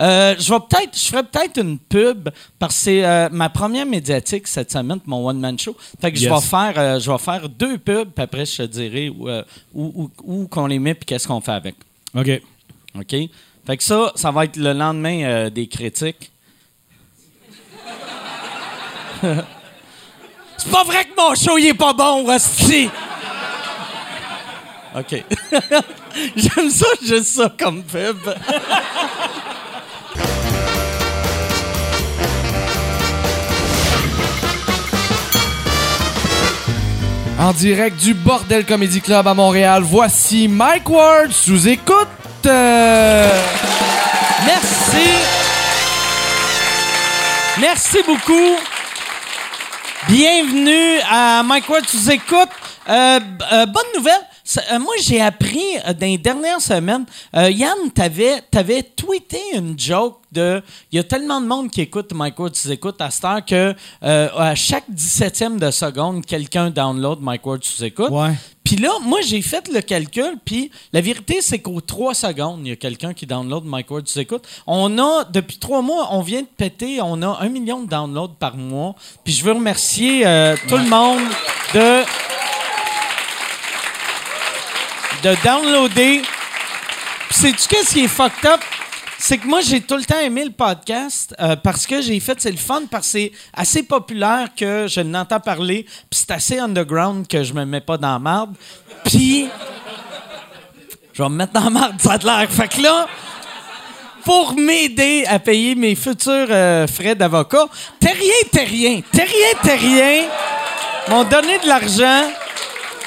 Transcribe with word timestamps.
Euh, 0.00 0.34
je 0.38 0.52
vais 0.52 0.60
peut-être, 0.60 0.98
je 0.98 1.06
ferai 1.08 1.22
peut-être 1.22 1.58
une 1.60 1.78
pub 1.78 2.28
parce 2.58 2.74
que 2.74 2.80
c'est 2.80 3.04
euh, 3.04 3.28
ma 3.30 3.48
première 3.48 3.86
médiatique 3.86 4.46
cette 4.46 4.70
semaine, 4.72 5.00
mon 5.06 5.26
one 5.26 5.38
man 5.40 5.58
show. 5.58 5.76
Fait 6.00 6.12
que 6.12 6.18
je 6.18 6.28
vais 6.28 6.40
faire, 6.40 6.74
euh, 6.76 7.00
je 7.00 7.10
vais 7.10 7.18
faire 7.18 7.48
deux 7.48 7.78
pubs, 7.78 8.10
puis 8.10 8.22
après 8.24 8.44
je 8.46 8.56
te 8.58 8.62
dirai 8.62 9.08
où, 9.10 9.28
où, 9.28 9.40
où- 9.74 10.10
où 10.22 10.46
qu'on 10.48 10.66
les 10.66 10.78
met 10.78 10.94
puis 10.94 11.04
qu'est-ce 11.06 11.26
qu'on 11.28 11.40
fait 11.40 11.52
avec. 11.52 11.74
OK. 12.14 12.30
Ok? 12.98 13.14
Fait 13.66 13.76
que 13.76 13.82
ça, 13.82 14.12
ça 14.14 14.30
va 14.30 14.44
être 14.44 14.56
le 14.56 14.72
lendemain 14.72 15.48
des 15.50 15.66
critiques. 15.66 16.30
c'est 19.22 20.70
pas 20.70 20.84
vrai 20.84 21.04
que 21.04 21.10
mon 21.16 21.34
show 21.34 21.56
il 21.58 21.66
est 21.66 21.74
pas 21.74 21.92
bon, 21.92 22.24
Rusty. 22.26 22.88
Ok. 24.98 25.24
J'aime 26.36 26.70
ça, 26.70 26.86
juste 27.02 27.26
ça 27.26 27.52
comme 27.58 27.82
pub. 27.82 28.16
En 37.38 37.52
direct 37.52 37.98
du 37.98 38.14
Bordel 38.14 38.64
Comedy 38.64 39.00
Club 39.00 39.26
à 39.26 39.34
Montréal, 39.34 39.82
voici 39.84 40.48
Mike 40.48 40.88
Ward 40.88 41.30
sous 41.30 41.68
écoute. 41.68 42.08
Euh, 42.46 43.42
Merci. 44.46 45.08
Merci 47.60 47.98
beaucoup. 48.06 48.56
Bienvenue 50.08 51.00
à 51.10 51.42
Mike 51.42 51.68
Ward, 51.68 51.84
tu 51.86 51.96
nous 51.96 52.10
écoutes. 52.10 52.48
Euh, 52.88 53.20
euh, 53.52 53.66
bonne 53.66 53.84
nouvelle. 53.96 54.22
Euh, 54.70 54.78
moi, 54.78 54.94
j'ai 55.02 55.20
appris 55.20 55.64
euh, 55.86 55.92
dans 55.92 56.06
les 56.06 56.18
dernières 56.18 56.60
semaines, 56.60 57.04
euh, 57.36 57.50
Yann, 57.50 57.90
t'avais 57.94 58.42
avais 58.54 58.82
tweeté 58.82 59.38
une 59.54 59.78
joke 59.78 60.20
de. 60.32 60.62
Il 60.92 60.96
y 60.96 60.98
a 60.98 61.04
tellement 61.04 61.40
de 61.40 61.46
monde 61.46 61.70
qui 61.70 61.82
écoute 61.82 62.12
Mike 62.14 62.38
Ward, 62.38 62.52
tu 62.52 62.70
écoutes 62.70 63.00
à 63.00 63.10
cette 63.10 63.24
heure 63.24 63.44
que 63.44 63.74
à 64.00 64.54
chaque 64.54 64.88
17e 64.90 65.58
de 65.58 65.70
seconde, 65.70 66.24
quelqu'un 66.24 66.70
download 66.70 67.20
Mike 67.20 67.44
Ward, 67.44 67.60
tu 67.60 67.84
écoutes. 67.84 68.10
Ouais. 68.10 68.32
Puis 68.64 68.76
là, 68.76 68.92
moi, 69.02 69.20
j'ai 69.20 69.42
fait 69.42 69.68
le 69.68 69.80
calcul, 69.80 70.38
puis 70.44 70.70
la 70.92 71.00
vérité, 71.00 71.40
c'est 71.40 71.58
qu'aux 71.58 71.80
trois 71.80 72.14
secondes, 72.14 72.60
il 72.64 72.70
y 72.70 72.72
a 72.72 72.76
quelqu'un 72.76 73.14
qui 73.14 73.26
download 73.26 73.64
Mike 73.64 73.90
Ward, 73.90 74.04
tu 74.04 74.18
écoutes. 74.18 74.44
On 74.66 74.98
a, 74.98 75.24
depuis 75.24 75.58
trois 75.58 75.82
mois, 75.82 76.08
on 76.12 76.22
vient 76.22 76.40
de 76.40 76.48
péter, 76.56 77.00
on 77.02 77.22
a 77.22 77.38
un 77.40 77.48
million 77.48 77.82
de 77.82 77.88
downloads 77.88 78.36
par 78.38 78.56
mois. 78.56 78.94
Puis 79.22 79.34
je 79.34 79.44
veux 79.44 79.52
remercier 79.52 80.22
tout 80.66 80.76
le 80.78 80.88
monde 80.88 81.20
de 81.74 82.02
de 85.22 85.34
downloader. 85.44 86.22
Sais-tu 87.30 87.68
qu'est-ce 87.68 87.94
qui 87.94 88.04
est 88.04 88.08
fucked 88.08 88.44
up? 88.44 88.60
C'est 89.18 89.38
que 89.38 89.46
moi, 89.46 89.60
j'ai 89.60 89.80
tout 89.80 89.96
le 89.96 90.04
temps 90.04 90.18
aimé 90.20 90.44
le 90.44 90.50
podcast 90.50 91.34
euh, 91.40 91.56
parce 91.56 91.86
que 91.86 92.02
j'ai 92.02 92.20
fait, 92.20 92.40
c'est 92.40 92.50
le 92.50 92.56
fun, 92.56 92.82
parce 92.90 93.06
que 93.06 93.12
c'est 93.12 93.32
assez 93.54 93.82
populaire 93.82 94.48
que 94.56 94.86
je 94.88 95.00
n'entends 95.00 95.40
parler, 95.40 95.84
puis 96.10 96.20
c'est 96.20 96.30
assez 96.30 96.58
underground 96.58 97.26
que 97.26 97.42
je 97.42 97.54
me 97.54 97.64
mets 97.64 97.80
pas 97.80 97.96
dans 97.96 98.12
la 98.12 98.18
marde. 98.18 98.54
Puis, 99.04 99.48
je 101.12 101.22
vais 101.22 101.28
me 101.28 101.36
mettre 101.36 101.52
dans 101.52 101.64
la 101.64 101.70
marde, 101.70 102.00
ça 102.00 102.12
a 102.12 102.18
l'air. 102.18 102.50
Fait 102.50 102.76
là, 102.78 103.06
pour 104.24 104.54
m'aider 104.54 105.24
à 105.26 105.38
payer 105.38 105.74
mes 105.74 105.94
futurs 105.94 106.48
euh, 106.50 106.86
frais 106.86 107.14
d'avocat, 107.14 107.66
Terrien, 107.98 108.42
Terrien, 108.52 109.00
Terrien, 109.12 109.54
Terrien 109.62 110.24
m'ont 111.08 111.24
donné 111.24 111.58
de 111.58 111.66
l'argent 111.66 112.28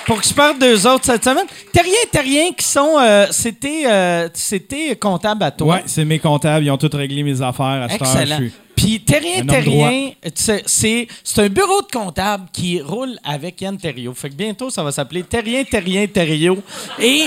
pour 0.09 0.21
que 0.21 0.27
je 0.27 0.33
parle 0.33 0.57
d'eux 0.57 0.88
autres 0.88 1.05
cette 1.05 1.23
semaine. 1.23 1.45
Terrien, 1.71 1.93
Terrien 2.11 2.52
qui 2.57 2.65
sont... 2.65 2.97
euh, 2.99 3.27
C'était 3.29 3.83
euh, 3.85 4.27
c'était 4.33 4.95
comptable 4.95 5.43
à 5.43 5.52
toi. 5.52 5.75
Ouais, 5.75 5.83
c'est 5.85 6.03
mes 6.03 6.17
comptables. 6.17 6.65
Ils 6.65 6.71
ont 6.71 6.77
tous 6.77 6.95
réglé 6.97 7.21
mes 7.21 7.39
affaires 7.43 7.83
à 7.83 7.89
cette 7.89 8.02
heure. 8.02 8.07
Excellent. 8.21 8.37
je 8.39 8.43
suis- 8.45 8.53
Puis 8.75 8.99
Terrien 9.02 9.45
Terrien, 9.45 10.11
c'est 10.33 10.63
c'est 10.65 11.07
c'est 11.23 11.41
un 11.43 11.49
bureau 11.49 11.81
de 11.81 11.87
comptable 11.95 12.45
qui 12.52 12.81
roule 12.81 13.17
avec 13.23 13.61
Yann 13.61 13.77
Terriot. 13.77 14.13
Fait 14.15 14.30
que 14.30 14.35
bientôt, 14.35 14.70
ça 14.71 14.81
va 14.83 14.92
s'appeler 14.92 15.21
Terrien 15.23 15.64
Terrien 15.64 16.08
Terriot. 16.08 16.58
Et 16.99 17.26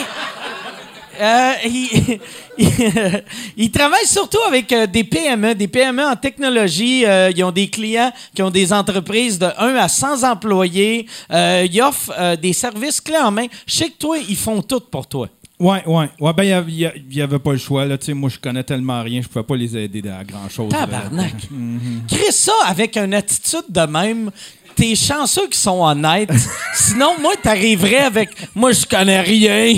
euh, 1.21 1.53
il, 1.65 2.19
il- 2.59 3.23
il 3.57 3.71
travaille 3.71 4.07
surtout 4.07 4.39
avec 4.47 4.73
euh, 4.73 4.87
des 4.87 5.05
PME, 5.05 5.55
des 5.55 5.69
PME 5.69 6.03
en 6.05 6.17
technologie. 6.17 7.05
Euh, 7.07 7.31
ils 7.35 7.43
ont 7.45 7.53
des 7.53 7.69
clients 7.69 8.13
qui 8.35 8.43
ont 8.43 8.51
des 8.51 8.73
entreprises 8.73 9.39
de 9.39 9.47
1 9.59 9.75
à 9.77 9.89
100 9.89 10.23
employés. 10.31 11.07
Euh, 11.31 11.67
ils 11.71 11.81
offrent 11.81 12.37
des 12.37 12.53
services 12.53 13.01
clés 13.01 13.17
en 13.19 13.31
main. 13.31 13.47
Je 13.67 13.75
sais 13.75 13.89
que 13.91 13.99
toi, 13.99 14.17
ils 14.29 14.37
font 14.37 14.63
tout 14.63 14.81
pour 14.81 15.07
toi. 15.07 15.29
Ouais, 15.61 15.85
ouais. 15.87 16.09
Ouais, 16.19 16.33
ben, 16.33 16.43
il 16.43 16.49
y 16.49 16.53
a- 16.53 16.65
il 16.67 16.75
y, 16.75 16.87
a- 16.87 16.93
il 16.97 17.17
y 17.17 17.23
avait 17.23 17.39
pas 17.39 17.53
le 17.53 17.59
choix. 17.59 17.85
Là. 17.85 17.97
Moi, 18.15 18.29
je 18.31 18.39
connais 18.39 18.65
tellement 18.65 19.01
rien, 19.03 19.23
je 19.23 19.29
pouvais 19.29 19.45
pas 19.45 19.55
les 19.57 19.77
aider 19.77 20.03
à 20.09 20.25
grand-chose. 20.25 20.71
Tabarnak. 20.71 21.35
Mhm. 21.53 22.03
Chris, 22.11 22.33
ça 22.33 22.53
avec 22.67 22.97
une 22.97 23.15
attitude 23.15 23.67
de 23.69 23.83
même. 23.87 24.31
T'es 24.75 24.95
chanceux 24.95 25.47
qu'ils 25.47 25.55
sont 25.55 25.83
honnêtes. 25.83 26.31
Sinon, 26.75 27.15
moi, 27.21 27.33
t'arriverais 27.43 27.99
avec 27.99 28.31
Moi, 28.55 28.73
je 28.73 28.87
connais 28.87 29.21
rien. 29.21 29.77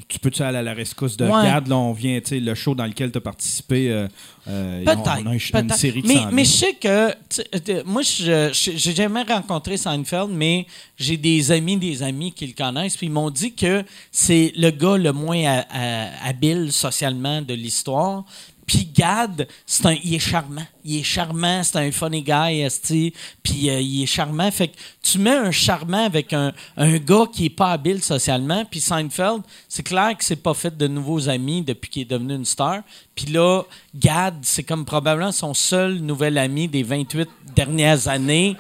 Tu 0.08 0.20
peux-tu 0.20 0.42
aller 0.42 0.60
à 0.60 0.64
la 0.64 0.74
rescousse 0.74 1.18
de 1.18 1.26
Ouais. 1.26 1.44
Gad 1.44 1.68
Là, 1.68 1.76
on 1.78 1.92
vient, 1.94 2.20
tu 2.22 2.30
sais, 2.30 2.40
le 2.40 2.56
show 2.56 2.74
dans 2.76 2.86
lequel 2.86 3.12
tu 3.12 3.18
as 3.18 3.22
participé. 3.22 3.92
euh, 3.92 4.08
euh, 4.48 4.84
Peut-être. 4.86 5.00
on 5.00 5.06
a 5.06 5.30
un- 5.30 5.34
une 5.34 5.40
peut-être. 5.40 5.76
série 5.76 6.02
qui 6.02 6.08
mais, 6.08 6.16
s'en 6.16 6.32
mais 6.32 6.46
je 6.46 6.50
sais 6.52 6.74
que, 6.74 7.84
moi, 7.86 8.02
je- 8.02 8.52
je- 8.54 8.72
j'ai 8.78 8.96
jamais 8.96 9.24
rencontré 9.24 9.78
Seinfeld, 9.78 10.30
mais 10.32 10.66
j'ai 10.98 11.18
des 11.18 11.52
amis, 11.52 11.73
des 11.78 12.04
amis 12.04 12.32
qui 12.32 12.48
le 12.48 12.54
connaissent, 12.54 12.98
puis 12.98 13.08
ils 13.08 13.12
m'ont 13.12 13.30
dit 13.30 13.54
que 13.54 13.84
c'est 14.12 14.52
le 14.56 14.70
gars 14.72 14.98
le 14.98 15.12
moins 15.14 15.44
ha- 15.44 15.66
ha- 15.70 16.28
habile 16.28 16.72
socialement 16.72 17.42
de 17.42 17.54
l'histoire. 17.54 18.24
Puis 18.66 18.90
Gad, 18.96 19.46
c'est 19.66 19.86
un, 19.88 19.96
il 20.06 20.16
est 20.16 20.20
charmant. 20.20 20.66
Il 20.86 20.98
est 21.00 21.04
charmant, 21.04 21.62
c'est 21.64 21.78
un 21.80 21.92
funny 21.92 22.22
guy, 22.24 22.62
esti, 22.62 23.14
puis 23.44 23.70
euh, 23.70 23.82
il 23.82 24.04
est 24.04 24.06
charmant. 24.06 24.50
Fait 24.52 24.70
que 24.70 24.78
tu 25.02 25.20
mets 25.20 25.36
un 25.36 25.52
charmant 25.52 26.06
avec 26.06 26.32
un, 26.32 26.54
un 26.78 26.98
gars 26.98 27.26
qui 27.32 27.46
est 27.48 27.50
pas 27.50 27.72
habile 27.74 28.02
socialement, 28.02 28.64
puis 28.64 28.80
Seinfeld, 28.80 29.42
c'est 29.68 29.84
clair 29.84 30.18
que 30.18 30.24
c'est 30.24 30.38
pas 30.38 30.54
fait 30.54 30.76
de 30.78 30.88
nouveaux 30.88 31.28
amis 31.28 31.62
depuis 31.62 31.90
qu'il 31.90 32.02
est 32.04 32.06
devenu 32.10 32.36
une 32.36 32.46
star. 32.46 32.84
Puis 33.16 33.26
là, 33.26 33.64
Gad, 33.94 34.36
c'est 34.44 34.64
comme 34.64 34.86
probablement 34.86 35.34
son 35.34 35.54
seul 35.54 35.96
nouvel 35.96 36.38
ami 36.38 36.70
des 36.70 36.84
28 36.84 37.28
dernières 37.54 38.08
années. 38.08 38.56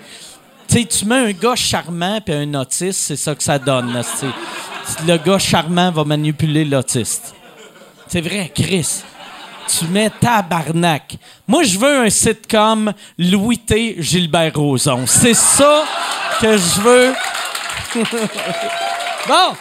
Sais, 0.67 0.85
tu 0.85 1.05
mets 1.05 1.15
un 1.15 1.31
gars 1.31 1.55
charmant 1.55 2.19
puis 2.21 2.33
un 2.33 2.53
autiste, 2.55 2.99
c'est 2.99 3.15
ça 3.15 3.35
que 3.35 3.43
ça 3.43 3.59
donne. 3.59 3.93
là, 3.93 4.01
Le 5.07 5.17
gars 5.17 5.37
charmant 5.37 5.91
va 5.91 6.03
manipuler 6.03 6.65
l'autiste. 6.65 7.35
C'est 8.07 8.21
vrai, 8.21 8.51
Chris. 8.53 9.03
Tu 9.67 9.85
mets 9.85 10.09
tabarnak. 10.09 11.17
Moi, 11.47 11.63
je 11.63 11.77
veux 11.77 12.05
un 12.05 12.09
sitcom 12.09 12.91
Louis 13.17 13.59
T. 13.59 13.95
Gilbert 13.99 14.53
Rozon. 14.55 15.05
C'est 15.07 15.33
ça 15.33 15.85
que 16.41 16.57
je 16.57 16.81
veux. 16.81 17.13
bon. 19.27 19.55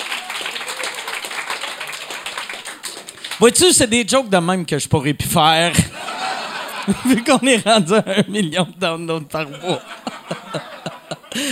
Vois-tu, 3.38 3.72
c'est 3.72 3.86
des 3.86 4.06
jokes 4.06 4.28
de 4.28 4.38
même 4.38 4.64
que 4.64 4.78
je 4.78 4.88
pourrais 4.88 5.14
plus 5.14 5.28
faire. 5.28 5.72
Vu 7.04 7.22
qu'on 7.22 7.40
est 7.46 7.64
rendu 7.66 7.94
à 7.94 8.04
un 8.06 8.30
million 8.30 8.64
de 8.64 8.78
downloads 8.78 9.26
par. 9.28 9.46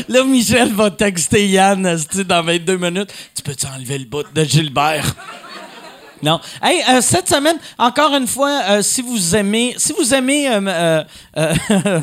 Là, 0.09 0.25
Michel 0.25 0.73
va 0.73 0.91
texter 0.91 1.47
Yann 1.49 1.97
dans 2.27 2.43
22 2.43 2.77
minutes. 2.77 3.13
Tu 3.35 3.43
peux-tu 3.43 3.67
enlever 3.67 3.99
le 3.99 4.05
bout 4.05 4.25
de 4.35 4.45
Gilbert? 4.45 5.15
Non. 6.23 6.39
Hey, 6.63 6.83
euh, 6.91 7.01
cette 7.01 7.29
semaine, 7.29 7.57
encore 7.79 8.15
une 8.15 8.27
fois, 8.27 8.61
euh, 8.69 8.83
si 8.83 9.01
vous 9.01 9.35
aimez, 9.35 9.75
si 9.79 9.95
vous 9.95 10.13
aimez 10.13 10.49
euh, 10.51 11.03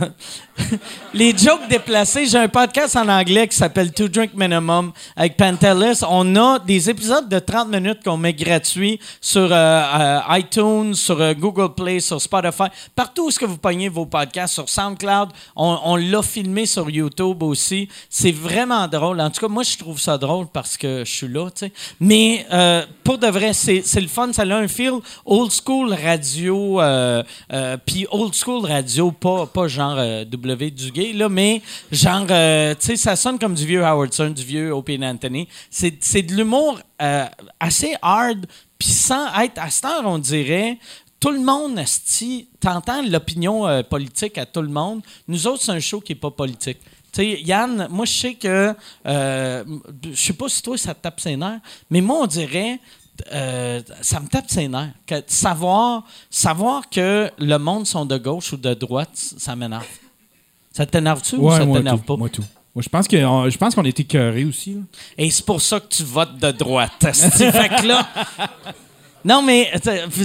les 1.14 1.38
jokes 1.38 1.68
déplacés, 1.70 2.26
j'ai 2.26 2.38
un 2.38 2.48
podcast 2.48 2.96
en 2.96 3.08
anglais 3.08 3.48
qui 3.48 3.56
s'appelle 3.56 3.92
Two 3.92 4.08
Drink 4.08 4.32
Minimum 4.34 4.92
avec 5.16 5.38
Pantelis. 5.38 6.02
On 6.08 6.36
a 6.36 6.60
des 6.60 6.90
épisodes 6.90 7.30
de 7.30 7.40
30 7.40 7.70
minutes 7.70 8.04
qu'on 8.04 8.18
met 8.18 8.34
gratuits 8.34 9.00
sur 9.22 9.50
euh, 9.52 9.52
euh, 9.52 10.20
iTunes, 10.32 10.94
sur 10.94 11.22
euh, 11.22 11.34
Google 11.34 11.74
Play, 11.74 12.00
sur 12.00 12.22
Spotify, 12.22 12.66
partout 12.96 13.28
où 13.28 13.32
ce 13.32 13.40
que 13.40 13.46
vous 13.46 13.58
pognez 13.58 13.90
vos 13.90 14.06
podcasts, 14.06 14.56
sur 14.56 14.70
SoundCloud. 14.70 15.30
On, 15.56 15.96
l'a 15.96 16.22
filmé 16.22 16.66
sur 16.66 16.90
YouTube 16.90 17.44
aussi. 17.44 17.88
C'est 18.10 18.32
vraiment 18.32 18.88
drôle. 18.88 19.20
En 19.22 19.30
tout 19.30 19.42
cas, 19.42 19.48
moi, 19.48 19.64
je 19.64 19.78
trouve 19.78 20.00
ça 20.00 20.18
drôle 20.18 20.48
parce 20.48 20.78
que 20.78 21.04
je 21.06 21.12
suis 21.12 21.28
là. 21.28 21.48
Mais 22.00 22.46
pour 23.04 23.18
de 23.18 23.28
vrai, 23.28 23.54
c'est 23.54 23.84
le 23.96 24.08
fun. 24.08 24.32
Ça 24.34 24.44
a 24.44 24.56
un 24.56 24.68
feel 24.68 25.00
old 25.26 25.52
school 25.52 25.94
radio, 25.94 26.80
puis 27.86 28.08
old 28.12 28.34
school 28.34 28.66
radio, 28.66 29.12
pas, 29.12 29.46
pas 29.48 29.68
genre 29.68 29.98
euh, 29.98 30.26
W 30.48 30.72
Duguay, 30.72 31.14
là, 31.14 31.30
mais 31.30 31.62
genre, 31.92 32.26
euh, 32.30 32.74
tu 32.80 32.88
sais, 32.88 32.96
ça 32.96 33.16
sonne 33.16 33.38
comme 33.38 33.54
du 33.54 33.66
vieux 33.66 33.84
Howard 33.84 34.14
Stern, 34.14 34.34
du 34.34 34.44
vieux 34.44 34.72
Opie 34.72 35.00
Anthony. 35.04 35.48
C'est 35.70 36.22
de 36.22 36.34
l'humour 36.34 36.80
euh, 37.02 37.26
assez 37.60 37.96
hard, 38.02 38.46
puis 38.80 38.90
sans 38.90 39.28
être, 39.42 39.60
à 39.60 39.70
cette 39.70 39.86
heure, 39.86 40.04
on 40.06 40.18
dirait, 40.18 40.78
tout 41.20 41.32
le 41.32 41.40
monde, 41.40 41.78
esti, 41.80 42.48
t'entends 42.60 43.02
l'opinion 43.02 43.68
euh, 43.68 43.84
politique 43.84 44.38
à 44.38 44.46
tout 44.46 44.62
le 44.62 44.70
monde. 44.70 45.02
Nous 45.28 45.48
autres, 45.48 45.64
c'est 45.64 45.72
un 45.72 45.80
show 45.80 46.00
qui 46.00 46.14
n'est 46.14 46.20
pas 46.20 46.32
politique. 46.32 46.80
Tu 47.12 47.22
sais, 47.22 47.42
Yann, 47.42 47.88
moi, 47.90 48.06
je 48.06 48.12
sais 48.14 48.34
que. 48.36 48.74
euh, 49.08 49.64
je 50.04 50.16
sais 50.16 50.34
pas 50.34 50.50
si 50.50 50.62
toi, 50.62 50.78
ça 50.78 50.94
te 50.94 51.02
tape 51.02 51.20
ses 51.20 51.36
nerfs, 51.36 51.60
mais 51.90 52.02
moi, 52.02 52.20
on 52.22 52.28
dirait. 52.28 52.80
ça 53.32 54.20
me 54.20 54.28
tape 54.28 54.50
ses 54.50 54.68
nerfs. 54.68 54.94
Savoir, 55.26 56.04
savoir 56.30 56.90
que 56.90 57.32
le 57.40 57.58
monde 57.58 57.88
sont 57.88 58.06
de 58.06 58.18
gauche 58.18 58.54
ou 58.54 58.58
de 58.58 58.74
droite, 58.76 59.10
ça 59.16 59.56
m'énerve. 59.56 59.88
Ça 60.78 60.86
t'énerve-tu 60.86 61.36
ou 61.38 61.50
ça 61.50 61.66
t'énerve 61.66 62.02
pas? 62.02 62.16
Moi 62.16 62.30
tout. 62.30 62.44
Moi, 62.76 62.84
je 62.84 62.90
pense 62.90 63.08
que 63.08 63.18
on- 63.26 63.50
je 63.50 63.58
pense 63.58 63.74
qu'on 63.74 63.84
a 63.84 63.88
été 63.88 64.04
cœurés 64.04 64.46
aussi. 64.46 64.76
là. 64.76 64.82
Et 65.18 65.32
c'est 65.32 65.44
pour 65.44 65.60
ça 65.60 65.80
que 65.80 65.88
tu 65.88 66.04
votes 66.04 66.38
de 66.38 66.52
droite. 66.52 66.92
fait 67.02 67.70
que 67.82 67.88
là. 67.88 68.08
Non, 69.26 69.42
mais 69.42 69.72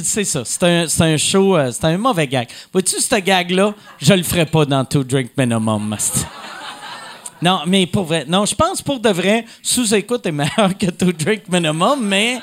c'est- 0.04 0.24
ça. 0.24 0.42
C'est 0.44 0.62
un, 0.64 0.86
c'est 0.86 1.02
un 1.04 1.16
show, 1.16 1.56
euh, 1.56 1.72
c'est 1.72 1.84
un 1.86 1.96
mauvais 1.96 2.26
gag. 2.26 2.46
Vois-tu, 2.70 3.00
ce 3.00 3.16
gag-là, 3.16 3.72
je 3.98 4.12
le 4.12 4.22
ferais 4.22 4.44
pas 4.44 4.66
dans 4.66 4.84
Two 4.84 5.02
Drink 5.02 5.30
Minimum. 5.38 5.96
Non, 7.40 7.60
mais 7.66 7.86
pour 7.86 8.04
vrai. 8.04 8.26
Non, 8.28 8.44
je 8.44 8.54
pense 8.54 8.82
pour 8.82 9.00
de 9.00 9.08
vrai, 9.08 9.46
sous-écoute 9.62 10.26
est 10.26 10.32
meilleur 10.32 10.76
que 10.78 10.90
Two 10.90 11.12
Drink 11.12 11.48
Minimum, 11.48 12.06
mais 12.06 12.38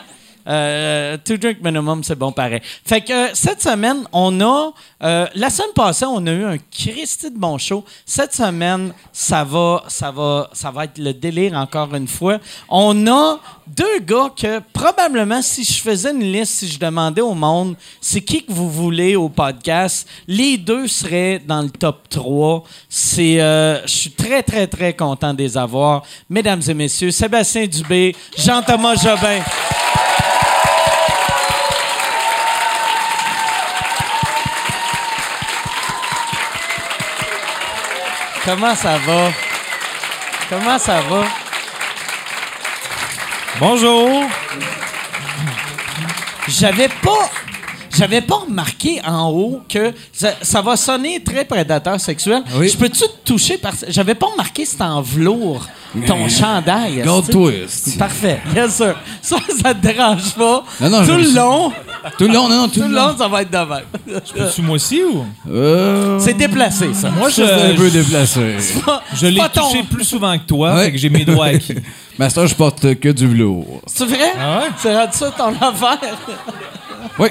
euh, 0.50 1.18
Two 1.24 1.38
Drink 1.38 1.60
Minimum, 1.62 2.04
c'est 2.04 2.16
bon 2.18 2.32
pareil. 2.32 2.62
Fait 2.86 3.02
que 3.02 3.14
euh, 3.14 3.30
cette 3.34 3.62
semaine, 3.62 4.04
on 4.12 4.42
a. 4.42 4.72
euh, 5.04 5.28
la 5.36 5.50
semaine 5.50 5.74
passée, 5.76 6.06
on 6.06 6.26
a 6.26 6.32
eu 6.32 6.44
un 6.44 6.58
Christy 6.58 7.30
de 7.30 7.38
bon 7.38 7.58
show. 7.58 7.86
Cette 8.06 8.34
semaine, 8.34 8.92
ça 9.14 9.44
va, 9.44 9.84
ça 9.88 10.12
va, 10.12 10.50
ça 10.54 10.72
va 10.72 10.86
être 10.86 10.98
le 10.98 11.14
délire 11.14 11.54
encore 11.54 11.94
une 11.96 12.08
fois. 12.08 12.40
On 12.68 13.08
a 13.08 13.40
deux 13.68 14.00
gars 14.00 14.32
que 14.36 14.60
probablement, 14.74 15.42
si 15.42 15.64
je 15.64 15.82
faisais 15.82 16.12
une 16.12 16.24
liste, 16.32 16.54
si 16.60 16.68
je 16.68 16.80
demandais 16.80 17.22
au 17.22 17.34
monde, 17.36 17.76
c'est 18.02 18.22
qui 18.22 18.44
que 18.44 18.52
vous 18.52 18.70
voulez 18.70 19.16
au 19.16 19.30
podcast, 19.30 20.08
les 20.28 20.58
deux 20.58 20.88
seraient 20.88 21.40
dans 21.40 21.62
le 21.62 21.70
top 21.70 22.10
3. 22.10 22.64
C'est, 22.90 23.40
euh, 23.40 23.82
je 23.84 23.92
suis 23.92 24.12
très, 24.12 24.42
très, 24.44 24.66
très 24.68 24.94
content 24.96 25.34
de 25.34 25.40
les 25.44 25.58
avoir. 25.58 26.04
Mesdames 26.30 26.62
et 26.68 26.74
messieurs, 26.74 27.12
Sébastien 27.12 27.68
Dubé, 27.68 28.16
Jean-Thomas 28.38 28.96
Jobin. 28.96 29.42
Comment 38.50 38.74
ça 38.74 38.98
va? 38.98 39.32
Comment 40.50 40.80
ça 40.80 41.02
va? 41.02 41.24
Bonjour. 43.60 44.24
J'avais 46.48 46.88
pas. 46.88 47.30
J'avais 48.00 48.22
pas 48.22 48.36
remarqué 48.48 49.02
en 49.06 49.30
haut 49.30 49.62
que 49.68 49.92
ça, 50.14 50.30
ça 50.42 50.62
va 50.62 50.76
sonner 50.78 51.22
très 51.22 51.44
prédateur 51.46 52.00
sexuel. 52.00 52.42
Oui. 52.56 52.70
Je 52.70 52.78
peux-tu 52.78 53.00
te 53.02 53.26
toucher 53.26 53.58
parce 53.58 53.84
j'avais 53.90 54.16
pas 54.16 54.28
remarqué 54.28 54.64
c'était 54.66 54.84
en 54.84 55.02
velours 55.02 55.66
ton 56.08 56.30
chandail. 56.30 57.02
Gold 57.04 57.30
twist. 57.30 57.98
Parfait, 57.98 58.40
bien 58.54 58.70
sûr. 58.70 58.96
Ça, 59.22 59.38
ça 59.62 59.74
te 59.74 59.80
dérange 59.82 60.34
pas. 60.36 60.64
Non, 60.82 60.90
non, 60.90 61.00
tout 61.00 61.06
je 61.06 61.12
le 61.14 61.24
suis- 61.26 61.36
long, 61.36 61.72
Tout 62.18 62.28
le 62.28 62.34
long, 62.34 62.48
non, 62.48 62.58
non, 62.62 62.68
tout, 62.70 62.80
tout 62.80 62.88
le 62.88 62.94
long, 62.96 63.16
ça 63.18 63.28
va 63.28 63.42
être 63.42 63.52
de 63.52 63.58
même. 63.58 64.22
Tu 64.56 64.62
moi 64.62 64.76
aussi 64.76 65.02
ou? 65.04 65.26
Euh, 65.52 66.18
C'est 66.20 66.36
déplacé, 66.36 66.94
ça. 66.94 67.10
Moi, 67.10 67.30
c'est 67.32 67.44
un 67.52 67.76
peu 67.76 67.90
déplacé. 67.90 68.56
Pas- 68.86 69.02
Je 69.14 69.28
l'ai 69.28 69.40
pas 69.40 69.50
ton- 69.50 69.68
touché 69.68 69.84
plus 69.84 70.04
souvent 70.06 70.38
que 70.38 70.44
toi, 70.46 70.76
Ouais. 70.76 70.86
fait 70.86 70.92
que 70.94 70.98
j'ai 71.00 71.10
mes 71.10 71.26
droits 71.26 71.48
acquis. 71.48 71.76
Master, 72.20 72.46
je 72.48 72.56
porte 72.56 72.96
que 72.96 73.10
du 73.10 73.28
velours. 73.28 73.82
C'est 73.88 74.06
vrai? 74.06 74.34
Ah 74.40 74.60
ouais? 74.60 74.68
C'est 74.78 74.96
rendu 74.96 75.12
ça 75.14 75.32
ton 75.32 75.50
affaire? 75.50 75.98
Oui, 77.18 77.30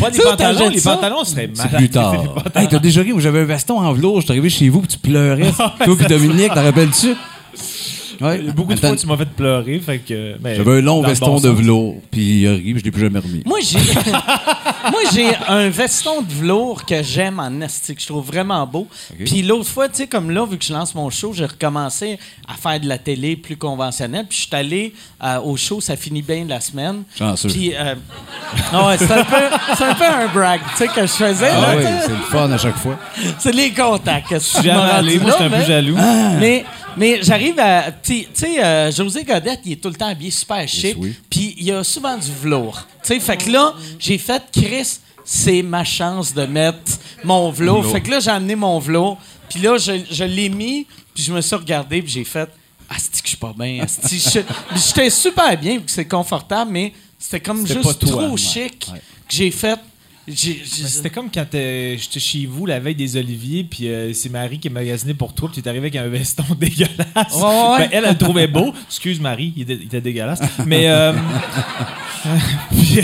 Pas 0.00 0.10
des 0.10 0.18
Ça, 0.18 0.30
pantalons, 0.30 0.68
les 0.68 0.80
pantalons 0.80 1.24
seraient 1.24 1.48
malades. 1.48 1.76
plus 1.76 1.90
tard. 1.90 2.34
hey, 2.54 2.68
t'as 2.68 2.78
déjà 2.78 3.02
ri 3.02 3.12
où 3.12 3.20
j'avais 3.20 3.40
un 3.40 3.44
veston 3.44 3.78
en 3.78 3.92
velours, 3.92 4.20
je 4.20 4.26
suis 4.26 4.32
arrivé 4.32 4.50
chez 4.50 4.68
vous, 4.68 4.80
puis 4.80 4.88
tu 4.88 4.98
pleurais. 4.98 5.52
Toi 5.84 5.96
puis 5.96 6.06
Dominique, 6.06 6.52
t'en 6.54 6.62
rappelles-tu? 6.62 7.14
Ouais. 8.20 8.38
Beaucoup 8.54 8.74
de 8.74 8.80
fois, 8.80 8.96
tu 8.96 9.06
m'as 9.06 9.16
fait 9.16 9.28
pleurer, 9.28 9.78
fait 9.80 9.98
que... 9.98 10.36
J'avais 10.44 10.78
un 10.78 10.80
long 10.80 11.02
veston 11.02 11.34
bon 11.34 11.40
de 11.40 11.48
velours, 11.48 11.96
puis 12.10 12.40
il 12.42 12.48
a 12.48 12.52
ri, 12.52 12.72
puis 12.72 12.78
je 12.80 12.84
l'ai 12.84 12.90
plus 12.90 13.02
jamais 13.02 13.18
remis. 13.18 13.42
Moi, 13.46 13.58
j'ai. 13.62 13.78
Moi, 14.90 15.00
j'ai 15.12 15.28
un 15.46 15.68
veston 15.68 16.22
de 16.22 16.32
velours 16.32 16.84
que 16.84 17.02
j'aime 17.02 17.38
en 17.38 17.60
esti, 17.60 17.94
que 17.94 18.00
je 18.00 18.06
trouve 18.06 18.26
vraiment 18.26 18.66
beau. 18.66 18.86
Puis 19.24 19.42
l'autre 19.42 19.68
fois, 19.68 19.88
tu 19.88 19.96
sais, 19.96 20.06
comme 20.06 20.30
là, 20.30 20.46
vu 20.46 20.56
que 20.58 20.64
je 20.64 20.72
lance 20.72 20.94
mon 20.94 21.10
show, 21.10 21.32
j'ai 21.34 21.44
recommencé 21.44 22.18
à 22.48 22.54
faire 22.54 22.80
de 22.80 22.88
la 22.88 22.98
télé 22.98 23.36
plus 23.36 23.56
conventionnelle. 23.56 24.26
Puis 24.28 24.38
je 24.38 24.46
suis 24.46 24.56
allé 24.56 24.94
euh, 25.22 25.40
au 25.40 25.56
show, 25.56 25.80
ça 25.80 25.96
finit 25.96 26.22
bien 26.22 26.44
la 26.48 26.60
semaine. 26.60 27.02
Chanceux. 27.16 27.48
Puis. 27.48 27.74
euh, 27.74 27.94
non, 28.72 28.86
ouais, 28.86 28.98
c'est 28.98 29.12
un, 29.12 29.24
peu, 29.24 29.36
c'est 29.76 29.84
un 29.84 29.94
peu 29.94 30.04
un 30.04 30.26
brag, 30.28 30.60
tu 30.72 30.76
sais, 30.78 30.88
que 30.88 31.02
je 31.02 31.06
faisais. 31.06 31.50
Ah 31.50 31.60
là, 31.60 31.76
oui, 31.76 31.84
c'est 32.02 32.08
le 32.10 32.16
fun 32.30 32.50
à 32.50 32.58
chaque 32.58 32.76
fois. 32.76 32.98
c'est 33.38 33.52
les 33.54 33.72
contacts. 33.72 34.28
que 34.28 34.36
Je 34.36 34.44
suis 34.44 34.62
jamais 34.62 34.90
allé, 34.90 35.18
moi, 35.18 35.32
j'étais 35.32 35.54
un 35.54 35.58
peu 35.58 35.64
jaloux. 35.64 35.96
Mais, 36.38 36.64
mais 37.00 37.18
j'arrive 37.22 37.58
à. 37.58 37.90
Tu 37.90 38.26
sais, 38.32 38.62
euh, 38.62 38.92
José 38.92 39.24
Godette, 39.24 39.60
il 39.64 39.72
est 39.72 39.76
tout 39.82 39.88
le 39.88 39.94
temps 39.96 40.06
habillé 40.06 40.30
super 40.30 40.68
chic. 40.68 40.94
oui. 40.98 41.14
Puis 41.28 41.54
il 41.58 41.64
y 41.64 41.72
a 41.72 41.82
souvent 41.82 42.16
du 42.16 42.30
velours. 42.42 42.86
Tu 43.02 43.08
sais, 43.14 43.18
fait 43.20 43.36
que 43.38 43.50
là, 43.50 43.74
j'ai 43.98 44.18
fait 44.18 44.42
Chris, 44.52 44.98
c'est 45.24 45.62
ma 45.62 45.82
chance 45.82 46.32
de 46.32 46.46
mettre 46.46 46.92
mon 47.24 47.50
velours. 47.50 47.90
Fait 47.90 48.00
que 48.00 48.10
là, 48.10 48.20
j'ai 48.20 48.30
amené 48.30 48.54
mon 48.54 48.78
velours. 48.78 49.18
Puis 49.48 49.58
là, 49.60 49.76
je, 49.78 49.92
je 50.10 50.24
l'ai 50.24 50.48
mis. 50.48 50.86
Puis 51.12 51.24
je 51.24 51.32
me 51.32 51.40
suis 51.40 51.56
regardé. 51.56 52.00
Puis 52.02 52.12
j'ai 52.12 52.24
fait. 52.24 52.48
Asti 52.88 53.10
que 53.22 53.24
je 53.24 53.28
suis 53.28 53.36
pas 53.36 53.54
bien? 53.56 53.82
asti, 53.84 54.20
J'étais 54.74 55.10
super 55.10 55.56
bien, 55.56 55.80
c'est 55.86 56.06
confortable, 56.06 56.72
mais 56.72 56.92
c'était 57.18 57.38
comme 57.40 57.64
juste 57.66 57.98
trop 58.04 58.36
chic 58.36 58.88
Ouais. 58.92 58.98
que 58.98 59.34
j'ai 59.34 59.50
fait. 59.52 59.78
Mais 60.28 60.34
C'était 60.34 61.10
comme 61.10 61.30
quand 61.30 61.54
euh, 61.54 61.96
j'étais 61.98 62.20
chez 62.20 62.46
vous 62.46 62.66
la 62.66 62.78
veille 62.78 62.94
des 62.94 63.16
Oliviers, 63.16 63.64
puis 63.64 63.88
euh, 63.88 64.12
c'est 64.12 64.28
Marie 64.28 64.58
qui 64.58 64.68
est 64.68 64.70
magasinée 64.70 65.14
pour 65.14 65.32
toi, 65.34 65.48
puis 65.50 65.60
tu 65.60 65.66
es 65.66 65.68
arrivé 65.68 65.88
avec 65.88 65.96
un 65.96 66.08
veston 66.08 66.44
dégueulasse. 66.58 67.34
Ouais. 67.34 67.78
Ben, 67.78 67.88
elle, 67.92 68.04
elle 68.04 68.10
le 68.10 68.18
trouvait 68.18 68.46
beau. 68.46 68.72
Excuse 68.88 69.20
Marie, 69.20 69.52
il 69.56 69.62
était, 69.62 69.74
il 69.74 69.84
était 69.86 70.00
dégueulasse. 70.00 70.40
Mais. 70.66 70.88
Euh, 70.88 71.12
puis, 72.70 73.00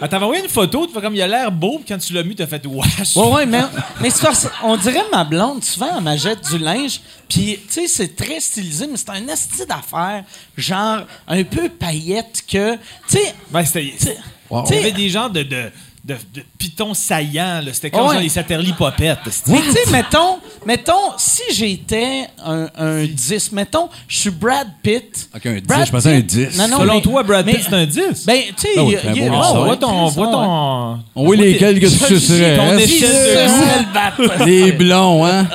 elle 0.00 0.08
t'avait 0.08 0.24
envoyé 0.24 0.42
une 0.42 0.50
photo, 0.50 0.86
tu 0.86 0.92
fais 0.92 1.00
comme 1.00 1.14
il 1.14 1.22
a 1.22 1.26
l'air 1.26 1.50
beau, 1.50 1.78
puis 1.78 1.86
quand 1.88 1.98
tu 1.98 2.12
l'as 2.12 2.22
mis, 2.22 2.34
t'as 2.34 2.46
fait 2.46 2.64
wesh. 2.66 3.16
Ouais, 3.16 3.32
ouais, 3.32 3.46
mais, 3.46 3.62
mais 4.02 4.10
parce 4.20 4.48
on 4.62 4.76
dirait 4.76 5.04
ma 5.10 5.24
blonde, 5.24 5.64
souvent, 5.64 5.96
elle 5.96 6.02
m'achète 6.02 6.46
du 6.50 6.58
linge, 6.58 7.00
puis, 7.28 7.58
tu 7.68 7.72
sais, 7.72 7.88
c'est 7.88 8.14
très 8.14 8.38
stylisé, 8.40 8.86
mais 8.86 8.96
c'est 8.96 9.10
un 9.10 9.26
esti 9.28 9.64
d'affaires, 9.66 10.24
genre, 10.56 11.04
un 11.26 11.44
peu 11.44 11.68
paillette 11.68 12.44
que, 12.46 12.74
tu 12.74 12.80
sais, 13.08 13.34
Ben, 13.50 13.64
c'était. 13.64 13.94
tu 13.98 14.04
sais, 14.04 14.16
Wow. 14.50 14.64
tu 14.68 14.92
des 14.92 15.08
genres 15.08 15.30
de, 15.30 15.42
de, 15.42 15.70
de, 16.04 16.14
de 16.34 16.42
pitons 16.58 16.92
saillants. 16.92 17.62
là. 17.64 17.72
C'était 17.72 17.90
comme 17.90 18.02
Ouais. 18.06 18.12
genre 18.14 18.22
les 18.22 18.28
Satterly 18.28 18.72
Popettes. 18.74 19.18
Mais 19.46 19.60
tu 19.62 19.72
sais, 19.72 19.90
mettons, 19.90 20.38
mettons, 20.66 21.12
si 21.16 21.42
j'étais 21.54 22.26
un, 22.44 22.68
un 22.76 23.04
10, 23.06 23.52
mettons, 23.52 23.88
je 24.06 24.16
suis 24.18 24.30
Brad 24.30 24.68
Pitt. 24.82 25.30
Ok, 25.34 25.46
un 25.46 25.54
10, 25.54 25.60
Brad 25.62 25.86
je 25.86 25.90
pensais 25.92 26.14
un 26.14 26.20
Pitt- 26.20 26.50
10. 26.50 26.58
Non, 26.58 26.68
non, 26.68 26.78
Selon 26.80 26.94
mais- 26.96 27.00
toi, 27.00 27.22
Brad 27.22 27.46
Pitt, 27.46 27.60
c'est 27.66 27.74
un 27.74 27.86
10? 27.86 28.26
Ben, 28.26 28.42
tu 28.48 28.54
sais, 28.58 28.78
oui, 28.80 28.84
il 28.88 28.92
y 28.92 28.96
a- 28.96 29.00
c'est 29.00 29.08
un 29.08 29.12
il 29.14 29.30
garçon. 29.30 29.54
on 29.54 29.58
ouais, 29.60 29.64
voit 29.66 29.76
ton... 29.78 30.06
Chris, 30.06 30.14
voit 30.16 30.26
ton... 30.26 31.00
On 31.14 31.24
voit 31.24 31.36
lesquels 31.36 31.80
que 31.80 31.86
tu 31.86 32.18
sucerais. 32.20 32.56
ton 32.56 32.76
échelle 32.78 33.86
ouais. 34.18 34.38
de. 34.38 34.44
Les 34.44 34.72
blonds, 34.72 35.24
hein? 35.26 35.46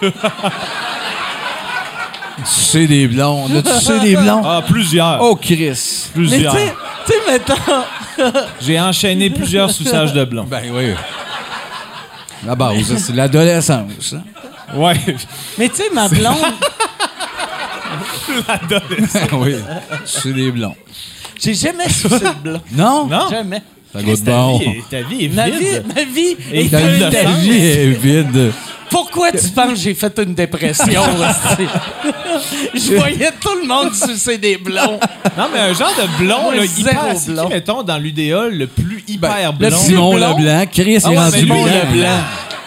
C'est 2.44 2.86
des 2.86 3.08
blonds. 3.08 3.44
On 3.48 3.56
a-tu 3.56 3.70
sucé 3.78 3.98
des 4.00 4.16
blonds? 4.16 4.42
Ah, 4.44 4.62
plusieurs. 4.66 5.18
Oh, 5.20 5.34
Chris. 5.36 5.56
Mais 5.58 5.74
tu 5.74 6.12
plusieurs. 6.28 6.52
sais, 6.54 6.72
tu 7.06 7.12
sais, 7.12 7.18
mettons, 7.32 8.34
J'ai 8.60 8.80
enchaîné 8.80 9.30
plusieurs 9.30 9.70
suçages 9.70 10.12
de 10.12 10.24
blond. 10.24 10.44
Ben 10.44 10.62
oui. 10.72 10.92
La 12.46 12.54
base, 12.54 12.96
c'est 12.98 13.14
l'adolescence. 13.14 14.14
hein? 14.14 14.22
Ouais. 14.74 14.94
mais 15.56 15.68
tu 15.68 15.76
sais, 15.76 15.90
ma 15.92 16.08
blonde, 16.08 16.36
oui. 19.32 19.54
C'est 20.04 20.32
des 20.32 20.50
blonds. 20.50 20.74
j'ai 21.40 21.54
jamais 21.54 21.88
sucé 21.88 22.18
de 22.20 22.42
blond. 22.42 22.60
Non? 22.72 23.06
Non? 23.06 23.28
Jamais. 23.30 23.62
Ça 23.92 24.02
goûte 24.02 24.24
Ta 24.24 24.30
bon. 24.32 24.58
vie, 24.58 24.64
est- 24.66 24.90
ta 24.90 25.00
vie 25.02 25.24
est 25.24 25.28
Ma 25.34 25.48
vie, 25.48 25.58
vide. 25.58 25.84
ma 25.94 26.04
vie 26.04 26.36
est 26.52 26.70
Ta, 26.70 26.78
T'as 26.80 26.86
eu 26.86 26.92
vie- 26.92 27.04
de 27.04 27.10
ta 27.10 27.24
vie 27.30 27.66
est 27.66 27.86
vide. 27.86 28.52
Pourquoi 28.90 29.32
tu 29.32 29.48
penses 29.48 29.70
que 29.70 29.74
j'ai 29.76 29.94
fait 29.94 30.18
une 30.18 30.34
dépression? 30.34 31.02
Je 32.74 32.94
voyais 32.94 33.30
tout 33.40 33.54
le 33.60 33.66
monde 33.66 33.94
sucer 33.94 34.38
des 34.38 34.56
blonds. 34.56 34.98
Non, 35.36 35.46
mais 35.52 35.60
un 35.60 35.72
genre 35.74 35.92
de 35.96 36.24
blond, 36.24 36.50
là, 36.50 36.64
hyper... 36.64 37.04
C'est 37.14 37.24
qui, 37.26 37.30
blond. 37.32 37.48
mettons, 37.48 37.82
dans 37.82 37.98
l'udéal, 37.98 38.52
le 38.56 38.66
plus 38.66 39.04
hyper 39.06 39.52
Le 39.52 39.68
blond? 39.68 39.76
Simon 39.78 40.14
blond? 40.14 40.36
Leblanc. 40.38 40.64
Chris 40.72 40.98
Ah 41.04 41.12
est 41.12 41.18
rendu 41.18 41.38
Simon 41.38 41.62
blanc. 41.64 41.72
Leblanc. 41.92 42.18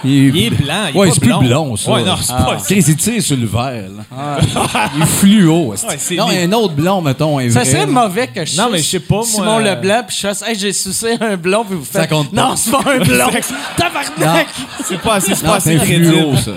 Il 0.04 0.36
Il 0.36 0.46
est 0.46 0.50
blanc, 0.50 0.86
il 0.90 0.96
est 0.96 1.00
ouais, 1.00 1.08
pas 1.10 1.14
c'est 1.14 1.20
plus 1.22 1.34
blond. 1.40 1.76
ça. 1.78 1.92
Ouais, 1.92 2.04
non, 2.04 2.16
c'est 2.22 2.34
pas 2.34 2.58
ça. 2.60 2.66
Chris, 2.66 2.84
il 2.88 2.96
tire 2.96 3.22
sur 3.22 3.38
le 3.38 3.46
verre. 3.46 3.90
là? 4.12 4.38
Il 4.96 5.04
est 5.04 5.06
fluo. 5.06 5.74
esti. 5.74 6.14
Ouais, 6.14 6.18
non, 6.18 6.30
un 6.30 6.52
autre 6.54 6.74
blond, 6.74 7.02
mettons, 7.02 7.40
un 7.40 7.50
Ça 7.50 7.62
vrai. 7.62 7.72
serait 7.72 7.86
mauvais 7.86 8.28
que 8.28 8.44
je 8.46 8.58
Non, 8.58 8.70
mais 8.72 8.80
je 8.80 8.84
sais 8.84 9.00
pas, 9.00 9.16
moi, 9.16 9.26
Simon 9.26 9.60
euh, 9.60 9.76
Leblanc, 9.76 10.04
puis 10.08 10.16
je 10.18 10.22
fasse, 10.28 10.42
hey, 10.48 10.58
j'ai 10.58 10.74
sucé 10.74 11.18
un 11.20 11.38
blond, 11.38 11.64
puis 11.66 11.78
vous 11.78 11.86
faites. 11.86 12.02
Ça 12.02 12.08
compte 12.08 12.32
pas. 12.34 12.42
Non, 12.50 12.56
c'est 12.56 12.72
pas 12.72 12.84
un 12.86 12.98
blond. 13.04 13.30
Tabarnak! 13.78 14.48
C'est 14.86 15.00
pas 15.02 15.16
assez, 15.16 15.36
c'est 15.36 15.46
pas 15.46 15.60
c'est 15.60 15.76
assez 15.76 15.96
un 15.96 16.00
fluo, 16.00 16.36
ça. 16.38 16.52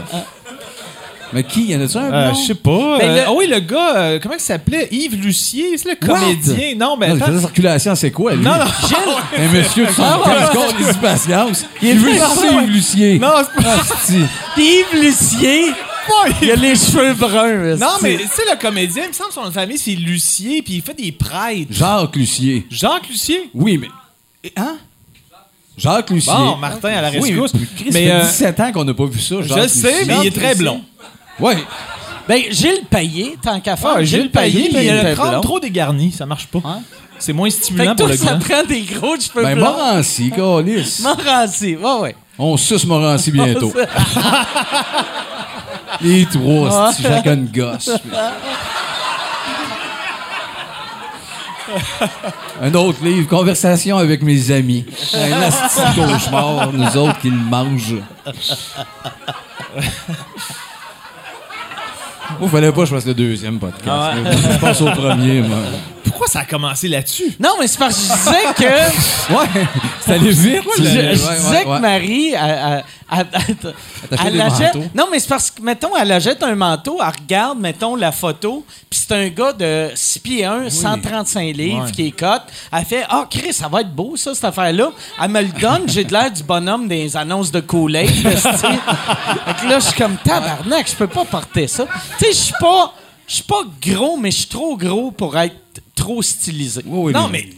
Mais 1.34 1.42
qui? 1.44 1.64
Y 1.64 1.76
en 1.76 1.80
a-tu 1.82 1.96
un 1.98 2.12
Euh, 2.12 2.32
je 2.34 2.46
sais 2.46 2.54
pas. 2.54 2.98
Ben, 2.98 3.10
euh, 3.10 3.14
le- 3.16 3.22
Ah 3.26 3.32
oui, 3.36 3.46
le 3.48 3.58
gars, 3.60 3.96
euh, 3.96 4.18
comment 4.22 4.36
il 4.36 4.40
s'appelait? 4.40 4.88
Yves 4.90 5.16
Lucier, 5.20 5.76
c'est 5.76 5.88
le 6.00 6.08
What? 6.08 6.18
comédien. 6.20 6.74
Non, 6.78 6.96
mais 6.96 7.12
Non, 7.12 7.40
circulation, 7.40 7.94
c'est 7.96 8.10
quoi, 8.12 8.34
lui? 8.34 8.44
Non, 8.44 8.52
non. 8.56 8.64
Un 9.38 9.48
monsieur 9.48 9.86
de 9.86 9.90
75 9.92 10.50
compte 10.50 10.74
les 10.78 10.94
patience. 10.94 11.64
Il 11.82 11.88
est 11.88 11.94
veut 11.94 12.16
très 12.16 12.36
Steve 12.36 12.66
Lucien. 12.68 13.18
Non, 13.20 13.32
c'est 13.40 13.62
pas... 13.62 13.76
Puis 14.54 14.64
Yves 14.64 15.02
Lucier, 15.02 15.66
il 16.42 16.50
a 16.50 16.54
les 16.56 16.76
cheveux 16.76 17.14
bruns. 17.14 17.76
Non, 17.76 17.96
mais 18.02 18.16
tu 18.18 18.26
sais, 18.28 18.42
le 18.50 18.56
comédien, 18.60 19.02
il 19.04 19.08
me 19.08 19.12
semble 19.12 19.28
que 19.30 19.34
son 19.34 19.50
famille, 19.50 19.78
c'est 19.78 19.90
Lucier, 19.96 20.62
puis 20.62 20.74
il 20.74 20.82
fait 20.82 20.94
des 20.94 21.10
prêtres. 21.12 21.68
Jacques 21.70 22.14
Lucier. 22.14 22.66
Jacques 22.70 23.08
Lucier? 23.08 23.50
Oui, 23.54 23.78
mais... 23.78 23.88
Hein? 24.56 24.76
Jacques 25.76 26.10
Lucier. 26.10 26.32
Bon, 26.32 26.56
Martin 26.56 26.90
à 26.90 27.02
la 27.02 27.10
Oui, 27.18 27.32
rescousse. 27.32 27.52
Chris, 27.76 27.90
mais 27.92 28.06
ça 28.06 28.12
fait 28.12 28.12
euh, 28.12 28.22
17 28.54 28.60
ans 28.60 28.72
qu'on 28.72 28.84
n'a 28.84 28.94
pas 28.94 29.06
vu 29.06 29.18
ça, 29.18 29.36
je 29.40 29.48
Jacques 29.48 29.58
le 29.62 29.68
sais, 29.68 29.90
Lucier. 29.90 30.04
mais 30.06 30.14
il 30.22 30.26
est 30.28 30.30
très 30.30 30.54
blond. 30.54 30.82
Oui. 31.40 31.54
Ben, 32.28 32.42
Gilles 32.50 32.84
Payet, 32.88 33.36
tant 33.42 33.60
qu'à 33.60 33.76
faire. 33.76 33.94
Ah, 33.96 34.02
Gilles 34.04 34.30
Payet, 34.30 34.70
mais 34.72 34.84
il 34.86 34.90
a 34.90 35.02
le 35.10 35.14
crâne 35.14 35.40
trop 35.42 35.60
dégarni, 35.60 36.10
ça 36.12 36.24
marche 36.26 36.46
pas. 36.46 36.60
Hein? 36.64 36.80
C'est 37.18 37.32
moins 37.32 37.50
Fait 37.50 37.56
stimulant 37.56 37.92
que 37.94 37.98
pour 37.98 38.06
toi, 38.06 38.08
le 38.08 38.16
ça 38.16 38.26
gland. 38.26 38.38
prend 38.38 38.64
des 38.66 38.80
gros 38.82 39.16
cheveux 39.20 39.42
Ben, 39.42 39.54
blancs. 39.56 39.76
Morancy, 39.76 40.30
câlisse. 40.34 41.00
Morancy, 41.00 41.76
ouais, 41.76 42.00
ouais. 42.00 42.16
On 42.38 42.56
suce 42.56 42.84
Morancy 42.86 43.30
bientôt. 43.30 43.72
Les 46.00 46.26
trois, 46.26 46.92
c'est 46.92 47.02
chacun 47.02 47.34
une 47.34 47.46
gosse. 47.46 47.90
Un 52.62 52.72
autre 52.74 53.02
livre, 53.04 53.28
Conversation 53.28 53.96
avec 53.98 54.22
mes 54.22 54.50
amis. 54.50 54.84
Un 55.14 55.42
asti 55.42 55.80
cauchemar, 55.96 56.72
nous 56.72 56.96
autres 56.96 57.18
qui 57.20 57.30
le 57.30 57.36
mangent. 57.36 57.96
Moi, 62.40 62.48
fallait 62.48 62.72
pas 62.72 62.80
que 62.80 62.86
je 62.86 62.94
fasse 62.94 63.06
le 63.06 63.14
deuxième 63.14 63.58
podcast. 63.58 63.86
Ah 63.88 64.14
Je 64.52 64.58
pense 64.58 64.80
au 64.80 64.86
premier, 64.86 65.40
moi. 65.42 65.58
Pourquoi 66.24 66.40
ça 66.40 66.40
a 66.40 66.44
commencé 66.44 66.88
là-dessus? 66.88 67.36
Non, 67.38 67.50
mais 67.60 67.66
c'est 67.66 67.78
parce 67.78 67.96
que 67.96 68.02
je 68.02 68.12
disais 68.12 68.54
que. 68.56 69.34
Ouais, 69.34 69.66
ça 70.06 70.12
allait 70.14 70.30
vite. 70.30 70.62
je, 70.78 70.82
je 70.84 70.88
Ouais, 70.88 71.10
disais 71.14 71.50
ouais, 71.50 71.64
que 71.64 71.68
ouais. 71.68 71.80
Marie, 71.80 72.32
elle, 72.32 72.84
elle- 73.10 74.40
achète- 74.40 74.74
manteaux. 74.74 74.88
Non, 74.94 75.06
mais 75.10 75.18
c'est 75.18 75.28
parce 75.28 75.50
que, 75.50 75.62
mettons, 75.62 75.96
elle 75.96 76.12
achète 76.12 76.42
un 76.42 76.54
manteau, 76.54 76.98
elle 77.00 77.06
regarde, 77.22 77.58
mettons, 77.58 77.96
la 77.96 78.12
photo, 78.12 78.64
puis 78.90 79.00
c'est 79.02 79.12
un 79.14 79.28
gars 79.28 79.52
de 79.52 79.90
6 79.94 80.18
pieds 80.18 80.44
1, 80.44 80.68
135 80.70 81.56
livres 81.56 81.84
Ouais. 81.86 81.90
qui 81.90 82.06
est 82.08 82.10
cote. 82.10 82.42
Elle 82.72 82.84
fait 82.84 83.04
Ah, 83.08 83.26
Chris, 83.30 83.52
ça 83.52 83.68
va 83.68 83.80
être 83.80 83.94
beau, 83.94 84.14
ça, 84.16 84.34
cette 84.34 84.44
affaire-là. 84.44 84.90
Elle 85.22 85.30
me 85.30 85.40
le 85.42 85.48
donne, 85.60 85.82
j'ai 85.88 86.04
de 86.04 86.12
l'air 86.12 86.30
du 86.30 86.42
bonhomme 86.42 86.86
des 86.88 87.16
annonces 87.16 87.50
de 87.50 87.60
Kool-Aid. 87.60 88.08
esti. 88.26 88.48
fait 88.50 89.62
que 89.62 89.68
là, 89.68 89.78
je 89.78 89.84
suis 89.84 89.94
comme 89.94 90.16
tabarnak, 90.18 90.88
je 90.90 90.96
peux 90.96 91.06
pas 91.08 91.24
porter 91.24 91.66
ça. 91.66 91.86
Tu 92.18 92.26
sais, 92.26 92.32
je 92.32 92.36
suis 92.36 92.54
pas. 92.60 92.92
Je 93.26 93.36
suis 93.36 93.42
pas 93.44 93.62
gros, 93.80 94.18
mais 94.18 94.30
je 94.30 94.36
suis 94.40 94.48
trop 94.48 94.76
gros 94.76 95.10
pour 95.10 95.34
être 95.38 95.54
trop 96.04 96.22
stylisé. 96.22 96.82
Oui, 96.84 97.06
oui, 97.06 97.12
non, 97.12 97.28
mais 97.28 97.48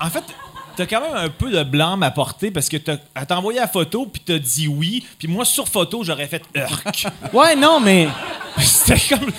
en 0.00 0.10
fait, 0.10 0.24
t'as 0.76 0.86
quand 0.86 1.00
même 1.00 1.14
un 1.14 1.28
peu 1.28 1.50
de 1.50 1.62
blanc 1.62 1.92
à 1.92 1.96
m'apporter 1.96 2.50
parce 2.50 2.68
que 2.68 2.76
t'as 2.76 3.36
envoyé 3.36 3.60
la 3.60 3.68
photo 3.68 4.06
puis 4.06 4.22
t'as 4.24 4.38
dit 4.38 4.66
oui. 4.66 5.04
Puis 5.18 5.28
moi, 5.28 5.44
sur 5.44 5.68
photo, 5.68 6.02
j'aurais 6.04 6.26
fait 6.26 6.42
urk. 6.54 7.06
Ouais, 7.32 7.54
non, 7.54 7.78
mais. 7.80 8.08
C'était 8.58 9.00
comme. 9.14 9.30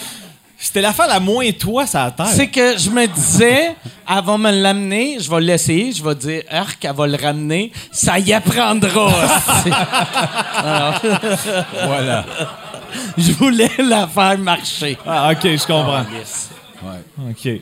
C'était 0.57 0.79
l'affaire 0.79 1.07
la 1.07 1.19
moins 1.19 1.51
toi, 1.51 1.85
ça 1.85 2.05
à 2.05 2.11
terre. 2.11 2.27
C'est 2.27 2.47
que 2.47 2.77
je 2.77 2.89
me 2.89 3.05
disais, 3.05 3.75
elle 4.09 4.23
va 4.23 4.37
me 4.37 4.49
l'amener, 4.49 5.17
je 5.19 5.29
vais 5.29 5.41
l'essayer, 5.41 5.91
je 5.91 6.01
vais 6.01 6.15
dire, 6.15 6.43
Arc, 6.49 6.85
elle 6.85 6.95
va 6.95 7.05
le 7.05 7.17
ramener, 7.17 7.73
ça 7.91 8.17
y 8.17 8.31
apprendra. 8.31 9.11
Voilà. 11.85 12.25
je 13.17 13.33
voulais 13.33 13.71
la 13.77 14.07
faire 14.07 14.37
marcher. 14.37 14.97
Ah, 15.05 15.31
ok, 15.33 15.41
je 15.43 15.67
comprends. 15.67 16.05
Ouais. 16.81 17.29
Ok. 17.29 17.61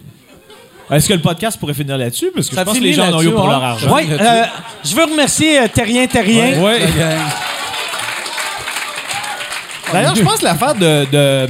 Est-ce 0.92 1.08
que 1.08 1.14
le 1.14 1.22
podcast 1.22 1.58
pourrait 1.60 1.74
finir 1.74 1.98
là-dessus? 1.98 2.32
Parce 2.36 2.50
que 2.50 2.56
Ça 2.56 2.62
je 2.62 2.66
pense 2.66 2.78
que 2.78 2.84
les 2.84 2.94
gens 2.94 3.10
en 3.12 3.18
ont 3.18 3.22
eu 3.22 3.32
pour 3.32 3.46
hein? 3.48 3.52
leur 3.52 3.64
argent. 3.64 3.94
Ouais, 3.96 4.06
euh, 4.12 4.44
je 4.84 4.94
veux 4.96 5.04
remercier 5.06 5.60
euh, 5.60 5.68
Terrien 5.74 6.06
Terrien. 6.08 6.62
Ouais. 6.62 6.80
Gang. 6.98 7.18
D'ailleurs, 9.94 10.16
je 10.16 10.22
pense 10.24 10.40
que 10.40 10.46
l'affaire 10.46 10.76
de, 10.76 11.06
de 11.12 11.48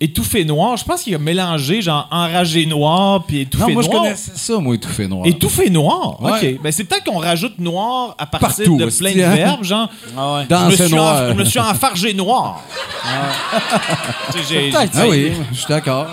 étouffé 0.00 0.44
noir, 0.46 0.76
je 0.78 0.84
pense 0.84 1.02
qu'il 1.02 1.14
a 1.14 1.18
mélangé 1.18 1.82
genre 1.82 2.08
enragé 2.10 2.64
noir 2.64 3.22
puis 3.26 3.40
étouffé 3.42 3.66
Non, 3.66 3.72
moi, 3.74 3.82
je 3.82 3.88
noir. 3.88 4.02
connaissais 4.02 4.32
ça, 4.34 4.58
moi, 4.58 4.74
étouffé 4.74 5.06
noir. 5.08 5.26
Étouffé 5.26 5.68
noir? 5.70 6.22
Ouais. 6.22 6.30
OK. 6.56 6.62
Ben, 6.62 6.72
c'est 6.72 6.84
peut-être 6.84 7.04
qu'on 7.04 7.18
rajoute 7.18 7.58
noir 7.58 8.14
à 8.18 8.24
partir 8.26 8.48
Partout, 8.64 8.76
de 8.78 8.86
plein 8.86 9.14
de 9.14 9.20
hein? 9.22 9.34
verbes, 9.34 9.64
genre. 9.64 9.90
Ah 10.16 10.34
ouais. 10.36 10.46
Je 10.50 10.54
me, 10.54 10.70
suis 10.86 10.94
en- 10.94 10.96
noir. 10.96 11.28
je 11.28 11.34
me 11.34 11.44
suis 11.44 11.60
enfargé 11.60 12.14
noir. 12.14 12.62
J'ai- 14.48 14.70
Peut-être. 14.70 14.92
Ah 14.96 15.08
oui, 15.08 15.32
je 15.52 15.56
suis 15.58 15.66
d'accord. 15.68 16.06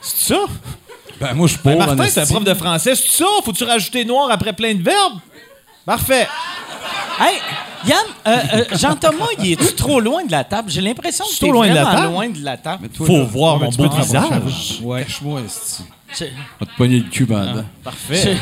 C'est 0.00 0.34
ça? 0.34 0.40
Ben, 1.24 1.34
moi, 1.34 1.46
je 1.46 1.52
suis 1.54 1.60
Ben, 1.64 1.76
pour. 1.76 1.86
Martin, 1.86 2.06
c'est 2.08 2.20
un 2.20 2.26
prof 2.26 2.44
de 2.44 2.54
français. 2.54 2.94
C'est 2.94 3.10
ça? 3.10 3.24
Faut-tu 3.44 3.64
rajouter 3.64 4.04
noir 4.04 4.28
après 4.30 4.52
plein 4.52 4.74
de 4.74 4.82
verbes? 4.82 5.18
Parfait. 5.86 6.26
Hey, 7.20 7.36
Yann, 7.86 7.96
euh, 8.26 8.36
euh, 8.54 8.64
Jean-Thomas, 8.76 9.26
il 9.38 9.52
est 9.52 9.76
trop 9.76 10.00
loin 10.00 10.24
de 10.24 10.32
la 10.32 10.42
table? 10.44 10.70
J'ai 10.70 10.80
l'impression 10.80 11.24
que 11.24 11.30
t'es 11.30 11.46
trop 11.46 11.52
loin 11.52 11.68
de 11.68 11.74
la 11.74 11.84
vraiment 11.84 12.00
table? 12.02 12.12
loin 12.12 12.28
de 12.30 12.44
la 12.44 12.56
table. 12.56 12.88
Faut 12.94 13.24
voir 13.24 13.58
mon 13.58 13.70
beau 13.70 13.88
visage. 13.88 14.80
Ouais, 14.82 15.04
cache-moi. 15.04 15.40
Je- 16.16 16.24
On 16.24 16.64
va 16.64 16.70
te 16.70 16.76
pogner 16.76 16.98
le 16.98 17.10
cul 17.10 17.26
pendant. 17.26 17.64
Parfait. 17.82 18.36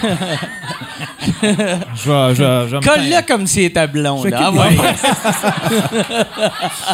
Je 1.42 2.80
Colle-le 2.80 3.26
comme 3.26 3.46
s'il 3.46 3.64
était 3.64 3.86
blond. 3.86 4.22
Là. 4.24 4.38
Ah 4.44 4.52
Ouais. 4.52 4.78
ouais. 4.78 4.78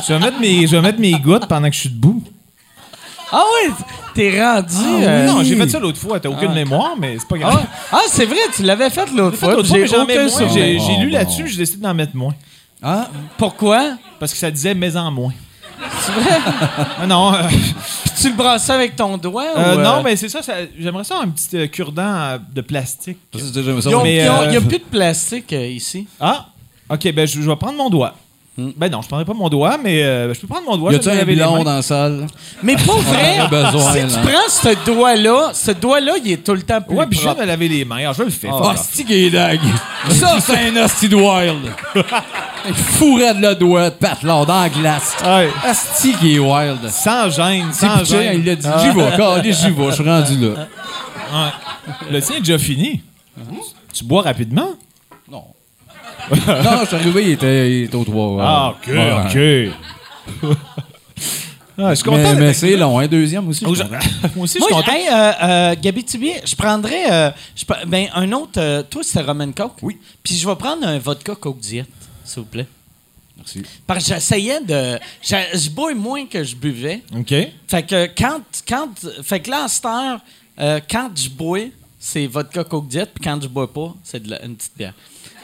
Je 0.06 0.12
vais 0.12 0.18
mettre 0.20 0.40
mes, 0.40 0.66
je 0.66 0.76
vais 0.76 0.82
mettre 0.82 1.00
mes 1.00 1.12
gouttes 1.12 1.46
pendant 1.48 1.68
que 1.68 1.74
je 1.74 1.80
suis 1.80 1.88
debout. 1.90 2.22
Ah 3.30 3.42
ouais, 3.54 3.70
t'es 4.14 4.42
rendu... 4.42 4.74
euh, 5.02 5.26
Non, 5.26 5.42
j'ai 5.42 5.56
fait 5.56 5.68
ça 5.68 5.78
l'autre 5.78 5.98
fois. 5.98 6.18
T'as 6.20 6.28
aucune 6.28 6.52
mémoire, 6.54 6.94
mais 6.98 7.16
c'est 7.18 7.28
pas 7.28 7.36
Ah, 7.36 7.50
grave. 7.50 7.66
Ah, 7.92 8.00
c'est 8.08 8.24
vrai, 8.26 8.38
tu 8.54 8.62
l'avais 8.62 8.90
fait 8.90 9.10
l'autre 9.12 9.36
fois. 9.36 9.54
J'ai. 10.54 10.78
J'ai 10.78 10.96
lu 10.96 11.10
là-dessus, 11.10 11.48
j'ai 11.48 11.58
décidé 11.58 11.82
d'en 11.82 11.94
mettre 11.94 12.16
moins. 12.16 12.34
Ah, 12.82 13.08
Pourquoi? 13.36 13.96
Parce 14.20 14.32
que 14.32 14.38
ça 14.38 14.50
disait 14.50 14.74
mais 14.74 14.96
en 14.96 15.10
moins. 15.10 15.32
C'est 16.00 16.12
vrai? 16.12 16.38
Ah 17.00 17.06
non, 17.06 17.32
euh, 17.34 17.42
Puis 17.48 17.74
tu 18.20 18.30
le 18.30 18.34
brassais 18.36 18.72
avec 18.72 18.96
ton 18.96 19.16
doigt? 19.16 19.44
euh, 19.56 19.76
ou, 19.76 19.80
non, 19.80 20.02
mais 20.02 20.16
c'est 20.16 20.28
ça, 20.28 20.42
ça- 20.42 20.54
J'aimerais 20.78 21.04
ça 21.04 21.20
un 21.22 21.28
petit 21.28 21.56
euh, 21.56 21.66
cure-dent 21.68 22.38
de 22.52 22.60
plastique. 22.62 23.18
euh, 24.28 24.44
Il 24.44 24.50
n'y 24.50 24.56
a 24.56 24.60
plus 24.60 24.78
de 24.78 24.84
plastique 24.84 25.52
euh, 25.52 25.66
ici. 25.68 26.08
Ah, 26.20 26.46
ok, 26.90 27.12
ben 27.12 27.26
je, 27.28 27.40
je 27.40 27.48
vais 27.48 27.56
prendre 27.56 27.76
mon 27.78 27.90
doigt. 27.90 28.14
Ben 28.76 28.90
non, 28.90 29.02
je 29.02 29.06
prendrais 29.06 29.24
pas 29.24 29.34
mon 29.34 29.48
doigt, 29.48 29.78
mais 29.80 30.02
euh, 30.02 30.34
je 30.34 30.40
peux 30.40 30.48
prendre 30.48 30.66
mon 30.68 30.76
doigt. 30.76 30.90
Y 30.90 30.94
je 30.94 30.98
a-tu 30.98 31.08
un 31.10 31.14
laver 31.14 31.34
les 31.36 31.42
blond 31.42 31.58
mains. 31.58 31.64
dans 31.64 31.74
la 31.76 31.82
salle? 31.82 32.26
Mais 32.60 32.74
pour 32.74 32.96
vrai, 33.02 33.46
besoin, 33.48 33.92
si 33.92 34.00
tu 34.14 34.20
prends 34.20 34.48
ce 34.48 34.84
doigt-là, 34.84 35.50
ce 35.54 35.70
doigt-là, 35.70 36.12
il 36.24 36.32
est 36.32 36.36
tout 36.44 36.54
le 36.54 36.62
temps 36.62 36.80
plus 36.80 36.96
Ouais, 36.96 37.06
puis 37.06 37.18
je 37.18 37.22
viens 37.24 37.34
de 37.36 37.42
laver 37.44 37.68
les 37.68 37.84
mains. 37.84 37.98
Alors, 37.98 38.14
je 38.14 38.24
le 38.24 38.30
fais. 38.30 38.48
Ah, 38.52 38.74
c'est 38.76 39.04
gay 39.04 39.30
dag? 39.30 39.60
Ça, 40.10 40.38
c'est 40.40 40.56
un 40.70 40.84
hostie 40.84 41.08
de 41.08 41.14
wild. 41.14 41.72
Il 42.68 42.74
fourrait 42.74 43.34
de 43.34 43.40
le 43.40 43.54
doigt 43.54 43.90
de 43.90 43.94
patelard 43.94 44.44
dans 44.44 44.60
la 44.60 44.68
glace. 44.68 45.16
Ouais. 45.24 45.48
Asti 45.64 46.12
qui 46.14 46.34
est 46.34 46.38
wild. 46.40 46.80
Sans 46.90 47.30
gêne, 47.30 47.68
C'est 47.72 47.86
sans 47.86 47.98
pitché, 48.00 48.12
gêne. 48.18 48.40
il 48.40 48.44
l'a 48.44 48.56
dit. 48.56 48.68
J'y 48.82 48.88
vais, 48.90 49.16
calé, 49.16 49.52
j'y 49.52 49.70
vais, 49.70 49.86
je 49.90 49.94
suis 49.94 50.04
rendu 50.04 50.36
là. 50.36 50.48
Ouais. 51.32 51.50
Le 52.10 52.20
tien 52.20 52.36
est 52.36 52.40
déjà 52.40 52.58
fini. 52.58 53.02
Tu 53.94 54.04
bois 54.04 54.22
rapidement? 54.22 54.70
Non. 56.30 56.62
non, 56.62 56.78
je 56.82 56.86
suis 56.86 56.96
arrivé, 56.96 57.22
il 57.24 57.30
était, 57.30 57.70
il 57.78 57.84
était 57.84 57.96
au 57.96 58.04
toit. 58.04 58.36
Ah, 58.40 58.74
ok, 58.76 58.88
Ouais. 58.88 59.72
ok. 60.42 60.56
Ah, 61.80 61.90
je 61.90 61.94
suis 62.00 62.04
content. 62.10 62.34
Mais, 62.34 62.52
c'est 62.54 62.76
long, 62.76 62.98
un 62.98 63.06
deuxième 63.06 63.46
aussi. 63.48 63.64
je 63.64 63.66
suis 63.72 63.76
je- 63.76 63.82
content. 63.84 63.98
Moi 64.34 64.44
aussi, 64.44 64.58
je 64.58 64.64
suis 64.64 64.74
Moi, 64.74 64.82
content. 64.82 64.96
hey, 64.96 65.06
euh, 65.08 65.32
euh, 65.44 65.74
Gabi 65.80 66.02
Tibier, 66.02 66.40
je 66.44 66.56
prendrais 66.56 67.08
euh, 67.12 67.30
je 67.54 67.64
ben, 67.86 68.08
un 68.14 68.32
autre. 68.32 68.58
euh, 68.60 68.82
toi, 68.82 69.02
c'était 69.04 69.20
Roman 69.22 69.52
Coke. 69.52 69.74
Oui. 69.82 69.96
Puis 70.20 70.34
je 70.34 70.48
vais 70.48 70.56
prendre 70.56 70.84
un 70.84 70.98
vodka 70.98 71.36
Coke 71.36 71.60
Diet, 71.60 71.86
s'il 72.24 72.40
vous 72.42 72.48
plaît. 72.48 72.66
Merci. 73.36 73.62
Parce 73.86 74.02
que 74.08 74.14
j'essayais 74.14 74.60
de. 74.60 74.98
j'a- 75.22 75.56
Je 75.56 75.70
bois 75.70 75.94
moins 75.94 76.26
que 76.26 76.42
je 76.42 76.56
buvais. 76.56 77.00
OK. 77.16 77.32
Fait 77.68 77.82
que 77.84 78.06
quand. 78.06 78.40
quand 78.68 78.88
fait 79.22 79.38
que 79.38 79.48
là, 79.50 79.62
à 79.62 79.68
cette 79.68 79.84
heure, 79.84 80.18
euh, 80.58 80.80
quand 80.90 81.10
je 81.14 81.28
bois, 81.28 81.60
c'est 82.00 82.26
vodka 82.26 82.64
Coke 82.64 82.88
Diet. 82.88 83.06
Puis 83.14 83.22
quand 83.22 83.40
je 83.40 83.46
bois 83.46 83.72
pas, 83.72 83.94
c'est 84.02 84.20
de 84.20 84.30
la- 84.30 84.44
une 84.44 84.56
petite 84.56 84.76
bière. 84.76 84.94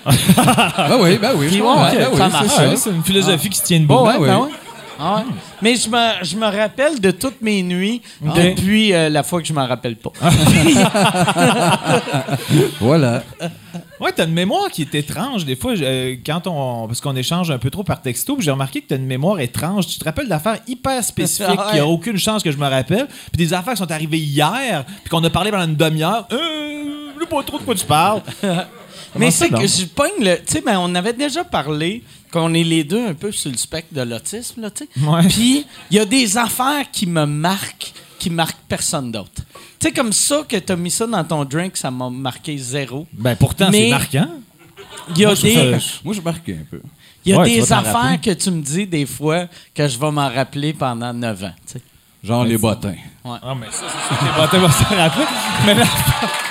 Ben 0.04 0.98
oui, 1.00 1.18
ben 1.18 1.32
oui. 1.36 1.60
ouais, 1.60 1.96
Ben 1.96 2.08
oui, 2.12 2.18
ça 2.18 2.28
marche. 2.28 2.46
ça. 2.48 2.68
Ouais, 2.68 2.76
c'est 2.76 2.90
une 2.90 3.02
philosophie 3.02 3.48
qui 3.48 3.58
se 3.58 3.64
tient 3.64 3.80
debout. 3.80 4.04
ouais, 4.06 4.18
ben 4.18 4.38
ouais. 4.40 4.48
Ah 5.00 5.16
ouais. 5.16 5.22
Mais 5.60 5.74
je 5.74 5.88
me, 5.88 5.98
je 6.24 6.36
me 6.36 6.46
rappelle 6.46 7.00
de 7.00 7.10
toutes 7.10 7.42
mes 7.42 7.64
nuits 7.64 8.00
depuis 8.22 8.92
euh, 8.94 9.08
la 9.08 9.24
fois 9.24 9.40
que 9.42 9.46
je 9.48 9.52
m'en 9.52 9.66
rappelle 9.66 9.96
pas. 9.96 10.12
Voilà. 12.80 13.22
Ouais, 14.00 14.12
t'as 14.14 14.24
une 14.26 14.32
mémoire 14.34 14.68
qui 14.70 14.82
est 14.82 14.94
étrange. 14.94 15.44
Des 15.44 15.56
fois, 15.56 15.74
je- 15.74 15.84
euh, 15.84 16.14
quand 16.24 16.46
on. 16.46 16.86
Parce 16.86 17.00
qu'on 17.00 17.16
échange 17.16 17.50
un 17.50 17.58
peu 17.58 17.70
trop 17.70 17.82
par 17.82 18.00
texto, 18.02 18.36
puis 18.36 18.44
j'ai 18.44 18.50
remarqué 18.50 18.80
que 18.82 18.86
t'as 18.88 18.96
une 18.96 19.06
mémoire 19.06 19.40
étrange. 19.40 19.86
Tu 19.86 19.98
te 19.98 20.04
rappelles 20.04 20.28
d'affaires 20.28 20.58
hyper 20.68 21.02
spécifiques 21.02 21.48
ouais. 21.58 21.64
qu'il 21.66 21.74
n'y 21.74 21.80
a 21.80 21.86
aucune 21.86 22.18
chance 22.18 22.42
que 22.42 22.50
je 22.52 22.56
me 22.56 22.68
rappelle. 22.68 23.06
Puis 23.32 23.38
des 23.46 23.52
affaires 23.52 23.72
qui 23.74 23.78
sont 23.80 23.90
arrivées 23.90 24.18
hier, 24.18 24.84
puis 25.02 25.10
qu'on 25.10 25.24
a 25.24 25.30
parlé 25.30 25.50
pendant 25.50 25.64
une 25.66 25.76
demi-heure. 25.76 26.26
Euh, 26.32 26.38
je 27.16 27.20
sais 27.20 27.26
pas 27.26 27.42
trop 27.42 27.58
de 27.58 27.64
quoi 27.64 27.74
tu 27.74 27.84
parles. 27.86 28.20
Mais 29.16 29.30
c'est 29.30 29.48
que 29.48 29.66
je 29.66 29.84
pogne 29.86 30.10
le. 30.20 30.36
Tu 30.38 30.42
sais, 30.54 30.60
ben, 30.60 30.78
on 30.78 30.94
avait 30.94 31.12
déjà 31.12 31.44
parlé 31.44 32.02
qu'on 32.32 32.52
est 32.54 32.64
les 32.64 32.82
deux 32.84 33.06
un 33.06 33.14
peu 33.14 33.30
sur 33.32 33.50
le 33.50 33.56
spectre 33.56 33.94
de 33.94 34.00
l'autisme, 34.02 34.60
là, 34.62 34.70
tu 34.70 34.84
sais. 34.96 35.00
Ouais. 35.06 35.26
Puis, 35.28 35.64
il 35.90 35.96
y 35.96 36.00
a 36.00 36.04
des 36.04 36.36
affaires 36.36 36.90
qui 36.92 37.06
me 37.06 37.24
marquent, 37.26 37.92
qui 38.18 38.28
marquent 38.30 38.58
personne 38.68 39.12
d'autre. 39.12 39.42
Tu 39.78 39.88
sais, 39.88 39.92
comme 39.92 40.12
ça 40.12 40.42
que 40.48 40.56
t'as 40.56 40.76
mis 40.76 40.90
ça 40.90 41.06
dans 41.06 41.22
ton 41.24 41.44
drink, 41.44 41.76
ça 41.76 41.90
m'a 41.90 42.10
marqué 42.10 42.56
zéro. 42.58 43.06
Ben 43.12 43.36
pourtant, 43.36 43.68
c'est 43.70 43.90
marquant. 43.90 44.28
Il 45.10 45.18
y 45.18 45.24
a 45.24 45.28
Moi, 45.28 45.34
je 45.36 45.42
des, 45.42 45.54
ça- 45.80 46.00
Moi, 46.04 46.14
je 46.14 46.20
marque 46.22 46.48
un 46.48 46.64
peu. 46.70 46.80
il 47.24 47.32
y 47.32 47.34
a 47.34 47.38
Ouais, 47.38 47.54
des 47.54 47.72
affaires 47.72 47.94
rappeler. 47.94 48.18
que 48.34 48.40
tu 48.42 48.50
me 48.50 48.62
dis 48.62 48.86
des 48.86 49.04
fois 49.06 49.46
que 49.74 49.86
je 49.86 49.98
vais 49.98 50.10
m'en 50.10 50.28
rappeler 50.28 50.72
pendant 50.72 51.12
9 51.12 51.44
ans, 51.44 51.52
tu 51.66 51.74
sais. 51.74 51.80
Genre 52.24 52.44
les 52.44 52.56
bottins. 52.56 52.94
Ah, 53.24 53.54
mais 53.54 53.66
ça, 53.70 53.82
c'est 54.08 54.24
les 54.24 54.32
bottins 54.40 54.58
vont 54.58 54.70
se 54.70 54.94
rappeler. 54.94 55.24
Mais 55.66 55.74
là, 55.74 55.84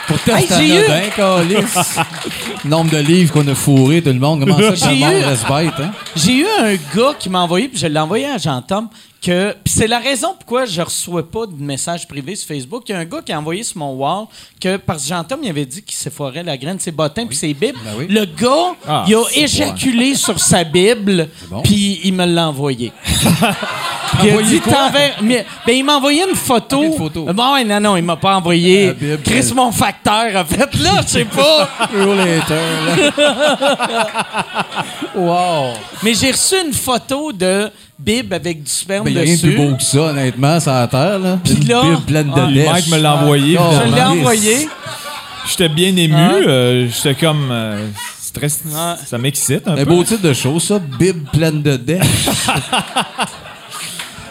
Pourtant, 0.08 0.36
Hey, 0.36 0.48
j'ai 0.50 0.76
eu- 0.80 1.10
calice. 1.16 1.98
Nombre 2.66 2.92
de 2.92 2.98
livres 2.98 3.32
qu'on 3.34 3.48
a 3.48 3.56
fourrés, 3.56 4.02
tout 4.02 4.10
le 4.10 4.20
monde. 4.20 4.42
Comment 4.42 4.58
ça 4.76 4.88
que 4.88 4.94
le 4.94 5.00
monde 5.00 5.14
eu- 5.14 5.26
reste 5.26 5.48
bête, 5.48 5.74
hein? 5.80 5.92
J'ai 6.16 6.34
eu 6.38 6.46
un 6.60 6.76
gars 6.96 7.14
qui 7.18 7.30
m'a 7.30 7.42
envoyé, 7.42 7.68
puis 7.68 7.78
je 7.78 7.88
l'ai 7.88 8.00
envoyé 8.00 8.26
à 8.28 8.38
Jean-Tom, 8.38 8.88
que. 9.22 9.54
Puis 9.64 9.74
c'est 9.74 9.88
la 9.88 10.00
raison 10.00 10.36
pourquoi 10.38 10.66
je 10.66 10.82
reçois 10.82 11.30
pas 11.30 11.46
de 11.48 11.54
messages 11.62 12.08
privés 12.08 12.36
sur 12.36 12.48
Facebook. 12.48 12.84
Il 12.88 12.92
y 12.92 12.96
a 12.96 13.00
un 13.00 13.06
gars 13.06 13.22
qui 13.26 13.32
a 13.32 13.40
envoyé 13.40 13.64
sur 13.64 13.78
mon 13.80 13.94
wall 13.94 14.26
que, 14.62 14.78
parce 14.78 15.04
que 15.04 15.10
Jean-Tom, 15.10 15.40
il 15.44 15.50
avait 15.50 15.66
dit 15.66 15.82
qu'il 15.82 15.96
s'effoirait 15.96 16.44
la 16.44 16.58
graine 16.58 16.78
de 16.78 16.82
ses 16.82 16.92
bottins 16.92 17.26
puis 17.26 17.36
ses 17.36 17.54
bibles. 17.54 17.80
Ben 17.84 17.92
oui. 17.98 18.06
Le 18.10 18.26
gars, 18.26 18.76
Ah, 18.88 19.06
il 19.08 19.16
a 19.16 19.24
éjaculé 19.36 20.16
sur 20.16 20.40
sa 20.40 20.64
Bible, 20.64 21.30
bon. 21.50 21.62
puis 21.64 22.00
il 22.04 22.14
me 22.14 22.26
l'a 22.26 22.48
envoyé. 22.50 22.92
Il 24.24 24.30
a 24.30 24.42
dit, 24.44 24.62
mais- 25.24 25.44
ben, 25.66 25.76
il 25.76 25.84
m'a 25.84 25.96
envoyé 25.98 26.24
une 26.30 26.36
photo. 26.36 26.78
Ok, 26.78 26.84
une 26.86 26.94
photo. 26.98 27.26
Bon, 27.34 27.54
ouais, 27.54 27.64
non, 27.64 27.80
non, 27.80 27.98
il 27.98 28.04
m'a 28.04 28.16
pas 28.16 28.36
envoyé. 28.36 28.94
Bible. 28.94 29.20
Chris, 29.24 29.52
mon 29.56 29.72
facteur, 29.72 30.36
en 30.36 30.46
fait, 30.46 30.76
là, 30.80 31.02
je 31.02 31.08
sais 31.08 31.26
pas. 31.26 31.68
Wow! 35.16 35.74
Mais 36.04 36.14
j'ai 36.14 36.32
reçu 36.32 36.56
une 36.66 36.74
photo 36.74 37.32
de 37.32 37.70
Bible 37.98 38.34
avec 38.34 38.64
du 38.64 38.70
sperme 38.70 39.06
Ben, 39.06 39.14
y 39.14 39.18
a 39.18 39.22
rien 39.22 39.36
de 39.36 39.42
plus 39.42 39.56
beau 39.56 39.76
que 39.76 39.84
ça, 39.84 40.00
honnêtement, 40.02 40.60
sur 40.60 40.72
la 40.72 40.88
terre, 40.88 41.20
là. 41.20 41.40
Puis 41.44 41.54
Une 41.54 41.68
là- 41.68 41.82
Bible 41.84 42.02
pleine 42.02 42.28
de 42.32 42.66
Ah. 42.68 42.72
Mike 42.74 42.88
me 42.90 42.98
l'a 42.98 43.16
envoyé, 43.16 43.58
Ah, 43.60 43.84
Je 43.88 43.96
l'ai 43.96 44.02
envoyé. 44.02 44.68
j'étais 45.50 45.70
bien 45.70 45.96
ému. 45.96 46.14
Ah. 46.16 46.32
euh, 46.34 46.88
j'étais 46.94 47.16
comme. 47.16 47.50
euh, 47.52 47.88
Ah. 48.76 48.98
Ça 49.06 49.18
m'excite 49.20 49.68
un 49.68 49.74
Un 49.74 49.86
peu. 49.86 49.86
beau 49.86 50.04
titre 50.04 50.24
de 50.24 50.34
show, 50.34 50.60
ça. 50.60 50.80
Bible 50.80 51.22
pleine 51.32 51.62
de 51.62 51.78
dèche. 51.78 52.02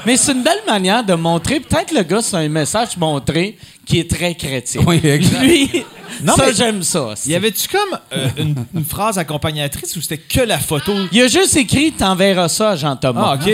Mais 0.05 0.17
c'est 0.17 0.33
une 0.33 0.43
belle 0.43 0.63
manière 0.67 1.05
de 1.05 1.15
montrer. 1.15 1.61
Peut-être 1.61 1.93
le 1.95 2.03
gars, 2.03 2.21
c'est 2.21 2.37
un 2.37 2.49
message 2.49 2.97
montré 2.97 3.57
qui 3.87 4.01
est 4.01 4.11
très 4.11 4.35
chrétien. 4.35 4.83
oui, 4.87 5.01
exact. 5.05 5.41
Lui, 5.43 5.85
Non, 6.25 6.35
ça, 6.37 6.47
mais- 6.47 6.55
j'aime 6.55 6.83
ça. 6.83 7.15
Y 7.27 7.35
avait-tu 7.35 7.69
comme 7.69 7.99
euh, 8.13 8.29
une, 8.37 8.55
une 8.75 8.85
phrase 8.85 9.19
accompagnatrice 9.19 9.97
ou 9.97 10.01
c'était 10.01 10.19
que 10.19 10.41
la 10.41 10.59
photo? 10.59 10.93
Il 11.13 11.23
a 11.23 11.29
juste 11.29 11.57
écrit 11.57 11.93
T'enverras 11.93 12.49
ça 12.49 12.71
à 12.71 12.77
Jean-Thomas. 12.77 13.23
Ah, 13.25 13.35
OK. 13.35 13.53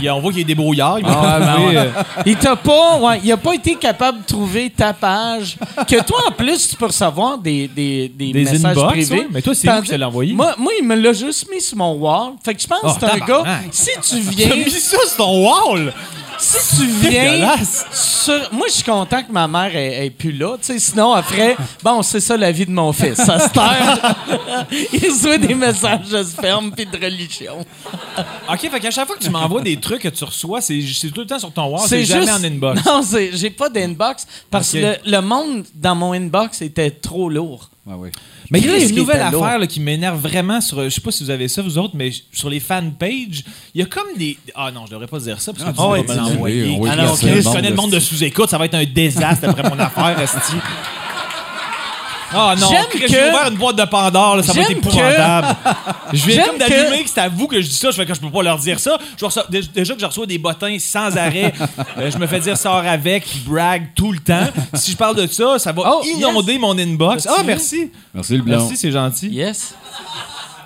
Il- 0.00 0.10
on 0.10 0.20
voit 0.20 0.32
qu'il 0.32 0.40
est 0.40 0.44
débrouillard. 0.44 0.98
Il, 0.98 1.06
Ah, 1.08 1.38
ouais, 1.38 1.46
ben 1.46 1.66
ouais. 1.68 1.76
euh, 1.76 2.02
Il 2.26 2.36
t'a 2.36 2.56
pas, 2.56 2.98
ouais, 2.98 3.20
il 3.22 3.30
a 3.32 3.36
pas 3.36 3.54
été 3.54 3.74
capable 3.76 4.20
de 4.22 4.26
trouver 4.26 4.70
ta 4.70 4.92
page. 4.92 5.56
Que 5.88 6.02
toi, 6.02 6.18
en 6.28 6.32
plus, 6.32 6.68
tu 6.70 6.76
peux 6.76 6.86
recevoir 6.86 7.38
des, 7.38 7.68
des, 7.68 8.08
des, 8.08 8.32
Des 8.32 8.44
messages 8.44 8.64
inbox, 8.78 8.92
privés. 8.92 9.26
Mais 9.30 9.42
toi, 9.42 9.54
c'est 9.54 9.68
où 9.70 9.80
que 9.82 9.86
tu 9.86 9.96
l'as 9.96 10.08
envoyé? 10.08 10.32
Moi, 10.34 10.54
moi, 10.58 10.72
il 10.80 10.86
me 10.86 10.94
l'a 10.96 11.12
juste 11.12 11.48
mis 11.50 11.60
sur 11.60 11.76
mon 11.78 11.92
wall. 11.94 12.32
Fait 12.44 12.54
que 12.54 12.60
je 12.62 12.66
pense 12.66 12.78
Oh, 12.82 12.88
que 12.92 13.00
c'est 13.00 13.06
un 13.22 13.24
gars. 13.24 13.42
Si 13.70 13.90
tu 14.02 14.22
T'as 14.24 14.30
viens. 14.30 14.56
mis 14.56 14.70
ça 14.70 14.98
sur 15.06 15.16
ton 15.16 15.46
wall! 15.48 15.92
Si 16.38 16.76
tu 16.76 16.86
viens. 16.86 17.54
sur- 17.92 18.48
Moi, 18.52 18.66
je 18.68 18.72
suis 18.72 18.82
content 18.82 19.22
que 19.22 19.30
ma 19.30 19.46
mère 19.46 19.70
est 19.76 20.10
plus 20.10 20.32
là. 20.32 20.56
Sinon, 20.60 21.12
après, 21.12 21.56
bon, 21.84 21.91
c'est 22.00 22.20
ça 22.20 22.38
la 22.38 22.50
vie 22.52 22.64
de 22.64 22.70
mon 22.70 22.92
fils. 22.92 23.16
Ça 23.16 23.38
se 23.40 23.50
terre. 23.50 24.16
il 24.92 25.10
reçoit 25.10 25.36
des 25.36 25.54
messages 25.54 26.08
de 26.08 26.22
sperme 26.22 26.70
puis 26.72 26.86
de 26.86 26.96
religion. 26.96 27.58
OK, 28.50 28.58
fait 28.70 28.80
qu'à 28.80 28.90
chaque 28.90 29.06
fois 29.06 29.16
que 29.16 29.22
tu 29.24 29.30
m'envoies 29.30 29.60
des 29.60 29.76
trucs 29.78 30.00
que 30.02 30.08
tu 30.08 30.24
reçois, 30.24 30.60
c'est 30.62 30.80
c'est 30.80 31.10
tout 31.10 31.20
le 31.20 31.26
temps 31.26 31.38
sur 31.38 31.52
ton 31.52 31.66
wall, 31.66 31.80
c'est 31.82 31.98
c'est 31.98 32.04
jamais 32.04 32.26
juste. 32.26 32.38
en 32.38 32.44
inbox. 32.44 32.84
Non, 32.86 33.02
c'est- 33.02 33.30
j'ai 33.36 33.50
pas 33.50 33.68
d'inbox 33.68 34.26
parce 34.50 34.72
que 34.72 34.78
le, 34.78 34.94
le 35.04 35.20
monde 35.20 35.64
dans 35.74 35.94
mon 35.94 36.12
inbox 36.12 36.62
était 36.62 36.90
trop 36.90 37.28
lourd. 37.28 37.68
Ah 37.86 37.94
oui. 37.98 38.10
Mais 38.50 38.60
il 38.60 38.66
y 38.66 38.70
a 38.70 38.76
une 38.78 38.94
nouvelle 38.94 39.22
affaire 39.22 39.58
là, 39.58 39.66
qui 39.66 39.80
m'énerve 39.80 40.20
vraiment 40.20 40.60
sur. 40.60 40.84
Je 40.84 40.88
sais 40.90 41.00
pas 41.00 41.10
si 41.10 41.24
vous 41.24 41.30
avez 41.30 41.48
ça, 41.48 41.62
vous 41.62 41.78
autres, 41.78 41.94
mais 41.96 42.12
sur 42.32 42.48
les 42.48 42.60
fanpages, 42.60 43.42
il 43.74 43.80
y 43.80 43.82
a 43.82 43.86
comme 43.86 44.06
des. 44.16 44.38
Ah 44.54 44.70
non, 44.70 44.84
je 44.86 44.92
devrais 44.92 45.08
pas 45.08 45.18
dire 45.18 45.40
ça 45.40 45.52
parce 45.52 45.64
que 45.64 45.70
Ah, 45.70 45.72
tu 45.72 46.06
vas 46.06 46.14
me 46.14 46.20
l'envoyer. 46.30 46.62
oui, 46.64 46.76
on 46.78 46.84
va 46.84 46.90
Ah 46.92 46.96
je 46.96 47.02
monde 47.02 47.18
connais 47.54 47.70
le 47.70 47.74
de- 47.74 47.80
monde 47.80 47.90
de 47.90 47.98
sous-écoute, 47.98 48.50
ça 48.50 48.58
va 48.58 48.66
être 48.66 48.74
un 48.74 48.84
désastre 48.84 49.48
après 49.48 49.68
mon 49.68 49.78
affaire, 49.80 50.16
Esti. 50.20 50.52
Ah 52.34 52.54
non, 52.58 52.68
J'aime 52.70 52.86
que- 53.00 53.06
j'ai 53.08 53.28
ouvert 53.30 53.48
une 53.50 53.56
boîte 53.58 53.76
de 53.76 53.84
Pandore, 53.84 54.36
là, 54.36 54.42
ça 54.42 54.52
va 54.52 54.60
être 54.62 54.68
J'aime 54.68 54.80
que- 54.80 54.86
épouvantable. 54.88 55.56
Je 56.12 56.26
viens 56.26 56.34
J'aime 56.36 56.46
comme 56.46 56.58
que- 56.58 56.68
d'allumer 56.68 57.02
que 57.04 57.10
c'est 57.10 57.20
à 57.20 57.28
vous 57.28 57.46
que 57.46 57.60
je 57.60 57.66
dis 57.68 57.74
ça, 57.74 57.90
je 57.90 57.96
fais 57.96 58.06
que 58.06 58.14
je 58.14 58.20
peux 58.20 58.30
pas 58.30 58.42
leur 58.42 58.58
dire 58.58 58.78
ça. 58.80 58.98
Je 59.18 59.24
reçois- 59.24 59.46
déjà 59.50 59.94
que 59.94 60.00
je 60.00 60.06
reçois 60.06 60.26
des 60.26 60.38
bottins 60.38 60.76
sans 60.78 61.16
arrêt, 61.16 61.52
euh, 61.98 62.10
je 62.10 62.18
me 62.18 62.26
fais 62.26 62.40
dire 62.40 62.56
sors 62.56 62.76
avec, 62.76 63.24
brag 63.46 63.88
tout 63.94 64.12
le 64.12 64.18
temps. 64.18 64.46
Si 64.74 64.92
je 64.92 64.96
parle 64.96 65.16
de 65.16 65.26
ça, 65.26 65.58
ça 65.58 65.72
va 65.72 65.82
Oh, 65.86 66.02
inonder 66.04 66.58
mon 66.58 66.76
inbox. 66.78 67.26
Ah, 67.26 67.42
Merci. 67.44 67.76
merci. 67.76 67.92
Merci, 68.14 68.36
le 68.36 68.42
blanc. 68.42 68.58
Merci, 68.60 68.76
c'est 68.76 68.92
gentil. 68.92 69.28
Yes. 69.28 69.74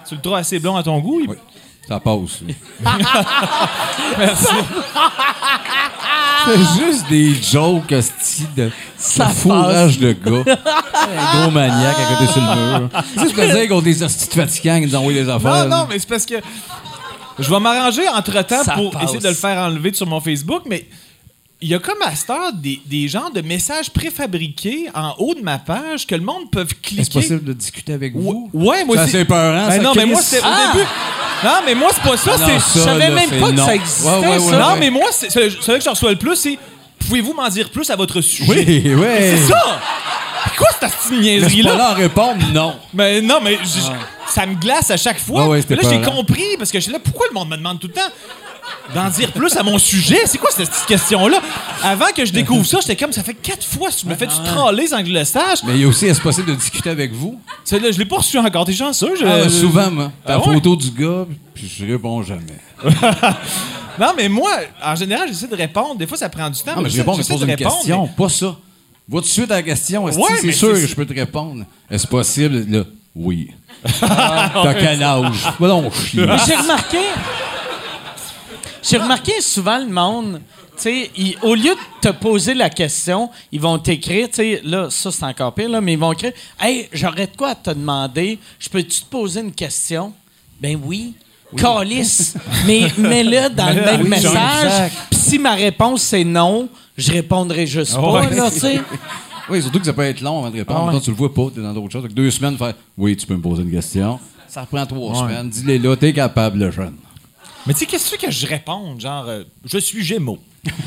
Tu 0.08 0.14
le 0.14 0.20
trouves 0.20 0.34
assez 0.34 0.58
blond 0.58 0.76
à 0.76 0.82
ton 0.82 0.98
goût? 1.00 1.20
il- 1.22 1.30
Oui. 1.30 1.36
Ça 1.88 2.00
passe. 2.00 2.42
Merci. 4.18 4.46
C'est 6.46 6.84
juste 6.84 7.08
des 7.08 7.34
jokes, 7.34 7.92
hostie, 7.92 8.46
de, 8.56 8.70
Ça 8.96 9.26
de 9.26 9.32
fourrage 9.32 9.98
de 9.98 10.12
gars. 10.12 10.56
Un 10.56 11.42
gros 11.42 11.50
maniaque 11.50 11.96
à 11.98 12.14
côté 12.14 12.32
sur 12.32 12.40
le 12.40 12.78
mur. 12.78 12.88
C'est 13.16 13.28
ce 13.28 13.34
que 13.34 13.42
je 13.42 13.80
des 13.80 14.02
hosties 14.02 14.28
de 14.28 14.34
fatigants 14.34 14.80
qui 14.80 14.86
nous 14.86 14.94
envoient 14.94 15.12
des 15.12 15.28
affaires. 15.28 15.68
Non, 15.68 15.76
non, 15.78 15.86
mais 15.88 15.98
c'est 15.98 16.08
parce 16.08 16.26
que 16.26 16.36
je 17.38 17.50
vais 17.50 17.60
m'arranger 17.60 18.08
entre-temps 18.08 18.64
Ça 18.64 18.72
pour 18.74 18.90
passe. 18.92 19.04
essayer 19.04 19.20
de 19.20 19.28
le 19.28 19.34
faire 19.34 19.58
enlever 19.58 19.92
sur 19.92 20.06
mon 20.06 20.20
Facebook, 20.20 20.62
mais 20.66 20.86
il 21.62 21.68
y 21.68 21.74
a 21.74 21.78
comme 21.78 21.96
à 22.02 22.10
heure 22.32 22.52
des, 22.52 22.80
des 22.86 23.08
genres 23.08 23.30
de 23.30 23.40
messages 23.40 23.90
préfabriqués 23.90 24.88
en 24.94 25.14
haut 25.18 25.34
de 25.34 25.40
ma 25.40 25.58
page 25.58 26.06
que 26.06 26.14
le 26.14 26.20
monde 26.20 26.50
peut 26.50 26.66
cliquer. 26.82 27.00
Est-ce 27.02 27.10
possible 27.10 27.44
de 27.44 27.52
discuter 27.54 27.92
avec 27.94 28.14
vous? 28.14 28.50
Ouais, 28.52 28.84
moi 28.84 28.96
C'est 28.96 29.02
aussi. 29.04 29.16
assez 29.16 29.24
peurant, 29.24 29.66
Ben 29.68 29.76
ça, 29.76 29.78
non, 29.82 29.92
mais 29.96 30.06
moi, 30.06 30.20
c'est 30.22 30.40
au 30.40 30.44
Ah! 30.44 30.72
début. 30.72 30.86
Non, 31.44 31.50
mais 31.66 31.74
moi, 31.74 31.88
c'est 31.94 32.02
pas 32.10 32.16
ça. 32.16 32.32
Ah 32.34 32.38
non, 32.38 32.46
c'est. 32.46 32.58
ça, 32.60 32.60
je 32.74 32.80
savais 32.84 33.10
même 33.10 33.28
c'est 33.30 33.40
pas 33.40 33.46
que 33.48 33.52
non. 33.52 33.66
ça 33.66 33.74
existait, 33.74 34.08
Ouais, 34.08 34.18
ouais, 34.18 34.38
ouais, 34.38 34.50
ça. 34.50 34.58
non, 34.58 34.76
mais 34.78 34.90
moi, 34.90 35.04
c'est 35.12 35.30
celui 35.30 35.56
celui 35.60 35.78
que 35.78 35.84
je 35.84 35.90
reçois 35.90 36.10
le 36.10 36.16
plus, 36.18 36.36
c'est. 36.36 36.58
Pouvez-vous 36.98 37.34
m'en 37.34 37.48
dire 37.48 37.70
plus 37.70 37.88
à 37.90 37.96
votre 37.96 38.20
sujet? 38.20 38.50
Oui, 38.66 38.94
oui. 38.94 39.06
C'est 39.20 39.36
ça! 39.52 39.80
C'est 40.48 40.56
quoi 40.56 40.68
cette 40.80 40.90
petite 40.90 41.00
c'est 41.08 41.20
niaiserie-là? 41.20 41.70
pas 41.72 41.76
là 41.78 41.88
à 41.90 41.94
répondre, 41.94 42.46
non. 42.52 42.74
Mais 42.94 43.20
non, 43.20 43.38
mais 43.42 43.56
j- 43.62 43.80
ça 44.28 44.46
me 44.46 44.54
glace 44.54 44.90
à 44.90 44.96
chaque 44.96 45.20
fois. 45.20 45.46
Mais 45.48 45.76
là, 45.76 45.82
j'ai 45.90 46.00
compris, 46.00 46.56
parce 46.58 46.70
que 46.72 46.78
je 46.78 46.84
suis 46.84 46.92
là, 46.92 46.98
pourquoi 47.02 47.26
le 47.28 47.34
monde 47.34 47.48
me 47.50 47.56
demande 47.56 47.78
tout 47.80 47.86
le 47.88 47.92
temps? 47.92 48.08
D'en 48.94 49.08
dire 49.10 49.32
plus 49.32 49.56
à 49.56 49.62
mon 49.62 49.78
sujet? 49.78 50.20
C'est 50.26 50.38
quoi 50.38 50.50
cette 50.50 50.68
petite 50.70 50.86
question-là? 50.86 51.38
Avant 51.82 52.06
que 52.14 52.24
je 52.24 52.32
découvre 52.32 52.64
ça, 52.66 52.78
j'étais 52.80 52.96
comme, 52.96 53.12
ça 53.12 53.22
fait 53.22 53.34
quatre 53.34 53.64
fois, 53.66 53.90
tu 53.90 54.06
me 54.06 54.14
fais-tu 54.14 54.36
troller 54.44 54.86
sans 54.86 55.00
que 55.02 55.06
je 55.08 55.12
le 55.12 55.24
sache? 55.24 55.58
Mais 55.64 55.74
il 55.74 55.80
y 55.80 55.84
a 55.84 55.88
aussi, 55.88 56.06
est-ce 56.06 56.20
possible 56.20 56.48
de 56.48 56.54
discuter 56.54 56.90
avec 56.90 57.12
vous? 57.12 57.40
Celle-là, 57.64 57.90
je 57.92 57.98
l'ai 57.98 58.04
pas 58.04 58.16
reçu 58.16 58.38
encore, 58.38 58.64
t'es 58.64 58.72
chanceux. 58.72 59.14
je- 59.20 59.26
Ah, 59.26 59.48
souvent, 59.48 59.90
moi. 59.90 60.12
Ah 60.24 60.30
La 60.32 60.38
ouais? 60.40 60.54
photo 60.54 60.76
du 60.76 60.90
gars, 60.90 61.26
puis 61.54 61.68
je 61.78 61.84
réponds 61.86 62.22
jamais. 62.22 62.58
Non, 63.98 64.08
mais 64.14 64.28
moi, 64.28 64.50
en 64.84 64.94
général, 64.94 65.26
j'essaie 65.28 65.46
de 65.46 65.56
répondre. 65.56 65.96
Des 65.96 66.06
fois, 66.06 66.18
ça 66.18 66.28
prend 66.28 66.50
du 66.50 66.60
temps. 66.60 66.76
Non, 66.76 66.82
mais 66.82 66.90
je 66.90 66.98
réponds, 66.98 67.16
mais 67.16 67.24
pose 67.24 67.40
de 67.40 67.44
une 67.46 67.50
répondre, 67.52 67.76
question, 67.76 68.06
pas 68.08 68.28
ça. 68.28 68.54
Va 69.08 69.18
tout 69.18 69.20
de 69.20 69.24
suite 69.24 69.50
à 69.50 69.54
la 69.54 69.62
question. 69.62 70.06
Est-ce 70.06 70.18
Ouais, 70.18 70.24
que 70.34 70.40
c'est 70.42 70.52
sûr 70.52 70.72
que 70.74 70.86
je 70.86 70.94
peux 70.94 71.06
te 71.06 71.14
répondre? 71.14 71.64
Est-ce 71.90 72.06
possible? 72.06 72.66
Là, 72.68 72.82
oui. 73.14 73.52
T'as 74.00 74.74
quel 74.74 75.02
âge? 75.02 75.36
Va 75.58 75.68
donc 75.68 75.94
chier. 75.94 76.26
Mais 76.26 76.36
j'ai 76.46 76.56
remarqué. 76.56 76.98
J'ai 78.88 78.98
remarqué 78.98 79.32
souvent 79.40 79.78
le 79.78 79.86
monde. 79.88 80.40
Tu 80.76 80.82
sais, 80.82 81.10
ils- 81.16 81.36
au 81.42 81.54
lieu 81.54 81.74
de 81.74 82.08
te 82.08 82.12
poser 82.12 82.52
la 82.54 82.68
question, 82.68 83.30
ils 83.50 83.60
vont 83.60 83.78
t'écrire, 83.78 84.28
tu 84.28 84.34
sais, 84.36 84.60
là, 84.62 84.88
ça 84.90 85.10
c'est 85.10 85.24
encore 85.24 85.54
pire, 85.54 85.70
là, 85.70 85.80
mais 85.80 85.94
ils 85.94 85.98
vont 85.98 86.12
écrire 86.12 86.32
Hey, 86.60 86.88
j'aurais 86.92 87.26
de 87.26 87.34
quoi 87.36 87.50
à 87.50 87.54
te 87.54 87.70
demander, 87.70 88.38
je 88.58 88.68
peux-tu 88.68 89.00
te 89.02 89.06
poser 89.06 89.40
une 89.40 89.52
question? 89.52 90.12
Ben 90.60 90.78
oui. 90.84 91.14
Calice. 91.56 92.34
mais 92.66 92.90
mets-le 92.98 93.48
dans 93.54 93.68
le 93.68 93.80
même 93.82 94.02
oui, 94.02 94.08
message. 94.08 94.90
Puis 95.10 95.18
si 95.18 95.38
ma 95.38 95.54
réponse 95.54 96.02
c'est 96.02 96.24
non, 96.24 96.68
je 96.98 97.10
répondrai 97.10 97.66
juste 97.66 97.94
pas, 97.94 98.12
Ouais. 98.20 98.34
là, 98.34 98.50
tu 98.50 98.60
sais. 98.60 98.80
Oui, 99.48 99.62
surtout 99.62 99.78
que 99.78 99.86
ça 99.86 99.92
peut 99.92 100.02
être 100.02 100.20
long 100.22 100.40
avant 100.40 100.50
de 100.50 100.56
répondre. 100.56 100.88
Ah 100.90 100.94
ouais. 100.94 101.00
Tu 101.00 101.10
le 101.10 101.16
vois 101.16 101.32
pas, 101.32 101.46
t'es 101.54 101.60
dans 101.60 101.72
d'autres 101.72 101.92
choses. 101.92 102.02
Que 102.02 102.12
deux 102.12 102.32
semaines, 102.32 102.58
faire 102.58 102.74
Oui, 102.98 103.16
tu 103.16 103.24
peux 103.28 103.36
me 103.36 103.40
poser 103.40 103.62
une 103.62 103.70
question. 103.70 104.18
Ça 104.48 104.62
reprend 104.62 104.84
trois 104.86 105.14
semaines. 105.14 105.48
Dis-les 105.48 105.78
là, 105.78 105.94
t'es 105.96 106.12
capable, 106.12 106.58
le 106.58 106.70
jeune. 106.72 106.96
Mais 107.66 107.72
tu 107.74 107.80
sais, 107.80 107.86
qu'est-ce 107.86 108.16
que 108.16 108.30
je 108.30 108.46
réponde? 108.46 109.00
Genre, 109.00 109.24
euh, 109.28 109.44
je 109.64 109.78
suis 109.78 110.04
Gémeaux. 110.04 110.38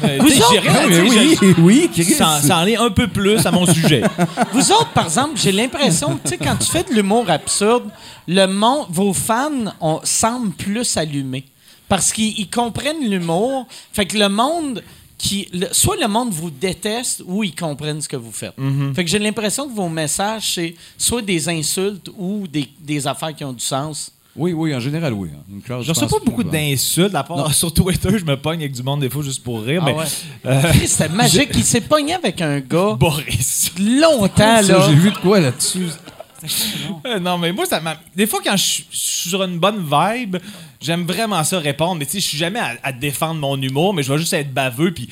Euh, 0.03 0.17
Vous 0.19 0.27
autres- 0.27 0.51
dire, 0.51 0.63
oui, 1.09 1.37
je- 1.41 1.61
oui, 1.61 1.89
Chris. 1.93 2.03
Ça, 2.05 2.41
ça 2.41 2.57
en 2.59 2.65
est 2.67 2.75
un 2.75 2.89
peu 2.91 3.07
plus 3.07 3.45
à 3.45 3.51
mon 3.51 3.65
sujet. 3.65 4.01
Vous 4.53 4.71
autres, 4.71 4.91
par 4.93 5.05
exemple, 5.05 5.37
j'ai 5.37 5.51
l'impression 5.53 6.17
que, 6.17 6.23
tu 6.23 6.29
sais, 6.29 6.37
quand 6.37 6.57
tu 6.57 6.65
fais 6.69 6.83
de 6.83 6.93
l'humour 6.93 7.29
absurde, 7.29 7.89
le 8.27 8.45
monde, 8.45 8.87
vos 8.89 9.13
fans 9.13 9.73
on, 9.79 10.01
semblent 10.03 10.51
plus 10.51 10.97
allumés. 10.97 11.45
Parce 11.87 12.11
qu'ils 12.11 12.37
ils 12.39 12.49
comprennent 12.49 13.09
l'humour. 13.09 13.67
Fait 13.93 14.05
que 14.05 14.17
le 14.17 14.27
monde 14.29 14.83
qui. 15.17 15.47
le- 15.53 15.69
soit 15.71 15.95
le 15.97 16.07
monde 16.07 16.31
vous 16.31 16.49
déteste 16.51 17.23
ou 17.25 17.43
ils 17.43 17.55
comprennent 17.55 18.01
ce 18.01 18.07
que 18.09 18.17
vous 18.17 18.31
faites. 18.33 18.53
Fait 18.95 19.03
que 19.05 19.09
j'ai 19.09 19.17
l'impression 19.19 19.67
que 19.67 19.73
vos 19.73 19.89
messages, 19.89 20.53
c'est 20.55 20.75
soit 20.97 21.21
des 21.21 21.47
insultes 21.49 22.09
ou 22.17 22.47
des, 22.47 22.67
des 22.81 23.07
affaires 23.07 23.33
qui 23.35 23.43
ont 23.45 23.53
du 23.53 23.63
sens. 23.63 24.11
Oui, 24.35 24.53
oui, 24.53 24.73
en 24.73 24.79
général, 24.79 25.13
oui. 25.13 25.29
hein. 25.35 25.59
Classe, 25.65 25.83
Je 25.83 25.89
reçois 25.89 26.07
pas 26.07 26.19
beaucoup 26.23 26.43
que- 26.43 26.49
d'insultes. 26.49 27.13
À 27.15 27.23
part 27.23 27.53
sur 27.53 27.73
Twitter, 27.73 28.09
je 28.17 28.23
me 28.25 28.37
pogne 28.37 28.59
avec 28.59 28.71
du 28.73 28.83
monde 28.83 29.01
des 29.01 29.09
fois 29.09 29.23
juste 29.23 29.43
pour 29.43 29.61
rire. 29.63 29.83
mais 29.83 29.95
Ah 30.45 30.61
ouais. 30.61 30.71
C'était 30.87 31.09
magique. 31.09 31.49
Il 31.55 31.63
s'est 31.63 31.81
pogné 31.81 32.13
avec 32.13 32.39
un 32.41 32.59
gars 32.59 32.93
Boris. 32.99 33.71
longtemps, 33.79 34.61
Ça, 34.61 34.61
là. 34.61 34.85
J'ai 34.87 34.95
vu 34.95 35.11
de 35.11 35.17
quoi 35.17 35.39
là-dessus? 35.39 35.87
Euh, 37.05 37.19
non, 37.19 37.37
mais 37.37 37.51
moi, 37.51 37.65
ça 37.65 37.81
m'a. 37.81 37.97
Des 38.15 38.25
fois, 38.27 38.39
quand 38.43 38.55
je 38.55 38.63
suis 38.63 38.85
je 38.91 38.97
suis 38.97 39.29
sur 39.29 39.43
une 39.43 39.59
bonne 39.59 39.83
vibe, 39.83 40.37
j'aime 40.79 41.03
vraiment 41.05 41.43
ça 41.43 41.59
répondre. 41.59 41.95
Mais 41.95 42.05
tu 42.05 42.13
sais, 42.13 42.19
je 42.21 42.27
suis 42.27 42.37
jamais 42.37 42.59
à, 42.59 42.75
à 42.83 42.91
défendre 42.93 43.41
mon 43.41 43.61
humour, 43.61 43.93
mais 43.93 44.03
je 44.03 44.11
vais 44.13 44.19
juste 44.19 44.31
être 44.33 44.53
baveux 44.53 44.93
puis 44.93 45.09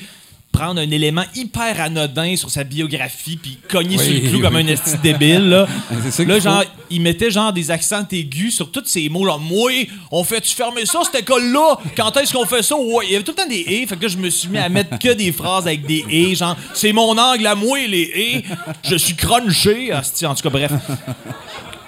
prendre 0.52 0.80
un 0.80 0.90
élément 0.90 1.24
hyper 1.36 1.80
anodin 1.80 2.34
sur 2.36 2.50
sa 2.50 2.64
biographie 2.64 3.36
puis 3.36 3.58
cogner 3.70 3.96
Oui, 3.98 4.04
sur 4.04 4.12
le 4.14 4.28
clou 4.28 4.40
comme 4.40 4.56
oui. 4.56 4.62
un 4.62 4.66
esti 4.68 4.96
débile. 5.02 5.48
Là, 5.48 5.66
qu'il 6.16 6.26
là 6.26 6.34
faut. 6.34 6.40
genre, 6.40 6.64
il 6.90 7.00
mettait 7.00 7.30
genre 7.30 7.52
des 7.52 7.70
accents 7.70 8.06
aigus 8.10 8.56
sur 8.56 8.72
tous 8.72 8.82
ces 8.86 9.08
mots. 9.08 9.24
Genre, 9.24 9.38
moi, 9.38 9.70
on 10.10 10.24
fait-tu 10.24 10.54
fermer 10.54 10.84
ça, 10.86 11.00
cette 11.04 11.22
école-là? 11.22 11.78
Quand 11.96 12.16
est-ce 12.16 12.32
qu'on 12.32 12.46
fait 12.46 12.62
ça? 12.62 12.76
Ouais. 12.76 13.04
Il 13.06 13.12
y 13.12 13.14
avait 13.14 13.24
tout 13.24 13.32
le 13.36 13.42
temps 13.42 13.48
des 13.48 13.64
et. 13.66 13.86
Fait 13.86 13.96
que 13.96 14.02
là, 14.02 14.08
je 14.08 14.16
me 14.16 14.30
suis 14.30 14.48
mis 14.48 14.58
à 14.58 14.68
mettre 14.68 14.98
que 14.98 15.12
des 15.12 15.30
phrases 15.32 15.66
avec 15.66 15.86
des 15.86 16.04
et. 16.10 16.34
Genre, 16.34 16.56
c'est 16.74 16.92
mon 16.92 17.16
angle 17.16 17.46
à 17.46 17.54
moi, 17.54 17.78
les 17.86 18.10
et. 18.14 18.44
Je 18.82 18.96
suis 18.96 19.14
crunché. 19.14 19.92
Asti, 19.92 20.26
en 20.26 20.34
tout 20.34 20.42
cas, 20.42 20.50
bref. 20.50 20.72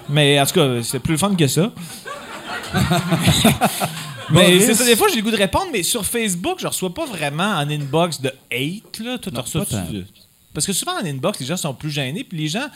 Mais 0.09 0.41
en 0.41 0.47
tout 0.47 0.55
cas, 0.55 0.69
c'est 0.83 0.99
plus 1.01 1.19
fun 1.19 1.35
que 1.35 1.47
ça. 1.49 1.73
mais 4.33 4.61
c'est 4.61 4.75
ça, 4.75 4.85
des 4.85 4.97
fois, 4.97 5.09
j'ai 5.09 5.17
le 5.17 5.23
goût 5.23 5.31
de 5.31 5.37
répondre, 5.37 5.69
mais 5.73 5.83
sur 5.83 6.05
Facebook, 6.05 6.59
je 6.61 6.67
reçois 6.67 6.93
pas 6.95 7.07
vraiment 7.07 7.45
en 7.57 7.69
inbox 7.69 8.21
de 8.21 8.33
hate. 8.53 8.99
Là. 9.01 9.19
Toi, 9.19 9.33
t'en 9.33 9.43
reçois-. 9.43 9.67
Parce 10.53 10.67
que 10.67 10.73
souvent, 10.73 11.01
en 11.01 11.05
inbox, 11.05 11.39
les 11.41 11.47
gens 11.47 11.57
sont 11.57 11.75
plus 11.75 11.91
gênés. 11.91 12.25
Puis 12.25 12.37
les 12.39 12.49
gens, 12.49 12.67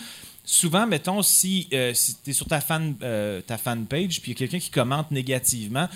souvent, 0.45 0.87
mettons, 0.87 1.23
si, 1.23 1.69
euh, 1.73 1.93
si 1.95 2.17
tu 2.23 2.31
es 2.31 2.33
sur 2.33 2.47
ta 2.47 2.61
fan, 2.61 2.95
euh, 3.03 3.40
ta 3.40 3.59
fan 3.59 3.85
page, 3.87 4.21
puis 4.21 4.31
il 4.31 4.35
y 4.35 4.37
a 4.37 4.38
quelqu'un 4.38 4.59
qui 4.59 4.71
commente 4.71 5.11
négativement, 5.11 5.88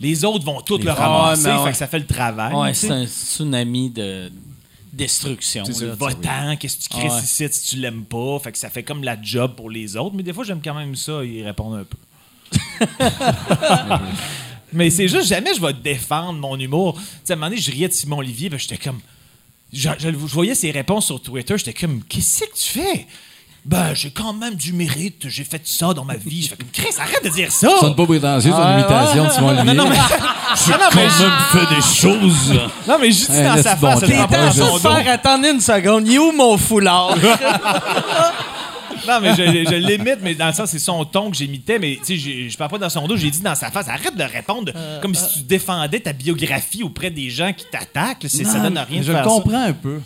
les 0.00 0.24
autres 0.24 0.44
vont 0.44 0.60
tous 0.62 0.78
le 0.78 0.90
Ah, 0.90 0.94
ramasser. 0.94 1.48
ouais. 1.50 1.70
Que 1.70 1.76
ça 1.76 1.86
fait 1.86 1.98
le 1.98 2.06
travail. 2.06 2.54
Ouais, 2.54 2.74
c'est 2.74 2.90
un 2.90 3.06
tsunami 3.06 3.90
de 3.90 4.32
destruction. 4.92 5.62
Votant, 5.98 6.56
qu'est-ce 6.58 6.88
que 6.88 6.94
tu 6.94 7.06
ici 7.06 7.46
si 7.50 7.66
tu 7.70 7.76
l'aimes 7.76 8.04
pas. 8.04 8.38
Fait 8.40 8.50
que 8.50 8.58
ça 8.58 8.70
fait 8.70 8.82
comme 8.82 9.04
la 9.04 9.20
job 9.22 9.54
pour 9.54 9.70
les 9.70 9.96
autres. 9.96 10.16
Mais 10.16 10.22
des 10.22 10.32
fois, 10.32 10.42
j'aime 10.42 10.60
quand 10.64 10.74
même 10.74 10.96
ça, 10.96 11.24
y 11.24 11.42
répondre 11.44 11.76
un 11.76 11.84
peu. 11.84 11.98
mais 14.72 14.90
c'est 14.90 15.08
juste, 15.08 15.28
jamais 15.28 15.54
je 15.54 15.60
vais 15.60 15.72
défendre 15.72 16.38
mon 16.38 16.58
humour. 16.58 16.94
Tu 16.94 17.00
sais, 17.24 17.32
à 17.32 17.34
un 17.34 17.36
moment 17.36 17.48
donné, 17.50 17.60
je 17.60 17.70
riais 17.70 17.88
de 17.88 17.92
Simon 17.92 18.18
Olivier, 18.18 18.48
ben 18.48 18.58
j'étais 18.58 18.76
comme. 18.78 19.00
Je, 19.72 19.88
je- 19.98 20.08
je 20.10 20.16
voyais 20.16 20.54
ses 20.54 20.70
réponses 20.72 21.06
sur 21.06 21.20
Twitter, 21.22 21.56
j'étais 21.56 21.72
comme, 21.74 22.02
qu'est-ce 22.04 22.40
que 22.40 22.56
tu 22.56 22.78
fais? 22.80 23.06
Ben, 23.64 23.92
j'ai 23.92 24.10
quand 24.10 24.32
même 24.32 24.54
du 24.54 24.72
mérite, 24.72 25.28
j'ai 25.28 25.44
fait 25.44 25.60
ça 25.66 25.92
dans 25.92 26.04
ma 26.04 26.16
vie. 26.16 26.42
Je 26.44 26.48
fais 26.48 26.56
comme, 26.56 26.70
Chris, 26.72 26.94
arrête 26.98 27.22
de 27.22 27.28
dire 27.28 27.52
ça! 27.52 27.68
Ça 27.68 27.78
sonne 27.80 27.94
pas 27.94 28.06
prétentieux, 28.06 28.50
son 28.52 28.56
Ouais, 28.56 28.72
imitation 28.80 29.26
de 29.26 29.30
Simon 29.30 29.48
Olivier. 29.50 29.74
Non, 29.74 29.84
non, 29.84 29.90
mais. 29.90 29.96
Non, 30.68 30.76
mais 30.96 31.08
je- 31.08 31.58
fait 31.58 31.74
des 31.74 31.80
choses. 31.82 32.60
non, 32.88 32.96
mais 33.00 33.08
Hey, 33.08 33.44
dans 33.44 33.62
sa 33.62 33.76
bon 33.76 33.90
face, 33.92 34.00
T'es 34.08 34.18
en 34.18 34.26
train 34.26 34.48
de 34.48 34.78
faire 34.80 35.12
attendre 35.14 35.46
une 35.46 35.60
seconde. 35.60 36.08
Il 36.08 36.14
est 36.14 36.18
où 36.18 36.32
mon 36.32 36.56
foulard? 36.58 37.14
Non, 39.10 39.20
mais 39.20 39.30
je, 39.34 39.70
je 39.70 39.74
l'imite, 39.74 40.18
mais 40.22 40.34
dans 40.34 40.46
le 40.46 40.52
sens, 40.52 40.70
c'est 40.70 40.78
son 40.78 41.04
ton 41.04 41.30
que 41.30 41.36
j'imitais, 41.36 41.78
mais 41.78 41.98
tu 42.04 42.18
sais, 42.18 42.48
je 42.48 42.56
parle 42.56 42.70
pas 42.70 42.78
dans 42.78 42.88
son 42.90 43.06
dos, 43.08 43.16
j'ai 43.16 43.30
dit 43.30 43.40
dans 43.40 43.54
sa 43.54 43.70
face, 43.70 43.88
arrête 43.88 44.16
de 44.16 44.22
répondre 44.22 44.72
comme 45.02 45.14
si 45.14 45.38
tu 45.38 45.42
défendais 45.42 46.00
ta 46.00 46.12
biographie 46.12 46.82
auprès 46.82 47.10
des 47.10 47.28
gens 47.30 47.52
qui 47.52 47.64
t'attaquent. 47.70 48.26
Ça 48.28 48.58
donne 48.60 48.76
à 48.76 48.84
rien 48.84 49.00
de 49.00 49.04
Je 49.04 49.12
faire 49.12 49.24
le 49.24 49.28
ça. 49.28 49.34
comprends 49.34 49.62
un 49.64 49.72
peu. 49.72 50.00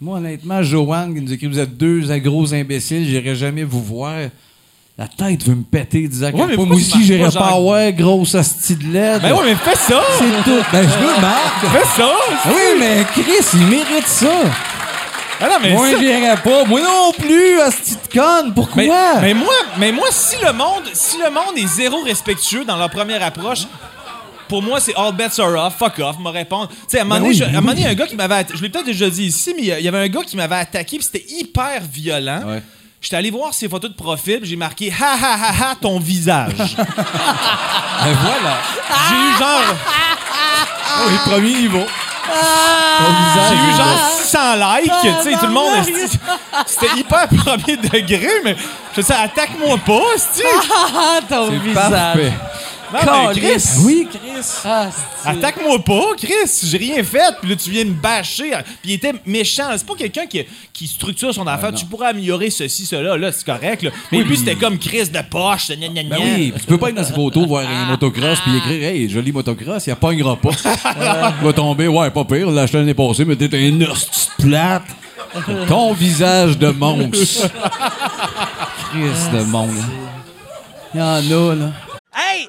Moi, 0.00 0.16
honnêtement, 0.18 0.62
Joanne 0.62 1.14
qui 1.14 1.20
nous 1.20 1.32
écrit 1.32 1.46
Vous 1.46 1.58
êtes 1.58 1.76
deux 1.76 2.00
gros 2.20 2.52
imbéciles, 2.54 3.06
j'irai 3.06 3.36
jamais 3.36 3.64
vous 3.64 3.82
voir. 3.82 4.16
La 4.98 5.08
tête 5.08 5.44
veut 5.44 5.54
me 5.54 5.62
péter, 5.62 6.08
disant 6.08 6.30
Ouais, 6.30 6.56
que 6.56 6.60
moi 6.60 6.76
aussi, 6.76 7.02
j'irai 7.04 7.30
pas, 7.30 7.58
voir 7.58 7.90
grosse 7.92 8.34
asti 8.34 8.76
de. 8.76 8.84
Ben 8.92 9.32
ouais, 9.32 9.44
mais 9.44 9.54
fais 9.54 9.76
ça! 9.76 10.02
C'est 10.18 10.42
tout. 10.44 10.62
Ben, 10.72 10.82
je 10.82 10.98
veux 10.98 11.20
marque. 11.20 11.66
Fais 11.72 12.02
ça! 12.02 12.10
Ah 12.44 12.48
oui, 12.48 12.78
mais 12.78 13.04
Chris, 13.12 13.46
il 13.54 13.66
mérite 13.66 14.06
ça. 14.06 14.42
Ah 15.40 15.48
non, 15.48 15.56
mais 15.62 15.72
Moi, 15.72 15.90
ça- 15.90 15.98
j'irai 15.98 16.36
pas. 16.36 16.64
Moi 16.64 16.80
non 16.82 17.12
plus, 17.18 17.60
asti 17.60 17.94
de 17.96 18.12
conne. 18.20 18.52
Pourquoi? 18.54 18.82
mais, 18.82 18.90
mais 19.22 19.34
moi, 19.34 19.54
mais 19.78 19.92
moi, 19.92 20.06
si 20.10 20.36
le 20.44 20.52
monde, 20.52 20.82
si 20.92 21.16
le 21.18 21.30
monde 21.30 21.56
est 21.56 21.66
zéro 21.66 22.02
respectueux 22.02 22.64
dans 22.64 22.76
leur 22.76 22.90
première 22.90 23.22
approche, 23.22 23.60
pour 24.48 24.62
moi, 24.62 24.80
c'est 24.80 24.94
all 24.96 25.12
bets 25.14 25.40
are 25.40 25.66
off, 25.66 25.76
fuck 25.78 25.98
off, 26.00 26.18
me 26.18 26.28
répondre. 26.28 26.68
Tu 26.68 26.76
sais, 26.88 26.98
à 26.98 27.02
un 27.02 27.04
moment 27.04 27.16
Ben 27.20 27.22
donné, 27.32 27.34
oui, 27.44 27.62
ben 27.64 27.72
il 27.76 27.82
y 27.82 27.86
a 27.86 27.90
un 27.90 27.94
gars 27.94 28.06
qui 28.06 28.16
m'avait, 28.16 28.46
je 28.52 28.60
l'ai 28.60 28.68
peut-être 28.68 28.84
déjà 28.86 29.08
dit 29.08 29.24
ici, 29.26 29.54
mais 29.56 29.62
il 29.62 29.84
y 29.84 29.88
avait 29.88 29.98
un 29.98 30.08
gars 30.08 30.22
qui 30.26 30.36
m'avait 30.36 30.56
attaqué, 30.56 30.98
puis 30.98 31.06
c'était 31.10 31.24
hyper 31.28 31.82
violent. 31.90 32.42
Ouais. 32.46 32.62
J'étais 33.00 33.16
allé 33.16 33.30
voir 33.30 33.54
ses 33.54 33.66
photos 33.68 33.90
de 33.90 33.96
profil, 33.96 34.40
j'ai 34.42 34.56
marqué 34.56 34.92
ha 34.92 35.12
ha 35.14 35.34
ha 35.34 35.70
ha 35.70 35.74
ton 35.80 35.98
visage. 35.98 36.52
Ben 38.02 38.16
voilà. 38.22 38.56
J'ai 39.08 39.14
eu 39.14 39.38
genre. 39.38 39.76
Oui, 41.06 41.14
premier 41.24 41.54
niveau. 41.54 41.84
J'ai 43.48 43.54
eu 43.56 43.76
genre 43.76 44.10
600 44.22 44.38
likes, 44.56 44.92
tu 45.02 45.30
sais, 45.30 45.36
tout 45.38 45.46
le 45.46 45.52
monde. 45.52 45.84
C'était 46.66 46.96
hyper 46.98 47.28
premier 47.44 47.76
degré, 47.76 48.28
mais 48.44 48.56
je 48.94 49.00
sais, 49.00 49.14
attaque-moi 49.14 49.78
pas, 49.84 50.00
esti. 50.14 50.42
Ah, 50.72 51.18
C'est 51.28 51.74
parfait. 51.74 52.32
Non, 52.92 53.28
mais 53.28 53.32
Chris, 53.32 53.40
Calisse. 53.42 53.76
Oui, 53.84 54.08
Chris. 54.10 54.46
Ah, 54.64 54.88
attaque-moi 55.24 55.78
pas, 55.84 56.14
Chris. 56.16 56.60
J'ai 56.64 56.78
rien 56.78 57.02
fait, 57.04 57.34
puis 57.40 57.50
là, 57.50 57.56
tu 57.56 57.70
viens 57.70 57.84
me 57.84 57.92
bâcher. 57.92 58.50
Puis 58.82 58.92
il 58.92 58.92
était 58.94 59.12
méchant. 59.26 59.68
C'est 59.76 59.86
pas 59.86 59.94
quelqu'un 59.94 60.26
qui, 60.26 60.44
qui 60.72 60.86
structure 60.86 61.32
son 61.32 61.46
affaire. 61.46 61.72
non. 61.72 61.78
tu 61.78 61.86
pourrais 61.86 62.08
améliorer 62.08 62.50
ceci, 62.50 62.86
cela, 62.86 63.16
là, 63.16 63.32
c'est 63.32 63.44
correct. 63.44 63.82
Là. 63.82 63.90
Mais 64.10 64.22
lui, 64.22 64.36
c'était 64.36 64.56
comme 64.56 64.78
Chris 64.78 65.08
de 65.08 65.20
poche, 65.30 65.68
gna 65.68 65.88
gna 65.88 66.02
gna. 66.02 66.16
Ben 66.16 66.22
oui, 66.24 66.52
puis 66.52 66.60
tu 66.60 66.66
peux 66.66 66.78
pas 66.78 66.88
être 66.88 66.96
dans 66.96 67.04
ses 67.04 67.12
photos, 67.12 67.46
voir 67.46 67.64
un 67.68 67.86
motocross, 67.86 68.40
puis 68.40 68.56
écrire 68.56 68.88
Hey, 68.88 69.08
joli 69.08 69.32
motocross, 69.32 69.86
il 69.86 69.94
pognera 69.96 70.36
pas. 70.36 70.50
il 71.40 71.44
va 71.44 71.52
tomber, 71.52 71.88
ouais, 71.88 72.10
pas 72.10 72.24
pire, 72.24 72.50
l'a 72.50 72.62
acheté 72.62 72.78
l'année 72.78 72.94
passée, 72.94 73.24
mais 73.24 73.36
t'es 73.36 73.50
un 73.56 73.80
hostie 73.82 74.28
plate. 74.38 74.82
Ton 75.68 75.92
visage 75.92 76.58
de 76.58 76.68
monstre. 76.70 77.48
Christ 78.90 79.30
de 79.32 79.42
monde. 79.44 79.70
Il 80.92 80.98
y 80.98 81.02
en 81.02 81.14
a, 81.14 81.54
là. 81.54 81.72
Hey, 82.12 82.48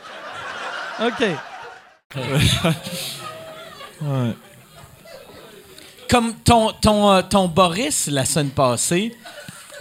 OK. 0.99 1.23
Comme 6.09 6.33
ton, 6.43 6.71
ton, 6.73 7.11
euh, 7.11 7.21
ton 7.21 7.47
Boris 7.47 8.07
la 8.11 8.25
semaine 8.25 8.49
passée, 8.49 9.15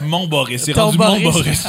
Mon 0.01 0.27
Boris, 0.29 0.63
c'est 0.65 0.73
Ton 0.73 0.87
rendu 0.87 0.99
Boris. 0.99 1.23
mon 1.25 1.31
Boris. 1.33 1.67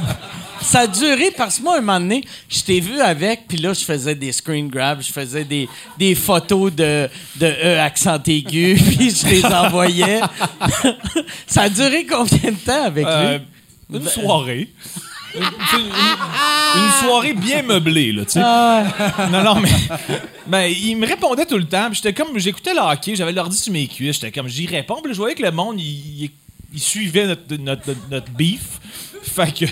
ça 0.60 0.80
a 0.80 0.86
duré 0.88 1.30
parce 1.36 1.58
que 1.58 1.62
moi, 1.62 1.76
un 1.78 1.80
moment 1.80 2.00
donné, 2.00 2.24
je 2.48 2.62
t'ai 2.62 2.80
vu 2.80 3.00
avec, 3.00 3.46
puis 3.46 3.58
là, 3.58 3.72
je 3.74 3.84
faisais 3.84 4.14
des 4.16 4.32
screen 4.32 4.68
grabs, 4.68 5.02
je 5.02 5.12
faisais 5.12 5.44
des, 5.44 5.68
des 5.98 6.14
photos 6.16 6.72
de, 6.72 7.08
de 7.36 7.46
E 7.46 7.78
accent 7.80 8.18
aigu, 8.26 8.74
puis 8.96 9.10
je 9.10 9.26
les 9.26 9.44
envoyais. 9.44 10.20
ça 11.46 11.62
a 11.62 11.68
duré 11.68 12.04
combien 12.04 12.50
de 12.50 12.56
temps 12.64 12.84
avec 12.84 13.06
Euh, 13.06 13.38
lui? 13.38 13.98
une 13.98 14.08
soirée. 14.08 14.68
Une, 15.34 16.90
soirée 17.00 17.32
bien 17.34 17.62
meublée, 17.62 18.12
là, 18.12 18.24
tu 18.24 18.32
sais. 18.32 18.40
Ah, 18.42 18.84
Non, 19.30 19.42
non, 19.42 19.60
mais. 19.60 19.70
Ben, 20.46 20.64
il 20.64 20.96
me 20.96 21.06
répondait 21.06 21.46
tout 21.46 21.58
le 21.58 21.64
temps. 21.66 21.86
puis 21.90 22.00
J'étais 22.02 22.12
comme. 22.12 22.38
J'écoutais 22.38 22.74
le 22.74 22.80
hockey, 22.80 23.14
j'avais 23.16 23.32
l'ordi 23.32 23.56
sur 23.56 23.72
mes 23.72 23.86
cuisses. 23.86 24.14
J'étais 24.16 24.32
comme, 24.32 24.48
j'y 24.48 24.66
réponds. 24.66 25.00
Puis 25.02 25.12
je 25.12 25.18
voyais 25.18 25.34
que 25.34 25.42
le 25.42 25.50
monde, 25.52 25.80
il, 25.80 26.24
il- 26.24 26.30
il 26.74 26.80
suivait 26.80 27.26
notre, 27.26 27.42
notre, 27.56 27.86
notre- 27.88 28.08
notre 28.10 28.30
beef. 28.32 28.80
Fait 29.22 29.52
que 29.54 29.64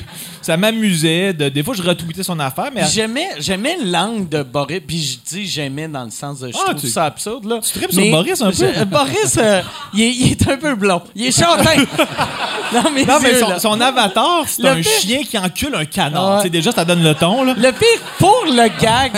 ça 0.42 0.56
m'amusait. 0.56 1.32
De, 1.32 1.48
des 1.48 1.62
fois, 1.62 1.74
je 1.74 1.82
retweetais 1.82 2.22
son 2.22 2.38
affaire, 2.38 2.70
mais. 2.74 2.84
J'aimais, 2.92 3.28
j'aimais 3.40 3.76
l'angle 3.84 4.28
de 4.28 4.42
Boris, 4.42 4.80
puis 4.86 5.02
je 5.02 5.18
dis 5.36 5.46
j'aimais 5.46 5.88
dans 5.88 6.04
le 6.04 6.10
sens 6.10 6.40
de 6.40 6.48
je 6.48 6.54
Ah, 6.56 6.70
trouve 6.70 6.80
tu- 6.80 6.88
ça 6.88 7.04
absurde. 7.06 7.44
Là. 7.46 7.58
tu 7.62 7.78
tripes 7.78 7.92
sur 7.92 8.10
Boris 8.10 8.40
un 8.40 8.50
peu? 8.50 8.52
je- 8.52 8.84
Boris, 8.84 9.36
euh, 9.38 9.60
il, 9.92 10.02
est, 10.02 10.10
il 10.14 10.30
est 10.32 10.48
un 10.48 10.56
peu 10.56 10.74
blond. 10.76 11.02
Il 11.16 11.26
est 11.26 11.32
châtain. 11.36 11.76
non, 12.72 12.84
mais, 12.94 13.04
Non, 13.04 13.18
mais 13.20 13.32
yeux, 13.32 13.44
son, 13.58 13.80
avatar, 13.80 14.44
c'est 14.46 14.66
un 14.66 14.76
pire- 14.76 14.90
chien 15.00 15.22
qui 15.24 15.36
encule 15.36 15.74
un 15.74 15.84
canard. 15.84 16.42
Sais, 16.42 16.48
déjà, 16.48 16.70
ça 16.72 16.84
donne 16.84 17.02
le 17.02 17.14
ton, 17.14 17.42
là. 17.44 17.54
Le 17.56 17.72
pire, 17.72 18.00
pour 18.18 18.44
le 18.46 18.68
gag, 18.80 19.12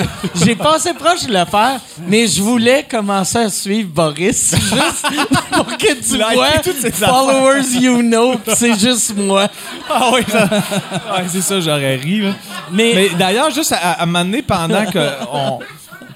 j'ai 0.44 0.56
passé 0.56 0.94
proche 0.94 1.26
de 1.26 1.32
le 1.32 1.44
faire, 1.44 1.78
mais 2.08 2.26
je 2.26 2.40
voulais 2.42 2.86
commencer 2.90 3.38
à 3.38 3.50
suivre 3.50 3.90
Boris 3.90 4.52
juste 4.56 5.06
pour 5.52 5.66
que 5.76 5.92
tu 5.94 6.16
vois 6.16 6.52
followers 6.92 7.66
you 7.80 7.98
know, 8.00 8.34
c'est 8.56 8.78
juste 8.78 9.14
moi. 9.16 9.48
Ah 9.90 10.10
oui, 10.14 10.21
ouais, 10.28 11.28
c'est 11.28 11.40
ça, 11.42 11.60
j'aurais 11.60 11.96
ri. 11.96 12.20
là. 12.20 12.34
Mais, 12.70 12.92
Mais 12.94 13.08
d'ailleurs, 13.10 13.50
juste 13.50 13.72
à, 13.72 13.76
à 13.92 14.02
un 14.02 14.06
moment 14.06 14.24
donné, 14.24 14.42
pendant 14.42 14.84
que 14.86 14.98
on- 15.32 15.58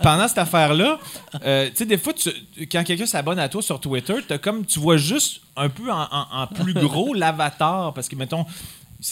pendant 0.03 0.29
cette 0.29 0.39
affaire-là, 0.39 0.99
euh, 1.45 1.67
tu 1.71 1.77
sais, 1.77 1.87
des 1.87 1.99
fois, 1.99 2.13
tu- 2.13 2.31
quand 2.71 2.85
quelqu'un 2.85 3.07
s'abonne 3.07 3.39
à 3.39 3.49
toi 3.49 3.63
sur 3.63 3.81
Twitter, 3.81 4.15
t'as 4.29 4.39
comme 4.39 4.65
tu 4.67 4.79
vois 4.79 4.97
juste 4.99 5.41
un 5.57 5.69
peu 5.69 5.91
en, 5.91 6.03
en- 6.11 6.27
en 6.43 6.47
plus 6.47 6.75
gros 6.75 7.15
l'avatar, 7.15 7.93
parce 7.95 8.09
que 8.09 8.15
mettons, 8.17 8.45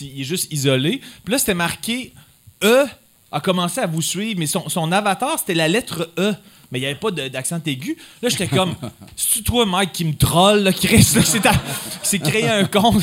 il 0.01 0.21
est 0.21 0.25
juste 0.25 0.53
isolé. 0.53 1.01
Puis 1.25 1.33
là, 1.33 1.39
c'était 1.39 1.55
marqué 1.55 2.13
E 2.63 2.85
a 3.33 3.41
commencé 3.41 3.81
à 3.81 3.87
vous 3.87 4.03
suivre, 4.03 4.39
mais 4.39 4.47
son, 4.47 4.69
son 4.69 4.93
avatar, 4.93 5.39
c'était 5.39 5.55
la 5.55 5.69
lettre 5.69 6.11
E. 6.19 6.35
Mais 6.71 6.79
il 6.79 6.83
n'y 6.83 6.87
avait 6.87 6.95
pas 6.99 7.11
d'accent 7.11 7.61
aigu. 7.67 7.97
Là, 8.23 8.29
j'étais 8.29 8.47
comme, 8.49 8.75
c'est-tu 9.17 9.43
toi, 9.43 9.65
Mike, 9.67 9.93
qui 9.93 10.05
me 10.05 10.15
troll, 10.15 10.61
là, 10.61 10.73
Chris, 10.73 11.07
là, 11.15 11.53
c'est 12.03 12.19
créé 12.21 12.49
un 12.49 12.65
compte? 12.65 13.03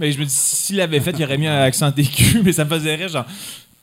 Mais 0.00 0.10
je 0.10 0.18
me 0.18 0.24
dis, 0.24 0.34
s'il 0.34 0.76
l'avait 0.76 0.98
fait, 0.98 1.14
il 1.16 1.24
aurait 1.24 1.38
mis 1.38 1.46
un 1.46 1.60
accent 1.60 1.92
aigu, 1.96 2.40
mais 2.44 2.52
ça 2.52 2.64
me 2.64 2.70
faisait 2.70 2.96
rire, 2.96 3.08
genre, 3.08 3.26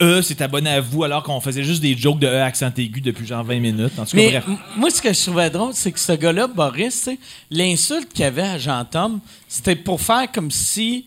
E, 0.02 0.22
c'est 0.22 0.42
abonné 0.42 0.70
à 0.70 0.82
vous, 0.82 1.04
alors 1.04 1.24
qu'on 1.24 1.40
faisait 1.42 1.64
juste 1.64 1.82
des 1.82 1.98
jokes 1.98 2.20
de 2.20 2.28
E 2.28 2.42
accent 2.42 2.72
aigu 2.78 3.02
depuis 3.02 3.26
genre 3.26 3.44
20 3.44 3.60
minutes. 3.60 3.98
En 3.98 4.06
tout 4.06 4.12
cas, 4.12 4.18
mais 4.18 4.30
bref. 4.30 4.46
moi, 4.76 4.92
ce 4.92 5.02
que 5.02 5.12
je 5.12 5.22
trouvais 5.24 5.50
drôle, 5.50 5.74
c'est 5.74 5.92
que 5.92 6.00
ce 6.00 6.12
gars-là, 6.12 6.46
Boris, 6.48 7.10
l'insulte 7.50 8.14
qu'il 8.14 8.26
avait 8.26 8.44
à 8.44 8.58
Jean-Tom, 8.60 9.20
c'était 9.48 9.76
pour 9.76 10.00
faire 10.00 10.32
comme 10.32 10.52
si 10.52 11.06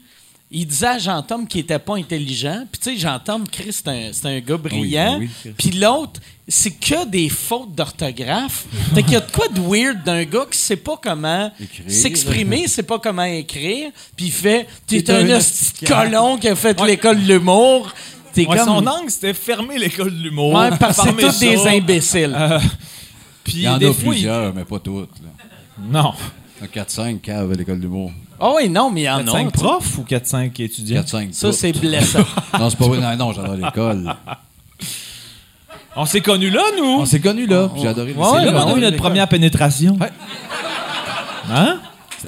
il 0.50 0.66
disait 0.66 0.86
à 0.86 0.98
Jean-Tom 0.98 1.46
qu'il 1.46 1.60
était 1.60 1.78
pas 1.78 1.96
intelligent. 1.96 2.66
Puis 2.70 2.80
tu 2.80 2.90
sais, 2.90 2.96
Jean-Tom, 2.96 3.46
Chris, 3.48 3.72
c'est 3.72 3.88
un, 3.88 4.12
c'est 4.12 4.26
un 4.26 4.40
gars 4.40 4.56
brillant. 4.56 5.18
oui, 5.20 5.30
oui. 5.44 5.52
Puis 5.56 5.70
l'autre, 5.70 6.20
c'est 6.52 6.72
que 6.72 7.06
des 7.06 7.28
fautes 7.28 7.74
d'orthographe. 7.74 8.64
fait 8.94 9.02
qu'il 9.04 9.12
y 9.12 9.16
a 9.16 9.20
de 9.20 9.30
quoi 9.30 9.46
de 9.48 9.60
weird 9.60 10.02
d'un 10.04 10.24
gars 10.24 10.44
qui 10.50 10.58
sait 10.58 10.76
pas 10.76 10.98
comment 11.02 11.50
s'exprimer, 11.86 12.66
sait 12.68 12.82
pas 12.82 12.98
comment 12.98 13.22
écrire. 13.22 13.90
Puis 14.16 14.26
il 14.26 14.32
fait, 14.32 14.66
t'es 14.86 15.08
un 15.10 15.20
un 15.30 15.38
de 15.38 15.86
colon 15.86 16.36
qui 16.38 16.48
a 16.48 16.56
fait 16.56 16.78
l'école 16.82 17.22
de 17.24 17.32
l'humour. 17.34 17.92
T'es 18.32 18.46
Ouais, 18.46 18.56
comme... 18.56 18.66
Son 18.66 18.86
angle, 18.86 19.10
c'était 19.10 19.34
fermer 19.34 19.78
l'école 19.78 20.10
de 20.16 20.22
l'humour. 20.22 20.54
Ouais, 20.54 20.70
parce 20.78 20.98
que 20.98 21.08
c'est 21.08 21.26
tous 21.26 21.38
des 21.40 21.66
imbéciles. 21.66 22.36
Euh, 22.36 22.58
Puis 23.42 23.54
Il 23.56 23.62
y 23.62 23.68
en 23.68 23.78
des 23.78 23.86
a 23.86 23.92
fois, 23.92 24.02
il- 24.04 24.08
plusieurs, 24.10 24.54
mais 24.54 24.64
pas 24.64 24.78
toutes. 24.78 25.10
là. 25.22 25.30
Non. 25.90 26.12
Un 26.62 26.66
4-5 26.66 27.20
cave 27.20 27.50
à 27.52 27.54
l'école 27.54 27.80
d'humour. 27.80 28.12
Ah 28.38 28.50
oui, 28.56 28.68
non, 28.68 28.90
mais 28.90 29.00
il 29.02 29.04
y 29.04 29.10
en 29.10 29.18
a. 29.18 29.22
4-5 29.24 29.38
tu 29.52 29.58
sais. 29.58 29.64
profs 29.64 29.98
ou 29.98 30.02
4-5 30.04 30.60
étudiants? 30.62 31.00
4-5 31.02 31.32
Ça, 31.32 31.52
c'est 31.52 31.72
blessant. 31.72 32.24
Non, 32.58 32.70
c'est 32.70 32.78
pas 32.78 32.86
vrai. 32.86 33.00
Non, 33.00 33.16
non 33.16 33.32
j'adore 33.32 33.54
l'école. 33.56 34.14
On 35.96 36.06
s'est 36.06 36.20
connus 36.20 36.50
là, 36.50 36.62
nous? 36.76 37.00
On 37.00 37.06
s'est 37.06 37.20
connus 37.20 37.46
là. 37.46 37.68
J'ai 37.76 37.88
adoré 37.88 38.12
le 38.12 38.18
Ouais, 38.18 38.26
c'est 38.32 38.44
là, 38.44 38.52
on 38.64 38.68
a 38.68 38.70
eu 38.70 38.74
ouais, 38.74 38.80
notre 38.80 38.96
première 38.96 39.28
pénétration. 39.28 39.96
Ouais. 40.00 40.10
Hein? 41.52 41.78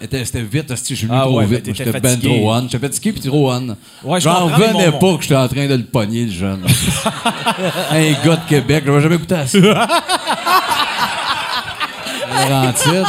C'était 0.00 0.42
vite, 0.42 0.66
je 0.70 0.74
suis 0.94 1.06
venu 1.06 1.18
Ah 1.18 1.22
trop 1.24 1.38
ouais, 1.38 1.44
vite. 1.46 1.66
J'étais 1.66 2.00
ben 2.00 2.18
trop 2.18 2.50
on. 2.52 2.62
J'étais 2.62 2.78
fatigué 2.78 3.12
puis 3.12 3.20
trop 3.28 3.52
on. 3.52 3.76
Ouais, 4.04 4.20
je 4.20 4.24
J'en 4.24 4.46
revenais 4.46 4.90
pas 4.92 5.16
que 5.16 5.22
j'étais 5.22 5.36
en 5.36 5.46
train 5.48 5.66
de 5.68 5.74
le 5.74 5.84
pogner, 5.84 6.24
le 6.24 6.32
jeune. 6.32 6.64
un 7.90 8.12
gars 8.24 8.36
de 8.36 8.48
Québec, 8.48 8.84
j'avais 8.86 9.00
jamais 9.02 9.18
goûté 9.18 9.34
à 9.34 9.46
ça. 9.46 9.58
Laurentide. 12.48 13.04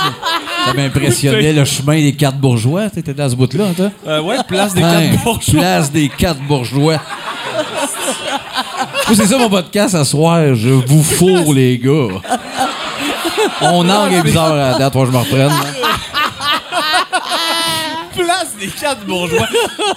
Ça 0.66 0.74
m'impressionnait 0.74 1.54
le 1.54 1.66
chemin 1.66 1.96
des 1.96 2.13
quatre 2.13 2.38
bourgeois. 2.38 2.89
T'étais 2.89 3.13
dans 3.13 3.30
ce 3.30 3.36
bout-là, 3.36 3.72
toi? 3.76 3.89
Euh, 4.08 4.22
ouais, 4.22 4.38
place 4.48 4.74
des 4.74 4.84
Hein, 4.84 5.10
quatre 5.12 5.24
bourgeois. 5.24 5.60
Place 5.62 5.92
des 5.92 6.10
quatre 6.10 6.42
bourgeois. 6.42 6.98
Moi, 9.15 9.23
c'est 9.28 9.32
ça 9.32 9.38
mon 9.38 9.47
podcast 9.49 9.93
à 9.93 10.04
soir. 10.04 10.56
Je 10.56 10.69
vous 10.69 11.04
fourre, 11.04 11.54
les 11.54 11.78
gars. 11.78 12.08
Mon 13.62 13.88
angle 13.88 14.15
est 14.15 14.23
bizarre 14.23 14.54
à 14.54 14.71
la 14.71 14.73
date, 14.80 14.95
moi, 14.95 15.06
je 15.06 15.12
me 15.12 15.17
reprenne. 15.17 15.49
là. 15.49 15.65
Place 18.15 18.56
des 18.60 18.67
quatre 18.69 19.06
bourgeois. 19.06 19.47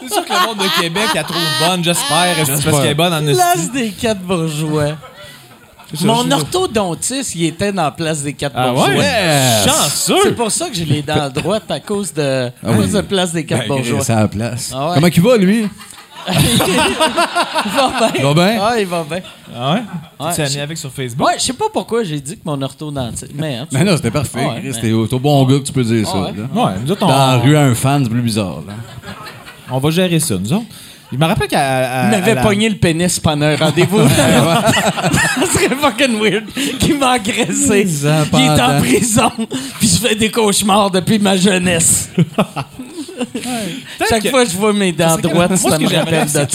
C'est 0.03 0.13
sûr 0.13 0.23
que 0.23 0.33
le 0.35 0.47
monde 0.47 0.59
de 0.59 0.83
Québec, 0.83 1.05
elle 1.15 1.23
trouve 1.23 1.37
bonne, 1.67 1.83
j'espère. 1.83 2.25
Est-ce 2.25 2.41
que 2.41 2.45
c'est 2.45 2.53
J'espère. 2.57 2.71
parce 2.73 2.83
qu'elle 2.83 2.91
est 2.91 2.95
bonne 2.95 3.15
en 3.15 3.23
Place 3.35 3.73
des 3.73 3.89
quatre 3.91 4.21
bourgeois. 4.21 4.97
Mon 6.03 6.31
orthodontiste, 6.31 7.35
il 7.37 7.47
était 7.47 7.73
dans 7.73 7.85
la 7.85 7.91
place 7.93 8.23
des 8.23 8.35
quatre 8.35 8.55
Ah 8.55 8.69
bourgeois. 8.73 8.89
ouais? 8.89 8.97
Yes! 8.99 9.65
Chanceux! 9.67 10.17
C'est 10.25 10.37
pour 10.37 10.51
ça 10.53 10.69
que 10.69 10.75
j'ai 10.75 10.85
les 10.85 11.01
dents 11.01 11.31
droites 11.31 11.71
à 11.71 11.81
cause 11.81 12.13
de, 12.13 12.49
à 12.49 12.75
cause 12.75 12.93
de 12.93 13.01
place 13.01 13.33
des 13.33 13.47
quatre 13.47 13.63
Ben, 13.67 13.77
bourgeois. 13.77 14.01
C'est 14.05 14.13
à 14.13 14.21
la 14.21 14.29
place. 14.29 14.73
Ah 14.75 14.89
ouais. 14.89 14.95
Comment 14.97 15.07
il 15.07 15.23
va, 15.23 15.37
lui? 15.39 15.69
Il 16.29 17.73
va 17.73 17.89
bien. 17.99 18.11
Il 18.17 18.23
va 18.23 18.35
bien? 18.35 18.59
Ah, 18.61 18.75
il 18.81 18.87
va 18.87 19.05
bien. 19.09 19.21
Ah 19.55 19.73
ouais? 19.75 19.81
Ouais, 20.21 20.31
Tu 20.31 20.37
t'es 20.37 20.47
je- 20.47 20.53
ami 20.55 20.61
avec 20.63 20.79
sur 20.79 20.91
Facebook? 20.93 21.27
Ouais, 21.27 21.35
je 21.39 21.43
sais 21.45 21.53
pas 21.53 21.67
pourquoi 21.73 22.05
j'ai 22.05 22.21
dit 22.21 22.35
que 22.37 22.43
mon 22.45 22.61
orthodontiste. 22.63 23.29
Mais, 23.35 23.57
hein, 23.57 23.67
Mais 23.73 23.85
non, 23.85 23.97
c'était 23.97 24.11
parfait. 24.11 24.41
Ah 24.43 24.55
ouais, 24.55 24.63
mais- 24.65 24.73
T'es 24.73 24.93
au 24.93 25.07
bon 25.19 25.45
gars 25.45 25.59
que 25.59 25.65
tu 25.65 25.73
peux 25.73 25.85
dire 25.85 26.07
ça. 26.07 26.13
Ah 26.17 26.21
ouais. 26.27 26.33
là. 26.37 26.65
Ouais, 26.65 26.73
nous 26.85 26.91
autres, 26.91 27.03
on, 27.05 27.09
Dans 27.09 27.17
la 27.17 27.37
rue, 27.39 27.57
un 27.57 27.75
fan, 27.75 28.03
c'est 28.05 28.11
plus 28.11 28.23
bizarre. 28.23 28.63
Là. 28.67 28.73
on 29.71 29.79
va 29.79 29.91
gérer 29.91 30.19
ça, 30.21 30.37
nous 30.37 30.53
autres. 30.53 30.65
Je 31.13 31.17
me 31.17 31.25
rappelle 31.25 31.47
qu'à. 31.47 32.07
Il 32.07 32.11
m'avait 32.11 32.35
la- 32.35 32.43
pogné 32.43 32.69
le 32.69 32.75
pénis 32.77 33.21
pendant 33.21 33.47
un 33.47 33.57
rendez-vous. 33.57 34.09
ça 34.09 34.73
serait 35.53 35.77
fucking 35.81 36.19
weird 36.21 36.45
qu'il 36.81 36.99
m'a 36.99 37.11
agressé. 37.13 37.87
Ça, 37.87 38.25
Il 38.33 38.41
est 38.41 38.49
en 38.51 38.57
pendant- 38.57 38.79
prison. 38.81 39.31
Puis 39.79 39.89
je 39.89 40.09
fais 40.09 40.15
des 40.17 40.31
cauchemars 40.33 40.91
depuis 40.91 41.21
ma 41.21 41.37
jeunesse. 41.37 42.11
Chaque 44.09 44.23
que- 44.23 44.31
fois 44.31 44.45
que 44.45 44.51
je 44.51 44.57
vois 44.57 44.73
mes 44.73 44.93
dents 44.93 45.17
droites, 45.19 45.51
Moi, 45.51 45.57
ça 45.59 45.71
ce 45.71 45.77
que 45.77 45.83
me 45.91 45.97
rappelle 45.99 46.25
de 46.27 46.29
ça. 46.31 46.47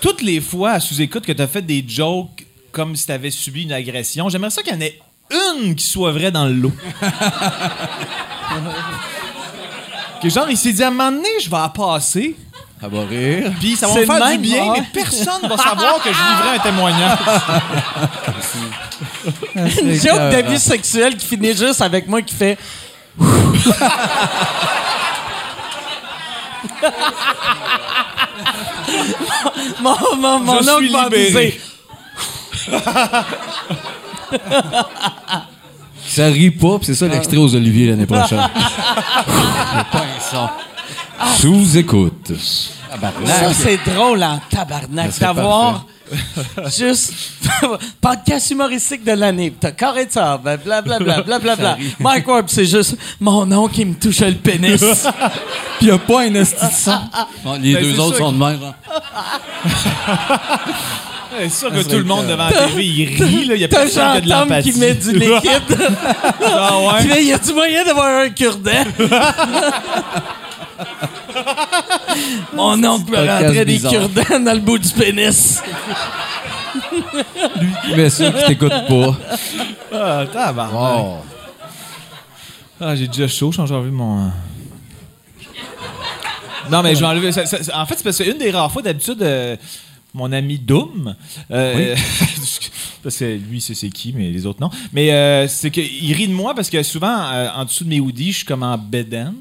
toutes 0.00 0.22
les 0.22 0.40
fois 0.40 0.72
à 0.72 0.80
sous-écoute 0.80 1.24
que 1.26 1.32
tu 1.32 1.42
as 1.42 1.46
fait 1.46 1.62
des 1.62 1.84
jokes 1.86 2.44
comme 2.72 2.94
si 2.96 3.06
tu 3.06 3.12
avais 3.12 3.30
subi 3.30 3.62
une 3.62 3.72
agression, 3.72 4.28
j'aimerais 4.28 4.50
ça 4.50 4.62
qu'il 4.62 4.72
y 4.74 4.76
en 4.76 4.80
ait 4.80 4.98
une 5.58 5.74
qui 5.74 5.84
soit 5.86 6.12
vraie 6.12 6.30
dans 6.30 6.44
le 6.46 6.52
lot. 6.54 6.72
que 10.22 10.28
genre, 10.28 10.46
il 10.50 10.56
s'est 10.56 10.72
dit 10.72 10.82
à 10.82 10.88
un 10.88 10.90
moment 10.90 11.10
donné, 11.12 11.28
je 11.42 11.48
vais 11.50 11.56
en 11.56 11.68
passer, 11.68 12.34
Ça 12.80 12.88
va 12.88 13.04
rire. 13.06 13.52
puis 13.60 13.76
ça 13.76 13.86
va 13.86 13.94
me 14.00 14.04
faire 14.06 14.30
du 14.32 14.38
bien, 14.38 14.72
mais 14.72 14.82
personne 14.92 15.42
va 15.48 15.56
savoir 15.56 16.02
que 16.02 16.10
je 16.12 16.18
livrais 16.18 16.56
un 16.56 16.60
témoignage. 16.60 17.18
Une 19.82 19.94
joke 19.94 20.30
d'abus 20.30 20.58
sexuel 20.58 21.16
qui 21.16 21.26
finit 21.26 21.56
juste 21.56 21.80
avec 21.82 22.06
moi 22.08 22.20
qui 22.22 22.34
fait. 22.34 22.58
mon 29.80 29.96
mon, 30.16 30.38
mon 30.40 30.60
Je 30.60 30.70
oncle 30.70 30.84
suis 30.84 30.92
m'a. 30.92 31.08
Ça 36.06 36.26
rit 36.26 36.50
pas, 36.50 36.78
puis 36.78 36.86
c'est 36.86 36.94
ça 36.94 37.08
l'extrait 37.08 37.36
aux 37.38 37.54
Oliviers 37.54 37.90
l'année 37.90 38.06
prochaine. 38.06 38.48
Le 39.26 39.82
pinceau. 39.90 40.48
Sous-écoute. 41.40 42.32
Ça, 43.26 43.52
c'est 43.52 43.78
drôle 43.84 44.22
en 44.22 44.40
tabarnak 44.50 45.18
d'avoir 45.18 45.72
parfait. 45.72 45.93
Juste 46.78 47.12
podcast 48.00 48.50
humoristique 48.50 49.04
de 49.04 49.12
l'année. 49.12 49.50
Puis 49.50 49.58
T'as 49.60 49.70
carré 49.72 50.06
de 50.06 50.12
ça, 50.12 50.38
ben, 50.42 50.56
blablabla, 50.56 51.22
blablabla. 51.22 51.78
Mike 52.00 52.28
Ward, 52.28 52.44
c'est 52.48 52.66
juste 52.66 52.96
mon 53.20 53.46
nom 53.46 53.68
qui 53.68 53.84
me 53.84 53.94
touche 53.94 54.20
le 54.20 54.34
pénis. 54.34 54.82
Pis 55.78 55.86
y 55.86 55.90
a 55.90 55.98
pas 55.98 56.22
un 56.22 56.34
esti 56.34 56.66
de 56.66 56.72
son. 56.72 56.92
Ah, 57.12 57.26
les 57.60 57.74
Ben, 57.74 57.82
deux 57.82 57.98
autres 58.00 58.18
sont 58.18 58.32
de 58.32 58.38
même, 58.38 58.60
hein. 58.62 58.74
C'est 61.36 61.48
sûr 61.50 61.70
que 61.72 61.82
tout 61.82 61.96
le 61.98 62.04
monde 62.04 62.26
devant 62.28 62.48
la 62.48 62.52
TV, 62.52 62.84
il 62.84 63.22
rit, 63.22 63.44
là. 63.46 63.54
Il 63.56 63.60
y 63.60 63.64
a 63.64 63.68
personne 63.68 64.12
qui 64.12 64.18
a 64.18 64.20
de 64.20 64.28
l'empathie. 64.28 64.72
qui 64.72 64.78
met 64.78 64.94
du 64.94 65.12
liquide. 65.18 65.94
Ah 66.44 66.78
ouais? 66.78 67.02
fais, 67.08 67.24
y 67.24 67.32
a-tu 67.32 67.52
moyen 67.54 67.84
d'avoir 67.84 68.20
un 68.20 68.28
cure-dent? 68.28 68.84
Mon 72.54 72.82
oncle 72.84 73.04
podcast 73.10 73.42
rentrait 73.46 73.64
des 73.64 73.78
cure-dents 73.90 74.40
dans 74.40 74.52
le 74.54 74.60
bout 74.60 74.78
du 74.78 74.88
pénis. 74.90 75.62
Mais 77.96 78.10
ça 78.10 78.30
qui 78.30 78.44
t'écoute 78.46 78.70
pas. 78.88 79.18
Ah, 79.92 80.24
tabarnak. 80.32 81.04
Ah, 82.80 82.96
j'ai 82.96 83.06
déjà 83.06 83.28
chaud, 83.28 83.52
j'ai 83.52 83.60
enlevé 83.62 83.90
mon. 83.90 84.26
euh. 84.26 84.28
Non, 86.70 86.82
mais 86.82 86.94
je 86.94 87.00
vais 87.00 87.06
enlever. 87.06 87.30
ça- 87.32 87.46
ça- 87.46 87.58
en 87.80 87.86
fait, 87.86 87.94
c'est 87.96 88.04
parce 88.04 88.18
que 88.18 88.24
une 88.30 88.38
des 88.38 88.50
rares 88.50 88.70
fois, 88.72 88.82
d'habitude, 88.82 89.22
euh, 89.22 89.56
mon 90.12 90.32
ami 90.32 90.58
Doom, 90.58 91.14
euh, 91.50 91.94
parce 93.02 93.16
que 93.18 93.24
lui, 93.36 93.60
c'est 93.60 93.74
c'est 93.74 93.90
qui, 93.90 94.12
mais 94.16 94.30
les 94.30 94.46
autres 94.46 94.60
non. 94.60 94.70
Mais 94.92 95.12
euh, 95.12 95.46
c'est 95.48 95.70
qu'il 95.70 96.12
rit 96.14 96.28
de 96.28 96.32
moi 96.34 96.54
parce 96.54 96.70
que 96.70 96.82
souvent, 96.82 97.16
euh, 97.32 97.48
en 97.54 97.64
dessous 97.64 97.84
de 97.84 97.90
mes 97.90 98.00
hoodies, 98.00 98.32
je 98.32 98.36
suis 98.38 98.46
comme 98.46 98.62
en 98.62 98.76
bedaine. 98.78 99.34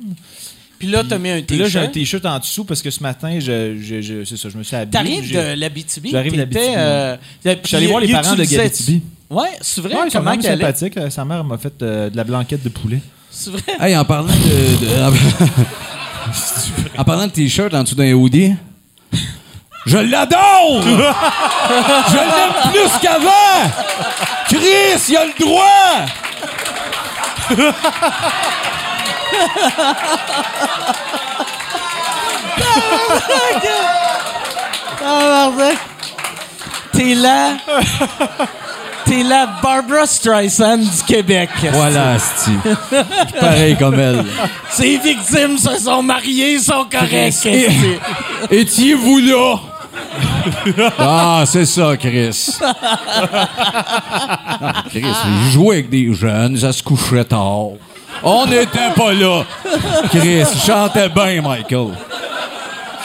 Puis 0.80 0.88
là, 0.90 1.04
t'as 1.08 1.18
mis 1.18 1.30
un 1.30 1.42
Puis 1.42 1.58
là, 1.58 1.68
j'ai 1.70 1.80
un 1.80 1.88
t-shirt. 1.88 2.22
t-shirt 2.24 2.26
en 2.26 2.40
dessous 2.40 2.66
parce 2.66 2.82
que 2.82 2.90
ce 2.92 3.02
matin, 3.02 3.40
je, 3.40 3.78
je, 3.82 4.02
je- 4.02 4.24
c'est 4.26 4.36
ça, 4.38 4.50
je 4.50 4.58
me 4.58 4.64
suis 4.64 4.76
habillé. 4.76 4.92
T'arrives 4.92 5.34
de 5.34 5.60
l'Abitibi. 5.60 6.10
J'arrive 6.12 6.34
de 6.34 6.38
l'Abitibi, 6.40 6.66
euh, 6.76 7.16
Je 7.46 7.56
suis 7.68 7.76
allé 7.78 7.88
voir 7.88 8.02
les 8.02 8.12
parents 8.12 8.36
de 8.36 8.44
Gabitibi. 8.44 9.02
Ouais, 9.30 9.48
c'est 9.62 9.82
vrai. 9.82 9.96
Ouais, 9.96 10.02
ils 10.08 10.12
comment 10.12 10.32
est? 10.34 10.42
sympathiques. 10.42 10.98
Euh, 10.98 11.10
Sa 11.10 11.24
mère 11.26 11.44
m'a 11.44 11.58
fait 11.58 11.74
euh, 11.82 12.10
de 12.10 12.18
la 12.18 12.24
blanquette 12.24 12.64
de 12.64 12.70
poulet. 12.70 13.00
C'est 13.32 13.50
vrai. 13.50 13.62
Hey, 13.80 13.96
en 13.98 14.04
parlant 14.06 14.28
de. 14.28 14.86
de- 14.86 15.02
en 16.98 17.04
parlant 17.06 17.26
de 17.28 17.32
t-shirt 17.32 17.74
en 17.74 17.84
dessous 17.84 17.96
d'un 17.96 18.12
hoodie. 18.14 18.54
Je 19.86 19.98
l'adore! 19.98 20.82
Je 20.82 22.16
l'aime 22.16 22.72
plus 22.72 23.00
qu'avant! 23.02 23.70
Chris, 24.48 25.10
il 25.10 25.18
a 25.18 25.26
le 25.26 25.34
droit! 25.40 26.06
Ah. 35.06 35.52
T'es 36.94 37.16
là. 37.16 37.58
T'es 39.06 39.24
la 39.24 39.48
Barbara 39.62 40.06
Streisand 40.06 40.78
du 40.78 41.04
Québec. 41.06 41.50
Voilà, 41.72 42.12
Asti. 42.12 42.52
Pareil 43.40 43.76
comme 43.78 44.00
elle. 44.00 44.24
Ces 44.70 44.98
victimes 44.98 45.58
se 45.58 45.78
sont 45.80 46.04
mariées, 46.04 46.60
sont 46.60 46.86
correctes. 46.90 47.48
Étiez-vous 48.52 49.18
là? 49.20 49.56
Ah, 50.98 51.44
c'est 51.46 51.66
ça, 51.66 51.98
Chris. 51.98 52.58
Ah, 52.62 54.84
Chris, 54.90 55.04
il 55.04 55.52
jouait 55.52 55.76
avec 55.78 55.90
des 55.90 56.14
jeunes, 56.14 56.58
ça 56.58 56.72
se 56.72 56.84
couchait 56.84 57.26
tard. 57.26 57.72
On 58.24 58.46
n'était 58.46 58.92
pas 58.96 59.14
là. 59.14 59.44
Chris, 60.10 60.40
il 60.40 60.60
chantait 60.66 61.10
bien, 61.10 61.42
Michael. 61.42 61.90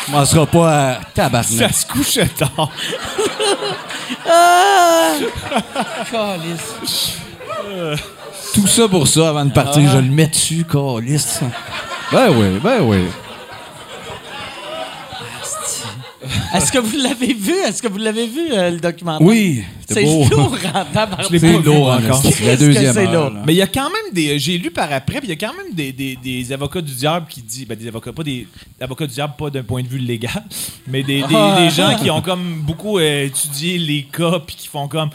On 0.08 0.12
m'en 0.12 0.24
sera 0.24 0.46
pas 0.46 0.68
à 0.70 0.94
Ça 0.94 1.00
tabarnak. 1.14 1.74
se 1.74 1.86
couchait 1.86 2.26
tard. 2.28 2.70
Ah! 4.30 5.12
Calice. 6.10 7.18
Tout 8.54 8.66
ça 8.66 8.88
pour 8.88 9.06
ça, 9.06 9.28
avant 9.30 9.44
de 9.44 9.52
partir, 9.52 9.90
je 9.90 9.98
le 9.98 10.02
mets 10.10 10.26
dessus, 10.26 10.64
Carlis. 10.70 11.40
Ben 12.12 12.30
oui, 12.30 12.58
ben 12.62 12.80
oui. 12.82 12.98
Est-ce 16.54 16.72
que 16.72 16.78
vous 16.78 16.96
l'avez 16.96 17.34
vu? 17.34 17.54
Est-ce 17.66 17.82
que 17.82 17.88
vous 17.88 17.98
l'avez 17.98 18.26
vu, 18.26 18.52
euh, 18.52 18.70
le 18.70 18.78
documentaire? 18.78 19.26
Oui, 19.26 19.62
C'est 19.88 20.02
beau. 20.04 20.24
lourd 20.30 20.56
en 20.74 20.84
tabarnak. 20.84 21.26
Je 21.28 21.32
l'ai 21.32 21.38
C'est 21.38 21.52
pas 21.52 21.58
vu 21.58 21.64
lourd, 21.64 21.92
hein, 21.92 22.00
encore. 22.04 22.22
La 22.44 22.56
deuxième 22.56 22.96
heure, 22.98 23.30
là. 23.32 23.42
Mais 23.46 23.54
il 23.54 23.56
y 23.56 23.62
a 23.62 23.66
quand 23.66 23.88
même 23.90 24.12
des. 24.12 24.38
J'ai 24.38 24.58
lu 24.58 24.70
par 24.70 24.92
après, 24.92 25.18
puis 25.20 25.28
il 25.28 25.30
y 25.30 25.44
a 25.44 25.48
quand 25.48 25.54
même 25.56 25.72
des, 25.74 25.92
des, 25.92 26.16
des 26.16 26.52
avocats 26.52 26.80
du 26.80 26.92
diable 26.94 27.26
qui 27.28 27.42
disent. 27.42 27.66
Ben, 27.66 27.76
des 27.76 27.88
avocats, 27.88 28.12
pas 28.12 28.22
des. 28.22 28.46
Avocats 28.80 29.06
du 29.06 29.14
diable, 29.14 29.34
pas 29.38 29.50
d'un 29.50 29.62
point 29.62 29.82
de 29.82 29.88
vue 29.88 29.98
légal, 29.98 30.42
mais 30.86 31.02
des, 31.02 31.22
des, 31.22 31.34
Ah. 31.34 31.56
des 31.60 31.70
gens 31.70 31.96
qui 31.96 32.10
ont 32.10 32.20
comme 32.22 32.60
beaucoup 32.62 32.98
euh, 32.98 33.24
étudié 33.26 33.78
les 33.78 34.02
cas, 34.04 34.40
puis 34.46 34.56
qui 34.56 34.68
font 34.68 34.88
comme. 34.88 35.10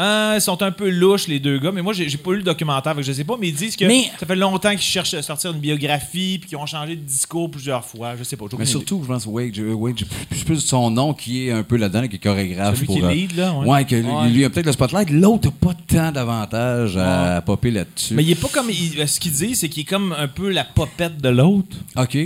Ah, 0.00 0.34
ils 0.36 0.40
sont 0.40 0.62
un 0.62 0.70
peu 0.70 0.88
louches, 0.88 1.26
les 1.26 1.40
deux 1.40 1.58
gars. 1.58 1.72
Mais 1.72 1.82
moi, 1.82 1.92
j'ai 1.92 2.08
j'ai 2.08 2.18
pas 2.18 2.30
lu 2.30 2.36
le 2.38 2.42
documentaire, 2.44 2.94
que 2.94 3.02
je 3.02 3.10
sais 3.12 3.24
pas, 3.24 3.36
mais 3.38 3.48
ils 3.48 3.54
disent 3.54 3.74
que 3.74 3.84
Mais- 3.84 4.10
ça 4.20 4.26
fait 4.26 4.36
longtemps 4.36 4.70
qu'ils 4.70 4.80
cherchent 4.80 5.14
à 5.14 5.22
sortir 5.22 5.50
une 5.50 5.58
biographie, 5.58 6.38
puis 6.40 6.48
qu'ils 6.48 6.56
ont 6.58 6.66
changé 6.66 6.94
de 6.94 7.00
discours 7.02 7.50
plusieurs 7.50 7.84
fois. 7.84 8.14
Je 8.16 8.22
sais 8.22 8.36
pas. 8.36 8.44
j'ai 8.48 8.56
Mais 8.56 8.64
surtout, 8.64 9.00
je 9.02 9.08
pense, 9.08 9.26
Wade, 9.26 9.58
euh, 9.58 9.72
Wade, 9.72 9.98
j'ai 9.98 10.04
plus, 10.06 10.44
plus 10.44 10.60
son 10.60 10.90
nom 10.92 11.12
qui 11.14 11.48
est 11.48 11.50
un 11.50 11.64
peu 11.64 11.76
là-dedans, 11.76 12.06
qui 12.06 12.14
est 12.16 12.18
chorégraphe. 12.20 12.76
Celui 12.76 12.86
pour, 12.86 12.96
qui 12.96 13.02
euh, 13.02 13.10
lead, 13.10 13.36
là, 13.36 13.52
ouais. 13.54 13.66
Ouais, 13.66 13.84
que 13.84 13.96
lui, 13.96 14.32
lui 14.32 14.44
a 14.44 14.50
peut-être 14.50 14.66
le 14.66 14.72
spotlight. 14.72 15.10
L'autre 15.10 15.48
n'a 15.48 15.52
pas 15.52 15.74
tant 15.88 16.12
d'avantages 16.12 16.96
à 16.96 17.42
popper 17.44 17.72
là-dessus. 17.72 18.14
Mais 18.14 18.22
il 18.22 18.30
est 18.30 18.40
pas 18.40 18.48
comme. 18.48 18.70
il- 18.70 19.08
ce 19.08 19.18
qu'il 19.18 19.32
dit, 19.32 19.56
c'est 19.56 19.68
qu'il 19.68 19.82
est 19.82 19.86
comme 19.86 20.14
un 20.16 20.28
peu 20.28 20.50
la 20.50 20.62
popette 20.64 21.20
de 21.20 21.28
l'autre. 21.28 21.76
OK. 21.96 22.16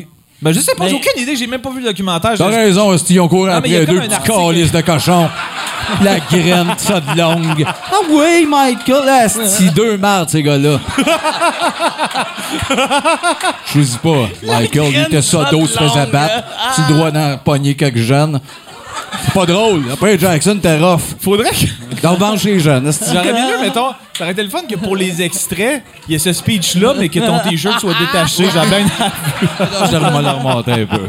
Ben, 0.42 0.52
je 0.52 0.58
sais 0.58 0.74
pas, 0.74 0.88
j'ai 0.88 0.96
aucune 0.96 1.22
idée, 1.22 1.36
j'ai 1.36 1.46
même 1.46 1.60
pas 1.60 1.70
vu 1.70 1.78
le 1.78 1.86
documentaire. 1.86 2.32
T'as 2.36 2.48
raison, 2.48 2.92
Esti, 2.92 3.20
on 3.20 3.28
court 3.28 3.46
mais 3.46 3.60
il 3.64 3.72
y 3.72 3.76
a 3.76 3.82
après 3.82 3.94
deux 3.94 4.00
petits 4.00 4.22
calices 4.26 4.72
de 4.72 4.80
cochon. 4.80 5.28
La 6.02 6.18
graine, 6.18 6.74
ça 6.78 6.98
de 7.00 7.16
longue. 7.16 7.64
Ah 7.64 7.96
oui, 8.10 8.44
Michael, 8.48 9.08
Esti, 9.24 9.70
deux 9.74 9.96
mardes, 9.98 10.30
ces 10.30 10.42
gars-là. 10.42 10.80
Je 13.72 13.80
dis 13.80 13.98
pas, 14.02 14.28
Michael, 14.42 14.90
il 14.92 15.00
était 15.02 15.22
ça 15.22 15.44
d'autres 15.50 15.68
se 15.72 15.78
faisait 15.78 16.06
battre. 16.06 16.44
Tu 16.74 16.92
droit 16.92 17.12
d'en 17.12 17.38
pogner 17.38 17.74
quelques 17.74 17.98
jeunes. 17.98 18.40
C'est 19.24 19.34
pas 19.34 19.46
drôle. 19.46 19.84
Après, 19.92 20.18
Jackson, 20.18 20.58
t'es 20.60 20.78
rough. 20.78 21.00
Faudrait 21.20 21.50
que. 21.50 22.00
T'en 22.00 22.14
revanche 22.14 22.42
les 22.44 22.58
jeunes. 22.60 22.90
J'aurais 23.12 23.32
bien 23.32 23.46
mieux, 23.52 23.60
mettons, 23.60 23.90
ça 24.16 24.24
aurait 24.24 24.32
été 24.32 24.42
le 24.42 24.48
fun 24.48 24.62
que 24.68 24.74
pour 24.76 24.96
les 24.96 25.22
extraits, 25.22 25.82
il 26.08 26.12
y 26.12 26.14
ait 26.16 26.18
ce 26.18 26.32
speech-là, 26.32 26.94
mais 26.98 27.08
que 27.08 27.20
ton 27.20 27.38
t-shirt 27.48 27.80
soit 27.80 27.94
détaché. 27.98 28.44
J'aurais 28.52 28.66
bien. 28.66 28.86
Je 29.86 29.92
devrais 29.92 30.22
le 30.22 30.28
remonter 30.30 30.72
un 30.72 30.86
peu. 30.86 31.08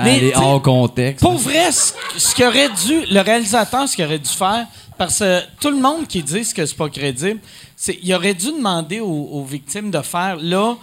Mais, 0.00 0.16
Allez, 0.18 0.32
hors 0.36 0.60
contexte. 0.62 1.22
Pour 1.22 1.38
vrai, 1.38 1.72
ce, 1.72 1.92
ce 2.16 2.34
qu'il 2.34 2.44
aurait 2.44 2.68
dû, 2.68 3.00
le 3.10 3.20
réalisateur, 3.20 3.88
ce 3.88 3.96
qu'il 3.96 4.04
aurait 4.04 4.18
dû 4.18 4.28
faire, 4.28 4.66
parce 4.98 5.20
que 5.20 5.40
tout 5.60 5.70
le 5.70 5.80
monde 5.80 6.06
qui 6.06 6.22
dit 6.22 6.42
que 6.54 6.66
c'est 6.66 6.76
pas 6.76 6.88
crédible, 6.88 7.40
c'est 7.74 7.98
il 8.02 8.14
aurait 8.14 8.34
dû 8.34 8.46
demander 8.52 9.00
aux, 9.00 9.06
aux 9.32 9.44
victimes 9.44 9.90
de 9.90 10.00
faire 10.02 10.36
là. 10.40 10.74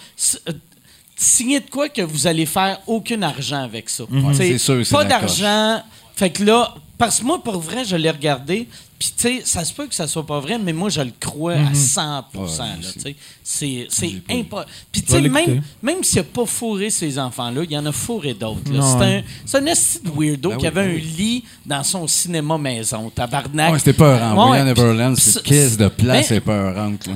S- 1.18 1.24
Signer 1.26 1.60
de 1.60 1.70
quoi 1.70 1.90
que 1.90 2.02
vous 2.02 2.28
allez 2.28 2.46
faire 2.46 2.80
aucun 2.88 3.22
argent 3.22 3.64
avec 3.64 3.90
ça. 3.90 4.04
T'sais, 4.06 4.16
Mhm. 4.16 4.34
C'est 4.34 4.58
sûr, 4.58 4.86
c'est 4.86 4.92
Pas 4.96 5.04
d'argent. 5.06 5.82
Fait 6.16 6.30
que 6.30 6.44
là, 6.44 6.76
parce 6.98 7.20
que 7.20 7.26
moi, 7.26 7.42
pour 7.44 7.60
vrai, 7.60 7.84
je 7.86 7.96
l'ai 7.96 8.10
regardé. 8.12 8.68
Puis, 8.98 9.12
tu 9.18 9.24
sais, 9.28 9.42
ça 9.44 9.66
se 9.66 9.74
peut 9.74 9.88
que 9.88 9.94
ça 9.94 10.08
soit 10.08 10.26
pas 10.26 10.40
vrai, 10.40 10.58
mais 10.58 10.72
moi, 10.72 10.88
je 10.88 11.02
le 11.02 11.12
crois 11.20 11.56
à 11.56 11.74
100 11.74 12.02
Ouais, 12.34 12.40
là, 12.40 12.46
aussi. 12.80 12.94
tu 12.94 13.00
sais. 13.02 13.16
C'est 13.44 13.88
c'est 13.90 14.14
impossible. 14.32 14.72
Puis, 14.90 15.02
tu 15.02 15.12
sais, 15.12 15.22
même, 15.22 15.62
même 15.84 16.02
s'il 16.02 16.20
n'a 16.20 16.24
pas 16.24 16.46
fourré 16.46 16.90
ces 16.90 17.20
enfants-là, 17.20 17.64
il 17.66 17.72
y 17.74 17.78
en 17.78 17.86
a 17.86 17.92
fourré 17.92 18.34
d'autres. 18.34 18.62
C'est 18.66 18.72
ouais. 18.98 19.18
un, 19.18 19.22
c'est 19.46 19.58
un 19.58 19.66
esti 19.66 20.00
de 20.02 20.10
weirdo 20.18 20.50
Ben 20.52 20.56
qui 20.58 20.62
oui, 20.64 20.68
avait 20.68 20.84
ben 20.86 20.92
un 20.92 20.96
oui. 20.96 21.02
lit 21.18 21.44
dans 21.66 21.84
son 21.84 22.08
cinéma 22.08 22.58
maison, 22.58 23.12
tabarnak. 23.14 23.74
Ouais, 23.74 23.80
c'était 23.80 23.92
peur, 23.94 24.24
hein. 24.24 24.34
Ouais, 24.50 24.60
puis- 24.74 24.82
Neverland, 24.84 25.16
c'est 25.18 25.44
caisse 25.44 25.76
de 25.78 25.90
place 25.90 26.30
là. 26.32 26.40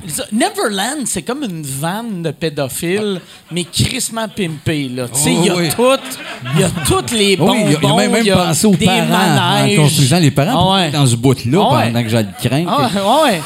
ça- 0.07 0.25
Neverland, 0.33 1.05
c'est 1.05 1.21
comme 1.23 1.43
une 1.43 1.63
vanne 1.63 2.23
de 2.23 2.31
pédophiles, 2.31 3.21
mais 3.51 3.63
crissement 3.63 4.27
pimpé, 4.27 4.89
là. 4.89 5.07
Tu 5.07 5.17
sais, 5.19 5.33
il 5.33 5.45
y 5.45 5.49
a 5.49 5.55
Oh, 5.55 5.59
oui. 5.59 5.69
y 6.61 6.63
toutes 6.85 7.11
les 7.11 7.37
bonbons, 7.37 7.55
il 7.55 7.71
il 7.81 7.85
a 7.85 7.95
même, 7.95 8.25
y 8.25 8.31
a 8.31 8.35
pensé 8.47 8.67
aux 8.67 8.75
des 8.75 8.85
parents 8.85 9.07
en 9.69 9.75
manèges. 9.75 9.89
construisant 9.89 10.19
les 10.19 10.31
parents 10.31 10.71
Ah 10.73 10.75
ouais. 10.81 10.91
dans 10.91 11.05
ce 11.05 11.15
bout-là 11.15 11.59
Ah 11.71 11.75
ouais. 11.77 11.85
pendant 11.87 12.03
que 12.03 12.09
je 12.09 12.17
le 12.17 12.25
crains. 12.43 12.65
Ah 12.67 12.89
ouais, 12.93 13.31
ouais. 13.31 13.41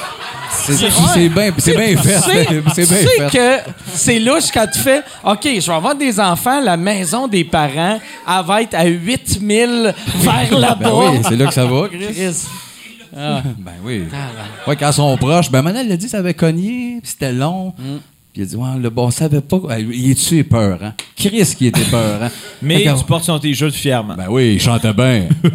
C'est 0.56 0.74
c'est 0.76 1.30
bien 1.30 1.52
c'est 1.58 1.76
bien 1.76 1.98
fait. 1.98 2.20
C'est 2.20 2.46
bien 2.46 2.64
tu 2.76 2.86
sais 2.86 2.86
fait. 2.86 3.30
que 3.32 3.72
c'est 3.96 4.20
louche 4.20 4.52
quand 4.54 4.68
tu 4.72 4.80
fais 4.80 5.02
OK, 5.24 5.40
je 5.44 5.66
vais 5.66 5.74
avoir 5.74 5.96
des 5.96 6.20
enfants, 6.20 6.62
la 6.62 6.78
maison 6.78 7.28
des 7.28 7.44
parents, 7.44 8.00
elle 8.28 8.46
va 8.46 8.62
être 8.62 8.76
à 8.76 8.86
8000 8.86 9.94
vers 10.22 10.58
là-bas. 10.60 10.76
Ben 10.80 10.92
oui, 11.12 11.20
c'est 11.28 11.36
là 11.36 11.48
que 11.48 11.54
ça 11.56 11.66
va, 11.66 11.88
Chris. 11.88 12.06
Chris. 12.14 12.46
Ben 13.12 13.74
oui. 13.84 14.04
Ouais, 14.68 14.76
quand 14.76 14.90
ils 14.90 14.94
sont 14.94 15.18
proches, 15.18 15.50
ben 15.50 15.62
Manel 15.64 15.88
l'a 15.88 15.98
dit, 15.98 16.08
ça 16.10 16.20
avait 16.20 16.34
cogné, 16.36 17.00
c'était 17.04 17.32
long. 17.34 17.74
Mm. 17.78 17.98
Puis 18.34 18.42
il 18.42 18.46
a 18.46 18.48
dit, 18.48 18.56
ouais, 18.56 18.68
le 18.82 18.90
bon, 18.90 19.06
on 19.06 19.12
savait 19.12 19.42
pas. 19.42 19.60
quoi. 19.60 19.78
Il 19.80 20.10
est-tu 20.10 20.44
peur, 20.44 20.80
hein? 20.82 20.94
Chris 21.16 21.54
qui 21.56 21.68
était 21.68 21.82
peur, 21.84 22.24
hein? 22.24 22.30
Mais 22.64 22.82
tu 22.84 23.04
portes 23.06 23.26
son 23.26 23.38
t-shirt 23.38 23.72
fièrement. 23.74 24.16
Ben 24.16 24.26
oui, 24.28 24.54
il 24.56 24.60
chantait 24.60 24.92
bien. 24.92 25.28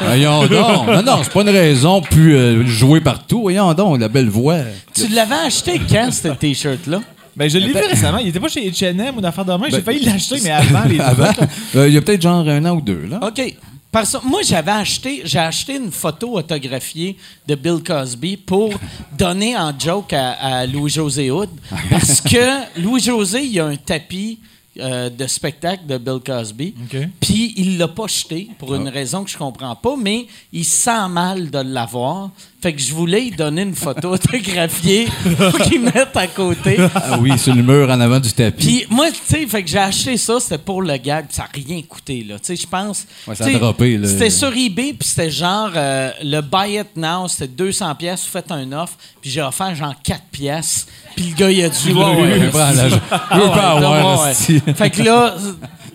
Voyons 0.00 0.46
donc. 0.46 0.86
Non, 0.86 1.02
non, 1.02 1.18
c'est 1.22 1.32
pas 1.32 1.42
une 1.42 1.48
raison 1.50 2.00
plus 2.02 2.36
euh, 2.36 2.64
jouer 2.66 3.00
partout. 3.00 3.40
Voyons 3.42 3.72
donc, 3.74 3.98
la 4.00 4.08
belle 4.08 4.28
voix. 4.28 4.58
Tu 4.94 5.08
l'avais 5.08 5.46
acheté 5.46 5.80
quand, 5.90 6.10
ce 6.12 6.28
T-shirt-là? 6.28 7.00
Ben, 7.36 7.48
je 7.48 7.58
l'ai 7.58 7.68
vu 7.68 7.74
récemment. 7.78 8.18
Il 8.18 8.28
était 8.28 8.40
pas 8.40 8.48
chez 8.48 8.70
H&M 8.70 9.16
ou 9.16 9.20
d'affaires 9.20 9.44
de 9.44 9.52
main. 9.52 9.66
J'ai 9.70 9.78
Ben, 9.78 9.84
failli 9.84 10.04
l'acheter, 10.04 10.36
mais 10.42 10.50
avant 10.52 10.84
les 10.88 11.00
Avant, 11.00 11.30
euh, 11.76 11.88
il 11.88 11.94
y 11.94 11.96
a 11.96 12.02
peut-être 12.02 12.22
genre 12.22 12.46
un 12.48 12.64
an 12.64 12.76
ou 12.76 12.80
deux, 12.80 13.06
là. 13.10 13.20
OK. 13.22 13.54
Parce 13.92 14.12
que 14.12 14.24
moi, 14.24 14.42
j'avais 14.42 14.70
acheté, 14.70 15.22
j'ai 15.24 15.38
acheté 15.38 15.76
une 15.76 15.90
photo 15.90 16.36
autographiée 16.38 17.16
de 17.46 17.54
Bill 17.56 17.82
Cosby 17.84 18.36
pour 18.36 18.72
donner 19.16 19.56
en 19.56 19.76
joke 19.76 20.12
à, 20.12 20.32
à 20.32 20.66
Louis-José 20.66 21.30
Hood. 21.30 21.50
Parce 21.90 22.20
que 22.20 22.80
Louis-José, 22.80 23.44
il 23.44 23.58
a 23.58 23.66
un 23.66 23.76
tapis 23.76 24.38
euh, 24.78 25.10
de 25.10 25.26
spectacle 25.26 25.84
de 25.86 25.98
Bill 25.98 26.20
Cosby. 26.24 26.74
Puis 27.20 27.54
il 27.56 27.76
l'a 27.76 27.88
pas 27.88 28.06
jeté 28.06 28.48
pour 28.56 28.76
une 28.76 28.88
raison 28.88 29.24
que 29.24 29.30
je 29.30 29.36
comprends 29.36 29.74
pas, 29.74 29.96
mais 29.96 30.28
il 30.52 30.64
sent 30.64 31.08
mal 31.08 31.50
de 31.50 31.58
l'avoir. 31.58 32.30
Fait 32.62 32.74
que 32.74 32.80
je 32.80 32.92
voulais 32.92 33.20
lui 33.22 33.30
donner 33.30 33.62
une 33.62 33.74
photo 33.74 34.10
autographiée 34.14 35.08
pour 35.38 35.58
qu'il 35.60 35.80
mette 35.80 36.14
à 36.14 36.26
côté. 36.26 36.76
Ah 36.94 37.18
oui, 37.18 37.38
sur 37.38 37.54
le 37.54 37.62
mur 37.62 37.88
en 37.88 37.98
avant 38.00 38.20
du 38.20 38.30
tapis. 38.32 38.66
Puis 38.66 38.86
moi, 38.90 39.10
tu 39.10 39.18
sais, 39.24 39.46
fait 39.46 39.62
que 39.62 39.70
j'ai 39.70 39.78
acheté 39.78 40.16
ça, 40.18 40.38
c'était 40.40 40.58
pour 40.58 40.82
le 40.82 40.94
gag, 40.98 41.26
ça 41.30 41.42
n'a 41.44 41.48
rien 41.54 41.80
coûté, 41.82 42.22
là. 42.22 42.38
Tu 42.38 42.46
sais, 42.46 42.56
je 42.56 42.66
pense. 42.66 43.06
Ouais, 43.26 43.34
ça 43.34 43.46
a 43.46 43.52
droppé, 43.52 43.96
là. 43.96 44.06
C'était 44.06 44.28
sur 44.28 44.54
eBay, 44.54 44.92
puis 44.92 45.08
c'était 45.08 45.30
genre, 45.30 45.70
euh, 45.74 46.10
le 46.22 46.42
buy 46.42 46.78
it 46.78 46.96
now, 46.96 47.28
c'était 47.28 47.48
200 47.48 47.94
pièces, 47.94 48.24
vous 48.24 48.30
faites 48.30 48.52
un 48.52 48.70
offre, 48.72 48.94
puis 49.22 49.30
j'ai 49.30 49.40
offert 49.42 49.74
genre 49.74 49.94
4 50.02 50.22
pièces, 50.30 50.86
puis 51.16 51.30
le 51.30 51.36
gars, 51.36 51.50
il 51.50 51.64
a 51.64 51.68
dit, 51.70 51.92
ouais, 51.92 52.04
ouais. 52.04 52.50
Ah 53.30 53.80
ouais, 53.80 54.22
ouais. 54.22 54.30
esti. 54.32 54.60
Fait 54.74 54.90
que 54.90 55.02
là, 55.02 55.34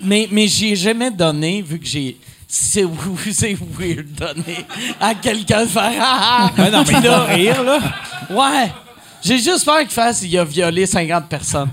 mais, 0.01 0.27
mais 0.31 0.47
j'y 0.47 0.71
ai 0.71 0.75
jamais 0.75 1.11
donné, 1.11 1.61
vu 1.61 1.79
que 1.79 1.85
j'ai. 1.85 2.17
C'est 2.57 2.85
c'est 3.33 3.57
weird 3.77 4.13
donner 4.13 4.65
à 5.01 5.13
quelqu'un 5.13 5.65
de 5.65 5.69
faire 5.69 5.91
ah, 5.99 6.49
ah. 6.49 6.51
Ben 6.55 6.71
non, 6.71 6.85
mais 6.87 7.01
va 7.01 7.23
rire, 7.25 7.61
là. 7.63 7.79
Ouais. 8.29 8.71
J'ai 9.21 9.39
juste 9.39 9.65
peur 9.65 9.79
qu'il 9.79 9.89
fasse 9.89 10.21
il 10.23 10.37
a 10.37 10.45
violé 10.45 10.85
50 10.85 11.27
personnes. 11.27 11.69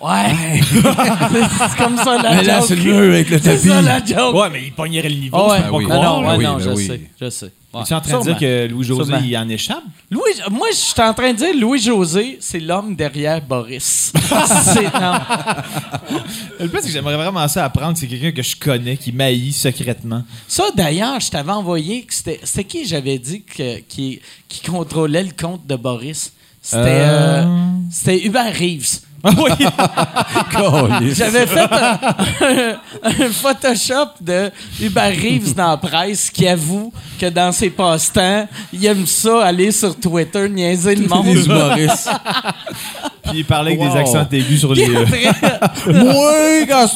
Ouais. 0.00 0.60
c'est 0.60 1.76
comme 1.78 1.96
ça 1.96 2.18
la 2.22 2.34
Mais 2.34 2.42
là, 2.44 2.58
joke. 2.58 2.68
c'est 2.68 2.76
le 2.76 2.82
mur 2.82 3.14
avec 3.14 3.30
le 3.30 3.38
C'est 3.38 3.56
tapis. 3.56 3.68
ça 3.68 3.80
la 3.82 4.04
joke. 4.04 4.34
Ouais, 4.34 4.50
mais 4.52 4.62
il 4.64 4.72
pognerait 4.72 5.08
le 5.08 5.14
niveau. 5.16 5.36
Ah 5.40 5.48
ouais. 5.48 5.56
c'est 5.56 5.62
pas 5.62 5.70
Ben 5.70 5.76
oui. 5.78 5.84
croire. 5.84 6.02
Non, 6.02 6.20
non, 6.22 6.28
ouais, 6.28 6.36
oui, 6.36 6.44
non, 6.44 6.58
je 6.58 6.70
oui. 6.70 6.86
sais. 6.86 7.00
Je 7.20 7.30
sais. 7.30 7.52
Ouais. 7.72 7.82
Tu 7.86 7.92
es 7.92 7.96
en 7.96 8.00
train 8.00 8.18
de 8.18 8.24
dire 8.24 8.38
que 8.38 8.66
Louis-José, 8.68 9.12
il 9.24 9.36
en 9.36 9.48
échappe? 9.48 9.82
Louis, 10.10 10.22
moi, 10.50 10.68
je 10.70 10.76
suis 10.76 11.00
en 11.00 11.12
train 11.14 11.32
de 11.32 11.36
dire 11.38 11.54
Louis-José, 11.58 12.38
c'est 12.40 12.60
l'homme 12.60 12.94
derrière 12.94 13.40
Boris. 13.42 14.12
c'est, 14.64 14.84
non. 14.84 15.18
Le 16.60 16.68
plus, 16.68 16.80
c'est 16.80 16.86
que 16.86 16.92
j'aimerais 16.92 17.16
vraiment 17.16 17.46
ça 17.48 17.64
apprendre, 17.64 17.96
c'est 17.98 18.06
quelqu'un 18.06 18.32
que 18.32 18.42
je 18.42 18.56
connais, 18.56 18.96
qui 18.96 19.12
m'haït 19.12 19.52
secrètement. 19.52 20.22
Ça, 20.48 20.64
d'ailleurs, 20.74 21.20
je 21.20 21.30
t'avais 21.30 21.52
envoyé 21.52 22.02
que 22.02 22.14
c'était. 22.14 22.40
C'était 22.44 22.64
qui 22.64 22.86
j'avais 22.86 23.18
dit 23.18 23.42
que, 23.44 23.78
qui, 23.80 24.20
qui 24.48 24.60
contrôlait 24.62 25.24
le 25.24 25.32
compte 25.38 25.66
de 25.66 25.76
Boris? 25.76 26.32
C'était. 26.62 26.78
Euh. 26.82 27.42
euh, 27.44 27.44
c'était 27.90 28.24
Hubert 28.26 28.54
Reeves. 28.54 29.00
Ah 29.24 29.30
oui! 31.00 31.12
J'avais 31.14 31.46
fait 31.46 31.60
un, 31.60 31.98
un- 32.42 32.76
un 33.02 33.30
Photoshop 33.30 34.10
de 34.20 34.50
Hubert 34.80 35.10
Reeves 35.16 35.54
dans 35.54 35.70
la 35.70 35.76
presse 35.76 36.30
qui 36.30 36.46
avoue 36.46 36.92
que 37.18 37.26
dans 37.26 37.50
ses 37.52 37.70
passe-temps, 37.70 38.46
il 38.72 38.84
aime 38.86 39.06
ça 39.06 39.44
aller 39.44 39.72
sur 39.72 39.98
Twitter 39.98 40.48
niaiser 40.48 40.94
le 40.94 41.08
monde. 41.08 41.26
Humoristes. 41.26 42.10
Puis 43.24 43.38
il 43.38 43.44
parlait 43.44 43.72
avec 43.72 43.80
Wow. 43.80 43.92
des 43.94 44.00
accents 44.00 44.26
aigus 44.30 44.60
sur 44.60 44.72
les. 44.74 44.88
Euh, 44.88 45.04
Moi, 45.86 46.32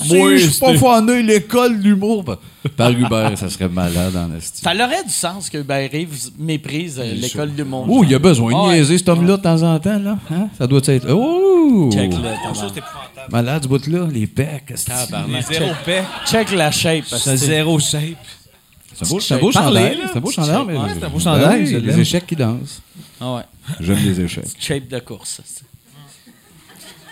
Moi, 0.09 0.37
je 0.37 0.47
suis 0.47 0.61
pas 0.61 0.75
fané 0.79 1.23
l'école 1.23 1.81
d'humour. 1.81 2.37
Par 2.77 2.91
Hubert, 2.91 3.39
ça 3.39 3.49
serait 3.49 3.69
malade 3.69 4.15
en 4.17 4.35
esti. 4.37 4.61
ça 4.63 4.75
aurait 4.75 5.05
du 5.05 5.11
sens 5.11 5.49
que 5.49 5.59
Hubert 5.59 5.91
Reeves 5.91 6.31
méprise 6.39 6.99
euh, 6.99 7.15
l'école 7.15 7.53
du 7.55 7.65
monde. 7.65 7.87
Oh, 7.91 8.03
il 8.05 8.11
y 8.11 8.15
a 8.15 8.19
besoin 8.19 8.53
de 8.69 8.73
niaiser 8.75 8.99
cet 8.99 9.09
homme-là 9.09 9.37
de 9.39 9.43
temps 9.43 9.63
en 9.63 9.79
temps, 9.79 9.99
là. 9.99 10.19
Hein? 10.31 10.49
Ça 10.59 10.67
doit 10.67 10.81
être. 10.85 11.09
Oh! 11.11 11.91
Check 11.93 12.13
là. 12.13 12.35
Malade, 13.31 13.63
ce 13.63 13.69
bout-là, 13.69 14.07
les 14.13 14.27
pecs. 14.27 14.75
Tabarnak. 14.85 15.47
Zéro 15.51 15.71
paix. 15.85 16.05
Check 16.27 16.51
la 16.53 16.71
shape. 16.71 17.05
C'est 17.07 17.37
zéro 17.37 17.79
shape. 17.79 18.03
C'est 18.95 19.07
un 19.07 19.09
beau, 19.09 19.21
c'est 19.21 19.35
un 19.35 19.39
beau 19.39 19.53
chandail. 19.53 19.99
C'est 20.13 20.17
un 20.19 20.21
beau 20.21 20.31
chandail. 20.31 20.65
mais- 20.67 20.77
Ouais, 20.77 20.89
c'est 20.99 21.05
un 21.05 21.09
beau 21.09 21.19
chandail, 21.19 21.81
Les 21.81 22.01
échecs 22.01 22.27
qui 22.27 22.37
dansent. 22.37 22.83
Ah 23.21 23.37
ouais. 23.37 23.43
J'aime 23.81 23.99
les 24.05 24.21
échecs. 24.21 24.45
Shape 24.59 24.89
de 24.89 24.99
course. 24.99 25.41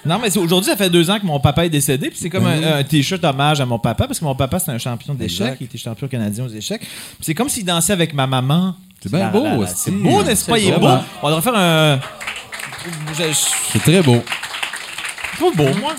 Non, 0.07 0.19
mais 0.21 0.31
c'est- 0.31 0.39
aujourd'hui, 0.39 0.71
ça 0.71 0.77
fait 0.77 0.91
deux 0.91 1.11
ans 1.11 1.19
que 1.19 1.27
mon 1.27 1.41
papa 1.41 1.67
est 1.67 1.71
décédé. 1.71 2.09
Puis 2.11 2.19
c'est 2.21 2.31
comme 2.31 2.47
un, 2.47 2.79
un 2.79 2.85
t-shirt 2.85 3.23
hommage 3.25 3.61
à 3.61 3.67
mon 3.67 3.79
papa, 3.79 4.07
parce 4.07 4.19
que 4.19 4.25
mon 4.25 4.35
papa, 4.35 4.59
c'est 4.59 4.71
un 4.71 4.79
champion 4.79 5.15
d'échecs. 5.15 5.57
Il 5.61 5.65
était 5.65 5.79
champion 5.79 6.07
canadien 6.09 6.45
aux 6.45 6.49
échecs. 6.49 6.81
Puis 6.81 6.89
c'est 7.23 7.35
comme 7.35 7.49
s'il 7.49 7.65
dansait 7.65 7.93
avec 7.93 8.15
ma 8.15 8.27
maman. 8.27 8.75
C'est 9.01 9.11
bien 9.13 9.29
beau. 9.31 9.65
C'est 9.67 9.91
beau, 9.91 10.23
n'est-ce 10.25 10.45
pas? 10.47 10.59
Il 10.59 10.69
est 10.69 10.79
beau? 10.79 10.89
On 11.23 11.29
devrait 11.29 11.43
faire 11.43 11.57
un. 11.57 12.01
C'est 13.73 13.79
très 13.81 14.03
beau. 14.03 14.23
C'est 15.39 15.45
pas 15.45 15.51
beau, 15.65 15.79
moi. 15.79 15.95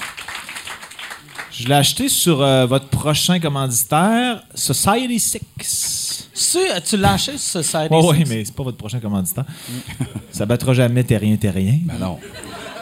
Je 1.52 1.68
l'ai 1.68 1.76
acheté 1.76 2.08
sur 2.08 2.42
euh, 2.42 2.66
votre 2.66 2.88
prochain 2.88 3.40
commanditaire, 3.40 4.44
Society 4.56 5.20
6. 5.20 6.28
Tu, 6.34 6.58
tu 6.86 6.98
l'as 6.98 7.14
acheté 7.14 7.38
sur 7.38 7.64
site? 7.64 7.88
Oui, 7.92 8.00
oui, 8.04 8.24
mais 8.28 8.46
c'est 8.46 8.56
pas 8.56 8.64
votre 8.64 8.78
prochain 8.78 9.00
commanditaire. 9.02 9.44
Ça 10.32 10.46
battra 10.46 10.74
jamais 10.74 11.04
Terrien 11.04 11.36
Terrien. 11.36 11.80
Ben 11.84 11.96
non. 12.00 12.18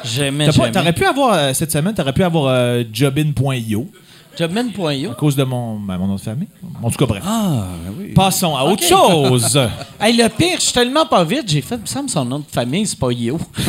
Jamais, 0.03 0.51
jamais. 0.51 0.71
T'aurais 0.71 0.93
pu 0.93 1.05
avoir, 1.05 1.33
euh, 1.33 1.53
cette 1.53 1.71
semaine, 1.71 1.93
t'aurais 1.93 2.13
pu 2.13 2.23
avoir 2.23 2.45
euh, 2.47 2.83
jobin.io 2.91 3.89
Jobman.io. 4.37 5.11
à 5.11 5.15
cause 5.15 5.35
de 5.35 5.43
mon, 5.43 5.79
ben, 5.79 5.97
mon 5.97 6.05
nom 6.07 6.15
de 6.15 6.21
famille. 6.21 6.47
En 6.83 6.91
tout 6.91 6.97
cas, 6.97 7.07
bref. 7.07 7.23
Ah, 7.25 7.65
ben 7.83 7.93
oui. 7.97 8.13
Passons 8.13 8.55
à 8.55 8.63
autre 8.65 8.83
Ok. 8.83 8.89
chose. 8.89 9.59
Hey, 9.99 10.15
le 10.15 10.27
pire, 10.29 10.57
je 10.57 10.61
suis 10.65 10.73
tellement 10.73 11.07
pas 11.07 11.23
vite, 11.23 11.45
j'ai 11.47 11.61
fait, 11.61 11.73
il 11.75 11.81
me 11.81 11.85
semble 11.87 12.07
son 12.09 12.23
nom 12.23 12.37
de 12.39 12.45
famille, 12.51 12.85
c'est 12.85 12.99
pas 12.99 13.11
Yo. 13.11 13.39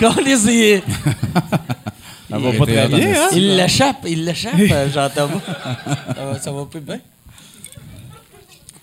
Quand 0.00 0.16
les 0.20 0.48
y- 0.48 0.82
Ça 2.30 2.38
va 2.38 2.52
pas 2.52 2.66
très 2.66 2.88
bien, 2.88 3.08
hein? 3.22 3.28
il 3.32 3.56
l'échappe, 3.56 4.04
il 4.06 4.24
l'échappe, 4.24 4.52
euh, 4.58 4.90
Jean-Thomas. 4.92 5.40
ça, 6.14 6.24
va, 6.24 6.38
ça 6.40 6.52
va 6.52 6.64
plus 6.66 6.80
bien. 6.80 6.98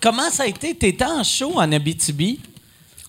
Comment 0.00 0.28
ça 0.30 0.42
a 0.42 0.46
été? 0.46 0.74
T'étais 0.74 1.04
en 1.04 1.22
show 1.22 1.52
en 1.56 1.70
Abitibi, 1.70 2.40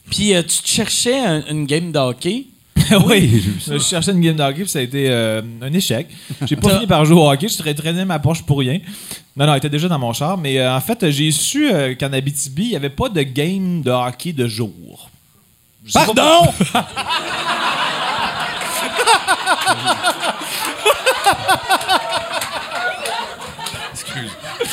puis 0.10 0.34
euh, 0.36 0.42
tu 0.42 0.62
te 0.62 0.68
cherchais 0.68 1.20
un- 1.20 1.44
une 1.50 1.66
game 1.66 1.92
de 1.92 2.00
hockey? 2.00 2.46
oui, 3.08 3.44
je 3.68 3.78
cherchais 3.80 4.12
une 4.12 4.22
game 4.22 4.36
de 4.36 4.44
hockey, 4.44 4.62
puis 4.62 4.70
ça 4.70 4.80
a 4.80 4.84
été 4.84 5.10
euh, 5.10 5.42
un 5.62 5.74
échec. 5.74 6.08
J'ai 6.46 6.56
pas 6.56 6.76
fini 6.76 6.88
par 6.88 7.04
jouer 7.06 7.20
au 7.20 7.30
hockey, 7.30 7.48
je 7.48 7.58
traînais 7.58 7.74
traînais 7.76 8.06
ma 8.06 8.20
poche 8.20 8.44
pour 8.44 8.60
rien. 8.60 8.80
Non, 9.36 9.46
non, 9.46 9.54
elle 9.54 9.58
était 9.58 9.70
déjà 9.70 9.88
dans 9.88 10.00
mon 10.00 10.14
char, 10.14 10.38
mais 10.38 10.60
euh, 10.60 10.76
en 10.76 10.80
fait, 10.82 11.10
j'ai 11.10 11.32
su 11.32 11.70
euh, 11.72 11.96
qu'en 11.96 12.14
Abitibi, 12.14 12.64
il 12.64 12.70
n'y 12.70 12.76
avait 12.76 12.90
pas 12.90 13.10
de 13.10 13.22
game 13.24 13.82
de 13.82 13.92
hockey 13.92 14.32
de 14.34 14.48
jour. 14.48 15.10
Je 15.86 15.92
sais 15.92 16.00
pas 16.00 16.14
Pardon! 16.14 16.54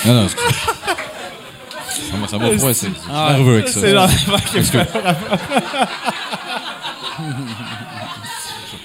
Non, 0.06 0.14
non, 0.14 0.24
excuse. 0.26 0.73
Ça 2.14 2.20
m'a- 2.20 2.28
Ça 2.28 2.38
m'a 2.38 2.58
froissé. 2.58 2.88
Je 2.94 3.00
suis 3.00 3.12
nerveux 3.12 3.54
avec 3.54 3.68
ça. 3.68 3.80
C'est 3.80 3.92
genre- 3.92 4.08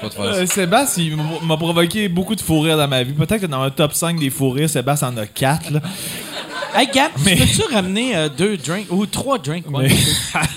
Pas 0.01 0.07
de 0.07 0.13
faire 0.13 0.23
ça. 0.35 0.39
Euh, 0.41 0.45
Sébastien, 0.45 1.03
il 1.03 1.15
m'a- 1.17 1.23
m'a 1.43 1.57
provoqué 1.57 2.07
beaucoup 2.07 2.35
de 2.35 2.41
fou 2.41 2.61
rires 2.61 2.77
dans 2.77 2.87
ma 2.87 3.03
vie. 3.03 3.13
Peut-être 3.13 3.41
que 3.41 3.45
dans 3.47 3.61
un 3.61 3.69
top 3.69 3.93
5 3.93 4.17
des 4.19 4.29
fous 4.29 4.49
rires, 4.51 4.69
Sébastien 4.69 5.09
en 5.09 5.17
a 5.17 5.25
4. 5.25 5.71
Là. 5.71 5.81
Hey, 6.75 6.87
Gab, 6.93 7.11
Mais- 7.25 7.35
tu 7.35 7.41
peux-tu 7.57 7.73
ramener 7.73 8.15
euh, 8.15 8.29
deux 8.29 8.55
drinks 8.57 8.87
ou 8.91 9.05
trois 9.05 9.37
drinks? 9.39 9.69
ouais? 9.71 9.89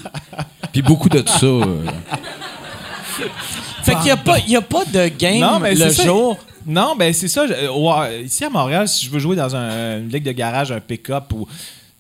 Puis 0.73 0.83
beaucoup 0.83 1.09
de 1.09 1.25
ça. 1.27 1.47
euh, 1.47 1.85
Fait 3.83 3.95
qu'il 3.97 4.05
n'y 4.05 4.11
a, 4.11 4.17
pas- 4.17 4.39
y 4.41 4.57
a 4.57 4.61
pas 4.63 4.85
de 4.85 5.09
game 5.09 5.41
Non, 5.41 5.59
mais 5.59 5.75
le 5.75 5.89
c'est 5.91 6.03
ça. 6.03 6.05
jour. 6.05 6.39
Non, 6.65 6.95
ben 6.97 7.13
c'est 7.13 7.27
ça. 7.29 7.47
je- 7.47 7.53
euh, 7.53 7.73
ouais, 7.73 8.23
ici 8.25 8.45
à 8.45 8.51
Montréal, 8.51 8.87
si 8.87 9.05
je 9.07 9.11
veux 9.11 9.19
jouer 9.19 9.35
dans 9.35 9.57
un- 9.57 9.99
une 9.99 10.09
ligue 10.09 10.23
de 10.23 10.31
garage, 10.33 10.71
un 10.71 10.79
pick-up 10.81 11.33
ou. 11.33 11.49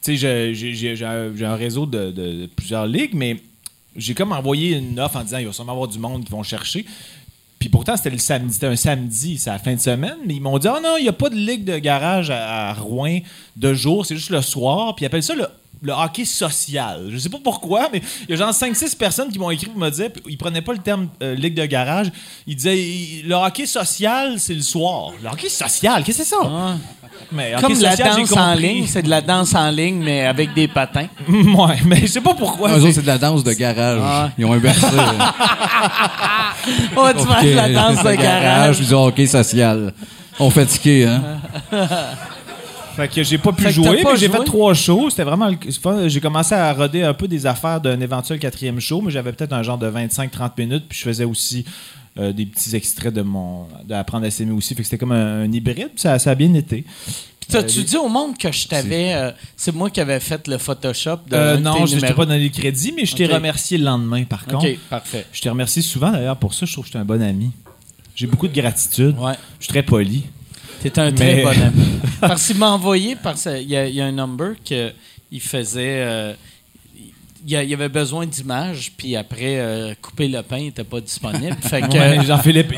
Sais, 0.03 0.17
j'ai- 0.17 1.05
un, 1.05 1.55
réseau 1.55 1.87
de, 1.87 2.11
de- 2.11 2.47
plusieurs 2.57 2.87
ligues, 2.87 3.15
mais 3.15 3.37
j'ai 3.97 4.15
comme 4.15 4.33
envoyé 4.33 4.77
une 4.77 4.99
offre 4.99 5.17
en 5.17 5.23
disant 5.23 5.39
il 5.39 5.47
va 5.47 5.53
sûrement 5.53 5.73
avoir 5.73 5.89
du 5.89 5.99
monde 5.99 6.25
qui 6.25 6.31
vont 6.31 6.43
chercher. 6.43 6.85
Puis 7.59 7.69
pourtant, 7.69 7.97
c'était 7.97 8.11
le 8.11 8.19
samedi, 8.19 8.55
c'était 8.55 8.67
un 8.67 8.75
samedi, 8.77 9.39
c'est 9.39 9.51
la 9.51 9.61
fin 9.61 9.75
de 9.75 9.81
semaine, 9.81 10.17
mais 10.27 10.35
ils 10.35 10.41
m'ont 10.41 10.59
dit 10.59 10.67
Ah 10.67 10.81
non, 10.83 10.97
il 10.99 11.05
n'y 11.05 11.09
a 11.09 11.13
pas 11.13 11.31
de 11.31 11.37
ligue 11.37 11.65
de 11.65 11.79
garage 11.79 12.31
à 12.31 12.73
Rouen 12.75 13.21
de 13.57 13.73
jour, 13.75 14.05
c'est 14.05 14.17
juste 14.17 14.31
le 14.31 14.43
soir. 14.43 14.97
Puis 14.97 15.05
ils 15.05 15.07
appellent 15.07 15.23
ça 15.23 15.37
le, 15.37 15.47
le 15.83 15.93
hockey 15.93 16.25
social. 16.25 17.07
Je 17.11 17.19
sais 17.19 17.29
pas 17.29 17.39
pourquoi, 17.43 17.89
mais 17.93 18.01
il 18.29 18.31
y 18.31 18.35
a 18.35 18.37
genre 18.37 18.51
5-6 18.53 18.97
personnes 18.97 19.31
qui 19.31 19.39
m'ont 19.39 19.51
écrit 19.51 19.67
pour 19.67 19.79
me 19.79 19.91
dire, 19.91 20.09
ils 20.29 20.39
prenaient 20.39 20.63
pas 20.63 20.73
le 20.73 20.79
terme 20.79 21.09
euh, 21.23 21.35
ligue 21.35 21.55
de 21.55 21.67
garage. 21.67 22.07
Ils 22.47 22.55
disaient 22.57 22.79
il- 22.79 23.29
le 23.29 23.35
hockey 23.35 23.67
social, 23.67 24.35
c'est 24.39 24.55
le 24.55 24.61
soir. 24.63 25.11
Le 25.23 25.29
hockey 25.29 25.49
social, 25.49 26.03
qu'est-ce 26.05 26.19
que 26.19 26.25
c'est 26.25 26.31
ça? 26.31 26.37
Ah. 26.45 26.75
Mais 27.31 27.53
Comme 27.61 27.73
la 27.81 27.91
social, 27.91 28.13
j'ai 28.17 28.21
danse 28.23 28.37
en 28.37 28.55
ligne, 28.55 28.87
c'est 28.87 29.03
de 29.03 29.11
la 29.11 29.21
danse 29.21 29.55
en 29.55 29.71
ligne, 29.71 30.03
mais 30.03 30.25
avec 30.27 30.55
des 30.55 30.67
patins. 30.69 31.07
ouais, 31.29 31.77
mais 31.85 32.01
je 32.03 32.07
sais 32.07 32.21
pas 32.21 32.35
pourquoi. 32.35 32.71
Eux 32.71 32.83
autres, 32.83 32.93
c'est 32.93 33.03
de 33.03 33.07
la 33.07 33.19
danse 33.19 33.43
de 33.45 33.53
garage. 33.53 34.01
Ah. 34.03 34.31
Ils 34.39 34.45
ont 34.45 34.53
inversé. 34.53 34.87
Oh, 36.97 37.09
tu 37.17 37.27
fais 37.27 37.51
de 37.51 37.57
la 37.57 37.69
danse 37.69 38.03
de 38.05 38.15
garage. 38.23 38.79
Ils 38.81 38.95
ont 38.95 39.07
hockey 39.07 39.27
social. 39.27 39.93
On 40.39 40.49
fatigué, 40.51 41.07
hein? 41.07 41.23
Fait 42.97 43.09
que 43.09 43.23
j'ai 43.23 43.39
pas 43.39 43.53
pu 43.53 43.63
Fait 43.65 43.73
jouer, 43.73 44.03
mais 44.05 44.17
j'ai 44.17 44.29
fait 44.29 44.45
trois 44.45 44.75
shows. 44.75 45.11
C'était 45.11 45.25
vraiment 45.25 45.49
le. 45.49 46.09
J'ai 46.09 46.21
commencé 46.21 46.55
à 46.55 46.73
roder 46.73 47.03
un 47.03 47.15
peu 47.15 47.29
des 47.29 47.47
affaires 47.47 47.81
d'un 47.81 48.01
éventuel 48.01 48.39
quatrième 48.39 48.81
show, 48.81 49.01
mais 49.01 49.11
j'avais 49.11 49.33
peut-être 49.33 49.53
un 49.53 49.63
genre 49.63 49.79
de 49.79 49.91
25-30 49.91 50.51
minutes. 50.59 50.85
Puis 50.89 50.99
je 50.99 51.05
faisais 51.05 51.25
aussi 51.25 51.65
euh, 52.19 52.33
des 52.33 52.47
petits 52.47 52.75
extraits 52.77 53.13
de 53.15 53.23
mon 53.23 53.67
d'apprendre 53.85 54.27
à 54.27 54.31
s'aimer 54.31 54.53
aussi. 54.53 54.75
Fait 54.75 54.83
que 54.83 54.85
c'était 54.89 54.99
comme 54.99 55.13
un, 55.13 55.43
un 55.43 55.53
hybride. 55.53 55.91
Ça, 55.97 56.19
ça 56.19 56.31
a 56.31 56.35
bien 56.35 56.53
été. 56.55 56.85
T'as-tu 57.49 57.83
dit 57.83 57.97
au 57.97 58.09
monde 58.09 58.39
que 58.39 58.51
je 58.51 58.67
t'avais. 58.69 59.13
euh, 59.15 59.31
c'est 59.57 59.75
moi 59.75 59.91
qui 59.91 60.01
avais 60.01 60.21
fait 60.21 60.47
le 60.49 60.59
Photoshop 60.59 61.19
de. 61.29 61.35
Euh, 61.37 61.57
non, 61.59 61.85
je 61.87 61.99
t'ai 61.99 62.15
pas 62.15 62.25
donné 62.25 62.45
le 62.45 62.49
crédit, 62.51 62.93
mais 62.97 63.05
je 63.05 63.15
t'ai 63.15 63.27
remercié 63.27 63.77
le 63.79 63.85
lendemain, 63.85 64.25
par 64.25 64.45
contre. 64.47 64.67
Ok, 64.67 64.79
parfait. 64.89 65.27
Je 65.33 65.41
t'ai 65.41 65.51
remercié 65.51 65.83
souvent 65.83 66.11
d'ailleurs 66.13 66.37
pour 66.37 66.55
ça. 66.55 66.65
Je 66.67 66.73
trouve 66.73 66.85
que 66.85 66.89
je 66.89 66.93
suis 66.93 66.99
un 66.99 67.05
bon 67.05 67.21
ami. 67.23 67.51
J'ai 68.15 68.27
beaucoup 68.27 68.49
de 68.49 68.55
gratitude. 68.55 69.17
Ouais. 69.19 69.33
Je 69.59 69.65
suis 69.65 69.73
très 69.73 69.83
poli. 69.83 70.25
T'es 70.83 70.99
un 70.99 71.13
très 71.13 71.37
Mais- 71.37 71.43
bon 71.43 71.49
ami. 71.51 71.85
Parce 72.21 72.47
qu'il 72.47 72.57
m'a 72.57 72.71
envoyé, 72.71 73.17
parce 73.17 73.43
qu'il 73.45 73.69
y, 73.71 73.77
a- 73.77 73.87
il 73.89 73.95
y 73.97 74.01
a 74.01 74.07
un 74.07 74.13
number 74.13 74.55
que 74.69 74.93
il 75.31 75.41
faisait. 75.41 76.03
euh, 76.05 76.35
il 77.45 77.51
y 77.51 77.75
avait 77.75 77.89
besoin 77.89 78.25
d'images, 78.25 78.93
puis 78.97 79.17
après, 79.17 79.59
euh, 79.59 79.95
couper 80.01 80.29
le 80.29 80.41
pain 80.43 80.59
n'était 80.61 80.85
pas 80.85 81.01
disponible. 81.01 81.57
Fait 81.63 81.81
que, 81.81 81.99
Ouais, 81.99 82.25
Jean-Philippe. 82.25 82.73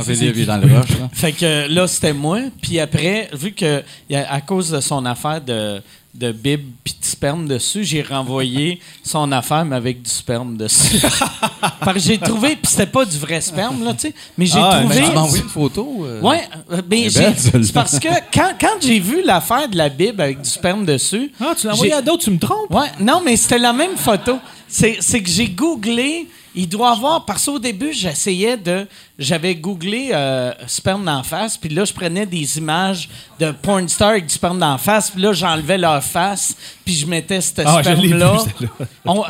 Dans 0.47 0.57
le 0.57 0.75
rush, 0.75 0.91
là. 0.99 1.11
fait 1.13 1.33
que 1.33 1.69
là, 1.69 1.87
c'était 1.87 2.15
moi. 2.15 2.41
Puis 2.63 2.81
après, 2.81 3.29
vu 3.35 3.53
que 3.53 3.83
à 4.11 4.41
cause 4.41 4.71
de 4.71 4.81
son 4.81 5.05
affaire 5.05 5.43
de, 5.43 5.83
de 6.15 6.31
bib 6.33 6.61
puis 6.85 6.95
de 7.01 7.05
sperme 7.05 7.49
dessus, 7.49 7.83
j'ai 7.85 8.03
renvoyé 8.03 8.81
son 9.03 9.33
affaire, 9.33 9.65
mais 9.65 9.77
avec 9.77 10.01
du 10.03 10.11
sperme 10.11 10.57
dessus. 10.57 11.01
Parce 11.81 11.95
que 11.95 11.99
j'ai 12.01 12.19
trouvé, 12.19 12.51
puis 12.57 12.67
c'était 12.71 12.87
pas 12.87 13.05
du 13.05 13.19
vrai 13.19 13.41
sperme, 13.41 13.85
là, 13.85 13.93
tu 13.95 14.09
sais, 14.09 14.15
mais 14.39 14.47
j'ai 14.47 14.59
Ah, 14.63 14.79
trouvé. 14.81 15.03
Tu 15.03 15.13
m'as 15.13 15.21
envoyé 15.21 15.43
une 15.43 15.49
photo? 15.49 16.05
euh? 16.07 16.21
Ouais, 16.21 16.43
euh, 16.71 16.77
ben, 16.77 17.11
belle, 17.11 17.11
celle-là. 17.11 17.37
c'est 17.67 17.73
parce 17.73 17.99
que 17.99 18.09
quand, 18.33 18.53
quand 18.61 18.77
j'ai 18.81 19.01
vu 19.01 19.23
l'affaire 19.25 19.69
de 19.69 19.77
la 19.77 19.89
Bible 19.89 20.21
avec 20.21 20.41
du 20.41 20.49
sperme 20.49 20.85
dessus. 20.85 21.33
Ah, 21.41 21.55
tu 21.59 21.67
l'as 21.67 21.73
envoyé 21.75 21.93
à 21.93 22.01
d'autres, 22.03 22.25
tu 22.25 22.31
me 22.31 22.39
trompes? 22.39 22.71
Ouais, 22.71 22.89
non, 23.01 23.21
mais 23.25 23.37
c'était 23.37 23.59
la 23.59 23.73
même 23.73 23.97
photo. 23.97 24.39
C'est 24.69 24.95
que 25.23 25.29
j'ai 25.31 25.49
googlé. 25.49 26.29
Il 26.57 26.69
doit 26.69 26.93
avoir. 26.93 27.25
Parce 27.25 27.45
qu'au 27.47 27.59
début, 27.59 27.93
j'essayais 27.93 28.57
de. 28.57 28.87
J'avais 29.19 29.55
googlé 29.55 30.11
euh, 30.13 30.53
sperme 30.67 31.05
d'en 31.05 31.23
face, 31.23 31.57
puis 31.57 31.69
là, 31.69 31.85
je 31.85 31.93
prenais 31.93 32.27
des 32.27 32.59
images 32.59 33.09
de 33.41 33.51
porn 33.53 33.89
star 33.89 34.11
avec 34.11 34.27
du 34.27 34.35
sperme 34.35 34.59
d'en 34.59 34.79
face, 34.79 35.11
puis 35.11 35.23
là, 35.23 35.33
j'enlevais 35.33 35.79
leur 35.79 36.03
face, 36.03 36.57
puis 36.85 36.95
je 36.95 37.07
mettais 37.07 37.41
ce 37.41 37.53
Ah, 37.65 37.81
sperme-là. 37.83 38.39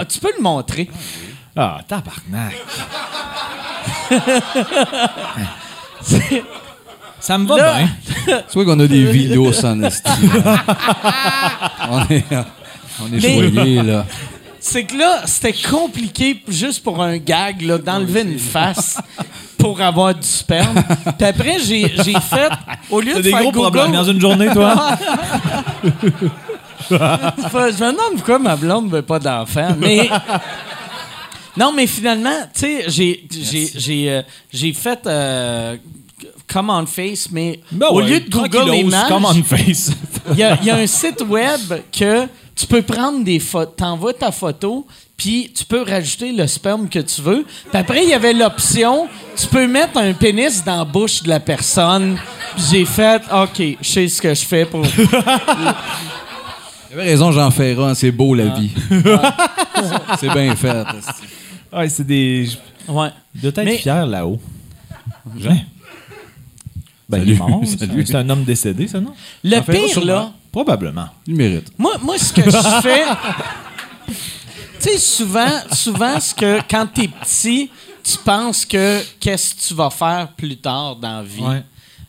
Tu 0.09 0.19
peux 0.21 0.33
le 0.37 0.43
montrer. 0.43 0.91
Ah, 1.57 1.81
tabarnak. 1.87 2.55
Ça 7.21 7.39
me 7.39 7.47
va 7.47 7.57
Là- 7.57 7.79
bien. 7.79 7.89
Tu 8.51 8.55
vois 8.55 8.65
qu'on 8.67 8.79
a 8.81 8.87
des 8.87 9.05
vidéos 9.11 9.51
sans 9.53 9.81
esti, 9.83 10.11
là. 10.45 10.63
On 11.91 12.01
est, 12.09 12.25
on 13.03 13.13
est 13.13 13.21
choyés, 13.21 13.83
là. 13.83 14.07
C'est 14.67 14.85
que 14.85 14.97
là, 14.97 15.25
c'était 15.27 15.53
compliqué 15.53 16.43
juste 16.49 16.83
pour 16.83 17.03
un 17.03 17.19
gag, 17.19 17.61
là, 17.61 17.77
d'enlever 17.77 18.23
une 18.23 18.39
face 18.39 18.97
pour 19.59 19.79
avoir 19.79 20.15
du 20.15 20.27
sperme. 20.27 20.83
Puis 21.19 21.27
après, 21.27 21.59
j'ai 21.59 21.93
j'ai 22.03 22.15
fait. 22.15 22.49
Au 22.91 22.99
lieu 23.03 23.13
T'as 23.13 23.19
de 23.19 23.23
des 23.25 23.31
faire 23.31 23.43
gros 23.43 23.53
Google, 23.53 23.63
problèmes 23.71 23.93
dans 23.93 24.05
une 24.05 24.19
journée, 24.23 24.49
toi? 24.55 24.97
je 26.91 26.95
me 26.95 27.91
demande 27.93 28.15
pourquoi 28.15 28.39
ma 28.39 28.57
blonde 28.57 28.91
veut 28.91 29.03
pas 29.03 29.19
d'enfant. 29.19 29.77
Mais. 29.79 30.09
Non, 31.59 31.71
mais 31.77 31.87
finalement, 31.87 32.31
tu 32.55 32.61
sais, 32.61 32.85
j'ai- 32.89 33.29
j'ai- 33.31 33.71
j'ai 33.77 34.11
euh, 34.11 34.23
j'ai 34.51 34.73
fait 34.73 35.07
euh, 35.07 35.77
Common 36.51 36.87
Face, 36.87 37.29
mais 37.31 37.61
Ben 37.71 37.89
au 37.89 38.01
ouais, 38.01 38.07
lieu 38.09 38.21
de 38.21 38.31
Google 38.31 38.75
Images, 38.75 39.09
y, 40.39 40.43
il 40.63 40.67
y 40.67 40.71
a 40.71 40.77
un 40.77 40.87
site 40.87 41.23
web 41.29 41.61
que 41.93 42.27
tu 42.57 42.67
peux 42.67 42.83
prendre 42.83 43.25
des 43.25 43.39
photos, 43.41 43.75
t'envoies 43.77 44.15
ta 44.15 44.31
photo, 44.33 44.87
puis 45.17 45.51
tu 45.57 45.65
peux 45.65 45.83
rajouter 45.83 46.33
le 46.33 46.47
sperme 46.47 46.89
que 46.89 46.99
tu 47.01 47.21
veux. 47.23 47.45
Puis 47.45 47.79
après, 47.81 48.03
il 48.05 48.09
y 48.11 48.15
avait 48.15 48.33
l'option, 48.33 49.09
tu 49.37 49.47
peux 49.47 49.67
mettre 49.67 49.99
un 49.99 50.13
pénis 50.13 50.63
dans 50.65 50.79
la 50.79 50.85
bouche 50.85 51.23
de 51.23 51.29
la 51.29 51.41
personne. 51.41 52.17
Puis 52.55 52.65
j'ai 52.71 52.85
fait, 52.85 53.23
OK, 53.33 53.63
je 53.81 53.89
sais 53.89 54.09
ce 54.09 54.21
que 54.23 54.35
je 54.35 54.45
fais 54.45 54.65
pour... 54.67 54.83
T'avais 56.91 57.03
raison, 57.11 57.33
Jean 57.33 57.51
Ferrat, 57.51 57.95
c'est 57.97 58.13
beau 58.13 58.35
la 58.35 58.47
vie. 58.55 58.71
c'est 60.21 60.31
bien 60.33 60.55
fait. 60.57 60.85
Ouais, 61.73 61.89
c'est 61.89 62.07
des. 62.07 62.49
Ouais. 62.87 63.09
Il 63.35 63.41
doit 63.41 63.49
être 63.51 63.65
Mais- 63.65 63.79
fier 63.79 64.07
là-haut. 64.07 64.39
Jean? 65.37 65.57
Ben, 67.09 67.19
il 67.25 67.33
est 67.33 67.37
Salut, 67.37 67.51
mort. 67.51 67.63
salut. 67.79 68.07
C'est 68.07 68.15
un 68.15 68.31
homme 68.31 68.45
décédé, 68.45 68.87
ça, 68.87 69.01
non? 69.01 69.13
Le 69.43 69.57
Jean 69.57 69.63
pire, 69.65 70.05
là, 70.05 70.33
Probablement. 70.55 71.09
Il 71.27 71.35
mérite. 71.35 71.73
Moi, 71.77 71.95
moi, 72.01 72.17
ce 72.17 72.33
que 72.33 72.49
je 72.49 72.81
fais. 72.81 73.03
tu 74.07 74.15
sais, 74.79 74.99
souvent, 74.99 75.51
souvent, 75.73 76.21
ce 76.21 76.33
que 76.33 76.61
quand 76.71 76.87
t'es 76.87 77.09
petit, 77.09 77.69
tu 78.05 78.19
penses 78.19 78.65
que 78.65 79.03
qu'est-ce 79.19 79.53
que 79.53 79.61
tu 79.61 79.75
vas 79.75 79.91
faire 79.91 80.29
plus 80.37 80.57
tard 80.57 80.95
dans 80.95 81.17
la 81.17 81.23
vie. 81.25 81.43
Ouais. 81.43 81.65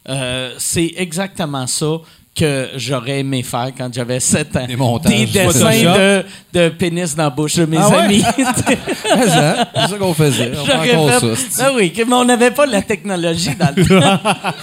Euh, 0.08 0.54
c'est 0.60 0.94
exactement 0.96 1.66
ça 1.66 1.98
que 2.36 2.68
j'aurais 2.76 3.20
aimé 3.20 3.44
faire 3.44 3.72
quand 3.78 3.90
j'avais 3.94 4.20
7 4.20 4.56
ans. 4.58 4.66
Des 4.68 4.76
montages. 4.76 5.12
Des 5.14 5.26
dessins 5.46 5.70
de, 5.72 6.24
de 6.54 6.70
pénis 6.70 7.16
dans 7.16 7.24
la 7.24 7.30
bouche 7.30 7.56
de 7.56 7.66
mes 7.66 7.78
Ah 7.80 7.90
ouais? 7.90 7.96
amis. 7.98 8.24
C'est 8.36 9.30
ça 9.30 9.98
qu'on 9.98 10.14
faisait. 10.14 10.52
On 10.54 10.66
fait 10.66 10.72
J'aurais 10.74 10.96
encore 10.96 11.12
fait- 11.12 11.20
ça. 11.28 11.32
esti. 11.34 11.62
Ah 11.64 11.72
oui, 11.74 11.94
mais 11.96 12.14
on 12.14 12.26
n'avait 12.26 12.52
pas 12.52 12.66
la 12.66 12.82
technologie 12.82 13.56
dans 13.56 13.74
le 13.76 13.86
temps. 13.86 14.20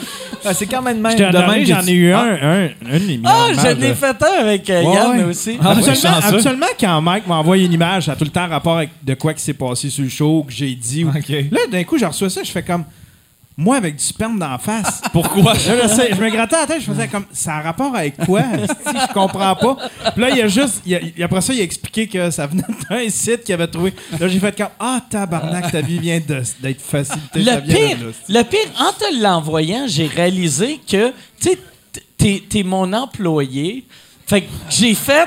Ah, 0.45 0.53
c'est 0.55 0.67
quand 0.67 0.83
même 0.83 0.99
même. 1.01 1.17
De 1.17 1.65
j'en 1.65 1.87
ai 1.87 1.93
eu 1.93 2.13
Ah. 2.13 2.21
un, 2.43 2.65
un, 2.65 2.69
une 2.97 3.11
émission. 3.11 3.21
Ah, 3.27 3.47
j'en 3.55 3.81
ai 3.81 3.95
fait 3.95 4.07
un 4.25 4.41
avec 4.41 4.69
euh, 4.71 4.83
Ouais, 4.83 4.93
Yann 4.97 5.17
ouais. 5.19 5.23
aussi. 5.27 5.51
Ouais, 5.51 5.59
Absolument, 5.65 6.19
absolument, 6.21 6.67
quand 6.81 7.01
Mike 7.01 7.27
m'a 7.29 7.37
envoyé 7.37 7.67
une 7.67 7.73
image, 7.73 8.07
ça 8.07 8.13
a 8.13 8.17
tout 8.17 8.25
le 8.25 8.31
temps 8.31 8.49
rapport 8.49 8.79
avec 8.79 8.91
de 9.05 9.15
quoi 9.15 9.35
qui 9.35 9.41
s'est 9.45 9.53
passé 9.55 9.89
sur 9.89 10.03
le 10.03 10.11
show, 10.11 10.43
que 10.45 10.53
j'ai 10.53 10.75
dit. 10.75 11.05
Là, 11.05 11.61
d'un 11.71 11.85
coup, 11.85 11.97
je 11.97 12.07
reçois 12.07 12.29
ça, 12.29 12.43
je 12.43 12.51
fais 12.51 12.65
comme. 12.65 12.83
Moi, 13.57 13.77
avec 13.77 13.97
du 13.97 14.03
sperme 14.05 14.39
d'en 14.39 14.57
face. 14.59 15.03
Pourquoi? 15.13 15.53
Là, 15.53 15.59
je, 15.83 15.89
sais, 15.89 16.09
je 16.15 16.21
me 16.21 16.31
grattais 16.31 16.57
la 16.57 16.67
tête, 16.67 16.81
je 16.81 16.87
faisais 16.91 17.07
comme. 17.09 17.27
Ça 17.33 17.57
a 17.57 17.61
rapport 17.63 17.95
avec 17.95 18.17
quoi? 18.17 18.41
esti? 18.55 18.75
je 19.09 19.13
comprends 19.13 19.55
pas. 19.55 19.77
Puis 20.13 20.23
là, 20.23 20.31
il 20.31 20.41
a 20.41 20.49
juste. 20.49 20.81
il 20.87 20.95
a- 20.95 21.01
il- 21.01 21.23
après 21.23 21.41
ça, 21.43 21.53
il 21.53 21.61
a 21.61 21.63
expliqué 21.63 22.07
que 22.09 22.31
ça 22.31 22.47
venait 22.47 22.63
d'un 22.89 23.09
site 23.11 23.45
qu'il 23.45 23.55
avait 23.55 23.67
trouvé. 23.67 23.93
Là, 24.19 24.27
j'ai 24.29 24.39
fait 24.41 24.57
comme. 24.57 24.69
Ah, 24.81 25.01
tabarnak, 25.09 25.71
ta 25.71 25.81
vie 25.83 25.99
vient 25.99 26.21
d'être 26.21 26.81
facilitée. 26.81 27.45
ça 27.45 27.57
Le 27.57 27.61
vient 27.63 27.77
pire, 27.89 27.99
de 27.99 28.13
le 28.29 28.43
pire, 28.45 28.59
en 28.79 28.93
te 28.93 29.23
l'envoyant, 29.23 29.85
j'ai 29.87 30.07
réalisé 30.07 30.81
que, 30.91 31.13
tu 31.41 31.51
sais, 32.19 32.43
t'es 32.49 32.63
mon 32.63 32.91
employé. 32.93 33.85
Fait 34.27 34.41
que 34.43 34.49
j'ai 34.71 34.95
fait. 34.95 35.27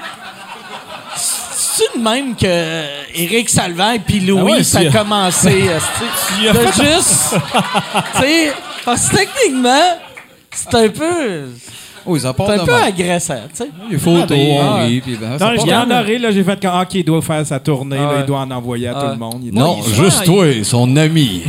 C'est 1.77 1.97
de 1.99 2.03
même 2.03 2.35
que 2.35 2.45
euh, 2.45 2.85
Éric 3.13 3.49
Salvaire 3.49 3.93
et 3.95 3.99
puis 3.99 4.21
Louis, 4.21 4.39
Ah 4.39 4.57
ouais, 4.57 4.63
ça 4.63 4.79
a 4.79 4.85
commencé. 4.85 5.65
Tu 6.39 6.47
as 6.47 6.53
De 6.53 6.57
fait- 6.71 6.83
juste. 6.83 7.35
tu 8.15 8.21
sais, 8.21 8.53
parce 8.85 9.09
que 9.09 9.17
techniquement, 9.17 9.97
c'est 10.51 10.75
un 10.75 10.87
peu. 10.89 11.49
Oui, 12.05 12.19
ça 12.19 12.33
part 12.33 12.47
C'est 12.47 12.59
un 12.59 12.65
peu 12.65 12.75
agressant, 12.75 13.41
tu 13.49 13.55
sais. 13.63 13.69
Les 13.89 13.97
photos, 13.97 14.29
ben, 14.29 14.47
on 14.51 14.61
ah. 14.61 14.85
puis 14.87 15.17
ben, 15.19 15.31
Non, 15.31 15.37
de- 15.65 15.71
honoré, 15.91 16.17
là, 16.19 16.31
j'ai 16.31 16.43
fait 16.43 16.61
comme. 16.61 16.79
Ok, 16.79 16.93
il 16.93 17.03
doit 17.03 17.21
faire 17.21 17.45
sa 17.45 17.59
tournée, 17.59 17.97
Ah 17.99 18.13
là, 18.13 18.19
il 18.19 18.25
doit 18.25 18.39
en 18.39 18.51
envoyer 18.51 18.87
à 18.89 18.93
Ah 18.95 19.01
tout 19.01 19.09
le 19.09 19.17
monde. 19.17 19.41
Il 19.43 19.53
Non, 19.53 19.81
juste 19.83 20.23
toi, 20.23 20.45
son 20.63 20.95
ami. 20.95 21.41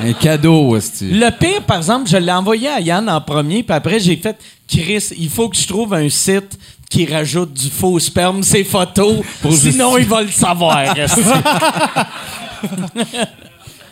Un 0.00 0.12
cadeau, 0.14 0.76
esti. 0.76 1.10
Le 1.10 1.30
pire, 1.30 1.62
par 1.62 1.78
exemple, 1.78 2.08
je 2.08 2.16
l'ai 2.16 2.32
envoyé 2.32 2.68
à 2.68 2.80
Yann 2.80 3.08
en 3.08 3.20
premier, 3.20 3.62
puis 3.62 3.74
après, 3.76 3.98
j'ai 4.00 4.16
fait 4.16 4.36
Chris, 4.68 5.04
il 5.16 5.28
faut 5.30 5.48
que 5.48 5.56
je 5.56 5.66
trouve 5.66 5.94
un 5.94 6.08
site 6.08 6.58
qui 6.88 7.06
rajoute 7.06 7.52
du 7.52 7.68
faux 7.70 7.98
sperme, 7.98 8.42
ses 8.42 8.64
photos, 8.64 9.16
sinon 9.50 9.96
il 9.98 10.06
va 10.06 10.22
le 10.22 10.30
savoir. 10.30 10.84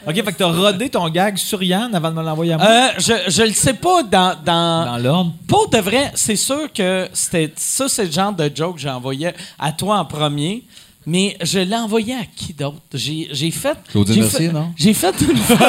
OK, 0.06 0.14
fait 0.14 0.22
que 0.22 0.30
t'as 0.38 0.52
rodé 0.52 0.90
ton 0.90 1.08
gag 1.08 1.36
sur 1.38 1.62
Yann 1.62 1.94
avant 1.94 2.10
de 2.10 2.16
me 2.16 2.22
l'envoyer 2.22 2.52
à 2.52 2.58
moi? 2.58 2.66
Euh, 2.66 2.88
je, 2.98 3.12
je 3.30 3.42
le 3.42 3.52
sais 3.52 3.72
pas 3.72 4.02
dans. 4.02 4.34
dans, 4.44 4.84
Dans 4.84 4.98
l'ordre. 4.98 5.32
Pour 5.48 5.68
de 5.70 5.78
vrai, 5.78 6.12
c'est 6.14 6.36
sûr 6.36 6.70
que 6.72 7.08
c'était 7.14 7.50
ça, 7.56 7.88
c'est 7.88 8.04
le 8.04 8.12
genre 8.12 8.32
de 8.32 8.50
joke 8.54 8.74
que 8.76 8.82
j'ai 8.82 8.90
envoyé 8.90 9.30
à 9.58 9.72
toi 9.72 9.98
en 9.98 10.04
premier. 10.04 10.62
Mais 11.06 11.36
je 11.42 11.58
l'ai 11.58 11.76
envoyé 11.76 12.14
à 12.14 12.24
qui 12.34 12.52
d'autre? 12.54 12.78
J'ai, 12.94 13.28
j'ai 13.32 13.50
fait. 13.50 13.76
Claudine 13.90 14.22
Mercier, 14.22 14.46
fait- 14.48 14.52
non? 14.52 14.72
J'ai 14.76 14.94
fait 14.94 15.14
une 15.20 15.36
photo. 15.36 15.64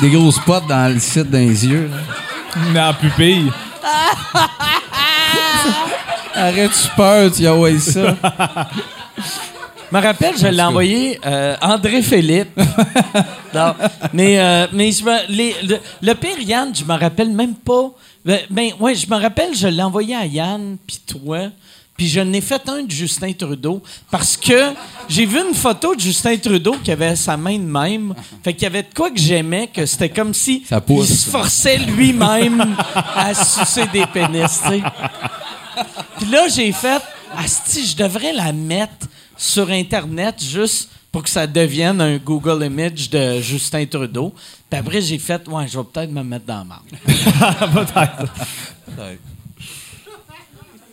Des 0.00 0.10
gros 0.10 0.30
spots 0.30 0.60
dans 0.68 0.92
le 0.92 1.00
site 1.00 1.30
dans 1.30 1.38
les 1.38 1.66
yeux. 1.66 1.88
là. 1.88 1.96
La 2.74 2.92
pupille. 2.92 3.50
Arrête-tu 6.34 6.88
peur, 6.96 7.30
tu 7.32 7.42
y 7.42 7.48
envoies 7.48 7.78
ça? 7.78 8.16
Je 9.90 9.96
me 9.96 10.02
rappelle, 10.02 10.38
je 10.38 10.46
l'ai 10.46 10.62
envoyé 10.62 11.18
euh, 11.26 11.56
André 11.60 12.02
Philippe. 12.02 12.56
non, 13.54 13.74
mais 14.12 14.38
euh, 14.38 14.66
mais 14.72 14.92
je 14.92 15.04
me- 15.04 15.26
les- 15.28 15.56
le, 15.64 15.78
le 16.00 16.14
pire, 16.14 16.38
Yann, 16.40 16.72
je 16.74 16.84
me 16.84 16.96
rappelle 16.96 17.30
même 17.30 17.54
pas. 17.54 17.90
Ben, 18.24 18.40
ben, 18.50 18.70
ouais, 18.78 18.94
je 18.94 19.08
me 19.10 19.16
rappelle, 19.20 19.54
je 19.54 19.66
l'ai 19.66 19.82
envoyé 19.82 20.14
à 20.14 20.26
Yann, 20.26 20.76
puis 20.86 21.00
toi. 21.06 21.48
Puis 22.00 22.08
je 22.08 22.20
n'ai 22.20 22.40
fait 22.40 22.66
un 22.66 22.84
de 22.84 22.90
Justin 22.90 23.34
Trudeau 23.34 23.82
parce 24.10 24.34
que 24.34 24.72
j'ai 25.06 25.26
vu 25.26 25.38
une 25.38 25.52
photo 25.52 25.94
de 25.94 26.00
Justin 26.00 26.38
Trudeau 26.38 26.76
qui 26.82 26.90
avait 26.90 27.14
sa 27.14 27.36
main 27.36 27.58
de 27.58 27.64
même. 27.64 28.14
Fait 28.42 28.54
qu'il 28.54 28.62
y 28.62 28.66
avait 28.68 28.84
de 28.84 28.94
quoi 28.96 29.10
que 29.10 29.18
j'aimais, 29.18 29.66
que 29.66 29.84
c'était 29.84 30.08
comme 30.08 30.32
si 30.32 30.64
Ça 30.66 30.80
pousse. 30.80 31.10
il 31.10 31.14
se 31.14 31.28
forçait 31.28 31.76
lui-même 31.76 32.74
à 32.94 33.34
sucer 33.34 33.86
des 33.92 34.06
pénis, 34.06 34.62
tu 34.62 34.68
sais. 34.70 34.82
Puis 36.16 36.30
là, 36.30 36.48
j'ai 36.48 36.72
fait, 36.72 37.02
Asti, 37.36 37.88
je 37.88 37.96
devrais 37.96 38.32
la 38.32 38.54
mettre 38.54 39.06
sur 39.36 39.68
Internet 39.68 40.42
juste 40.42 40.88
pour 41.12 41.22
que 41.22 41.28
ça 41.28 41.46
devienne 41.46 42.00
un 42.00 42.16
Google 42.16 42.64
Image 42.64 43.10
de 43.10 43.42
Justin 43.42 43.84
Trudeau. 43.84 44.32
Puis 44.70 44.80
après, 44.80 45.02
j'ai 45.02 45.18
fait, 45.18 45.46
ouais, 45.48 45.68
je 45.68 45.78
vais 45.78 45.84
peut-être 45.84 46.12
me 46.12 46.22
mettre 46.22 46.46
dans 46.46 46.60
la 46.60 46.64
marde. 46.64 46.86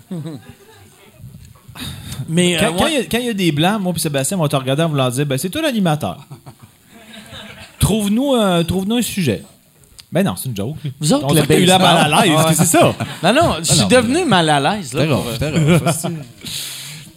Mais 0.12 0.18
euh, 0.18 0.38
Quand 2.60 2.74
quand 2.78 2.84
ouais, 2.86 2.92
il 2.92 2.96
y 2.96 2.98
a- 2.98 3.04
quand 3.06 3.18
il 3.20 3.26
y, 3.26 3.30
a 3.30 3.34
des 3.34 3.52
blancs, 3.52 3.82
moi 3.82 3.94
et 3.96 4.00
Sébastien, 4.00 4.38
on 4.38 4.42
va 4.42 4.48
te 4.50 4.56
regarder 4.56 4.84
en 4.84 4.90
voulant 4.90 5.10
dire 5.10 5.26
ben, 5.26 5.38
c'est 5.38 5.50
toi 5.50 5.62
l'animateur. 5.62 6.18
Trouve-nous 7.80 8.34
un, 8.34 8.64
trouve 8.64 8.92
un 8.92 9.02
sujet. 9.02 9.44
Ben 10.12 10.24
non, 10.24 10.36
c'est 10.36 10.50
une 10.50 10.56
joke. 10.56 10.78
Vous 11.00 11.14
autres, 11.14 11.26
on 11.30 11.34
le 11.34 11.60
eu 11.62 11.66
la 11.66 11.78
mal 11.78 11.98
à 12.14 12.24
l'aise, 12.26 12.34
Ah 12.38 12.48
ouais. 12.48 12.54
c'est 12.56 12.66
ça. 12.66 12.94
non, 13.24 13.34
non, 13.34 13.56
je 13.60 13.74
suis 13.74 13.86
devenu 13.88 14.26
mal 14.26 14.50
à 14.50 14.60
l'aise. 14.60 14.96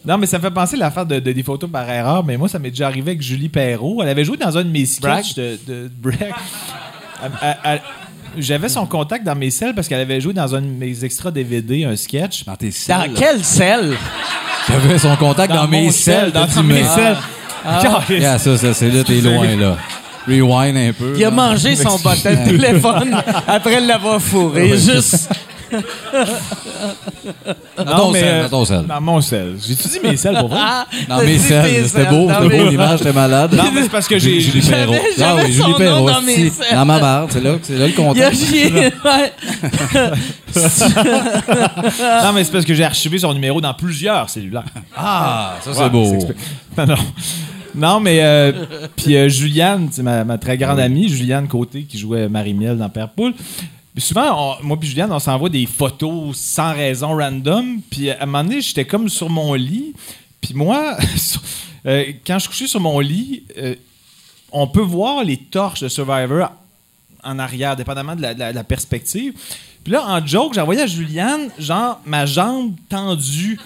Non, 0.04 0.16
mais 0.16 0.26
ça 0.26 0.38
me 0.38 0.42
fait 0.42 0.50
penser 0.50 0.76
à 0.76 0.78
l'affaire 0.78 1.04
de, 1.06 1.18
de- 1.20 1.32
des 1.32 1.42
photos 1.42 1.68
par 1.70 1.88
erreur. 1.88 2.24
Mais 2.24 2.36
moi, 2.38 2.48
ça 2.48 2.58
m'est 2.58 2.70
déjà 2.70 2.86
arrivé 2.86 3.10
avec 3.12 3.22
Julie 3.22 3.48
Perrault. 3.50 4.02
Elle 4.02 4.08
avait 4.08 4.24
joué 4.24 4.36
dans 4.38 4.56
un 4.56 4.64
de 4.64 4.70
mes 4.70 4.86
sketchs 4.86 5.34
de, 5.34 5.58
de 5.68 5.90
J'avais 8.38 8.68
son 8.68 8.86
contact 8.86 9.24
dans 9.24 9.34
mes 9.34 9.50
selles 9.50 9.74
parce 9.74 9.88
qu'elle 9.88 10.00
avait 10.00 10.20
joué 10.20 10.32
dans 10.32 10.54
un 10.54 10.62
de 10.62 10.66
mes 10.66 11.04
extras 11.04 11.30
DVD, 11.30 11.84
un 11.84 11.96
sketch. 11.96 12.44
Dans 12.44 12.56
tes 12.56 12.68
Dans 12.68 12.72
selles. 12.72 13.12
quel 13.14 13.44
sel? 13.44 13.96
J'avais 14.70 14.98
son 14.98 15.16
contact 15.16 15.52
dans, 15.52 15.66
mes 15.66 15.84
mon 15.84 15.90
selles. 15.90 16.14
sel, 16.14 16.32
dans 16.32 16.46
dit, 16.46 16.62
mes 16.62 16.84
selles. 16.84 17.16
Caliste. 17.82 18.10
Yeah, 18.10 18.38
ça, 18.38 18.56
ça, 18.56 18.74
c'est 18.74 18.88
là, 18.88 19.04
t'es 19.04 19.20
loin, 19.20 19.56
là. 19.56 19.76
Rewind 20.26 20.76
un 20.76 20.92
peu. 20.92 21.14
Il 21.16 21.24
a 21.24 21.30
là. 21.30 21.34
mangé 21.34 21.76
son 21.76 21.98
bottin 21.98 22.34
de 22.34 22.44
téléphone 22.50 23.22
après 23.46 23.80
l'avoir 23.80 24.20
fourré. 24.20 24.68
Juste. 24.78 25.28
Dans 27.76 27.96
ton 27.96 28.10
mais, 28.12 28.20
sel, 28.20 28.42
dans 28.42 28.48
ton 28.48 28.64
sel. 28.64 28.86
Dans 28.86 29.00
mon 29.00 29.20
sel. 29.20 29.56
J'ai-tu 29.66 29.88
dit 29.88 30.00
mes 30.02 30.16
selles 30.16 30.36
pour 30.38 30.48
vrai? 30.48 30.58
Ah, 30.60 30.86
Dans 31.08 31.18
mes 31.22 31.38
selles. 31.38 31.64
tes 31.82 31.88
C'était 31.88 32.06
beau, 32.06 32.28
c'était 32.28 32.40
beau, 32.42 32.48
mes- 32.64 32.70
l'image, 32.70 32.98
c'était 32.98 33.12
malade. 33.12 33.54
Non, 33.54 33.64
mais 33.74 33.82
c'est 33.82 33.88
parce 33.88 34.08
que 34.08 34.18
j'ai. 34.18 34.40
Julie 34.40 34.66
Perrault. 34.66 34.94
Ah 35.20 35.36
oui, 35.36 35.52
son 35.52 35.64
Julie 35.66 35.74
Perrault. 35.78 36.10
dans 36.10 36.22
mes. 36.22 36.52
Dans 36.72 36.84
ma 36.84 36.98
barre, 36.98 37.26
c'est 37.30 37.40
là, 37.42 37.54
c'est 37.62 37.76
là 37.78 37.86
le 37.86 37.92
ouais. 39.04 39.32
Non, 42.24 42.32
mais 42.34 42.44
c'est 42.44 42.52
parce 42.52 42.64
que 42.64 42.74
j'ai 42.74 42.84
archivé 42.84 43.18
son 43.18 43.32
numéro 43.34 43.60
dans 43.60 43.74
plusieurs 43.74 44.28
cellulaires. 44.28 44.64
Ah, 44.96 45.54
ça, 45.62 45.72
c'est 45.72 45.80
Ouais, 45.82 45.90
beau. 45.90 46.12
Non, 46.76 46.86
non. 46.86 46.94
Non, 47.74 48.00
mais. 48.00 48.18
euh, 48.22 48.52
puis 48.96 49.16
euh, 49.16 49.28
Juliane, 49.28 49.88
c'est 49.92 50.02
ma, 50.02 50.24
ma 50.24 50.38
très 50.38 50.56
grande 50.58 50.80
amie, 50.80 51.08
Juliane 51.08 51.46
Côté, 51.48 51.82
qui 51.84 51.98
jouait 51.98 52.28
Marie-Miel 52.28 52.76
dans 52.76 52.88
Père 52.88 53.08
Poule. 53.10 53.32
Souvent, 53.98 54.56
moi 54.62 54.78
puis 54.78 54.88
Juliane, 54.88 55.12
on 55.12 55.18
s'envoie 55.18 55.48
des 55.48 55.66
photos 55.66 56.36
sans 56.36 56.72
raison, 56.72 57.16
random. 57.16 57.80
Puis 57.90 58.10
à 58.10 58.22
un 58.22 58.26
moment 58.26 58.44
donné, 58.44 58.60
j'étais 58.60 58.84
comme 58.86 59.08
sur 59.08 59.28
mon 59.28 59.54
lit. 59.54 59.94
Puis 60.40 60.54
moi, 60.54 60.96
euh, 61.86 62.12
quand 62.26 62.38
je 62.38 62.48
couchais 62.48 62.66
sur 62.66 62.80
mon 62.80 63.00
lit, 63.00 63.42
euh, 63.58 63.74
on 64.52 64.66
peut 64.66 64.80
voir 64.80 65.24
les 65.24 65.36
torches 65.36 65.80
de 65.80 65.88
Survivor 65.88 66.50
en 67.22 67.38
arrière, 67.38 67.76
dépendamment 67.76 68.16
de 68.16 68.22
la, 68.22 68.34
de 68.34 68.40
la- 68.54 68.64
perspective. 68.64 69.34
Puis 69.84 69.92
là, 69.92 70.06
en 70.06 70.24
joke, 70.26 70.56
envoyé 70.56 70.82
à 70.82 70.86
Juliane, 70.86 71.50
genre, 71.58 72.00
ma 72.06 72.26
jambe 72.26 72.74
tendue. 72.88 73.58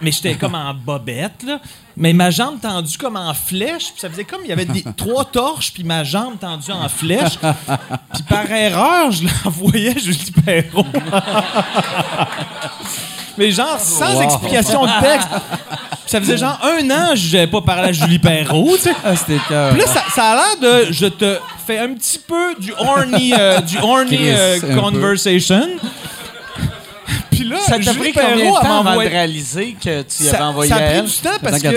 Mais 0.00 0.12
j'étais 0.12 0.36
comme 0.36 0.54
en 0.54 0.74
bobette, 0.74 1.42
là. 1.44 1.60
Mais 1.96 2.12
ma 2.12 2.30
jambe 2.30 2.60
tendue 2.60 2.98
comme 2.98 3.16
en 3.16 3.32
flèche. 3.32 3.84
Puis 3.92 4.00
ça 4.00 4.10
faisait 4.10 4.24
comme 4.24 4.40
il 4.44 4.48
y 4.50 4.52
avait 4.52 4.64
des, 4.66 4.84
trois 4.96 5.24
torches, 5.24 5.72
puis 5.72 5.82
ma 5.84 6.04
jambe 6.04 6.38
tendue 6.38 6.72
en 6.72 6.88
flèche. 6.88 7.38
Puis 7.38 8.22
par 8.28 8.50
erreur, 8.50 9.10
je 9.12 9.24
l'envoyais 9.24 9.96
à 9.96 9.98
Julie 9.98 10.32
Perrault. 10.44 10.84
Mais 13.38 13.50
genre, 13.50 13.78
sans 13.78 14.14
Wow. 14.14 14.22
explication 14.22 14.84
de 14.86 15.00
texte. 15.02 15.28
Ça 16.06 16.20
faisait 16.20 16.36
genre 16.38 16.58
un 16.62 16.88
an 16.90 17.10
que 17.10 17.16
je 17.16 17.32
n'avais 17.36 17.48
pas 17.50 17.60
parlé 17.60 17.88
à 17.88 17.92
Julie 17.92 18.18
Perrault, 18.18 18.76
tu 18.76 18.82
sais. 18.84 18.92
Ah, 19.04 19.16
c'était 19.16 19.38
cœur. 19.48 19.72
Puis 19.72 19.80
là, 19.80 19.86
ça, 19.86 20.02
ça 20.14 20.24
a 20.30 20.34
l'air 20.36 20.56
de. 20.86 20.92
Je 20.92 21.06
te 21.06 21.38
fais 21.66 21.78
un 21.78 21.92
petit 21.94 22.18
peu 22.18 22.54
du 22.58 22.72
horny, 22.78 23.34
euh, 23.38 23.60
du 23.60 23.76
horny 23.78 24.16
euh, 24.30 24.58
conversation. 24.80 25.66
Puis 27.36 27.48
là, 27.48 27.58
Ça 27.60 27.78
t'a 27.78 27.92
pris 27.94 28.12
combien 28.12 28.36
de 28.36 28.60
temps 28.62 28.80
avant 28.80 28.92
de 29.04 29.10
réaliser 29.10 29.76
que 29.82 30.02
tu 30.02 30.24
Ça, 30.24 30.36
avais 30.36 30.44
envoyé 30.44 30.68
ça 30.70 30.76
a 30.76 30.80
pris 31.00 31.02
du 31.02 31.12
temps 31.18 31.30
parce 31.42 31.62
que. 31.70 31.76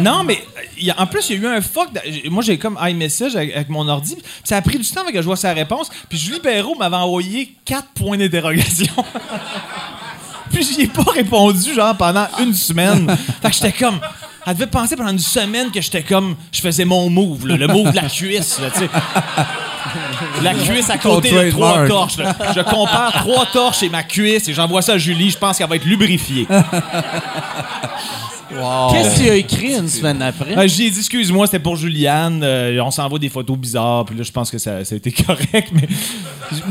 Non, 0.00 0.24
mais 0.24 0.38
il 0.78 0.84
y 0.86 0.90
a- 0.90 1.00
en 1.00 1.06
plus, 1.06 1.30
il 1.30 1.36
y 1.42 1.46
a 1.46 1.50
eu 1.50 1.56
un 1.56 1.60
fuck. 1.60 1.88
de- 1.92 2.28
moi, 2.30 2.42
j'ai 2.42 2.58
comme 2.58 2.78
iMessage 2.80 3.36
avec, 3.36 3.54
avec 3.54 3.68
mon 3.68 3.86
ordi. 3.88 4.14
puis 4.16 4.24
Ça 4.44 4.56
a 4.56 4.62
pris 4.62 4.78
du 4.78 4.88
temps 4.90 5.02
avec 5.02 5.14
que 5.14 5.20
je 5.20 5.26
vois 5.26 5.36
sa 5.36 5.52
réponse. 5.52 5.88
Puis 6.08 6.18
Julie 6.18 6.40
Perrault 6.40 6.74
m'avait 6.78 6.96
envoyé 6.96 7.54
quatre 7.64 7.88
points 7.94 8.16
d'interrogation. 8.18 8.92
puis 10.52 10.64
j'y 10.64 10.82
ai 10.82 10.86
pas 10.88 11.02
répondu, 11.12 11.74
genre, 11.74 11.96
pendant 11.96 12.26
une 12.40 12.54
semaine. 12.54 13.14
Fait 13.42 13.50
que 13.50 13.54
j'étais 13.54 13.72
comme. 13.72 14.00
Elle 14.46 14.54
devait 14.54 14.66
penser 14.66 14.96
pendant 14.96 15.10
une 15.10 15.18
semaine 15.18 15.70
que 15.70 15.80
j'étais 15.80 16.02
comme. 16.02 16.36
Je 16.52 16.60
faisais 16.60 16.84
mon 16.84 17.08
move, 17.10 17.46
là, 17.46 17.56
le 17.56 17.66
move 17.66 17.90
de 17.90 17.96
la 17.96 18.08
cuisse, 18.08 18.58
là, 18.60 18.70
tu 18.70 18.80
sais. 18.80 18.88
La 20.42 20.54
cuisse 20.54 20.88
à 20.90 20.98
côté 20.98 21.30
de 21.32 21.50
trois 21.50 21.86
torches. 21.86 22.16
là. 22.18 22.36
Je 22.54 22.60
compare 22.60 23.12
trois 23.24 23.46
torches 23.46 23.82
et 23.82 23.88
ma 23.88 24.02
cuisse 24.02 24.48
et 24.48 24.54
j'envoie 24.54 24.82
ça 24.82 24.92
à 24.92 24.98
Julie. 24.98 25.30
Je 25.30 25.38
pense 25.38 25.58
qu'elle 25.58 25.68
va 25.68 25.76
être 25.76 25.84
lubrifiée. 25.84 26.46
Qu'est-ce 28.92 29.16
qu'il 29.16 29.28
a 29.30 29.34
écrit 29.34 29.74
une 29.76 29.88
semaine 29.88 30.20
après? 30.22 30.56
Euh, 30.56 30.66
J'ai 30.68 30.90
dit, 30.90 30.98
excuse-moi, 30.98 31.46
c'était 31.46 31.58
pour 31.60 31.76
Juliane. 31.76 32.40
euh, 32.42 32.80
on 32.84 32.90
s'envoie 32.90 33.18
des 33.18 33.28
photos 33.28 33.56
bizarres. 33.56 34.04
Puis 34.04 34.16
là, 34.16 34.22
je 34.24 34.32
pense 34.32 34.50
que 34.50 34.58
ça, 34.58 34.84
ça 34.84 34.94
a 34.94 34.98
été 34.98 35.12
correct. 35.26 35.68
Mais 35.72 35.88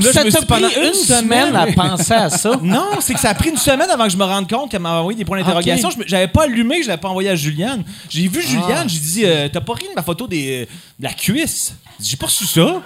là, 0.02 0.12
ça 0.14 0.24
t'a 0.24 0.32
pris 0.38 0.46
pendant 0.46 0.68
une 0.70 0.94
semaine 0.94 1.56
à 1.56 1.68
penser 1.68 2.14
à 2.14 2.30
ça? 2.30 2.52
Non, 2.62 2.90
c'est 3.00 3.14
que 3.14 3.20
ça 3.20 3.30
a 3.30 3.34
pris 3.34 3.50
une 3.50 3.58
semaine 3.58 3.90
avant 3.90 4.04
que 4.06 4.10
je 4.12 4.18
me 4.18 4.24
rende 4.26 4.50
compte 4.50 4.70
qu'elle 4.72 4.82
m'a 4.82 5.00
envoyé 5.00 5.18
des 5.18 5.26
points 5.26 5.40
d'interrogation. 5.40 5.88
Ok. 5.90 5.94
Je 5.96 6.00
me- 6.00 6.08
J'avais 6.08 6.28
pas 6.28 6.44
allumé, 6.44 6.82
je 6.84 6.88
l'avais 6.88 7.02
pas 7.02 7.10
envoyé 7.10 7.30
à 7.30 7.36
Juliane. 7.36 7.84
J'ai 8.10 8.28
vu 8.28 8.42
Ah. 8.44 8.48
Juliane, 8.50 8.90
j'ai 8.90 9.00
dit, 9.00 9.22
euh, 9.26 9.48
t'as 9.52 9.62
pas 9.62 9.74
ri 9.74 9.86
de 9.90 9.96
ma 9.96 10.04
photo 10.04 10.28
des, 10.28 10.68
de 11.00 11.04
la 11.04 11.14
cuisse? 11.14 11.74
J'ai 12.02 12.18
pas 12.18 12.26
reçu 12.28 12.46
ça. 12.46 12.82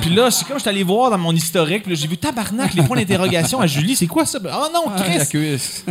Puis 0.00 0.10
là, 0.10 0.30
c'est 0.30 0.44
comme 0.46 0.56
je 0.56 0.60
suis 0.62 0.68
allé 0.68 0.82
voir 0.82 1.10
dans 1.10 1.18
mon 1.18 1.32
historique, 1.34 1.84
j'ai 1.88 2.06
vu 2.06 2.16
tabarnak, 2.16 2.74
les 2.74 2.82
points 2.82 2.96
d'interrogation 2.98 3.60
à 3.60 3.66
Julie. 3.66 3.96
C'est 3.96 4.06
quoi 4.06 4.24
ça? 4.26 4.38
Oh 4.44 4.66
non, 4.72 4.84
Ah, 4.96 5.02
Chris! 5.02 5.26
cuisse. 5.28 5.84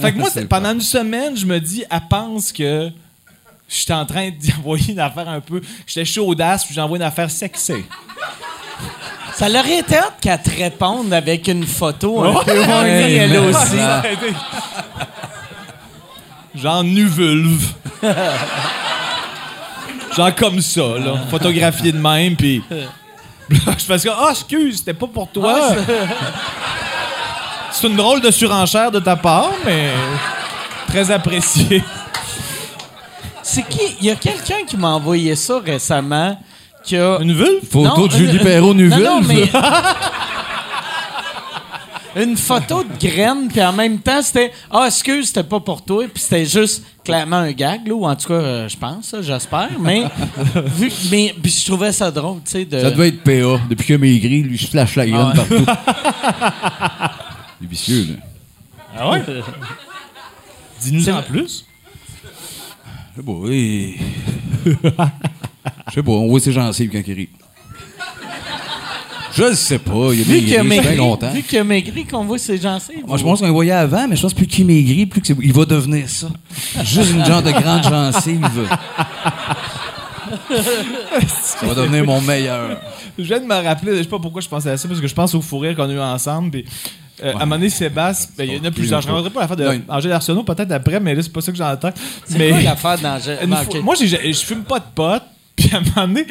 Fait 0.00 0.12
que 0.12 0.18
moi, 0.18 0.28
pendant 0.48 0.72
une 0.74 0.80
semaine, 0.80 1.36
je 1.36 1.44
me 1.44 1.58
dis, 1.58 1.84
elle 1.90 2.00
pense 2.08 2.52
que 2.52 2.90
j'étais 3.68 3.92
en 3.94 4.06
train 4.06 4.30
d'y 4.30 4.52
envoyer 4.58 4.92
une 4.92 5.00
affaire 5.00 5.28
un 5.28 5.40
peu. 5.40 5.60
J'étais 5.86 6.04
chaudasse, 6.04 6.64
puis 6.64 6.74
j'envoie 6.74 6.96
une 6.98 7.02
affaire 7.02 7.30
sexée. 7.30 7.84
Ça 9.34 9.48
l'aurait 9.48 9.78
été 9.78 9.96
hâte 9.96 10.14
qu'elle 10.20 10.40
te 10.42 10.50
réponde 10.50 11.12
avec 11.12 11.46
une 11.48 11.66
photo 11.66 12.22
un 12.22 12.32
Ouais. 12.32 12.44
peu 12.44 12.60
horny, 12.60 13.14
elle 13.14 13.36
aussi. 13.38 13.76
Genre 16.54 16.82
nu 16.84 17.06
vulve. 17.06 17.72
Genre 20.18 20.34
comme 20.34 20.60
ça, 20.60 20.80
là. 20.98 21.14
Photographié 21.30 21.92
de 21.92 21.98
même, 21.98 22.36
puis. 22.36 22.62
Je 23.50 23.84
fais 23.84 23.98
ça. 23.98 24.16
Ah, 24.20 24.28
excuse, 24.32 24.78
c'était 24.78 24.92
pas 24.94 25.06
pour 25.06 25.28
toi. 25.28 25.58
c'est 27.70 27.86
une 27.86 27.96
drôle 27.96 28.20
de 28.20 28.30
surenchère 28.30 28.90
de 28.90 28.98
ta 28.98 29.16
part, 29.16 29.50
mais. 29.64 29.90
Très 30.88 31.10
apprécié. 31.10 31.82
C'est 33.42 33.62
qui? 33.66 33.80
Il 34.00 34.06
y 34.06 34.10
a 34.10 34.14
quelqu'un 34.16 34.64
qui 34.66 34.76
m'a 34.76 34.88
envoyé 34.88 35.34
ça 35.36 35.58
récemment 35.64 36.38
qui 36.84 36.96
a... 36.96 37.18
Une 37.20 37.32
vulve? 37.32 37.60
Photo 37.70 37.96
Non, 38.02 38.06
de 38.06 38.12
Julie 38.12 38.36
une- 38.38 38.42
Perrault 38.42 38.74
Non, 38.74 38.88
non, 38.98 39.20
vulve? 39.20 39.28
mais... 39.28 39.50
une 42.16 42.36
photo 42.36 42.82
de 42.84 43.06
graine, 43.08 43.48
puis 43.48 43.62
en 43.62 43.72
même 43.72 43.98
temps, 43.98 44.22
c'était 44.22 44.52
«Ah, 44.70 44.84
excuse, 44.86 45.28
c'était 45.28 45.42
pas 45.44 45.60
pour 45.60 45.82
toi.» 45.84 46.04
Puis 46.12 46.22
c'était 46.22 46.46
juste 46.46 46.84
clairement 47.04 47.36
un 47.36 47.52
gag, 47.52 47.86
là, 47.86 47.94
ou 47.94 48.04
en 48.06 48.16
tout 48.16 48.28
cas, 48.28 48.34
euh, 48.34 48.68
je 48.68 48.76
pense, 48.76 49.12
là, 49.12 49.22
j'espère. 49.22 49.70
Mais, 49.78 50.04
vu, 50.76 50.90
mais 51.10 51.34
puis 51.42 51.50
je 51.52 51.66
trouvais 51.66 51.92
ça 51.92 52.10
drôle, 52.10 52.40
tu 52.44 52.52
sais, 52.52 52.64
de... 52.64 52.80
Ça 52.80 52.90
devait 52.90 53.08
être 53.08 53.22
PA. 53.22 53.62
Depuis 53.68 53.86
qu'il 53.86 53.94
a 53.94 53.98
maigri, 53.98 54.42
lui, 54.42 54.56
je 54.56 54.66
flash 54.66 54.96
la 54.96 55.06
graine 55.06 55.32
Ah 55.34 55.42
ouais. 55.50 55.62
partout. 55.64 55.64
Il 57.60 57.64
est 57.64 57.70
vicieux, 57.70 58.06
là. 58.10 58.14
Ah 58.96 59.10
ouais? 59.10 59.22
Dis-nous 60.80 61.08
en 61.08 61.22
plus. 61.22 61.64
Je 62.24 63.20
sais 63.20 63.26
pas, 63.26 63.32
oui. 63.32 63.96
Je 64.64 65.94
sais 65.94 66.02
pas, 66.02 66.12
on 66.12 66.28
voit 66.28 66.40
ses 66.40 66.52
gencives 66.52 66.90
quand 66.90 67.02
il 67.06 67.14
rit. 67.14 67.28
Je 69.38 69.44
le 69.44 69.54
sais 69.54 69.78
pas, 69.78 69.92
il 70.12 70.20
a 70.20 70.24
Vu 70.24 70.40
qu'il 70.42 70.56
a 70.58 70.64
maigri, 70.64 70.96
content. 70.96 71.30
vu 71.30 71.42
qu'il 71.44 71.58
a 71.58 71.64
maigri, 71.64 72.04
qu'on 72.04 72.24
voit 72.24 72.38
ses 72.38 72.58
gencives. 72.58 73.04
Moi, 73.06 73.16
je 73.18 73.22
pense 73.22 73.38
qu'on 73.40 73.46
le 73.46 73.52
voyait 73.52 73.70
avant, 73.72 74.08
mais 74.08 74.16
je 74.16 74.22
pense 74.22 74.32
que 74.32 74.38
plus 74.38 74.46
qu'il 74.48 74.66
maigrit, 74.66 75.06
plus 75.06 75.20
que 75.20 75.26
c'est- 75.28 75.36
il 75.40 75.52
va 75.52 75.64
devenir 75.64 76.08
ça. 76.08 76.26
Juste 76.82 77.12
une 77.12 77.24
genre 77.24 77.42
de 77.42 77.52
grande 77.52 77.84
gencive. 77.84 78.40
ça 81.28 81.66
va 81.66 81.74
devenir 81.74 82.04
mon 82.04 82.20
meilleur. 82.20 82.80
Je 83.18 83.24
viens 83.24 83.40
de 83.40 83.46
me 83.46 83.54
rappeler, 83.54 83.96
je 83.98 84.02
sais 84.02 84.08
pas 84.08 84.18
pourquoi 84.18 84.40
je 84.40 84.48
pensais 84.48 84.70
à 84.70 84.76
ça, 84.76 84.88
parce 84.88 85.00
que 85.00 85.06
je 85.08 85.14
pense 85.14 85.34
au 85.34 85.40
fou 85.40 85.58
rire 85.58 85.74
qu'on 85.76 85.88
a 85.88 85.92
eu 85.92 86.00
ensemble. 86.00 86.50
Puis, 86.50 86.64
euh, 87.22 87.32
À 87.32 87.36
un 87.36 87.38
moment 87.40 87.56
donné, 87.56 87.70
Sébastien, 87.70 88.30
ben, 88.36 88.48
il 88.48 88.56
y 88.56 88.60
en 88.60 88.64
a 88.64 88.70
plusieurs. 88.70 89.00
Je 89.02 89.06
ne 89.08 89.12
reviendrai 89.12 89.32
pas 89.32 89.40
l'affaire 89.46 89.82
d'Angèle 89.86 90.12
Arsenault, 90.12 90.42
peut-être 90.44 90.70
après, 90.72 91.00
mais 91.00 91.14
là, 91.14 91.22
c'est 91.22 91.32
pas 91.32 91.40
ça 91.40 91.50
que 91.52 91.58
j'entends. 91.58 91.90
C'est 92.26 92.38
Mais 92.38 92.50
quoi 92.50 92.60
l'affaire 92.60 92.98
d'Angèle? 92.98 93.38
une 93.42 93.50
Non, 93.50 93.56
fois- 93.56 93.76
ok. 93.76 93.82
moi, 93.84 93.94
j'ai- 94.00 94.32
je 94.32 94.40
fume 94.44 94.62
pas 94.64 94.78
de 94.78 94.84
pot, 94.94 95.22
puis 95.56 95.70
à 95.72 95.78
un 95.78 95.80
moment 95.80 96.08
donné, 96.14 96.26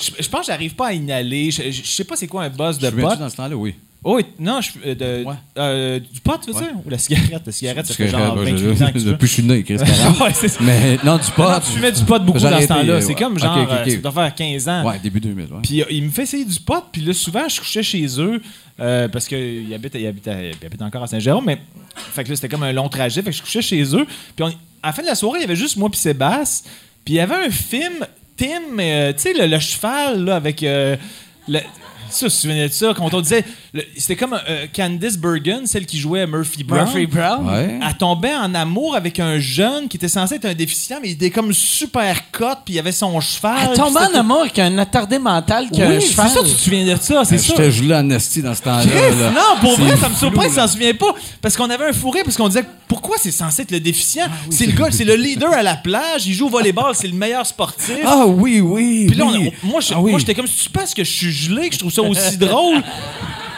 je, 0.00 0.10
je 0.22 0.28
pense 0.28 0.42
que 0.42 0.46
j'arrive 0.46 0.74
pas 0.74 0.88
à 0.88 0.92
inhaler. 0.92 1.50
Je, 1.50 1.70
sais 1.82 2.04
pas 2.04 2.16
c'est 2.16 2.26
quoi 2.26 2.44
un 2.44 2.48
buzz 2.50 2.78
de 2.78 2.90
pot. 2.90 3.16
dans 3.16 3.28
ce 3.28 3.36
temps-là, 3.36 3.56
oui. 3.56 3.74
Oh, 4.04 4.20
non, 4.38 4.60
je, 4.60 4.70
euh, 4.86 4.94
de, 4.94 5.24
Ouais. 5.24 5.34
euh, 5.58 5.98
du 5.98 6.20
pot, 6.20 6.38
tu 6.40 6.52
veux 6.52 6.58
dire? 6.60 6.70
Ou 6.86 6.88
la 6.88 6.98
cigarette? 6.98 7.42
La 7.44 7.50
cigarette, 7.52 7.84
ça 7.86 7.94
fait 7.94 8.06
genre 8.08 8.38
euh, 8.38 8.44
28 8.44 8.58
je- 8.76 8.84
ans 8.84 8.92
que. 8.92 8.98
Depuis 9.00 9.18
que 9.18 9.26
je 9.26 9.32
suis 9.32 9.42
né, 9.42 9.64
Chris. 9.64 9.76
Ouais. 10.20 10.32
Mais 10.60 10.98
non, 11.04 11.16
du 11.18 11.28
pot. 11.32 11.42
Tu 11.66 11.72
fumais 11.72 11.90
du 11.90 12.04
pot 12.04 12.22
beaucoup 12.24 12.38
dans 12.38 12.60
ce 12.60 12.66
temps-là. 12.68 13.00
C'est 13.00 13.16
comme 13.16 13.36
genre, 13.40 13.58
ok, 13.60 13.68
euh, 13.72 13.82
ok. 13.84 13.90
ça 13.90 13.96
doit 13.98 14.12
faire 14.12 14.34
15 14.36 14.68
ans. 14.68 14.84
Ouais, 14.86 15.00
début 15.02 15.18
2000. 15.20 15.46
Ouais. 15.46 15.58
Puis 15.64 15.82
il 15.90 16.04
me 16.04 16.10
fait 16.10 16.22
essayer 16.22 16.44
du 16.44 16.60
pot, 16.60 16.84
puis 16.92 17.02
là, 17.02 17.12
souvent, 17.12 17.48
je 17.48 17.58
couchais 17.58 17.82
chez 17.82 18.06
eux, 18.20 18.40
euh, 18.78 19.08
parce 19.08 19.26
qu'il 19.26 19.74
habite, 19.74 19.94
il 19.96 20.06
habite, 20.06 20.26
il 20.62 20.64
habite 20.66 20.82
encore 20.82 21.02
à 21.02 21.06
Saint-Jérôme, 21.08 21.44
mais 21.46 21.58
fait 21.96 22.22
que 22.22 22.28
là, 22.30 22.36
c'était 22.36 22.48
comme 22.48 22.62
un 22.62 22.72
long 22.72 22.88
trajet, 22.88 23.20
fait 23.20 23.30
que 23.30 23.36
je 23.36 23.42
couchais 23.42 23.62
chez 23.62 23.82
eux. 23.96 24.06
Puis 24.36 24.44
on- 24.44 24.48
à 24.80 24.86
la 24.86 24.92
fin 24.92 25.02
de 25.02 25.08
la 25.08 25.16
soirée, 25.16 25.40
il 25.40 25.42
y 25.42 25.44
avait 25.44 25.56
juste 25.56 25.76
moi 25.76 25.90
puis 25.90 25.98
Sébastien, 25.98 26.70
puis 27.04 27.14
il 27.14 27.16
y 27.16 27.20
avait 27.20 27.34
un 27.46 27.50
film, 27.50 28.06
Tim, 28.38 28.78
euh, 28.78 29.12
tu 29.12 29.18
sais, 29.18 29.32
le, 29.34 29.46
cheval, 29.58 30.24
là, 30.24 30.36
avec... 30.36 30.62
euh, 30.62 30.96
le- 31.48 31.60
ça, 32.10 32.26
tu 32.26 32.32
te 32.34 32.40
souviens 32.40 32.66
de 32.66 32.72
ça, 32.72 32.92
quand 32.96 33.12
on 33.12 33.20
disait... 33.20 33.44
C'était 33.96 34.16
comme 34.16 34.38
euh, 34.48 34.66
Candice 34.74 35.16
Bergen, 35.18 35.66
celle 35.66 35.84
qui 35.86 35.98
jouait 35.98 36.26
Murphy 36.26 36.64
Brown. 36.64 36.84
Murphy 36.84 37.06
Brown. 37.06 37.46
Ouais. 37.48 37.78
Elle 37.86 37.96
tombait 37.96 38.34
en 38.34 38.54
amour 38.54 38.96
avec 38.96 39.20
un 39.20 39.38
jeune 39.38 39.88
qui 39.88 39.96
était 39.98 40.08
censé 40.08 40.36
être 40.36 40.46
un 40.46 40.54
déficient, 40.54 40.98
mais 41.02 41.08
il 41.08 41.12
était 41.12 41.30
comme 41.30 41.52
super 41.52 42.30
cote, 42.30 42.58
puis 42.64 42.74
il 42.74 42.78
avait 42.78 42.92
son 42.92 43.20
cheval. 43.20 43.56
Elle 43.62 43.68
c'était- 43.70 43.82
en 43.82 44.14
amour 44.18 44.40
avec 44.40 44.58
un 44.58 44.76
attardé 44.78 45.18
mental 45.18 45.68
qui 45.70 45.82
a 45.82 45.86
un 45.86 45.90
oui, 45.90 45.96
c'est 46.00 46.08
cheval. 46.12 46.28
ça, 46.30 46.40
tu 46.40 46.50
te 46.52 46.60
souviens 46.60 46.84
de 46.86 47.00
ça, 47.00 47.24
c'est 47.24 47.38
ça. 47.38 47.54
J'étais 47.56 47.70
gelé 47.70 47.94
en 47.94 48.08
esti 48.10 48.42
dans 48.42 48.54
ce 48.54 48.62
temps-là. 48.62 48.84
Là. 48.84 49.30
non, 49.30 49.60
pour 49.60 49.78
vrai, 49.78 49.96
ça 49.96 50.08
me 50.08 50.14
surprend 50.14 50.42
qu'il 50.42 50.54
là. 50.56 50.66
s'en 50.66 50.72
souvient 50.72 50.94
pas. 50.94 51.14
Parce 51.42 51.56
qu'on 51.56 51.68
avait 51.70 51.86
un 51.86 51.92
fourré, 51.92 52.22
parce 52.24 52.36
qu'on 52.36 52.48
disait 52.48 52.64
pourquoi 52.88 53.16
c'est 53.20 53.30
censé 53.30 53.62
être 53.62 53.70
le 53.70 53.80
déficient? 53.80 54.24
c'est 54.50 54.66
le 54.66 54.72
gars, 54.72 54.88
c'est 54.90 55.04
le 55.04 55.14
leader 55.14 55.52
à 55.52 55.62
la 55.62 55.76
plage, 55.76 56.26
il 56.26 56.32
joue 56.32 56.46
au 56.46 56.50
volleyball, 56.50 56.94
c'est 56.94 57.06
le 57.08 57.12
meilleur 57.14 57.44
sportif. 57.46 57.98
Ah 58.04 58.24
oui, 58.26 58.60
oui. 58.60 59.06
Puis 59.08 59.16
là, 59.16 59.26
oui. 59.26 59.52
on- 59.62 59.66
moi, 59.68 59.80
je- 59.80 59.92
Ah 59.94 60.00
oui. 60.00 60.10
moi, 60.10 60.18
j'étais 60.20 60.34
comme, 60.34 60.46
si 60.46 60.64
tu 60.64 60.70
penses 60.70 60.94
que 60.94 61.04
je 61.04 61.10
suis 61.10 61.30
gelé, 61.32 61.68
que 61.68 61.74
je 61.74 61.78
trouve 61.80 61.92
ça 61.92 61.97
aussi 62.06 62.36
drôle. 62.36 62.82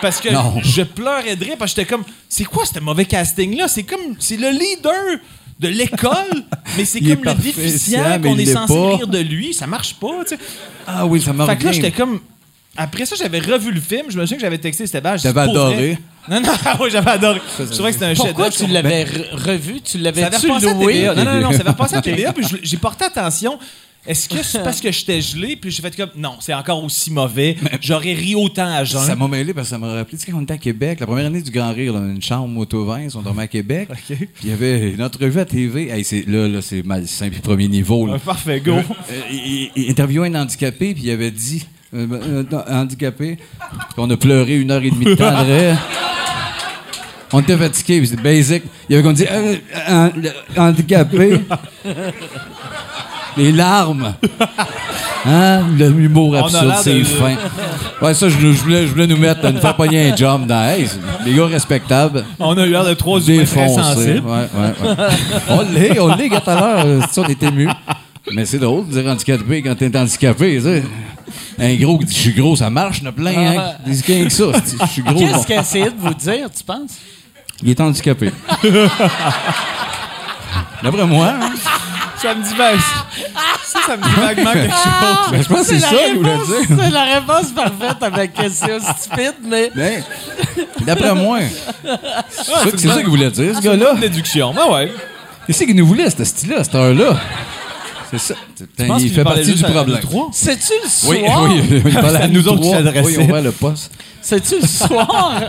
Parce 0.00 0.20
que 0.20 0.30
Non. 0.30 0.54
je 0.62 0.82
pleurais 0.82 1.36
de 1.36 1.44
rire, 1.44 1.56
parce 1.58 1.74
que 1.74 1.80
j'étais 1.80 1.90
comme, 1.94 2.04
c'est 2.28 2.44
quoi 2.44 2.64
ce 2.64 2.78
mauvais 2.80 3.04
casting-là? 3.04 3.68
C'est 3.68 3.82
comme, 3.82 4.16
c'est 4.18 4.38
le 4.38 4.48
leader 4.50 4.94
de 5.58 5.68
l'école, 5.68 6.42
mais 6.78 6.86
c'est 6.86 7.00
comme 7.00 7.22
le 7.22 7.34
déficient 7.34 8.18
qu'on 8.22 8.38
est 8.38 8.46
censé 8.46 8.72
pas. 8.74 8.96
rire 8.96 9.06
de 9.06 9.18
lui. 9.18 9.52
Ça 9.52 9.66
marche 9.66 9.94
pas, 9.96 10.24
tu 10.26 10.36
sais. 10.36 10.38
Ah 10.86 11.04
oui, 11.04 11.20
ça 11.20 11.34
m'a 11.34 11.44
Fait 11.46 11.56
que 11.56 11.64
là, 11.66 11.72
j'étais 11.72 11.90
comme. 11.90 12.20
Après 12.76 13.04
ça, 13.04 13.14
j'avais 13.16 13.40
revu 13.40 13.72
le 13.72 13.80
film. 13.80 14.04
Je 14.08 14.16
me 14.16 14.22
souviens 14.24 14.36
que 14.38 14.42
j'avais 14.42 14.56
texté 14.56 14.86
Stéphane. 14.86 15.18
vrai- 15.18 15.40
adoré. 15.42 15.98
Non, 16.30 16.40
non, 16.40 16.48
oui, 16.80 16.88
j'avais 16.90 17.10
adoré. 17.10 17.40
Je 17.58 17.64
trouvais 17.64 17.88
que 17.88 17.94
c'était 17.94 18.06
un 18.06 18.14
Pourquoi 18.14 18.50
chef-d'œuvre. 18.50 18.68
tu 18.68 18.72
l'avais 18.72 19.04
re- 19.04 19.34
revu? 19.34 19.80
Tu 19.82 19.98
Ça 19.98 20.04
l'avais 20.04 20.22
avait 20.22 20.38
tu 20.38 20.46
repassé 20.48 20.68
à 20.68 20.72
loué? 20.74 21.02
Non, 21.14 21.24
non, 21.24 21.40
non, 21.40 21.50
ça 21.52 21.58
avait 21.60 21.70
repassé 21.70 21.96
à 21.96 22.00
TVA. 22.02 22.32
Puis 22.32 22.46
j'ai 22.62 22.76
porté 22.78 23.04
attention. 23.04 23.58
Est-ce 24.06 24.28
que 24.28 24.42
c'est 24.42 24.62
parce 24.64 24.80
que 24.80 24.90
j'étais 24.90 25.20
gelé? 25.20 25.56
Puis 25.56 25.70
j'ai 25.70 25.82
fait 25.82 25.94
comme, 25.96 26.10
non, 26.16 26.36
c'est 26.40 26.54
encore 26.54 26.82
aussi 26.82 27.10
mauvais. 27.10 27.56
J'aurais 27.80 28.14
ri 28.14 28.34
autant 28.34 28.72
à 28.72 28.84
jeun. 28.84 29.02
Ça 29.02 29.16
m'a 29.16 29.28
mêlé 29.28 29.52
parce 29.52 29.68
que 29.68 29.70
ça 29.70 29.78
m'a 29.78 29.92
rappelé, 29.92 30.18
tu 30.18 30.24
sais, 30.24 30.32
quand 30.32 30.38
on 30.38 30.42
était 30.42 30.54
à 30.54 30.58
Québec, 30.58 31.00
la 31.00 31.06
première 31.06 31.26
année 31.26 31.42
du 31.42 31.50
Grand 31.50 31.72
Rire, 31.72 31.92
là, 31.92 32.00
une 32.00 32.22
chambre 32.22 32.48
moto-vin, 32.48 33.08
on 33.14 33.22
dormait 33.22 33.42
à 33.42 33.48
Québec. 33.48 33.88
Puis 34.06 34.28
il 34.44 34.50
y 34.50 34.52
avait 34.52 34.90
une 34.92 35.02
entrevue 35.02 35.40
à 35.40 35.44
TV. 35.44 35.90
Hey, 35.90 36.04
c'est, 36.04 36.26
là, 36.26 36.48
là, 36.48 36.62
c'est 36.62 36.82
malsain, 36.82 37.28
puis 37.30 37.40
premier 37.40 37.68
niveau. 37.68 38.06
Là. 38.06 38.18
Parfait, 38.18 38.60
go. 38.60 38.72
Euh, 38.72 38.82
il, 39.30 39.70
il 39.76 39.90
interviewait 39.90 40.28
un 40.28 40.42
handicapé, 40.42 40.94
puis 40.94 41.04
il 41.04 41.10
avait 41.10 41.30
dit 41.30 41.66
euh, 41.92 42.06
euh, 42.10 42.44
non, 42.50 42.62
handicapé, 42.68 43.36
puis 43.36 43.96
on 43.96 44.08
a 44.10 44.16
pleuré 44.16 44.56
une 44.56 44.70
heure 44.70 44.82
et 44.82 44.90
demie 44.90 45.06
de 45.06 45.14
temps 45.14 45.26
après. 45.36 45.76
On 47.32 47.40
était 47.40 47.56
fatigués, 47.56 47.98
puis 47.98 48.08
c'était 48.08 48.22
basic. 48.22 48.62
Il 48.88 48.94
avait 48.94 49.04
comme 49.04 49.14
dit 49.14 49.26
euh, 49.30 49.56
euh, 49.88 50.10
handicapé. 50.56 51.40
Les 53.36 53.52
larmes. 53.52 54.14
Hein? 55.26 55.62
L'humour 55.76 56.34
a 56.36 56.40
absurde, 56.40 56.74
c'est 56.82 57.04
fin. 57.04 57.36
Ouais, 58.00 58.14
ça, 58.14 58.28
je, 58.28 58.38
je 58.38 58.46
voulais, 58.62 58.86
je 58.86 58.92
voulais 58.92 59.06
nous 59.06 59.18
mettre, 59.18 59.46
nous 59.50 59.60
faire 59.60 59.76
pogner 59.76 60.10
un 60.10 60.16
job 60.16 60.46
dans. 60.46 60.62
Hey, 60.62 60.88
les 61.26 61.34
gars 61.34 61.46
respectables. 61.46 62.24
On 62.38 62.56
a 62.56 62.66
eu 62.66 62.70
l'air 62.70 62.84
de 62.84 62.94
trois 62.94 63.20
humains 63.20 63.44
très 63.44 63.68
sensibles. 63.68 64.22
Ouais, 64.26 64.48
ouais, 64.54 64.88
ouais. 64.88 64.96
on 65.50 65.60
l'est, 65.72 66.00
on 66.00 66.14
l'est, 66.16 66.28
gars, 66.28 66.40
tout 66.40 66.50
à 66.50 66.54
l'heure. 66.54 66.86
c'est 67.02 67.14
ça, 67.14 67.22
on 67.26 67.28
est 67.28 67.42
ému. 67.42 67.68
Mais 68.32 68.46
c'est 68.46 68.58
drôle 68.58 68.86
de 68.86 68.92
dire 68.92 69.10
handicapé 69.10 69.62
quand 69.62 69.74
t'es 69.74 69.94
handicapé, 69.96 70.60
tu. 70.62 70.82
Un 71.62 71.74
gros 71.74 71.98
qui 71.98 72.06
dit 72.06 72.14
je 72.14 72.20
suis 72.20 72.32
gros, 72.32 72.56
ça 72.56 72.70
marche, 72.70 72.98
il 73.00 73.04
y 73.04 73.06
en 73.06 73.10
a 73.10 73.12
plein, 73.12 73.36
hein. 73.36 73.72
Dis 73.86 74.02
qu'un 74.02 74.24
que 74.24 74.30
ça, 74.30 74.44
je 74.82 74.86
suis 74.86 75.02
gros. 75.02 75.18
Qu'est-ce 75.18 75.34
bon. 75.34 75.42
qu'elle 75.42 75.60
essayait 75.60 75.90
de 75.90 75.98
vous 75.98 76.14
dire, 76.14 76.48
tu 76.56 76.64
penses? 76.64 76.96
Il 77.62 77.68
est 77.68 77.80
handicapé. 77.80 78.32
D'après 80.82 81.06
moi, 81.06 81.26
hein. 81.28 81.50
Ça 82.22 82.34
me 82.34 82.42
dit, 82.42 82.54
ben, 82.56 82.78
ça, 83.64 83.78
ça 83.86 83.96
me 83.96 84.02
dit 84.02 84.10
vaguement 84.20 84.52
quelque 84.52 84.70
chose. 84.72 85.30
Ben, 85.30 85.42
je 85.42 85.48
pense 85.48 85.58
que 85.60 85.64
c'est 85.66 85.78
ça 85.80 85.88
qu'il 85.88 86.16
voulait 86.18 86.36
dire. 86.36 86.76
C'est 86.84 86.90
la 86.90 87.04
réponse 87.04 87.50
parfaite 87.52 88.02
avec 88.02 88.34
question 88.34 88.78
stupide, 88.98 89.34
mais... 89.44 89.70
Ben, 89.74 90.02
D'après 90.82 91.14
moi. 91.14 91.38
C'est 92.30 92.44
ça- 92.44 92.60
c'est 92.76 92.88
ça 92.88 92.96
qu'il 93.00 93.08
voulait 93.08 93.30
dire, 93.30 93.56
ce 93.56 93.60
gars-là. 93.62 93.94
Déduction. 93.94 94.52
Ben 94.52 94.66
ouais. 94.70 94.92
Qu'est-ce 95.46 95.64
qu'il 95.64 95.74
nous 95.76 95.86
voulait, 95.86 96.10
ce 96.10 96.24
style-là, 96.24 96.58
à 96.60 96.64
cette 96.64 96.74
heure-là? 96.74 97.18
C'est 98.10 98.18
ça. 98.18 98.34
Putain, 98.56 98.98
il 98.98 99.12
fait 99.12 99.22
partie 99.24 99.54
du 99.54 99.64
à 99.64 99.68
problème. 99.70 100.00
C'est-tu 100.32 100.72
le 100.82 100.88
soir? 100.88 101.44
Oui, 101.44 101.62
oui, 101.70 101.82
il 101.86 101.94
parlait 101.94 102.10
C'est 102.18 102.24
à 102.24 102.28
nous 102.28 102.48
autres 102.48 102.60
qui 102.62 102.70
s'adressait. 102.70 103.18
Oui, 103.18 103.28
on 103.32 103.40
le 103.42 103.52
poste. 103.52 103.92
C'est-tu 104.20 104.60
le 104.60 104.66
soir? 104.66 105.40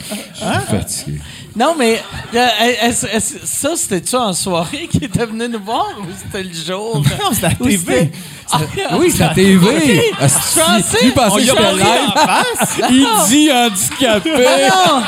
Je 0.00 0.14
suis 0.14 0.66
fatigué. 0.66 1.20
Non, 1.56 1.74
mais 1.78 2.02
euh, 2.34 2.46
est-ce- 2.82 3.06
est-ce- 3.06 3.44
ça, 3.46 3.70
c'était-tu 3.76 4.16
en 4.16 4.32
soirée 4.32 4.88
qui 4.90 4.98
était 5.04 5.26
venu 5.26 5.48
nous 5.48 5.60
voir 5.64 5.86
ou 6.00 6.04
c'était 6.16 6.44
le 6.44 6.54
jour? 6.54 6.96
Non, 7.20 7.30
c'était 7.32 7.46
à 7.46 7.50
Ou 7.60 7.64
TV. 7.64 7.76
c'était- 7.76 8.10
Ah, 8.52 8.96
Oui, 8.98 9.10
c'est 9.10 9.24
la 9.24 9.28
TV. 9.34 9.66
Ok. 10.12 10.22
Asti, 10.22 10.58
pensais- 10.60 11.04
Lui 11.04 11.10
pensait 11.12 11.30
On 11.30 11.36
que 11.36 11.40
y 11.40 11.50
a 11.50 11.52
c'était 11.52 11.62
pas 11.62 11.70
ri 11.70 11.76
live. 11.78 12.08
en 12.08 12.26
face. 12.26 12.78
Il 12.90 13.06
dit 13.28 13.50
handicapé. 13.52 14.30
Ah 14.46 14.68
non! 14.68 15.02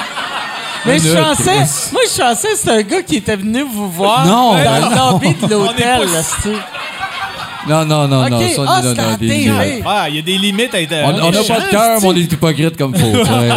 Mais 0.86 0.98
je 0.98 1.12
Là, 1.12 1.22
pensais, 1.24 1.42
Chris. 1.44 1.90
moi 1.92 2.00
je 2.16 2.22
pensais 2.22 2.48
que 2.48 2.56
c'était 2.56 2.70
un 2.70 2.82
gars 2.82 3.02
qui 3.02 3.16
était 3.16 3.36
venu 3.36 3.62
vous 3.70 3.90
voir 3.90 4.24
Non. 4.26 4.54
dans 4.54 4.88
le 4.88 4.96
lobby 5.12 5.34
de 5.34 5.46
l'hôtel. 5.54 6.00
On 6.00 6.02
est 6.04 6.52
pas-. 6.52 6.58
Non, 7.68 7.84
non, 7.84 8.08
non, 8.08 8.28
non. 8.30 8.38
Ok, 8.40 8.50
Ça, 8.56 8.62
ah, 8.66 8.80
non, 8.82 8.88
c'était 8.88 9.02
non, 9.02 9.16
des 9.18 9.28
TV. 9.28 9.82
Ah, 9.86 10.08
il 10.08 10.16
y 10.16 10.18
a 10.18 10.22
des 10.22 10.38
limites 10.38 10.74
à 10.74 10.80
être. 10.80 10.94
On 11.04 11.08
on 11.26 11.30
n'a 11.30 11.42
pas 11.44 11.60
de 11.60 11.68
cœur, 11.70 11.98
mais 12.00 12.06
on 12.08 12.16
est 12.16 12.20
hypocrite 12.20 12.76
comme 12.78 12.96
faut. 12.96 13.10
tu 13.18 13.24
sais. 13.26 13.48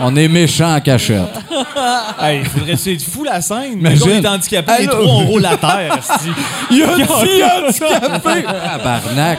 On 0.00 0.14
est 0.16 0.28
méchant 0.28 0.74
en 0.74 0.80
cachette. 0.80 1.28
Hey, 2.20 2.44
faudrait 2.44 2.76
c'est 2.76 2.98
fou 2.98 3.22
la 3.22 3.40
scène. 3.40 3.78
Mais 3.80 3.94
on 4.02 4.08
est 4.08 4.26
handicapé, 4.26 4.72
les 4.80 4.86
trois 4.86 5.00
on 5.04 5.26
roule 5.26 5.42
la 5.42 5.56
terre. 5.56 5.98
Il 6.70 6.82
a 6.82 6.96
dit 6.96 7.02
handicapé. 7.02 8.42
Tabarnak. 8.42 9.38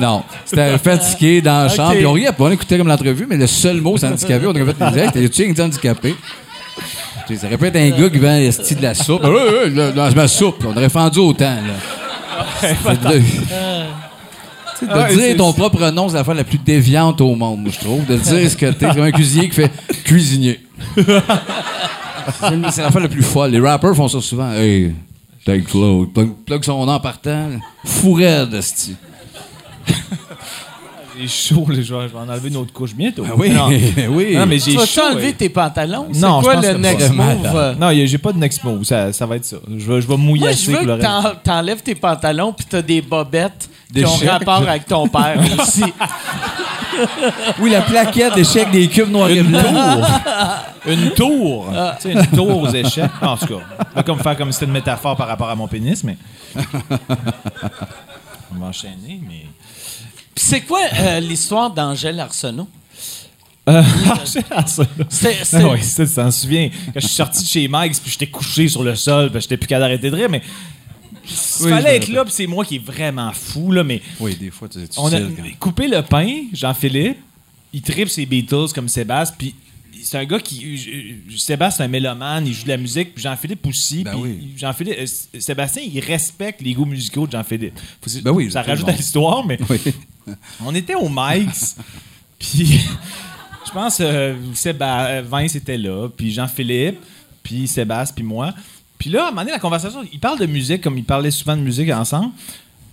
Non, 0.00 0.22
c'était 0.44 0.78
fatigué 0.78 1.42
dans 1.42 1.64
la 1.64 1.68
chambre. 1.68 1.92
Puis 1.92 2.06
on 2.06 2.12
riait 2.12 2.32
pas, 2.32 2.44
on 2.44 2.50
écoutait 2.50 2.78
comme 2.78 2.88
l'entrevue, 2.88 3.26
mais 3.28 3.36
le 3.36 3.46
seul 3.46 3.80
mot, 3.82 3.96
c'est 3.98 4.06
handicapé. 4.06 4.46
On 4.46 4.50
aurait 4.50 4.64
fait 4.72 4.90
des 4.90 4.98
aides. 4.98 5.12
T'es-tu 5.12 5.60
un 5.60 5.64
handicapé? 5.64 6.14
Tu 7.26 7.36
Ça 7.36 7.46
aurait 7.46 7.58
pu 7.58 7.66
être 7.66 7.76
un 7.76 7.90
gars 7.90 8.08
qui 8.08 8.18
vend 8.18 8.36
esti 8.36 8.74
de 8.74 8.82
la 8.82 8.94
soupe. 8.94 9.22
Dans 9.22 10.14
ma 10.14 10.28
soupe. 10.28 10.64
On 10.66 10.76
aurait 10.76 10.88
fendu 10.88 11.18
autant. 11.18 11.56
Là. 12.62 12.68
C'est 14.78 14.86
de- 14.86 14.92
Tu 14.92 14.98
Ouais, 14.98 15.16
dire 15.28 15.36
ton 15.36 15.52
propre 15.52 15.90
nom, 15.90 16.08
c'est 16.08 16.14
la 16.16 16.24
fois 16.24 16.34
la 16.34 16.44
plus 16.44 16.58
déviante 16.58 17.20
au 17.20 17.34
monde, 17.34 17.60
moi, 17.62 17.70
je 17.72 17.78
trouve. 17.78 18.04
De 18.06 18.16
dire 18.16 18.50
ce 18.50 18.56
que 18.56 18.66
t'es, 18.70 18.88
comme 18.88 19.02
un 19.02 19.10
cuisinier 19.12 19.48
qui 19.48 19.54
fait 19.56 19.72
cuisinier. 20.04 20.60
c'est 22.70 22.82
la 22.82 22.90
fois 22.90 23.00
la 23.00 23.08
plus 23.08 23.22
folle. 23.22 23.50
Les 23.50 23.60
rappers 23.60 23.94
font 23.94 24.08
ça 24.08 24.20
souvent. 24.20 24.52
Hey, 24.52 24.92
take 25.44 25.62
flow. 25.62 26.06
Plug, 26.06 26.30
plug 26.46 26.64
son 26.64 26.84
nom 26.86 26.92
en 26.92 27.00
partant. 27.00 27.48
Fou 27.84 28.12
raide, 28.14 28.54
esti. 28.54 28.94
J'ai 31.20 31.26
chaud, 31.26 31.66
je 31.68 31.74
vais 31.74 31.82
je 31.82 31.92
vais 31.94 32.16
en 32.16 32.28
enlever 32.28 32.48
une 32.48 32.58
autre 32.58 32.72
couche 32.72 32.94
bientôt. 32.94 33.24
Ah 33.26 33.32
oui, 33.36 33.50
Non, 33.50 33.66
oui. 34.10 34.36
Non, 34.36 34.46
mais 34.46 34.60
Tu 34.60 34.70
j'ai 34.70 34.78
chaud. 34.86 35.00
enlever 35.10 35.26
ouais. 35.28 35.32
tes 35.32 35.48
pantalons? 35.48 36.06
C'est 36.12 36.20
Non, 36.20 36.38
je 36.38 36.44
quoi 36.44 36.54
pense 36.54 36.66
le 36.66 36.72
que 36.74 36.78
next 36.78 37.08
pas. 37.08 37.12
move? 37.34 37.56
euh? 37.56 37.74
Non, 37.74 37.90
j'ai 38.06 38.18
pas 38.18 38.32
de 38.32 38.38
next 38.38 38.62
move. 38.62 38.84
Ça, 38.84 39.12
ça 39.12 39.26
va 39.26 39.34
être 39.34 39.44
ça. 39.44 39.56
Je 39.68 39.84
vais, 39.84 40.00
je 40.00 40.06
vais 40.06 40.16
Moi, 40.16 40.18
mouillasser 40.18 40.66
je 40.66 40.70
veux 40.70 40.84
que 40.96 41.36
t'enlèves 41.42 41.82
tes 41.82 41.96
pantalons 41.96 42.52
puis 42.52 42.66
t'as 42.70 42.82
des 42.82 43.02
bobettes 43.02 43.68
qui 43.94 44.04
ont 44.04 44.12
D'échecs. 44.16 44.28
rapport 44.30 44.68
avec 44.68 44.86
ton 44.86 45.08
père 45.08 45.40
aussi. 45.58 45.84
Oui, 47.60 47.70
la 47.70 47.82
plaquette 47.82 48.34
d'échec 48.34 48.68
des 48.72 48.88
cubes 48.88 49.08
noirs 49.10 49.30
et 49.30 49.36
Une 49.38 49.46
blancs. 49.52 49.62
tour. 49.64 50.06
Une 50.86 51.10
tour. 51.12 51.66
Tu 52.00 52.02
sais, 52.02 52.12
une 52.12 52.26
tour 52.26 52.62
aux 52.62 52.68
échecs. 52.70 53.10
En 53.22 53.36
tout 53.36 53.46
cas, 53.46 53.84
pas 53.94 54.02
comme 54.02 54.18
faire 54.18 54.36
comme 54.36 54.48
si 54.50 54.54
c'était 54.54 54.66
une 54.66 54.72
métaphore 54.72 55.14
par 55.16 55.28
rapport 55.28 55.48
à 55.48 55.54
mon 55.54 55.68
pénis, 55.68 56.02
mais. 56.02 56.16
On 58.50 58.58
va 58.58 58.66
enchaîner, 58.66 59.20
mais. 59.28 59.44
Puis 60.34 60.44
c'est 60.44 60.60
quoi 60.62 60.80
euh, 60.98 61.20
l'histoire 61.20 61.70
d'Angèle 61.70 62.18
Arsenault? 62.20 62.68
Euh, 63.68 63.82
c'est 64.24 64.44
ça. 64.48 64.64
C'était- 64.66 65.36
Ah 65.40 65.44
c'était- 65.44 65.64
oui, 65.64 65.82
ça, 65.82 66.06
tu 66.06 66.14
t'en 66.14 66.30
souviens. 66.30 66.70
Quand 66.86 67.00
je 67.00 67.06
suis 67.06 67.14
sorti 67.16 67.42
de 67.42 67.48
chez 67.48 67.68
Mike's, 67.70 68.00
puis 68.00 68.10
j'étais 68.10 68.28
couché 68.28 68.66
sur 68.68 68.82
le 68.82 68.96
sol, 68.96 69.30
puis 69.30 69.40
j'étais 69.42 69.56
plus 69.58 69.66
capable 69.66 69.84
d'arrêter 69.84 70.10
de 70.10 70.16
rire, 70.16 70.28
mais. 70.30 70.42
Il 71.30 71.64
Oui, 71.64 71.70
fallait 71.70 71.96
être 71.96 72.08
là, 72.08 72.24
puis 72.24 72.32
c'est 72.34 72.46
moi 72.46 72.64
qui 72.64 72.76
est 72.76 72.84
vraiment 72.84 73.32
fou, 73.32 73.70
là, 73.72 73.84
mais. 73.84 74.00
Oui, 74.20 74.34
des 74.36 74.50
fois, 74.50 74.68
tu, 74.68 74.78
On 74.96 75.12
a 75.12 75.18
coupé 75.58 75.86
le 75.88 76.02
pain, 76.02 76.44
Jean-Philippe. 76.52 77.18
Il 77.72 77.82
tripe 77.82 78.08
ses 78.08 78.24
Beatles 78.24 78.68
comme 78.74 78.88
Sébastien. 78.88 79.36
Puis 79.38 79.54
c'est 80.02 80.16
un 80.16 80.24
gars 80.24 80.38
qui. 80.38 80.76
je- 80.78 80.90
je- 81.28 81.36
Sébastien, 81.36 81.76
c'est 81.78 81.84
un 81.84 81.88
mélomane, 81.88 82.46
il 82.46 82.54
joue 82.54 82.62
de 82.64 82.68
la 82.68 82.76
musique. 82.78 83.12
Puis 83.14 83.22
Jean-Philippe 83.22 83.66
aussi. 83.66 84.04
Ben 84.04 84.14
oui. 84.16 84.52
Jean-Philippe, 84.56 84.96
euh, 85.00 85.38
Sébastien, 85.40 85.82
il 85.82 86.00
respecte 86.00 86.62
les 86.62 86.72
goûts 86.72 86.86
musicaux 86.86 87.26
de 87.26 87.32
Jean-Philippe. 87.32 87.78
Ben 88.22 88.30
oui, 88.30 88.50
ça 88.50 88.62
rajoute 88.62 88.88
à 88.88 88.92
l'histoire, 88.92 89.44
mais 89.44 89.58
Oui. 89.68 89.78
on 90.64 90.74
était 90.74 90.94
au 90.94 91.08
Mike's. 91.10 91.76
puis 92.38 92.80
Je 93.66 93.70
pense 93.72 93.98
euh, 94.00 94.34
Séba- 94.54 95.08
euh, 95.08 95.22
Vince 95.28 95.54
était 95.56 95.76
là, 95.76 96.08
puis 96.08 96.32
Jean-Philippe, 96.32 96.98
puis 97.42 97.68
Sébastien, 97.68 98.14
puis 98.14 98.24
moi. 98.24 98.54
Puis 98.98 99.10
là, 99.10 99.24
à 99.24 99.28
un 99.28 99.30
moment 99.30 99.42
donné, 99.42 99.52
la 99.52 99.58
conversation, 99.58 100.04
ils 100.12 100.20
parlent 100.20 100.38
de 100.38 100.46
musique 100.46 100.82
comme 100.82 100.98
ils 100.98 101.04
parlaient 101.04 101.30
souvent 101.30 101.56
de 101.56 101.62
musique 101.62 101.90
ensemble. 101.90 102.32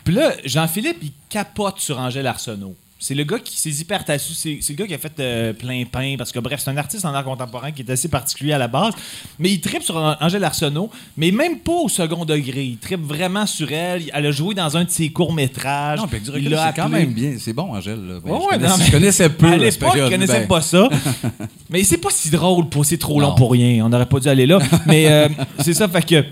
Puis 0.03 0.13
là, 0.13 0.33
Jean-Philippe, 0.45 0.99
il 1.01 1.11
capote 1.29 1.79
sur 1.79 1.99
Angèle 1.99 2.27
Arsenault. 2.27 2.75
C'est 2.97 3.13
le 3.13 3.25
gars 3.25 3.39
qui 3.39 3.59
s'est 3.59 3.69
hyper 3.69 4.05
tassu, 4.05 4.33
c'est 4.33 4.59
c'est 4.61 4.71
le 4.73 4.77
gars 4.77 4.87
qui 4.87 4.93
a 4.93 4.97
fait 4.97 5.11
euh, 5.19 5.51
plein 5.53 5.83
pain 5.83 6.15
parce 6.17 6.31
que 6.31 6.39
bref, 6.39 6.61
c'est 6.63 6.71
un 6.71 6.77
artiste 6.77 7.03
en 7.03 7.13
art 7.13 7.25
contemporain 7.25 7.71
qui 7.71 7.81
est 7.81 7.89
assez 7.91 8.07
particulier 8.07 8.53
à 8.53 8.57
la 8.57 8.69
base, 8.69 8.93
mais 9.37 9.51
il 9.51 9.59
tripe 9.59 9.83
sur 9.83 9.97
An- 9.97 10.15
Angèle 10.21 10.43
Arsenault, 10.45 10.89
mais 11.17 11.29
même 11.31 11.59
pas 11.59 11.73
au 11.73 11.89
second 11.89 12.23
degré, 12.23 12.63
il 12.63 12.77
tripe 12.77 13.01
vraiment 13.05 13.45
sur 13.45 13.69
elle, 13.71 14.03
elle 14.13 14.25
a 14.25 14.31
joué 14.31 14.55
dans 14.55 14.77
un 14.77 14.85
de 14.85 14.89
ses 14.89 15.09
courts-métrages. 15.09 15.99
Non, 15.99 16.07
puis 16.07 16.21
Il 16.37 16.49
l'a 16.49 16.67
c'est 16.69 16.75
quand 16.81 16.87
appelé- 16.87 16.99
même 17.05 17.13
bien. 17.13 17.33
C'est 17.37 17.53
bon, 17.53 17.73
Angèle. 17.75 17.99
là. 17.99 18.13
Ben, 18.23 18.31
Ouais, 18.31 18.39
je, 18.39 18.45
ouais, 18.45 18.49
connaissais, 18.53 18.69
non, 18.69 18.77
mais- 18.79 18.85
je 18.85 18.91
connaissais 18.91 19.29
peu. 19.29 19.45
à 19.47 19.57
l'époque, 19.57 19.73
je 19.73 19.79
période. 19.79 20.11
connaissais 20.11 20.39
Ben, 20.39 20.47
pas 20.47 20.61
ça. 20.61 20.89
mais 21.69 21.83
c'est 21.83 21.97
pas 21.97 22.09
si 22.11 22.29
drôle, 22.29 22.69
pour- 22.69 22.85
c'est 22.85 22.97
trop 22.97 23.19
long 23.19 23.29
Non. 23.29 23.35
pour 23.35 23.51
rien. 23.51 23.85
On 23.85 23.89
n'aurait 23.89 24.05
pas 24.07 24.19
dû 24.21 24.29
aller 24.29 24.45
là. 24.45 24.59
Mais 24.87 25.07
euh, 25.11 25.27
c'est 25.59 25.73
ça, 25.73 25.87
fait 25.89 26.05
que. 26.05 26.23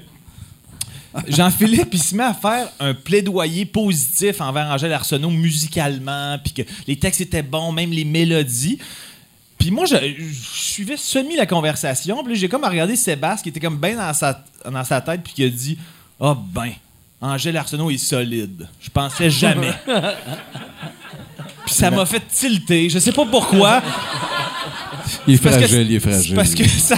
Jean-Philippe, 1.28 1.90
il 1.94 2.02
se 2.02 2.16
met 2.16 2.24
à 2.24 2.34
faire 2.34 2.70
un 2.80 2.94
plaidoyer 2.94 3.66
positif 3.66 4.42
envers 4.42 4.68
Angèle 4.68 4.94
Arsenault 4.94 5.30
musicalement, 5.30 6.38
puis 6.44 6.54
que 6.54 6.62
les 6.88 6.98
textes 6.98 7.22
étaient 7.22 7.44
bons, 7.44 7.72
même 7.72 7.92
les 7.92 8.06
mélodies. 8.06 8.80
Puis 9.58 9.72
moi, 9.72 9.86
je, 9.86 9.96
je 9.96 10.34
suivais 10.34 10.98
semi 10.98 11.36
la 11.36 11.46
conversation, 11.46 12.24
puis 12.24 12.36
j'ai 12.36 12.50
comme 12.50 12.66
regardé 12.66 12.96
Sébastien 12.96 13.44
qui 13.44 13.50
était 13.50 13.60
comme 13.60 13.78
bien 13.78 13.96
dans 13.96 14.14
sa, 14.14 14.44
dans 14.70 14.84
sa 14.84 15.02
tête, 15.02 15.22
puis 15.24 15.34
qui 15.34 15.44
a 15.44 15.50
dit 15.50 15.78
Ah 16.20 16.36
ben, 16.36 16.72
Angèle 17.22 17.56
Arsenault 17.56 17.90
est 17.90 17.98
solide. 17.98 18.68
Je 18.82 18.90
pensais 18.90 19.30
jamais. 19.30 19.72
puis 21.66 21.74
ça 21.74 21.92
m'a 21.92 22.06
fait 22.06 22.24
tilter. 22.28 22.90
Je 22.90 23.00
sais 23.00 23.14
pas 23.14 23.26
pourquoi. 23.26 23.82
Il 25.28 25.36
est 25.36 25.38
Parce 25.38 25.56
que 25.56 25.68
fragile, 25.68 25.88
il 25.90 25.96
est 25.96 26.00
fragile. 26.00 26.36
Parce 26.36 26.56
que, 26.56 26.68
ça, 26.68 26.96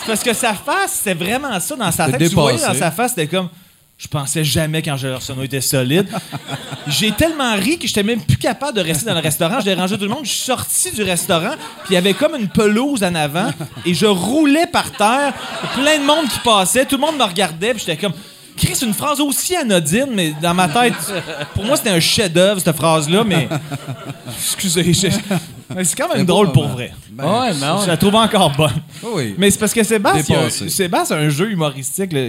c'est 0.00 0.06
parce 0.06 0.22
que 0.22 0.32
sa 0.32 0.54
face, 0.54 1.02
c'était 1.02 1.14
vraiment 1.14 1.58
ça 1.60 1.76
dans 1.76 1.90
sa 1.90 2.10
tête. 2.10 2.18
Tu 2.18 2.34
voyais 2.34 2.58
dans 2.58 2.62
dépassé. 2.64 2.78
sa 2.78 2.90
face, 2.90 3.10
c'était 3.10 3.26
comme. 3.26 3.48
Je 3.98 4.08
pensais 4.08 4.42
jamais 4.44 4.80
qu'Angèle 4.80 5.12
Arsenault 5.12 5.42
était 5.42 5.60
solide. 5.60 6.08
J'ai 6.86 7.12
tellement 7.12 7.54
ri 7.54 7.78
que 7.78 7.86
j'étais 7.86 8.02
même 8.02 8.22
plus 8.22 8.38
capable 8.38 8.78
de 8.78 8.80
rester 8.80 9.04
dans 9.04 9.12
le 9.14 9.20
restaurant. 9.20 9.60
Je 9.60 9.66
dérangeais 9.66 9.98
tout 9.98 10.04
le 10.04 10.08
monde. 10.08 10.24
Je 10.24 10.30
suis 10.30 10.40
sorti 10.40 10.90
du 10.90 11.02
restaurant, 11.02 11.54
puis 11.84 11.90
il 11.90 11.94
y 11.94 11.96
avait 11.98 12.14
comme 12.14 12.34
une 12.34 12.48
pelouse 12.48 13.02
en 13.04 13.14
avant, 13.14 13.50
et 13.84 13.92
je 13.92 14.06
roulais 14.06 14.66
par 14.66 14.90
terre. 14.92 15.34
Plein 15.74 15.98
de 15.98 16.04
monde 16.06 16.28
qui 16.28 16.38
passait. 16.38 16.86
Tout 16.86 16.96
le 16.96 17.02
monde 17.02 17.18
me 17.18 17.24
regardait, 17.24 17.74
puis 17.74 17.84
j'étais 17.86 17.98
comme. 17.98 18.14
Chris, 18.56 18.78
une 18.82 18.94
phrase 18.94 19.20
aussi 19.20 19.56
anodine, 19.56 20.08
mais 20.12 20.34
dans 20.40 20.52
ma 20.52 20.68
tête, 20.68 20.94
pour 21.54 21.64
moi, 21.64 21.76
c'était 21.76 21.90
un 21.90 22.00
chef-d'œuvre, 22.00 22.60
cette 22.60 22.76
phrase-là, 22.76 23.22
mais. 23.24 23.48
Excusez, 24.34 24.92
c'est 25.84 25.96
quand 25.96 26.08
même 26.08 26.18
C'est 26.18 26.24
drôle 26.24 26.52
pour 26.52 26.64
mal. 26.64 26.72
vrai. 26.72 26.92
Ouais, 27.18 27.52
mais 27.60 27.82
Je 27.82 27.86
la 27.88 27.96
trouve 27.96 28.14
encore 28.14 28.50
bonne. 28.56 28.70
Oui. 29.02 29.34
Mais 29.38 29.50
c'est 29.50 29.58
parce 29.58 29.72
que 29.74 29.82
Sébastien, 29.82 30.38
Dépassé. 30.38 30.68
Sébastien 30.68 31.16
a 31.16 31.20
un 31.20 31.28
jeu 31.28 31.50
humoristique. 31.50 32.12
là. 32.12 32.28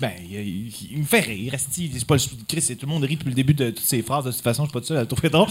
Ben, 0.00 0.10
il, 0.28 0.36
il- 0.40 0.72
il 0.92 0.98
me 0.98 1.04
fait 1.04 1.20
rire. 1.20 1.54
C'est 1.58 2.04
pas 2.06 2.14
le- 2.16 2.20
Chris, 2.48 2.60
c'est- 2.62 2.74
tout 2.76 2.86
le 2.86 2.92
monde 2.92 3.04
rit 3.04 3.14
depuis 3.16 3.28
le 3.28 3.34
début 3.34 3.54
de 3.54 3.70
toutes 3.70 3.84
ses 3.84 4.02
phrases. 4.02 4.24
De 4.24 4.32
toute 4.32 4.40
façon, 4.42 4.64
je 4.64 4.68
suis 4.68 4.72
pas 4.72 4.80
tout 4.80 4.86
seul 4.86 4.96
à 4.96 5.00
le 5.02 5.06
trouver 5.06 5.28
drôle. 5.28 5.48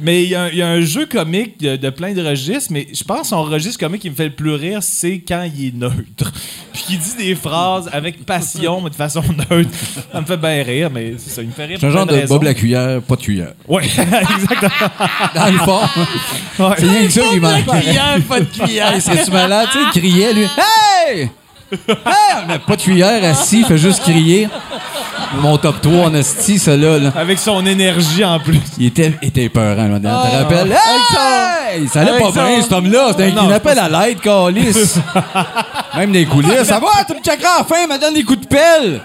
Mais 0.00 0.22
il 0.24 0.28
y, 0.28 0.34
a 0.34 0.42
un- 0.42 0.48
il 0.50 0.56
y 0.56 0.62
a 0.62 0.68
un 0.68 0.80
jeu 0.80 1.06
comique 1.06 1.58
de, 1.58 1.76
de 1.76 1.90
plein 1.90 2.12
de 2.12 2.22
registres. 2.22 2.70
Mais 2.70 2.86
je 2.92 3.02
pense 3.02 3.22
que 3.22 3.26
son 3.28 3.42
registre 3.44 3.80
comique 3.80 4.02
qui 4.02 4.10
me 4.10 4.14
fait 4.14 4.26
le 4.26 4.34
plus 4.34 4.52
rire, 4.52 4.82
c'est 4.82 5.20
quand 5.26 5.48
il 5.56 5.68
est 5.68 5.74
neutre. 5.74 6.32
Puis 6.74 6.82
qu'il 6.82 6.98
dit 6.98 7.16
des 7.18 7.34
phrases 7.34 7.88
avec 7.92 8.24
passion, 8.26 8.80
mais 8.82 8.90
de 8.90 8.94
façon 8.94 9.22
neutre. 9.50 9.70
Ça 10.12 10.20
me 10.20 10.26
fait 10.26 10.36
bien 10.36 10.62
rire, 10.62 10.90
mais 10.92 11.14
c'est 11.16 11.30
ça. 11.30 11.42
Il 11.42 11.48
me 11.48 11.52
fait 11.52 11.64
rire. 11.66 11.78
C'est 11.80 11.86
un 11.86 11.90
genre 11.90 12.06
de. 12.06 12.26
Bob 12.26 12.42
la 12.42 12.54
cuillère, 12.54 13.00
pas 13.02 13.16
de 13.16 13.22
cuillère. 13.22 13.54
Ouais, 13.66 13.84
exactement. 13.86 14.70
Dans 15.34 15.50
le 15.50 15.58
fond. 15.58 15.80
Ouais. 16.58 16.74
C'est 16.78 16.86
rien 16.86 17.06
que 17.06 17.12
ça 17.12 17.22
qui 17.22 17.40
manque. 17.40 17.66
Cuillère, 17.80 18.20
pas 18.28 18.40
de 18.40 18.44
cuillère. 18.44 19.02
Serais-tu 19.02 19.30
malade? 19.30 19.68
Tu 19.72 19.78
sais, 19.78 19.84
il 19.94 20.00
criait, 20.00 20.34
lui. 20.34 20.42
Hey! 21.08 21.30
Hey! 21.72 22.44
Mais 22.46 22.58
pas 22.58 22.76
de 22.76 22.82
cuillère 22.82 23.22
assis, 23.24 23.60
il 23.60 23.66
fait 23.66 23.78
juste 23.78 24.02
crier. 24.02 24.48
Mon 25.40 25.58
top 25.58 25.80
3 25.82 26.06
en 26.06 26.14
esti, 26.14 26.58
celui-là. 26.58 26.98
Là. 26.98 27.12
Avec 27.14 27.38
son 27.38 27.64
énergie 27.66 28.24
en 28.24 28.40
plus. 28.40 28.60
Il 28.78 28.86
était, 28.86 29.12
il 29.22 29.28
était 29.28 29.44
épeurant, 29.44 29.88
là. 29.88 29.96
Tu 29.96 30.02
te 30.02 30.36
rappelles? 30.36 30.72
Hey! 30.72 31.88
Ça 31.88 32.00
allait 32.00 32.18
pas 32.18 32.32
bien, 32.32 32.62
cet 32.62 32.72
homme-là. 32.72 33.08
C'était 33.10 33.32
un 33.38 33.50
appel 33.50 33.78
à 33.78 33.88
l'aide, 33.88 34.20
calice. 34.20 34.98
Même 35.96 36.12
des 36.12 36.24
coulisses. 36.24 36.64
Ça 36.64 36.80
va, 36.80 37.04
tu 37.06 37.14
me 37.14 37.20
checkeras 37.20 37.56
à 37.56 37.58
la 37.58 37.64
fin, 37.64 37.86
me 37.86 37.98
donne 38.00 38.14
des 38.14 38.24
coups 38.24 38.40
de 38.40 38.46
pelle. 38.46 39.02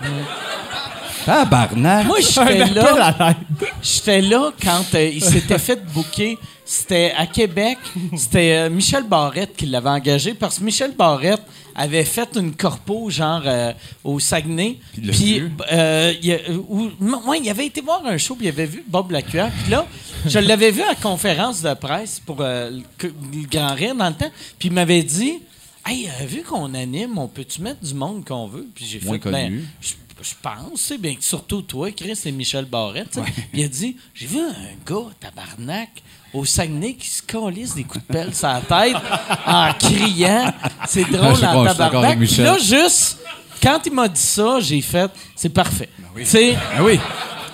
Tabarnak. 1.25 2.05
Moi, 2.05 2.17
j'étais 2.19 2.65
là. 2.65 3.35
J'étais 3.81 4.21
là 4.21 4.51
quand 4.63 4.83
euh, 4.95 5.09
il 5.13 5.23
s'était 5.23 5.59
fait 5.59 5.81
booker. 5.93 6.37
C'était 6.65 7.13
à 7.17 7.25
Québec. 7.25 7.77
C'était 8.15 8.53
euh, 8.53 8.69
Michel 8.69 9.03
Barrette 9.03 9.55
qui 9.55 9.65
l'avait 9.65 9.89
engagé 9.89 10.33
parce 10.33 10.59
que 10.59 10.63
Michel 10.63 10.93
Barrette 10.97 11.41
avait 11.75 12.05
fait 12.05 12.29
une 12.35 12.53
corpo 12.55 13.09
genre 13.09 13.41
euh, 13.45 13.73
au 14.03 14.19
Saguenay. 14.19 14.77
Puis 14.93 15.41
euh, 15.71 16.13
il, 16.21 16.39
où- 16.69 16.91
moi, 16.99 17.37
il 17.37 17.49
avait 17.49 17.65
été 17.65 17.81
voir 17.81 18.05
un 18.05 18.17
show 18.17 18.35
puis 18.35 18.45
il 18.45 18.49
avait 18.49 18.65
vu 18.65 18.83
Bob 18.87 19.11
Lacuère. 19.11 19.51
Puis 19.63 19.71
là, 19.71 19.85
je 20.25 20.39
l'avais 20.39 20.71
vu 20.71 20.81
à 20.83 20.95
conférence 20.95 21.61
de 21.61 21.73
presse 21.73 22.19
pour 22.19 22.41
euh, 22.41 22.69
le, 22.71 22.83
le 23.33 23.47
Grand 23.47 23.73
Rire 23.73 23.95
dans 23.95 24.09
le 24.09 24.15
temps. 24.15 24.31
Puis 24.59 24.69
il 24.69 24.73
m'avait 24.73 25.03
dit 25.03 25.39
Hey, 25.85 26.07
euh, 26.21 26.25
vu 26.25 26.43
qu'on 26.43 26.73
anime, 26.73 27.17
on 27.17 27.27
peut-tu 27.27 27.61
mettre 27.61 27.81
du 27.83 27.93
monde 27.93 28.23
qu'on 28.25 28.47
veut? 28.47 28.67
Puis 28.73 28.85
j'ai 28.85 28.99
fait 28.99 29.17
ben, 29.17 29.19
connu. 29.19 29.65
je, 29.81 29.93
je 30.21 30.33
pense, 30.41 30.79
c'est 30.79 30.97
bien 30.97 31.13
que 31.15 31.23
surtout 31.23 31.61
toi, 31.61 31.91
Chris 31.91 32.17
et 32.25 32.31
Michel 32.31 32.65
Barrette. 32.65 33.19
Il 33.53 33.63
a 33.63 33.67
dit 33.67 33.97
J'ai 34.13 34.27
vu 34.27 34.39
un 34.39 34.53
gars, 34.89 35.09
tabarnak, 35.19 35.89
au 36.33 36.45
Saguenay 36.45 36.93
qui 36.95 37.07
se 37.07 37.21
calisse 37.21 37.75
des 37.75 37.83
coups 37.83 38.05
de 38.07 38.13
pelle 38.13 38.33
sur 38.33 38.47
la 38.47 38.61
tête 38.61 38.95
en 39.45 39.71
criant. 39.73 40.51
C'est 40.87 41.09
drôle 41.09 41.35
je 41.35 41.45
en 41.45 41.65
tabarnak. 41.65 42.17
Puis 42.19 42.37
là, 42.37 42.57
juste, 42.57 43.19
quand 43.61 43.79
il 43.85 43.93
m'a 43.93 44.07
dit 44.07 44.19
ça, 44.21 44.59
j'ai 44.59 44.81
fait 44.81 45.11
C'est 45.35 45.49
parfait. 45.49 45.89
Tu 46.15 46.25
sais, 46.25 46.55
Ah 46.77 46.83
oui. 46.83 46.99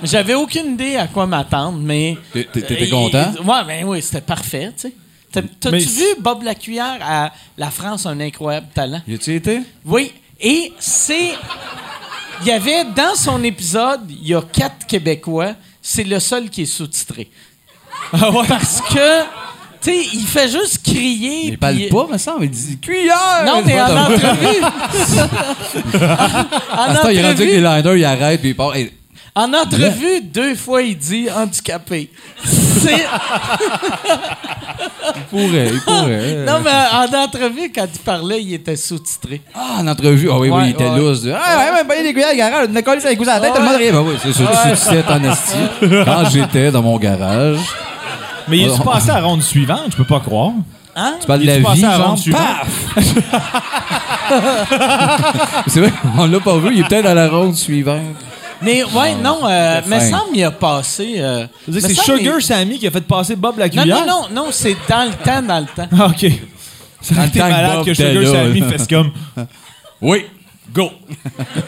j'avais 0.04 0.34
aucune 0.36 0.74
idée 0.74 0.96
à 0.96 1.08
quoi 1.08 1.26
m'attendre, 1.28 1.80
mais. 1.82 2.18
T'é- 2.34 2.46
t'é- 2.46 2.62
t'étais 2.62 2.90
content? 2.90 3.32
Ouais, 3.44 3.64
ben 3.68 3.86
oui, 3.86 4.02
c'était 4.02 4.22
parfait, 4.22 4.72
tu 4.76 4.82
sais. 4.90 4.94
T'as- 5.32 5.42
T'as-tu 5.44 5.72
Mais- 5.76 5.80
vu 5.80 6.06
Bob 6.20 6.42
Lacuillère 6.44 6.98
à 7.02 7.32
La 7.58 7.70
France, 7.70 8.06
un 8.08 8.20
incroyable 8.20 8.68
talent? 8.74 9.02
Y 9.08 9.14
a-tu 9.16 9.36
été? 9.36 9.60
Oui, 9.86 10.12
et 10.40 10.74
c'est. 10.80 11.34
Il 12.42 12.48
y 12.48 12.52
avait 12.52 12.86
dans 12.96 13.16
son 13.16 13.44
épisode, 13.44 14.02
il 14.10 14.28
y 14.28 14.34
a 14.34 14.42
quatre 14.42 14.88
Québécois. 14.88 15.54
C'est 15.82 16.04
le 16.04 16.20
seul 16.20 16.50
qui 16.50 16.64
est 16.64 16.66
sous-titré. 16.66 17.30
Parce 18.48 18.82
que, 18.82 19.22
tu 19.82 19.92
sais, 19.92 20.06
il 20.14 20.26
fait 20.26 20.50
juste 20.50 20.84
crier. 20.84 21.48
Il 21.48 21.58
parle 21.58 21.78
pas, 21.90 22.08
me 22.12 22.18
semble. 22.18 22.46
Il 22.46 22.52
dit 22.52 22.78
cuillère! 22.80 23.44
Non, 23.46 23.62
mais 23.66 23.80
en 23.82 23.98
entrevue. 23.98 24.64
en 26.72 26.92
Attends, 26.92 27.10
il 27.10 27.20
est 27.20 27.28
rendu 27.28 27.46
les 27.46 27.66
entrevue, 27.66 27.98
liners, 27.98 28.00
il 28.00 28.06
arrête, 28.06 28.40
puis 28.42 28.50
il 28.50 28.56
part. 28.56 28.76
Hey, 28.76 28.92
en 29.36 29.54
entrevue, 29.54 30.22
deux 30.24 30.56
fois, 30.56 30.82
il 30.82 30.98
dit 30.98 31.28
handicapé. 31.30 32.10
C'est. 32.44 33.06
il 35.16 35.22
pourrait, 35.30 35.70
il 35.72 35.80
pourrait. 35.82 36.36
Non, 36.46 36.60
mais 36.64 36.72
en 36.72 37.24
entrevue, 37.24 37.72
quand 37.74 37.88
il 37.94 38.00
parlait, 38.00 38.42
il 38.42 38.54
était 38.56 38.76
sous-titré. 38.76 39.42
Ah, 39.54 39.78
en 39.80 39.88
entrevue. 39.88 40.30
Ah 40.32 40.40
oui, 40.40 40.50
oui, 40.50 40.56
Ouais, 40.58 40.64
il 40.66 40.70
était 40.72 40.90
ouais. 40.90 40.98
lousse. 40.98 41.22
Ah, 41.28 41.58
ouais, 41.58 41.72
ouais, 41.74 41.84
ben, 41.88 42.04
des 42.04 42.12
cuillères, 42.12 42.36
garage. 42.36 42.68
On 42.72 42.76
a 42.76 42.82
collé 42.82 43.00
ça 43.00 43.08
avec 43.08 43.20
vous 43.22 43.30
à 43.30 43.36
la 43.36 43.40
tête, 43.40 43.54
tout 43.54 43.62
le 43.62 43.68
monde 43.68 43.78
riait. 43.78 43.92
Ben 43.92 44.02
oui, 44.02 44.16
c'est 44.22 44.34
ça, 44.34 44.70
succès 44.76 45.04
en 45.08 45.24
esti. 45.24 45.58
Quand 46.06 46.30
j'étais 46.30 46.72
dans 46.72 46.82
mon 46.82 46.98
garage, 46.98 47.60
Mais 48.50 48.58
il 48.58 48.68
est 48.68 48.72
Oh. 48.80 48.84
passé 48.84 49.10
à 49.12 49.16
la 49.16 49.22
ronde 49.28 49.44
suivante, 49.44 49.86
je 49.92 49.98
peux 49.98 50.04
pas 50.06 50.20
croire. 50.20 50.52
Hein? 50.96 51.16
tu 51.22 51.28
parles 51.28 51.40
de 51.40 51.44
Il 51.46 51.48
la 51.48 51.60
vie, 51.60 51.86
à 51.86 51.90
la 51.92 51.98
genre, 51.98 52.08
ronde 52.10 52.18
suivante? 52.18 52.42
paf! 52.42 52.68
c'est 55.68 55.80
vrai, 55.80 55.94
on 56.18 56.26
l'a 56.26 56.40
pas 56.40 56.58
vu, 56.58 56.74
il 56.74 56.80
est 56.82 56.88
peut-être 56.88 57.06
à 57.06 57.14
la 57.14 57.30
ronde 57.30 57.56
suivante. 57.56 58.16
Mais 58.62 58.84
ouais, 58.84 59.16
non, 59.16 59.40
euh, 59.46 59.82
fin. 59.84 60.00
semble 60.02 60.34
qu'il 60.34 60.44
a 60.44 60.52
passé. 60.52 61.16
euh, 61.20 61.48
C'est 61.72 61.94
Sugar 61.94 62.40
il- 62.40 62.44
Sammy 62.44 62.78
qui 62.78 62.88
a 62.88 62.92
fait 62.92 63.00
passer 63.02 63.38
Bob 63.38 63.58
la 63.58 63.70
Non, 63.70 63.72
cuillère. 63.72 64.06
non, 64.06 64.24
non, 64.34 64.46
non, 64.46 64.52
c'est 64.52 64.76
dans 64.90 65.06
le 65.06 65.14
temps, 65.24 65.42
dans 65.42 65.60
le 65.62 65.66
temps. 65.66 65.88
Ah, 65.98 66.08
OK. 66.08 66.26
Ça 67.02 67.22
a 67.22 67.26
été 67.28 67.40
malade 67.40 67.76
Bob 67.78 67.86
que 67.86 67.94
Sugar 67.94 68.14
là, 68.22 68.32
Sammy 68.34 68.62
fasse 68.64 68.88
comme 68.88 69.12
Oui. 70.02 70.26
Go. 70.74 70.92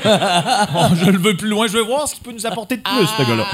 Bon, 0.04 0.90
je 1.02 1.10
le 1.10 1.18
veux 1.18 1.36
plus 1.38 1.48
loin, 1.50 1.66
je 1.68 1.72
veux 1.74 1.82
voir 1.84 2.08
ce 2.08 2.14
qu'il 2.16 2.24
peut 2.24 2.34
nous 2.34 2.46
apporter 2.46 2.76
de 2.78 2.82
plus, 2.84 3.08
ce 3.18 3.24
gars-là. 3.28 3.46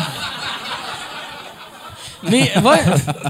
Mais 2.30 2.52
ouais, 2.58 2.80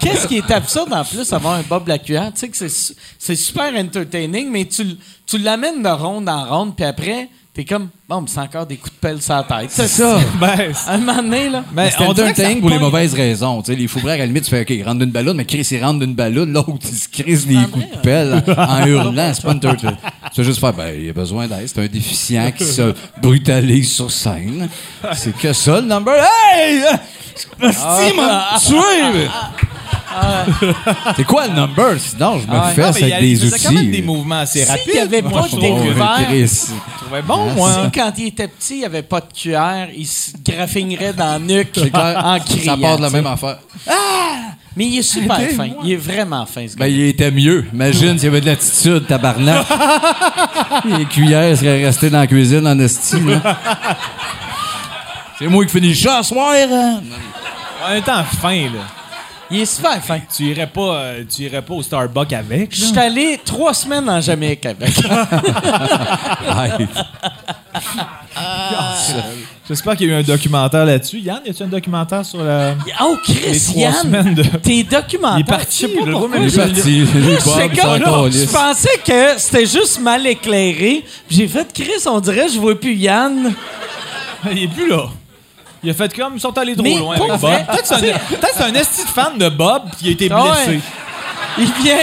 qu'est-ce 0.01 0.27
qui 0.27 0.37
est 0.37 0.51
absurde 0.51 0.91
en 0.93 1.03
plus 1.03 1.29
d'avoir 1.29 1.55
un 1.55 1.61
Bob 1.63 1.87
Lacuillère? 1.87 2.31
Tu 2.33 2.39
sais 2.39 2.49
que 2.49 2.57
c'est 2.57 2.69
su- 2.69 2.93
c'est 3.19 3.35
super 3.35 3.73
entertaining, 3.75 4.49
mais 4.51 4.65
tu, 4.65 4.83
tu 5.25 5.37
l'amènes 5.37 5.81
de 5.83 5.89
ronde 5.89 6.27
en 6.29 6.45
ronde, 6.45 6.75
puis 6.75 6.85
après, 6.85 7.29
t'es 7.53 7.65
comme, 7.65 7.89
bon, 8.07 8.21
mais 8.21 8.27
c'est 8.27 8.39
encore 8.39 8.65
des 8.65 8.77
coups 8.77 8.93
de 8.93 8.99
pelle 8.99 9.21
sur 9.21 9.33
la 9.35 9.43
tête. 9.43 9.69
C'est 9.69 9.87
ça. 9.87 10.19
Ben, 10.39 10.71
À 10.87 10.93
un 10.93 10.97
moment 10.97 11.15
donné, 11.21 11.49
là. 11.49 11.63
ben, 11.71 11.87
on 11.87 11.91
ça 11.99 12.09
entertaining 12.09 12.61
pour 12.61 12.69
les 12.69 12.79
mauvaises 12.79 13.13
raisons. 13.13 13.61
Tu 13.61 13.71
sais, 13.73 13.77
les 13.77 13.87
fous 13.87 13.99
à 14.07 14.15
la 14.17 14.25
limite, 14.25 14.43
tu 14.45 14.49
fais, 14.51 14.61
OK, 14.61 14.69
il 14.69 14.83
rentre 14.83 14.99
d'une 14.99 15.11
ballonne, 15.11 15.37
mais 15.37 15.45
Chris, 15.45 15.67
il 15.71 15.83
rentre 15.83 15.99
d'une 15.99 16.13
ballonne, 16.13 16.53
l'autre, 16.53 16.77
il 16.89 16.97
se 16.97 17.07
crisse 17.09 17.45
des 17.47 17.55
coups 17.71 17.89
de 17.91 17.97
pelle 17.97 18.43
en 18.57 18.85
hurlant. 18.85 19.31
C'est 19.33 19.43
pas 19.43 19.51
entertaining. 19.53 19.97
Tu 20.33 20.41
veux 20.41 20.45
juste 20.47 20.59
faire, 20.59 20.73
ben, 20.73 20.93
il 20.99 21.09
a 21.09 21.13
besoin 21.13 21.47
d'aide. 21.47 21.67
C'est 21.67 21.81
un 21.81 21.87
déficient 21.87 22.51
qui 22.51 22.65
se 22.65 22.93
brutalise 23.21 23.91
sur 23.91 24.11
scène. 24.11 24.69
C'est 25.13 25.35
que 25.35 25.51
ça, 25.53 25.81
le 25.81 25.87
number. 25.87 26.13
Hey! 26.53 26.81
Asti, 27.61 28.15
m'a 28.15 28.57
tué! 28.59 28.75
mais- 29.13 29.27
C'est 31.15 31.23
quoi 31.25 31.47
le 31.47 31.53
number? 31.53 31.99
Sinon, 31.99 32.39
je 32.39 32.47
me 32.47 32.53
Ah 32.57 32.71
il 32.75 32.79
y 32.79 32.81
avec 32.83 33.13
a- 33.13 33.19
des 33.19 33.27
il 33.29 33.37
faisait 33.39 33.53
outils. 33.55 33.63
quand 33.65 33.71
même 33.73 33.91
des 33.91 34.01
mouvements 34.01 34.39
assez 34.39 34.63
rapides. 34.63 34.95
y 34.95 34.97
avait 34.99 35.21
moi, 35.21 35.41
pas 35.41 35.47
je 35.51 35.55
de 35.55 35.61
découvert. 35.61 36.19
Chris. 36.27 36.47
Je 36.71 37.03
trouvais 37.05 37.21
bon, 37.21 37.51
moi. 37.53 37.69
Quand 37.97 38.13
il 38.17 38.27
était 38.27 38.47
petit, 38.47 38.75
il 38.75 38.79
n'y 38.79 38.85
avait 38.85 39.01
pas 39.01 39.21
de 39.21 39.33
cuillère, 39.33 39.87
il 39.95 40.05
se 40.05 40.31
graffinerait 40.45 41.13
dans 41.13 41.41
le 41.41 41.45
nuque 41.45 41.79
en 41.93 42.39
criant. 42.39 42.75
Ça 42.75 42.77
part 42.77 42.97
de 42.97 43.01
la 43.01 43.09
même 43.09 43.25
affaire. 43.25 43.57
Mais 44.75 44.85
il 44.85 44.99
est 44.99 45.01
super 45.01 45.39
fin. 45.49 45.69
Il 45.83 45.93
est 45.93 45.95
vraiment 45.95 46.45
fin, 46.45 46.67
ce 46.67 46.75
gars. 46.75 46.85
Ben, 46.85 46.93
il 46.93 47.01
était 47.07 47.31
mieux. 47.31 47.65
Imagine 47.73 48.19
s'il 48.19 48.25
y 48.25 48.27
avait 48.27 48.41
de 48.41 48.45
l'attitude, 48.45 49.07
tabarnak. 49.07 49.65
Les 50.85 51.05
cuillères 51.05 51.57
seraient 51.57 51.83
restées 51.83 52.11
dans 52.11 52.19
la 52.19 52.27
cuisine 52.27 52.67
en 52.67 52.77
esti, 52.77 53.19
là. 53.21 53.41
C'est 55.39 55.47
moi 55.47 55.65
qui 55.65 55.71
finis 55.71 55.89
le 55.89 55.95
chat 55.95 56.21
ce 56.21 56.29
soir, 56.29 56.53
hein? 56.53 57.01
En 57.83 57.93
même 57.93 58.03
temps, 58.03 58.23
fin, 58.39 58.65
là. 58.65 58.96
Il 59.49 59.61
est 59.61 59.65
super 59.65 60.03
fin. 60.03 60.19
Tu 60.35 60.43
irais 60.49 60.67
pas, 60.67 60.95
euh, 60.95 61.23
tu 61.33 61.43
irais 61.43 61.61
pas 61.61 61.73
au 61.73 61.81
Starbucks 61.81 62.33
avec, 62.33 62.75
Je 62.75 62.83
suis 62.85 62.99
allé 62.99 63.39
trois 63.45 63.73
semaines 63.73 64.09
en 64.09 64.19
Jamaïque 64.19 64.65
avec. 64.65 64.91
J'espère 69.67 69.95
qu'il 69.97 70.07
y 70.07 70.11
a 70.11 70.15
eu 70.17 70.19
un 70.19 70.23
documentaire 70.23 70.85
là-dessus. 70.85 71.19
Yann, 71.19 71.41
y 71.45 71.49
a-tu 71.49 71.63
un 71.63 71.67
documentaire 71.67 72.25
sur 72.25 72.41
la... 72.43 72.75
Oh, 73.01 73.17
les 73.27 73.33
Chris, 73.35 73.59
trois 73.67 73.81
Yann, 73.81 73.93
semaines 74.01 74.33
de... 74.33 74.43
tes 74.43 74.83
documentaires. 74.83 75.37
Il 75.37 75.41
est 75.41 75.43
parti, 75.43 75.83
je 75.83 75.87
sais 75.87 75.93
pas 75.99 76.05
le 76.05 76.11
pourquoi 76.11 76.29
gros, 76.29 76.39
mais 76.39 76.49
je 76.49 76.55
Il 76.55 76.61
est 76.61 76.65
l'ai- 76.65 77.35
parti. 77.35 77.81
Comme- 77.81 78.31
je 78.31 78.45
pensais 78.45 78.97
que 79.05 79.37
c'était 79.39 79.65
juste 79.65 79.99
mal 79.99 80.25
éclairé. 80.25 81.03
Puis 81.27 81.37
J'ai 81.37 81.47
fait 81.47 81.67
Chris, 81.73 81.91
on 82.05 82.19
dirait 82.21 82.47
je 82.53 82.59
vois 82.59 82.79
plus 82.79 82.95
Yann. 82.95 83.53
Il 84.51 84.63
est 84.63 84.67
plus 84.67 84.89
là. 84.89 85.09
Il 85.83 85.89
a 85.89 85.93
fait 85.93 86.13
comme, 86.15 86.33
ils 86.35 86.39
sont 86.39 86.57
allés 86.57 86.73
trop 86.73 86.83
Mais 86.83 86.97
loin 86.97 87.15
pour 87.17 87.29
avec 87.29 87.41
Bob. 87.41 87.65
Peut-être 87.67 87.85
c'est 87.85 87.95
un, 87.95 88.17
peut-être 88.17 88.53
c'est 88.55 88.63
un 88.63 88.73
esti 88.73 89.03
de 89.03 89.09
fan 89.09 89.37
de 89.37 89.49
Bob 89.49 89.83
qui 89.97 90.07
a 90.07 90.11
été 90.11 90.27
Ah 90.31 90.43
ouais. 90.43 90.49
blessé. 90.65 90.79
Il 91.59 91.71
vient. 91.83 91.97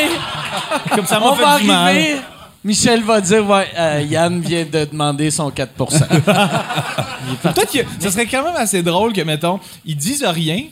Comme 0.94 1.06
ça 1.06 1.20
On 1.22 1.34
m'a 1.34 1.42
va 1.42 1.56
fait 1.56 1.62
du 1.62 1.66
mal. 1.68 1.88
arriver. 1.96 2.16
Michel 2.64 3.02
va 3.02 3.20
dire 3.20 3.46
ouais, 3.46 3.68
euh, 3.76 4.02
Yann 4.08 4.40
vient 4.40 4.64
de 4.64 4.84
demander 4.86 5.30
son 5.30 5.50
4 5.50 5.72
Peut-être 7.42 7.72
que 7.72 7.78
ce 8.00 8.10
serait 8.10 8.26
quand 8.26 8.42
même 8.42 8.56
assez 8.56 8.82
drôle 8.82 9.12
que, 9.12 9.20
mettons, 9.20 9.60
ils 9.84 9.96
disent 9.96 10.24
rien, 10.24 10.62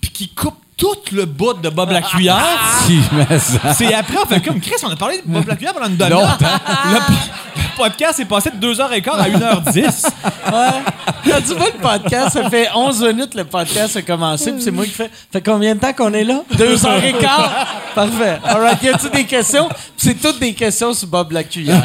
puis 0.00 0.10
qu'ils 0.10 0.34
coupent 0.34 0.58
tout 0.78 0.94
le 1.12 1.26
bout 1.26 1.54
de 1.54 1.68
Bob 1.68 1.90
la 1.90 2.00
cuillère. 2.02 2.38
Si, 2.86 3.00
mais 3.12 3.38
ça. 3.38 3.74
C'est 3.74 3.92
après, 3.92 4.16
on 4.22 4.26
fait 4.26 4.40
comme 4.40 4.60
Chris, 4.60 4.76
on 4.82 4.88
a 4.90 4.96
parlé 4.96 5.18
de 5.18 5.22
Bob 5.26 5.46
la 5.46 5.56
cuillère 5.56 5.74
pendant 5.74 5.88
une 5.88 5.96
demi-heure. 5.96 6.38
Le, 6.86 6.94
le 6.94 7.68
podcast 7.76 8.18
est 8.20 8.24
passé 8.24 8.50
de 8.50 8.72
2h15 8.72 9.10
à 9.10 9.28
1h10. 9.28 10.06
Quand 10.46 11.40
tu 11.46 11.54
vois 11.54 11.66
le 11.66 11.80
podcast, 11.82 12.30
ça 12.32 12.48
fait 12.48 12.68
11 12.74 13.02
minutes 13.08 13.34
le 13.34 13.44
podcast 13.44 13.96
a 13.96 14.02
commencé, 14.02 14.52
puis 14.52 14.62
c'est 14.62 14.70
moi 14.70 14.84
qui 14.86 14.92
fais. 14.92 15.10
Fait 15.30 15.42
combien 15.42 15.74
de 15.74 15.80
temps 15.80 15.92
qu'on 15.92 16.14
est 16.14 16.24
là? 16.24 16.40
Deux 16.56 16.86
heures 16.86 17.04
et 17.04 17.12
quart? 17.12 17.50
Parfait. 17.94 18.38
All 18.44 18.60
right, 18.62 18.82
y 18.82 18.88
a-tu 18.88 19.10
des 19.10 19.24
questions? 19.24 19.68
C'est 19.96 20.14
toutes 20.14 20.38
des 20.38 20.54
questions 20.54 20.94
sur 20.94 21.08
Bob 21.08 21.32
la 21.32 21.44
cuillère. 21.44 21.84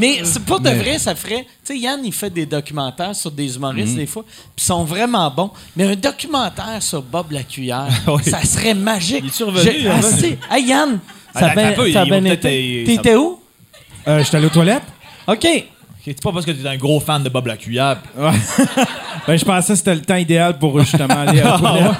Mais 0.00 0.20
c'est 0.24 0.42
pour 0.44 0.58
de 0.60 0.70
vrai, 0.70 0.98
ça 0.98 1.14
ferait. 1.14 1.42
Tu 1.64 1.74
sais, 1.74 1.78
Yann, 1.78 2.00
il 2.04 2.12
fait 2.12 2.30
des 2.30 2.46
documentaires 2.46 3.14
sur 3.14 3.30
des 3.30 3.54
humoristes 3.56 3.94
des 3.96 4.06
fois, 4.06 4.24
puis 4.24 4.34
ils 4.58 4.62
sont 4.64 4.84
vraiment 4.84 5.30
bons. 5.30 5.50
Mais 5.76 5.84
un 5.84 5.94
documentaire 5.94 6.82
sur 6.82 7.02
Bob 7.02 7.30
la 7.32 7.42
cuillère, 7.42 7.88
Oui. 8.08 8.22
ça 8.24 8.42
serait 8.42 8.74
magique. 8.74 9.20
Il 9.22 9.28
est-tu 9.28 9.44
revenu, 9.44 9.62
J'ai- 9.70 9.80
il 9.80 9.86
est 9.86 10.38
Ah, 10.50 10.56
Hey, 10.58 10.66
Yann, 10.66 10.98
ça 11.34 11.40
Ah, 11.42 11.50
a 11.50 11.54
bien 11.54 11.92
ça 11.92 12.00
a 12.00 12.04
bien 12.04 12.24
été. 12.24 12.82
T'étais 12.86 13.14
où? 13.14 13.38
Euh, 14.08 14.22
J'étais 14.24 14.36
allé 14.38 14.46
aux 14.46 14.50
toilettes. 14.50 14.82
OK. 15.26 15.46
C'est 16.02 16.22
pas 16.22 16.32
parce 16.32 16.46
que 16.46 16.50
t'es 16.52 16.66
un 16.66 16.76
gros 16.78 16.98
fan 16.98 17.22
de 17.22 17.28
Bob 17.28 17.46
la 17.46 17.56
cuillère. 17.58 17.98
Ouais. 18.16 18.30
ben, 19.26 19.36
je 19.36 19.44
pensais 19.44 19.74
que 19.74 19.78
c'était 19.78 19.94
le 19.94 20.00
temps 20.00 20.16
idéal 20.16 20.58
pour 20.58 20.80
justement 20.80 21.14
aller 21.20 21.42
aux 21.42 21.58
toilettes. 21.58 21.92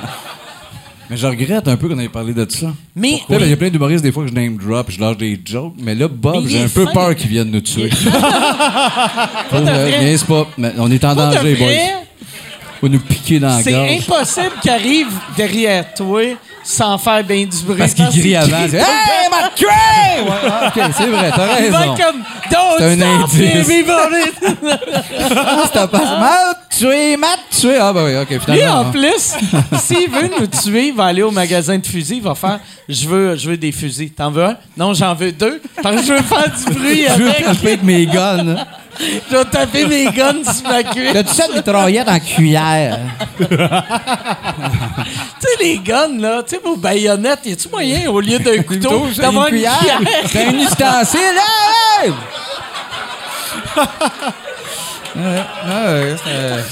Mais 1.11 1.17
je 1.17 1.27
regrette 1.27 1.67
un 1.67 1.77
peu 1.77 1.89
qu'on 1.89 1.99
ait 1.99 2.09
parlé 2.09 2.33
de 2.33 2.47
ça. 2.49 2.73
Mais. 2.95 3.21
Il 3.29 3.49
y 3.49 3.53
a 3.53 3.57
plein 3.57 3.69
d'humoristes, 3.69 4.05
des 4.05 4.13
fois, 4.13 4.23
que 4.23 4.31
je 4.31 4.35
name 4.35 4.57
drop, 4.57 4.89
je 4.91 5.01
lâche 5.01 5.17
des 5.17 5.41
jokes. 5.45 5.75
Mais 5.79 5.97
là, 5.97 6.07
Bob, 6.07 6.47
j'ai 6.47 6.63
un 6.63 6.69
peu 6.69 6.87
peur 6.87 7.17
qu'il 7.17 7.29
vienne 7.29 7.51
nous 7.51 7.61
tuer. 7.61 7.91
De 9.51 9.57
euh, 9.57 10.17
pas. 10.29 10.47
Mais 10.57 10.73
on 10.79 10.89
est 10.91 11.05
en 11.05 11.15
Pour 11.15 11.25
danger, 11.25 11.57
boys. 11.57 11.67
Faut 12.81 12.89
nous 12.89 13.01
piquer 13.01 13.41
dans 13.41 13.49
la 13.49 13.63
C'est 13.63 13.73
gorge. 13.73 13.91
impossible 13.91 14.53
qu'il 14.63 14.71
arrive 14.71 15.09
derrière 15.37 15.93
toi 15.95 16.23
sans 16.63 16.99
faire 16.99 17.25
bien 17.25 17.47
du 17.47 17.57
bruit. 17.65 17.79
Parce 17.79 17.95
qu'il 17.95 18.07
crie 18.09 18.37
avant. 18.37 18.57
Hey, 18.57 18.71
tué! 19.57 19.67
Ouais, 19.67 20.67
ok, 20.67 20.83
c'est 20.97 21.07
vrai, 21.07 21.31
t'as 21.35 21.55
raison. 21.55 21.97
comme 21.97 22.23
Don't 22.51 22.79
C'est 22.79 22.85
un 22.85 22.97
stop 22.97 23.09
indice. 23.25 23.67
c'était 23.67 23.83
pas 23.85 24.09
m'a 26.19 26.55
tué, 26.71 27.17
m'a 27.17 27.27
tué. 27.51 27.77
Ah, 27.81 27.93
bah 27.93 28.03
oui, 28.05 28.17
ok, 28.17 28.41
finalement. 28.45 28.81
en 28.81 28.85
non. 28.85 28.91
plus, 28.91 29.35
s'il 29.81 30.11
veut 30.11 30.31
nous 30.39 30.47
tuer, 30.47 30.89
il 30.89 30.95
va 30.95 31.07
aller 31.07 31.23
au 31.23 31.31
magasin 31.31 31.79
de 31.79 31.87
fusils, 31.87 32.17
il 32.17 32.23
va 32.23 32.35
faire 32.35 32.61
Je 32.89 33.07
veux, 33.09 33.37
je 33.37 33.51
veux 33.51 33.57
des 33.57 33.73
fusils. 33.73 34.13
T'en 34.13 34.31
veux 34.31 34.45
un? 34.45 34.57
Non, 34.77 34.95
j'en 34.95 35.15
veux 35.15 35.33
deux. 35.33 35.61
Parce 35.83 35.97
que 35.97 36.03
je 36.07 36.13
veux 36.15 36.23
faire 36.23 36.47
du 36.57 36.75
bruit 36.75 37.05
Je 37.17 37.23
veux 37.23 37.31
avec. 37.31 37.45
taper 37.45 37.67
avec 37.69 37.83
mes 37.83 38.07
guns. 38.07 38.57
Je 39.31 39.37
vais 39.37 39.45
taper 39.47 39.87
mes 39.87 40.07
guns 40.07 40.45
sur 40.45 40.69
ma 40.69 40.83
cuisse. 40.83 41.13
T'as-tu 41.13 41.35
ça 41.35 41.49
de 41.49 41.55
mitraillette 41.55 42.09
en 42.09 42.19
cuillère? 42.21 42.99
Tu 45.41 45.47
sais, 45.49 45.65
les 45.65 45.79
guns, 45.79 46.19
là, 46.19 46.43
tu 46.43 46.55
sais, 46.57 46.61
vos 46.63 46.77
baïonnettes, 46.77 47.41
y 47.47 47.53
a-tu 47.53 47.69
moyen, 47.71 48.11
au 48.11 48.21
lieu 48.21 48.39
d'un 48.39 48.63
couteau, 48.63 49.07
d'avoir 49.17 49.47
une 49.47 49.55
cuillère? 49.55 50.01
C'est 50.27 50.45
un 50.47 50.53
ustensile. 50.59 51.21
Hey! 52.03 52.13
Ouais, 55.17 55.25
ouais, 55.25 56.17
c'est- 56.25 56.65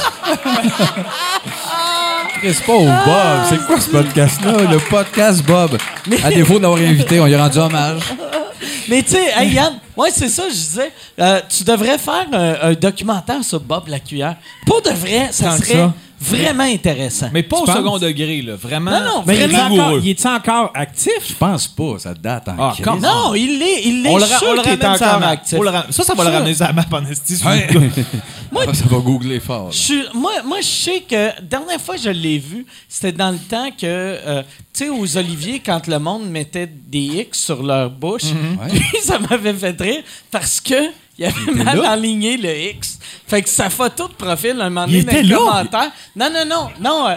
C'est 2.54 2.64
pas 2.66 2.72
au 2.72 2.84
Bob. 2.84 3.46
C'est 3.48 3.66
quoi 3.66 3.80
ce 3.80 3.88
podcast-là? 3.90 4.52
Le 4.70 4.78
podcast 4.78 5.42
Bob? 5.44 5.76
À 6.24 6.28
défaut 6.30 6.58
d'avoir 6.58 6.78
invité, 6.80 7.18
on 7.20 7.26
lui 7.26 7.34
a 7.34 7.42
rendu 7.42 7.58
hommage. 7.58 8.00
Mais 8.88 9.02
tu 9.02 9.10
sais, 9.10 9.30
hey, 9.36 9.52
Yann, 9.52 9.74
ouais, 9.96 10.10
c'est 10.10 10.28
ça, 10.28 10.44
je 10.48 10.54
disais, 10.54 10.92
euh, 11.18 11.40
tu 11.48 11.62
devrais 11.64 11.98
faire 11.98 12.26
un, 12.32 12.70
un 12.70 12.72
documentaire 12.74 13.44
sur 13.44 13.60
Bob 13.60 13.88
la 13.88 14.00
cuillère. 14.00 14.36
Pour 14.66 14.80
de 14.82 14.90
vrai, 14.90 15.28
ça 15.30 15.50
Tant 15.50 15.56
serait 15.58 15.72
ça. 15.74 15.94
Vraiment 16.20 16.64
intéressant. 16.64 17.28
Mais 17.32 17.42
pas 17.42 17.58
au 17.58 17.64
penses? 17.64 17.76
second 17.76 17.98
degré, 17.98 18.42
là. 18.42 18.54
Vraiment. 18.56 18.90
Non, 18.90 19.04
non, 19.04 19.22
Mais 19.26 19.36
il 19.44 19.52
est, 19.54 19.60
encore, 19.60 19.98
il 20.02 20.08
est 20.10 20.26
encore 20.26 20.70
actif? 20.74 21.12
Je 21.28 21.34
pense 21.34 21.66
pas, 21.68 21.98
ça 21.98 22.14
date 22.14 22.48
Ah, 22.58 22.74
comme- 22.82 23.00
non, 23.00 23.34
il 23.34 23.58
l'est, 23.58 23.82
il 23.84 24.06
On 24.08 24.16
le, 24.16 24.24
on 24.24 24.54
le 24.54 24.62
qu'il 24.62 24.72
est 24.72 24.84
à 24.84 24.92
encore 24.94 25.22
actif. 25.22 25.58
Le 25.58 25.92
Ça, 25.92 26.04
ça 26.04 26.14
va 26.14 26.24
le 26.24 26.30
ramener 26.30 26.60
à 26.62 26.72
map 26.72 26.84
en 26.92 27.04
esti. 27.06 27.36
Ouais. 27.46 27.66
le. 27.72 27.90
Ah, 28.56 28.74
ça 28.74 28.84
va 28.86 28.98
googler 28.98 29.40
fort. 29.40 29.66
là. 29.66 29.70
Je 29.72 30.16
moi, 30.16 30.32
moi, 30.44 30.58
je 30.60 30.66
sais 30.66 31.00
que 31.08 31.40
dernière 31.42 31.80
fois 31.80 31.96
que 31.96 32.02
je 32.02 32.10
l'ai 32.10 32.38
vu, 32.38 32.66
c'était 32.88 33.12
dans 33.12 33.30
le 33.30 33.38
temps 33.38 33.70
que, 33.70 33.84
euh, 33.84 34.42
tu 34.74 34.84
sais, 34.84 34.88
aux 34.90 35.16
Oliviers, 35.16 35.60
quand 35.64 35.86
le 35.86 35.98
monde 35.98 36.28
mettait 36.28 36.66
des 36.66 36.98
X 37.28 37.44
sur 37.44 37.62
leur 37.62 37.90
bouche, 37.90 38.22
Ouais. 38.24 38.68
puis 38.72 38.98
ça 39.02 39.18
m'avait 39.18 39.52
fait 39.54 39.80
rire 39.80 40.02
parce 40.30 40.60
que 40.60 40.74
il 41.18 41.24
avait 41.24 41.52
mal 41.64 41.80
enligné 41.84 42.36
le 42.36 42.56
X. 42.74 42.97
Fait 43.26 43.42
que 43.42 43.48
sa 43.48 43.68
photo 43.70 44.08
de 44.08 44.14
profil, 44.14 44.60
un 44.60 44.70
moment 44.70 44.86
donné, 44.86 44.98
Il 44.98 45.04
dans 45.04 45.12
était 45.12 45.22
les 45.22 45.28
là? 45.28 45.36
commentaires. 45.36 45.90
Non, 46.16 46.30
non, 46.32 46.44
non, 46.48 46.68
non. 46.80 47.08
euh, 47.08 47.14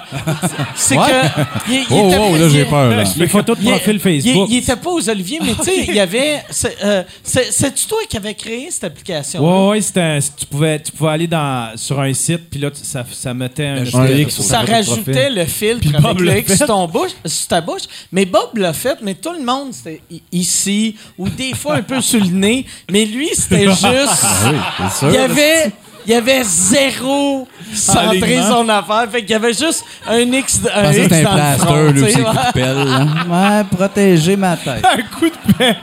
c'est 0.76 0.98
Ouais. 0.98 1.06
que. 1.08 1.42
il- 1.72 1.74
il 1.74 1.86
Oh, 1.92 2.08
était- 2.10 2.18
oh, 2.20 2.36
là, 2.38 2.46
il- 2.46 2.50
j'ai 2.50 2.66
peur, 2.66 2.90
là. 2.90 3.04
Les 3.16 3.28
photos 3.28 3.58
de 3.58 3.64
il- 3.64 3.70
profil 3.70 3.94
il- 3.96 4.00
Facebook. 4.00 4.48
Il, 4.50 4.58
était 4.58 4.76
pas 4.76 4.90
aux 4.90 5.10
Oliviers, 5.10 5.40
mais 5.42 5.54
tu 5.56 5.64
sais, 5.64 5.86
il 5.88 5.94
y 5.96 6.00
avait. 6.00 6.44
C'est 6.50 6.78
euh, 6.84 7.04
c'est- 7.24 7.52
c'est-tu 7.52 7.86
toi 7.86 8.00
qui 8.10 8.18
avais 8.18 8.34
créé 8.34 8.70
cette 8.72 8.84
application? 8.86 9.42
Ouais, 9.68 9.70
ouais, 9.72 9.82
c'était 9.82 10.20
tu, 10.38 10.46
pouvais, 10.46 10.80
tu 10.82 10.92
pouvais 10.92 11.12
aller 11.12 11.28
dans, 11.28 11.72
sur 11.78 12.00
un 12.00 12.14
site, 12.14 12.50
puis 12.50 12.60
là, 12.60 12.70
tu- 12.72 12.84
ça, 12.84 13.06
ça 13.12 13.34
mettait 13.34 13.66
un, 13.68 13.82
Un 13.94 14.08
X 14.08 14.36
sur 14.36 14.44
ça 14.44 14.60
photo 14.60 14.68
de 14.72 14.76
rajoutait 14.76 15.12
profil. 15.12 15.36
le 15.36 15.46
filtre 15.46 15.80
Puis 15.82 15.90
avec 15.90 16.02
Bob 16.02 16.20
le 16.22 16.38
X 16.40 16.48
sur, 16.50 16.58
fait. 16.60 16.66
ton 16.68 16.88
bouche, 16.88 17.12
sur 17.26 17.48
ta 17.48 17.62
bouche. 17.62 17.82
Mais 18.12 18.26
Bob 18.26 18.50
l'a 18.58 18.74
fait, 18.74 18.98
mais 19.02 19.14
tout 19.16 19.32
le 19.32 19.44
monde, 19.44 19.74
c'était 19.74 20.02
i- 20.12 20.22
ici, 20.32 20.96
ou 21.18 21.30
des 21.30 21.54
fois 21.56 21.76
un 21.76 21.82
peu 21.82 22.02
sur 22.02 22.20
le 22.20 22.28
nez. 22.32 22.66
Mais 22.92 23.06
lui, 23.06 23.30
c'était 23.34 23.66
juste... 23.70 23.84
Oui, 23.84 24.58
c'est 24.90 25.00
sûr. 25.00 25.08
il 25.10 25.14
y 25.16 25.18
avait... 25.18 25.72
Il 26.06 26.12
y 26.12 26.16
avait 26.16 26.44
zéro 26.44 27.48
centré 27.74 28.40
son 28.48 28.68
affaire. 28.70 29.08
Fait 29.12 29.22
qu'il 29.22 29.32
y 29.32 29.34
avait 29.36 29.54
juste 29.54 29.84
un 30.08 30.20
X, 30.20 30.60
un 30.74 30.92
X 30.92 31.14
un 31.14 31.24
dans 31.24 31.32
le 31.32 31.36
plaster, 31.36 31.66
front. 31.66 31.92
lui 31.92 32.04
aussi, 32.04 32.18
ouais. 32.18 32.24
coup 32.24 32.32
de 32.32 32.52
pelle. 32.54 32.84
là. 32.86 33.06
Ouais, 33.60 33.64
protéger 33.78 34.36
ma 34.36 34.58
tête. 34.58 34.84
Un 34.86 35.02
coup 35.20 35.30
de 35.30 35.54
pelle. 35.54 35.76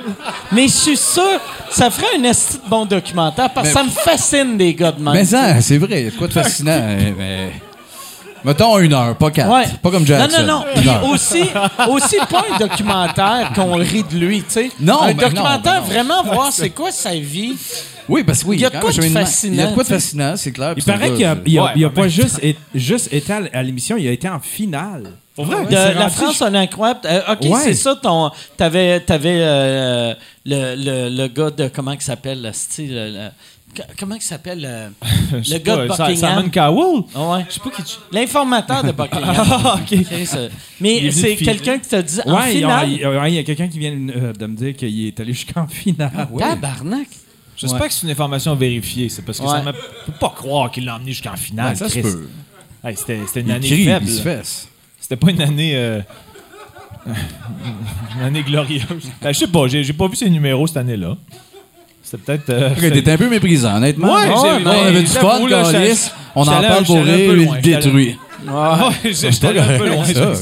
Mais 0.52 0.62
je 0.64 0.72
suis 0.72 0.96
sûr, 0.96 1.22
ça 1.70 1.90
ferait 1.90 2.18
un 2.18 2.24
esti 2.24 2.54
de 2.58 2.68
bon 2.68 2.84
documentaire 2.84 3.50
parce 3.50 3.68
que 3.68 3.74
Mais- 3.74 3.80
ça 3.80 3.84
me 3.86 3.90
fascine 3.90 4.56
des 4.56 4.74
gars 4.74 4.92
de 4.92 5.00
même. 5.02 5.14
Mais 5.14 5.24
ça, 5.24 5.60
c'est 5.60 5.78
vrai, 5.78 6.00
il 6.00 6.04
y 6.04 6.08
a 6.08 6.10
de 6.10 6.16
quoi 6.16 6.26
de 6.28 6.32
fascinant? 6.32 6.80
eh, 6.98 7.14
mais... 7.16 7.52
Mettons 8.44 8.78
une 8.78 8.92
heure, 8.94 9.16
pas 9.16 9.30
quatre. 9.30 9.50
Ouais. 9.50 9.64
Pas 9.82 9.90
comme 9.90 10.06
Jackson. 10.06 10.42
Non, 10.42 10.46
non, 10.46 10.58
non. 10.60 10.64
Puis 10.74 10.88
aussi, 11.12 11.42
aussi 11.88 12.16
pas 12.30 12.44
un 12.54 12.58
documentaire 12.58 13.52
qu'on 13.54 13.74
rit 13.76 14.04
de 14.04 14.16
lui, 14.16 14.38
tu 14.42 14.50
sais. 14.50 14.70
Non, 14.80 15.02
Un 15.02 15.06
ben 15.08 15.16
non, 15.16 15.22
documentaire, 15.28 15.72
ben 15.74 15.80
non. 15.80 15.86
vraiment 15.86 16.22
voir 16.24 16.52
c'est 16.52 16.70
quoi 16.70 16.90
sa 16.90 17.14
vie. 17.14 17.54
Oui, 18.08 18.24
parce 18.24 18.42
que 18.42 18.48
oui. 18.48 18.56
Il 18.56 18.60
y 18.62 18.64
a 18.64 18.70
de 18.70 18.74
quand 18.74 18.80
quoi 18.80 18.90
de 18.92 19.02
fascinant, 19.02 19.52
Il 19.54 19.58
y 19.58 19.62
a 19.62 19.66
de 19.66 19.74
quoi 19.74 19.82
de 19.84 19.88
fascinant, 19.88 20.34
c'est 20.36 20.52
clair. 20.52 20.70
Il 20.70 20.74
puis 20.74 20.82
c'est 20.82 20.90
un 20.90 20.94
paraît 20.98 21.12
qu'il 21.12 21.24
a, 21.26 21.36
il 21.44 21.58
a- 21.58 21.62
Ouais, 21.64 21.70
il 21.76 21.84
a 21.84 21.88
mais- 21.88 21.94
pas 21.94 22.08
juste, 22.08 22.38
é- 22.42 22.56
juste 22.74 23.12
été 23.12 23.32
à, 23.32 23.40
à 23.52 23.62
l'émission, 23.62 23.96
il 23.98 24.08
a 24.08 24.12
été 24.12 24.28
en 24.28 24.40
finale. 24.40 25.10
Pour 25.36 25.44
vrai? 25.44 25.66
De 25.66 25.72
la 25.98 26.08
France, 26.08 26.40
on 26.40 26.52
est 26.52 26.58
incroyable. 26.58 27.00
Euh, 27.04 27.20
OK, 27.32 27.42
Ouais. 27.50 27.60
c'est 27.62 27.74
ça, 27.74 27.94
ton. 27.94 28.30
T'avais, 28.56 28.98
t'avais 29.00 29.36
euh, 29.40 30.14
le, 30.46 30.74
le, 30.74 31.16
le 31.16 31.28
gars 31.28 31.50
de. 31.50 31.68
Comment 31.68 31.92
il 31.92 32.00
s'appelle, 32.00 32.42
le 32.42 32.52
style. 32.52 32.92
le- 32.94 33.28
c- 33.28 33.30
comment 33.98 34.14
il 34.14 34.22
s'appelle 34.22 34.64
euh, 34.64 34.88
le 35.32 35.58
gars 35.58 35.76
pas, 35.86 35.86
Buckingham? 36.08 36.16
Simon 36.16 36.50
Cowell? 36.50 37.02
Ah 37.14 37.30
ouais. 37.32 37.44
Je 37.48 37.54
sais 37.54 37.60
pas 37.60 37.70
qui 37.70 37.82
tu... 37.82 37.96
L'informateur 38.12 38.82
de 38.84 38.92
Buckingham. 38.92 39.34
Ah, 39.36 39.74
OK. 39.80 39.86
Chris, 39.86 40.06
Il 40.10 40.26
est 40.26 40.50
Mais 40.80 41.10
c'est 41.10 41.36
quelqu'un 41.36 41.78
qui 41.78 41.88
t'a 41.88 42.02
dit 42.02 42.20
en 42.24 42.34
Ouais, 42.36 42.54
il 42.54 42.60
y 42.60 42.64
a- 42.64 42.68
finale? 42.68 42.90
il 42.92 42.98
y 43.00 43.04
a 43.04 43.10
ouais, 43.20 43.32
il 43.32 43.34
y 43.34 43.38
a 43.38 43.42
quelqu'un 43.44 43.68
qui 43.68 43.78
vient 43.78 43.92
euh, 43.92 44.32
de 44.32 44.46
me 44.46 44.56
dire 44.56 44.74
qu'il 44.76 45.06
est 45.06 45.18
allé 45.20 45.32
jusqu'en 45.32 45.66
finale. 45.66 46.28
Tabarnak. 46.38 47.08
J'espère 47.56 47.88
que 47.88 47.92
c'est 47.92 48.06
une 48.06 48.12
information 48.12 48.54
vérifiée. 48.54 49.08
C'est 49.08 49.22
parce 49.22 49.38
que 49.40 49.44
Ouais. 49.44 49.50
ça 49.50 49.62
me 49.62 49.72
peut 49.72 50.12
pas 50.20 50.30
croire 50.36 50.70
qu'il 50.70 50.84
l'a 50.84 50.94
emmené 50.96 51.10
jusqu'en 51.12 51.36
finale. 51.36 51.70
Ouais, 51.70 51.74
ça 51.76 51.88
se 51.88 51.92
Chris. 51.98 52.02
peut. 52.02 52.28
Hey, 52.84 52.96
c'était, 52.96 53.16
une 53.40 53.48
Il 53.48 53.52
année 53.52 53.66
crie, 53.68 53.84
faible. 53.84 54.42
C'était 55.00 55.16
pas 55.16 55.30
une 55.32 55.42
année. 55.42 55.72
euh, 55.74 56.00
une 58.16 58.22
année 58.22 58.42
glorieuse. 58.42 58.84
Ben, 59.20 59.32
je 59.32 59.38
sais 59.38 59.46
pas, 59.48 59.66
j'ai, 59.66 59.82
j'ai 59.82 59.92
pas 59.92 60.06
vu 60.08 60.16
ces 60.16 60.30
numéros 60.30 60.66
cette 60.66 60.76
année-là. 60.78 61.16
C'était 62.10 62.22
peut-être. 62.22 62.50
euh, 62.50 62.70
T'es 63.02 63.10
un 63.12 63.16
peu 63.18 63.28
méprisant, 63.28 63.76
honnêtement. 63.76 64.14
Ouais, 64.14 64.22
j'ai- 64.24 64.64
bon, 64.64 64.70
on 64.70 64.86
avait 64.86 65.00
du 65.00 65.06
fun. 65.08 65.38
On 66.34 66.42
en 66.42 66.60
parle 66.62 66.84
pour 66.84 66.96
rire, 66.96 67.04
peu 67.30 67.38
il 67.40 67.50
le 67.54 67.60
détruit. 67.60 68.18
Ouais, 68.46 68.94
j'étais 69.12 69.58
un 69.58 69.78
peu 69.78 69.88
loin. 69.88 70.04
Ça. 70.04 70.32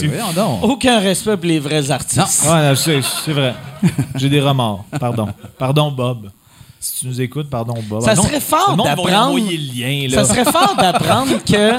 Aucun 0.62 1.00
respect 1.00 1.36
pour 1.36 1.46
les 1.46 1.58
vrais 1.58 1.90
artistes. 1.90 2.44
Non. 2.44 2.52
Ouais, 2.52 2.68
non, 2.68 2.74
c'est, 2.76 3.00
c'est 3.24 3.32
vrai. 3.32 3.54
J'ai 4.16 4.28
des 4.28 4.40
remords. 4.40 4.84
Pardon. 5.00 5.26
Pardon, 5.58 5.90
Bob. 5.90 6.30
Si 6.78 7.00
tu 7.00 7.06
nous 7.08 7.20
écoutes, 7.20 7.48
pardon, 7.50 7.74
Bob. 7.88 8.02
Ça 8.04 8.10
Ah 8.12 8.14
non, 8.14 8.22
serait 8.22 8.38
fort 8.40 8.76
d'apprendre-. 8.76 9.40
Ça 10.12 10.24
serait 10.24 10.44
fort 10.44 10.76
d'apprendre 10.78 11.32
que 11.44 11.72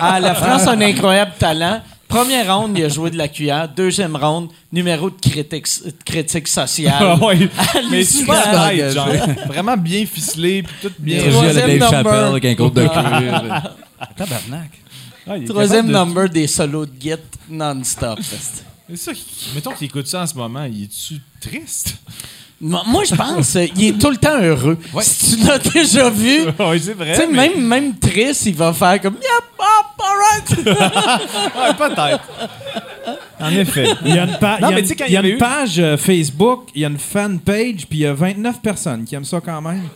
à 0.00 0.18
la 0.20 0.34
France 0.34 0.66
a 0.66 0.70
un 0.72 0.80
incroyable 0.80 1.32
talent. 1.38 1.80
Première 2.08 2.56
ronde, 2.56 2.76
il 2.78 2.84
a 2.84 2.88
joué 2.88 3.10
de 3.10 3.18
la 3.18 3.28
cuillère. 3.28 3.68
Deuxième 3.68 4.16
ronde, 4.16 4.48
numéro 4.72 5.10
de 5.10 5.16
critique, 5.20 5.66
de 5.84 5.92
critique 6.04 6.48
sociale. 6.48 6.94
Ah 7.00 7.16
ouais. 7.16 7.48
Mais 7.90 8.02
super 8.04 8.90
genre. 8.92 9.08
Vraiment 9.46 9.76
bien 9.76 10.06
ficelé, 10.06 10.62
puis 10.62 10.74
tout 10.82 10.92
bien. 10.98 11.24
La 11.24 11.30
Troisième 11.30 11.54
Dave 11.66 11.78
number. 11.78 11.90
Chappelle 11.90 12.24
avec 12.24 12.44
un 12.46 12.54
côte 12.54 12.74
de 12.74 12.82
cuir. 12.86 13.62
Tabarnak. 14.16 14.70
Ah, 15.30 15.36
il 15.36 15.44
Troisième 15.46 15.86
de- 15.88 15.92
number 15.92 16.28
des 16.30 16.46
solos 16.46 16.86
de 16.86 16.92
Git 16.98 17.14
non-stop. 17.50 18.18
C'est 18.88 18.96
ça, 18.96 19.12
mettons 19.54 19.72
qu'il 19.72 19.86
écoute 19.88 20.06
ça 20.06 20.22
en 20.22 20.26
ce 20.26 20.34
moment, 20.34 20.64
il 20.64 20.84
est-tu 20.84 21.20
triste? 21.40 21.96
Moi, 22.60 23.04
je 23.08 23.14
pense 23.14 23.52
qu'il 23.74 23.84
est 23.84 23.98
tout 23.98 24.10
le 24.10 24.16
temps 24.16 24.40
heureux. 24.40 24.78
Si 25.02 25.36
tu 25.36 25.46
l'as 25.46 25.58
déjà 25.58 26.08
vu, 26.10 26.40
oui, 26.58 26.80
c'est 26.82 26.94
vrai. 26.94 27.12
tu 27.14 27.20
sais, 27.20 27.26
mais- 27.28 27.50
même, 27.50 27.66
même 27.66 27.98
triste, 27.98 28.46
il 28.46 28.54
va 28.54 28.72
faire 28.72 28.98
comme 29.00 29.14
Yep, 29.14 29.22
alright. 29.58 29.77
Ouais, 30.66 31.74
peut-être. 31.76 32.20
En 33.40 33.50
effet. 33.50 33.86
Il 34.04 34.14
y 34.14 34.18
a 34.18 34.24
une, 34.24 34.38
pa- 34.38 34.58
Non, 34.60 34.70
y 34.70 34.74
a 35.02 35.08
y 35.08 35.34
a 35.34 35.36
page 35.38 35.78
euh, 35.78 35.96
Facebook, 35.96 36.68
il 36.74 36.82
y 36.82 36.84
a 36.84 36.88
une 36.88 36.98
fan 36.98 37.38
page, 37.40 37.86
puis 37.88 37.98
il 37.98 38.00
y 38.00 38.06
a 38.06 38.12
29 38.14 38.60
personnes 38.60 39.04
qui 39.04 39.14
aiment 39.14 39.24
ça 39.24 39.40
quand 39.40 39.60
même. 39.62 39.88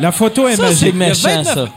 La 0.00 0.12
photo 0.12 0.48
est 0.48 0.56
Ça, 0.56 0.74
c'est 0.74 0.92
magique. 0.92 0.94
méchant, 0.94 1.42
29. 1.42 1.54
ça. 1.54 1.68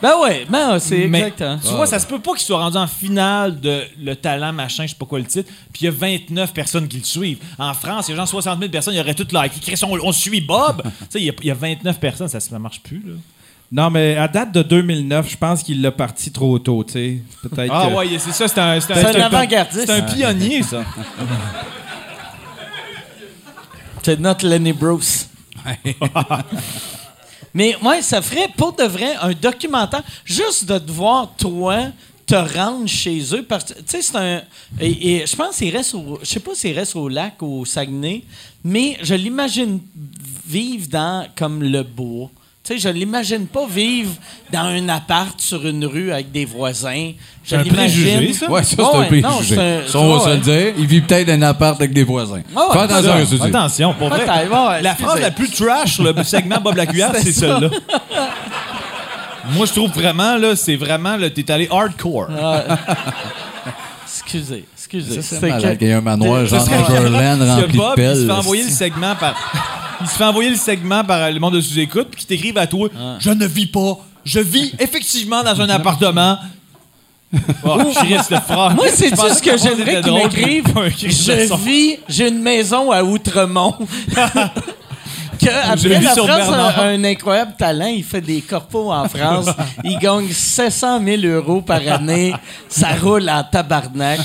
Ben 0.00 0.12
ouais, 0.22 0.46
ben 0.48 0.78
c'est 0.78 1.08
Mais 1.08 1.22
exact. 1.22 1.60
tu 1.66 1.74
vois, 1.74 1.86
ça 1.88 1.98
se 1.98 2.06
peut 2.06 2.20
pas 2.20 2.30
qu'il 2.34 2.46
soit 2.46 2.58
rendu 2.58 2.76
en 2.76 2.86
finale 2.86 3.58
de 3.58 3.82
le 4.00 4.14
talent 4.14 4.52
machin, 4.52 4.84
je 4.84 4.90
sais 4.90 4.96
pas 4.96 5.06
quoi 5.06 5.18
le 5.18 5.24
titre, 5.24 5.50
puis 5.72 5.82
il 5.82 5.84
y 5.86 5.88
a 5.88 5.90
29 5.90 6.52
personnes 6.54 6.86
qui 6.86 6.98
le 6.98 7.04
suivent. 7.04 7.38
En 7.58 7.74
France, 7.74 8.06
il 8.06 8.12
y 8.12 8.14
a 8.14 8.16
genre 8.18 8.28
60 8.28 8.60
000 8.60 8.70
personnes, 8.70 8.94
il 8.94 8.98
y 8.98 9.00
aurait 9.00 9.14
tout 9.14 9.26
liké. 9.32 9.58
Chris, 9.60 9.74
On, 9.82 9.98
on 10.00 10.12
suit 10.12 10.40
Bob. 10.40 10.82
tu 10.84 10.90
sais, 11.10 11.18
il 11.18 11.24
y 11.24 11.30
a- 11.30 11.34
il 11.42 11.46
y, 11.46 11.50
a 11.50 11.54
29 11.54 11.98
personnes, 11.98 12.28
ça, 12.28 12.38
ça 12.38 12.58
marche 12.60 12.80
plus, 12.80 13.02
là. 13.04 13.14
Non, 13.70 13.90
mais 13.90 14.16
à 14.16 14.28
date 14.28 14.52
de 14.52 14.62
2009, 14.62 15.30
je 15.30 15.36
pense 15.36 15.62
qu'il 15.62 15.82
l'a 15.82 15.92
parti 15.92 16.30
trop 16.32 16.58
tôt, 16.58 16.82
tu 16.84 16.92
sais. 16.94 17.18
Peut-être 17.42 17.70
Ah 17.74 17.88
que- 17.90 17.94
ouais, 17.96 18.18
c'est 18.18 18.32
ça, 18.32 18.48
c'est 18.48 18.58
un, 18.58 18.80
c'est 18.80 18.94
C'est 18.94 19.16
un 19.16 19.20
avant-gardiste. 19.20 19.86
C'est 19.86 19.92
un 19.92 20.02
pionnier, 20.02 20.62
ça. 20.62 20.84
C'est 24.02 24.18
notre 24.20 24.46
Lenny 24.46 24.72
Bruce. 24.72 25.28
Mais 27.52 27.76
ouais, 27.82 28.00
ça 28.00 28.22
ferait 28.22 28.48
pour 28.56 28.72
de 28.74 28.84
vrai 28.84 29.14
un 29.20 29.32
documentaire 29.32 30.02
juste 30.24 30.64
de 30.66 30.78
te 30.78 30.90
voir 30.90 31.32
toi 31.36 31.88
te 32.26 32.34
rendre 32.34 32.86
chez 32.86 33.20
eux 33.34 33.42
parce 33.42 33.64
que 33.64 33.72
tu 33.74 33.84
sais 33.86 34.02
c'est 34.02 34.16
un 34.16 34.42
et, 34.80 35.16
et 35.16 35.26
je 35.26 35.34
pense 35.34 35.56
qu'il 35.56 35.74
reste 35.74 35.94
au 35.94 36.18
je 36.22 36.26
sais 36.28 36.40
pas 36.40 36.50
s'il 36.54 36.78
reste 36.78 36.94
au 36.94 37.08
lac 37.08 37.40
ou 37.40 37.60
au 37.60 37.64
Saguenay 37.64 38.22
mais 38.64 38.98
je 39.02 39.14
l'imagine 39.14 39.80
vivre 40.46 40.88
dans 40.88 41.26
comme 41.36 41.62
le 41.62 41.82
bois. 41.82 42.30
Tu 42.68 42.74
sais, 42.74 42.78
je 42.80 42.88
l'imagine 42.90 43.46
pas 43.46 43.66
vivre 43.66 44.10
dans 44.52 44.64
un 44.66 44.88
appart 44.90 45.40
sur 45.40 45.66
une 45.66 45.86
rue 45.86 46.12
avec 46.12 46.30
des 46.30 46.44
voisins. 46.44 47.12
Je 47.42 47.56
un 47.56 47.62
l'imagine. 47.62 48.04
préjugé, 48.04 48.32
ça? 48.34 48.50
Ouais, 48.50 48.62
ça, 48.62 48.76
c'est 48.76 48.82
Ouais, 48.82 48.88
un 48.98 49.04
préjugé. 49.04 49.56
Ça, 49.86 49.98
on 50.00 50.18
va 50.18 50.24
se 50.24 50.28
le 50.30 50.36
dire. 50.36 50.74
Il 50.76 50.86
vit 50.86 51.00
peut-être 51.00 51.28
dans 51.28 51.32
un 51.32 51.42
appart 51.42 51.76
avec 51.80 51.94
des 51.94 52.04
voisins. 52.04 52.42
Fais 52.72 52.78
attention 52.78 53.12
à 53.12 53.24
ce 53.24 53.34
que. 53.36 53.42
Attention, 53.44 53.94
pour 53.94 54.08
vrai. 54.10 54.18
Peut-être, 54.26 54.50
ouais, 54.52 54.68
ouais, 54.68 54.82
La 54.82 54.90
excusez. 54.90 55.08
phrase 55.08 55.20
la 55.22 55.30
plus 55.30 55.50
trash 55.50 55.98
le 56.00 56.22
segment 56.24 56.60
Bob 56.60 56.76
la 56.76 56.84
cuillère, 56.84 57.12
c'est 57.16 57.32
celle-là. 57.32 57.70
Moi, 59.54 59.64
je 59.64 59.72
trouve 59.72 59.90
vraiment, 59.92 60.36
là, 60.36 60.54
c'est 60.54 60.76
vraiment, 60.76 61.16
là, 61.16 61.30
t'es 61.30 61.50
allé 61.50 61.68
hardcore. 61.72 62.28
Excusez, 64.04 64.64
excusez. 64.74 65.22
Ça, 65.22 65.36
c'est 65.40 65.48
malade 65.48 65.72
que- 65.74 65.78
qu'il 65.78 65.86
y 65.88 65.90
ait 65.90 65.94
un 65.94 66.00
manoir 66.00 66.44
genre 66.44 66.66
Neverland 66.90 67.40
rempli 67.42 67.72
de 67.72 67.76
Bob, 67.78 67.94
il 67.96 68.02
se 68.02 68.10
pelles. 68.18 68.26
fait 68.26 68.32
envoyer 68.32 68.62
le 68.64 68.70
segment 68.70 69.14
par. 69.16 69.34
Il 70.00 70.06
se 70.08 70.16
fait 70.16 70.24
envoyer 70.24 70.50
le 70.50 70.56
segment 70.56 71.04
par 71.04 71.30
le 71.30 71.38
monde 71.40 71.54
de 71.54 71.60
sous-écoute, 71.60 72.08
puis 72.10 72.20
qui 72.20 72.26
t'écrivent 72.26 72.58
à 72.58 72.66
toi 72.66 72.88
Je 73.18 73.30
ne 73.30 73.46
vis 73.46 73.66
pas. 73.66 73.98
Je 74.24 74.40
vis 74.40 74.74
effectivement 74.78 75.42
dans 75.42 75.60
un 75.60 75.68
appartement. 75.68 76.38
Oh, 77.62 77.78
Chris, 77.94 78.14
le 78.30 78.40
frère. 78.40 78.74
Moi, 78.74 78.86
c'est 78.94 79.10
pensais 79.10 79.34
ce 79.34 79.42
que 79.42 79.56
phrase 79.56 79.62
j'aimerais 79.62 80.00
qu'ils 80.00 80.14
m'écrivent. 80.14 80.64
Je 80.96 81.54
vis, 81.56 81.98
j'ai 82.08 82.28
une 82.28 82.40
maison 82.40 82.90
à 82.90 83.02
Outremont. 83.02 83.74
que 85.38 85.46
Je 85.46 85.50
après 85.88 85.98
vis 85.98 86.04
la 86.04 86.14
sur 86.14 86.26
France 86.26 86.38
Bernard. 86.38 86.78
a 86.78 86.82
un 86.84 87.04
incroyable 87.04 87.52
talent. 87.58 87.86
Il 87.86 88.04
fait 88.04 88.20
des 88.20 88.40
corpos 88.40 88.90
en 88.92 89.08
France. 89.08 89.46
Il 89.84 89.98
gagne 89.98 90.28
700 90.28 91.00
000 91.04 91.22
euros 91.24 91.62
par 91.62 91.80
année. 91.88 92.32
Ça 92.68 92.94
roule 92.94 93.28
en 93.30 93.42
tabarnak. 93.44 94.20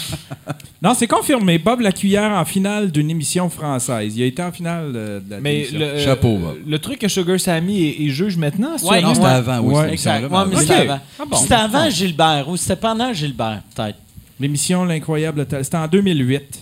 Non, 0.81 0.93
c'est 0.93 1.07
confirmé. 1.07 1.57
Bob 1.59 1.79
la 1.79 1.91
cuillère 1.93 2.31
en 2.31 2.43
finale 2.43 2.91
d'une 2.91 3.09
émission 3.09 3.49
française. 3.49 4.13
Il 4.17 4.23
a 4.23 4.25
été 4.25 4.43
en 4.43 4.51
finale 4.51 4.91
euh, 4.95 5.19
de 5.21 5.29
la 5.31 5.39
Mais 5.39 5.51
télévision. 5.65 5.79
le, 5.79 5.85
euh, 5.85 6.03
Chapeau, 6.03 6.37
Bob. 6.37 6.57
le 6.67 6.79
truc 6.79 6.99
que 6.99 7.07
Sugar 7.07 7.39
Sammy 7.39 7.83
est, 7.87 8.01
est 8.05 8.09
juge 8.09 8.35
maintenant, 8.35 8.77
c'est 8.77 8.85
Ouais, 8.87 9.01
Non, 9.01 9.13
c'était 9.15 9.27
avant, 9.27 9.59
oui. 9.59 9.73
Ouais, 9.75 9.83
cette 9.83 9.93
Exact. 9.93 10.17
émission-là, 10.19 10.39
Ouais, 10.43 10.49
mais 10.49 10.55
mais 10.55 10.61
c'était 10.61 10.73
avant. 10.73 10.99
Ah 11.19 11.23
bon. 11.29 11.37
C'était 11.37 11.53
avant 11.53 11.89
Gilbert 11.89 12.49
ou 12.49 12.57
c'était 12.57 12.75
pendant 12.75 13.13
Gilbert, 13.13 13.61
peut-être. 13.73 13.97
L'émission 14.39 14.83
L'incroyable 14.83 15.45
talent. 15.45 15.63
C'était 15.63 15.77
en 15.77 15.87
2008. 15.87 16.59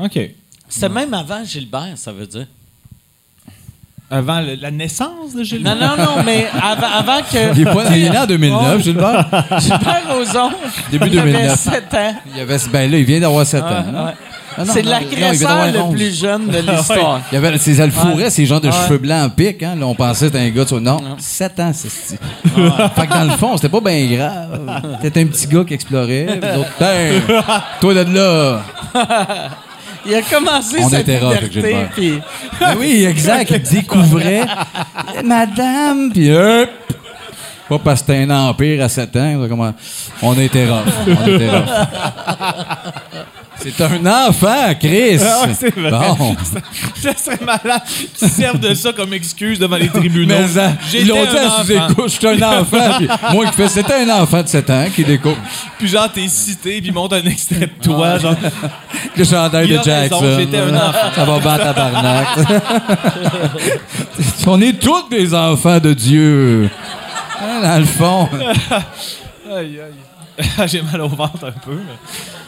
OK. 0.00 0.18
C'était 0.68 0.88
même 0.88 1.12
avant 1.12 1.44
Gilbert, 1.44 1.92
ça 1.96 2.12
veut 2.12 2.26
dire. 2.26 2.46
Avant 4.12 4.40
le- 4.40 4.56
la 4.60 4.70
naissance 4.72 5.34
de 5.36 5.44
Gilles 5.44 5.62
Non, 5.62 5.76
non, 5.76 5.96
non, 5.96 6.22
mais 6.24 6.46
avant, 6.60 6.88
avant 6.98 7.20
que. 7.22 7.54
Il 7.54 7.60
est, 7.60 7.64
pas, 7.64 7.84
il 7.94 8.06
est 8.06 8.10
né 8.10 8.18
en 8.18 8.26
2009, 8.26 8.82
Gilbert. 8.82 9.26
Gilbert 9.60 10.02
Rozon. 10.08 10.50
Début 10.90 11.06
il 11.12 11.18
avait 11.20 11.32
2009. 11.32 11.58
7 11.58 11.94
ans. 11.94 12.14
Il 12.32 12.38
y 12.38 12.40
avait, 12.40 12.56
ben 12.72 12.90
là, 12.90 12.98
il 12.98 13.04
vient 13.04 13.20
d'avoir 13.20 13.46
7 13.46 13.62
ans. 13.62 13.66
Ouais, 13.68 13.92
non? 13.92 14.04
ouais. 14.06 14.12
Ah 14.58 14.64
non, 14.64 14.72
C'est 14.74 14.82
non, 14.82 14.90
non, 14.90 14.96
il 15.02 15.08
vient 15.16 15.20
l'agresseur 15.20 15.48
d'avoir 15.48 15.70
le 15.72 15.78
11. 15.80 15.94
plus 15.94 16.18
jeune 16.20 16.46
de 16.48 16.58
l'histoire. 16.72 17.20
Il 17.30 17.34
y 17.36 17.38
avait 17.38 17.56
fourrait, 17.90 18.24
Ouais. 18.24 18.30
ces 18.30 18.46
gens 18.46 18.58
de 18.58 18.66
Ouais. 18.66 18.72
cheveux 18.72 18.98
blancs 18.98 19.26
en 19.26 19.30
pique. 19.30 19.62
Hein? 19.62 19.76
Là, 19.78 19.86
on 19.86 19.94
pensait 19.94 20.26
que 20.26 20.32
c'était 20.32 20.44
un 20.44 20.50
gars 20.50 20.64
de... 20.64 20.78
Non, 20.80 21.00
7 21.18 21.60
ans, 21.60 21.70
c'est 21.72 21.88
ce 21.88 22.14
Fait 22.96 23.06
que 23.06 23.12
dans 23.14 23.24
le 23.30 23.36
fond, 23.38 23.56
c'était 23.56 23.68
pas 23.68 23.80
bien 23.80 24.06
grave. 24.06 24.58
T'étais 25.00 25.20
un 25.22 25.26
petit 25.26 25.46
gars 25.46 25.62
qui 25.64 25.74
explorait. 25.74 26.26
puis 26.40 26.50
les 26.50 26.56
autres, 26.58 26.70
Ben, 26.80 27.22
toi 27.80 27.94
de 27.94 28.12
là. 28.12 28.60
Il 30.06 30.14
a 30.14 30.22
commencé 30.22 30.78
On 30.82 30.88
sa 30.88 31.02
liberté, 31.02 31.48
puis 31.94 32.20
Ben 32.58 32.76
oui, 32.78 33.04
exact. 33.04 33.50
Il 33.50 33.62
découvrait. 33.62 34.42
Madame, 35.24 36.10
puis 36.12 36.32
hop. 36.32 36.70
Pas 37.68 37.78
parce 37.78 38.00
que 38.00 38.06
c'était 38.06 38.22
un 38.22 38.30
empire 38.30 38.82
à 38.82 38.88
7 38.88 39.16
ans. 39.16 39.72
On 40.22 40.34
était 40.40 40.66
rough. 40.68 40.84
On 41.06 41.26
était 41.26 41.50
rough. 41.50 41.68
C'est 43.62 43.80
un 43.82 44.06
enfant, 44.28 44.74
Chris. 44.78 45.18
Ah 45.22 45.46
c'est 45.58 45.74
vrai. 45.74 45.90
Bon. 45.90 46.36
Ça 46.94 47.14
serait 47.16 47.38
malade 47.44 47.82
qu'ils 48.14 48.28
servent 48.28 48.58
de 48.60 48.72
ça 48.74 48.92
comme 48.92 49.12
excuse 49.12 49.58
devant 49.58 49.76
les 49.76 49.88
tribunaux. 49.88 50.34
Mais 50.40 50.48
ça, 50.48 50.72
ils 50.84 50.90
J'étais 51.00 51.04
l'ont 51.08 51.24
dit 51.24 51.36
un 51.38 51.42
à 51.42 51.46
enfant. 51.46 51.62
sous-écoute, 51.64 52.04
je 52.10 52.18
suis 52.18 52.26
un 52.26 52.42
enfant. 52.60 52.96
Puis 52.98 53.08
moi 53.32 53.46
qui 53.46 53.52
fais, 53.52 53.68
c'était 53.68 53.94
un 53.94 54.08
enfant 54.22 54.42
de 54.42 54.48
7 54.48 54.70
ans 54.70 54.84
qui 54.94 55.04
découvre 55.04 55.36
Puis 55.78 55.88
genre, 55.88 56.10
t'es 56.12 56.26
cité, 56.28 56.80
puis 56.80 56.88
ils 56.88 56.92
montent 56.92 57.12
un 57.12 57.22
extrait 57.24 57.60
de 57.60 57.82
toi. 57.82 58.18
Genre, 58.18 58.34
le 59.16 59.24
chandail 59.24 59.66
Il 59.68 59.72
de 59.74 59.78
raison, 59.78 60.20
Jackson. 60.20 60.36
j'étais 60.38 60.58
un 60.58 60.74
enfant. 60.76 61.10
Ça 61.14 61.24
va 61.24 61.38
battre 61.38 61.64
tabarnak. 61.64 62.28
On 64.46 64.60
est 64.60 64.78
tous 64.80 65.08
des 65.10 65.34
enfants 65.34 65.78
de 65.78 65.92
Dieu. 65.92 66.70
Hein, 67.42 67.60
Dans 67.62 67.78
le 67.78 67.84
fond. 67.86 68.28
aïe, 69.56 69.80
aïe. 69.80 70.38
J'ai 70.68 70.82
mal 70.82 71.00
au 71.02 71.08
ventre 71.08 71.44
un 71.44 71.52
peu. 71.52 71.72
mais- 71.74 72.39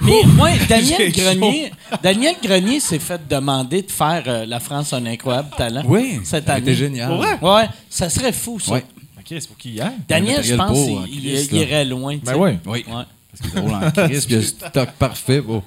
Mais 0.00 0.22
moi, 0.26 0.50
Daniel 0.68 1.12
Grenier, 1.12 1.72
Daniel 2.02 2.34
Grenier 2.42 2.80
s'est 2.80 2.98
fait 2.98 3.20
demander 3.28 3.82
de 3.82 3.90
faire 3.90 4.22
euh, 4.26 4.46
La 4.46 4.60
France 4.60 4.92
a 4.92 4.96
un 4.96 5.06
incroyable 5.06 5.50
talent. 5.56 5.82
Oui, 5.86 6.20
cette 6.24 6.48
année. 6.48 6.60
été 6.60 6.74
génial. 6.74 7.12
Ouais, 7.42 7.68
ça 7.90 8.08
serait 8.08 8.32
fou, 8.32 8.58
ça. 8.60 8.72
Ouais. 8.72 8.84
Ok, 9.18 9.26
c'est 9.28 9.46
pour 9.48 9.56
qui 9.56 9.70
hier? 9.70 9.92
Daniel, 10.08 10.42
je 10.42 10.54
pense, 10.54 10.70
en 10.70 11.04
il, 11.06 11.20
Christ, 11.20 11.48
il 11.52 11.58
irait 11.58 11.84
loin. 11.84 12.16
tu 12.16 12.24
Ben 12.24 12.36
oui. 12.36 12.58
Oui. 12.64 12.84
Ouais. 12.88 13.04
Parce 13.30 13.42
qu'il 13.42 13.58
est 13.58 13.62
drôle 13.62 13.74
en 13.74 13.90
crise, 13.90 14.26
puis 14.26 14.34
il 14.34 14.40
y 14.40 14.44
a 14.44 14.46
un 14.46 14.68
stock 14.68 14.90
parfait. 14.98 15.40
bon. 15.40 15.62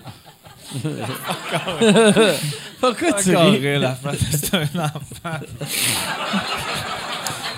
Pourquoi 2.79 3.11
tu 3.21 3.35
ris? 3.35 3.79
la 3.79 3.93
face. 3.95 4.17
C'est 4.31 4.53
un 4.55 4.63
enfant. 4.79 5.39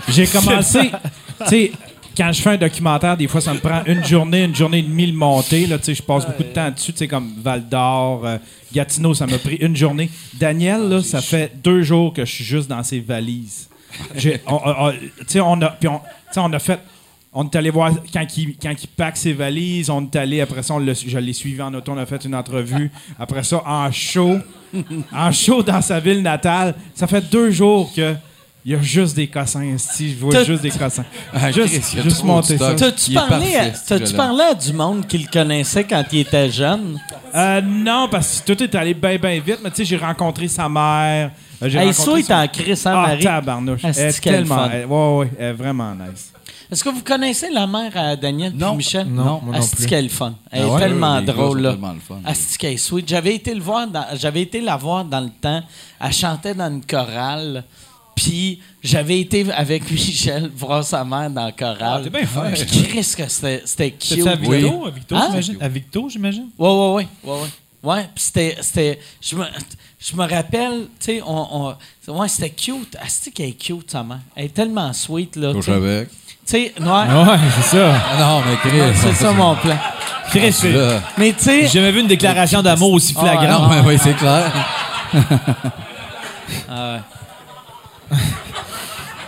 J'ai 0.10 0.28
commencé, 0.28 0.92
tu 1.48 1.48
sais, 1.48 1.72
quand 2.16 2.32
je 2.32 2.42
fais 2.42 2.52
un 2.52 2.58
documentaire, 2.58 3.18
des 3.18 3.28
fois, 3.28 3.42
ça 3.42 3.54
me 3.54 3.60
prend 3.60 3.82
une 3.86 4.04
journée, 4.04 4.44
une 4.44 4.56
journée 4.56 4.80
et 4.80 4.84
demie 4.84 5.08
le 5.08 5.14
monter. 5.14 5.66
Je 5.68 6.02
passe 6.02 6.26
beaucoup 6.26 6.44
de 6.44 6.50
temps 6.50 6.70
dessus, 6.72 6.94
comme 7.08 7.34
Val 7.42 7.68
d'Or, 7.68 8.26
euh, 8.26 8.38
Gatineau, 8.74 9.14
ça 9.14 9.26
m'a 9.28 9.38
pris 9.40 9.56
une 9.56 9.76
journée. 9.76 10.10
Daniel, 10.34 10.90
là, 10.90 11.02
ça 11.04 11.22
fait 11.22 11.52
deux 11.64 11.82
jours 11.84 12.14
que 12.14 12.26
je 12.26 12.32
suis 12.32 12.44
juste 12.44 12.70
dans 12.70 12.84
ses 12.84 13.00
valises. 13.00 13.70
On- 14.48 14.54
on- 14.56 14.92
on- 15.42 15.62
a, 15.62 15.78
on, 15.86 16.00
on 16.38 16.54
a 16.54 16.60
fait. 16.60 16.80
On 17.36 17.46
est 17.46 17.56
allé 17.56 17.72
voir 17.72 17.92
quand 18.14 18.26
il, 18.38 18.56
quand 18.62 18.74
pack 18.96 19.18
ses 19.18 19.34
valises. 19.34 19.90
On 19.90 20.04
est 20.04 20.16
allé, 20.16 20.42
après 20.42 20.62
ça, 20.62 20.76
on 20.76 20.80
je 20.94 21.18
l'ai 21.18 21.34
suivi 21.34 21.60
en 21.62 21.74
auto, 21.74 21.92
on 21.92 21.98
a 21.98 22.06
fait 22.06 22.24
une 22.26 22.36
entrevue. 22.36 22.92
Après 23.20 23.44
ça, 23.44 23.62
en 23.66 23.92
show, 23.92 24.38
en 25.12 25.32
show 25.32 25.64
dans 25.64 25.82
sa 25.82 26.00
ville 26.00 26.22
natale. 26.22 26.76
Ça 26.94 27.08
fait 27.08 27.28
deux 27.32 27.50
jours 27.50 27.92
que. 27.96 28.14
Il 28.66 28.72
y 28.72 28.76
a 28.76 28.82
juste 28.82 29.14
des 29.16 29.28
cossins, 29.28 29.76
si 29.78 30.12
je 30.14 30.20
vois 30.20 30.42
juste 30.44 30.62
des 30.62 30.70
cossins. 30.72 31.04
Ah, 31.34 31.52
juste 31.52 32.02
juste 32.02 32.24
monter 32.24 32.58
ça. 32.58 32.74
T'as-tu 32.76 33.12
est 33.12 33.16
parlé, 33.16 33.56
à- 33.58 33.66
parfait, 33.72 34.16
parlé 34.16 34.42
à 34.52 34.54
du 34.54 34.72
monde 34.72 35.06
qui 35.06 35.18
le 35.18 35.28
connaissait 35.30 35.84
quand 35.84 36.04
il 36.14 36.20
était 36.20 36.50
jeune? 36.50 36.98
Euh, 37.36 37.62
non, 37.62 38.08
parce 38.10 38.40
que 38.42 38.54
tout 38.54 38.64
est 38.64 38.74
allé 38.76 38.94
bien, 38.94 39.18
bien 39.18 39.40
vite, 39.42 39.60
mais 39.62 39.70
tu 39.70 39.78
sais, 39.78 39.86
j'ai 39.86 39.98
rencontré 39.98 40.48
sa 40.48 40.70
mère. 40.70 41.32
euh, 41.62 41.68
j'ai 41.70 41.78
Hey, 41.78 41.88
rencontré 41.92 42.20
il 42.22 42.24
son- 42.26 42.32
est 42.32 42.36
en 42.36 42.48
Chris, 42.48 42.72
hein, 42.86 42.92
Ah, 42.96 43.08
Marie? 43.08 43.24
tabarnouche. 43.24 43.82
Ah, 43.84 43.90
Elle 43.98 44.08
est 44.10 44.20
qu'elle 44.22 44.34
est 44.34 44.38
tellement... 44.38 44.56
fun. 44.56 44.70
elle- 44.74 44.86
ouais, 44.86 45.16
ouais, 45.18 45.32
elle 45.38 45.46
est 45.46 45.54
vraiment 45.54 45.94
nice. 45.96 46.32
Est-ce 46.72 46.84
que 46.86 46.90
vous 46.90 47.04
connaissez 47.04 47.50
la 47.52 47.68
mère 47.68 47.92
à 47.96 48.16
Daniel 48.16 48.54
Non. 48.56 48.76
Michel? 48.76 49.06
Non, 49.08 49.42
moi 49.44 49.54
non 49.58 49.60
Asti 49.60 49.86
qu'elle 49.86 50.06
est 50.06 50.10
fun. 50.10 50.34
Elle 50.50 50.62
est 50.62 50.66
Ah 50.70 50.74
ouais? 50.74 50.80
tellement 50.80 51.22
drôle, 51.22 51.60
là. 51.62 51.76
Asti 52.26 52.58
qu'elle 52.58 52.74
est 52.74 52.78
sweet. 52.78 53.08
J'avais 53.10 53.36
été, 53.36 53.54
le 53.54 53.62
voir 53.62 53.88
dans- 53.88 54.06
j'avais 54.16 54.42
été 54.44 54.62
la 54.62 54.78
voir 54.78 55.04
dans 55.04 55.20
le 55.20 55.30
temps. 55.42 55.62
Elle 56.00 56.14
chantait 56.14 56.56
dans 56.56 56.70
une 56.72 56.84
chorale. 56.86 57.66
Puis 58.16 58.62
j'avais 58.84 59.20
été 59.20 59.46
avec 59.52 59.90
Michel 59.92 60.52
voir 60.56 60.84
sa 60.84 61.04
mère 61.04 61.30
dans 61.30 61.46
la 61.46 61.52
chorale. 61.52 61.78
Ah, 61.82 62.00
t'es 62.04 62.10
bien 62.10 62.26
fin. 62.26 62.52
Puis 62.52 62.84
Chris, 62.84 63.14
que 63.18 63.28
c'était, 63.28 63.62
c'était 63.66 63.92
cute. 63.92 64.24
C'est 64.24 64.28
à 64.30 64.36
Oui. 64.36 64.58
Victo? 64.62 64.86
À 64.86 64.90
Victo, 64.92 65.16
Hein? 65.16 65.26
j'imagine? 65.30 65.58
À 65.62 65.68
Victo, 65.68 66.10
j'imagine? 66.10 66.48
Ouais, 66.58 66.70
ouais, 66.70 66.94
ouais. 66.94 67.08
ouais, 67.24 67.42
ouais. 67.42 67.48
Ouais, 67.84 68.04
puis 68.16 68.24
c'était. 68.24 68.58
c'était 68.62 69.00
je, 69.22 69.36
me, 69.36 69.44
je 70.00 70.16
me 70.16 70.22
rappelle, 70.22 70.86
tu 71.00 71.06
sais, 71.18 71.22
on, 71.26 71.76
on- 72.08 72.14
ouais, 72.20 72.28
c'était 72.30 72.50
cute. 72.52 72.96
Asti 73.04 73.32
qu'elle 73.32 73.50
est 73.50 73.52
cute, 73.62 73.92
sa 73.92 74.04
mère. 74.04 74.20
Elle 74.38 74.46
est 74.46 74.54
tellement 74.54 74.94
sweet, 74.94 75.36
là. 75.36 75.50
tu 75.50 75.56
Couche 75.56 75.68
avec. 75.70 76.10
Tu 76.10 76.16
sais, 76.46 76.74
ouais. 76.80 76.86
Ouais, 76.88 77.38
c'est 77.58 77.78
ça. 77.78 77.94
Ah 78.12 78.18
non, 78.20 78.42
mais 78.48 78.56
Chris. 78.58 78.80
C'est 78.96 79.14
ça 79.14 79.32
mon 79.34 79.56
plan. 79.56 79.78
Chris, 80.30 80.54
c'est- 80.54 80.72
Là. 80.72 81.02
Mais 81.18 81.34
tu 81.34 81.44
sais. 81.44 81.62
j'ai 81.64 81.68
jamais 81.68 81.92
vu 81.92 82.00
une 82.02 82.08
déclaration 82.08 82.62
d'amour 82.62 82.92
aussi 82.94 83.14
Ah, 83.18 83.22
flagrante. 83.22 83.62
Non, 83.64 83.68
mais 83.70 83.82
oui, 83.86 83.98
c'est 84.02 84.14
clair. 84.16 84.52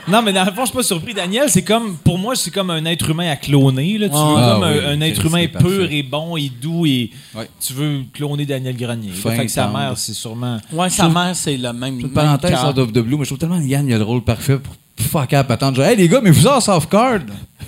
Non, 0.07 0.21
mais 0.21 0.31
dans 0.33 0.43
le 0.45 0.51
fond, 0.51 0.61
je 0.61 0.65
suis 0.67 0.75
pas 0.75 0.83
surpris. 0.83 1.13
Daniel, 1.13 1.49
c'est 1.49 1.63
comme, 1.63 1.95
pour 1.97 2.17
moi, 2.19 2.35
c'est 2.35 2.51
comme 2.51 2.69
un 2.69 2.85
être 2.85 3.09
humain 3.09 3.29
à 3.31 3.35
cloner. 3.35 3.97
Là. 3.97 4.09
Tu 4.09 4.15
Ah, 4.15 4.19
veux 4.27 4.35
ah 4.37 4.59
comme 4.59 4.69
oui, 4.71 4.85
un, 4.85 5.01
être 5.01 5.25
humain 5.25 5.47
pur 5.47 5.59
parfait. 5.61 5.87
et 5.95 6.03
bon 6.03 6.37
et 6.37 6.49
doux 6.61 6.85
et 6.85 7.09
Ouais. 7.33 7.49
tu 7.65 7.73
veux 7.73 8.01
cloner 8.13 8.45
Daniel 8.45 8.75
Grenier. 8.77 9.11
Fin, 9.11 9.31
fait 9.31 9.45
que 9.47 9.51
sa 9.51 9.67
mère, 9.67 9.93
c'est 9.97 10.13
sûrement. 10.13 10.59
Ouais, 10.71 10.89
sa 10.89 11.09
mère, 11.09 11.35
c'est 11.35 11.57
le 11.57 11.73
même. 11.73 11.99
Une 11.99 12.09
parenthèse 12.11 12.57
sur 12.59 12.73
Dove 12.73 12.91
de 12.91 13.01
Blue, 13.01 13.17
mais 13.17 13.23
je 13.23 13.29
trouve 13.29 13.39
tellement 13.39 13.59
Yann, 13.59 13.87
il 13.87 13.93
a 13.93 13.97
le 13.97 14.03
rôle 14.03 14.21
parfait 14.23 14.57
pour 14.59 14.75
fuck 14.97 15.33
up, 15.33 15.49
attendre. 15.51 15.77
Genre, 15.77 15.85
hey 15.87 15.97
les 15.97 16.07
gars, 16.07 16.21
mais 16.21 16.31
vous 16.31 16.45
avez 16.47 16.61
soft 16.61 16.89
card. 16.89 17.19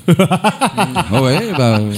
Ah 0.18 1.22
ouais, 1.22 1.52
ben. 1.58 1.90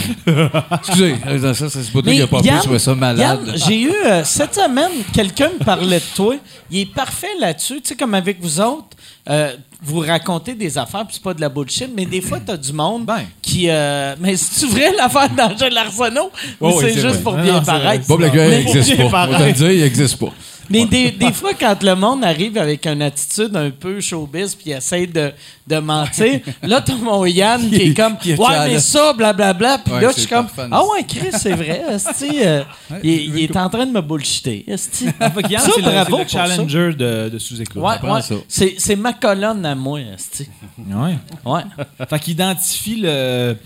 Excusez, 0.80 1.16
ça, 1.41 1.53
ça, 1.53 1.70
c'est 1.70 1.91
pas 1.91 2.02
toi 2.02 2.11
qui 2.14 2.22
a 2.22 2.28
pas 2.28 2.41
pu, 2.41 2.48
je 2.48 2.57
trouvais 2.64 2.80
ça 2.80 2.95
malade. 2.95 3.40
Yann, 3.45 3.57
j'ai 3.68 3.82
eu 3.84 3.91
euh, 4.06 4.24
cette 4.24 4.56
semaine, 4.56 4.90
quelqu'un 5.14 5.49
me 5.60 5.64
parlait 5.64 5.99
de 5.99 6.16
toi. 6.16 6.36
Il 6.72 6.80
est 6.80 6.94
parfait 6.94 7.28
là-dessus. 7.40 7.76
Tu 7.82 7.90
sais, 7.90 7.95
comme 7.95 8.16
avec 8.16 8.41
vous 8.41 8.60
autres, 8.61 8.88
euh, 9.30 9.53
vous 9.81 9.99
racontez 9.99 10.56
des 10.56 10.77
affaires, 10.77 11.06
puis 11.06 11.15
c'est 11.15 11.23
pas 11.23 11.34
de 11.34 11.41
la 11.41 11.47
bullshit, 11.49 11.89
mais 11.95 12.06
des 12.06 12.19
fois, 12.22 12.39
t'as 12.45 12.57
du 12.57 12.73
monde 12.73 13.06
Ben. 13.06 13.22
qui. 13.41 13.69
euh, 13.69 14.15
mais 14.19 14.35
c'est-tu 14.35 14.72
vrai 14.73 14.91
l'affaire 14.97 15.30
d'Angèle 15.30 15.77
Arsenault? 15.77 16.31
Oh 16.60 16.73
oui, 16.76 16.81
c'est 16.81 16.93
juste 16.93 17.06
vrai. 17.06 17.23
pour 17.23 17.34
Non, 17.38 17.43
bien 17.43 17.53
non, 17.53 17.61
paraître? 17.64 18.06
Bob 18.07 18.22
gars, 18.22 18.45
il 18.47 18.65
n'existe 18.65 18.97
pas. 18.97 19.03
On 19.03 19.31
va 19.31 19.38
te 19.38 19.43
le 19.43 19.51
dire, 19.53 19.72
il 19.72 19.81
n'existe 19.81 20.18
pas. 20.19 20.34
Mais 20.70 20.86
des, 20.86 21.12
des 21.12 21.32
fois, 21.34 21.52
quand 21.60 21.82
le 21.82 21.96
monde 21.96 22.24
arrive 22.24 22.58
avec 22.58 22.86
une 22.86 23.02
attitude 23.02 23.56
un 23.56 23.72
peu 23.72 24.00
showbiz 24.00 24.54
puis 24.56 24.72
essaie 24.72 25.08
de, 25.08 25.32
de 25.68 25.78
mentir, 25.80 26.41
là, 26.62 26.80
t'as 26.82 26.96
mon 26.96 27.26
Yann 27.26 27.70
qui 27.70 27.76
est 27.76 27.94
comme 27.96 28.14
Ouais, 28.38 28.68
mais 28.68 28.80
ça, 28.80 29.14
blablabla. 29.14 29.80
Puis 29.80 29.94
Ouais, 29.94 30.02
là, 30.02 30.12
je 30.16 30.20
suis 30.22 30.28
comme. 30.30 30.48
Ah 30.72 30.82
ouais, 30.86 31.04
Chris, 31.08 31.30
c'est 31.32 31.54
vrai. 31.54 31.82
esti, 31.91 32.30
euh, 32.46 32.64
il, 33.04 33.36
il 33.38 33.44
est 33.46 33.58
en 33.58 33.70
train 33.70 33.86
de 33.86 33.91
me 33.91 34.02
bullshiter. 34.02 34.64
esti. 34.68 35.06
Que 35.06 35.50
Yann, 35.50 35.62
Ça, 35.64 35.72
c'est 35.76 35.82
le, 35.82 35.91
le 35.91 36.06
pour 36.06 36.20
ça. 36.20 36.28
challenger 36.48 36.94
de, 36.94 37.30
de 37.30 37.38
sous-écoute. 37.40 37.82
Ouais, 37.82 37.96
ouais. 38.12 38.20
C'est, 38.48 38.76
c'est 38.78 38.96
ma 38.96 39.14
colonne 39.14 39.66
à 39.66 39.74
moi, 39.76 40.00
esti. 40.02 40.48
Ouais. 40.78 41.18
Ouais. 41.46 41.62
Fait 42.10 42.20
qu'il 42.20 42.34
identifie 42.34 42.98
le, 43.02 43.58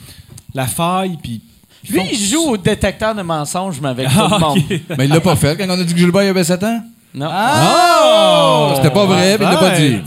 la 0.53 0.67
faille, 0.67 1.17
puis. 1.21 1.41
Lui, 1.89 2.01
il 2.13 2.17
joue 2.17 2.51
au 2.51 2.55
détecteur 2.55 3.13
de 3.13 3.21
mensonges, 3.23 3.81
mais 3.81 3.89
avec 3.89 4.07
tout 4.07 4.13
Ah, 4.17 4.29
le 4.31 4.39
monde. 4.39 4.57
ok. 4.59 4.79
Mais 4.97 5.03
il 5.03 5.09
l'a 5.11 5.19
pas 5.19 5.35
fait 5.35 5.57
quand 5.57 5.65
on 5.67 5.71
a 5.71 5.83
dit 5.83 5.91
que 5.93 5.99
Gilbert 5.99 6.23
il 6.23 6.29
avait 6.29 6.45
7 6.45 6.63
ans? 6.63 6.81
Non. 7.13 7.29
Oh! 7.31 8.73
C'était 8.75 8.89
pas 8.91 9.05
vrai, 9.05 9.37
mais 9.37 9.45
il 9.45 9.51
l'a 9.51 9.57
pas 9.57 9.77
dit. 9.77 9.97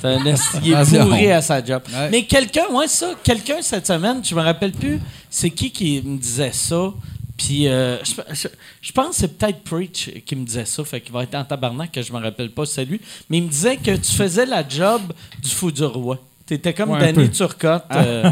C'est 0.00 0.06
un 0.08 0.24
esti- 0.24 0.58
il 0.64 0.72
est 0.72 0.74
Attention. 0.74 1.32
à 1.36 1.42
sa 1.42 1.64
job. 1.64 1.82
Ouais. 1.92 2.08
Mais 2.10 2.22
quelqu'un, 2.24 2.66
ouais, 2.72 2.88
ça, 2.88 3.10
quelqu'un 3.22 3.56
cette 3.60 3.86
semaine, 3.86 4.22
je 4.24 4.34
me 4.34 4.40
rappelle 4.40 4.72
plus, 4.72 4.98
c'est 5.30 5.50
qui 5.50 5.70
qui 5.70 6.00
me 6.04 6.16
disait 6.18 6.52
ça? 6.52 6.92
Puis 7.36 7.66
euh, 7.68 7.98
je, 8.04 8.12
je- 8.32 8.48
je 8.80 8.92
pense 8.92 9.08
que 9.08 9.14
c'est 9.16 9.36
peut-être 9.38 9.62
Preach 9.64 10.08
qui 10.24 10.36
me 10.36 10.44
disait 10.46 10.64
ça, 10.64 10.84
fait 10.84 11.00
qu'il 11.00 11.12
va 11.12 11.24
être 11.24 11.34
en 11.34 11.44
tabarnak 11.44 11.90
que 11.92 12.00
je 12.00 12.12
me 12.12 12.18
rappelle 12.20 12.50
pas 12.50 12.64
c'est 12.64 12.84
lui. 12.84 13.00
Mais 13.28 13.38
il 13.38 13.44
me 13.44 13.48
disait 13.48 13.76
que 13.76 13.90
tu 13.96 14.12
faisais 14.12 14.46
la 14.46 14.66
job 14.66 15.02
du 15.42 15.50
fou 15.50 15.70
du 15.72 15.84
roi. 15.84 16.18
T'étais 16.46 16.72
comme 16.72 16.90
Ouais, 16.90 16.98
un 16.98 17.12
Danny 17.12 17.26
peu. 17.28 17.34
Turcotte. 17.34 17.84
euh, 17.92 18.22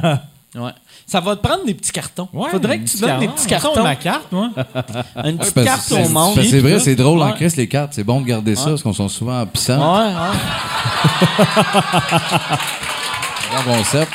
ouais. 0.55 0.71
Ça 1.07 1.21
va 1.21 1.37
te 1.37 1.43
prendre 1.43 1.65
des 1.65 1.75
petits 1.75 1.93
cartons. 1.93 2.29
Ouais, 2.33 2.51
Faudrait 2.51 2.79
que 2.79 2.89
tu 2.89 2.99
donnes 2.99 3.21
des 3.21 3.29
petits 3.29 3.47
on 3.47 3.49
cartons. 3.49 3.83
ma 3.83 3.97
carte, 3.97 4.31
moi. 4.33 4.51
Une 5.25 5.39
petite 5.39 5.55
Parce- 5.55 5.67
carte 5.67 5.83
c'est- 5.89 6.05
au 6.05 6.09
monde. 6.09 6.39
C'est 6.43 6.61
vrai, 6.61 6.79
c'est 6.81 6.95
drôle 6.97 7.23
en. 7.23 7.33
Christ, 7.33 7.57
les 7.57 7.69
cartes. 7.69 7.93
C'est 7.95 8.05
bon 8.05 8.21
de 8.21 8.27
garder 8.27 8.55
ça, 8.57 8.67
parce 8.67 8.83
qu'on 8.83 8.93
sont 8.93 9.09
souvent 9.09 9.41
en 9.41 9.47
pissant. 9.47 9.79
Ouais, 9.79 10.15
ouais. 10.15 11.47
Grand 13.53 13.77
concept. 13.77 14.13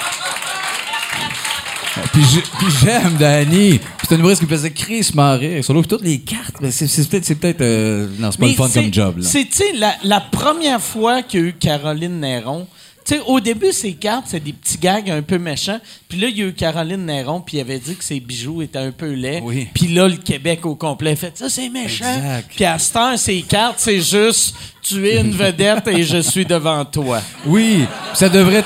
Puis 2.14 2.24
j'ai- 2.32 2.42
puis 2.42 2.68
j'aime 2.84 3.16
Danny. 3.18 3.80
Puis 3.80 4.08
C'est 4.08 4.16
un 4.16 4.20
humoriste 4.20 4.42
qui 4.42 4.46
me 4.46 4.52
faisait 4.52 4.72
Chris 4.72 5.10
marrer. 5.16 5.62
Sur 5.64 5.74
l'autre, 5.74 5.88
toutes 5.88 6.04
les 6.04 6.20
cartes. 6.20 6.56
mais 6.62 6.72
C'est 6.72 6.88
c'est 6.88 7.08
peut-être. 7.10 7.26
c'est 7.26 7.36
peut-être, 7.36 7.62
euh, 7.62 8.08
non, 8.20 8.32
c'est 8.32 8.38
pas 8.40 8.46
Mais 8.46 8.52
le 8.52 8.58
fun 8.58 8.68
c'est- 8.70 8.82
comme 8.84 8.94
job. 8.94 9.18
Là. 9.18 9.24
C'est, 9.28 9.46
tu 9.46 9.58
sais, 9.58 9.74
la, 9.74 9.96
la 10.04 10.22
première 10.22 10.80
fois 10.82 11.24
qu'il 11.24 11.40
y 11.40 11.44
a 11.44 11.46
eu 11.48 11.54
Caroline 11.54 12.20
Néron, 12.20 12.68
sais, 13.16 13.22
au 13.26 13.40
début, 13.40 13.72
ses 13.72 13.94
cartes, 13.94 14.26
c'est 14.28 14.44
des 14.44 14.54
petits 14.54 14.78
gags 14.78 15.10
un 15.10 15.22
peu 15.22 15.38
méchants. 15.38 15.80
Puis 16.10 16.20
là, 16.20 16.28
il 16.28 16.38
y 16.38 16.44
a 16.44 16.46
eu 16.48 16.54
Caroline 16.54 17.06
Néron, 17.06 17.42
puis 17.42 17.58
il 17.58 17.62
avait 17.62 17.80
dit 17.80 17.96
que 17.96 18.04
ses 18.04 18.20
bijoux 18.20 18.62
étaient 18.62 18.80
un 18.80 18.92
peu 18.92 19.14
laids. 19.14 19.42
Oui. 19.44 19.68
Puis 19.74 19.88
là, 19.88 20.08
le 20.08 20.18
Québec 20.18 20.66
au 20.66 20.76
complet 20.76 21.16
fait 21.16 21.38
ça, 21.38 21.50
c'est 21.50 21.70
méchant. 21.70 22.14
Exact. 22.16 22.52
Puis 22.56 22.66
à 22.66 22.78
cette 22.78 22.96
heure, 22.96 23.18
ses 23.18 23.42
cartes, 23.42 23.80
c'est 23.80 24.02
juste 24.02 24.56
tu 24.82 25.08
es 25.08 25.20
une 25.20 25.32
vedette 25.32 25.88
et 25.88 26.04
je 26.04 26.18
suis 26.18 26.46
devant 26.46 26.86
toi. 26.86 27.20
Oui, 27.46 27.86
ça 28.14 28.30
devrait. 28.30 28.64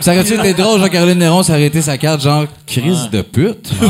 Ça 0.00 0.12
aurait-tu 0.12 0.34
été 0.34 0.54
drôle, 0.54 0.80
Jean-Caroline 0.80 1.18
Néron 1.18 1.42
s'arrêter 1.42 1.82
sa 1.82 1.98
carte, 1.98 2.20
genre 2.22 2.44
crise 2.66 3.08
de 3.10 3.22
pute? 3.22 3.70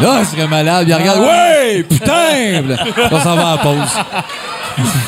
Là, 0.00 0.20
elle 0.20 0.26
serait 0.26 0.48
malade. 0.48 0.86
Elle 0.88 0.94
regarde, 0.94 1.20
ouais, 1.20 1.82
putain! 1.82 2.62
On 3.10 3.20
s'en 3.20 3.36
va 3.36 3.48
à 3.48 3.56
la 3.56 3.58
pause. 3.58 3.90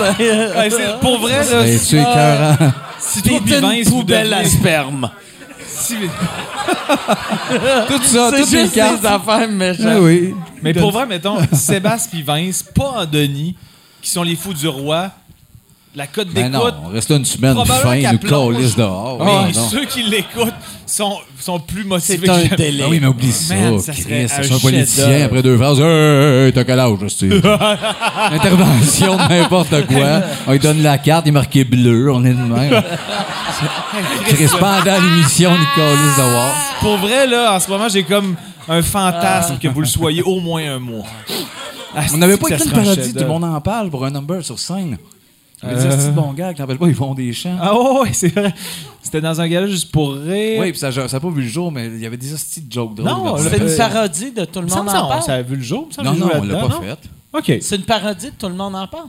Ouais, 0.01 0.71
c'est- 0.71 1.01
pour 1.01 1.19
vrai, 1.21 1.39
là, 1.39 1.67
si, 1.79 1.89
tu 1.89 1.97
es 1.97 2.01
écœurant. 2.01 2.57
si 2.99 3.23
T'es 3.23 3.29
toi, 3.31 3.41
puis 3.45 3.55
une 3.55 3.61
Vince, 3.61 3.89
vous 3.89 3.99
poubelle 4.01 4.33
à 4.35 4.45
sperme. 4.45 5.11
si- 5.67 5.95
Tout 7.89 8.03
ça, 8.05 8.31
C'est 8.31 8.43
toutes 8.43 8.51
les 8.53 8.69
cartes. 8.69 9.05
affaires 9.05 9.49
méchantes. 9.49 9.87
Ah 9.89 10.01
oui. 10.01 10.35
Mais 10.63 10.73
pour 10.75 10.93
vrai, 10.93 11.07
mettons, 11.07 11.39
Sébastien 11.53 12.21
et 12.21 12.23
Vince, 12.23 12.63
pas 12.63 13.03
en 13.03 13.07
Denis, 13.07 13.57
qui 14.01 14.11
sont 14.11 14.23
les 14.23 14.37
fous 14.37 14.55
du 14.55 14.69
roi, 14.69 15.11
la 15.95 16.07
cote 16.07 16.29
Ben 16.29 16.51
non, 16.51 16.59
d'écoute. 16.61 16.75
on 16.85 16.89
reste 16.89 17.11
là 17.11 17.17
une 17.17 17.25
semaine 17.25 17.55
Probablement 17.55 17.91
fin, 17.91 18.01
qu'elle 18.01 18.19
nous 18.23 18.53
calisse 18.55 18.77
dehors. 18.77 19.25
mais 19.25 19.31
Oui, 19.31 19.53
non. 19.55 19.69
ceux 19.69 19.85
qui 19.85 20.03
l'écoutent 20.03 20.53
sont, 20.87 21.19
sont 21.41 21.59
plus 21.61 21.85
motivés 21.85 22.21
C'est 22.27 22.31
un 22.31 22.49
que 22.49 22.55
délai. 22.55 22.83
Ah 22.85 22.89
oui, 22.91 22.99
mais 23.01 23.07
oublie 23.07 23.33
ça, 23.33 23.55
Man, 23.55 23.79
ça 23.81 23.93
Chris. 23.93 24.03
serait 24.03 24.27
C'est 24.29 24.53
un 24.53 24.57
un 24.57 24.59
politicien 24.59 25.25
après 25.25 25.43
deux 25.43 25.57
phrases. 25.57 25.81
Hey, 25.81 25.87
hey, 25.87 26.47
hey, 26.47 26.53
t'as 26.53 26.65
quel 26.65 26.79
âge, 26.81 27.03
hostie? 27.03 27.31
Intervention 28.33 29.17
de 29.17 29.29
n'importe 29.29 29.87
quoi. 29.87 30.23
On 30.47 30.53
lui 30.53 30.59
donne 30.59 30.83
la 30.83 30.99
carte, 30.99 31.27
il 31.27 31.31
est 31.31 31.33
marqué 31.33 31.65
bleu. 31.65 32.13
On 32.13 32.25
est 32.25 32.31
de 32.35 32.37
même. 32.37 32.83
Chris, 34.27 34.49
pendant 34.59 35.01
l'émission, 35.01 35.51
nous 35.51 35.67
calisse 35.77 36.17
dehors. 36.17 36.55
Pour 36.81 36.97
vrai, 36.99 37.27
là, 37.27 37.55
en 37.55 37.61
ce 37.61 37.71
moment, 37.71 37.89
j'ai 37.89 38.03
comme 38.03 38.35
un 38.69 38.83
fantasme 38.83 39.59
que 39.59 39.69
vous 39.69 39.81
le 39.81 39.87
soyez 39.87 40.23
au 40.23 40.41
moins 40.41 40.75
un 40.75 40.79
mois. 40.79 41.07
On 42.15 42.17
n'avait 42.17 42.37
pas 42.37 42.49
écrit 42.49 42.65
le 42.65 42.71
parodie 42.71 42.97
du 42.97 43.03
chef-d'œuvre? 43.03 43.39
Monde 43.39 43.45
en 43.45 43.61
parle 43.61 43.91
pour 43.91 44.05
un 44.05 44.11
number 44.11 44.43
sur 44.45 44.59
scène? 44.59 44.97
Mais 45.63 45.79
c'est 45.81 45.87
un 45.87 45.97
petit 45.97 46.11
bon 46.11 46.33
gars, 46.33 46.53
t'en 46.55 46.65
rappelles 46.65 46.79
pas, 46.79 46.89
ils 46.89 46.95
font 46.95 47.15
des 47.15 47.33
chants? 47.33 47.57
Ah 47.61 47.79
ouais, 47.79 48.01
ouais, 48.01 48.09
c'est 48.13 48.29
vrai. 48.35 48.53
C'était 49.01 49.21
dans 49.21 49.41
un 49.41 49.47
gala 49.49 49.67
juste 49.67 49.91
pour 49.93 50.15
rire. 50.15 50.61
Oui, 50.61 50.71
puis 50.73 50.79
ça 50.81 50.91
n'a 50.91 51.21
pas 51.21 51.31
vu 51.31 51.43
le 51.43 51.49
jour, 51.49 51.71
mais 51.71 51.87
il 51.87 51.99
y 52.01 52.07
avait 52.07 52.17
des 52.17 52.33
hosties 52.33 52.63
de 52.63 52.73
jokes 52.73 52.95
drôles. 52.95 53.09
Non, 53.09 53.37
C'est 53.37 53.57
une 53.59 53.65
Euh, 53.69 53.77
parodie 53.77 54.33
de 54.33 54.45
Tout 54.45 54.61
le 54.61 54.67
Il 54.69 54.75
monde 54.75 54.89
en 54.89 54.93
ça, 54.93 55.01
parle. 55.09 55.23
ça 55.23 55.35
a 55.35 55.43
vu 55.43 55.57
le 55.57 55.63
jour. 55.63 55.87
il 55.91 55.95
semble 55.95 56.09
Non, 56.09 56.15
non, 56.15 56.31
on 56.41 56.43
l'a 56.45 56.57
pas 56.67 56.81
fait. 56.81 56.99
OK. 57.55 57.59
C'est 57.63 57.77
une 57.77 57.83
parodie 57.85 58.27
de 58.31 58.37
Tout 58.39 58.49
le 58.49 58.55
monde 58.55 58.75
en 58.75 58.87
parle. 58.87 59.07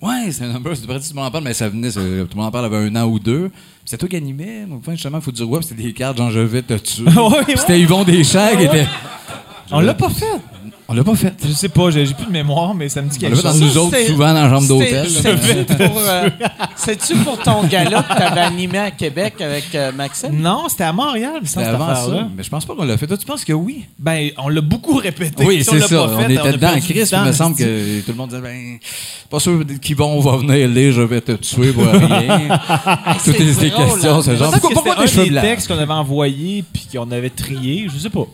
Ouais, 0.00 0.32
c'est 0.32 0.44
un 0.44 0.52
number, 0.52 0.74
c'est 0.76 0.80
du 0.82 0.86
tout 0.88 0.92
le 1.10 1.14
monde 1.14 1.26
en 1.26 1.30
parle, 1.30 1.44
mais 1.44 1.54
ça 1.54 1.68
venait, 1.68 1.90
tout 1.92 2.00
le 2.00 2.26
monde 2.34 2.46
en 2.46 2.50
parle 2.50 2.64
avait 2.64 2.78
un 2.78 2.96
an 2.96 3.04
ou 3.06 3.20
deux. 3.20 3.50
Puis 3.50 3.58
C'était 3.84 3.98
toi 3.98 4.08
qui 4.08 4.16
animais, 4.16 4.66
donc 4.68 4.82
justement, 4.90 5.20
faut 5.20 5.30
dire 5.30 5.48
ouais, 5.48 5.60
puis 5.60 5.68
c'était 5.68 5.82
des 5.84 5.92
cartes, 5.92 6.16
genre 6.18 6.30
je 6.32 6.40
vais 6.40 6.62
te 6.62 6.74
tuer. 6.74 7.04
Ouais, 7.16 7.44
Puis 7.44 7.52
ouais. 7.52 7.56
C'était 7.56 7.78
Yvon 7.80 8.02
Deschamps 8.02 8.56
qui 8.56 8.64
était. 8.64 8.86
On 9.72 9.80
l'a 9.80 9.94
pas 9.94 10.08
fait. 10.10 10.26
On 10.88 10.94
l'a 10.94 11.04
pas 11.04 11.14
fait. 11.14 11.32
Je 11.42 11.52
sais 11.52 11.68
pas, 11.70 11.90
j'ai 11.90 12.04
plus 12.06 12.26
de 12.26 12.30
mémoire, 12.32 12.74
mais 12.74 12.88
ça 12.90 13.00
me 13.00 13.08
dit 13.08 13.16
On 13.16 13.20
quelque 13.20 13.30
l'a 13.30 13.36
fait 13.36 13.42
dans 13.44 13.52
chose. 13.52 13.60
nous 13.62 13.78
autres, 13.78 13.96
souvent 14.06 14.34
dans 14.34 14.42
la 14.42 14.50
chambre 14.50 14.68
d'hôtel. 14.68 15.08
C'est- 15.08 15.22
C'est-tu 15.38 15.74
pour, 15.88 15.98
euh, 15.98 16.28
c'est-tu 16.76 17.14
pour 17.16 17.38
ton 17.38 17.64
gala 17.64 18.02
que 18.02 18.14
tu 18.14 18.22
avais 18.22 18.40
animé 18.40 18.78
à 18.78 18.90
Québec 18.90 19.40
avec 19.40 19.74
euh, 19.74 19.90
Maxime? 19.92 20.38
Non, 20.38 20.64
c'était 20.68 20.84
à 20.84 20.92
Montréal, 20.92 21.40
cette 21.44 21.58
avant 21.66 21.94
ça. 21.94 22.28
Mais 22.36 22.42
je 22.42 22.50
pense 22.50 22.66
pas 22.66 22.74
qu'on 22.74 22.84
l'a 22.84 22.98
fait. 22.98 23.06
Toi, 23.06 23.16
tu 23.16 23.24
penses 23.24 23.44
que 23.44 23.52
oui? 23.54 23.84
Ben, 23.98 24.30
on 24.38 24.48
l'a 24.50 24.60
beaucoup 24.60 24.96
répété. 24.96 25.44
Oui, 25.46 25.64
c'est 25.64 25.78
l'a 25.78 25.86
ça. 25.88 25.96
pas 25.96 26.10
On 26.18 26.28
était 26.28 26.38
a 26.38 26.52
dedans, 26.52 26.72
Chris, 26.80 27.04
il 27.10 27.18
me 27.26 27.32
semble 27.32 27.56
c'est- 27.56 27.64
que 27.64 28.00
tout 28.00 28.12
le 28.12 28.16
monde 28.18 28.30
disait, 28.30 28.42
ben, 28.42 28.78
pas 29.30 29.40
sûr 29.40 29.62
qu'Yvon 29.80 30.20
va 30.20 30.36
venir 30.36 30.68
lire, 30.68 30.92
je 30.92 31.02
vais 31.02 31.20
te 31.22 31.32
tuer 31.32 31.72
pour 31.72 31.84
rien. 31.84 32.48
Toutes 33.24 33.34
c'est 33.36 33.52
ces 33.54 33.70
drôle, 33.70 33.86
questions, 33.88 34.16
hein. 34.16 34.22
c'est 34.22 34.36
genre, 34.36 34.52
pourquoi 34.60 34.96
des 34.96 35.06
cheveux 35.06 35.26
blancs? 35.30 35.42
textes 35.42 35.68
qu'on 35.68 35.78
avait 35.78 35.92
envoyés 35.92 36.64
puis 36.70 36.86
qu'on 36.92 37.10
avait 37.10 37.30
trié, 37.30 37.86
je 37.92 37.98
sais 37.98 38.10
pas. 38.10 38.26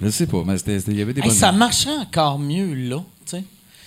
Je 0.00 0.08
sais 0.10 0.26
pas, 0.26 0.42
mais 0.46 0.58
c'était, 0.58 0.78
c'était- 0.78 0.92
il 0.92 0.98
y 0.98 1.02
avait 1.02 1.12
des 1.14 1.20
Hey, 1.20 1.28
bonnes 1.28 1.36
ça 1.36 1.52
marcherait 1.52 1.96
encore 1.96 2.38
mieux 2.38 2.74
là, 2.74 2.98
tu 3.24 3.30
sais. 3.36 3.44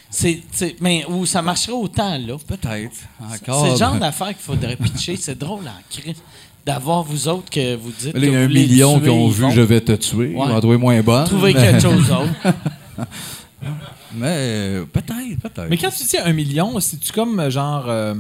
C'est, 0.10 0.42
c'est- 0.52 0.76
mais 0.82 1.06
ou 1.08 1.26
ça 1.26 1.42
marcherait 1.42 1.74
autant 1.74 2.18
là. 2.18 2.36
Peut-être. 2.48 2.96
C'est 3.42 3.48
le 3.72 3.76
genre 3.78 3.96
d'affaire 3.96 4.30
qu'il 4.30 4.38
faudrait 4.38 4.76
pitcher. 4.76 5.16
C'est 5.18 5.38
drôle 5.38 5.66
en 5.68 5.82
crise 5.90 6.16
d'avoir 6.66 7.04
vous 7.04 7.28
autres 7.28 7.50
que 7.52 7.76
vous 7.76 7.92
dites. 7.92 8.14
Là, 8.14 8.20
il 8.20 8.24
y 8.26 8.28
que 8.32 8.36
a 8.36 8.40
vous 8.40 8.46
un 8.46 8.48
million 8.48 9.00
qui 9.00 9.10
ont 9.10 9.28
vu 9.28 9.52
Je 9.52 9.62
vais 9.62 9.82
te 9.82 9.92
tuer. 9.94 10.32
Ils 10.32 10.38
Ouais. 10.38 10.78
moins 10.78 11.02
bonne. 11.02 11.26
Trouver 11.26 11.54
mais, 11.54 11.62
quelque 11.62 11.82
chose 11.82 12.08
d'autre. 12.08 12.30
Mais 14.16 14.26
euh, 14.28 14.86
peut-être, 14.86 15.40
peut-être. 15.42 15.68
Mais 15.70 15.78
quand 15.78 15.92
tu 15.92 16.04
dis 16.04 16.18
un 16.18 16.34
million, 16.34 16.80
c'est-tu 16.80 17.12
comme 17.12 17.40
euh, 17.40 17.50
genre 17.52 17.86
euh, 17.88 18.16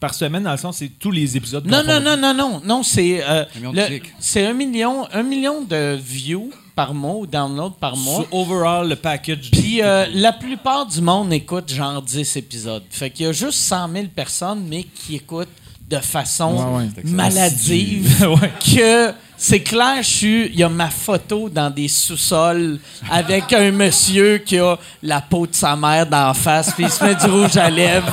par 0.00 0.14
semaine, 0.14 0.42
dans 0.42 0.50
le 0.52 0.56
sens, 0.56 0.78
c'est 0.78 0.88
tous 0.98 1.10
les 1.12 1.36
épisodes 1.36 1.64
Non, 1.66 1.82
non, 1.86 2.00
non, 2.00 2.16
non, 2.16 2.34
non. 2.34 2.60
Non, 2.64 2.82
c'est. 2.82 3.22
euh, 3.22 3.44
Un 3.54 3.58
million 3.58 3.72
de 3.72 3.76
le- 3.76 3.86
clics. 3.86 4.12
c'est 4.18 4.44
un 4.46 4.52
million, 4.54 5.06
un 5.12 5.22
million 5.22 5.62
de 5.62 5.96
views 6.02 6.50
par 6.76 6.94
mois 6.94 7.16
ou 7.16 7.26
downloads 7.26 7.74
par 7.80 7.96
mois. 7.96 8.24
Sur 8.30 8.34
overall, 8.34 8.88
le 8.88 8.96
package. 8.96 9.50
Puis 9.50 9.82
euh, 9.82 10.06
la 10.12 10.32
plupart 10.32 10.86
du 10.86 11.00
monde 11.00 11.32
écoute 11.32 11.72
genre 11.72 12.02
10 12.02 12.36
épisodes. 12.36 12.84
Fait 12.90 13.10
qu'il 13.10 13.26
y 13.26 13.28
a 13.28 13.32
juste 13.32 13.58
100 13.58 13.88
000 13.92 14.04
personnes, 14.14 14.64
mais 14.68 14.84
qui 14.84 15.16
écoutent 15.16 15.48
de 15.88 15.98
façon 15.98 16.80
maladive. 17.04 18.26
Ouais. 18.28 18.52
que 18.60 19.12
c'est 19.36 19.60
clair, 19.60 19.98
je 19.98 20.08
suis. 20.08 20.46
Il 20.46 20.58
y 20.58 20.62
a 20.62 20.68
ma 20.68 20.88
photo 20.90 21.48
dans 21.48 21.70
des 21.70 21.88
sous-sols 21.88 22.78
avec 23.10 23.52
un 23.52 23.70
monsieur 23.70 24.38
qui 24.38 24.58
a 24.58 24.78
la 25.02 25.20
peau 25.20 25.46
de 25.46 25.54
sa 25.54 25.76
mère 25.76 26.06
d'en 26.06 26.32
face, 26.34 26.72
puis 26.72 26.84
il 26.84 26.90
se 26.90 27.04
met 27.04 27.14
du 27.14 27.26
rouge 27.26 27.56
à 27.56 27.68
lèvres 27.68 28.12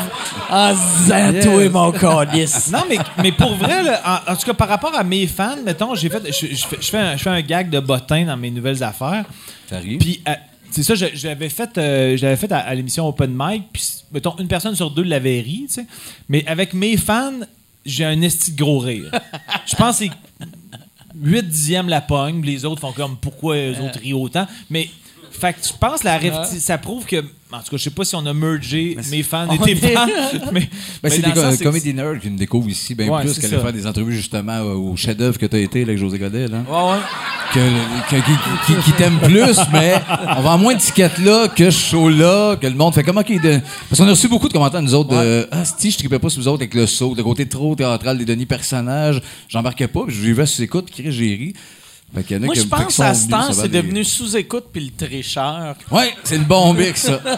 en 0.49 0.73
disant 0.73 1.33
Toi, 1.41 1.69
mon 1.69 1.91
calice. 1.91 2.69
Non, 2.71 2.83
mais, 2.89 2.97
mais 3.21 3.31
pour 3.31 3.55
vrai, 3.55 3.83
là, 3.83 4.01
en, 4.27 4.33
en 4.33 4.35
tout 4.35 4.45
cas, 4.45 4.53
par 4.53 4.67
rapport 4.67 4.95
à 4.95 5.03
mes 5.03 5.27
fans, 5.27 5.57
mettons, 5.63 5.95
j'ai 5.95 6.09
fait, 6.09 6.25
je, 6.27 6.47
je 6.53 6.65
fais, 6.67 6.77
je, 6.79 6.89
fais 6.89 6.97
un, 6.97 7.17
je 7.17 7.23
fais 7.23 7.29
un 7.29 7.41
gag 7.41 7.69
de 7.69 7.79
bottin 7.79 8.25
dans 8.25 8.37
mes 8.37 8.51
nouvelles 8.51 8.83
affaires. 8.83 9.25
Ça 9.69 9.77
arrive. 9.77 9.99
Puis, 9.99 10.21
euh, 10.27 10.33
c'est 10.71 10.83
ça, 10.83 10.93
l'avais 11.23 11.49
fait, 11.49 11.77
euh, 11.77 12.35
fait 12.35 12.51
à, 12.51 12.57
à 12.59 12.73
l'émission 12.73 13.07
Open 13.07 13.31
Mic, 13.33 13.63
puis, 13.71 13.83
mettons, 14.11 14.35
une 14.39 14.47
personne 14.47 14.75
sur 14.75 14.91
deux 14.91 15.03
l'avait 15.03 15.39
ri, 15.39 15.65
tu 15.67 15.75
sais. 15.75 15.85
Mais 16.27 16.43
avec 16.47 16.73
mes 16.73 16.97
fans, 16.97 17.31
j'ai 17.85 18.05
un 18.05 18.21
esti 18.21 18.51
de 18.53 18.57
gros 18.57 18.79
rire. 18.79 19.11
Je 19.65 19.75
pense 19.75 19.99
que 19.99 20.05
c'est 20.05 20.11
8 21.15 21.43
dixièmes 21.43 21.89
la 21.89 22.01
pogne, 22.01 22.41
les 22.43 22.65
autres 22.65 22.81
font 22.81 22.91
comme 22.91 23.17
pourquoi 23.17 23.55
les 23.55 23.79
autres 23.79 23.99
rient 23.99 24.13
autant? 24.13 24.47
Mais, 24.69 24.89
fait 25.39 25.53
que 25.53 25.59
je 25.67 25.73
pense 25.79 26.01
que 26.01 26.05
la 26.05 26.19
réf- 26.19 26.57
ça 26.59 26.77
prouve 26.77 27.05
que, 27.05 27.17
en 27.17 27.57
tout 27.59 27.71
cas, 27.71 27.77
je 27.77 27.83
sais 27.83 27.89
pas 27.89 28.05
si 28.05 28.15
on 28.15 28.25
a 28.25 28.33
mergé 28.33 28.95
mes 29.11 29.23
fans 29.23 29.49
et 29.51 29.57
tes 29.57 29.71
est- 29.71 29.93
fans, 29.93 30.05
mais, 30.53 30.61
Ben, 30.61 30.67
mais 31.03 31.09
c'est 31.09 31.21
des 31.21 31.31
co- 31.31 31.63
comedy 31.63 31.93
nerds 31.93 32.19
qui 32.21 32.29
me 32.29 32.37
découvrent 32.37 32.69
ici 32.69 32.95
bien 32.95 33.09
Ouais, 33.09 33.21
plus 33.23 33.37
qu'aller 33.39 33.57
faire 33.57 33.73
des 33.73 33.85
entrevues 33.85 34.15
justement 34.15 34.53
euh, 34.53 34.73
au 34.75 34.95
chef-d'œuvre 34.95 35.37
que 35.37 35.45
tu 35.45 35.55
as 35.55 35.59
été 35.59 35.79
là, 35.79 35.85
avec 35.89 35.97
José 35.97 36.17
Godet. 36.19 36.47
Là. 36.47 36.59
Ouais, 36.69 36.91
ouais. 36.93 36.99
Que, 37.53 37.59
que- 38.09 38.21
qui, 38.25 38.73
qui- 38.75 38.81
qui 38.83 38.91
t'aiment 38.93 39.19
plus, 39.19 39.59
mais 39.71 39.95
on 40.37 40.41
vend 40.41 40.57
moins 40.57 40.73
d'étiquettes 40.73 41.17
là 41.19 41.47
que 41.47 41.69
ce 41.69 41.89
show-là, 41.91 42.55
que 42.55 42.65
le 42.67 42.73
monde 42.75 42.93
fait 42.93 43.03
comme 43.03 43.17
OK. 43.17 43.29
De... 43.41 43.59
Parce 43.89 43.99
qu'on 44.01 44.07
a 44.07 44.11
reçu 44.11 44.27
beaucoup 44.27 44.47
de 44.47 44.53
commentaires, 44.53 44.81
nous 44.81 44.95
autres, 44.95 45.09
de 45.11 45.47
Ah, 45.51 45.63
si 45.65 45.91
je 45.91 45.97
tripais 45.97 46.19
pas 46.19 46.29
sur 46.29 46.41
vous 46.41 46.47
autres 46.47 46.61
avec 46.63 46.73
le 46.73 46.87
saut, 46.87 47.13
le 47.15 47.21
côté 47.23 47.47
trop 47.47 47.75
théâtral 47.75 48.17
des 48.17 48.25
Denis 48.25 48.45
personnages, 48.47 49.21
j'embarquais 49.49 49.87
pas, 49.87 50.01
puis 50.07 50.15
j'ai 50.15 50.33
vu 50.33 50.47
sous 50.47 50.63
écoute, 50.63 50.89
qui 50.89 51.11
j'ai 51.11 51.35
ri. 51.35 51.53
Fait 52.15 52.23
qu'il 52.23 52.37
y 52.37 52.39
en 52.39 52.43
a 52.43 52.45
Moi, 52.45 52.55
je 52.55 52.61
pense 52.63 52.99
à 52.99 53.13
ce 53.13 53.27
temps, 53.27 53.51
c'est 53.51 53.67
des- 53.69 53.81
devenu 53.81 54.03
sous-écoute 54.03 54.65
puis 54.71 54.85
le 54.85 54.91
tricheur. 55.07 55.75
Ouais, 55.91 56.13
c'est 56.23 56.37
le 56.37 56.43
bon 56.45 56.73
mix, 56.73 57.01
ça. 57.03 57.19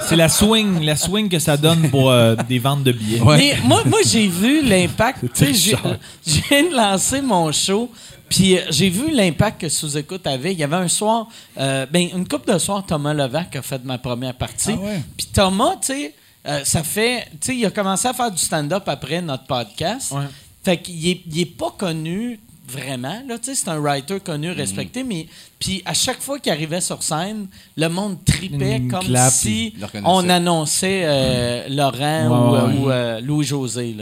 C'est 0.00 0.16
la 0.16 0.28
swing, 0.30 0.80
la 0.84 0.96
swing 0.96 1.28
que 1.28 1.38
ça 1.38 1.56
donne 1.58 1.90
pour 1.90 2.10
euh, 2.10 2.34
des 2.48 2.58
ventes 2.58 2.82
de 2.84 2.92
billets. 2.92 3.20
Ouais. 3.20 3.36
Mais 3.36 3.56
moi, 3.64 3.82
moi 3.84 3.98
j'ai 4.06 4.26
vu 4.28 4.62
l'impact. 4.66 5.20
Tu 5.34 5.46
sais, 5.46 5.52
j'ai- 5.54 5.76
je 6.26 6.40
viens 6.48 6.62
de 6.70 6.74
lancer 6.74 7.20
mon 7.20 7.52
show. 7.52 7.90
Puis 8.30 8.56
euh, 8.56 8.62
j'ai 8.70 8.88
vu 8.88 9.10
l'impact 9.10 9.60
que 9.62 9.68
Sous-Écoute 9.68 10.26
avait. 10.26 10.52
Il 10.52 10.58
y 10.58 10.64
avait 10.64 10.76
un 10.76 10.88
soir, 10.88 11.26
euh, 11.58 11.84
ben, 11.90 12.08
une 12.14 12.26
couple 12.26 12.52
de 12.52 12.58
soirs, 12.58 12.84
Thomas 12.86 13.12
Levac 13.12 13.54
a 13.56 13.60
fait 13.62 13.84
ma 13.84 13.98
première 13.98 14.34
partie. 14.34 14.72
Ah 14.74 14.82
ouais? 14.84 15.02
Puis 15.16 15.26
Thomas, 15.32 15.74
tu 15.80 15.88
sais, 15.88 16.14
euh, 16.46 16.60
ça 16.64 16.82
fait. 16.82 17.24
Tu 17.32 17.38
sais, 17.48 17.56
il 17.56 17.66
a 17.66 17.70
commencé 17.70 18.08
à 18.08 18.14
faire 18.14 18.30
du 18.30 18.38
stand-up 18.38 18.84
après 18.86 19.20
notre 19.20 19.44
podcast. 19.44 20.12
Ouais. 20.12 20.24
Fait 20.64 20.78
qu'il 20.78 21.06
est, 21.06 21.20
il 21.30 21.40
est 21.40 21.44
pas 21.56 21.74
connu 21.76 22.40
vraiment. 22.68 23.22
Là, 23.26 23.38
tu 23.38 23.46
sais, 23.46 23.54
c'est 23.54 23.68
un 23.68 23.78
writer 23.78 24.20
connu, 24.20 24.50
respecté, 24.50 25.02
mais 25.02 25.26
puis 25.58 25.82
à 25.84 25.94
chaque 25.94 26.20
fois 26.20 26.38
qu'il 26.38 26.52
arrivait 26.52 26.80
sur 26.80 27.02
scène, 27.02 27.48
le 27.76 27.88
monde 27.88 28.18
tripait 28.24 28.82
comme 28.88 29.04
clap, 29.04 29.32
si 29.32 29.74
on 30.04 30.28
annonçait 30.28 31.02
euh, 31.04 31.68
Laurent 31.68 32.28
Ouais, 32.28 32.60
ou, 32.60 32.66
ouais. 32.68 32.78
ou, 32.86 32.90
euh, 32.90 33.20
Louis-José. 33.20 33.96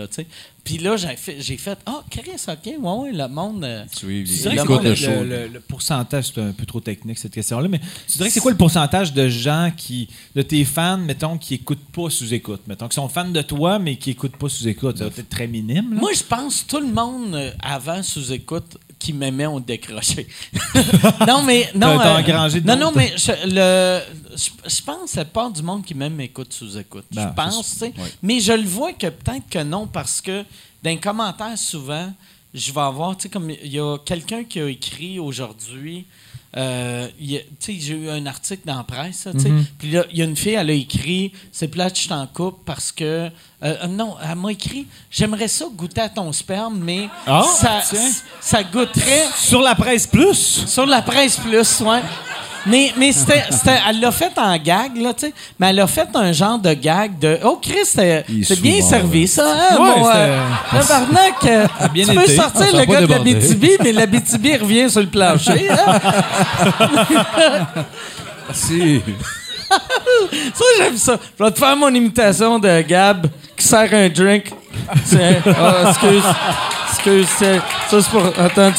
Puis 0.64 0.78
là, 0.78 0.96
j'ai 0.96 1.14
fait, 1.14 1.36
j'ai 1.38 1.56
fait 1.56 1.78
Ah, 1.86 2.02
Chris, 2.10 2.22
OK, 2.48 2.56
ouais, 2.64 2.76
ouais, 2.76 3.12
le 3.12 3.28
monde. 3.28 3.62
euh, 3.62 3.84
Tu 3.96 4.24
Tu 4.26 4.32
dirais 4.40 4.56
Le 4.56 4.64
que 4.64 4.72
le 4.72 5.22
le, 5.22 5.24
le- 5.24 5.46
le 5.54 5.60
pourcentage, 5.60 6.32
c'est 6.34 6.40
un 6.40 6.50
peu 6.50 6.66
trop 6.66 6.80
technique 6.80 7.18
cette 7.18 7.32
question-là, 7.34 7.68
mais 7.68 7.78
tu 7.78 8.16
dirais 8.18 8.28
que 8.28 8.34
c'est 8.34 8.40
quoi 8.40 8.50
le 8.50 8.56
pourcentage 8.56 9.12
de 9.12 9.28
gens 9.28 9.70
qui, 9.76 10.08
de 10.34 10.42
tes 10.42 10.64
fans, 10.64 10.98
mettons, 10.98 11.38
qui 11.38 11.54
écoutent 11.54 11.86
pas 11.92 12.10
sous 12.10 12.34
écoute, 12.34 12.62
mettons, 12.66 12.88
qui 12.88 12.96
sont 12.96 13.08
fans 13.08 13.28
de 13.28 13.42
toi 13.42 13.78
mais 13.78 13.94
qui 13.96 14.10
écoutent 14.10 14.36
pas 14.36 14.48
sous 14.48 14.66
écoute, 14.66 14.98
ça 14.98 15.04
va 15.04 15.10
être 15.16 15.28
très 15.28 15.46
minime. 15.46 15.94
là. 15.94 16.00
Moi, 16.00 16.10
je 16.14 16.24
pense 16.24 16.62
que 16.62 16.68
tout 16.70 16.80
le 16.80 16.92
monde 16.92 17.34
euh, 17.36 17.52
avant 17.62 18.02
sous-écoute 18.02 18.76
qui 19.06 19.12
m'aimait 19.12 19.46
ont 19.46 19.60
décroché. 19.60 20.26
non, 21.28 21.42
mais. 21.42 21.70
Non, 21.76 21.96
T'as- 21.96 22.02
t'as 22.02 22.18
engrangé 22.20 22.60
de 22.60 22.66
non, 22.66 22.76
non, 22.76 22.92
mais 22.94 23.12
je, 23.16 23.30
le, 23.44 24.02
je, 24.36 24.50
je 24.68 24.82
pense 24.82 25.12
que 25.12 25.16
la 25.18 25.24
part 25.24 25.50
du 25.52 25.62
monde 25.62 25.84
qui 25.84 25.94
m'aime 25.94 26.14
m'écoute 26.14 26.52
sous-écoute. 26.52 27.04
Ben, 27.12 27.28
je 27.28 27.34
pense, 27.34 27.70
tu 27.70 27.76
sais. 27.78 27.86
ouais. 27.86 28.12
Mais 28.20 28.40
je 28.40 28.52
le 28.52 28.66
vois 28.66 28.92
que 28.92 29.06
peut-être 29.06 29.48
que 29.48 29.62
non, 29.62 29.86
parce 29.86 30.20
que 30.20 30.42
dans 30.82 30.90
les 30.90 30.98
commentaires, 30.98 31.56
souvent, 31.56 32.12
je 32.52 32.72
vais 32.72 32.80
avoir, 32.80 33.16
tu 33.16 33.22
sais, 33.24 33.28
comme 33.28 33.48
il 33.48 33.72
y 33.72 33.78
a 33.78 33.96
quelqu'un 34.04 34.42
qui 34.42 34.58
a 34.60 34.68
écrit 34.68 35.20
aujourd'hui. 35.20 36.06
Euh, 36.56 37.08
j'ai 37.20 37.94
eu 37.94 38.08
un 38.08 38.24
article 38.26 38.62
dans 38.66 38.76
la 38.76 38.84
presse. 38.84 39.26
Mm-hmm. 39.26 39.64
Puis 39.78 39.90
là, 39.90 40.04
il 40.10 40.18
y 40.18 40.22
a 40.22 40.24
une 40.24 40.36
fille, 40.36 40.54
elle 40.54 40.70
a 40.70 40.72
écrit 40.72 41.32
C'est 41.52 41.68
plate, 41.68 41.98
je 41.98 42.08
t'en 42.08 42.26
coupe 42.26 42.64
parce 42.64 42.92
que. 42.92 43.04
euh, 43.04 43.30
euh, 43.62 43.86
non, 43.86 44.16
elle 44.22 44.36
m'a 44.36 44.52
écrit 44.52 44.86
J'aimerais 45.10 45.48
ça 45.48 45.66
goûter 45.72 46.00
à 46.00 46.08
ton 46.08 46.32
sperme, 46.32 46.78
mais 46.78 47.08
Ah, 47.26 47.42
ça, 47.42 47.82
ça 48.40 48.62
goûterait 48.64 49.26
Sur 49.36 49.60
la 49.60 49.74
presse 49.74 50.06
plus, 50.06 50.66
sur 50.66 50.86
la 50.86 51.02
presse 51.02 51.36
plus, 51.36 51.80
ouais. 51.80 52.02
Mais, 52.66 52.92
mais 52.96 53.12
c'était, 53.12 53.44
c'était- 53.50 53.78
elle 53.88 54.00
l'a 54.00 54.10
fait 54.10 54.32
en 54.36 54.56
gag, 54.56 54.96
là, 54.96 55.12
tu 55.14 55.26
sais. 55.26 55.32
Mais 55.58 55.70
elle 55.70 55.80
a 55.80 55.86
fait 55.86 56.08
un 56.14 56.32
genre 56.32 56.58
de 56.58 56.72
gag 56.72 57.18
de 57.18 57.38
Oh, 57.44 57.58
Chris, 57.62 57.84
c'est 57.86 58.24
bien 58.60 58.82
servi, 58.82 59.28
ça, 59.28 59.44
hein, 59.46 59.76
Ouais, 59.78 60.02
euh, 60.14 60.38
tabarnak, 60.72 61.34
euh, 61.46 61.66
bien 61.92 62.04
tu 62.06 62.14
peux 62.14 62.26
sortir 62.26 62.66
Ça 62.70 62.76
le 62.78 62.84
gars 62.84 63.00
de 63.02 63.06
la. 63.06 63.18
BTB, 63.20 63.64
mais 63.84 63.92
la 63.92 64.06
BTB 64.06 64.60
revient 64.60 64.90
sur 64.90 65.00
le 65.00 65.06
plancher. 65.08 65.68
hein? 65.70 66.00
Si. 68.52 69.02
Ça, 70.54 70.64
j'aime 70.78 70.96
ça. 70.96 71.16
Je 71.38 71.44
vais 71.44 71.50
te 71.50 71.58
faire 71.58 71.76
mon 71.76 71.88
imitation 71.92 72.58
de 72.58 72.80
Gab 72.82 73.26
qui 73.56 73.64
sert 73.66 73.92
un 73.92 74.08
drink. 74.08 74.52
C'est, 75.04 75.40
ah, 75.58 75.90
excuse, 75.90 76.22
excuse, 76.90 77.26
c'est- 77.36 77.60
ça 77.90 78.00
c'est 78.02 78.08
pour. 78.10 78.22
Attends 78.38 78.68
une 78.68 78.74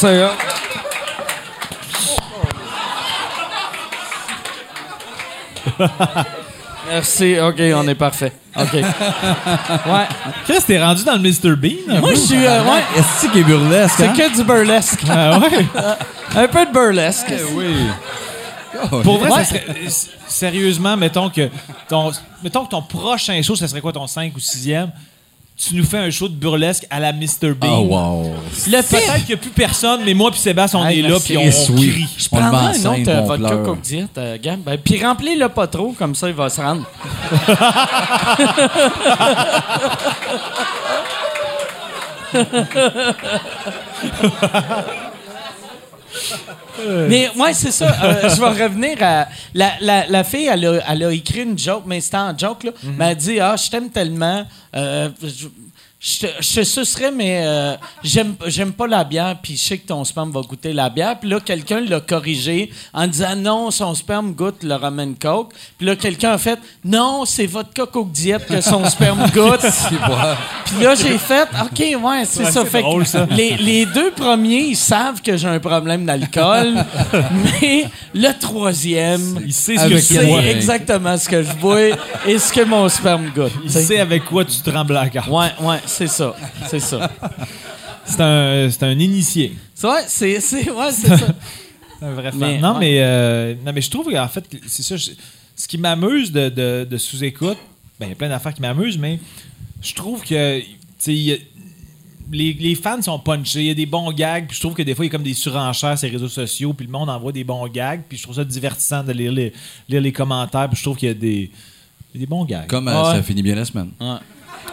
Merci, 6.89 7.38
ok, 7.39 7.60
on 7.76 7.88
est 7.88 7.95
parfait. 7.95 8.31
Ok. 8.56 8.73
Ouais. 8.73 10.07
Chris, 10.45 10.60
t'es 10.65 10.81
rendu 10.81 11.03
dans 11.03 11.14
le 11.14 11.19
Mr. 11.19 11.56
Bean. 11.56 11.99
Moi, 11.99 12.11
je 12.11 12.19
suis. 12.19 12.45
euh, 12.45 12.64
ouais, 12.64 12.81
Est-ce 12.98 13.27
qu'il 13.27 13.39
est 13.41 13.44
burlesque? 13.44 13.95
c'est 13.98 14.07
hein? 14.07 14.14
que 14.15 14.35
du 14.35 14.44
burlesque. 14.44 15.02
Ah 15.10 15.38
ouais? 15.39 15.65
Un 16.35 16.48
peu 16.48 16.65
de 16.65 16.72
burlesque. 16.72 17.34
Oui. 17.53 17.76
Pour 19.03 19.18
vrai, 19.19 19.31
Ouais. 19.31 19.44
ça 19.44 19.56
serait, 19.56 19.65
sérieusement, 20.27 20.95
mettons 20.98 21.30
que 21.30 21.49
ton, 21.89 22.11
mettons 22.44 22.65
que 22.65 22.69
ton 22.72 22.81
prochain 22.81 23.41
show, 23.41 23.56
ça 23.56 23.68
serait 23.68 23.81
quoi 23.81 23.91
ton 23.91 24.07
5 24.07 24.34
ou 24.35 24.39
6e? 24.39 24.89
Tu 25.57 25.73
nous 25.75 25.84
fais 25.84 25.97
un 25.97 26.11
show 26.11 26.27
de 26.29 26.35
burlesque 26.35 26.85
à 26.91 26.99
la 26.99 27.11
Mr. 27.11 27.53
Bean. 27.59 27.79
Oh, 27.79 27.88
wow. 27.95 28.34
Le 28.67 28.81
Peut-être 28.88 29.15
qu'il 29.25 29.27
n'y 29.29 29.34
a 29.34 29.38
plus 29.38 29.49
personne, 29.49 30.01
mais 30.05 30.13
moi 30.13 30.29
puis 30.29 30.39
Sébastien, 30.39 30.79
on 30.81 30.85
Hey, 30.85 30.99
est 30.99 31.09
là, 31.09 31.17
puis 31.19 31.35
on, 31.38 31.41
on 31.41 31.75
oui. 31.75 31.89
crie. 31.89 32.05
je 32.17 32.29
prendrais 32.29 32.65
un 32.67 32.73
scène, 32.73 33.01
autre 33.01 33.09
euh, 33.09 33.21
on 33.21 33.25
vodka 33.25 33.47
pleure. 33.47 33.63
Coke 33.63 33.81
Diet, 33.81 34.07
euh, 34.19 34.38
Gab. 34.41 34.59
Ben, 34.61 34.77
puis 34.77 35.03
remplis-le 35.03 35.49
pas 35.49 35.65
trop, 35.67 35.93
comme 35.97 36.13
ça, 36.13 36.27
il 36.29 36.35
va 36.35 36.49
se 36.49 36.61
rendre. 36.61 36.84
Mais 47.07 47.30
ouais, 47.35 47.53
c'est 47.53 47.72
ça. 47.72 47.88
Euh, 48.03 48.30
je 48.30 48.39
vais 48.39 48.64
revenir 48.64 48.98
à. 49.02 49.27
La, 49.53 49.72
la, 49.81 50.07
la 50.07 50.23
fille, 50.23 50.45
elle 50.52 50.65
a, 50.65 50.80
elle 50.91 51.03
a 51.03 51.11
écrit 51.11 51.41
une 51.44 51.57
joke, 51.57 51.84
mais 51.85 51.99
c'était 52.02 52.18
en 52.18 52.38
joke, 52.38 52.64
là. 52.64 52.72
Mais 52.84 53.11
elle 53.11 53.18
dit 53.18 53.39
Ah, 53.39 53.56
je 53.56 53.69
t'aime 53.69 53.89
tellement. 53.89 54.45
euh, 54.76 55.10
je, 55.22 55.48
je 55.99 56.28
je 56.40 56.56
te 56.60 56.64
sucerais, 56.64 57.11
mais 57.11 57.41
euh, 57.44 57.76
j'aime, 58.03 58.36
j'aime 58.45 58.72
pas 58.72 58.86
la 58.86 59.03
bière, 59.03 59.36
puis 59.41 59.57
je 59.57 59.64
sais 59.64 59.78
que 59.80 59.88
ton 59.88 60.03
sperme 60.03 60.32
va 60.32 60.41
goûter 60.41 60.72
la 60.72 60.90
bière. 60.90 61.19
Puis 61.19 61.28
là, 61.30 61.40
quelqu'un 61.40 61.82
l'a 61.82 61.99
corrigé 61.99 62.72
en 62.94 63.07
disant 63.07 63.36
non, 63.36 63.72
son 63.72 63.95
sperme 63.95 64.34
goûte 64.34 64.61
le 64.61 64.76
Roman 64.76 65.14
Coke. 65.19 65.53
Puis 65.78 65.88
là, 65.88 65.95
quelqu'un 65.95 66.34
a 66.34 66.38
fait 66.38 66.60
non, 66.86 67.26
c'est 67.26 67.48
votre 67.48 67.74
Coke 67.74 68.11
Diet 68.11 68.45
que 68.48 68.61
son 68.61 68.86
sperme 68.90 69.28
goûte. 69.34 69.65
Puis 70.65 70.84
là, 70.84 70.94
j'ai 70.94 71.18
fait, 71.18 71.48
OK, 71.64 71.80
ouais, 71.80 72.26
c'est 72.26 72.45
ça. 72.45 72.52
c'est 72.52 72.65
Fait 72.65 72.80
que 72.80 72.84
drôle, 72.84 73.07
ça. 73.07 73.26
Les, 73.32 73.57
les 73.57 73.86
deux 73.88 74.11
premiers, 74.11 74.65
ils 74.69 74.76
savent 74.78 75.22
que 75.22 75.36
j'ai 75.36 75.48
un 75.48 75.60
problème 75.60 76.06
d'alcool, 76.06 76.76
mais 77.61 77.86
le 78.14 78.32
troisième, 78.40 79.40
Il 79.45 79.53
sait 79.53 79.78
ce 79.78 79.88
que 79.88 79.98
c'est. 79.99 80.26
Ouais. 80.32 80.52
exactement 80.52 81.18
ce 81.18 81.28
que 81.28 81.41
je 81.41 81.53
bois 81.53 81.88
et 82.28 82.38
ce 82.38 82.53
que 82.53 82.61
mon 82.64 82.88
sperme 82.88 83.30
goûte. 83.36 83.52
Il 83.64 83.72
sait 83.72 83.99
avec 83.99 84.26
quoi 84.26 84.45
tu 84.45 84.60
te 84.61 84.69
rends 84.69 84.86
blackout. 84.86 85.28
Ouais, 85.28 85.52
ouais, 85.61 85.78
c'est 85.88 86.07
ça. 86.07 86.35
C'est 86.68 86.80
ça. 86.80 87.11
C'est 88.05 88.22
un, 88.22 88.69
c'est 88.69 88.84
un 88.84 88.97
initié. 88.99 89.53
C'est 89.73 89.88
ouais, 89.88 90.03
c'est, 90.07 90.39
c'est, 90.39 90.69
ouais, 90.72 90.91
c'est 90.91 91.18
ça. 91.18 91.35
Un 92.01 92.14
vrai 92.14 92.31
fan. 92.31 92.39
Mais, 92.39 92.57
non, 92.59 92.73
ouais. 92.73 92.80
mais, 92.80 92.97
euh, 93.01 93.55
non, 93.65 93.72
mais 93.73 93.81
je 93.81 93.89
trouve 93.89 94.11
qu'en 94.11 94.27
fait, 94.27 94.45
c'est 94.68 94.84
ça. 94.84 94.95
je- 94.97 95.11
ce 95.55 95.68
qui 95.68 95.77
m'amuse 95.80 96.31
de, 96.31 96.49
de- 96.49 96.88
de 96.89 96.97
sous-écoute, 96.97 97.57
ben, 97.99 98.05
il 98.05 98.09
y 98.09 98.11
a 98.11 98.15
plein 98.15 98.30
d'affaires 98.30 98.53
qui 98.53 98.61
m'amusent, 98.61 98.97
mais 98.99 99.19
je 99.81 99.93
trouve 99.95 100.23
que 100.23 100.61
les, 102.31 102.53
les 102.53 102.76
fans 102.76 103.01
sont 103.01 103.18
punchés, 103.19 103.61
il 103.61 103.65
y 103.68 103.72
a 103.72 103.73
des 103.73 103.85
bons 103.85 104.11
gags, 104.11 104.45
puis 104.47 104.55
je 104.55 104.61
trouve 104.61 104.73
que 104.76 104.84
des 104.84 104.93
fois, 104.93 105.05
il 105.05 105.07
y 105.07 105.09
a 105.09 105.14
comme 105.14 105.23
des 105.23 105.34
surenchères 105.34 105.97
sur 105.97 106.07
les 106.07 106.14
réseaux 106.14 106.27
sociaux, 106.30 106.73
puis 106.73 106.85
le 106.85 106.91
monde 106.91 107.09
envoie 107.09 107.31
des 107.31 107.43
bons 107.43 107.68
gags, 107.68 108.01
puis 108.07 108.18
je 108.18 108.23
trouve 108.23 108.35
ça 108.35 108.43
divertissant 108.43 109.03
de 109.03 109.14
lire 109.14 109.31
les, 109.31 109.51
lire 109.89 110.01
les 110.01 110.11
commentaires, 110.11 110.68
puis 110.69 110.77
je 110.77 110.84
trouve 110.84 110.97
qu'il 110.97 111.07
y 111.07 111.11
a 111.11 111.15
des, 111.15 111.49
des 112.14 112.26
bons 112.26 112.45
gags. 112.45 112.68
Comme 112.68 112.88
euh, 112.88 113.03
ouais. 113.03 113.15
ça 113.18 113.23
finit 113.23 113.41
bien 113.41 113.55
la 113.55 113.65
semaine. 113.65 113.91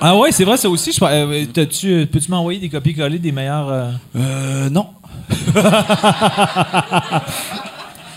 Ah 0.01 0.17
ouais, 0.17 0.33
c'est 0.33 0.45
vrai, 0.45 0.57
ça 0.57 0.69
aussi. 0.69 0.93
je 0.93 1.03
euh, 1.05 1.45
euh, 1.57 2.07
Peux-tu 2.07 2.31
m'envoyer 2.31 2.61
des 2.61 2.69
copies-collées 2.69 3.19
des 3.19 3.33
meilleurs. 3.33 3.69
euh, 3.71 3.91
Euh, 4.17 4.71
non. 4.71 4.89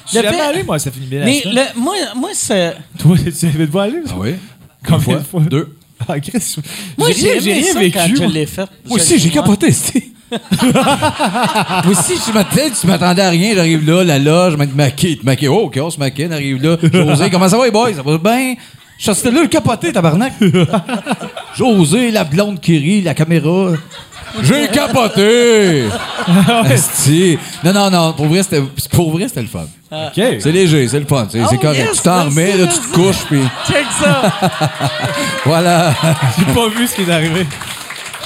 Je 0.09 0.17
suis 0.17 0.21
jamais 0.23 0.39
allé, 0.39 0.63
moi, 0.63 0.79
ça 0.79 0.89
finit 0.89 1.05
bien 1.07 1.25
Mais 1.25 1.41
le, 1.45 1.61
moi, 1.79 1.93
moi 2.15 2.29
c'est. 2.33 2.75
Toi, 2.97 3.17
tu 3.37 3.45
avais 3.45 3.67
pas 3.67 3.83
aller? 3.83 3.99
Ah 4.09 4.13
oui? 4.17 4.35
Combien 4.87 5.15
Une 5.15 5.19
de 5.19 5.23
fois? 5.25 5.41
Deux. 5.41 5.75
Ah, 6.07 6.19
Chris, 6.19 6.55
Moi, 6.97 7.09
j'ai 7.11 7.39
rien, 7.39 7.63
ça 7.73 7.79
vécu. 7.79 7.97
quand 7.97 8.07
je 8.15 8.21
moi. 8.21 8.31
l'ai 8.31 8.45
fait. 8.45 8.61
Moi 8.85 8.97
Je- 8.99 9.03
aussi, 9.03 9.19
j'ai 9.19 9.29
capoté. 9.29 9.67
Moi 10.31 11.91
aussi, 11.91 12.13
tu 12.23 12.31
m'attendais, 12.33 12.69
tu 12.79 12.85
m'attendais 12.87 13.21
à 13.21 13.29
rien, 13.29 13.55
j'arrive 13.55 13.85
là, 13.89 14.03
la 14.03 14.19
loge, 14.19 14.53
je 14.53 14.57
me 14.57 14.65
maquille, 14.65 15.17
te 15.17 15.25
maquille. 15.25 15.47
Oh, 15.47 15.63
OK, 15.65 15.79
on 15.81 15.89
se 15.89 15.97
maquille, 15.99 16.27
on 16.29 16.33
arrive 16.33 16.61
là. 16.63 16.77
José, 16.91 17.29
comment 17.29 17.47
ça 17.49 17.57
va, 17.57 17.65
les 17.65 17.71
boys? 17.71 17.93
Ça 17.93 18.01
va 18.03 18.17
bien? 18.17 18.55
Je 18.97 19.11
suis 19.11 19.31
là, 19.31 19.41
le 19.41 19.47
capoté, 19.47 19.93
tabarnak. 19.93 20.33
José, 21.55 22.11
la 22.11 22.23
blonde 22.23 22.59
qui 22.59 22.77
rit, 22.77 23.01
la 23.01 23.13
caméra. 23.13 23.71
J'ai 24.43 24.67
capoté! 24.67 25.85
Non, 27.63 27.71
non, 27.73 27.89
non, 27.89 28.13
pour 28.13 28.25
vrai, 28.27 28.43
c'était, 28.43 28.61
pour 28.91 29.11
vrai, 29.11 29.27
c'était 29.29 29.41
le 29.41 29.47
fun. 29.47 29.65
OK. 29.91 30.13
C'est 30.39 30.51
léger, 30.51 30.87
c'est 30.89 30.99
le 30.99 31.05
fun, 31.05 31.25
c'est, 31.31 31.39
c'est 31.45 31.55
Oh, 31.55 31.59
correct. 31.61 31.77
yes, 31.87 31.97
tu 31.97 32.01
t'en 32.03 32.25
merci, 32.25 32.29
remets, 32.29 32.57
là, 32.57 32.67
tu 32.67 32.79
te 32.79 32.93
couches, 32.93 33.23
puis 33.27 33.41
Check 33.65 33.85
ça! 33.99 34.21
voilà. 35.45 35.93
J'ai 36.37 36.53
pas 36.53 36.67
vu 36.67 36.85
ce 36.87 36.95
qui 36.95 37.03
est 37.03 37.11
arrivé. 37.11 37.47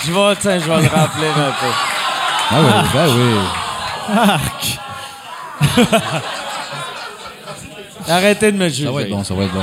je 0.03 0.11
vais, 0.11 0.35
tiens, 0.41 0.57
je 0.59 0.65
vais 0.65 0.81
le 0.81 0.87
remplir 0.87 1.37
un 1.37 1.51
peu. 1.59 1.71
Ah 2.49 2.59
oui, 2.59 2.73
ben 2.93 3.07
oui. 3.15 4.71
Arrêtez 8.09 8.51
de 8.51 8.57
me 8.57 8.67
juger. 8.69 8.85
Ça 8.85 8.91
va 8.91 9.01
être 9.01 9.09
bon, 9.09 9.23
ça 9.23 9.33
va 9.35 9.43
être 9.43 9.53
bon. 9.53 9.61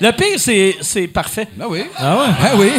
Le 0.00 0.12
pire, 0.12 0.38
c'est, 0.38 0.76
c'est 0.80 1.06
parfait. 1.08 1.48
Ben 1.56 1.66
oui. 1.68 1.84
Ah 1.96 2.16
ouais? 2.16 2.26
Ben 2.42 2.58
oui. 2.58 2.70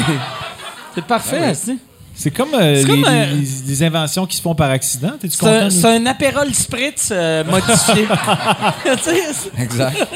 C'est 0.96 1.06
parfait, 1.06 1.52
esti. 1.52 1.78
C'est 2.14 2.32
comme, 2.32 2.54
euh, 2.54 2.76
C'est 2.76 2.84
les, 2.84 2.88
comme, 3.02 3.06
euh, 3.06 3.26
les- 3.34 3.68
les 3.68 3.84
inventions 3.84 4.26
qui 4.28 4.36
se 4.38 4.42
font 4.42 4.54
par 4.54 4.70
accident. 4.70 5.12
T'es-tu 5.20 5.36
C'est 5.38 5.48
un, 5.48 5.70
c'est 5.70 5.88
un 5.96 6.06
Aperol 6.06 6.54
Spritz 6.54 7.10
euh, 7.12 7.44
modifié. 7.46 8.06
tu 9.04 9.62
Exact. 9.62 9.98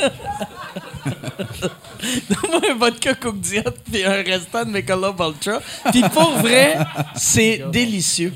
Donne-moi 2.30 2.62
un 2.72 2.76
vodka 2.78 3.14
Coke 3.16 3.40
Diet 3.40 3.64
puis 3.92 4.04
un 4.04 4.22
restant 4.24 4.66
de 4.66 4.72
Michelob 4.72 5.20
Ultra. 5.20 5.60
Puis 5.92 6.02
pour 6.14 6.32
vrai, 6.38 6.78
c'est 7.16 7.64
délicieux. 7.72 8.34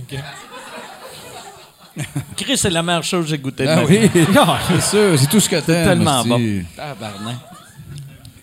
Chris, 2.37 2.57
c'est 2.57 2.69
la 2.69 2.81
meilleure 2.81 3.03
chose 3.03 3.25
que 3.25 3.31
j'ai 3.31 3.37
goûté 3.37 3.65
Ben 3.65 3.83
vie. 3.85 4.09
oui. 4.13 4.25
C'est 4.69 4.81
sûr, 4.81 5.19
c'est 5.19 5.27
tout 5.29 5.39
ce 5.39 5.49
que 5.49 5.57
t'aimes. 5.57 5.85
Tellement 5.85 6.19
hostie. 6.21 6.29
bon. 6.29 6.65
Tabarnak. 6.75 7.35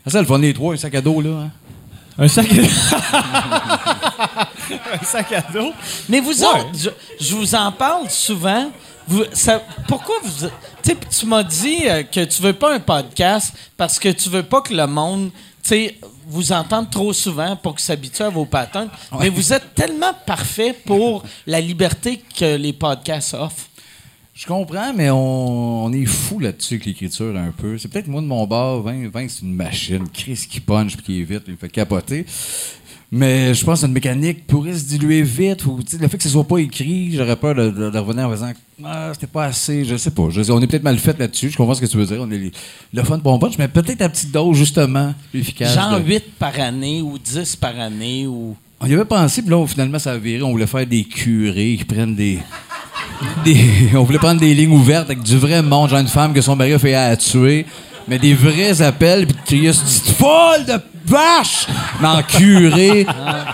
Ça 0.07 0.21
le 0.21 0.27
fun, 0.27 0.39
les 0.39 0.55
trois, 0.55 0.75
un 0.75 0.77
sac 0.77 0.95
à 0.95 1.01
dos, 1.01 1.21
là. 1.21 1.31
hein? 1.31 1.51
Un 2.19 2.29
sac 2.29 2.47
à 2.53 2.57
Un 5.01 5.05
sac 5.05 5.33
à 5.33 5.41
dos? 5.53 5.73
Mais 6.09 6.21
vous 6.21 6.43
Ouais. 6.43 6.47
autres, 6.49 6.71
je, 6.79 6.91
je 7.21 7.35
vous 7.35 7.55
en 7.55 7.73
parle 7.73 8.09
souvent. 8.11 8.71
Vous, 9.09 9.23
ça, 9.33 9.63
pourquoi 9.87 10.17
vous. 10.25 10.49
Tu 11.11 11.27
m'as 11.27 11.43
dit 11.45 11.89
euh, 11.89 12.03
que 12.03 12.25
tu 12.25 12.43
veux 12.43 12.53
pas 12.53 12.75
un 12.75 12.81
podcast 12.81 13.55
parce 13.77 13.99
que 13.99 14.09
tu 14.09 14.29
veux 14.29 14.43
pas 14.43 14.61
que 14.63 14.75
le 14.75 14.87
monde. 14.87 15.31
Tu 15.63 15.69
sais, 15.69 15.99
vous 16.27 16.53
entende 16.53 16.91
trop 16.91 17.13
souvent 17.13 17.55
pour 17.57 17.75
qu'ils 17.75 17.85
s'habituent 17.85 18.23
à 18.23 18.31
vos 18.31 18.47
patins. 18.47 18.89
Mais 19.21 19.29
vous 19.29 19.53
êtes 19.53 19.75
tellement 19.75 20.13
parfait 20.27 20.73
pour 20.87 21.23
la 21.47 21.61
liberté 21.61 22.23
que 22.39 22.57
les 22.57 22.73
podcasts 22.73 23.35
offrent. 23.35 23.67
Je 24.39 24.45
comprends, 24.47 24.93
mais 24.95 25.09
on, 25.09 25.87
on 25.87 25.93
est 25.95 26.05
fou 26.05 26.39
là-dessus 26.39 26.75
avec 26.75 26.85
l'écriture 26.85 27.35
un 27.37 27.53
peu. 27.57 27.79
C'est 27.79 27.89
peut-être 27.89 28.07
moi 28.09 28.21
de 28.21 28.27
mon 28.27 28.47
bord, 28.47 28.83
20, 28.83 29.09
20 29.09 29.29
c'est 29.31 29.43
une 29.43 29.55
machine. 29.55 30.05
Chris 30.13 30.47
qui 30.49 30.61
punch 30.61 30.95
puis 30.97 31.05
qui 31.07 31.21
est 31.23 31.25
vite, 31.25 31.45
il 31.49 31.57
fait 31.57 31.71
capoter. 31.71 32.27
Mais 33.11 33.55
je 33.55 33.65
pense 33.65 33.81
que 33.81 33.87
notre 33.87 33.95
mécanique 33.95 34.47
pourrait 34.47 34.75
se 34.77 34.85
diluer 34.85 35.23
vite. 35.23 35.65
Ou, 35.65 35.79
le 36.01 36.09
fait 36.09 36.19
que 36.19 36.23
ce 36.25 36.29
soit 36.29 36.47
pas 36.47 36.59
écrit, 36.59 37.13
j'aurais 37.15 37.37
peur 37.37 37.55
de, 37.55 37.71
de- 37.71 37.89
de 37.89 37.99
revenir 37.99 38.27
en 38.27 38.31
faisant 38.33 38.53
Ah, 38.85 39.11
c'était 39.15 39.29
pas 39.29 39.45
assez. 39.47 39.85
Je 39.87 39.97
sais 39.97 40.11
pas. 40.11 40.29
Je 40.31 40.43
sais, 40.43 40.51
on 40.51 40.61
est 40.61 40.67
peut-être 40.67 40.83
mal 40.83 40.99
fait 40.99 41.19
là-dessus. 41.19 41.49
Je 41.51 41.57
comprends 41.57 41.75
ce 41.75 41.81
que 41.81 41.87
tu 41.87 41.97
veux 41.97 42.05
dire. 42.05 42.19
On 42.21 42.31
est 42.31 42.37
les- 42.39 42.53
le 42.93 43.03
fun 43.05 43.15
un 43.25 43.39
punch, 43.39 43.57
mais 43.59 43.69
peut-être 43.69 44.03
à 44.03 44.09
petite 44.11 44.33
dose, 44.33 44.57
justement, 44.57 45.15
plus 45.31 45.41
efficace. 45.41 45.75
Genre 45.75 45.99
de- 45.99 46.05
8 46.05 46.25
par 46.39 46.59
année 46.61 47.01
ou 47.01 47.17
10 47.19 47.57
par 47.57 47.79
année 47.79 48.27
ou. 48.27 48.55
On 48.81 48.87
y 48.87 48.93
avait 48.93 49.07
pensé, 49.07 49.41
puis 49.41 49.51
là, 49.51 49.65
finalement, 49.67 49.99
ça 49.99 50.13
a 50.13 50.19
viré. 50.19 50.43
On 50.43 50.51
voulait 50.51 50.67
faire 50.67 50.87
des 50.87 51.05
curés 51.05 51.77
qui 51.79 51.85
prennent 51.87 52.15
des. 52.17 52.41
Des 53.45 53.91
on 53.95 54.03
voulait 54.05 54.19
prendre 54.19 54.41
des 54.41 54.55
lignes 54.55 54.73
ouvertes 54.73 55.07
avec 55.07 55.23
du 55.23 55.37
vrai 55.39 55.63
monde. 55.63 55.91
Genre 55.91 55.99
une 56.01 56.09
femme 56.09 56.33
que 56.33 56.41
son 56.41 56.57
mari 56.57 56.73
a 56.75 56.79
fait 56.79 56.95
à 56.95 57.17
tuer, 57.17 57.67
mais 58.09 58.19
des 58.19 58.35
vrais 58.35 58.83
appels, 58.83 59.27
puis 59.27 59.37
crier 59.45 59.71
petite 59.71 60.11
folle 60.17 60.65
de 60.67 60.75
vache! 61.09 61.67
Mais 62.01 62.09
en 62.09 62.23
curé, 62.23 63.07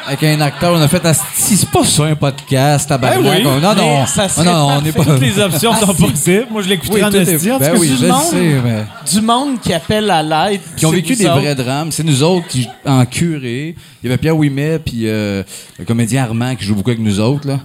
avec 0.06 0.22
un 0.22 0.40
acteur. 0.40 0.72
On 0.74 0.80
a 0.80 0.88
fait, 0.88 1.02
c'est 1.34 1.68
pas 1.68 1.84
ça 1.84 2.04
un 2.04 2.14
podcast, 2.14 2.88
tabarnak. 2.88 3.22
Ben 3.22 3.30
oui, 3.30 3.46
On- 3.46 3.60
non, 3.60 3.74
non, 3.74 4.06
ça 4.06 4.26
non, 4.38 4.44
non, 4.44 4.68
on 4.78 4.80
n'est 4.80 4.90
pas. 4.92 5.04
Toutes 5.04 5.20
les 5.20 5.38
options 5.38 5.74
sont 5.74 5.94
possibles. 5.94 6.46
Moi, 6.50 6.62
je 6.62 6.68
l'écouterai 6.68 7.00
Oui, 7.00 7.04
en 7.04 7.10
ben 7.10 7.72
oui, 7.78 7.92
je 8.00 8.06
monde. 8.06 8.22
sais, 8.22 8.60
mais. 8.64 8.84
Du 9.12 9.20
monde 9.20 9.60
qui 9.60 9.72
appelle 9.74 10.10
à 10.10 10.22
l'aide. 10.22 10.60
qui 10.76 10.86
ont 10.86 10.90
vécu 10.90 11.14
des 11.14 11.26
autres. 11.26 11.40
vrais 11.40 11.54
drames. 11.54 11.92
C'est 11.92 12.04
nous 12.04 12.22
autres 12.22 12.46
qui, 12.48 12.66
en 12.86 13.04
curé. 13.04 13.76
Il 14.02 14.06
y 14.08 14.12
avait 14.12 14.18
Pierre 14.18 14.36
Ouimet, 14.36 14.78
puis 14.78 15.02
euh, 15.04 15.42
le 15.78 15.84
comédien 15.84 16.24
Armand 16.24 16.56
qui 16.56 16.64
joue 16.64 16.74
beaucoup 16.74 16.90
avec 16.90 17.02
nous 17.02 17.20
autres. 17.20 17.46
Là. 17.46 17.58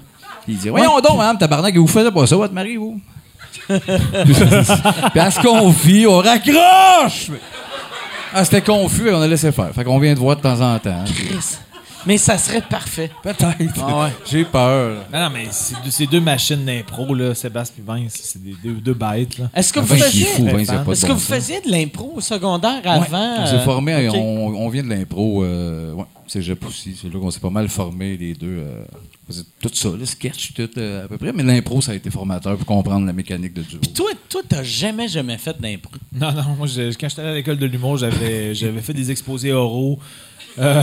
Puis 0.48 0.56
il 0.56 0.60
dit 0.60 0.70
Voyons 0.70 1.02
donc, 1.02 1.18
madame, 1.18 1.38
tabarnak, 1.38 1.76
vous 1.76 1.88
faites 1.88 2.10
pas 2.10 2.26
ça, 2.26 2.38
votre 2.38 2.54
mari, 2.54 2.78
vous? 2.78 3.02
Puis 3.68 3.76
elle 5.14 5.32
se 5.32 5.42
confie, 5.42 6.06
on 6.08 6.20
raccroche 6.20 7.32
Ah, 8.34 8.46
c'était 8.46 8.62
confus 8.62 9.10
et 9.10 9.14
on 9.14 9.22
a 9.22 9.28
laissé 9.28 9.52
faire. 9.52 9.72
Fait 9.76 9.84
qu'on 9.84 10.00
vient 10.00 10.14
de 10.14 10.20
voir 10.20 10.38
de 10.38 10.42
temps 10.42 10.62
en 10.62 10.80
temps. 10.80 11.04
Puis 11.14 11.36
Mais 12.08 12.18
ça 12.18 12.38
serait 12.38 12.62
parfait. 12.62 13.12
Peut-être. 13.22 13.46
Ah 13.82 14.04
ouais. 14.06 14.10
J'ai 14.32 14.46
peur. 14.46 15.04
Non, 15.14 15.20
non, 15.20 15.30
mais 15.34 15.48
c'est 15.52 15.76
deux, 15.84 15.92
c'est 15.92 16.06
deux 16.08 16.22
machines 16.22 16.64
d'impro, 16.66 17.14
là, 17.14 17.36
Sébastien 17.36 17.84
et 17.84 17.86
Vince. 17.86 18.14
C'est 18.24 18.42
des 18.42 18.56
deux, 18.64 18.76
deux 18.76 18.94
bêtes, 18.94 19.38
là. 19.38 19.50
Est-ce 19.54 19.74
que 19.74 19.82
vous 19.82 19.94
il 19.94 20.00
est 20.00 20.04
faisiez, 20.06 20.26
fou, 20.26 20.46
Vince, 20.46 20.68
pas 20.68 20.84
de 20.86 20.92
est-ce 20.94 21.02
que 21.02 21.08
bon 21.08 21.14
vous 21.16 21.20
faisiez 21.20 21.62
de 21.62 21.70
l'impro 21.70 22.14
au 22.16 22.22
secondaire 22.22 22.80
avant? 22.86 23.36
On 23.42 23.46
s'est 23.46 23.56
euh, 23.56 24.12
on, 24.14 24.56
on 24.56 24.70
vient 24.70 24.84
de 24.84 24.90
l'impro. 24.90 25.44
Euh, 25.44 25.94
ouais, 25.94 26.06
cégep 26.28 26.66
aussi. 26.66 26.98
C'est 27.00 27.12
là 27.14 27.20
qu'on 27.20 27.30
s'est 27.30 27.40
pas 27.42 27.50
mal 27.50 27.68
formé, 27.68 28.16
les 28.18 28.34
deux. 28.34 28.64
euh, 28.66 28.84
tout 29.60 29.70
ça, 29.74 29.90
le 29.90 30.06
sketch, 30.06 30.54
tout 30.54 30.70
euh, 30.78 31.04
à 31.04 31.08
peu 31.10 31.18
près. 31.18 31.34
Mais 31.34 31.44
l'impro, 31.44 31.82
ça 31.82 31.92
a 31.92 31.96
été 31.96 32.10
formateur 32.10 32.56
pour 32.56 32.66
comprendre 32.66 33.06
la 33.06 33.12
mécanique 33.12 33.54
de 33.54 33.64
duo. 33.64 33.80
Toi, 33.94 34.12
toi, 34.30 34.42
t'as 34.48 34.64
jamais, 34.64 35.10
jamais 35.10 35.38
fait 35.38 35.60
d'impro? 35.60 35.92
Non, 36.14 36.32
non, 36.32 36.56
moi, 36.58 36.68
je- 36.68 36.96
quand 36.98 37.10
j'étais 37.10 37.22
à 37.22 37.34
l'école 37.34 37.58
de 37.58 37.66
l'humour, 37.66 37.98
j'avais, 37.98 38.56
j'avais 38.56 38.80
fait 38.82 38.94
des 38.94 39.12
exposés 39.12 39.52
oraux. 39.52 40.00
Euh, 40.60 40.82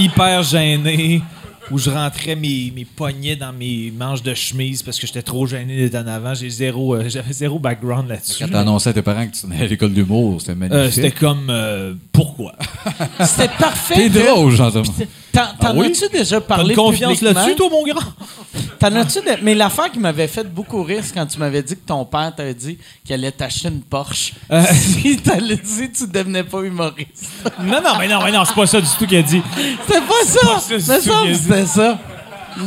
hyper 0.00 0.42
gêné 0.42 1.22
où 1.70 1.78
je 1.78 1.88
rentrais 1.88 2.34
mes, 2.34 2.72
mes 2.74 2.84
poignets 2.84 3.36
dans 3.36 3.52
mes 3.52 3.92
manches 3.96 4.24
de 4.24 4.34
chemise 4.34 4.82
parce 4.82 4.98
que 4.98 5.06
j'étais 5.06 5.22
trop 5.22 5.46
gêné 5.46 5.76
d'être 5.88 6.04
en 6.04 6.08
avant. 6.08 6.34
J'ai 6.34 6.50
zéro, 6.50 6.94
euh, 6.96 7.04
j'avais 7.08 7.32
zéro 7.32 7.60
background 7.60 8.08
là-dessus. 8.08 8.44
Quand 8.44 8.58
annoncé 8.58 8.90
à 8.90 8.92
tes 8.92 9.02
parents 9.02 9.24
que 9.28 9.36
tu 9.36 9.46
venais 9.46 9.62
à 9.62 9.66
l'école 9.68 9.92
d'humour, 9.92 10.40
c'était 10.40 10.52
Euh, 10.52 10.54
magnifique. 10.56 10.92
c'était 10.94 11.10
comme 11.12 11.46
euh, 11.48 11.94
pourquoi? 12.12 12.54
C'était 13.24 13.48
parfait. 13.56 13.94
T'es 13.94 14.08
drôle, 14.08 14.50
Jean-Thomas. 14.52 14.88
T'en 15.32 15.42
t'en 15.60 15.76
oui? 15.78 15.86
as-tu 15.86 16.08
déjà 16.12 16.40
T'as 16.40 16.46
parlé 16.46 16.70
une 16.70 16.76
confiance 16.76 17.18
publiquement? 17.18 17.40
là-dessus, 17.40 17.56
toi, 17.56 17.68
mon 17.70 17.84
grand? 17.84 18.00
T'en 18.80 18.94
as-tu 18.96 19.18
de- 19.20 19.42
Mais 19.42 19.54
l'affaire 19.54 19.92
qui 19.92 19.98
m'avait 19.98 20.26
fait 20.26 20.44
beaucoup 20.52 20.82
rire, 20.82 21.02
c'est 21.04 21.12
quand 21.14 21.26
tu 21.26 21.38
m'avais 21.38 21.62
dit 21.62 21.74
que 21.76 21.86
ton 21.86 22.04
père 22.04 22.32
t'avait 22.34 22.54
dit 22.54 22.78
qu'il 23.04 23.14
allait 23.14 23.30
t'acheter 23.30 23.68
une 23.68 23.82
Porsche. 23.82 24.32
Euh. 24.50 24.64
Si 24.72 25.16
t'allais 25.18 25.56
dit 25.56 25.90
que 25.90 25.96
tu 25.98 26.06
devenais 26.10 26.44
pas 26.44 26.62
humoriste. 26.62 27.30
Non, 27.60 27.80
non, 27.84 27.98
mais 27.98 28.08
non, 28.08 28.20
mais 28.24 28.32
non, 28.32 28.44
c'est 28.44 28.54
pas 28.54 28.66
ça 28.66 28.80
du 28.80 28.86
tout 28.98 29.06
qu'il 29.06 29.18
a 29.18 29.22
dit. 29.22 29.42
C'était 29.86 30.00
pas 30.00 30.24
ça! 30.24 30.40
ça, 30.40 30.60
c'est 30.60 30.74
que 30.74 30.80
ce 30.80 31.22
qu'il 31.26 31.36
c'était 31.36 31.66
ça. 31.66 31.98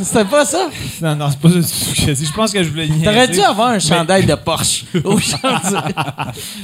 C'était 0.02 0.24
pas 0.24 0.44
ça. 0.46 0.70
Non, 1.02 1.14
non, 1.16 1.28
c'est 1.30 1.38
pas 1.40 1.48
ça 1.50 1.54
du 1.56 1.62
tout 1.84 1.92
qu'il 1.94 2.10
a 2.10 2.14
dit. 2.14 2.24
Je 2.26 2.32
pense 2.32 2.52
que 2.52 2.62
je 2.62 2.68
voulais 2.70 2.88
niaiser. 2.88 3.04
T'aurais 3.04 3.28
dû 3.28 3.40
avoir 3.40 3.68
un 3.68 3.78
chandail 3.78 4.24
de 4.24 4.34
Porsche 4.34 4.84
aujourd'hui. 5.04 5.74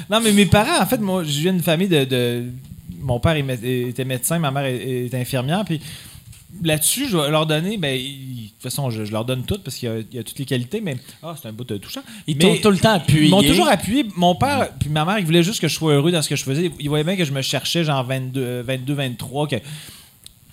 Non, 0.09 0.21
mais 0.23 0.33
mes 0.33 0.47
parents, 0.47 0.81
en 0.81 0.87
fait, 0.87 0.99
moi, 1.01 1.23
je 1.25 1.41
viens 1.41 1.53
d'une 1.53 1.63
famille 1.63 1.89
de. 1.89 2.05
de- 2.05 2.45
Mon 3.03 3.19
père 3.21 3.35
était 3.37 4.05
médecin, 4.05 4.39
ma 4.39 4.51
mère 4.51 4.65
est, 4.65 5.07
est 5.07 5.15
infirmière, 5.15 5.65
puis 5.65 5.81
là-dessus, 6.63 7.09
je 7.09 7.17
vais 7.17 7.31
leur 7.31 7.47
donner, 7.47 7.77
ben, 7.77 7.97
de 7.97 8.49
toute 8.49 8.63
façon, 8.63 8.91
je, 8.91 9.05
je 9.05 9.13
leur 9.13 9.25
donne 9.25 9.45
tout 9.45 9.59
parce 9.63 9.77
qu'il 9.77 9.89
y 9.89 9.93
a, 9.93 9.99
il 9.99 10.15
y 10.15 10.19
a 10.19 10.23
toutes 10.23 10.39
les 10.39 10.45
qualités, 10.45 10.81
mais. 10.81 10.97
Ah, 11.23 11.35
c'est 11.41 11.49
un 11.49 11.53
bout 11.53 11.65
de 11.65 11.77
touchant. 11.77 12.03
Ils 12.27 12.37
t'ont 12.37 12.57
tout 12.57 12.71
le 12.71 12.79
temps 12.79 12.93
appuyé. 12.95 13.25
Ils 13.27 13.31
m'ont 13.31 13.43
toujours 13.43 13.69
appuyé. 13.69 14.05
Mon 14.17 14.35
père 14.35 14.71
puis 14.79 14.89
ma 14.91 15.05
mère, 15.05 15.19
ils 15.19 15.25
voulaient 15.25 15.43
juste 15.43 15.61
que 15.61 15.69
je 15.69 15.75
sois 15.75 15.95
heureux 15.95 16.13
dans 16.13 16.23
ce 16.23 16.29
que 16.29 16.37
je 16.37 16.45
faisais. 16.45 16.71
Ils 16.79 16.89
voyaient 16.89 17.05
bien 17.05 17.17
que 17.17 17.25
je 17.25 17.33
me 17.33 17.43
cherchais, 17.43 17.85
genre 17.85 18.05
22, 18.05 18.63
22 18.63 18.95
23, 18.95 19.49
que 19.49 19.57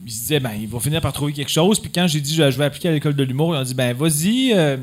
ils 0.06 0.12
se 0.12 0.20
disaient, 0.20 0.40
ben, 0.40 0.52
ils 0.60 0.68
vont 0.68 0.80
finir 0.80 1.02
par 1.02 1.12
trouver 1.12 1.34
quelque 1.34 1.52
chose. 1.52 1.80
Puis 1.80 1.92
quand 1.92 2.08
j'ai 2.08 2.22
dit, 2.22 2.34
je, 2.36 2.52
je 2.52 2.58
vais 2.58 2.66
appliquer 2.66 2.90
à 2.90 2.92
l'école 2.92 3.16
de 3.16 3.24
l'humour, 3.24 3.56
ils 3.56 3.60
ont 3.60 3.64
dit, 3.64 3.74
ben, 3.74 3.96
vas-y. 3.96 4.54
euh, 4.54 4.78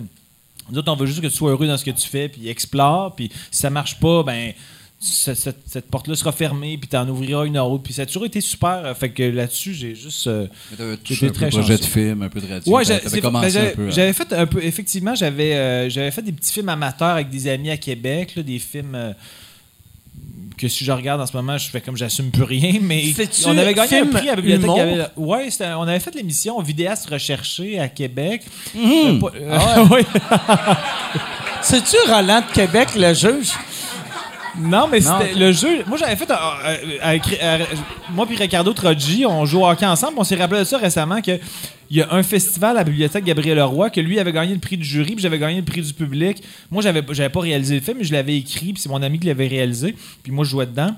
nous 0.71 0.79
autres, 0.79 0.91
on 0.91 0.97
veut 0.97 1.07
juste 1.07 1.21
que 1.21 1.27
tu 1.27 1.37
sois 1.37 1.51
heureux 1.51 1.67
dans 1.67 1.77
ce 1.77 1.85
que 1.85 1.91
tu 1.91 2.09
fais, 2.09 2.29
puis 2.29 2.49
explore. 2.49 3.15
Puis 3.15 3.31
si 3.51 3.61
ça 3.61 3.71
marche 3.71 4.01
pas, 4.01 4.23
ben, 4.23 4.53
ce- 5.01 5.35
cette, 5.35 5.59
cette 5.67 5.91
porte-là 5.91 6.15
sera 6.17 6.33
fermée, 6.33 6.79
puis 6.79 6.89
t'en 6.89 7.07
ouvriras 7.09 7.45
une 7.45 7.59
autre. 7.59 7.83
Puis 7.83 7.93
ça 7.93 8.03
a 8.03 8.07
toujours 8.07 8.25
été 8.25 8.41
super. 8.41 8.83
euh, 8.85 8.95
Fait 8.95 9.11
que 9.11 9.23
là-dessus, 9.23 9.75
j'ai 9.75 9.95
juste. 9.95 10.27
euh, 10.27 10.47
T'avais 10.77 10.97
J'étais 11.05 11.31
très 11.31 11.47
de 11.47 11.51
projet 11.53 11.77
de 11.77 11.83
chanceux. 11.83 11.91
film, 11.93 12.23
un 12.23 12.29
peu 12.29 12.41
de 12.41 12.47
radio. 12.53 12.73
Ouais, 12.73 12.85
ben, 12.85 13.01
j'avais- 13.51 13.73
un 13.73 13.75
peu. 13.75 13.91
J'avais 13.91 14.13
fait 14.13 14.33
un 14.33 14.47
peu, 14.47 14.63
effectivement, 14.65 15.15
j'avais 15.15 15.55
euh, 15.55 15.91
j'avais 15.91 16.11
fait 16.11 16.23
des 16.23 16.33
petits 16.33 16.53
films 16.53 16.69
amateurs 16.71 17.09
avec 17.11 17.29
des 17.31 17.47
amis 17.49 17.71
à 17.71 17.77
Québec, 17.77 18.33
là, 18.37 18.43
des 18.43 18.59
films 18.59 18.95
euh, 18.95 19.13
que 20.57 20.69
si 20.69 20.85
je 20.85 20.93
regarde 20.93 21.21
en 21.21 21.27
ce 21.27 21.37
moment, 21.37 21.59
je 21.59 21.69
fais 21.69 21.81
comme 21.81 21.97
j'assume 21.97 22.31
plus 22.31 22.45
rien, 22.45 22.79
mais 22.81 23.03
on 23.45 23.59
avait 23.59 23.75
gagné 23.75 23.99
un 23.99 24.07
prix 24.07 24.29
à 24.31 24.37
la 24.37 24.41
bibliothèque. 24.41 24.71
avait- 24.71 25.07
ouais, 25.17 25.49
on 25.77 25.83
avait 25.83 26.01
fait 26.01 26.15
l'émission 26.15 26.61
Vidéaste 26.63 27.11
recherché 27.11 27.79
à 27.81 27.89
Québec. 27.89 28.43
Hum. 28.75 28.83
Euh, 28.85 29.19
pas- 29.21 29.33
euh, 29.37 29.59
Ah 29.61 29.83
ouais. 29.91 30.05
C'est-tu 31.63 31.97
Roland 32.09 32.41
de 32.43 32.53
Québec, 32.55 32.89
le 32.97 33.13
juge? 33.15 33.51
Non, 34.59 34.87
mais 34.91 35.01
c'était 35.01 35.35
le 35.35 35.53
jeu. 35.53 35.85
Moi, 35.87 35.99
j'avais 35.99 36.17
fait. 36.17 36.31
euh, 36.31 36.99
avec- 37.03 37.39
euh, 37.43 37.65
moi 38.13 38.27
puis 38.27 38.37
Ricardo 38.37 38.73
Troggi, 38.73 39.27
on 39.27 39.45
joue 39.47 39.61
au 39.61 39.67
hockey 39.69 39.87
ensemble. 39.87 40.15
On 40.19 40.25
s'est 40.25 40.37
rappelé 40.37 40.61
de 40.61 40.65
ça 40.65 40.79
récemment 40.79 41.21
que 41.21 41.39
il 41.91 41.97
y 41.99 42.03
a 42.03 42.13
un 42.13 42.23
festival 42.23 42.73
à 42.73 42.81
la 42.81 42.85
bibliothèque 42.85 43.25
Gabriel 43.25 43.57
Leroy 43.59 43.91
que 43.91 44.01
lui 44.01 44.19
avait 44.19 44.33
gagné 44.33 44.55
le 44.55 44.61
prix 44.61 44.77
du 44.77 44.85
jury, 44.85 45.13
puis 45.15 45.23
j'avais 45.23 45.39
gagné 45.39 45.57
le 45.59 45.65
prix 45.65 45.83
du 45.83 45.93
public. 45.93 46.43
Moi, 46.71 46.83
j'avais 46.83 47.03
j'avais 47.11 47.29
pas 47.29 47.41
réalisé 47.41 47.75
le 47.75 47.81
film, 47.81 47.99
mais 47.99 48.05
je 48.05 48.13
l'avais 48.13 48.37
écrit, 48.37 48.73
puis 48.73 48.81
c'est 48.83 48.89
mon 48.89 49.03
ami 49.03 49.19
qui 49.19 49.27
l'avait 49.27 49.49
réalisé. 49.49 49.95
Puis 50.23 50.33
moi, 50.33 50.45
je 50.45 50.51
jouais 50.51 50.67
dedans. 50.67 50.95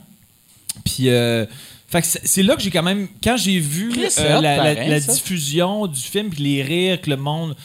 Puis. 0.85 1.09
euh, 1.09 1.47
fait 1.89 2.03
que 2.03 2.07
c'est 2.25 2.43
là 2.43 2.57
que 2.57 2.63
j'ai 2.63 2.71
quand 2.71 2.83
même. 2.83 3.07
Quand 3.23 3.37
j'ai 3.37 3.59
vu 3.61 3.93
euh, 4.19 4.41
la, 4.41 4.99
diffusion 5.01 5.87
du 5.87 6.01
film, 6.01 6.31
puis 6.31 6.43
les 6.43 6.63
rires 6.63 7.01
que 7.01 7.11
le 7.11 7.17
monde. 7.17 7.57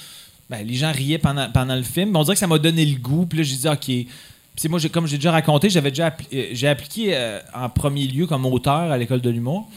Ben, 0.50 0.68
les 0.68 0.76
gens 0.76 0.92
riaient 0.92 1.18
pendant, 1.18 1.50
pendant 1.50 1.76
le 1.76 1.82
film. 1.84 2.12
Mais 2.12 2.20
on 2.20 2.24
dirait 2.24 2.36
que 2.36 2.40
ça 2.40 2.46
m'a 2.48 2.58
donné 2.60 2.86
le 2.86 3.00
goût. 3.00 3.26
Puis 3.26 3.38
là, 3.40 3.44
j'ai 3.46 3.56
dit, 3.56 3.68
OK. 3.70 4.08
Puis 4.56 4.68
moi, 4.70 4.80
comme 4.92 5.08
j'ai 5.08 5.18
déjà 5.18 5.32
raconté, 5.32 5.70
j'avais 5.70 5.90
déjà 5.92 6.10
appli- 6.10 6.28
euh, 6.34 6.48
j'ai 6.52 6.68
appliqué 6.68 7.16
euh, 7.16 7.40
en 7.54 7.70
premier 7.70 8.06
lieu 8.06 8.28
comme 8.28 8.46
auteur 8.46 8.92
à 8.92 8.98
l'école 8.98 9.22
de 9.22 9.30
l'humour. 9.30 9.70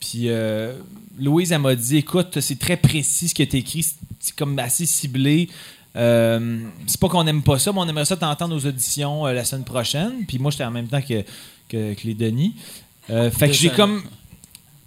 Puis 0.00 0.24
euh, 0.28 0.74
Louise, 1.18 1.52
elle 1.52 1.60
m'a 1.60 1.74
dit, 1.74 1.98
écoute, 1.98 2.40
c'est 2.40 2.58
très 2.58 2.76
précis 2.76 3.28
ce 3.28 3.34
qui 3.34 3.42
est 3.42 3.54
écrit. 3.54 3.82
C'est- 3.82 4.34
comme 4.36 4.58
assez 4.58 4.86
ciblé. 4.86 5.48
Euh, 5.96 6.58
c'est 6.86 6.98
pas 6.98 7.08
qu'on 7.08 7.22
n'aime 7.24 7.42
pas 7.42 7.58
ça, 7.58 7.70
mais 7.72 7.78
on 7.80 7.86
aimerait 7.88 8.04
ça 8.06 8.16
t'entendre 8.16 8.56
aux 8.56 8.66
auditions 8.66 9.26
la 9.26 9.44
semaine 9.44 9.64
prochaine. 9.64 10.24
Puis 10.26 10.38
moi, 10.38 10.50
j'étais 10.50 10.64
en 10.64 10.70
même 10.70 10.88
temps 10.88 11.02
que, 11.02 11.22
que, 11.68 11.94
que 11.94 12.00
les 12.06 12.14
Denis. 12.14 12.54
Fait 13.30 13.46
que 13.48 13.52
j'ai 13.52 13.68
comme. 13.76 14.02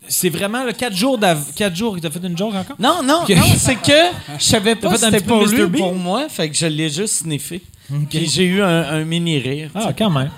C'est 0.10 0.30
vraiment 0.30 0.64
le 0.64 0.72
4 0.72 0.96
jours 0.96 1.20
4 1.56 1.76
jours. 1.76 1.98
T'as 2.02 2.10
fait 2.10 2.26
une 2.26 2.38
joke 2.38 2.56
encore? 2.56 2.78
Non, 2.80 3.04
non, 3.04 3.22
c'est 3.58 3.76
que 3.76 4.38
je 4.40 4.44
savais 4.44 4.76
pas 4.90 4.90
c'était 5.12 5.18
pour 5.28 5.38
lui 5.46 5.58
ou 5.64 5.70
pour 5.80 5.96
moi, 5.96 6.30
fait 6.30 6.50
que 6.50 6.56
je 6.56 6.66
l'ai 6.66 6.90
juste 6.90 7.24
sniffé. 7.24 7.62
Puis 8.10 8.28
j'ai 8.30 8.46
eu 8.46 8.62
un, 8.62 8.68
un 8.90 9.06
mini 9.06 9.38
rire. 9.40 9.72
Ah, 9.76 9.94
quand 9.98 10.10
même. 10.10 10.30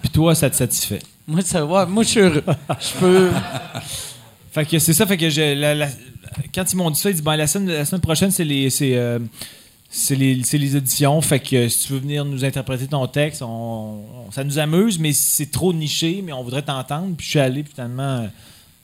Puis 0.00 0.10
toi, 0.10 0.34
ça 0.34 0.48
te 0.50 0.56
satisfait? 0.56 1.00
Moi, 1.26 1.42
ça 1.42 1.64
va. 1.64 1.86
Moi, 1.86 2.02
je 2.04 2.08
suis 2.08 2.20
heureux. 2.20 2.44
Je 2.80 2.98
peux. 3.00 3.30
Fait 4.52 4.64
que 4.64 4.78
c'est 4.78 4.94
ça, 4.94 5.06
fait 5.06 5.16
que 5.16 5.28
je, 5.28 5.54
la- 5.54 5.74
la- 5.74 5.88
quand 6.54 6.72
ils 6.72 6.76
m'ont 6.76 6.90
dit 6.90 6.98
ça, 7.00 7.10
ils 7.10 7.14
disent 7.14 7.22
ben, 7.22 7.36
la, 7.36 7.46
semaine, 7.46 7.68
la 7.76 7.84
semaine 7.84 8.00
prochaine, 8.00 8.30
c'est 8.30 8.44
les. 8.44 8.70
C'est, 8.70 8.96
euh, 8.96 9.18
les, 10.10 10.42
c'est 10.44 10.58
les 10.58 10.76
auditions. 10.76 11.20
Fait 11.20 11.40
que 11.40 11.68
si 11.68 11.86
tu 11.86 11.92
veux 11.92 11.98
venir 11.98 12.24
nous 12.24 12.44
interpréter 12.44 12.86
ton 12.86 13.06
texte, 13.06 13.42
on, 13.42 13.46
on- 14.28 14.30
ça 14.32 14.44
nous 14.44 14.58
amuse, 14.58 14.98
mais 14.98 15.12
c'est 15.12 15.50
trop 15.50 15.72
niché, 15.72 16.22
mais 16.24 16.32
on 16.32 16.42
voudrait 16.42 16.62
t'entendre. 16.62 17.14
Puis 17.16 17.24
je 17.26 17.30
suis 17.30 17.38
allé, 17.40 17.62
puis 17.62 17.72
finalement, 17.74 18.28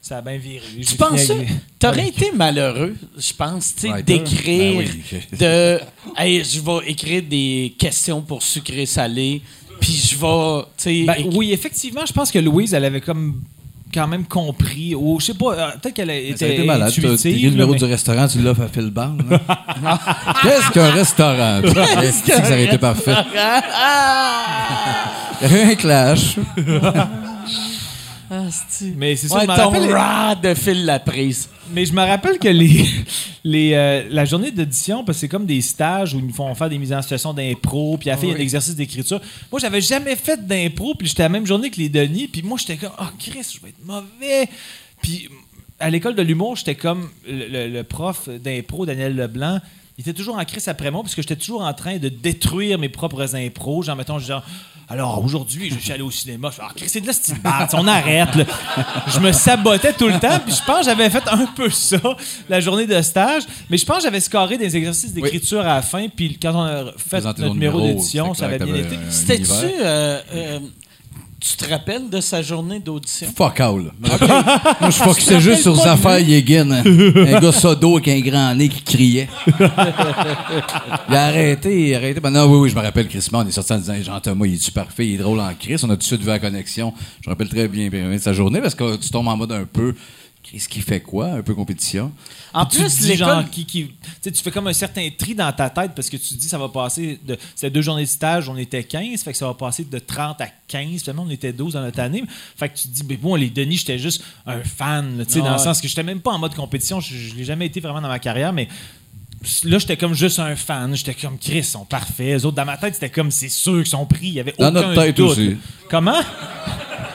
ça 0.02 0.18
a 0.18 0.20
bien 0.20 0.36
viré. 0.36 0.66
Tu 0.84 0.96
penses 0.96 1.22
ça? 1.22 1.34
T'aurais 1.78 2.08
été 2.08 2.32
malheureux, 2.34 2.96
je 3.16 3.32
pense, 3.32 3.72
tu 3.76 3.82
sais, 3.82 3.92
Ouais, 3.92 4.02
d'écrire, 4.02 4.78
ben 4.78 4.88
oui. 5.12 5.20
de. 5.38 5.78
Hey, 6.16 6.42
je 6.44 6.60
vais 6.60 6.90
écrire 6.90 7.22
des 7.22 7.72
questions 7.78 8.20
pour 8.20 8.42
sucré-salé, 8.42 9.42
puis 9.80 9.92
je 9.92 10.16
vais, 10.16 10.62
tu 10.76 10.82
sais. 10.82 11.04
Ben, 11.04 11.30
oui, 11.32 11.52
effectivement, 11.52 12.04
je 12.04 12.12
pense 12.12 12.32
que 12.32 12.40
Louise, 12.40 12.74
elle 12.74 12.84
avait 12.84 13.00
comme 13.00 13.42
quand 13.94 14.08
même 14.08 14.24
compris. 14.24 14.94
Ou 14.96 15.20
je 15.20 15.26
sais 15.26 15.34
pas, 15.34 15.52
euh, 15.54 15.70
peut-être 15.80 15.94
qu'elle 15.94 16.10
a 16.10 16.16
été, 16.16 16.36
Ça 16.36 16.46
a 16.46 16.48
été 16.48 16.64
malade. 16.64 16.90
Tu 16.92 17.06
as 17.06 17.10
intuitive, 17.10 17.30
écrit 17.32 17.44
le 17.44 17.50
numéro 17.50 17.74
du 17.76 17.84
restaurant, 17.84 18.26
tu 18.26 18.40
l'as 18.40 18.54
fait 18.56 18.68
Phil 18.72 18.90
Band. 18.90 19.18
Qu'est-ce 20.42 20.70
qu'un 20.72 20.90
restaurant? 20.90 21.62
Est-ce 21.62 22.22
que 22.26 22.32
ça 22.32 22.42
aurait 22.48 22.64
été 22.64 22.78
parfait? 22.78 23.14
Il 25.42 25.50
y 25.50 25.54
a 25.54 25.64
eu 25.64 25.70
un 25.70 25.74
clash. 25.76 26.36
Ah. 28.34 28.44
Mais 28.96 29.14
c'est 29.16 29.28
ça, 29.28 29.34
Ouais, 29.36 29.42
je 29.42 29.46
me 29.46 29.52
rappelle- 29.52 29.92
rad 29.92 30.40
de 30.40 30.54
fil 30.54 30.84
la 30.86 30.98
prise. 30.98 31.48
Mais 31.74 31.84
je 31.84 31.92
me 31.92 32.00
rappelle 32.00 32.38
que 32.38 32.48
les, 32.48 32.86
les, 33.44 33.72
euh, 33.74 34.04
la 34.10 34.24
journée 34.24 34.50
d'audition, 34.50 35.04
parce 35.04 35.18
que 35.18 35.20
c'est 35.20 35.28
comme 35.28 35.44
des 35.44 35.60
stages 35.60 36.14
où 36.14 36.18
ils 36.18 36.24
nous 36.26 36.32
font 36.32 36.54
faire 36.54 36.70
des 36.70 36.78
mises 36.78 36.92
en 36.94 37.02
situation 37.02 37.34
d'impro, 37.34 37.98
puis 37.98 38.08
à 38.10 38.16
faire 38.16 38.30
il 38.30 38.32
y 38.32 38.34
a 38.34 38.38
un 38.38 38.40
exercice 38.40 38.74
d'écriture. 38.74 39.20
Moi, 39.50 39.60
j'avais 39.60 39.80
jamais 39.82 40.16
fait 40.16 40.46
d'impro, 40.46 40.94
puis 40.94 41.08
j'étais 41.08 41.24
la 41.24 41.28
même 41.28 41.46
journée 41.46 41.70
que 41.70 41.78
les 41.78 41.88
Denis, 41.90 42.26
puis 42.28 42.42
moi, 42.42 42.56
j'étais 42.58 42.76
comme, 42.78 42.92
oh 43.00 43.04
Chris, 43.18 43.54
je 43.54 43.60
vais 43.60 43.68
être 43.68 43.84
mauvais. 43.84 44.48
Puis 45.02 45.28
à 45.78 45.90
l'école 45.90 46.14
de 46.14 46.22
l'humour, 46.22 46.56
j'étais 46.56 46.74
comme 46.76 47.10
le, 47.28 47.48
le- 47.48 47.68
le 47.68 47.84
prof 47.84 48.28
d'impro, 48.28 48.86
Daniel 48.86 49.14
Leblanc. 49.14 49.60
Il 49.98 50.02
était 50.02 50.14
toujours 50.14 50.36
en 50.38 50.44
crise 50.44 50.68
après 50.68 50.90
moi, 50.90 51.02
parce 51.02 51.14
que 51.14 51.22
j'étais 51.22 51.36
toujours 51.36 51.62
en 51.62 51.74
train 51.74 51.98
de 51.98 52.08
détruire 52.08 52.78
mes 52.78 52.88
propres 52.88 53.34
impros. 53.36 53.82
Genre, 53.82 53.94
mettons, 53.96 54.18
genre, 54.18 54.42
alors 54.88 55.22
aujourd'hui, 55.24 55.70
je 55.70 55.78
suis 55.78 55.92
allé 55.92 56.02
au 56.02 56.10
cinéma. 56.10 56.48
Je 56.50 56.56
fais, 56.56 56.62
ah, 56.64 56.72
Chris, 56.74 56.88
c'est 56.88 57.00
de 57.00 57.06
la 57.06 57.12
style 57.12 57.36
on 57.74 57.86
arrête. 57.86 58.34
là. 58.34 58.44
Je 59.08 59.20
me 59.20 59.32
sabotais 59.32 59.92
tout 59.92 60.08
le 60.08 60.18
temps, 60.18 60.38
puis 60.44 60.54
je 60.54 60.64
pense 60.64 60.80
que 60.80 60.84
j'avais 60.86 61.08
fait 61.10 61.22
un 61.30 61.46
peu 61.46 61.70
ça 61.70 61.98
la 62.48 62.60
journée 62.60 62.86
de 62.86 63.00
stage. 63.02 63.42
Mais 63.70 63.76
je 63.76 63.84
pense 63.86 63.98
que 63.98 64.02
j'avais 64.04 64.20
scoré 64.20 64.58
des 64.58 64.76
exercices 64.76 65.12
d'écriture 65.12 65.60
à 65.60 65.74
la 65.76 65.82
fin, 65.82 66.08
puis 66.08 66.38
quand 66.40 66.54
on 66.54 66.62
a 66.62 66.84
fait 66.96 67.08
Présenter 67.08 67.42
notre 67.42 67.54
numéro 67.54 67.80
numéro, 67.80 67.94
d'édition, 67.94 68.34
ça 68.34 68.46
avait 68.46 68.58
bien 68.58 68.74
été. 68.74 68.98
C'était-tu. 69.10 69.50
euh, 69.80 70.20
euh, 70.34 70.58
tu 71.42 71.56
te 71.56 71.68
rappelles 71.68 72.08
de 72.08 72.20
sa 72.20 72.40
journée 72.40 72.78
d'audition? 72.78 73.26
Fuck 73.36 73.58
all. 73.58 73.92
Moi, 74.80 74.90
je 74.90 75.02
focusais 75.02 75.40
juste 75.40 75.62
sur 75.62 75.74
Zafar 75.74 76.20
Yegin. 76.20 76.70
Un 76.84 77.40
gars 77.40 77.50
sodo 77.50 77.96
avec 77.96 78.06
un 78.08 78.20
grand 78.20 78.54
nez 78.54 78.68
qui 78.68 78.82
criait. 78.82 79.28
il 79.58 81.14
a 81.14 81.26
arrêté, 81.26 81.88
il 81.88 81.94
a 81.94 81.96
arrêté. 81.96 82.20
Ben 82.20 82.30
non, 82.30 82.44
oui, 82.44 82.58
oui, 82.58 82.70
je 82.70 82.76
me 82.76 82.80
rappelle, 82.80 83.08
Chris 83.08 83.26
on 83.32 83.46
est 83.46 83.50
sorti 83.50 83.72
en 83.72 83.78
disant 83.78 83.94
Jean-Thomas, 84.00 84.46
il 84.46 84.54
est-tu 84.54 84.70
parfait, 84.70 85.06
il 85.06 85.14
est 85.14 85.18
drôle 85.18 85.40
en 85.40 85.52
Chris. 85.58 85.80
On 85.82 85.90
a 85.90 85.94
tout 85.94 85.98
de 85.98 86.04
suite 86.04 86.20
vu 86.20 86.28
la 86.28 86.38
connexion. 86.38 86.94
Je 87.20 87.28
me 87.28 87.32
rappelle 87.32 87.48
très 87.48 87.66
bien, 87.66 87.88
bien, 87.88 88.06
bien 88.06 88.16
de 88.16 88.18
sa 88.18 88.32
journée 88.32 88.60
parce 88.60 88.76
que 88.76 88.96
tu 88.96 89.10
tombes 89.10 89.26
en 89.28 89.36
mode 89.36 89.52
un 89.52 89.64
peu. 89.64 89.94
Chris, 90.52 90.66
qui 90.68 90.80
fait 90.82 91.00
quoi? 91.00 91.28
Un 91.28 91.42
peu 91.42 91.54
compétition. 91.54 92.12
En 92.52 92.66
Puis 92.66 92.78
plus, 92.80 93.16
genre, 93.16 93.38
l'école. 93.38 93.50
qui, 93.50 93.64
qui, 93.64 93.94
tu 94.22 94.34
fais 94.34 94.50
comme 94.50 94.66
un 94.66 94.74
certain 94.74 95.08
tri 95.16 95.34
dans 95.34 95.50
ta 95.50 95.70
tête 95.70 95.92
parce 95.96 96.10
que 96.10 96.18
tu 96.18 96.34
te 96.34 96.40
dis 96.40 96.48
ça 96.48 96.58
va 96.58 96.68
passer 96.68 97.18
de 97.24 97.38
c'était 97.54 97.70
deux 97.70 97.80
journées 97.80 98.02
de 98.02 98.08
stage, 98.08 98.50
on 98.50 98.56
était 98.58 98.84
15, 98.84 99.22
fait 99.22 99.32
que 99.32 99.38
ça 99.38 99.46
va 99.46 99.54
passer 99.54 99.84
de 99.84 99.98
30 99.98 100.42
à 100.42 100.48
15, 100.68 101.00
finalement 101.00 101.24
on 101.26 101.30
était 101.30 101.54
12 101.54 101.72
dans 101.72 101.80
notre 101.80 102.00
année. 102.00 102.22
Fait 102.56 102.68
que 102.68 102.76
tu 102.76 102.88
te 102.88 102.92
dis 102.92 103.02
ben 103.02 103.16
bon 103.16 103.34
les 103.34 103.48
Denis, 103.48 103.78
j'étais 103.78 103.98
juste 103.98 104.22
un 104.46 104.60
fan, 104.62 105.16
là, 105.16 105.24
tu 105.24 105.32
sais 105.32 105.40
Ah 105.40 105.44
dans 105.48 105.52
le 105.52 105.58
sens 105.58 105.80
que 105.80 105.88
j'étais 105.88 106.02
même 106.02 106.20
pas 106.20 106.32
en 106.32 106.38
mode 106.38 106.54
compétition, 106.54 107.00
je, 107.00 107.16
je 107.16 107.34
l'ai 107.34 107.44
jamais 107.44 107.66
été 107.66 107.80
vraiment 107.80 108.02
dans 108.02 108.08
ma 108.08 108.18
carrière 108.18 108.52
mais 108.52 108.68
Là, 109.64 109.78
j'étais 109.78 109.96
comme 109.96 110.14
juste 110.14 110.38
un 110.38 110.54
fan. 110.56 110.94
J'étais 110.94 111.14
comme 111.14 111.38
Chris, 111.38 111.58
ils 111.58 111.64
sont 111.64 111.84
parfaits. 111.84 112.26
Les 112.26 112.44
autres, 112.44 112.56
dans 112.56 112.64
ma 112.64 112.76
tête, 112.76 112.94
c'était 112.94 113.10
comme 113.10 113.30
c'est 113.30 113.48
sûr 113.48 113.78
qu'ils 113.78 113.86
sont 113.86 114.06
pris. 114.06 114.28
Il 114.28 114.34
y 114.34 114.40
avait 114.40 114.54
Dans 114.58 114.68
aucun 114.70 114.80
notre 114.82 114.94
tête 114.94 115.16
doute. 115.16 115.30
aussi. 115.30 115.56
Comment? 115.90 116.20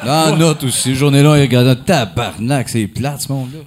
Dans 0.06 0.32
la 0.32 0.38
note 0.38 0.64
aussi, 0.64 0.94
journée-là, 0.96 1.38
il 1.38 1.42
regarde 1.42 1.84
tabarnak, 1.84 2.70
c'est 2.70 2.88
plate 2.88 3.22
ce 3.22 3.32
monde-là. 3.32 3.60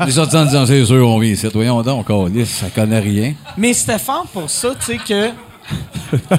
Les 0.06 0.12
sortis 0.12 0.36
en 0.36 0.44
disant, 0.44 0.66
c'est 0.66 0.84
sûr, 0.84 1.08
on 1.08 1.18
vient 1.18 1.32
ici. 1.32 1.46
Voyons 1.52 1.82
donc, 1.82 2.08
on 2.10 2.30
ça 2.44 2.68
connaît 2.70 3.00
rien. 3.00 3.34
Mais 3.56 3.72
c'était 3.72 3.98
fort 3.98 4.26
pour 4.32 4.50
ça, 4.50 4.74
tu 4.78 4.84
sais, 4.84 4.98
que 4.98 5.30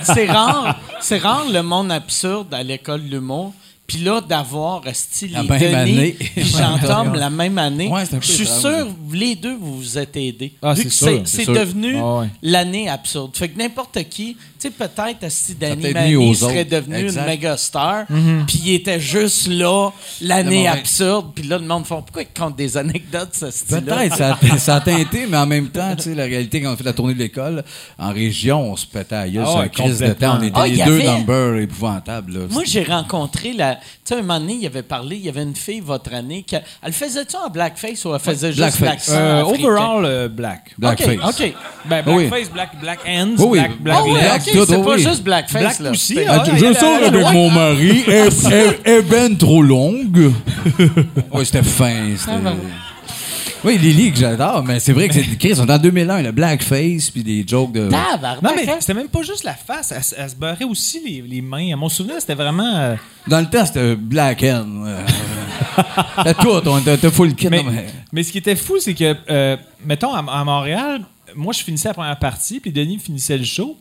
c'est 0.03 0.27
rare, 0.27 0.79
c'est 1.01 1.17
rare 1.17 1.45
le 1.51 1.61
monde 1.61 1.91
absurde 1.91 2.53
à 2.53 2.63
l'école 2.63 3.03
de 3.05 3.11
l'humour. 3.15 3.53
Puis 3.89 3.97
là, 4.03 4.21
d'avoir 4.21 4.83
style 4.93 5.31
La 5.33 5.43
même 5.43 5.75
année. 5.75 6.11
puis 6.13 6.43
Jean-Tom 6.45 7.15
la 7.15 7.29
même 7.29 7.57
année, 7.57 7.87
Ouais, 7.89 8.03
je 8.21 8.31
suis 8.31 8.45
sûr, 8.45 8.87
les 9.11 9.35
deux, 9.35 9.55
vous 9.57 9.77
vous 9.77 9.97
êtes 9.97 10.15
aidés. 10.15 10.53
Ah, 10.61 10.75
c'est 10.75 11.45
devenu 11.47 11.97
Ah 11.97 12.19
ouais. 12.19 12.27
l'année 12.43 12.87
absurde. 12.87 13.31
Fait 13.35 13.49
que 13.49 13.57
n'importe 13.57 14.03
qui, 14.09 14.37
sais, 14.59 14.69
peut-être 14.71 15.31
si 15.31 15.55
Danny 15.55 15.93
Manny 15.93 16.35
serait 16.35 16.65
devenu 16.65 16.95
Exact. 16.97 17.21
une 17.21 17.27
méga 17.27 17.57
star, 17.57 18.05
Mhm. 18.09 18.45
puis 18.47 18.59
il 18.65 18.73
était 18.75 18.99
juste 18.99 19.47
là, 19.47 19.91
l'année 20.21 20.63
moment. 20.63 20.73
absurde, 20.73 21.31
puis 21.35 21.43
là, 21.47 21.57
le 21.57 21.65
monde 21.65 21.85
font 21.85 22.01
pourquoi 22.01 22.23
ils 22.23 22.27
comptent 22.39 22.55
des 22.55 22.75
anecdotes, 22.77 23.29
ce 23.33 23.51
style-là? 23.51 23.95
Peut-être, 23.95 24.15
ça, 24.17 24.37
a- 24.41 24.57
ça 24.57 24.75
a 24.75 24.81
teinté, 24.81 25.25
mais 25.29 25.37
en 25.37 25.45
même 25.45 25.69
temps, 25.69 25.95
tu 25.95 26.03
sais, 26.03 26.15
la 26.15 26.25
réalité, 26.25 26.61
quand 26.61 26.73
on 26.73 26.77
fait 26.77 26.83
la 26.83 26.93
tournée 26.93 27.13
de 27.13 27.19
l'école, 27.19 27.63
en 27.97 28.11
région, 28.11 28.71
on 28.71 28.75
se 28.75 28.85
pétait 28.85 29.15
à 29.15 29.29
gueule 29.29 29.43
Ah 29.45 29.49
sur 29.51 29.59
ouais, 29.59 29.65
un 29.65 29.69
crise 29.69 29.99
de 29.99 30.13
temps. 30.13 30.37
On 30.39 30.43
était 30.43 30.51
Ah, 30.59 30.67
il 30.67 30.73
les 30.75 30.79
y 30.81 30.83
deux 30.85 30.99
avait- 31.01 31.05
numbers 31.19 31.55
épouvantables. 31.61 32.33
Là. 32.33 32.39
Moi, 32.49 32.63
j'ai 32.65 32.83
rencontré 32.83 33.53
la. 33.53 33.75
Tu 33.75 33.81
sais, 34.03 34.15
un 34.15 34.21
moment 34.21 34.39
donné, 34.39 34.53
il 34.61 34.65
avait 34.65 34.83
parlé, 34.83 35.15
il 35.15 35.23
y 35.25 35.29
avait 35.29 35.43
une 35.43 35.55
fille 35.55 35.79
votre 35.79 36.13
année. 36.13 36.43
Qui, 36.43 36.55
elle 36.83 36.93
faisait-tu 36.93 37.35
en 37.35 37.49
blackface 37.49 38.03
ou 38.05 38.13
elle 38.13 38.19
faisait 38.19 38.51
juste 38.53 38.79
Blackface. 38.81 39.09
Euh, 39.11 39.43
overall, 39.43 40.05
euh, 40.05 40.27
black. 40.27 40.73
Blackface. 40.77 41.17
OK, 41.17 41.23
OK. 41.29 41.53
Ben, 41.85 42.03
Oui. 42.07 42.27
blackface, 42.27 42.49
black, 42.51 42.79
black 42.81 42.99
hands, 43.07 43.35
Oui, 43.37 43.45
oui. 43.47 43.59
black, 43.59 43.81
black 43.81 43.97
Ah 43.99 44.03
oui, 44.05 44.13
legs. 44.13 44.48
Tout, 44.53 44.65
c'est 44.67 44.75
oh 44.75 44.83
pas 44.83 44.95
oui. 44.95 45.03
juste 45.03 45.23
blackface, 45.23 45.61
Black 45.61 45.79
là. 45.79 45.91
aussi, 45.91 46.15
C'est- 46.15 46.27
ah, 46.27 46.43
je 46.55 46.73
sors 46.73 47.03
avec 47.03 47.31
mon 47.33 47.49
mari, 47.49 48.03
elle, 48.07 48.29
elle- 48.51 48.79
elle 48.83 48.93
est 48.99 49.01
ben 49.03 49.37
trop 49.37 49.61
longue. 49.61 50.31
oui, 51.33 51.45
c'était 51.45 51.63
fin. 51.63 52.15
c'était- 52.17 52.31
Oui, 53.63 53.77
Lily, 53.77 54.13
que 54.13 54.19
j'adore, 54.19 54.63
mais 54.63 54.79
c'est 54.79 54.93
vrai 54.93 55.09
que 55.09 55.13
c'est 55.13 55.37
Chris, 55.37 55.53
on 55.59 55.65
est 55.67 55.71
en 55.73 55.77
2001, 55.77 56.21
le 56.21 56.31
blackface, 56.31 57.09
puis 57.09 57.23
des 57.23 57.43
jokes 57.45 57.73
de. 57.73 57.89
Non, 57.89 58.51
mais 58.55 58.69
hein? 58.69 58.77
c'était 58.79 58.93
même 58.93 59.09
pas 59.09 59.21
juste 59.21 59.43
la 59.43 59.53
face. 59.53 59.91
Elle, 59.95 60.03
se- 60.03 60.15
elle 60.17 60.29
se 60.29 60.35
beurrait 60.35 60.63
aussi 60.63 61.01
les, 61.05 61.21
les 61.27 61.41
mains. 61.41 61.73
À 61.73 61.75
mon 61.75 61.89
souvenir, 61.89 62.15
c'était 62.19 62.35
vraiment. 62.35 62.73
euh, 62.77 62.95
Dans 63.27 63.39
le 63.41 63.47
temps, 63.47 63.65
c'était 63.65 63.95
Black 63.95 64.43
Hen. 64.43 64.83
euh, 64.87 65.01
C'était 66.17 66.33
tout, 66.35 66.49
on 66.65 66.77
était 66.79 67.11
full 67.11 67.35
kit. 67.35 67.49
Mais- 67.49 67.63
mais 68.13 68.23
ce 68.23 68.31
qui 68.31 68.37
était 68.37 68.55
fou, 68.55 68.77
c'est 68.79 68.93
que, 68.93 69.15
euh, 69.29 69.57
mettons, 69.85 70.13
à, 70.13 70.19
à 70.19 70.43
Montréal, 70.43 71.01
moi, 71.35 71.53
je 71.53 71.61
finissais 71.63 71.89
la 71.89 71.93
première 71.93 72.17
partie, 72.19 72.59
puis 72.59 72.71
Denis 72.71 72.97
finissait 72.99 73.37
le 73.37 73.43
show. 73.45 73.77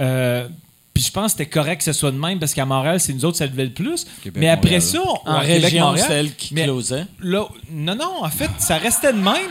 Euh, 0.00 0.48
puis 0.94 1.04
je 1.04 1.10
pense 1.10 1.24
que 1.34 1.38
c'était 1.38 1.50
correct 1.50 1.78
que 1.78 1.84
ce 1.84 1.92
soit 1.92 2.10
de 2.10 2.16
même, 2.16 2.38
parce 2.38 2.54
qu'à 2.54 2.64
Montréal, 2.64 2.98
c'est 3.00 3.12
nous 3.12 3.26
autres, 3.26 3.36
ça 3.36 3.44
levait 3.44 3.64
le 3.66 3.70
plus. 3.72 4.06
Québec, 4.22 4.40
mais 4.40 4.48
après 4.48 4.78
Montréal. 4.78 4.82
ça, 4.82 4.98
on- 5.04 5.30
En 5.30 5.40
Québec, 5.42 5.62
région, 5.64 5.84
Montréal, 5.84 6.06
c'est 6.08 6.14
elle 6.14 6.34
qui 6.36 6.54
mais 6.54 6.64
closait. 6.64 7.04
là, 7.20 7.44
non, 7.70 7.94
non, 7.94 8.12
en 8.24 8.30
fait, 8.30 8.48
ça 8.58 8.78
restait 8.78 9.12
de 9.12 9.18
même. 9.18 9.50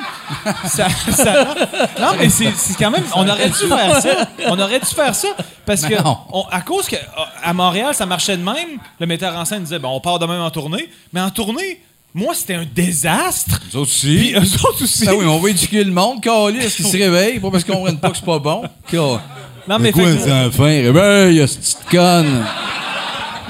Ça- 0.67 0.87
ça- 1.11 1.55
non, 2.01 2.13
mais 2.17 2.29
c'est 2.29 2.51
c'est 2.57 2.75
quand 2.75 2.89
même. 2.89 3.03
On 3.15 3.27
aurait 3.29 3.49
dû 3.49 3.55
faire 3.67 4.01
ça. 4.01 4.27
On 4.47 4.57
aurait 4.59 4.79
dû 4.79 4.85
faire 4.87 5.13
ça. 5.13 5.27
Parce 5.67 5.81
que, 5.85 5.93
on- 6.33 6.45
à 6.49 6.61
cause 6.61 6.87
que 6.87 6.95
à 7.43 7.53
Montréal, 7.53 7.93
ça 7.93 8.07
marchait 8.07 8.37
de 8.37 8.43
même, 8.43 8.79
le 8.99 9.05
metteur 9.05 9.35
en 9.37 9.45
scène 9.45 9.61
disait 9.63 9.77
bon, 9.79 9.89
on 9.89 9.99
part 10.01 10.17
de 10.17 10.25
même 10.25 10.41
en 10.41 10.49
tournée. 10.49 10.89
Mais 11.13 11.21
en 11.21 11.29
tournée, 11.29 11.79
moi, 12.15 12.33
c'était 12.33 12.55
un 12.55 12.65
désastre. 12.65 13.61
Nous 13.71 13.81
autres 13.81 13.91
aussi. 13.91 14.15
Puis 14.17 14.33
eux 14.33 14.65
autres 14.67 14.83
aussi. 14.83 15.05
Ah 15.07 15.13
oui, 15.13 15.25
on 15.25 15.37
va 15.39 15.49
éduquer 15.51 15.83
le 15.83 15.91
monde, 15.91 16.21
Calis, 16.23 16.71
qui 16.75 16.81
se 16.83 16.97
réveille, 16.97 17.39
pas 17.39 17.51
parce 17.51 17.63
qu'on 17.63 17.73
comprenne 17.73 17.99
pas 17.99 18.09
que 18.09 18.17
c'est 18.17 18.25
pas 18.25 18.39
bon. 18.39 18.63
Non, 19.67 19.77
mais 19.79 19.87
C'est 19.87 19.93
quoi, 19.93 20.11
fait 20.11 20.17
que- 20.19 20.25
les 20.25 20.31
enfants? 20.31 20.63
Réveille, 20.63 21.47
cette 21.47 21.59
petite 21.59 21.89
conne. 21.89 22.43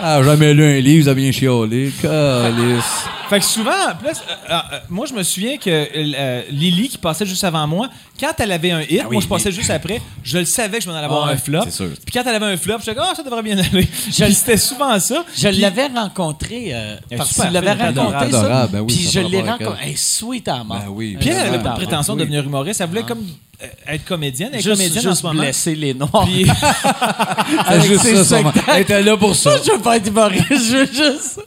Ah, 0.01 0.21
jamais 0.23 0.53
lu 0.53 0.63
un 0.63 0.79
livre, 0.81 1.05
ça 1.05 1.13
vient 1.13 1.31
chialer. 1.31 1.91
Calis. 2.01 2.81
Fait 3.29 3.39
que 3.39 3.45
souvent, 3.45 3.71
plus, 3.99 4.09
euh, 4.09 4.33
euh, 4.51 4.53
euh, 4.73 4.79
moi, 4.89 5.07
je 5.09 5.13
me 5.13 5.23
souviens 5.23 5.57
que 5.57 5.69
euh, 5.69 6.41
Lily, 6.51 6.89
qui 6.89 6.97
passait 6.99 7.25
juste 7.25 7.43
avant 7.43 7.65
moi, 7.65 7.89
quand 8.19 8.33
elle 8.39 8.51
avait 8.51 8.71
un 8.71 8.81
hit, 8.81 9.03
moi, 9.11 9.21
je 9.21 9.27
passais 9.27 9.51
juste 9.51 9.69
après, 9.69 10.01
je 10.23 10.37
le 10.37 10.45
savais 10.45 10.77
que 10.79 10.83
je 10.83 10.89
m'en 10.89 10.95
allais 10.95 11.05
avoir 11.05 11.27
Ah 11.27 11.31
un 11.31 11.37
flop. 11.37 11.61
c'est 11.65 11.71
sûr. 11.71 11.89
Puis 12.05 12.13
quand 12.13 12.23
elle 12.27 12.35
avait 12.35 12.53
un 12.53 12.57
flop, 12.57 12.75
je 12.79 12.91
disais, 12.91 12.95
ah, 12.99 13.13
ça 13.15 13.23
devrait 13.23 13.43
bien 13.43 13.57
aller. 13.57 13.83
Puis 14.05 14.13
C'était 14.33 14.57
souvent 14.57 14.99
ça. 14.99 15.23
Je 15.35 15.47
Puis- 15.49 15.57
l'avais 15.57 15.87
rencontré 15.87 16.69
euh, 16.73 16.95
parce 17.17 17.33
fine, 17.33 17.43
raconté 17.55 17.69
adorable, 17.83 18.31
ça. 18.31 18.39
adorable, 18.39 18.71
ben 18.73 18.79
oui, 18.81 18.87
puis 18.93 19.03
ça 19.05 19.11
je 19.21 19.27
l'ai 19.27 19.41
rencontré. 19.41 19.79
Elle 19.83 19.89
est 19.91 19.97
sweet 19.97 20.47
à 20.47 20.63
mort. 20.63 20.77
Ben 20.79 20.85
oui. 20.89 21.17
Puis 21.19 21.29
elle 21.29 21.37
avait 21.47 21.57
Ah, 21.59 21.63
pas 21.63 21.69
de 21.71 21.75
prétention 21.75 22.13
oui. 22.13 22.19
de 22.19 22.23
devenir 22.25 22.43
humoriste. 22.43 22.81
Elle 22.81 22.87
voulait 22.87 23.03
comme 23.03 23.25
euh, 23.63 23.67
être 23.93 24.03
comédienne. 24.05 24.49
Elle 24.53 24.59
est 24.59 24.63
Juste, 24.63 24.75
comédienne 24.77 25.05
en 25.07 25.09
juste 25.11 25.21
ce 25.21 25.27
moment. 25.27 25.41
blesser 25.41 25.75
les 25.75 25.93
noirs. 25.93 26.25
Puis, 26.25 26.45
C'est 27.69 27.81
juste 27.87 28.01
ses 28.03 28.23
ça. 28.23 28.39
Elle 28.73 28.81
était 28.81 29.01
là 29.01 29.15
pour 29.17 29.35
ça. 29.35 29.51
Je 29.65 29.71
veux 29.71 29.79
pas 29.79 29.97
être 29.97 30.07
humoriste, 30.07 30.45
je 30.49 30.75
veux 30.77 30.85
juste 30.87 31.39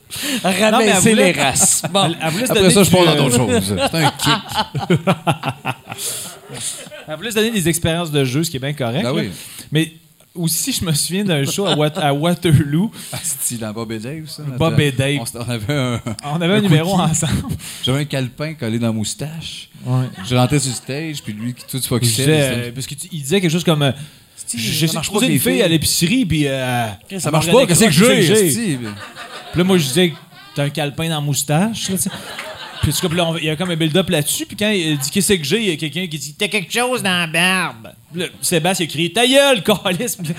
rabaisser 0.42 1.10
voulait- 1.10 1.32
les 1.32 1.40
races. 1.42 1.82
Bon. 1.92 2.14
Après 2.20 2.46
ça, 2.46 2.82
je 2.84 2.90
parle 2.90 3.06
dans 3.06 3.16
d'autres 3.24 3.36
choses. 3.36 3.74
C'est 3.90 3.98
un 3.98 4.10
kick. 4.10 4.98
Elle 7.06 7.16
voulait 7.16 7.30
se 7.30 7.36
donner 7.36 7.50
des 7.50 7.68
expériences 7.68 8.10
de 8.10 8.24
jeu, 8.24 8.44
ce 8.44 8.50
qui 8.50 8.56
est 8.56 8.60
bien 8.60 8.72
correct. 8.72 9.02
Ben 9.02 9.12
oui. 9.12 9.30
Mais 9.72 9.92
aussi, 10.34 10.72
je 10.72 10.84
me 10.84 10.92
souviens 10.92 11.24
d'un 11.24 11.44
show 11.44 11.66
à, 11.66 11.74
Wat- 11.74 11.98
à 11.98 12.12
Waterloo. 12.14 12.90
C'est 13.22 13.58
dans 13.58 13.72
Bob 13.72 13.90
et 13.92 13.98
Dave, 13.98 14.26
ça. 14.28 14.42
Bob 14.42 14.78
et 14.78 14.92
Dave. 14.92 15.18
On, 15.34 15.50
avait 15.50 15.74
un, 15.74 16.00
On 16.24 16.40
avait 16.40 16.54
un 16.54 16.60
numéro 16.60 16.94
ensemble. 16.98 17.32
j'avais 17.84 18.00
un 18.00 18.04
calepin 18.04 18.54
collé 18.54 18.78
dans 18.78 18.86
la 18.88 18.92
moustache. 18.92 19.68
Je 20.28 20.34
rentrais 20.36 20.60
sur 20.60 20.70
le 20.70 20.76
stage, 20.76 21.22
puis 21.22 21.32
lui, 21.32 21.54
tout 21.54 21.78
se 21.78 21.88
focusait. 21.88 22.24
euh, 22.28 22.72
parce 22.72 22.86
qu'il 22.86 23.20
disait 23.22 23.40
quelque 23.40 23.50
chose 23.50 23.64
comme 23.64 23.82
euh, 23.82 23.92
J'ai 24.54 24.86
marche 24.92 25.08
croisé 25.08 25.26
une 25.32 25.40
fille 25.40 25.62
à 25.62 25.68
l'épicerie, 25.68 26.24
puis. 26.24 26.46
euh, 26.46 26.86
ça 27.18 27.30
marche 27.30 27.46
m'a 27.46 27.52
pas, 27.52 27.66
qu'est-ce 27.66 27.84
que 27.84 27.90
j'ai? 27.90 28.76
Puis 29.50 29.58
là, 29.58 29.64
moi, 29.64 29.78
je 29.78 29.84
disais, 29.84 30.12
t'as 30.54 30.64
un 30.64 30.70
calepin 30.70 31.08
dans 31.08 31.16
la 31.16 31.20
moustache. 31.20 31.90
Puis 32.88 32.96
en 32.96 33.00
tout 33.00 33.00
cas, 33.02 33.08
puis 33.08 33.16
là, 33.18 33.26
on- 33.26 33.36
il 33.36 33.44
y 33.44 33.50
a 33.50 33.56
comme 33.56 33.70
un 33.70 33.76
build-up 33.76 34.08
là-dessus. 34.08 34.46
Puis 34.46 34.56
quand 34.56 34.70
il 34.70 34.96
dit 34.98 35.10
qu'est-ce 35.10 35.34
que 35.34 35.44
j'ai, 35.44 35.58
il 35.62 35.68
y 35.68 35.72
a 35.72 35.76
quelqu'un 35.76 36.06
qui 36.06 36.18
dit 36.18 36.34
T'as 36.38 36.48
quelque 36.48 36.72
chose 36.72 37.02
dans 37.02 37.10
la 37.20 37.26
barbe. 37.26 37.92
Puis 38.12 38.22
là, 38.22 38.26
Sébastien 38.40 38.86
a 38.86 38.88
crié 38.88 39.12
Ta 39.12 39.26
gueule, 39.26 39.62
calice. 39.84 40.16
Puis 40.16 40.28
là, 40.28 40.34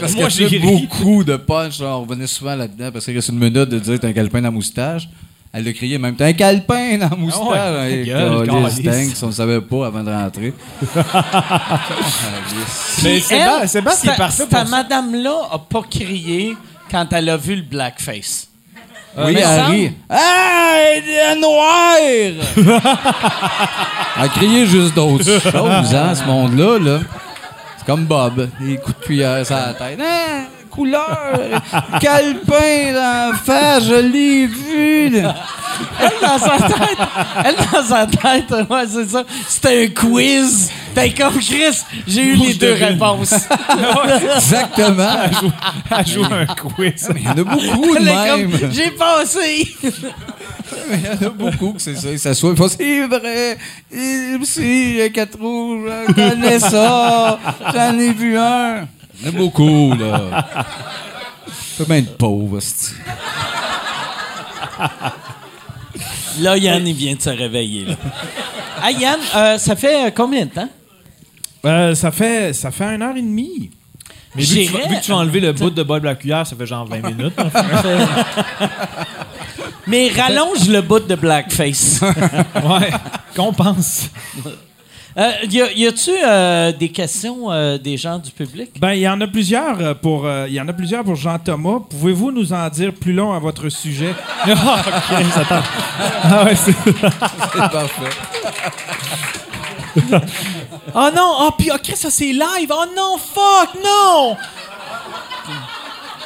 Parce 0.00 0.14
Moi, 0.14 0.24
que 0.24 0.30
j'ai 0.30 0.48
j'ai 0.48 0.58
ri. 0.58 0.86
beaucoup 0.88 1.24
de 1.24 1.36
punch. 1.36 1.80
là, 1.80 1.96
on 1.98 2.02
revenait 2.02 2.26
souvent 2.26 2.54
là-dedans 2.54 2.90
parce 2.92 3.04
qu'il 3.04 3.14
reste 3.14 3.28
une 3.28 3.38
minute 3.38 3.54
de 3.68 3.78
dire 3.78 3.98
t'as 4.00 4.08
un 4.08 4.12
calepin 4.12 4.38
dans 4.38 4.44
la 4.48 4.50
moustache. 4.52 5.08
Elle 5.52 5.64
le 5.64 5.72
criait 5.72 5.98
même 5.98 6.16
T'as 6.16 6.26
un 6.26 6.32
calepin 6.34 6.98
dans 6.98 7.08
la 7.10 7.16
moustache. 7.16 7.42
Ah 7.54 7.72
ouais, 7.72 7.92
Hey, 7.92 8.04
gueule, 8.06 8.46
câlisse, 8.46 8.74
câlisse. 8.80 9.08
thanks, 9.14 9.22
on 9.22 9.26
ne 9.28 9.32
savait 9.32 9.60
pas 9.62 9.86
avant 9.86 10.02
de 10.04 10.10
rentrer. 10.10 10.52
Mais 13.02 13.12
Puis 13.14 13.20
Séba- 13.20 13.58
elle, 13.62 13.68
Sébastien 13.68 14.10
est 14.12 14.14
cette- 14.14 14.16
parfait 14.18 14.36
Cette 14.42 14.48
pour 14.50 14.58
ça. 14.58 14.64
madame-là 14.64 15.48
a 15.52 15.58
pas 15.58 15.82
crié 15.90 16.56
quand 16.90 17.06
elle 17.12 17.28
a 17.30 17.36
vu 17.36 17.56
le 17.56 17.62
blackface. 17.62 18.48
Oui, 19.24 19.34
elle 19.38 19.42
ça- 19.44 19.64
rit. 19.66 19.92
Ah, 20.10 20.74
elle 20.96 21.08
est 21.08 21.40
noire! 21.40 21.96
elle 24.22 24.28
criait 24.34 24.66
juste 24.66 24.94
d'autres 24.94 25.24
choses, 25.24 25.94
hein, 25.94 26.14
ce 26.14 26.24
monde-là. 26.24 26.78
Là. 26.78 26.98
C'est 27.78 27.86
comme 27.86 28.04
Bob. 28.04 28.48
Des 28.60 28.76
coups 28.76 28.98
de 28.98 29.04
cuillère 29.04 29.46
sur 29.46 29.56
la 29.56 29.72
tête. 29.74 29.98
Ah, 30.02 30.44
couleur! 30.76 31.62
Calepin 32.00 33.32
face, 33.44 33.84
je 33.84 33.94
l'ai 33.94 34.46
vu! 34.46 35.10
là. 35.10 35.34
Elle, 36.00 36.10
dans 36.22 36.38
sa 36.38 36.56
tête, 36.56 36.98
elle, 37.44 37.56
dans 37.72 37.82
sa 37.82 38.06
tête, 38.06 38.50
ouais, 38.70 38.84
c'est 38.88 39.08
ça. 39.08 39.24
C'était 39.48 39.84
un 39.84 39.88
quiz. 39.88 40.70
T'es 40.94 41.10
comme 41.12 41.38
Chris, 41.38 41.82
j'ai 42.06 42.22
eu 42.22 42.36
les 42.36 42.54
deux 42.54 42.72
réponses. 42.72 43.34
Exactement. 44.36 45.08
Elle 45.90 46.06
joue 46.06 46.24
un 46.24 46.46
quiz. 46.46 47.10
Il 47.16 47.22
y 47.22 47.28
en 47.28 47.32
a 47.32 47.44
beaucoup 47.44 47.94
de 47.94 48.04
même. 48.04 48.72
J'ai 48.72 48.90
passé. 48.92 49.68
Il 50.90 51.00
y 51.00 51.08
en 51.08 51.26
a 51.26 51.30
beaucoup 51.30 51.72
que 51.72 51.82
c'est 51.82 51.96
ça. 51.96 52.10
Ils 52.10 52.18
s'assoient, 52.18 52.56
font 52.56 52.68
c'est 52.68 53.06
vrai. 53.06 53.58
Il 53.92 54.38
aussi, 54.40 54.98
un 55.02 55.08
quatre 55.10 55.38
roues, 55.38 55.86
je 56.08 56.12
connais 56.12 56.58
ça. 56.60 57.38
J'en 57.74 57.98
ai 57.98 58.12
vu 58.12 58.38
un. 58.38 58.86
A 59.24 59.30
beaucoup, 59.30 59.94
là. 59.98 60.46
Peut 61.78 61.84
bien 61.84 61.96
être 61.96 62.16
pauvre, 62.16 62.58
c'est 62.60 62.94
Là, 66.40 66.56
Yann, 66.56 66.86
il 66.86 66.94
vient 66.94 67.14
de 67.14 67.20
se 67.22 67.30
réveiller. 67.30 67.86
Là. 67.86 67.94
Ah, 68.82 68.90
Yann, 68.90 69.18
euh, 69.34 69.58
ça 69.58 69.74
fait 69.74 70.06
euh, 70.06 70.10
combien 70.14 70.44
de 70.44 70.50
temps? 70.50 70.68
Euh, 71.64 71.94
ça, 71.94 72.10
fait, 72.10 72.52
ça 72.52 72.70
fait 72.70 72.84
une 72.84 73.02
heure 73.02 73.16
et 73.16 73.22
demie. 73.22 73.70
Mais 74.34 74.42
vu 74.42 74.48
que, 74.48 74.52
tu, 74.54 74.60
J'irais- 74.66 74.82
vas- 74.82 74.88
vu 74.88 74.96
que 74.96 75.02
tu 75.04 75.10
vas 75.12 75.16
enlever 75.18 75.40
le 75.40 75.52
bout 75.52 75.70
de 75.70 75.82
Bob 75.82 76.04
la 76.04 76.14
cuillère, 76.14 76.46
ça 76.46 76.54
fait 76.54 76.66
genre 76.66 76.84
20 76.86 77.00
minutes. 77.08 77.34
Mais 79.86 80.08
rallonge 80.10 80.68
le 80.68 80.82
bout 80.82 81.00
de 81.00 81.14
blackface. 81.14 82.00
ouais. 82.02 82.90
Qu'on 83.34 83.52
pense. 83.52 84.10
Euh, 85.18 85.30
y, 85.50 85.62
a- 85.62 85.72
y 85.72 85.86
a-tu 85.86 86.10
euh, 86.10 86.72
des 86.72 86.90
questions 86.90 87.50
euh, 87.50 87.78
des 87.78 87.96
gens 87.96 88.18
du 88.18 88.30
public? 88.30 88.70
Ben, 88.78 88.92
il 88.92 89.00
y 89.00 89.08
en 89.08 89.18
a 89.22 89.26
plusieurs 89.26 89.96
pour, 90.00 90.26
euh, 90.26 90.44
il 90.46 90.52
y 90.54 90.60
en 90.60 90.68
a 90.68 90.74
plusieurs 90.74 91.04
pour 91.04 91.16
Jean-Thomas. 91.16 91.78
Pouvez-vous 91.88 92.32
nous 92.32 92.52
en 92.52 92.68
dire 92.68 92.92
plus 92.92 93.14
long 93.14 93.32
à 93.32 93.38
votre 93.38 93.68
sujet? 93.70 94.14
Ah, 94.46 94.82
ok, 94.86 95.24
j'attends. 95.34 95.62
Ah 96.22 96.44
ouais, 96.44 96.54
c'est- 96.54 96.92
parfait. 97.72 98.10
Oh 100.94 101.08
non! 101.14 101.32
Oh, 101.40 101.50
puis, 101.58 101.70
oh, 101.72 101.76
Chris, 101.82 101.96
ça 101.96 102.10
c'est 102.10 102.32
live! 102.32 102.70
Oh 102.70 102.84
non, 102.96 103.16
fuck, 103.18 103.70
non! 103.82 104.36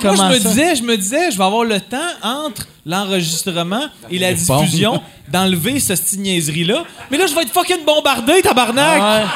Moi, 0.03 0.17
je 0.17 0.23
me 0.35 0.39
ça? 0.41 0.49
disais, 0.49 0.77
je 0.77 0.83
me 0.83 0.97
disais, 0.97 1.31
je 1.31 1.39
vais 1.39 1.45
avoir 1.45 1.65
le 1.65 1.81
temps 1.81 1.97
entre 2.23 2.67
l'enregistrement 2.87 3.85
et 4.11 4.19
la 4.19 4.31
Les 4.33 4.37
diffusion 4.37 5.01
d'enlever 5.29 5.79
ce 5.81 5.95
style 5.95 6.23
niaiserie-là. 6.23 6.85
Mais 7.11 7.19
là, 7.19 7.27
je 7.27 7.35
vais 7.35 7.43
être 7.43 7.53
fucking 7.53 7.85
bombardé, 7.85 8.41
tabarnak! 8.43 9.01
Ouais. 9.03 9.27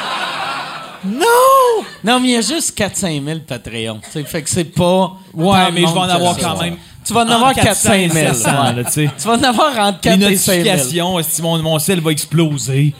Non! 1.05 1.83
Non, 2.03 2.19
mais 2.19 2.29
il 2.29 2.31
y 2.31 2.37
a 2.37 2.41
juste 2.41 2.73
400 2.75 3.07
000 3.25 3.39
Patreon. 3.47 3.99
tu 4.03 4.11
sais, 4.11 4.23
Fait 4.23 4.41
que 4.41 4.49
c'est 4.49 4.63
pas. 4.63 5.13
Ouais, 5.33 5.71
mais 5.71 5.81
je 5.81 5.87
vais 5.93 5.99
en 5.99 6.01
avoir 6.09 6.35
quand 6.37 6.59
même. 6.61 6.77
Tu 7.05 7.13
vas 7.13 7.21
en 7.21 7.29
avoir 7.29 7.51
entre 7.51 7.61
400 7.61 7.89
400 7.89 7.93
et 7.93 8.09
000. 8.09 8.33
700, 8.33 8.49
ouais. 8.49 8.73
là, 8.73 8.83
tu 8.91 9.27
vas 9.27 9.33
en 9.33 9.43
avoir 9.43 9.79
entre 9.87 9.99
4 10.01 10.17
Les 10.17 10.25
et 10.33 10.37
5 10.37 10.51
000. 10.53 10.63
notifications, 10.63 11.19
est-ce 11.19 11.37
que 11.37 11.41
mon, 11.43 11.57
mon 11.61 11.77
sel 11.77 12.01
va 12.01 12.11
exploser? 12.11 12.95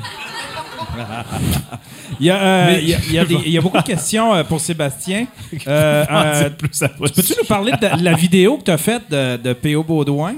Il 2.19 2.25
y 2.27 2.29
a, 2.31 2.35
euh, 2.37 2.79
y 2.81 3.13
y 3.13 3.19
a 3.19 3.25
des- 3.25 3.37
il 3.45 3.51
y 3.51 3.57
a 3.57 3.61
beaucoup 3.61 3.77
de 3.77 3.83
questions 3.83 4.33
euh, 4.33 4.43
pour 4.43 4.59
Sébastien. 4.59 5.25
Euh, 5.67 6.05
euh. 6.09 6.49
Peux-tu 6.97 7.33
nous 7.37 7.47
parler 7.47 7.71
de 7.71 8.03
la 8.03 8.13
vidéo 8.13 8.57
que 8.57 8.63
tu 8.63 8.71
as 8.71 8.77
faite 8.77 9.03
de, 9.09 9.37
de 9.37 9.53
P.O. 9.53 9.83
Baudouin? 9.83 10.35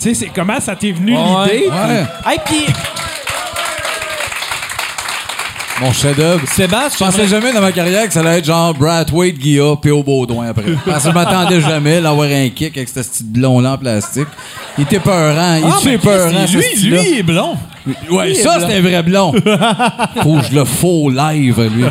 Tu 0.00 0.14
sais, 0.14 0.30
comment 0.34 0.60
ça 0.60 0.76
t'est 0.76 0.92
venu 0.92 1.16
Ouais. 1.16 1.22
l'idée? 1.54 1.68
Ouais. 1.68 2.04
Hey, 2.26 2.38
puis, 2.44 2.66
Mon 5.80 5.92
chef-d'œuvre. 5.92 6.40
Je 6.44 6.54
Sébastien, 6.54 7.06
pensais 7.06 7.28
jamais 7.28 7.52
dans 7.52 7.60
ma 7.60 7.70
carrière 7.70 8.06
que 8.08 8.12
ça 8.12 8.18
allait 8.20 8.38
être 8.38 8.44
genre 8.46 8.74
Brad 8.74 9.08
Wade, 9.12 9.36
Guilla, 9.38 9.76
P.O. 9.80 10.02
Baudouin 10.02 10.48
après. 10.48 10.64
Parce 10.84 11.04
que 11.04 11.10
je 11.10 11.14
m'attendais 11.14 11.60
jamais 11.60 12.04
à 12.04 12.10
avoir 12.10 12.28
un 12.28 12.48
kick 12.48 12.76
avec 12.76 12.88
ce 12.88 12.94
petit 13.00 13.22
blond-là 13.22 13.74
en 13.74 13.78
plastique. 13.78 14.26
Il 14.76 14.82
était 14.84 14.98
peurant. 14.98 15.54
Il 15.56 15.64
Ah, 15.64 15.76
était 15.80 15.90
mais 15.90 15.98
peurant, 15.98 16.46
ce 16.48 16.56
lui, 16.56 16.90
lui, 16.90 17.00
il 17.12 17.18
est 17.18 17.22
blond. 17.22 17.56
Ouais, 18.10 18.34
ça, 18.34 18.58
c'est 18.60 18.74
un 18.76 18.80
vrai 18.80 19.02
blond. 19.04 19.32
Faut 20.22 20.38
que 20.38 20.46
je 20.50 20.54
le 20.54 20.64
faux 20.64 21.10
live, 21.10 21.60
lui. 21.74 21.84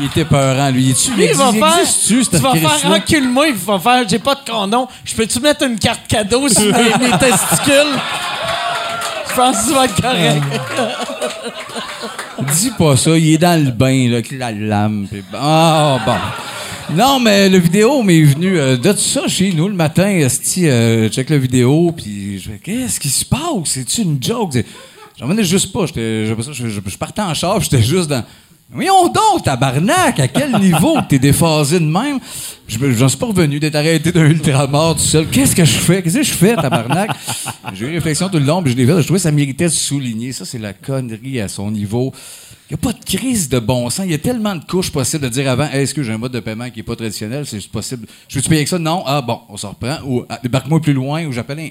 Il 0.00 0.06
était 0.06 0.24
peurant, 0.24 0.70
lui. 0.70 0.90
Il 0.90 1.14
lui, 1.14 1.26
il 1.30 1.36
va 1.36 1.52
faire. 1.52 1.84
Tu 2.06 2.24
cette 2.24 2.40
vas 2.40 2.54
faire 2.54 2.90
encule-moi, 2.92 3.48
il 3.48 3.54
va 3.54 3.78
faire. 3.78 4.02
J'ai 4.08 4.18
pas 4.18 4.34
de 4.34 4.50
condom. 4.50 4.88
Je 5.04 5.14
peux-tu 5.14 5.38
mettre 5.40 5.64
une 5.64 5.78
carte 5.78 6.00
cadeau 6.08 6.48
sur 6.48 6.62
mes, 6.76 7.06
mes 7.08 7.18
testicules? 7.18 7.94
Je 9.30 9.34
pense 9.36 9.56
que 9.62 9.68
tu 9.68 9.74
vas 9.74 9.84
être 9.84 10.02
correct. 10.02 10.42
Dis 12.54 12.70
pas 12.78 12.96
ça, 12.96 13.16
il 13.16 13.34
est 13.34 13.38
dans 13.38 13.62
le 13.62 13.70
bain, 13.70 14.08
là, 14.08 14.14
avec 14.16 14.32
la 14.32 14.52
lame. 14.52 15.06
pis- 15.10 15.22
Ah, 15.34 15.98
bon. 16.04 16.94
Non, 16.96 17.20
mais 17.20 17.48
le 17.48 17.58
vidéo 17.58 18.02
m'est 18.02 18.22
venu 18.22 18.58
euh, 18.58 18.76
de 18.76 18.92
ça 18.94 19.28
chez 19.28 19.52
nous 19.52 19.68
le 19.68 19.74
matin. 19.74 20.08
Esti, 20.08 20.66
euh, 20.68 21.08
check 21.10 21.28
la 21.28 21.38
vidéo, 21.38 21.92
puis 21.96 22.38
je 22.38 22.50
fais 22.50 22.58
Qu'est-ce 22.62 22.98
qui 22.98 23.10
se 23.10 23.24
passe? 23.24 23.40
C'est-tu 23.64 24.02
une 24.02 24.22
joke? 24.22 24.52
J'en 25.18 25.26
venais 25.26 25.44
juste 25.44 25.72
pas. 25.72 25.84
Je, 25.86 26.34
je, 26.86 26.96
partais 26.96 27.22
en 27.22 27.34
char, 27.34 27.60
j'étais 27.60 27.82
juste 27.82 28.08
dans. 28.08 28.24
Voyons 28.70 29.08
donc, 29.08 29.44
tabarnak, 29.44 30.20
à 30.20 30.28
quel 30.28 30.52
niveau 30.60 30.98
t'es 31.08 31.18
déphasé 31.18 31.80
de 31.80 31.86
même? 31.86 32.18
Je 32.66 32.78
me- 32.78 32.92
J'en 32.92 33.08
suis 33.08 33.16
pas 33.16 33.26
revenu 33.26 33.58
d'être 33.58 33.76
arrêté 33.76 34.12
d'un 34.12 34.26
ultramar 34.26 34.94
tout 34.94 35.00
seul. 35.00 35.26
Qu'est-ce 35.28 35.56
que 35.56 35.64
je 35.64 35.78
fais? 35.78 36.02
Qu'est-ce 36.02 36.18
que 36.18 36.22
je 36.22 36.32
fais, 36.34 36.54
tabarnak? 36.54 37.10
J'ai 37.72 37.86
eu 37.86 37.88
une 37.88 37.94
réflexion 37.94 38.28
tout 38.28 38.38
le 38.38 38.44
long, 38.44 38.62
puis 38.62 38.72
je 38.72 38.76
l'ai 38.76 38.84
fait. 38.84 38.98
Je 38.98 39.04
trouvais 39.04 39.18
que 39.18 39.22
ça 39.22 39.30
méritait 39.32 39.64
de 39.64 39.70
souligner. 39.70 40.32
Ça, 40.32 40.44
c'est 40.44 40.58
la 40.58 40.74
connerie 40.74 41.40
à 41.40 41.48
son 41.48 41.70
niveau. 41.70 42.12
Il 42.70 42.74
n'y 42.76 42.80
a 42.82 42.92
pas 42.92 42.92
de 42.92 43.02
crise 43.02 43.48
de 43.48 43.58
bon 43.58 43.88
sens. 43.88 44.04
Il 44.04 44.10
y 44.10 44.14
a 44.14 44.18
tellement 44.18 44.54
de 44.54 44.62
couches 44.64 44.90
possibles 44.92 45.24
de 45.24 45.30
dire 45.30 45.50
avant, 45.50 45.64
Hey, 45.70 45.84
est-ce 45.84 45.94
que 45.94 46.02
j'ai 46.02 46.12
un 46.12 46.18
mode 46.18 46.32
de 46.32 46.40
paiement 46.40 46.68
qui 46.68 46.80
n'est 46.80 46.82
pas 46.82 46.94
traditionnel? 46.96 47.46
C'est 47.46 47.66
possible. 47.68 48.06
Je 48.28 48.34
veux-tu 48.36 48.50
payer 48.50 48.60
avec 48.60 48.68
ça? 48.68 48.78
Non. 48.78 49.02
Ah 49.06 49.22
bon, 49.22 49.40
on 49.48 49.56
s'en 49.56 49.70
reprend. 49.70 49.96
Ou 50.04 50.24
ah, 50.28 50.38
débarque-moi 50.42 50.82
plus 50.82 50.92
loin, 50.92 51.24
ou 51.24 51.32
j'appelle 51.32 51.60
un. 51.60 51.68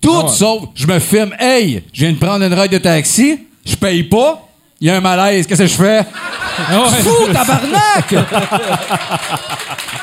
Tout 0.00 0.28
sauf, 0.28 0.68
je 0.76 0.86
me 0.86 1.00
filme. 1.00 1.34
Hey, 1.40 1.82
je 1.92 2.04
viens 2.04 2.12
de 2.12 2.18
prendre 2.18 2.44
une 2.44 2.54
ride 2.54 2.70
de 2.70 2.78
taxi, 2.78 3.36
je 3.66 3.74
paye 3.74 4.04
pas, 4.04 4.46
il 4.80 4.88
y 4.88 4.90
a 4.90 4.96
un 4.96 5.00
malaise, 5.00 5.46
qu'est-ce 5.46 5.62
que 5.62 5.68
je 5.68 5.74
fais? 5.74 6.04
Fou, 7.02 7.26
tabarnak! 7.32 8.14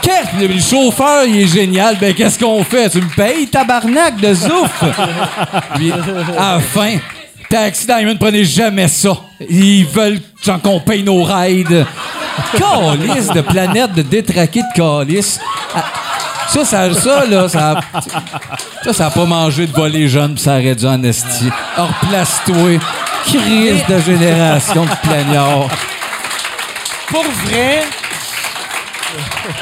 Qu'est-ce- 0.02 0.40
le, 0.42 0.48
le 0.48 0.60
chauffeur, 0.62 1.26
il 1.26 1.42
est 1.42 1.48
génial. 1.48 1.98
Ben, 2.00 2.14
qu'est-ce 2.14 2.38
qu'on 2.40 2.64
fait? 2.64 2.90
Tu 2.90 3.02
me 3.02 3.10
payes, 3.16 3.48
tabarnak 3.48 4.18
de 4.20 4.34
zouf? 4.34 4.84
Puis, 5.76 5.92
à 6.38 6.54
la 6.56 6.60
fin, 6.60 6.98
Taxi 7.50 7.86
Diamond, 7.86 8.18
prenez 8.20 8.44
jamais 8.46 8.88
ça. 8.88 9.18
Ils 9.50 9.86
veulent 9.86 10.20
qu'on 10.64 10.80
paye 10.80 11.04
nos 11.04 11.24
rides. 11.24 11.86
Calice 12.58 13.28
de 13.30 13.42
planète 13.42 13.94
de 13.94 14.02
détraquer 14.04 14.62
de 14.62 14.74
calice. 14.76 15.40
Ah, 16.48 16.52
Ça, 16.54 16.66
ça, 16.66 16.94
ça, 16.94 17.26
là, 17.26 17.50
ça, 17.50 17.72
a- 17.72 18.02
ça, 18.84 18.94
ça 18.94 19.06
a 19.08 19.10
pas 19.10 19.26
mangé 19.26 19.68
de 19.68 19.74
voler 19.74 20.08
jeune 20.08 20.36
pis 20.36 20.42
ça 20.42 20.54
aurait 20.54 20.76
dû 20.76 20.86
en 20.86 21.02
esti. 21.04 21.50
Or, 21.78 21.90
place-toi. 22.10 22.80
Crise 23.26 23.84
de 23.90 24.00
génération 24.00 24.86
de 24.86 25.08
plaignards. 25.08 25.68
Pour 27.10 27.24
vrai, 27.46 27.84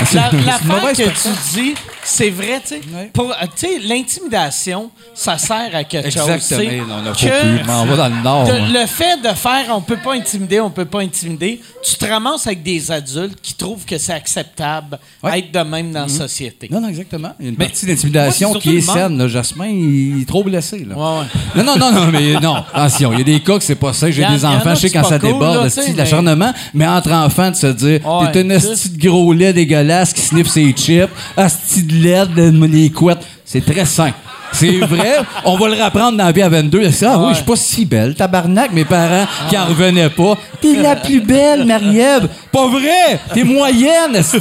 C'est- 0.05 0.15
la, 0.15 0.29
l'affaire 0.31 0.61
mauvaise 0.65 0.97
que 0.97 1.03
tu 1.03 1.29
dis, 1.53 1.75
c'est 2.05 2.29
vrai, 2.29 2.61
tu 2.61 2.75
sais. 2.75 2.81
Pour, 3.13 3.31
euh, 3.31 3.35
tu 3.55 3.67
sais, 3.67 3.79
l'intimidation, 3.79 4.89
ça 5.13 5.37
sert 5.37 5.69
à 5.73 5.83
quelque 5.83 6.09
chose. 6.09 6.29
Exactement. 6.29 6.95
on 7.03 7.11
a 7.11 7.13
que 7.15 7.65
m'en 7.65 7.85
vais 7.85 7.97
dans 7.97 8.09
le 8.09 8.21
nord. 8.23 8.47
de- 8.47 8.51
moi. 8.53 8.81
le 8.81 8.85
fait 8.87 9.17
de 9.21 9.35
faire 9.35 9.65
on 9.75 9.81
peut 9.81 9.97
pas 9.97 10.13
intimider, 10.13 10.59
on 10.59 10.69
peut 10.69 10.85
pas 10.85 11.01
intimider, 11.01 11.59
tu 11.83 11.95
te 11.95 12.05
ramasses 12.05 12.47
avec 12.47 12.63
des 12.63 12.91
adultes 12.91 13.39
qui 13.41 13.53
trouvent 13.55 13.85
que 13.85 13.97
c'est 13.97 14.13
acceptable 14.13 14.99
Ouais. 15.23 15.39
être 15.39 15.51
de 15.51 15.59
même 15.59 15.91
dans 15.91 16.01
la 16.03 16.07
société. 16.07 16.67
Non, 16.71 16.79
non, 16.79 16.89
exactement. 16.89 17.33
Il 17.39 17.45
y 17.45 17.47
a 17.47 17.51
une 17.51 17.57
Mais 17.57 17.65
partie 17.65 17.85
d'intimidation 17.85 18.53
qui 18.53 18.69
est 18.69 18.73
le 18.73 18.81
saine. 18.81 19.17
Là. 19.17 19.27
Jasmin, 19.27 19.67
il 19.67 20.21
est 20.21 20.27
trop 20.27 20.43
blessé. 20.43 20.85
Là. 20.87 20.95
Ouais, 20.95 21.19
ouais. 21.55 21.63
Non, 21.63 21.75
non, 21.77 21.77
non, 21.77 21.91
non, 21.91 22.07
mais 22.11 22.33
non. 22.39 22.63
Attention, 22.73 23.11
il 23.13 23.19
y 23.19 23.21
a 23.21 23.25
des 23.25 23.39
cas 23.39 23.57
que 23.57 23.63
c'est 23.63 23.75
pas 23.75 23.93
ça. 23.93 24.09
J'ai 24.11 24.25
des 24.25 24.45
enfants, 24.45 24.75
je 24.75 24.81
sais 24.81 24.89
quand 24.91 25.03
ça 25.03 25.19
cool, 25.19 25.33
déborde, 25.33 25.69
l'acharnement. 25.95 26.53
Mais 26.73 26.87
entre 26.87 27.11
enfants, 27.11 27.49
de 27.51 27.55
se 27.55 27.67
dire, 27.67 28.01
t'es 28.31 28.39
un 28.41 28.49
esti 28.49 28.89
de 28.89 29.07
gros 29.07 29.33
lait 29.33 29.53
dégueulasse 29.53 30.13
qui 30.13 30.21
sniffe 30.21 30.49
ses 30.49 30.71
chips, 30.73 31.09
esti 31.37 31.83
de 31.83 31.94
de 32.01 32.65
les 32.65 32.89
couettes. 32.91 33.25
C'est 33.43 33.65
très 33.65 33.85
sain. 33.85 34.11
C'est 34.51 34.79
vrai, 34.79 35.17
on 35.43 35.57
va 35.57 35.67
le 35.67 35.81
rapprendre 35.81 36.17
dans 36.17 36.25
la 36.25 36.31
vie 36.31 36.41
à 36.41 36.49
22. 36.49 36.81
Il 36.81 36.89
dit, 36.89 37.05
Ah 37.05 37.17
oui, 37.19 37.29
je 37.31 37.35
suis 37.35 37.43
pas 37.43 37.55
si 37.55 37.85
belle, 37.85 38.15
tabarnak. 38.15 38.71
Mes 38.71 38.85
parents 38.85 39.27
qui 39.49 39.57
en 39.57 39.65
revenaient 39.65 40.09
pas. 40.09 40.37
T'es 40.61 40.75
la 40.75 40.95
plus 40.95 41.21
belle, 41.21 41.65
Marie-Ève. 41.65 42.27
Pas 42.51 42.67
vrai! 42.67 43.19
T'es 43.33 43.43
moyenne, 43.43 44.15
esti. 44.15 44.37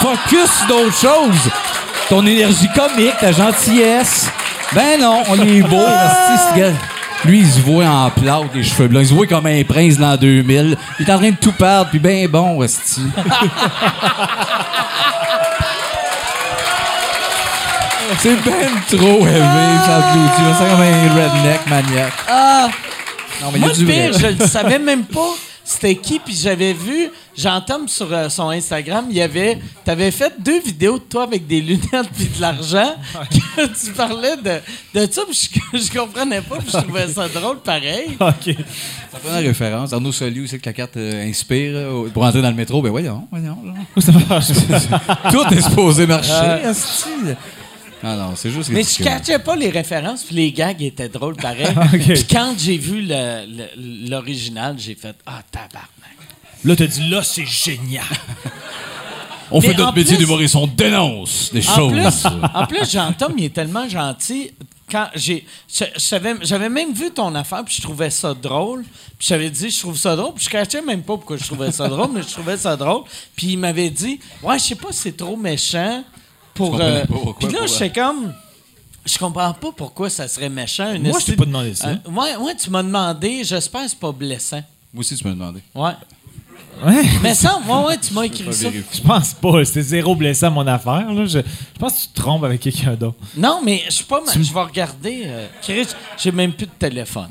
Focus 0.00 0.50
sur 0.58 0.66
d'autres 0.68 0.98
choses. 0.98 1.50
Ton 2.08 2.26
énergie 2.26 2.68
comique, 2.74 3.16
ta 3.20 3.32
gentillesse. 3.32 4.28
Ben 4.74 5.00
non, 5.00 5.22
on 5.28 5.34
est 5.40 5.62
beau, 5.62 5.76
ce 5.76 6.58
gars. 6.58 6.72
Lui, 7.24 7.40
il 7.40 7.50
se 7.50 7.60
voit 7.60 7.86
en 7.86 8.10
plâtre, 8.10 8.48
les 8.54 8.62
cheveux 8.62 8.88
blancs. 8.88 9.02
Il 9.04 9.08
se 9.08 9.14
voit 9.14 9.26
comme 9.26 9.46
un 9.46 9.62
prince 9.64 9.96
dans 9.96 10.16
2000. 10.16 10.76
Il 11.00 11.08
est 11.08 11.12
en 11.12 11.18
train 11.18 11.30
de 11.30 11.36
tout 11.36 11.52
perdre, 11.52 11.88
puis 11.88 11.98
ben 11.98 12.28
bon, 12.28 12.62
esti. 12.62 13.00
C'est 18.18 18.34
ben 18.36 18.98
trop 18.98 19.26
élevé, 19.26 19.78
ça 19.86 19.96
applaudit. 19.96 20.54
C'est 20.58 20.70
comme 20.70 20.80
un 20.80 21.14
redneck 21.14 21.66
maniaque. 21.66 22.12
Ah! 22.28 22.68
Non, 23.42 23.50
mais 23.52 23.58
il 23.58 23.62
y 23.62 23.66
Moi, 23.66 23.68
le 23.76 23.84
vrai. 23.84 24.10
pire, 24.10 24.18
je 24.18 24.42
le 24.42 24.46
savais 24.48 24.78
même 24.78 25.04
pas 25.04 25.34
c'était 25.66 25.96
qui, 25.96 26.18
puis 26.18 26.34
j'avais 26.34 26.74
vu, 26.74 27.08
Jean-Tom 27.34 27.88
sur 27.88 28.12
euh, 28.12 28.28
son 28.28 28.50
Instagram, 28.50 29.06
il 29.08 29.16
y 29.16 29.22
avait, 29.22 29.58
t'avais 29.82 30.10
fait 30.10 30.34
deux 30.38 30.60
vidéos 30.60 30.98
de 30.98 31.04
toi 31.04 31.22
avec 31.22 31.46
des 31.46 31.62
lunettes 31.62 32.10
puis 32.14 32.26
de 32.36 32.40
l'argent, 32.40 32.94
que 33.56 33.62
tu 33.62 33.92
parlais 33.92 34.36
de, 34.36 34.60
de 35.00 35.10
ça, 35.10 35.22
puis 35.26 35.50
je, 35.72 35.78
je 35.86 35.98
comprenais 35.98 36.42
pas, 36.42 36.56
puis 36.58 36.68
je 36.70 36.76
trouvais 36.76 37.08
ça 37.08 37.28
drôle 37.28 37.60
pareil. 37.60 38.14
OK. 38.20 38.54
Ça 39.10 39.18
prend 39.18 39.32
la 39.32 39.38
référence. 39.38 39.94
Arnaud 39.94 40.12
Soli 40.12 40.42
aussi 40.42 40.60
que 40.60 40.66
la 40.68 40.74
carte 40.74 40.98
euh, 40.98 41.26
inspire 41.26 41.72
euh, 41.74 42.08
pour 42.12 42.24
entrer 42.24 42.42
dans 42.42 42.50
le 42.50 42.56
métro. 42.56 42.82
Ben 42.82 42.90
voyons, 42.90 43.26
voyons. 43.30 43.58
là. 43.64 43.72
Tout 45.30 45.54
est 45.54 45.62
supposé 45.62 46.06
marcher. 46.06 46.60
Non, 48.04 48.34
c'est 48.36 48.50
juste 48.50 48.68
Mais 48.70 48.82
je 48.82 49.02
catchais 49.02 49.38
pas 49.38 49.56
les 49.56 49.70
références, 49.70 50.22
puis 50.24 50.34
les 50.36 50.52
gags 50.52 50.82
étaient 50.82 51.08
drôles 51.08 51.36
pareil. 51.36 51.66
Ok. 51.94 52.00
Puis 52.00 52.24
quand 52.24 52.54
j'ai 52.58 52.76
vu 52.76 53.06
l'original, 53.76 54.76
j'ai 54.78 54.94
fait 54.94 55.16
«Ah, 55.26 55.42
tabarnak! 55.50 55.88
Là, 56.64 56.76
t'as 56.76 56.86
dit, 56.86 57.08
là, 57.08 57.22
c'est 57.22 57.46
génial. 57.46 58.04
On 59.50 59.60
Mais 59.60 59.68
fait 59.68 59.74
notre 59.74 59.94
métier 59.94 60.16
d'humoriste, 60.16 60.56
on 60.56 60.66
dénonce 60.66 61.52
des» 61.52 61.66
En 61.68 61.74
choses. 61.74 61.92
plus, 61.92 62.26
en 62.54 62.66
plus 62.66 62.90
Jean-Tom, 62.90 63.34
il 63.36 63.44
est 63.44 63.54
tellement 63.54 63.88
gentil. 63.88 64.50
Quand 64.90 65.08
j'ai, 65.14 65.46
j'avais 65.96 66.68
même 66.68 66.92
vu 66.92 67.10
ton 67.10 67.34
affaire, 67.34 67.64
puis 67.64 67.74
je 67.76 67.82
trouvais 67.82 68.10
ça 68.10 68.34
drôle. 68.34 68.82
Puis 69.18 69.28
j'avais 69.28 69.50
dit, 69.50 69.70
je 69.70 69.80
trouve 69.80 69.96
ça 69.96 70.16
drôle. 70.16 70.34
Puis 70.34 70.44
je 70.44 70.50
cachais 70.50 70.82
même 70.82 71.02
pas 71.02 71.16
pourquoi 71.16 71.36
je 71.36 71.44
trouvais 71.44 71.72
ça 71.72 71.88
drôle, 71.88 72.10
mais 72.12 72.22
je 72.22 72.28
trouvais 72.28 72.56
ça 72.56 72.76
drôle. 72.76 73.02
Puis 73.36 73.48
il 73.48 73.58
m'avait 73.58 73.90
dit, 73.90 74.18
ouais, 74.42 74.58
je 74.58 74.64
sais 74.64 74.74
pas 74.74 74.92
si 74.92 75.00
c'est 75.00 75.16
trop 75.16 75.36
méchant 75.36 76.02
pour. 76.54 76.80
euh, 76.80 77.00
pas 77.02 77.06
pourquoi, 77.06 77.34
puis 77.38 77.48
là, 77.52 77.58
pour- 77.60 77.68
j'étais 77.68 77.90
comme. 78.00 78.32
Je 79.06 79.18
comprends 79.18 79.52
pas 79.52 79.70
pourquoi 79.76 80.08
ça 80.08 80.26
serait 80.28 80.48
méchant. 80.48 80.94
une 80.94 81.08
Moi, 81.08 81.18
je 81.20 81.26
t'ai 81.26 81.36
pas 81.36 81.44
demandé 81.44 81.74
ça. 81.74 81.88
Euh, 81.88 82.10
ouais, 82.10 82.36
ouais, 82.36 82.54
tu 82.56 82.70
m'as 82.70 82.82
demandé. 82.82 83.44
J'espère 83.44 83.82
que 83.82 83.88
c'est 83.90 83.98
pas 83.98 84.12
blessant. 84.12 84.62
Moi 84.94 85.00
aussi, 85.00 85.14
tu 85.16 85.24
m'as 85.24 85.34
demandé. 85.34 85.60
Ouais. 85.74 85.90
Ouais. 86.84 87.04
Mais 87.22 87.34
ça, 87.34 87.60
ouais, 87.68 87.86
ouais, 87.86 87.98
tu 87.98 88.12
m'as 88.14 88.22
écrit 88.24 88.52
ça. 88.52 88.68
Je 88.92 89.00
pense 89.00 89.34
pas. 89.34 89.64
C'était 89.64 89.82
zéro 89.82 90.16
blessant, 90.16 90.50
mon 90.50 90.66
affaire. 90.66 91.12
Là. 91.12 91.24
Je, 91.26 91.38
je 91.40 91.78
pense 91.78 91.92
que 91.94 92.00
tu 92.02 92.08
te 92.08 92.20
trompes 92.20 92.44
avec 92.44 92.60
quelqu'un 92.62 92.94
d'autre. 92.94 93.16
Non, 93.36 93.60
mais 93.64 93.82
je 93.86 93.92
suis 93.92 94.04
pas. 94.04 94.20
Je 94.34 94.52
vais 94.52 94.60
regarder. 94.62 95.22
euh, 95.26 95.46
Chris, 95.62 95.86
j'ai 96.16 96.32
même 96.32 96.52
plus 96.54 96.66
de 96.66 96.72
téléphone. 96.78 97.30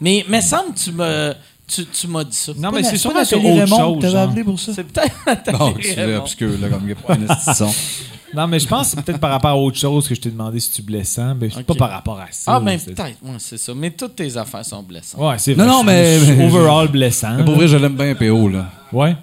Mais 0.00 0.24
mais 0.28 0.40
semble 0.40 0.72
tu 0.74 0.92
me 0.92 1.34
Tu, 1.72 1.86
tu 1.86 2.08
m'as 2.08 2.24
dit 2.24 2.36
ça. 2.36 2.52
Non, 2.56 2.72
mais 2.72 2.82
c'est 2.82 2.96
sûrement 2.96 3.24
sur 3.24 3.38
autre 3.44 3.66
chose. 3.66 4.00
t'avais 4.00 4.12
genre. 4.12 4.28
appelé 4.28 4.42
pour 4.44 4.58
ça. 4.58 4.72
C'est 4.74 4.84
peut-être 4.84 5.52
Non, 5.58 5.74
c'est 5.80 5.94
Raymond. 5.94 6.18
obscur, 6.18 6.50
là, 6.60 6.68
comme 6.68 6.80
il 6.82 6.86
n'y 6.86 6.92
a 6.92 6.96
pas 6.96 7.14
un. 7.14 7.70
Non, 8.34 8.46
mais 8.46 8.60
je 8.60 8.68
pense 8.68 8.90
que 8.90 8.96
c'est 8.96 9.02
peut-être 9.04 9.18
par 9.18 9.30
rapport 9.32 9.50
à 9.50 9.56
autre 9.56 9.76
chose 9.76 10.06
que 10.06 10.14
je 10.14 10.20
t'ai 10.20 10.30
demandé 10.30 10.60
si 10.60 10.70
tu 10.70 10.82
blessant. 10.82 11.34
Mais 11.34 11.48
pas 11.48 11.74
par 11.74 11.90
rapport 11.90 12.20
à 12.20 12.26
ça. 12.30 12.54
Ah, 12.54 12.60
ben 12.60 12.78
c'est- 12.78 12.92
peut-être. 12.94 13.16
Ouais, 13.22 13.34
c'est 13.38 13.58
ça. 13.58 13.74
Mais 13.74 13.90
toutes 13.90 14.14
tes 14.14 14.36
affaires 14.36 14.64
sont 14.64 14.84
blessantes. 14.84 15.20
Ouais, 15.20 15.34
c'est 15.38 15.56
Non, 15.56 15.64
vrai. 15.64 15.72
non, 15.72 15.82
mais- 15.82 16.18
je 16.20 16.24
suis 16.26 16.34
mais- 16.36 16.46
overall 16.46 16.86
blessant. 16.88 17.34
Mais 17.38 17.44
pour 17.44 17.54
vrai, 17.56 17.66
je 17.66 17.76
l'aime 17.76 17.96
bien, 17.96 18.14
PO, 18.14 18.48
là. 18.48 18.66
Ouais. 18.92 19.16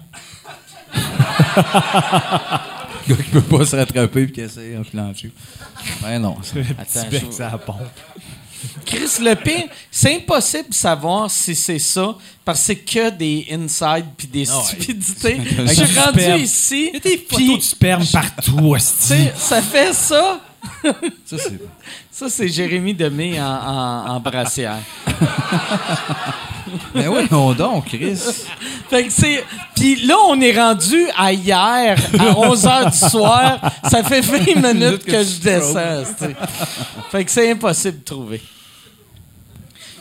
Le 3.08 3.14
gars 3.14 3.22
qui 3.22 3.30
peut 3.30 3.40
pas 3.40 3.64
se 3.64 3.76
rattraper 3.76 4.24
puis 4.26 4.32
qui 4.32 4.40
essaie 4.42 4.78
plancher. 4.90 5.32
Ben 6.02 6.18
non. 6.18 6.36
c'est- 6.42 6.60
Attends, 6.78 7.08
je- 7.10 7.32
ça 7.34 7.50
pompe. 7.64 7.78
Chris, 8.86 9.10
le 9.20 9.34
pire, 9.34 9.64
c'est 9.90 10.16
impossible 10.16 10.68
de 10.70 10.74
savoir 10.74 11.30
si 11.30 11.54
c'est 11.54 11.78
ça 11.78 12.16
parce 12.44 12.60
que 12.60 12.66
c'est 12.66 12.76
que 12.76 13.10
des 13.10 13.46
inside 13.52 14.06
puis 14.16 14.26
des 14.26 14.48
Ah 14.50 14.56
ouais. 14.58 14.64
stupidités. 14.64 15.40
Je 15.66 15.72
suis 15.72 15.86
du 15.92 15.98
rendu 15.98 16.20
sperme. 16.20 16.40
ici. 16.40 16.90
Il 16.92 16.94
y 16.94 16.96
a 16.96 17.00
des 17.00 17.18
photos 17.28 17.56
de 17.58 17.62
sperme 17.62 18.06
partout, 18.06 18.56
tu 18.58 18.64
hostie. 18.64 19.06
sais, 19.06 19.32
ça 19.36 19.62
fait 19.62 19.92
ça. 19.92 20.40
Ça, 20.82 21.36
c'est. 21.38 21.60
Ça, 22.10 22.28
c'est 22.28 22.48
Jérémy 22.48 22.92
Demé 22.94 23.40
en, 23.40 23.44
en, 23.46 24.06
en 24.16 24.20
brassière. 24.20 24.78
Mais 26.94 27.08
oui, 27.08 27.26
non 27.30 27.52
donc, 27.52 27.86
Chris. 27.86 28.18
Fait 28.88 29.04
que 29.04 29.12
c'est. 29.12 29.44
Puis 29.74 29.96
là, 30.06 30.14
on 30.28 30.40
est 30.40 30.58
rendu 30.58 31.06
à 31.16 31.32
hier, 31.32 31.98
à 32.18 32.38
11 32.38 32.64
h 32.64 32.90
du 32.90 33.10
soir. 33.10 33.58
Ça 33.90 34.02
fait 34.02 34.20
20 34.20 34.72
minutes 34.72 35.04
que 35.04 35.22
je 35.22 35.40
descends. 35.40 36.04
Fait 37.10 37.24
que 37.24 37.30
c'est 37.30 37.50
impossible 37.50 37.98
de 38.00 38.04
trouver. 38.04 38.42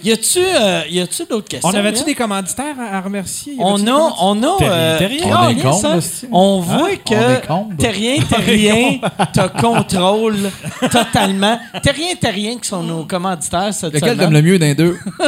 Y 0.03 0.11
a-tu 0.11 0.39
euh, 0.39 0.83
y 0.91 0.99
a-tu 0.99 1.25
d'autres 1.25 1.47
questions? 1.49 1.69
On 1.69 1.73
avait-tu 1.73 2.03
des 2.03 2.13
commanditaires 2.13 2.75
à, 2.79 2.97
à 2.97 3.01
remercier? 3.01 3.55
On 3.57 3.85
a, 3.87 4.13
on 4.21 4.43
a, 4.43 4.57
Terrien, 4.57 4.71
euh, 4.71 4.97
Terrien. 4.99 5.25
On 5.25 5.49
est 5.49 5.65
hein, 5.65 5.81
là, 5.83 6.01
c'est-tu? 6.01 6.27
on 6.31 6.59
voit 6.59 6.81
On 6.83 6.87
est 6.87 6.97
que. 6.97 7.75
Terrien, 7.77 8.15
Terrien 8.29 8.99
te 9.33 9.59
contrôle 9.59 10.51
totalement. 10.91 11.59
Terrien, 11.81 12.13
Terrien 12.15 12.57
qui 12.59 12.67
sont 12.69 12.83
nos 12.83 13.05
commanditaires 13.05 13.73
cette 13.73 13.93
Lequel 13.93 14.11
semaine. 14.11 14.17
t'aimes 14.19 14.33
le 14.33 14.41
mieux 14.43 14.59
d'un 14.59 14.75
deux? 14.75 14.99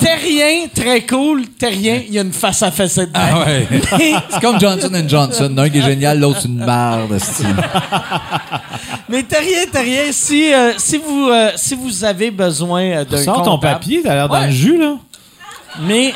Terrien, 0.00 0.66
très 0.74 1.06
cool. 1.06 1.46
Terrien, 1.58 2.00
il 2.06 2.14
y 2.14 2.18
a 2.18 2.22
une 2.22 2.32
face 2.32 2.62
à 2.62 2.70
face 2.70 2.96
dedans. 2.96 3.10
Ah 3.14 3.44
ouais. 3.44 3.66
C'est 4.30 4.40
comme 4.40 4.58
Johnson 4.58 4.90
Johnson. 5.06 5.52
L'un 5.54 5.68
qui 5.68 5.78
est 5.78 5.82
génial, 5.82 6.18
l'autre 6.18 6.40
c'est 6.42 6.48
une 6.48 6.64
merde. 6.64 7.18
Mais 9.08 9.22
Terrien, 9.24 9.66
Terrien, 9.70 10.04
si, 10.12 10.52
euh, 10.52 10.72
si, 10.78 10.96
vous, 10.98 11.28
euh, 11.28 11.50
si 11.56 11.74
vous 11.74 12.04
avez 12.04 12.30
besoin 12.30 12.82
euh, 12.82 13.04
d'un 13.04 13.22
Sors 13.22 13.42
ton 13.42 13.52
comptable- 13.56 13.74
papier, 13.74 14.00
t'as 14.02 14.14
l'air 14.14 14.28
dans 14.28 14.40
Ouais. 14.40 14.46
le 14.46 14.52
jus, 14.52 14.78
là. 14.78 14.94
Mais 15.82 16.14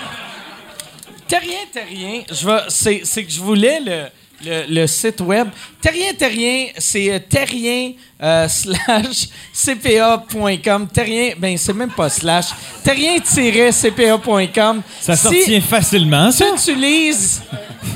Terrien, 1.29 1.51
Terrien, 1.73 2.23
je 2.33 2.47
vais, 2.47 2.59
c'est, 2.69 3.01
c'est 3.05 3.25
que 3.25 3.33
je 3.33 3.41
voulais 3.41 3.81
le, 3.85 4.05
le, 4.45 4.65
le 4.69 4.87
site 4.87 5.21
web. 5.21 5.49
Terrien, 5.81 6.13
Terrien, 6.19 6.67
c'est 6.79 7.13
euh, 7.13 7.19
terrien 7.29 7.93
euh, 8.23 8.49
slash 8.55 9.29
cpa.com. 9.53 10.87
Terrien, 10.93 11.31
ben 11.39 11.57
c'est 11.59 11.73
même 11.75 11.91
pas 11.91 12.09
slash. 12.09 12.47
Terrien-cpa.com. 12.83 14.83
Ça 15.01 15.17
Si 15.17 15.23
sortient 15.23 15.61
facilement, 15.61 16.31
ça. 16.31 16.47
tu 16.65 16.71
utilises, 16.73 17.43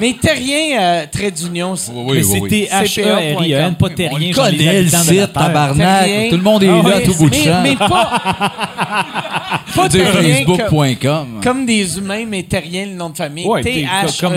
mais 0.01 0.15
Terrien, 0.20 0.81
euh, 0.81 1.06
trait 1.10 1.31
d'union, 1.31 1.77
c'est- 1.77 1.93
c'est 2.23 2.48
T-H-E-R-I-E-N, 2.48 3.74
pas 3.77 3.86
On 3.86 3.94
terrien. 3.94 4.19
les 4.19 4.31
connaît, 4.32 4.82
le 4.82 4.89
site, 4.89 5.32
tabarnak. 5.32 6.05
Terrien. 6.06 6.31
Tout 6.31 6.36
le 6.36 6.43
monde 6.43 6.62
est 6.62 6.69
Ah 6.69 6.89
là, 6.89 7.01
tout 7.01 7.15
bout 7.15 7.31
de 7.31 7.35
champ. 7.35 7.60
mais 7.62 7.77
pas, 7.77 8.20
pas 9.74 9.89
terrien 9.89 10.44
comme, 10.44 10.59
Facebook.com. 10.59 11.40
comme 11.43 11.66
des 11.66 11.98
humains, 11.98 12.24
mais 12.27 12.43
terrien, 12.43 12.86
le 12.86 12.93
nom 12.94 13.10
de 13.10 13.16
famille. 13.16 13.47
Ouais, 13.47 13.62
t'es 13.62 13.73
T-H-E. 13.73 14.20
comme 14.20 14.35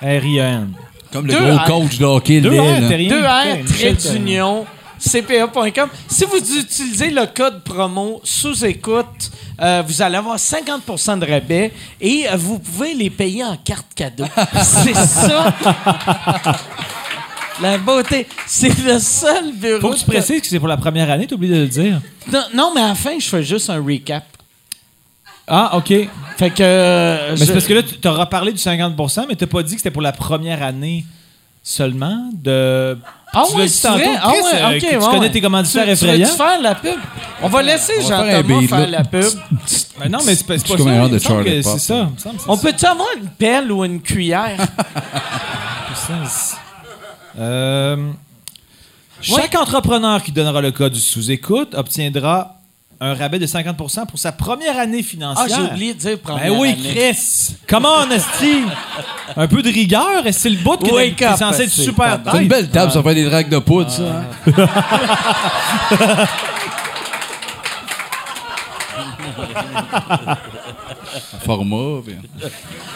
R-I-E-N. 0.00 0.72
Comme 1.12 1.26
le 1.26 1.32
Deux 1.32 1.40
gros 1.56 1.80
coach 1.82 1.98
de 1.98 2.04
hockey, 2.04 2.40
Deux 2.40 2.50
Lille. 2.50 2.60
R, 2.84 2.88
terrien. 2.88 3.08
Deux 3.08 3.24
R, 3.24 3.44
Michel 3.62 3.66
trait 3.66 3.94
Terrien. 3.94 4.18
d'union, 4.18 4.66
cpa.com. 4.98 5.88
Si 6.08 6.24
vous 6.24 6.36
utilisez 6.58 7.10
le 7.10 7.26
code 7.34 7.62
promo 7.64 8.20
sous-écoute, 8.24 9.30
euh, 9.60 9.82
vous 9.86 10.02
allez 10.02 10.16
avoir 10.16 10.36
50% 10.36 11.18
de 11.20 11.26
rabais 11.30 11.72
et 12.00 12.26
euh, 12.28 12.36
vous 12.36 12.58
pouvez 12.58 12.94
les 12.94 13.10
payer 13.10 13.42
en 13.44 13.56
carte 13.56 13.86
cadeau. 13.94 14.24
C'est 14.62 14.94
ça. 14.94 15.54
La 17.60 17.76
beauté. 17.78 18.26
C'est 18.46 18.76
le 18.84 18.98
seul 19.00 19.52
bureau. 19.52 19.80
Faut 19.80 19.90
que 19.90 19.98
tu 19.98 20.04
précises 20.04 20.40
que 20.40 20.46
c'est 20.46 20.60
pour 20.60 20.68
la 20.68 20.76
première 20.76 21.10
année, 21.10 21.26
t'as 21.26 21.34
oublié 21.34 21.54
de 21.54 21.60
le 21.62 21.66
dire. 21.66 22.00
Non, 22.32 22.44
non, 22.54 22.72
mais 22.74 22.82
à 22.82 22.88
la 22.88 22.94
fin, 22.94 23.18
je 23.18 23.26
fais 23.28 23.42
juste 23.42 23.68
un 23.70 23.82
recap. 23.84 24.24
Ah, 25.48 25.76
OK. 25.76 25.90
Mais 25.90 26.08
Fait 26.36 26.50
que. 26.50 26.62
euh, 26.62 27.36
je- 27.36 27.44
c'est 27.44 27.52
parce 27.52 27.66
que 27.66 27.74
là, 27.74 27.82
tu 27.82 27.98
t'as 27.98 28.10
reparlé 28.12 28.52
du 28.52 28.58
50% 28.58 29.24
mais 29.28 29.34
t'as 29.34 29.46
pas 29.46 29.62
dit 29.62 29.72
que 29.74 29.80
c'était 29.80 29.90
pour 29.90 30.02
la 30.02 30.12
première 30.12 30.62
année 30.62 31.04
seulement 31.62 32.30
de... 32.32 32.96
Ah 33.34 33.44
tu 33.50 33.56
ouais, 33.56 33.68
c'est 33.68 33.86
tantôt, 33.86 33.98
vrai? 33.98 34.08
Ah 34.22 34.28
Chris, 34.32 34.40
ouais, 34.42 34.62
euh, 34.62 34.68
ok, 34.76 34.80
que 34.80 34.86
ouais, 34.86 34.92
tu 34.92 34.98
connais 35.06 35.18
ouais. 35.18 35.30
tes 35.30 35.40
commanditaires 35.42 35.82
Tu- 35.84 35.88
tu 35.88 36.04
effrayants. 36.04 36.26
veux-tu 36.26 36.36
faire 36.38 36.60
la 36.62 36.74
pub? 36.74 36.94
On 37.42 37.48
va 37.48 37.62
laisser 37.62 37.92
faire 38.00 38.08
Jean-Thomas 38.24 38.66
faire 38.68 38.88
la 38.90 39.04
pub. 39.04 39.24
Ben 40.00 40.08
non, 40.12 40.18
mais 40.24 40.34
c'est 40.36 40.46
pas, 40.46 40.56
ça. 40.58 41.08
de 41.08 41.18
Charlie 41.18 41.62
C'est 41.64 41.78
ça. 41.78 42.08
On 42.46 42.56
peut-tu 42.56 42.86
avoir 42.86 43.08
une 43.20 43.28
pelle 43.28 43.70
ou 43.72 43.84
une 43.84 44.00
cuillère? 44.00 44.56
Euh, 47.38 47.96
chaque 49.20 49.54
entrepreneur 49.54 50.22
qui 50.22 50.32
donnera 50.32 50.60
le 50.60 50.72
code 50.72 50.92
du 50.92 51.00
sous-écoute 51.00 51.74
obtiendra 51.74 52.57
un 53.00 53.14
rabais 53.14 53.38
de 53.38 53.46
50% 53.46 54.06
pour 54.06 54.18
sa 54.18 54.32
première 54.32 54.76
année 54.78 55.00
Ah, 55.04 55.08
financière. 55.08 55.46
j'ai 55.56 55.62
oublié 55.72 55.94
de 55.94 55.98
dire 56.00 56.18
première 56.18 56.50
Ben 56.52 56.58
oui, 56.58 56.70
année. 56.70 56.94
Chris! 56.94 57.54
Comment 57.68 57.94
on 58.06 58.10
esti? 58.10 58.62
Un 59.36 59.46
peu 59.46 59.62
de 59.62 59.68
rigueur, 59.70 60.26
est-ce 60.26 60.36
que 60.38 60.42
c'est 60.42 60.50
le 60.50 60.56
bout 60.56 60.76
t'es 60.76 60.92
up, 61.24 61.36
censé 61.38 61.62
être 61.64 61.70
c'est 61.70 61.82
super 61.82 62.18
C'est 62.32 62.42
une 62.42 62.48
belle 62.48 62.68
table, 62.70 62.90
ça 62.90 63.02
fait 63.02 63.14
des 63.14 63.24
dragues 63.24 63.48
de 63.50 63.58
poudre, 63.58 63.90
ça. 63.90 64.02
hein? 64.02 64.24
Format, 71.44 72.02
puis- 72.04 72.16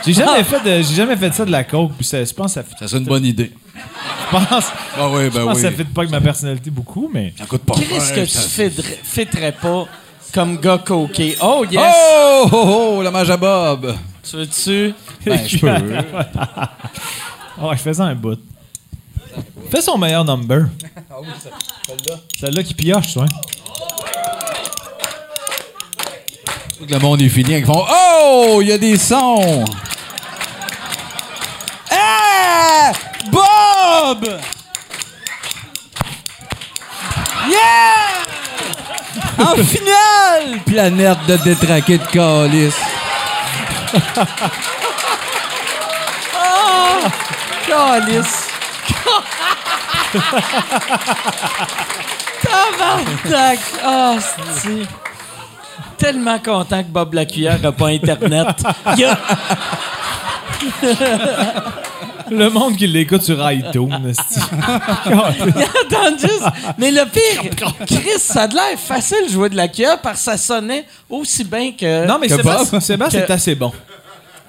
J'ai 0.05 0.13
jamais 0.13 0.45
fait 0.45 0.61
de, 0.61 0.83
j'ai 0.83 0.95
jamais 0.95 1.17
fait 1.17 1.33
ça 1.33 1.45
de 1.45 1.51
la 1.51 1.65
coke, 1.65 1.93
puis 1.97 2.07
ça, 2.07 2.25
je 2.25 2.33
pense 2.33 2.55
que 2.55 2.61
ça 2.61 2.63
fait, 2.63 2.77
ça 2.79 2.89
serait 2.89 3.01
une 3.01 3.07
bonne 3.07 3.25
idée. 3.25 3.53
je 3.75 4.37
pense, 4.37 4.65
Ah 4.99 5.09
oui, 5.11 5.25
je 5.25 5.29
ben 5.31 5.45
pense 5.45 5.57
que 5.57 5.63
ça 5.63 5.71
fait 5.71 5.85
pas 5.85 6.03
avec 6.03 6.11
ma 6.11 6.21
personnalité 6.21 6.71
beaucoup, 6.71 7.11
mais. 7.13 7.33
Ça 7.39 7.47
coûte 7.47 7.63
pas 7.63 7.75
Qu'est-ce 7.75 8.13
que 8.13 8.21
tu 8.21 8.71
fitterais- 8.71 8.99
fitterais 9.03 9.53
pas 9.53 9.87
comme 10.33 10.59
gars 10.59 10.79
coquet? 10.79 11.37
Oh, 11.41 11.65
yes! 11.71 11.81
Oh, 11.85 12.49
oh, 12.53 12.95
oh, 12.99 13.03
la 13.03 13.11
mage 13.11 13.31
à 13.31 13.37
Bob. 13.37 13.95
Tu 14.29 14.37
veux-tu? 14.37 14.95
Ben, 15.27 15.41
je 15.47 15.59
peux. 15.59 15.69
Oh, 17.65 17.69
je 17.73 17.79
faisais 17.79 18.03
un 18.03 18.15
bout. 18.15 18.41
Fais 19.71 19.83
son 19.83 19.97
meilleur 19.99 20.25
number. 20.25 20.67
Celle-là 22.41 22.63
qui 22.65 22.75
pioche, 22.75 23.15
ouais. 23.17 23.27
Tout 26.83 26.89
le 26.93 26.99
monde 26.99 27.23
est 27.23 27.29
fini. 27.29 27.59
Ils 27.59 27.65
font 27.65 27.87
Oh, 27.89 28.59
il 28.61 28.69
y 28.69 28.73
a 28.73 28.79
des 28.79 28.99
sons. 28.99 29.65
Ah! 31.89 32.91
Bob! 33.31 34.41
Yeah! 37.49 38.25
En 39.39 39.55
finale! 39.63 40.59
Planète 40.67 41.25
de 41.29 41.37
détraqué 41.37 41.99
de 41.99 42.07
calice. 42.07 42.75
Calice! 47.69 48.49
Tabarnak! 52.43 53.61
Ah, 53.85 54.17
c'est 54.61 55.02
Tellement 56.03 56.39
content 56.41 56.83
que 56.83 56.89
Bob 56.89 57.15
Lacuillère 57.15 57.61
n'a 57.61 57.71
pas 57.73 57.87
Internet. 57.89 58.47
Il 58.97 59.01
y 59.01 59.05
a- 59.05 59.19
Le 62.31 62.49
monde 62.49 62.77
qui 62.77 62.87
l'écoute 62.87 63.23
sur 63.23 63.39
iTunes, 63.51 63.91
juste. 66.19 66.45
Mais 66.79 66.91
le 66.91 67.05
pire, 67.05 67.43
Chris, 67.87 68.19
ça 68.19 68.43
a 68.43 68.49
de 68.49 68.55
l'air 68.55 68.79
facile 68.79 69.27
de 69.29 69.33
jouer 69.33 69.49
de 69.51 69.57
la 69.57 69.69
cuillère 69.69 70.01
parce 70.01 70.19
que 70.19 70.25
ça 70.25 70.37
sonnait 70.37 70.87
aussi 71.11 71.45
bien 71.45 71.73
que. 71.73 72.07
Non, 72.07 72.19
mais 72.21 72.29
Que 72.29 72.37
Sébastien, 72.37 72.69
Bob? 72.73 72.81
Sébastien, 72.81 73.21
Que- 73.21 73.27
c'est 73.27 73.33
assez 73.33 73.55
bon. 73.55 73.73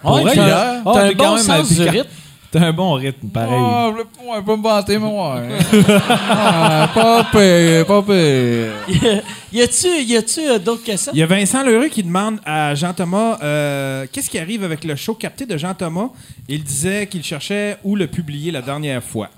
Ouais, 0.03 0.21
vrai, 0.21 0.35
t'as- 0.35 0.45
il 0.45 0.51
a- 0.51 0.81
t'as 0.83 0.91
Ah, 0.91 0.99
un 1.03 1.07
t'es 1.09 1.15
quand 1.15 1.23
bon 1.29 1.35
même 1.35 1.43
sens 1.43 1.49
un 1.59 1.63
du 1.63 1.67
piquant. 1.75 1.91
rythme. 1.91 2.09
T'as 2.53 2.67
un 2.67 2.71
bon 2.71 2.93
rythme, 2.93 3.29
pareil. 3.29 3.49
Ah, 3.59 3.91
je 3.97 4.03
peux- 4.03 4.29
ouais, 4.29 4.41
pas 4.43 4.55
me 4.57 4.61
vanter, 4.61 4.97
ouais. 4.97 5.83
Ah, 6.29 6.87
pas 6.93 7.23
pire, 7.31 7.85
pas 7.87 8.03
pire. 8.03 9.23
y 9.51 9.59
a-tu, 9.61 9.87
y 10.03 10.15
a-tu 10.15 10.39
euh, 10.41 10.59
d'autres 10.59 10.83
questions? 10.83 11.11
Il 11.15 11.19
y 11.19 11.23
a 11.23 11.25
Vincent 11.25 11.63
Leroux 11.63 11.89
qui 11.89 12.03
demande 12.03 12.39
à 12.45 12.75
Jean-Thomas 12.75 13.39
euh, 13.41 14.05
qu'est-ce 14.11 14.29
qui 14.29 14.37
arrive 14.37 14.63
avec 14.63 14.83
le 14.83 14.95
show 14.95 15.15
capté 15.15 15.47
de 15.47 15.57
Jean-Thomas? 15.57 16.09
Il 16.47 16.63
disait 16.63 17.07
qu'il 17.07 17.23
cherchait 17.23 17.77
où 17.83 17.95
le 17.95 18.05
publier 18.05 18.51
la 18.51 18.61
dernière 18.61 19.01
fois. 19.03 19.29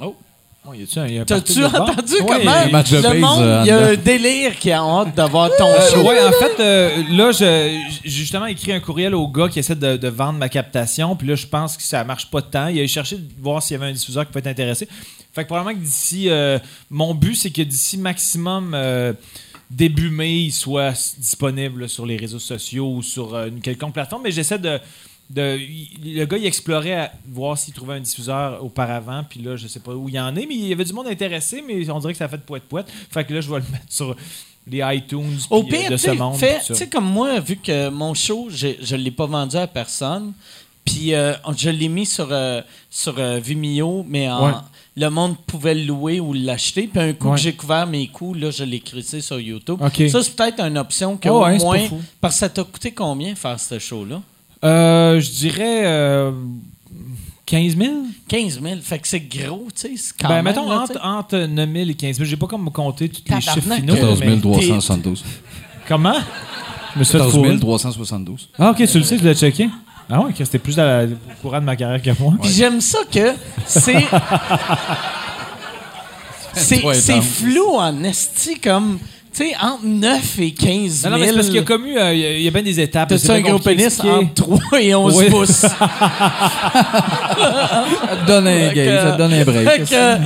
Ouais, 0.00 0.12
un 0.66 1.24
T'as-tu 1.26 1.60
de 1.60 1.64
entendu 1.66 2.14
Ouais, 2.14 2.26
comment 2.26 2.70
match 2.72 2.90
de 2.90 2.96
le 2.96 3.02
base, 3.02 3.20
monde, 3.20 3.60
il 3.64 3.66
y 3.66 3.70
a 3.70 3.86
un 3.88 3.94
délire 3.96 4.58
qui 4.58 4.70
a 4.72 4.80
hâte 4.80 5.14
de 5.14 5.22
voir 5.24 5.50
ton 5.58 5.68
Euh, 5.68 5.90
show? 5.90 6.02
ouais, 6.08 6.22
en 6.24 6.32
fait, 6.32 6.58
euh, 6.60 7.02
là, 7.10 7.32
j'ai 7.32 7.82
justement 8.04 8.46
écrit 8.46 8.72
un 8.72 8.80
courriel 8.80 9.14
au 9.14 9.28
gars 9.28 9.48
qui 9.50 9.58
essaie 9.58 9.74
de, 9.76 9.96
de 9.98 10.08
vendre 10.08 10.38
ma 10.38 10.48
captation. 10.48 11.14
Puis 11.16 11.28
là, 11.28 11.34
je 11.34 11.46
pense 11.46 11.76
que 11.76 11.82
ça 11.82 12.02
marche 12.04 12.30
pas 12.30 12.40
tant. 12.40 12.68
Il 12.68 12.80
a 12.80 12.86
cherché 12.86 13.16
de 13.18 13.28
voir 13.42 13.62
s'il 13.62 13.74
y 13.76 13.80
avait 13.82 13.90
un 13.90 13.92
diffuseur 13.94 14.24
qui 14.24 14.32
peut 14.32 14.38
être 14.38 14.46
intéressé. 14.46 14.88
Fait 15.34 15.42
que 15.42 15.48
probablement 15.48 15.78
que 15.78 15.84
d'ici. 15.84 16.30
euh, 16.30 16.58
mon 16.88 17.14
but, 17.14 17.34
c'est 17.34 17.50
que 17.50 17.62
d'ici 17.62 17.98
maximum. 17.98 18.72
euh, 18.74 19.12
début 19.70 20.08
mai, 20.10 20.32
il 20.44 20.52
soit 20.52 20.92
disponible 21.18 21.88
sur 21.88 22.06
les 22.06 22.16
réseaux 22.16 22.38
sociaux 22.38 22.90
ou 22.96 23.02
sur 23.02 23.36
une 23.36 23.60
quelconque 23.60 23.92
plateforme. 23.92 24.22
Mais 24.22 24.30
j'essaie 24.30 24.58
de. 24.58 24.78
De- 25.30 25.58
il- 25.58 26.16
le 26.16 26.24
gars, 26.26 26.36
il 26.36 26.46
explorait 26.46 26.94
à 26.94 27.12
voir 27.28 27.56
s'il 27.58 27.72
trouvait 27.74 27.94
un 27.94 28.00
diffuseur 28.00 28.62
auparavant. 28.64 29.24
Puis 29.28 29.40
là, 29.40 29.56
je 29.56 29.66
sais 29.66 29.80
pas 29.80 29.92
où 29.94 30.08
il 30.08 30.14
y 30.14 30.20
en 30.20 30.34
est. 30.36 30.46
Mais 30.46 30.54
il 30.54 30.66
y 30.68 30.72
avait 30.72 30.84
du 30.84 30.92
monde 30.92 31.06
intéressé. 31.08 31.62
Mais 31.66 31.88
on 31.90 31.98
dirait 31.98 32.12
que 32.12 32.18
ça 32.18 32.26
a 32.26 32.28
fait 32.28 32.38
poète-poète. 32.44 32.86
Fait 33.10 33.24
que 33.24 33.32
là, 33.34 33.40
je 33.40 33.50
vais 33.50 33.58
le 33.58 33.66
mettre 33.72 33.86
sur 33.88 34.14
les 34.66 34.82
iTunes 34.96 35.38
Au 35.50 35.60
euh, 35.60 35.62
pire, 35.68 35.90
de 35.90 35.96
ce 35.96 36.10
monde. 36.12 36.38
tu 36.38 36.74
sais, 36.74 36.88
comme 36.88 37.04
moi, 37.10 37.38
vu 37.40 37.56
que 37.56 37.88
mon 37.90 38.14
show, 38.14 38.48
je 38.50 38.68
ne 38.94 39.00
l'ai 39.00 39.10
pas 39.10 39.26
vendu 39.26 39.56
à 39.56 39.66
personne, 39.66 40.32
puis 40.84 41.14
euh, 41.14 41.34
je 41.56 41.68
l'ai 41.70 41.88
mis 41.88 42.06
sur, 42.06 42.28
euh, 42.30 42.62
sur 42.90 43.14
Vimeo, 43.40 44.04
mais 44.08 44.30
en- 44.30 44.46
Ouais. 44.46 44.52
le 44.96 45.08
monde 45.10 45.36
pouvait 45.46 45.74
le 45.74 45.82
louer 45.84 46.18
ou 46.20 46.32
l'acheter. 46.32 46.86
Puis 46.86 46.98
un 47.00 47.12
coup 47.12 47.28
Ouais. 47.28 47.34
que 47.36 47.40
j'ai 47.42 47.52
couvert 47.54 47.86
mes 47.86 48.06
coûts, 48.08 48.32
là, 48.34 48.50
je 48.50 48.64
l'ai 48.64 48.80
crissé 48.80 49.20
sur 49.20 49.38
YouTube. 49.40 49.80
Ça, 50.08 50.22
c'est 50.22 50.34
peut-être 50.36 50.60
une 50.60 50.78
option 50.78 51.16
que 51.18 51.28
Ouais, 51.28 51.56
au 51.60 51.64
moins... 51.64 51.80
Parce 52.20 52.34
que 52.36 52.40
ça 52.40 52.48
t'a 52.48 52.64
coûté 52.64 52.92
combien 52.92 53.34
faire 53.34 53.58
ce 53.60 53.78
show-là? 53.78 54.22
Euh, 54.64 55.20
je 55.20 55.30
dirais 55.30 55.82
euh, 55.86 56.32
15 57.46 57.76
000. 57.76 57.92
15 58.28 58.60
000. 58.62 58.74
Fait 58.82 58.98
que 58.98 59.06
c'est 59.08 59.20
gros, 59.20 59.68
tu 59.74 59.96
sais. 59.96 60.14
Ben, 60.22 60.28
même, 60.28 60.44
mettons 60.44 60.68
là, 60.68 60.80
entre, 60.80 61.00
entre 61.04 61.36
9 61.38 61.70
000 61.72 61.90
et 61.90 61.94
15 61.94 62.16
000. 62.16 62.28
J'ai 62.28 62.36
pas 62.36 62.46
comme 62.46 62.70
compté 62.72 63.08
tous 63.08 63.22
les 63.28 63.40
chiffres 63.40 63.74
finaux. 63.74 63.94
14 63.94 64.20
mais- 64.20 64.40
372. 64.40 65.24
Comment? 65.86 66.14
Je 66.94 66.98
me 66.98 67.04
suis 67.04 67.12
fait 67.12 67.18
14 67.18 67.34
fourrer. 67.34 67.58
372. 67.58 68.48
Ah, 68.58 68.70
ok, 68.70 68.76
tu 68.86 68.98
le 68.98 69.04
sais, 69.04 69.16
tu 69.18 69.24
l'as 69.24 69.34
checké? 69.34 69.68
Ah 70.08 70.20
ouais, 70.20 70.32
que 70.32 70.44
c'était 70.44 70.58
plus 70.58 70.76
dans 70.76 70.84
la- 70.84 71.04
au 71.04 71.16
courant 71.42 71.60
de 71.60 71.64
ma 71.64 71.76
carrière 71.76 72.00
que 72.02 72.22
moi. 72.22 72.34
Puis 72.40 72.50
j'aime 72.52 72.80
ça 72.80 72.98
que 73.10 73.32
c'est. 73.66 74.04
c'est 76.54 77.20
flou 77.22 77.76
en 77.76 78.02
esti, 78.04 78.58
comme. 78.60 78.98
Tu 79.36 79.48
sais, 79.48 79.52
entre 79.60 79.84
9 79.84 80.38
et 80.38 80.52
15 80.52 80.92
000. 80.92 81.10
Non, 81.10 81.10
non, 81.10 81.18
mais 81.20 81.26
c'est 81.28 81.34
parce 81.34 81.46
qu'il 81.46 81.56
y 81.56 81.58
a 81.58 81.62
comme 81.62 81.86
eu, 81.86 81.98
euh, 81.98 82.14
il 82.14 82.20
y 82.20 82.24
a- 82.24 82.32
il 82.38 82.42
y 82.42 82.48
a 82.48 82.50
bien 82.52 82.62
des 82.62 82.78
étapes. 82.78 83.08
T'as-tu 83.08 83.30
un 83.32 83.40
gros 83.40 83.58
pénis 83.58 83.98
entre 84.00 84.32
3 84.34 84.80
et 84.80 84.94
11 84.94 85.16
Oui. 85.16 85.28
pouces? 85.28 85.50
Ça 85.66 85.70
te 88.22 88.26
donne 88.26 88.46
un 88.46 88.72
game, 88.72 89.00
ça 89.02 89.10
te 89.12 89.18
donne 89.18 89.32
un 89.32 89.44
break. 89.44 89.68
Fait 89.68 89.80
que, 89.80 90.16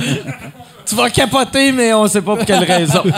tu 0.85 0.95
vas 0.95 1.09
capoter, 1.09 1.71
mais 1.71 1.91
on 1.93 2.07
sait 2.07 2.21
pas 2.21 2.35
pour 2.35 2.45
quelle 2.45 2.63
raison. 2.63 3.01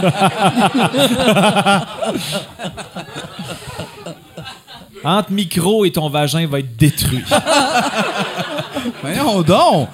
Entre 5.03 5.31
micro 5.31 5.84
et 5.85 5.91
ton 5.91 6.09
vagin 6.09 6.45
va 6.47 6.59
être 6.59 6.76
détruit. 6.77 7.23
Mais 9.03 9.15
non, 9.15 9.41
donc! 9.41 9.89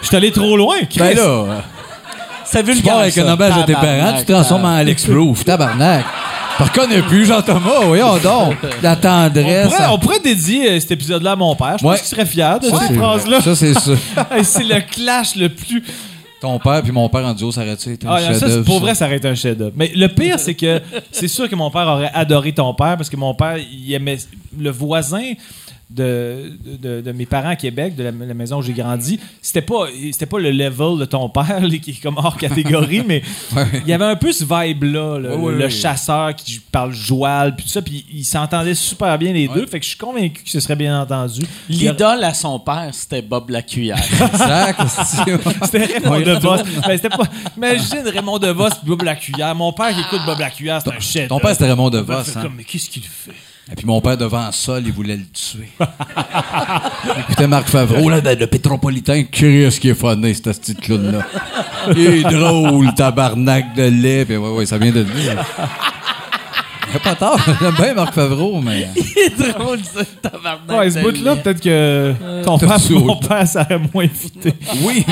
Je 0.00 0.06
suis 0.06 0.16
allé 0.16 0.30
trop 0.32 0.56
loin, 0.56 0.76
Chris. 0.88 0.98
Ben 1.00 1.14
là, 1.16 1.62
C'est 2.50 2.64
tu 2.64 2.82
pars 2.82 2.98
avec 2.98 3.16
un 3.18 3.28
hommage 3.28 3.58
à 3.58 3.62
tes 3.64 3.72
parents, 3.74 4.18
tu 4.18 4.24
te 4.24 4.32
transformes 4.32 4.64
en 4.64 4.74
Alex 4.74 5.04
Proof, 5.06 5.44
tabarnak. 5.44 6.04
Je 6.58 6.64
reconnais 6.64 7.02
plus 7.02 7.24
Jean-Thomas, 7.26 7.84
voyons 7.84 8.16
donc. 8.18 8.56
La 8.82 8.94
On 8.94 8.96
tendresse. 8.96 9.68
pourrait, 9.68 9.86
on 9.92 9.98
pourrait 9.98 10.18
dédier 10.20 10.70
euh, 10.72 10.80
cet 10.80 10.90
épisode-là 10.92 11.32
à 11.32 11.36
mon 11.36 11.54
père. 11.54 11.76
Je 11.78 11.84
pense 11.84 11.92
Ouais. 11.92 11.98
qu'il 11.98 12.08
serait 12.08 12.26
fier 12.26 12.58
de 12.58 12.66
Ça, 12.68 12.78
cette 12.80 12.88
c'est- 12.88 12.94
phrase-là. 12.94 13.40
Ça, 13.42 13.54
c'est 13.54 13.74
c'est 14.42 14.64
le 14.64 14.80
clash 14.80 15.36
le 15.36 15.50
plus. 15.50 15.84
Ton 16.40 16.58
père 16.58 16.82
puis 16.82 16.90
mon 16.90 17.08
père 17.08 17.24
en 17.26 17.32
duo, 17.34 17.52
ça 17.52 17.60
aurait-tu 17.62 17.92
été 17.92 18.06
un 18.06 18.10
Ah, 18.12 18.20
ça, 18.20 18.26
c'est- 18.34 18.40
chef-d'œuvre, 18.40 18.64
pour 18.64 18.74
ça? 18.76 18.80
vrai, 18.80 18.94
ça 18.96 19.06
aurait 19.06 19.16
été 19.18 19.28
un 19.28 19.34
chef-d'œuvre. 19.36 19.72
Mais 19.76 19.92
le 19.94 20.08
pire, 20.08 20.38
c'est 20.40 20.54
que 20.54 20.80
c'est 21.12 21.28
sûr 21.28 21.48
que 21.48 21.54
mon 21.54 21.70
père 21.70 21.86
aurait 21.86 22.10
adoré 22.12 22.52
ton 22.52 22.74
père 22.74 22.96
parce 22.96 23.08
que 23.10 23.16
mon 23.16 23.34
père, 23.34 23.56
il 23.58 23.92
aimait 23.92 24.18
le 24.58 24.70
voisin 24.70 25.32
de, 25.90 26.52
de, 26.64 27.00
de 27.00 27.12
mes 27.12 27.24
parents 27.24 27.48
à 27.50 27.56
Québec, 27.56 27.96
de 27.96 28.04
la, 28.04 28.10
la 28.10 28.34
maison 28.34 28.58
où 28.58 28.62
j'ai 28.62 28.74
grandi. 28.74 29.18
C'était 29.40 29.62
pas, 29.62 29.86
c'était 30.12 30.26
pas 30.26 30.38
le 30.38 30.50
level 30.50 30.98
de 30.98 31.04
ton 31.06 31.28
père 31.30 31.60
là, 31.60 31.78
qui 31.82 31.90
est 31.92 32.02
comme 32.02 32.18
hors 32.18 32.36
catégorie, 32.36 33.02
mais 33.06 33.22
il 33.74 33.88
y 33.88 33.92
avait 33.92 34.04
un 34.04 34.16
peu 34.16 34.32
ce 34.32 34.44
vibe-là, 34.44 35.18
le, 35.18 35.36
Ouais, 35.38 35.70
chasseur 35.70 36.34
qui 36.34 36.60
parle 36.72 36.92
joual, 36.92 37.54
puis 37.54 37.64
tout 37.64 37.70
ça, 37.70 37.82
puis 37.82 38.04
ils 38.12 38.24
s'entendaient 38.24 38.74
super 38.74 39.16
bien 39.18 39.32
les 39.32 39.48
deux. 39.48 39.66
Fait 39.66 39.78
que 39.78 39.84
je 39.84 39.90
suis 39.90 39.98
convaincu 39.98 40.42
que 40.42 40.50
ce 40.50 40.60
serait 40.60 40.76
bien 40.76 41.00
entendu. 41.00 41.42
L'idole 41.68 42.24
à 42.24 42.34
son 42.34 42.58
père, 42.58 42.90
c'était 42.92 43.22
Bob 43.22 43.50
la 43.50 43.62
cuillère. 43.62 43.98
Exact, 44.32 44.80
C'était 45.64 45.84
Raymond 45.84 46.20
DeVos. 46.20 46.56
Ben, 46.86 46.96
c'était 46.96 47.08
pas... 47.08 47.24
Imagine 47.56 48.06
Raymond 48.06 48.38
DeVos 48.38 48.68
et 48.68 48.86
Bob 48.86 49.02
Lacuillère. 49.02 49.54
Mon 49.54 49.72
père 49.72 49.94
qui 49.94 50.00
écoute 50.00 50.20
Bob 50.26 50.38
Lacuillère, 50.38 50.80
c'est 50.82 50.92
un 50.92 51.00
chef. 51.00 51.28
Ton 51.28 51.38
père, 51.38 51.52
c'était 51.52 51.68
Raymond 51.68 51.90
DeVos, 51.90 52.24
fait 52.24 52.38
hein? 52.38 52.42
comme, 52.42 52.54
mais 52.56 52.64
qu'est-ce 52.64 52.90
qu'il 52.90 53.02
fait? 53.02 53.32
Et 53.70 53.74
puis 53.76 53.86
mon 53.86 54.00
père 54.00 54.16
devant 54.16 54.50
sol, 54.50 54.82
il 54.86 54.92
voulait 54.92 55.16
le 55.16 55.26
tuer. 55.26 55.68
Écoutez 57.20 57.46
Marc 57.46 57.68
Favreau, 57.68 58.08
là, 58.08 58.20
le 58.22 58.46
pétropolitain, 58.46 59.24
Chris 59.30 59.78
qui 59.78 59.90
est 59.90 59.94
funné, 59.94 60.32
ce 60.32 60.40
petit 60.40 60.74
clown-là. 60.74 61.26
Il 61.96 62.06
est 62.06 62.22
drôle, 62.22 62.92
tabarnak 62.94 63.74
de 63.74 63.84
lait. 63.84 64.24
Puis 64.24 64.36
ouais, 64.36 64.50
ouais, 64.50 64.66
ça 64.66 64.78
vient 64.78 64.90
de 64.90 65.00
lui. 65.00 65.28
Il 66.92 66.96
a 66.96 67.00
pas 67.00 67.14
tort, 67.14 67.38
j'aime 67.60 67.74
bien 67.74 67.94
Marc 67.94 68.14
Favreau, 68.14 68.60
mais... 68.60 68.88
C'est 69.36 69.58
drôle, 69.58 69.78
ça, 69.84 70.02
tabarnak. 70.22 70.78
Ouais, 70.78 70.90
ce 70.90 70.98
de 70.98 71.02
bout-là, 71.02 71.36
peut-être 71.36 71.60
que 71.60 72.14
ton 72.44 72.56
T'as 72.58 72.66
père 72.78 72.90
mon 73.00 73.16
père, 73.16 73.46
ça 73.46 73.62
aurait 73.62 73.80
moins 73.92 74.04
évité. 74.04 74.54
Oui, 74.82 75.04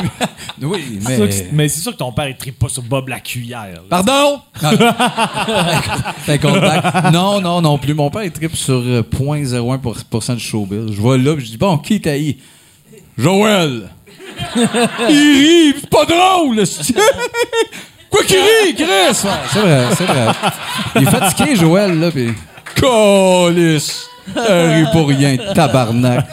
mais... 0.59 0.67
Oui, 0.67 0.99
C'est 1.01 1.17
sûr 1.17 1.25
mais... 1.25 1.29
que- 1.31 1.35
Mais 1.53 1.69
c'est 1.69 1.81
sûr 1.81 1.93
que 1.93 1.99
ton 1.99 2.13
père, 2.13 2.29
il 2.29 2.37
tripe 2.37 2.59
pas 2.59 2.69
sur 2.69 2.83
Bob 2.83 3.09
Lacuillère. 3.09 3.69
là. 3.91 4.03
Pardon? 4.03 4.41
Callback. 6.41 7.13
Non, 7.13 7.41
non, 7.41 7.61
non 7.61 7.79
plus. 7.79 7.95
Mon 7.95 8.11
père, 8.11 8.25
il 8.25 8.31
tripe 8.33 8.57
sur 8.57 8.75
euh, 8.85 9.03
0.01% 9.03 10.35
du 10.35 10.41
showbiz. 10.41 10.93
Je 10.93 11.01
vois 11.01 11.19
là, 11.19 11.35
puis 11.35 11.45
je 11.45 11.51
dis, 11.51 11.57
bon, 11.59 11.77
qui 11.79 12.01
t'a 12.01 12.17
eu? 12.19 12.37
Joël! 13.19 13.89
il 14.57 14.65
rit, 15.09 15.75
c'est 15.81 15.91
pas 15.91 16.05
drôle! 16.05 16.63
Quoi 18.11 18.23
qu'il 18.25 18.37
rit, 18.37 18.75
Chris? 18.75 18.85
Ouais, 18.87 19.31
c'est 19.53 19.59
vrai, 19.61 19.85
c'est 19.97 20.05
vrai. 20.05 20.27
Il 20.97 21.03
est 21.03 21.11
fatigué, 21.11 21.57
Joël, 21.57 21.99
là, 21.99 22.11
puis... 22.11 22.33
Calice! 22.75 24.09
Il 24.35 24.41
rit 24.43 24.87
pour 24.93 25.07
rien, 25.09 25.37
tabarnak. 25.55 26.27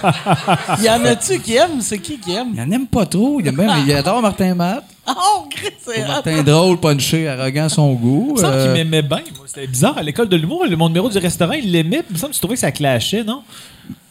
Y 0.82 0.90
en 0.90 1.06
a-tu 1.06 1.40
qui 1.40 1.56
aiment? 1.56 1.80
C'est 1.82 2.00
qui 2.00 2.18
qui 2.20 2.34
aime? 2.34 2.50
Il 2.56 2.62
en 2.62 2.72
aime 2.72 2.88
pas 2.88 3.06
trop. 3.06 3.40
Il, 3.40 3.48
aime 3.48 3.56
bien, 3.56 3.68
mais 3.76 3.82
il 3.86 3.94
adore 3.94 4.22
Martin 4.22 4.56
Matt. 4.56 4.84
Oh, 5.06 5.44
Chris. 5.50 6.02
Martin 6.08 6.44
drôle, 6.44 6.80
punché, 6.80 7.28
arrogant, 7.28 7.68
son 7.68 7.92
goût. 7.92 8.28
Il 8.30 8.34
me 8.36 8.40
semble 8.40 8.54
Euh, 8.54 8.64
qu'il 8.64 8.72
m'aimait 8.72 9.02
bien. 9.02 9.18
moi. 9.36 9.46
C'était 9.48 9.68
bizarre. 9.68 9.98
À 9.98 10.02
l'école 10.02 10.30
de 10.30 10.38
l'humour, 10.38 10.64
le- 10.66 10.78
mon 10.78 10.88
numéro 10.88 11.10
du 11.10 11.18
restaurant, 11.18 11.52
il 11.52 11.70
l'aimait. 11.74 12.04
Il 12.10 12.14
me 12.14 12.18
semble 12.18 12.30
que 12.32 12.36
tu 12.36 12.40
trouvais 12.40 12.54
que 12.56 12.62
ça 12.62 12.72
clashait, 12.72 13.22
non? 13.26 13.44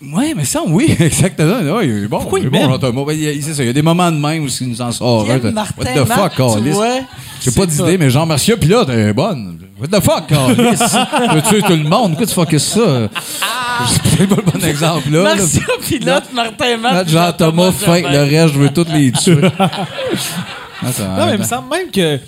Oui, 0.04 0.34
mais 0.36 0.44
ça, 0.44 0.60
oui, 0.66 0.96
exactement. 1.00 1.60
Ouais, 1.76 1.86
il 1.88 2.04
est 2.04 2.08
bon. 2.08 2.18
Pourquoi 2.18 2.40
il 2.40 2.46
est 2.46 2.50
bon? 2.50 2.68
Jean-Thomas? 2.70 3.12
Il 3.12 3.22
y 3.22 3.28
a- 3.28 3.32
c'est 3.42 3.54
ça, 3.54 3.62
il 3.62 3.66
y 3.66 3.70
a 3.70 3.72
des 3.72 3.82
moments 3.82 4.10
de 4.10 4.16
même 4.18 4.44
où 4.44 4.48
il 4.60 4.68
nous 4.68 4.82
en 4.82 4.90
sort. 4.90 5.24
Martin 5.26 5.72
What 5.78 5.84
the 6.04 6.08
fuck, 6.08 6.36
vois? 6.72 6.88
J'ai 7.40 7.50
pas 7.52 7.66
d'idée, 7.66 7.98
mais 7.98 8.10
Jean-Martial 8.10 8.58
Pilote 8.58 8.88
est 8.90 9.12
bonne. 9.12 9.58
What 9.80 9.88
the 9.88 10.02
fuck, 10.02 10.26
Calis? 10.26 10.78
Tu 11.28 11.34
veux 11.34 11.42
tuer 11.42 11.62
tout 11.62 11.72
le 11.72 11.88
monde? 11.88 12.10
Pourquoi 12.16 12.26
tu 12.26 12.34
fuckes 12.34 12.60
ça? 12.60 12.80
C'est 14.18 14.26
pas 14.28 14.36
le 14.36 14.42
bon 14.42 14.66
exemple, 14.66 15.10
là. 15.10 15.22
là. 15.22 15.34
Marcia 15.36 15.62
Pilote, 15.80 16.24
Martin 16.34 16.76
Matt. 16.78 16.92
Là, 16.92 17.04
Jean-Thomas 17.06 17.72
fake, 17.72 18.06
le 18.10 18.18
reste, 18.22 18.54
je 18.54 18.58
veux 18.58 18.68
tous 18.70 18.86
les 18.92 19.10
tuer. 19.12 19.38
Attends, 19.44 21.16
Non, 21.16 21.26
mais 21.26 21.34
il 21.34 21.38
me 21.38 21.44
semble 21.44 21.68
même 21.70 21.90
que. 21.90 22.18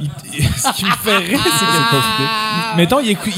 il- 0.00 0.10
ce 0.56 0.72
qui 0.76 0.84
me 0.84 0.90
fait 1.02 1.16
rire, 1.18 1.40
c'est 1.42 1.64
que. 1.64 2.76
Mettons, 2.76 3.00
il, 3.00 3.10
écou- 3.12 3.30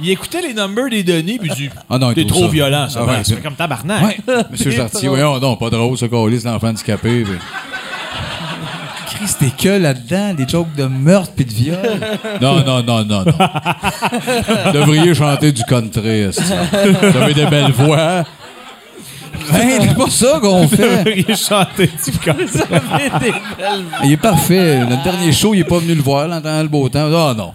il- 0.00 0.10
écoutait 0.10 0.42
les 0.42 0.54
numbers 0.54 0.90
des 0.90 1.02
données, 1.02 1.38
puis 1.38 1.50
il 1.52 1.56
dit 1.56 1.70
Ah 1.90 1.98
non, 1.98 2.10
il 2.10 2.14
T'es 2.14 2.24
trop 2.26 2.42
ça. 2.42 2.48
violent, 2.48 2.88
ça. 2.88 3.00
Ah 3.02 3.06
Ben, 3.06 3.12
ouais, 3.18 3.24
ça 3.24 3.34
fait 3.36 3.42
comme 3.42 3.54
tabarnak. 3.54 4.02
Ouais, 4.04 4.16
Monsieur 4.50 4.70
Jartier, 4.70 5.08
voyons, 5.08 5.38
non, 5.38 5.56
pas 5.56 5.70
drôle, 5.70 5.96
ça, 5.98 6.08
Calis, 6.08 6.40
l'enfant 6.44 6.68
handicapé. 6.68 7.24
puis- 7.24 7.32
Christ, 9.06 9.38
t'es 9.40 9.50
que 9.50 9.68
là-dedans, 9.80 10.34
des 10.34 10.46
jokes 10.46 10.74
de 10.76 10.84
meurtre 10.84 11.32
puis 11.34 11.44
de 11.44 11.52
viol. 11.52 11.78
Non, 12.40 12.62
non, 12.64 12.82
non, 12.82 13.04
non, 13.04 13.24
non. 13.24 13.32
Vous 14.66 14.72
devriez 14.72 15.12
chanter 15.14 15.50
du 15.50 15.62
country. 15.64 16.26
Vous 16.26 17.16
avez 17.20 17.34
des 17.34 17.46
belles 17.46 17.72
voix. 17.72 18.22
Ben, 19.52 19.80
c'est 19.80 19.96
pas 19.96 20.10
ça 20.10 20.38
qu'on 20.40 20.68
fait. 20.68 21.24
Il 21.28 21.36
chantait 21.36 21.86
du. 21.86 22.12
Il 24.04 24.12
est 24.12 24.16
parfait. 24.16 24.80
Le 24.80 25.02
dernier 25.02 25.32
show, 25.32 25.54
il 25.54 25.60
est 25.60 25.64
pas 25.64 25.78
venu 25.78 25.94
le 25.94 26.02
voir, 26.02 26.28
là, 26.28 26.38
dans 26.40 26.62
le 26.62 26.68
beau 26.68 26.88
temps. 26.88 27.08
Ah 27.12 27.34
non. 27.36 27.52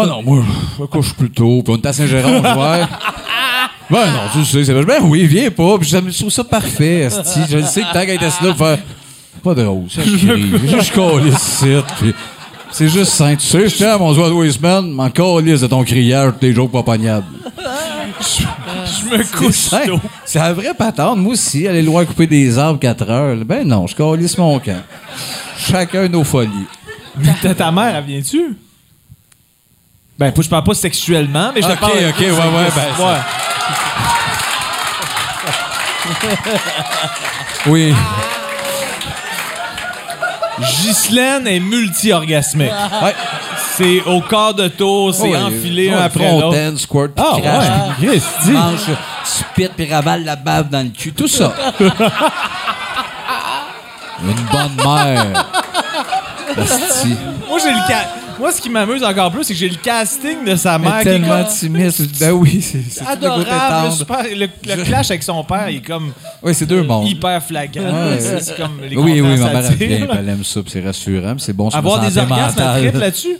Ah 0.00 0.06
non, 0.06 0.22
moi, 0.22 0.44
je 0.76 0.82
me 0.82 0.86
couche 0.86 1.12
plus 1.14 1.30
tôt. 1.30 1.62
Puis 1.64 1.74
on 1.74 1.76
est 1.76 1.86
à 1.86 1.92
Saint-Jérôme, 1.92 2.44
ouais. 2.44 2.84
Ben 3.90 4.04
non, 4.10 4.20
tu 4.32 4.38
le 4.40 4.44
sais, 4.44 4.64
c'est 4.64 4.84
Ben 4.84 5.02
oui, 5.02 5.24
viens 5.26 5.50
pas. 5.50 5.78
Puis 5.78 5.88
je 5.88 6.18
trouve 6.18 6.30
ça 6.30 6.44
parfait, 6.44 7.00
esti. 7.00 7.40
Je 7.50 7.62
sais 7.62 7.80
que 7.80 7.92
tant 7.92 8.04
qu'à 8.04 8.14
être 8.14 8.42
là, 8.42 8.54
faire... 8.54 8.78
Pas 9.42 9.54
drôle, 9.54 9.84
ça, 9.88 10.02
je 10.04 10.16
crie. 10.16 10.82
Je 10.82 10.92
colle 10.92 11.28
ici, 11.28 11.76
puis... 11.98 12.14
C'est 12.70 12.88
juste 12.88 13.12
sain. 13.12 13.34
Tu 13.34 13.46
sais, 13.46 13.66
je 13.66 13.76
tiens 13.76 13.94
à 13.94 13.98
mon 13.98 14.12
doigt 14.12 14.28
de 14.28 14.34
Wasteman, 14.34 14.90
m'en 14.90 15.08
calisse 15.08 15.62
de 15.62 15.66
ton 15.66 15.84
criage, 15.84 16.34
tes 16.38 16.52
jokes 16.52 16.70
pas 16.70 16.82
pognables. 16.82 17.24
Je 18.20 19.16
me 19.16 19.22
couche 19.36 19.54
C'est 19.54 19.86
tôt. 19.86 20.00
c'est 20.24 20.38
la 20.38 20.52
vraie 20.52 20.74
patente. 20.74 21.18
Moi 21.18 21.32
aussi, 21.32 21.66
aller 21.68 21.82
loin 21.82 22.04
couper 22.04 22.26
des 22.26 22.58
arbres 22.58 22.80
4 22.80 23.10
heures. 23.10 23.36
Ben 23.44 23.66
non, 23.66 23.86
je 23.86 23.94
calisse 23.94 24.36
mon 24.36 24.58
camp. 24.58 24.82
Chacun 25.58 26.08
nos 26.08 26.24
folies. 26.24 26.48
Ta, 27.42 27.54
ta 27.54 27.70
mère, 27.70 27.96
elle 27.96 28.04
vient-tu? 28.04 28.56
Ben, 30.18 30.32
je 30.36 30.48
parle 30.48 30.64
pas 30.64 30.74
sexuellement, 30.74 31.52
mais 31.54 31.62
je 31.62 31.68
te 31.68 31.72
Ok, 31.72 31.78
parle... 31.80 31.92
ok, 31.92 32.18
ouais, 32.18 32.30
ouais, 32.30 32.70
ben, 32.74 33.04
Ouais. 33.04 33.18
Oui. 37.66 37.94
Ghislaine 40.60 41.46
est 41.46 41.60
multi-orgasmée. 41.60 42.70
Ouais. 43.02 43.14
C'est 43.76 44.02
au 44.06 44.20
quart 44.22 44.54
de 44.54 44.66
tour, 44.66 45.14
c'est 45.14 45.28
Ouais, 45.28 45.36
enfilé 45.38 45.92
un 45.92 45.98
après 46.02 46.28
l'autre. 46.32 46.78
Squirt, 46.78 47.10
puis 47.14 47.24
Ah, 47.24 47.36
crash, 47.40 47.64
ouais. 47.68 47.72
puis 47.98 48.08
Yes, 48.08 48.24
mange, 48.48 48.80
spit, 49.24 49.68
puis 49.76 49.92
ravale 49.92 50.24
la 50.24 50.34
bave 50.34 50.68
dans 50.68 50.82
le 50.82 50.88
cul. 50.90 51.12
Tout 51.12 51.28
ça. 51.28 51.52
Une 54.20 54.34
bonne 54.50 54.74
mère. 54.84 55.26
Moi, 56.56 57.58
j'ai 57.62 57.70
le 57.70 57.78
ca- 57.86 58.08
Moi, 58.38 58.52
ce 58.52 58.60
qui 58.60 58.70
m'amuse 58.70 59.02
encore 59.02 59.32
plus, 59.32 59.44
c'est 59.44 59.52
que 59.52 59.58
j'ai 59.58 59.68
le 59.68 59.76
casting 59.76 60.44
de 60.44 60.54
sa 60.56 60.78
mère 60.78 61.00
qui 61.02 61.08
est 61.08 61.12
tellement 61.12 61.42
comme 61.44 61.52
timide. 61.52 61.92
Ben 62.20 62.30
oui, 62.32 62.60
c'est 62.62 62.78
le 63.04 63.08
adorable. 63.10 63.44
tendre. 63.46 63.92
super- 63.92 64.22
le, 64.24 64.46
le 64.76 64.84
clash 64.84 65.10
avec 65.10 65.22
son 65.22 65.42
père, 65.44 65.68
il 65.70 65.76
est 65.78 65.80
comme 65.86 66.12
Oui, 66.42 66.54
c'est 66.54 66.66
deux 66.66 66.82
mondes. 66.82 67.08
hyper 67.08 67.42
flagrant. 67.42 67.82
Ouais. 67.82 68.18
C'est- 68.20 68.56
comme 68.56 68.80
les 68.82 68.96
Oui, 68.96 69.20
oui, 69.20 69.36
ma 69.36 69.36
mère, 69.36 69.62
là. 69.62 69.70
puis 69.76 69.92
elle 69.92 70.28
aime 70.28 70.44
ça, 70.44 70.60
c'est 70.66 70.80
rassurant, 70.84 71.34
c'est 71.38 71.52
bon 71.52 71.68
Avoir 71.70 72.00
des 72.00 72.16
orgasmes, 72.18 72.62
elle 72.76 72.96
là-dessus? 72.98 73.36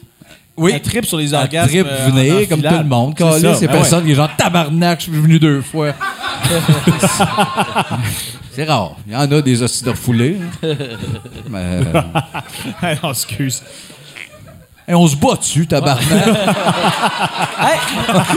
Oui. 0.57 0.73
Elle 0.75 0.83
tripe 0.83 1.07
sur 1.07 1.19
les 1.19 1.29
Elle 1.29 1.35
orgasmes. 1.37 1.69
tripe 1.69 1.87
euh, 1.89 2.09
en 2.09 2.11
venir, 2.11 2.49
comme 2.49 2.63
tout 2.63 2.69
le 2.75 2.83
monde. 2.85 3.15
C'est 3.17 3.41
ça, 3.41 3.55
c'est 3.55 3.67
ben 3.69 3.73
personne 3.75 4.05
qui 4.05 4.11
est 4.11 4.15
genre 4.17 4.31
tabarnak, 4.37 4.99
je 4.99 5.05
suis 5.05 5.13
venu 5.13 5.39
deux 5.39 5.63
fois. 5.63 5.93
c'est 8.53 8.65
rare. 8.65 8.97
Il 9.07 9.13
y 9.13 9.17
en 9.17 9.21
a 9.21 9.41
des 9.41 9.63
hosties 9.63 9.85
de 9.85 9.91
refoulés. 9.91 10.37
hein. 10.65 10.69
Mais, 11.49 11.59
euh, 11.59 12.03
Ah, 12.83 13.11
excuse. 13.11 13.63
Hey, 14.89 14.95
on 14.95 15.07
se 15.07 15.17
bat 15.17 15.37
dessus, 15.37 15.67
tabarnak. 15.67 16.07
Hey, 17.61 17.79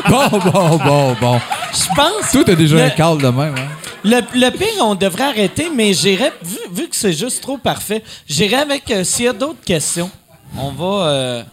bon, 0.09 0.39
bon, 0.51 0.77
bon, 0.77 1.15
bon. 1.21 1.39
je 1.73 1.87
pense. 1.95 2.31
Toi, 2.31 2.43
t'as 2.45 2.55
déjà 2.55 2.75
Le- 2.77 2.83
un 2.83 2.89
câble 2.89 3.21
de 3.21 3.27
même, 3.27 3.55
hein? 3.57 3.67
Le, 4.03 4.19
le 4.33 4.49
pire, 4.49 4.67
on 4.83 4.95
devrait 4.95 5.25
arrêter, 5.25 5.67
mais 5.75 5.93
j'irais, 5.93 6.33
vu, 6.43 6.57
vu 6.73 6.87
que 6.89 6.95
c'est 6.95 7.13
juste 7.13 7.41
trop 7.41 7.57
parfait, 7.57 8.03
j'irais 8.27 8.57
avec 8.57 8.89
euh, 8.91 9.03
s'il 9.03 9.25
y 9.25 9.27
a 9.27 9.33
d'autres 9.33 9.61
questions. 9.63 10.09
On 10.57 10.71
va. 10.71 11.07
euh, 11.07 11.43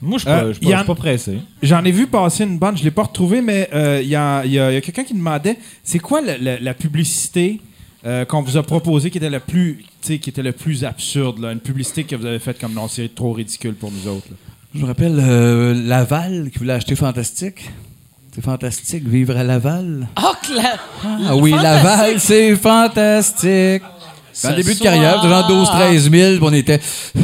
Moi, 0.00 0.18
je 0.18 0.28
Euh, 0.28 0.40
pas, 0.42 0.48
je 0.52 0.52
suis 0.66 0.84
pas- 0.86 0.94
pressé. 0.94 1.38
J'en 1.62 1.84
ai 1.84 1.90
vu 1.90 2.06
passer 2.06 2.44
une 2.44 2.58
bande, 2.58 2.78
je 2.78 2.84
l'ai 2.84 2.90
pas 2.92 3.02
retrouvée, 3.02 3.42
mais 3.42 3.68
euh, 3.74 4.00
il 4.02 4.08
y 4.08 4.14
a, 4.16 4.42
il 4.44 4.52
y 4.52 4.60
a- 4.60 4.80
quelqu'un 4.80 5.02
qui 5.04 5.14
demandait 5.14 5.58
c'est 5.82 5.98
quoi 5.98 6.20
le- 6.20 6.58
la 6.60 6.74
publicité 6.74 7.60
euh, 8.06 8.24
qu'on 8.24 8.42
vous 8.42 8.56
a 8.56 8.62
proposée 8.62 9.10
qui 9.10 9.18
était 9.18 9.30
la 9.30 9.40
plus, 9.40 9.84
qui 10.02 10.30
était 10.30 10.42
le 10.42 10.52
plus 10.52 10.84
absurde, 10.84 11.38
là, 11.38 11.52
une 11.52 11.60
publicité 11.60 12.04
que 12.04 12.16
vous 12.16 12.26
avez 12.26 12.38
faite 12.38 12.58
comme 12.60 12.72
non, 12.74 12.88
c'est 12.88 13.14
trop 13.14 13.32
ridicule 13.32 13.74
pour 13.74 13.90
nous 13.90 14.08
autres. 14.08 14.26
là. 14.30 14.36
Je 14.74 14.80
me 14.80 14.86
rappelle 14.86 15.18
euh, 15.20 15.74
Laval 15.74 16.50
qui 16.50 16.58
voulait 16.58 16.72
acheter 16.72 16.96
Fantastique. 16.96 17.70
C'est 18.34 18.40
fantastique, 18.42 19.06
vivre 19.06 19.36
à 19.36 19.44
Laval. 19.44 20.08
Ah, 20.16 20.32
Cla- 20.42 20.78
Ah 21.04 21.36
oui. 21.36 21.50
Laval, 21.50 22.18
c'est 22.18 22.56
fantastique. 22.56 23.82
En 24.44 24.52
début 24.56 24.74
de 24.74 24.80
carrière, 24.80 25.22
genre 25.22 25.48
12-13 25.50 26.10
000, 26.10 26.10
puis 26.10 26.38
on 26.42 26.52
était... 26.52 26.80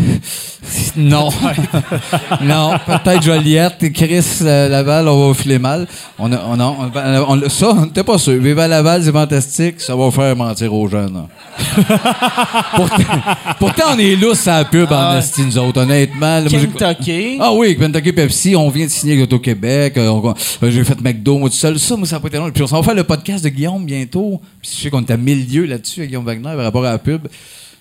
Non. 0.97 1.31
non, 2.43 2.73
peut-être 2.85 3.23
Joliette, 3.23 3.83
et 3.83 3.93
Chris 3.93 4.25
euh, 4.43 4.69
Laval, 4.69 5.09
on 5.09 5.29
va 5.29 5.35
filer 5.35 5.59
mal. 5.59 5.87
On 6.19 6.31
a, 6.33 6.41
on 6.47 6.61
a- 6.61 6.65
on- 6.65 7.43
on- 7.45 7.49
ça, 7.49 7.71
on 7.71 7.87
n'était 7.87 8.03
pas 8.03 8.19
sûr. 8.19 8.35
Vivre 8.43 8.61
à 8.61 8.69
Laval, 8.69 9.03
c'est 9.03 9.13
fantastique, 9.13 9.81
ça 9.81 9.95
va 9.97 10.11
faire 10.11 10.35
mentir 10.37 10.75
aux 10.75 10.89
jeunes. 10.89 11.27
pourtant, 12.77 12.97
pourtant, 13.59 13.83
on 13.95 13.99
est 13.99 14.17
lousse 14.17 14.47
à 14.47 14.59
la 14.59 14.65
pub 14.65 14.91
en 14.93 15.13
ouais. 15.13 15.19
esti, 15.19 15.43
nous 15.43 15.59
autres, 15.59 15.81
honnêtement. 15.81 16.43
Kentucky. 16.49 17.39
ah 17.41 17.53
oui, 17.53 17.77
Kentucky 17.77 18.13
Pepsi, 18.13 18.57
on 18.57 18.69
vient 18.69 18.87
de 18.87 18.91
signer 18.91 19.15
avec 19.15 19.25
Auto-Québec. 19.25 19.97
euh, 19.97 20.11
euh, 20.63 20.71
J'ai 20.71 20.85
fait 20.85 21.01
McDo, 21.01 21.39
moi 21.39 21.49
tout 21.49 21.57
seul. 21.57 21.79
Ça, 21.79 21.97
moi, 21.97 22.07
ça 22.07 22.17
n'a 22.17 22.21
pas 22.21 22.29
été 22.29 22.37
long. 22.39 22.51
Puis 22.51 22.63
on 22.63 22.67
s'en 22.67 22.77
va 22.81 22.83
faire 22.83 22.95
le 22.95 23.05
podcast 23.05 23.43
de 23.45 23.49
Guillaume 23.49 23.85
bientôt. 23.85 24.41
Puis 24.61 24.71
je 24.75 24.83
sais 24.83 24.91
qu'on 24.91 25.01
est 25.03 25.11
à 25.11 25.17
milieu 25.17 25.65
là-dessus 25.67 26.01
avec 26.01 26.11
Guillaume 26.11 26.25
Wagner 26.25 26.43
par 26.43 26.57
rapport 26.65 26.85
à 26.85 26.98
la 26.99 27.19
pub. 27.19 27.29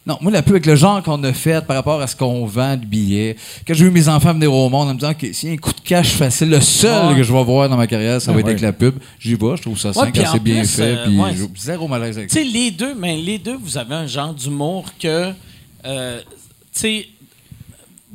Non, 0.05 0.17
moi, 0.21 0.31
la 0.31 0.41
pub 0.41 0.53
avec 0.53 0.65
le 0.65 0.75
genre 0.77 1.03
qu'on 1.03 1.21
a 1.25 1.33
fait 1.33 1.65
par 1.65 1.75
rapport 1.75 1.99
à 2.01 2.07
ce 2.07 2.15
qu'on 2.15 2.45
vend 2.45 2.77
de 2.77 2.85
billets. 2.85 3.35
Quand 3.67 3.73
j'ai 3.73 3.83
vu 3.83 3.91
mes 3.91 4.07
enfants 4.07 4.31
venir 4.33 4.53
au 4.53 4.69
monde 4.69 4.87
en 4.87 4.93
me 4.93 4.99
disant 4.99 5.13
que 5.13 5.33
s'il 5.33 5.49
y 5.49 5.51
a 5.51 5.55
un 5.55 5.57
coup 5.57 5.73
de 5.73 5.81
cash 5.81 6.11
facile, 6.13 6.49
le 6.49 6.61
seul 6.61 7.09
Ouais. 7.11 7.17
que 7.17 7.23
je 7.23 7.33
vais 7.33 7.43
voir 7.43 7.67
dans 7.67 7.75
ma 7.75 7.87
carrière, 7.87 8.21
ça 8.21 8.31
va 8.31 8.39
être 8.39 8.45
ouais. 8.45 8.51
avec 8.51 8.61
la 8.61 8.71
pub. 8.71 8.95
J'y 9.19 9.35
vais, 9.35 9.57
je 9.57 9.61
trouve 9.63 9.77
ça 9.77 9.91
simple, 9.91 10.13
bien 10.13 10.31
plus, 10.61 10.75
fait. 10.75 10.81
euh, 10.83 11.05
puis 11.05 11.61
zéro 11.61 11.89
malaise 11.89 12.17
avec 12.17 12.31
ça. 12.31 12.39
les 12.39 12.71
deux, 12.71 12.95
mais 12.95 13.17
les 13.17 13.37
deux, 13.37 13.57
vous 13.57 13.77
avez 13.77 13.95
un 13.95 14.07
genre 14.07 14.33
d'humour 14.33 14.85
que, 14.97 15.33
euh, 15.85 16.21
tu 16.21 16.79
sais, 16.79 17.07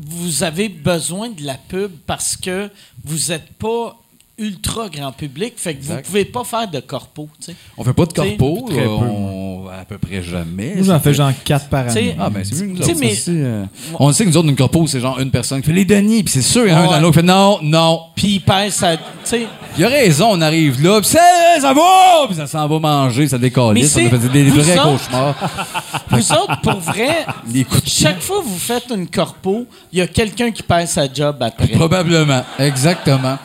vous 0.00 0.42
avez 0.42 0.70
besoin 0.70 1.28
de 1.28 1.42
la 1.44 1.54
pub 1.68 1.90
parce 2.06 2.36
que 2.38 2.70
vous 3.04 3.18
n'êtes 3.28 3.48
pas 3.58 3.98
ultra 4.42 4.88
grand 4.88 5.12
public, 5.12 5.54
fait 5.56 5.74
que 5.74 5.82
vous 5.82 5.90
Exact. 5.92 6.06
pouvez 6.06 6.24
pas 6.24 6.44
faire 6.44 6.68
de 6.70 6.80
corpo, 6.80 7.28
tu 7.40 7.46
sais. 7.52 7.56
On 7.78 7.84
fait 7.84 7.92
pas 7.92 8.04
de 8.06 8.12
T'sais, 8.12 8.36
corpo, 8.36 8.66
très 8.68 8.82
peu, 8.84 8.88
on, 8.88 9.66
à 9.68 9.84
peu 9.84 9.98
près 9.98 10.22
jamais. 10.22 10.74
Moi, 10.76 10.84
j'en 10.84 11.00
fais 11.00 11.14
genre 11.14 11.30
4 11.44 11.68
par 11.68 11.88
année. 11.88 12.16
Ah, 12.18 12.28
ben 12.30 12.44
c'est 12.44 12.56
mieux 12.56 12.60
que 12.60 12.66
nous 12.72 12.76
Tu 12.78 12.82
sais, 12.84 12.90
autres, 12.90 13.00
mais- 13.00 13.14
ça, 13.14 13.22
c'est, 13.24 13.30
euh, 13.34 13.64
On 13.98 14.12
sait 14.12 14.24
que 14.24 14.30
nous 14.30 14.36
autres, 14.36 14.48
une 14.48 14.56
corpo, 14.56 14.86
c'est 14.86 15.00
genre 15.00 15.18
une 15.20 15.30
personne 15.30 15.60
qui 15.60 15.66
fait 15.68 15.72
les 15.72 15.84
Denis, 15.84 16.22
puis 16.22 16.32
c'est 16.32 16.42
sûr, 16.42 16.66
il 16.66 16.70
y 16.70 16.72
en 16.74 16.76
a 16.76 16.80
un 16.80 16.86
dans 16.86 17.00
l'autre 17.00 17.12
qui 17.14 17.20
fait 17.20 17.32
non, 17.32 17.58
non. 17.62 18.00
Puis 18.16 18.28
il 18.34 18.40
pèse 18.40 18.74
sa- 18.74 18.96
Il 19.78 19.84
a 19.84 19.88
raison, 19.88 20.28
on 20.32 20.40
arrive 20.42 20.82
là, 20.82 21.00
puis 21.00 21.08
c'est- 21.08 21.60
ça 21.60 21.72
va! 21.72 22.26
Puis 22.26 22.36
ça 22.36 22.46
s'en 22.46 22.66
va 22.68 22.78
manger, 22.78 23.26
ça 23.28 23.38
décolle. 23.38 23.74
Mais 23.74 23.84
Ça 23.84 24.00
nous 24.02 24.10
fait 24.10 24.28
des 24.28 24.44
vous 24.50 24.60
vrais 24.60 24.78
autres- 24.78 24.98
cauchemars. 25.08 25.34
vous 26.10 26.32
autres, 26.32 26.60
pour 26.60 26.80
vrai, 26.80 27.24
chaque 27.86 28.20
fois 28.20 28.40
que 28.40 28.46
vous 28.46 28.58
faites 28.58 28.90
une 28.94 29.06
corpo, 29.06 29.66
il 29.92 29.98
y 29.98 30.02
a 30.02 30.06
quelqu'un 30.06 30.50
qui 30.50 30.62
perd 30.62 30.88
sa 30.88 31.10
job 31.12 31.36
après. 31.40 31.68
Probablement, 31.68 32.42
exactement. 32.58 33.38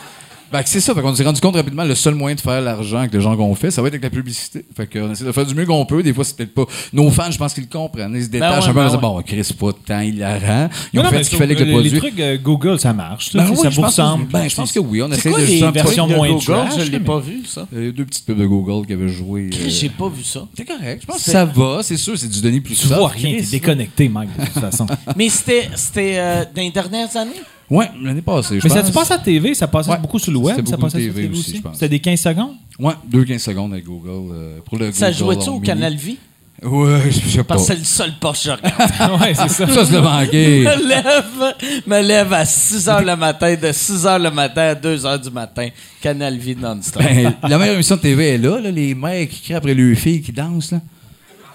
Ben, 0.51 0.61
c'est 0.65 0.79
ça, 0.79 0.93
fait 0.95 1.01
qu'on 1.01 1.13
s'est 1.15 1.23
rendu 1.23 1.41
compte 1.41 1.55
rapidement, 1.55 1.83
le 1.83 1.95
seul 1.95 2.15
moyen 2.15 2.35
de 2.35 2.41
faire 2.41 2.61
l'argent 2.61 2.99
avec 2.99 3.13
les 3.13 3.21
gens 3.21 3.35
qu'on 3.35 3.53
fait, 3.55 3.69
ça 3.71 3.81
va 3.81 3.87
être 3.89 3.95
avec 3.95 4.03
la 4.03 4.09
publicité. 4.09 4.63
Fait 4.75 4.87
qu'on 4.87 5.11
essaie 5.11 5.25
de 5.25 5.31
faire 5.31 5.45
du 5.45 5.53
mieux 5.55 5.65
qu'on 5.65 5.85
peut. 5.85 6.01
Des 6.03 6.13
fois, 6.13 6.23
c'est 6.23 6.35
peut-être 6.37 6.53
pas. 6.53 6.65
Nos 6.93 7.09
fans, 7.11 7.29
je 7.31 7.37
pense 7.37 7.53
qu'ils 7.53 7.63
le 7.63 7.69
comprennent. 7.69 8.13
Ils 8.15 8.23
se 8.23 8.29
détachent 8.29 8.63
ouais, 8.65 8.69
un 8.69 8.73
peu 8.73 8.79
en 8.79 8.83
ben 8.83 8.89
disant, 8.89 8.97
ouais. 8.97 9.01
bon, 9.01 9.21
Chris, 9.23 9.43
c'est 9.43 9.57
pas 9.57 9.71
tant 9.85 9.99
hilarant. 10.01 10.69
Ils 10.93 10.97
Non, 10.97 11.01
ont 11.01 11.05
non, 11.05 11.09
fait 11.11 11.23
ce 11.23 11.29
qu'il 11.29 11.37
fallait 11.39 11.55
avec 11.55 11.67
le 11.67 11.73
produit. 11.73 11.89
Les 11.91 11.97
trucs 11.99 12.19
euh, 12.19 12.37
Google, 12.41 12.79
ça 12.79 12.93
marche. 12.93 13.33
Ben 13.33 13.45
ça, 13.45 13.51
oui, 13.51 13.57
ça 13.57 13.69
vous 13.69 13.81
que- 13.81 13.85
ressemble. 13.87 14.25
Ben, 14.27 14.47
je 14.49 14.55
pense 14.55 14.71
que 14.71 14.79
oui. 14.79 15.01
On 15.01 15.11
essaie 15.11 15.29
quoi 15.29 15.39
de 15.41 15.45
les 15.45 15.71
versions 15.71 16.07
de 16.07 16.15
moins 16.15 16.29
Google? 16.29 16.43
trash, 16.43 16.73
Je 16.85 16.91
l'ai 16.91 16.99
pas 16.99 17.19
vu, 17.19 17.43
ça. 17.45 17.67
Il 17.73 17.83
y 17.85 17.87
a 17.87 17.91
deux 17.91 18.05
petites 18.05 18.25
pubs 18.25 18.37
de 18.37 18.45
Google 18.45 18.85
qui 18.87 18.93
avaient 18.93 19.09
joué. 19.09 19.49
euh, 19.53 19.69
J'ai 19.69 19.89
pas 19.89 20.07
vu 20.09 20.23
ça. 20.23 20.47
C'est 20.55 20.65
correct. 20.65 21.01
Je 21.01 21.05
pense 21.07 21.23
que 21.23 21.31
ça 21.31 21.45
va, 21.45 21.79
c'est 21.83 21.97
sûr, 21.97 22.17
c'est 22.17 22.29
du 22.29 22.41
Denis 22.41 22.61
plus 22.61 22.75
Tu 22.75 22.87
vois 22.87 23.07
rien, 23.09 23.37
t'es 23.37 23.41
déconnecté, 23.51 24.07
Mike, 24.09 24.29
de 24.39 24.45
toute 24.45 24.53
façon. 24.59 24.85
Mais 25.17 25.29
c'était 25.29 25.69
c'était 25.75 26.15
euh, 26.17 26.43
dans 26.55 26.61
les 26.61 26.71
dernières 26.71 27.15
années? 27.17 27.31
Ouais, 27.69 27.89
l'année 28.01 28.21
passée. 28.21 28.59
je 28.59 28.67
Mais 28.67 28.73
ça 28.73 28.81
tu 28.83 28.91
passes 28.93 29.11
à 29.11 29.17
la 29.17 29.23
TV, 29.23 29.53
ça 29.53 29.67
passait 29.67 29.91
Ouais. 29.91 29.97
beaucoup 29.99 30.19
sur 30.19 30.31
le 30.31 30.37
web, 30.37 30.55
C'était 30.55 30.69
ça 30.71 30.77
passait 30.77 30.97
TV 30.99 31.07
la 31.07 31.13
TV 31.27 31.29
aussi, 31.31 31.39
aussi. 31.41 31.57
je 31.57 31.61
pense. 31.61 31.73
C'était 31.73 31.89
des 31.89 31.99
15 31.99 32.19
secondes? 32.19 32.53
Ouais, 32.79 32.93
2-15 33.11 33.39
secondes 33.39 33.73
avec 33.73 33.85
Google. 33.85 34.31
euh, 34.33 34.59
pour 34.65 34.77
le 34.77 34.91
Ça 34.93 35.11
jouait-tu 35.11 35.49
au 35.49 35.59
Canal. 35.59 35.95
Vie? 35.95 36.17
Ouais, 36.63 37.01
je 37.11 37.29
sais 37.29 37.37
pas. 37.39 37.53
Parce 37.55 37.67
que 37.67 37.73
c'est 37.73 37.79
le 37.79 37.85
seul 37.85 38.13
poste 38.19 38.43
que 38.45 38.49
je 38.49 38.55
regarde. 38.55 39.21
ouais, 39.21 39.33
c'est 39.35 39.47
ça. 39.49 39.67
Ça, 39.67 39.85
c'est 39.85 39.91
le 39.93 40.01
manqué. 40.01 40.63
me 40.63 40.87
lève, 40.87 41.53
me 41.85 42.01
lève 42.01 42.33
à 42.33 42.45
6 42.45 42.87
h 42.87 43.03
le 43.05 43.15
matin, 43.15 43.55
de 43.61 43.71
6 43.71 44.05
h 44.05 44.19
le 44.23 44.31
matin 44.31 44.61
à 44.69 44.73
2 44.75 44.97
h 44.97 45.21
du 45.21 45.29
matin. 45.29 45.67
Canal 46.01 46.35
Vie 46.37 46.55
non-stop. 46.55 47.03
Ben, 47.03 47.35
la 47.43 47.57
meilleure 47.59 47.75
émission 47.75 47.95
de 47.97 48.01
TV 48.01 48.29
est 48.29 48.37
là, 48.39 48.59
là, 48.59 48.71
les 48.71 48.95
mères 48.95 49.27
qui 49.29 49.41
crient 49.41 49.53
après 49.55 49.75
leurs 49.75 49.95
filles 49.97 50.21
qui 50.21 50.31
dansent. 50.31 50.71
Là. 50.71 50.79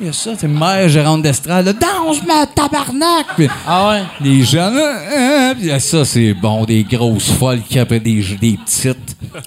Il 0.02 0.06
y 0.06 0.08
a 0.08 0.12
ça, 0.12 0.32
c'est 0.36 0.48
mère 0.48 0.88
gérante 0.88 1.22
d'estrade. 1.22 1.64
là, 1.64 1.72
Danse, 1.72 2.20
ma 2.26 2.44
tabarnak! 2.44 3.26
Puis 3.36 3.46
ah 3.64 3.90
ouais? 3.90 4.02
les 4.20 4.42
jeunes, 4.42 4.76
hein, 4.76 4.98
hein, 5.16 5.54
puis 5.56 5.70
ça, 5.80 6.04
c'est 6.04 6.34
bon, 6.34 6.64
des 6.64 6.82
grosses 6.82 7.30
folles 7.30 7.62
qui 7.62 7.78
après 7.78 8.00
des, 8.00 8.20
des 8.40 8.58
petites. 8.64 9.16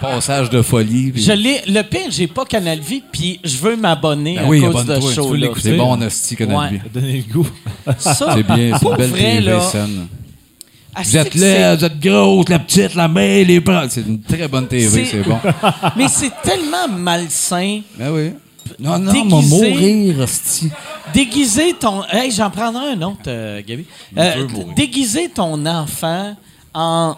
Passage 0.00 0.48
de 0.48 0.62
folie. 0.62 1.12
puis- 1.12 1.22
Je 1.22 1.32
l'ai, 1.32 1.60
le 1.66 1.82
pire, 1.82 2.06
j'ai 2.10 2.26
pas 2.28 2.46
Canal 2.46 2.78
Vie, 2.78 3.02
puis 3.12 3.40
je 3.44 3.58
veux 3.58 3.76
m'abonner 3.76 4.36
Ben 4.36 4.44
à 4.44 4.48
oui, 4.48 4.62
cause 4.62 4.86
de 4.86 5.36
l'écouter. 5.36 5.60
C'est 5.62 5.76
bon 5.76 5.92
en 5.92 6.00
hostie, 6.00 6.36
Canal 6.36 6.56
Ouais. 6.56 6.70
Vie. 6.70 6.80
Donner 6.92 7.24
le 7.28 7.32
goût. 7.34 7.48
Ça, 7.98 8.32
C'est 8.34 8.42
bien, 8.42 8.78
c'est 8.78 8.86
une 8.88 8.96
belle 8.96 9.10
vrai, 9.10 9.20
TV 9.20 9.40
là, 9.40 9.60
saine. 9.60 10.06
Asti 10.94 11.12
Vous 11.12 11.16
êtes 11.18 11.34
laide, 11.34 11.78
vous 11.78 11.84
êtes 11.84 12.00
grosse, 12.00 12.48
la 12.48 12.58
petite, 12.58 12.94
la 12.94 13.08
mère, 13.08 13.46
les 13.46 13.60
bras. 13.60 13.88
C'est 13.88 14.02
une 14.02 14.20
très 14.20 14.48
bonne 14.48 14.66
TV, 14.68 15.04
C'est- 15.04 15.22
bon. 15.22 15.38
Mais 15.96 16.08
c'est 16.08 16.32
tellement 16.42 16.88
malsain. 16.88 17.80
Ben 17.98 18.10
oui. 18.12 18.30
Non, 18.78 18.98
non, 18.98 19.12
Déguisé. 19.12 19.34
m'a 19.34 19.42
mourir, 19.42 20.18
hostie. 20.20 20.70
Déguiser 21.14 21.72
ton. 21.80 22.04
Hey, 22.10 22.30
j'en 22.30 22.50
prendrai 22.50 22.88
un 22.92 23.02
autre, 23.02 23.20
euh, 23.26 23.62
Gaby. 23.66 23.86
Euh, 24.16 24.46
déguiser 24.76 25.28
ton 25.30 25.64
enfant 25.66 26.36
en. 26.74 27.16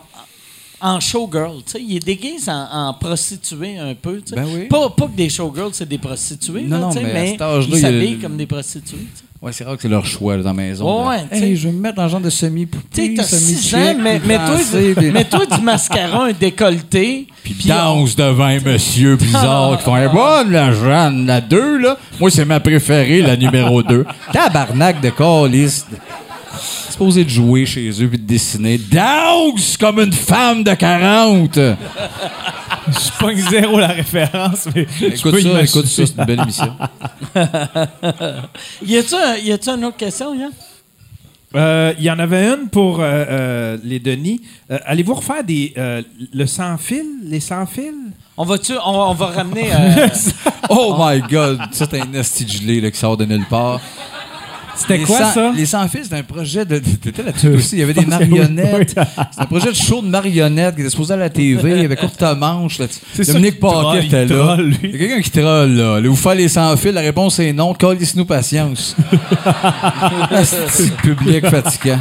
En 0.82 0.98
showgirl, 0.98 1.56
tu 1.66 1.72
sais, 1.72 1.82
il 1.86 1.96
est 1.96 1.98
déguisé 2.06 2.50
en, 2.50 2.66
en 2.88 2.94
prostituée 2.94 3.76
un 3.76 3.94
peu, 3.94 4.22
tu 4.22 4.28
sais. 4.30 4.34
Ben 4.36 4.46
oui. 4.50 4.64
Pas, 4.66 4.88
pas 4.88 5.08
que 5.08 5.14
des 5.14 5.28
showgirls, 5.28 5.74
c'est 5.74 5.86
des 5.86 5.98
prostituées, 5.98 6.62
Non, 6.62 6.78
là, 6.78 6.78
non, 6.86 6.94
mais 6.94 7.00
à 7.00 7.12
mais 7.12 7.36
cet 7.38 7.40
il 7.68 7.74
y 7.74 7.76
a 7.76 7.80
s'habillent 7.82 8.14
le- 8.14 8.22
comme 8.22 8.36
des 8.38 8.46
prostituées. 8.46 8.96
tu 8.96 9.04
sais. 9.18 9.24
Ouais, 9.42 9.52
c'est 9.52 9.64
rare 9.64 9.76
que 9.76 9.80
c'est 9.82 9.88
leur 9.88 10.04
choix 10.04 10.36
là, 10.36 10.42
dans 10.42 10.50
la 10.50 10.54
maison. 10.54 11.08
Ouais, 11.08 11.16
là. 11.16 11.24
Hey, 11.30 11.56
je 11.56 11.68
vais 11.68 11.72
me 11.72 11.80
mettre 11.80 11.94
dans 11.94 12.02
le 12.04 12.10
genre 12.10 12.20
de 12.20 12.28
semi-poupée, 12.28 12.86
Tu 12.92 13.06
sais, 13.06 13.14
t'as 13.16 13.22
semi 13.24 13.54
6 13.56 13.74
ans, 13.74 13.94
mais 13.98 14.20
mets-toi 14.20 15.46
du 15.46 15.62
mascara, 15.62 16.24
un 16.26 16.32
décolleté. 16.32 17.26
puis 17.42 17.54
danse 17.64 18.14
devant 18.14 18.44
un 18.44 18.60
monsieur 18.60 19.16
bizarre 19.16 19.78
qui 19.78 19.84
font 19.84 19.94
un 19.94 20.08
bonne 20.12 20.50
la 20.52 20.72
Jeanne, 20.74 21.24
la 21.24 21.40
2 21.40 21.78
là. 21.78 21.96
Moi 22.20 22.30
c'est 22.30 22.44
ma 22.44 22.60
préférée, 22.60 23.22
la 23.22 23.34
numéro 23.36 23.82
2. 23.84 24.04
Tabarnak 24.30 25.00
de 25.00 25.08
calice. 25.08 25.86
Supposé 26.90 27.24
de 27.24 27.30
jouer 27.30 27.64
chez 27.64 27.88
eux 28.02 28.08
puis 28.08 28.18
de 28.18 28.26
dessiner. 28.26 28.76
Danse 28.76 29.78
comme 29.78 30.00
une 30.00 30.12
femme 30.12 30.62
de 30.64 30.74
40. 30.74 31.58
Je 32.88 33.18
pogne 33.18 33.36
zéro 33.50 33.78
la 33.78 33.88
référence, 33.88 34.66
mais 34.74 34.86
je 34.98 35.06
Écoute 35.06 35.22
peux 35.32 35.40
ça, 35.40 35.48
imaginer. 35.48 35.64
écoute 35.68 35.86
ça, 35.86 36.06
c'est 36.06 36.16
une 36.18 36.24
belle 36.24 36.40
émission. 36.40 36.76
Y 38.84 38.96
a-tu 38.96 39.14
un- 39.14 39.36
y 39.36 39.52
a-tu 39.52 39.68
une 39.70 39.84
autre 39.84 39.96
question, 39.96 40.34
Yann? 40.34 40.50
Euh, 41.56 41.92
Il 41.98 42.04
y 42.04 42.10
en 42.10 42.18
avait 42.18 42.46
une 42.46 42.68
pour 42.68 43.00
euh, 43.00 43.04
euh, 43.28 43.78
les 43.82 43.98
Denis. 43.98 44.40
Euh, 44.70 44.78
Allez-vous 44.86 45.14
refaire 45.14 45.42
des, 45.44 45.72
euh, 45.76 46.02
le 46.32 46.46
sans-fil? 46.46 47.04
Les 47.24 47.40
sans-fil? 47.40 47.92
On 48.36 48.44
va-tu, 48.44 48.72
on, 48.84 49.10
on 49.10 49.14
va 49.14 49.26
ramener. 49.26 49.68
euh, 49.74 50.06
Oh 50.68 50.96
my 50.98 51.20
god, 51.22 51.58
ça 51.72 51.86
c'est 51.90 52.00
un 52.00 52.12
esti 52.14 52.46
gelé 52.48 52.80
là, 52.80 52.90
qui 52.90 52.98
sort 52.98 53.16
de 53.16 53.24
nulle 53.24 53.46
part. 53.50 53.80
C'était 54.80 54.98
quoi 55.00 55.18
sans- 55.18 55.32
ça? 55.34 55.52
Les 55.56 55.66
sans-fils, 55.66 56.04
c'était 56.04 56.16
un 56.16 56.22
projet 56.22 56.64
de. 56.64 56.78
T'étais 56.78 57.22
là-dessus 57.22 57.48
aussi. 57.48 57.76
Il 57.76 57.78
y 57.80 57.82
avait 57.82 57.94
des 57.94 58.06
marionnettes. 58.06 58.90
C'était 58.90 59.00
un 59.38 59.46
projet 59.46 59.68
de 59.70 59.76
show 59.76 60.02
de 60.02 60.08
marionnettes 60.08 60.74
qui 60.74 60.80
était 60.82 60.90
supposé 60.90 61.14
à 61.14 61.16
la 61.16 61.30
TV. 61.30 61.70
Il 61.72 61.82
y 61.82 61.84
avait 61.84 61.96
courte 61.96 62.22
manche. 62.36 62.78
C'est 63.14 63.26
Dominique 63.26 63.60
Paquet 63.60 64.06
était 64.06 64.26
là. 64.26 64.56
Il 64.82 64.90
y 64.90 64.94
a 64.94 64.98
quelqu'un 64.98 65.20
qui 65.20 65.30
troll, 65.30 65.70
là. 65.72 65.94
Allez-vous 65.96 66.16
faire 66.16 66.34
les 66.34 66.48
sans-fils? 66.48 66.92
La 66.92 67.00
réponse 67.02 67.38
est 67.38 67.52
non. 67.52 67.74
Collez-nous 67.74 68.24
patience. 68.24 68.96
Asti 70.30 70.84
de 70.90 70.94
public 71.14 71.46
fatigant. 71.46 72.00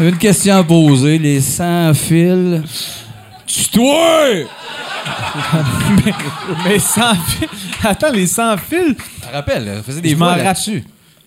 Une 0.00 0.16
question 0.16 0.56
à 0.56 0.64
poser. 0.64 1.18
Les 1.18 1.40
sans-fils. 1.40 2.60
Tu 3.46 3.68
toi! 3.68 4.26
Mais 6.64 6.78
sans 6.78 7.14
fil. 7.14 7.48
Attends, 7.82 8.12
les 8.12 8.26
sans 8.26 8.56
fil. 8.56 8.94
Je 9.28 9.34
rappelle, 9.34 9.82
faisait 9.84 10.00
des 10.00 10.10
Je 10.10 10.16
m'en. 10.16 10.26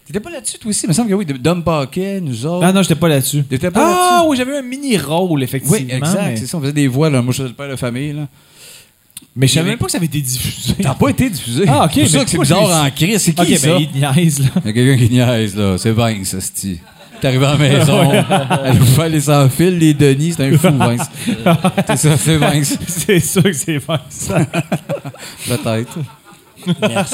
T'étais 0.06 0.19
pas 0.19 0.30
là-dessus, 0.30 0.60
toi 0.60 0.69
aussi? 0.69 0.86
Il 0.86 0.90
me 0.90 0.94
semble 0.94 1.10
que 1.10 1.15
oui. 1.15 1.26
Dom 1.26 1.64
Paquet, 1.64 2.22
nous 2.22 2.45
autres. 2.45 2.64
Ah 2.65 2.72
non, 2.72 2.82
j'étais 2.84 2.94
pas 2.95 3.07
là-dessus. 3.07 3.44
T'étais 3.44 3.72
pas 3.72 3.82
Ah 3.84 4.11
là-dessus? 4.18 4.30
oui, 4.30 4.38
j'avais 4.38 4.57
un 4.57 4.61
mini 4.61 4.98
rôle, 4.98 5.41
effectivement. 5.41 5.77
Oui, 5.77 5.88
exact. 5.90 6.22
Mais, 6.23 6.38
C'est 6.38 6.45
ça, 6.45 6.57
on 6.57 6.61
faisait 6.61 6.73
des 6.73 6.88
voix, 6.88 7.10
là. 7.10 7.22
Moi, 7.23 7.32
je 7.34 7.38
faisais 7.38 7.49
le 7.49 7.56
père 7.56 7.69
de 7.69 7.76
famille, 7.76 8.14
là. 8.14 8.27
mais 9.36 9.48
je 9.48 9.53
savais 9.53 9.69
même 9.69 9.80
pas 9.80 9.86
que 9.86 9.91
ça 9.91 9.98
avait 9.98 10.06
été 10.06 10.22
diffusé. 10.22 10.76
T'as 10.80 10.94
pas 10.94 11.10
été 11.10 11.27
diffusé. 11.30 11.64
Ah, 11.68 11.86
ok, 11.86 11.91
C'est 11.95 12.07
ça 12.07 12.23
que 12.23 12.30
c'est 12.30 12.38
bizarre 12.38 12.86
en 12.86 12.90
crise. 12.91 13.18
C'est 13.23 13.34
qui, 13.34 13.41
Ok, 13.53 13.57
ça? 13.57 13.68
ben 13.68 13.88
il 13.94 13.99
niaise, 13.99 14.40
là. 14.41 14.45
Il 14.64 14.68
y 14.68 14.69
a 14.69 14.73
quelqu'un 14.73 15.06
qui 15.07 15.11
niaise, 15.11 15.56
là. 15.56 15.76
C'est 15.80 15.91
Vince, 15.91 16.34
esti. 16.36 16.80
T'es 17.19 17.27
arrivé 17.30 17.45
à 17.45 17.52
la 17.53 17.57
maison, 17.57 18.11
elle 18.65 18.77
vous 18.77 18.86
fait 18.86 19.10
les 19.10 19.22
sans-fil, 19.22 19.77
les 19.80 19.94
Denis, 19.94 20.34
c'est 20.38 20.44
un 20.53 20.57
fou, 20.57 20.68
Vince. 20.77 21.10
c'est 21.88 21.95
ça, 21.98 22.18
c'est 22.18 22.38
Vince. 22.38 22.77
C'est 22.88 23.19
sûr 23.22 23.41
que 23.41 23.53
c'est 23.53 23.80
pas 23.80 24.06
ça. 24.10 24.45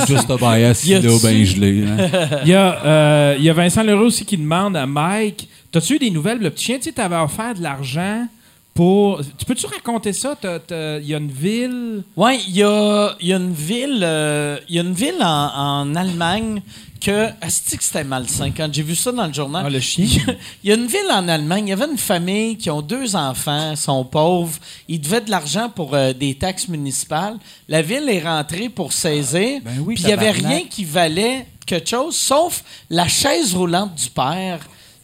Juste 0.07 0.30
un 0.32 0.36
bias, 0.36 0.84
Y 0.86 0.90
là, 0.94 0.98
a-tu- 1.14 1.23
ben 1.23 1.45
gelé. 1.45 1.82
là. 1.82 2.41
Il 2.44 2.49
y, 2.49 2.53
a, 2.53 2.86
euh, 2.86 3.36
il 3.38 3.44
y 3.44 3.49
a 3.49 3.53
Vincent 3.53 3.84
Leroux 3.84 4.06
aussi 4.06 4.26
qui 4.26 4.38
demande 4.38 4.76
à 4.78 4.86
Mike 4.86 5.48
T'as-tu 5.72 5.95
eu 5.95 5.99
des 5.99 6.10
nouvelles? 6.10 6.40
Le 6.40 6.49
petit 6.49 6.65
chien, 6.65 6.78
tu 6.78 6.84
sais, 6.84 6.91
t'avais 6.91 7.15
offert 7.15 7.53
de 7.56 7.61
l'argent 7.64 8.28
pour. 8.73 9.22
Tu 9.38 9.45
peux-tu 9.45 9.65
raconter 9.68 10.11
ça? 10.14 10.36
T'as- 10.40 10.60
t'as- 10.60 10.98
Il 10.99 11.07
y 11.07 11.14
a 11.14 11.18
une 11.18 11.32
ville? 11.32 12.03
Ouais, 12.18 12.38
il 12.48 12.56
y 12.57 12.64
a, 12.64 13.15
il 13.22 13.28
y 13.30 13.34
a 13.34 13.38
une 13.38 13.53
ville, 13.53 13.99
euh, 14.03 14.57
il 14.68 14.76
y 14.76 14.80
a 14.80 14.82
une 14.82 14.94
ville 14.94 15.15
en, 15.22 15.52
en 15.56 15.95
Allemagne 15.95 16.61
que, 17.02 17.30
asti 17.41 17.78
que 17.78 17.84
c'était 17.84 18.03
malsain 18.03 18.52
quand 18.52 18.69
j'ai 18.72 18.84
vu 18.84 18.95
ça 18.95 19.11
dans 19.11 19.28
le 19.28 19.34
journal. 19.34 19.64
Ah, 19.65 19.69
le 19.69 19.80
chien? 19.80 20.06
Il 20.64 20.69
y 20.69 20.72
a- 20.72 20.76
une 20.76 20.86
ville 20.88 21.10
en 21.11 21.28
Allemagne, 21.28 21.68
il 21.68 21.69
y 21.72 21.73
avait 21.73 21.91
une 21.91 21.98
famille 21.98 22.57
qui 22.57 22.69
ont 22.69 22.82
deux 22.82 23.15
enfants, 23.15 23.76
sont 23.76 24.06
pauvres, 24.06 24.57
ils 24.88 24.99
devaient 25.02 25.22
de 25.22 25.32
l'argent 25.32 25.69
pour 25.69 25.94
euh, 25.95 26.14
des 26.14 26.36
taxes 26.36 26.68
municipales. 26.68 27.38
La 27.68 27.82
ville 27.82 28.07
est 28.10 28.22
rentrée 28.23 28.69
pour 28.69 28.94
saisir, 28.94 29.60
Ben 29.65 29.80
oui, 29.86 29.95
puis 29.95 30.03
il 30.03 30.10
y 30.10 30.14
avait 30.14 30.32
rien 30.32 30.61
qui 30.69 30.86
valait 30.86 31.48
quelque 31.65 31.90
chose 31.90 32.15
sauf 32.15 32.64
la 32.90 33.07
chaise 33.07 33.53
roulante 33.56 33.95
du 33.95 34.10
père 34.10 34.60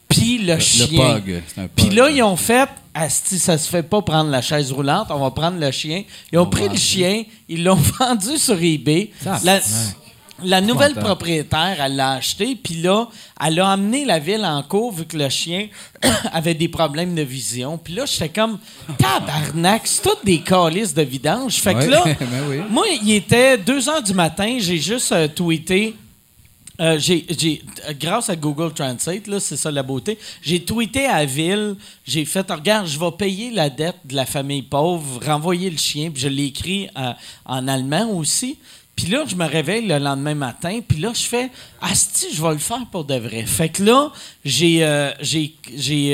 puis 0.10 0.38
le, 0.38 0.54
Le 0.56 0.60
chien. 0.60 1.22
Puis 1.76 1.90
là, 1.90 2.10
ils 2.10 2.24
ont 2.24 2.38
fait, 2.38 2.70
Asti, 2.94 3.38
ça 3.40 3.58
se 3.58 3.68
fait 3.70 3.84
pas 3.84 4.02
prendre 4.02 4.30
la 4.30 4.42
chaise 4.42 4.72
roulante, 4.72 5.08
on 5.10 5.20
va 5.20 5.32
prendre 5.32 5.60
le 5.60 5.70
chien. 5.72 6.04
Ils 6.32 6.40
ont 6.40 6.46
pris 6.46 6.70
le 6.70 6.78
chien, 6.78 7.24
ils 7.50 7.64
l'ont 7.64 7.76
vendu 8.00 8.38
sur 8.38 8.62
eBay. 8.62 9.12
La, 9.44 9.60
la 10.44 10.62
nouvelle 10.62 10.94
propriétaire, 10.94 11.78
elle 11.80 11.96
l'a 11.96 12.12
acheté, 12.14 12.56
puis 12.56 12.76
là, 12.76 13.08
elle 13.44 13.60
a 13.60 13.72
amené 13.72 14.06
la 14.06 14.20
ville 14.20 14.46
en 14.46 14.62
cours 14.64 14.92
vu 14.92 15.06
que 15.06 15.18
le 15.18 15.30
chien 15.30 15.68
avait 16.32 16.54
des 16.54 16.68
problèmes 16.68 17.16
de 17.16 17.22
vision. 17.24 17.78
Puis 17.78 17.94
là, 17.94 18.06
j'étais 18.06 18.30
comme, 18.30 18.60
tabarnak, 18.98 19.82
c'est 19.86 20.02
toutes 20.04 20.24
des 20.26 20.40
calices 20.42 20.94
de 20.94 21.02
vidange. 21.02 21.56
Fait 21.56 21.74
que 21.74 21.86
là, 21.86 22.04
ben 22.20 22.44
oui. 22.50 22.58
moi, 22.70 22.86
il 23.02 23.12
était 23.14 23.58
2 23.58 23.90
heures 23.90 24.04
du 24.04 24.14
matin, 24.14 24.58
j'ai 24.60 24.78
juste 24.78 25.12
euh, 25.12 25.28
tweeté. 25.28 25.96
euh, 26.80 27.00
j'ai, 27.00 27.26
j'ai- 27.38 27.64
grâce 28.00 28.30
à 28.30 28.36
Google 28.36 28.72
Translate, 28.74 29.26
là, 29.28 29.40
c'est 29.40 29.58
ça 29.58 29.72
la 29.72 29.82
beauté, 29.82 30.20
j'ai 30.44 30.64
tweeté 30.64 31.08
à 31.08 31.20
la 31.20 31.26
ville, 31.26 31.76
j'ai 32.06 32.24
fait, 32.26 32.46
regarde, 32.52 32.86
je 32.86 33.00
vais 33.00 33.12
payer 33.18 33.50
la 33.52 33.70
dette 33.72 33.98
de 34.06 34.16
la 34.16 34.28
famille 34.28 34.62
pauvre, 34.62 35.20
renvoyer 35.26 35.72
le 35.72 35.78
chien, 35.78 36.12
puis 36.12 36.22
je 36.22 36.28
l'ai 36.28 36.46
écrit 36.46 36.88
euh, 36.96 37.14
en 37.46 37.68
allemand 37.68 38.10
aussi. 38.12 38.58
Puis 38.98 39.06
là, 39.06 39.26
je 39.28 39.36
me 39.36 39.46
réveille 39.46 39.86
le 39.86 40.00
lendemain 40.00 40.34
matin, 40.34 40.80
puis 40.86 40.98
là, 40.98 41.12
je 41.14 41.22
fais, 41.22 41.52
asti, 41.80 42.30
je 42.34 42.42
vais 42.42 42.54
le 42.54 42.58
faire 42.58 42.84
pour 42.92 43.06
de 43.06 43.14
vrai. 43.14 43.46
Fait 43.46 43.70
que 43.70 43.84
là, 43.84 44.12
j'ai, 44.44 44.84
euh, 44.84 45.12
j'ai, 45.22 45.54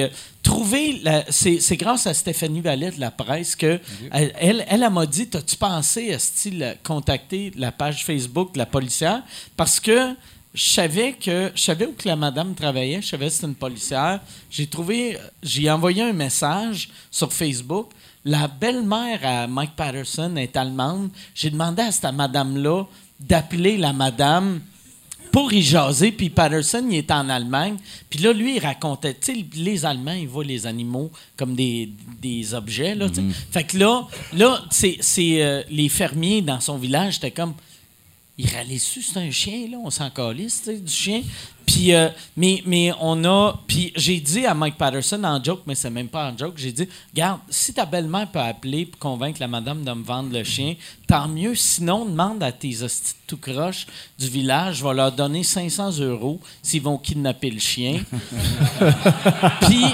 euh, 0.03 0.09
trouvé, 0.43 1.01
c'est, 1.29 1.77
grâce 1.77 2.07
à 2.07 2.13
Stéphanie 2.13 2.59
Vallet 2.59 2.91
de 2.91 2.99
la 2.99 3.09
presse 3.09 3.55
que 3.55 3.79
elle, 4.11 4.33
elle, 4.37 4.65
elle, 4.67 4.83
elle 4.83 4.89
m'a 4.89 5.05
dit, 5.05 5.27
t'as-tu 5.27 5.55
pensé, 5.55 6.13
asti, 6.13 6.61
contacter 6.83 7.53
la 7.55 7.71
page 7.71 8.03
Facebook 8.03 8.53
de 8.53 8.57
la 8.57 8.65
policière? 8.65 9.23
Parce 9.55 9.79
que 9.79 10.13
je 10.53 10.69
savais 10.69 11.13
que 11.13 11.53
je 11.55 11.61
savais 11.61 11.85
où 11.85 11.93
que 11.93 12.07
la 12.07 12.17
madame 12.17 12.53
travaillait, 12.53 13.01
je 13.01 13.07
savais 13.07 13.27
que 13.27 13.31
c'était 13.31 13.47
une 13.47 13.55
policière. 13.55 14.19
J'ai 14.51 14.67
trouvé, 14.67 15.17
j'ai 15.41 15.71
envoyé 15.71 16.03
un 16.03 16.13
message 16.13 16.89
sur 17.09 17.31
Facebook. 17.31 17.91
La 18.25 18.47
belle-mère 18.47 19.19
à 19.23 19.47
Mike 19.47 19.75
Patterson 19.75 20.35
est 20.37 20.55
allemande. 20.55 21.09
J'ai 21.35 21.49
demandé 21.49 21.81
à 21.81 21.91
cette 21.91 22.13
madame-là 22.13 22.85
d'appeler 23.19 23.77
la 23.77 23.91
madame 23.91 24.61
pour 25.33 25.51
y 25.51 25.61
jaser. 25.61 26.11
Puis 26.13 26.29
Patterson, 26.29 26.85
il 26.89 26.97
est 26.97 27.11
en 27.11 27.27
Allemagne. 27.27 27.75
Puis 28.09 28.19
là, 28.19 28.31
lui, 28.31 28.55
il 28.55 28.59
racontait, 28.59 29.15
tu 29.15 29.33
sais, 29.33 29.45
les 29.55 29.85
Allemands, 29.85 30.13
ils 30.13 30.27
voient 30.27 30.45
les 30.45 30.65
animaux 30.65 31.11
comme 31.35 31.55
des, 31.55 31.89
des 32.21 32.53
objets, 32.53 32.95
là, 32.95 33.07
sais. 33.13 33.23
Fait 33.51 33.63
que 33.65 33.77
là, 33.77 34.07
là 34.33 34.61
c'est, 34.71 34.97
c'est, 35.01 35.43
euh, 35.43 35.63
les 35.69 35.89
fermiers 35.89 36.41
dans 36.41 36.59
son 36.59 36.77
village, 36.77 37.15
c'était 37.15 37.31
comme, 37.31 37.55
il 38.35 38.49
râlait 38.49 38.75
dessus, 38.75 39.03
c'est 39.03 39.19
un 39.19 39.29
chien, 39.29 39.67
là, 39.69 39.77
on 39.83 39.91
s'en 39.91 40.09
calisse, 40.09 40.63
tu 40.63 40.71
sais, 40.71 40.79
du 40.79 40.91
chien. 40.91 41.21
Puis, 41.67 41.93
euh, 41.93 42.09
mais, 42.35 42.63
mais 42.65 42.91
on 42.99 43.23
a. 43.25 43.61
Puis 43.67 43.93
j'ai 43.95 44.19
dit 44.19 44.45
à 44.45 44.55
Mike 44.55 44.75
Patterson 44.75 45.23
en 45.23 45.41
joke, 45.41 45.61
mais 45.67 45.75
c'est 45.75 45.91
même 45.91 46.07
pas 46.07 46.31
en 46.31 46.37
joke, 46.37 46.55
j'ai 46.57 46.71
dit 46.71 46.89
Garde, 47.13 47.39
si 47.49 47.73
ta 47.73 47.85
belle-mère 47.85 48.31
peut 48.31 48.39
appeler 48.39 48.87
pour 48.87 48.99
convaincre 48.99 49.39
la 49.39 49.47
madame 49.47 49.83
de 49.83 49.91
me 49.91 50.03
vendre 50.03 50.33
le 50.33 50.43
chien, 50.43 50.75
tant 51.07 51.27
mieux. 51.27 51.53
Sinon, 51.53 52.05
demande 52.05 52.41
à 52.41 52.51
tes 52.51 52.81
hosties 52.81 53.15
tout 53.27 53.37
croche 53.37 53.85
du 54.17 54.27
village, 54.27 54.77
je 54.77 54.83
vais 54.83 54.93
leur 54.95 55.11
donner 55.11 55.43
500 55.43 55.99
euros 55.99 56.39
s'ils 56.63 56.81
vont 56.81 56.97
kidnapper 56.97 57.51
le 57.51 57.59
chien. 57.59 58.01
Puis. 59.61 59.85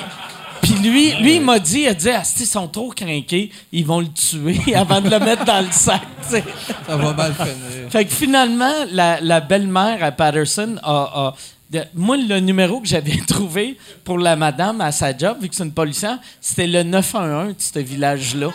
Puis 0.70 0.90
lui, 0.90 1.12
lui, 1.22 1.36
il 1.36 1.42
m'a 1.42 1.58
dit, 1.60 1.82
il 1.82 1.88
a 1.88 1.94
dit, 1.94 2.10
Asti, 2.10 2.44
ils 2.44 2.46
sont 2.46 2.68
trop 2.68 2.90
craqués, 2.90 3.50
ils 3.72 3.86
vont 3.86 4.02
le 4.02 4.08
tuer 4.10 4.76
avant 4.76 5.02
de 5.02 5.10
le 5.10 5.20
mettre 5.20 5.44
dans 5.46 5.62
le 5.62 5.72
sac. 5.72 6.02
Ça 6.22 6.96
va 6.96 7.14
mal 7.14 7.34
finir. 7.34 7.90
Fait 7.90 8.06
que 8.06 8.12
finalement, 8.14 8.74
la, 8.92 9.20
la 9.22 9.40
belle-mère 9.40 10.04
à 10.04 10.12
Patterson 10.12 10.76
a. 10.84 10.92
a- 11.28 11.36
de- 11.72 11.84
moi, 11.94 12.18
le 12.18 12.40
numéro 12.40 12.82
que 12.82 12.88
j'avais 12.88 13.18
trouvé 13.28 13.78
pour 14.04 14.18
la 14.18 14.36
madame 14.36 14.82
à 14.82 14.92
sa 14.92 15.16
job, 15.16 15.38
vu 15.40 15.50
que 15.50 15.56
c'est 15.56 15.64
une 15.64 15.72
policière, 15.72 16.18
c'était 16.42 16.66
le 16.66 16.82
911 16.82 17.50
de 17.50 17.56
ce 17.62 17.78
village-là. 17.80 18.50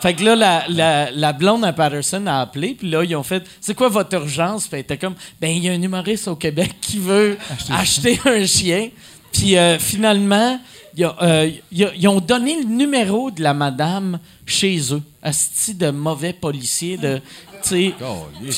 Fait 0.00 0.14
que 0.14 0.22
là, 0.22 0.36
la, 0.36 0.64
la, 0.68 1.10
la 1.10 1.32
blonde 1.32 1.64
à 1.64 1.72
Patterson 1.72 2.24
a 2.28 2.40
appelé, 2.40 2.76
puis 2.78 2.88
là, 2.88 3.02
ils 3.02 3.16
ont 3.16 3.24
fait 3.24 3.42
C'est 3.60 3.74
quoi 3.74 3.88
votre 3.88 4.14
urgence? 4.14 4.68
Puis 4.68 4.74
elle 4.76 4.80
était 4.82 4.98
comme 4.98 5.14
Ben, 5.40 5.48
il 5.50 5.64
y 5.64 5.68
a 5.68 5.72
un 5.72 5.82
humoriste 5.82 6.28
au 6.28 6.36
Québec 6.36 6.76
qui 6.80 6.98
veut 7.00 7.36
acheter 7.72 8.20
un 8.24 8.46
chien. 8.46 8.88
Puis 9.32 9.56
euh, 9.58 9.76
finalement, 9.80 10.60
il 10.94 11.00
y 11.00 11.04
a- 11.04 11.16
euh, 11.22 11.50
ils 11.72 12.08
ont 12.08 12.20
donné 12.20 12.56
le 12.62 12.64
numéro 12.68 13.30
de 13.30 13.42
la 13.42 13.54
madame 13.54 14.18
chez 14.46 14.92
eux. 14.94 15.02
Asti 15.22 15.74
de 15.74 15.90
mauvais. 15.90 16.32
De, 16.32 17.20
sais, 17.62 17.94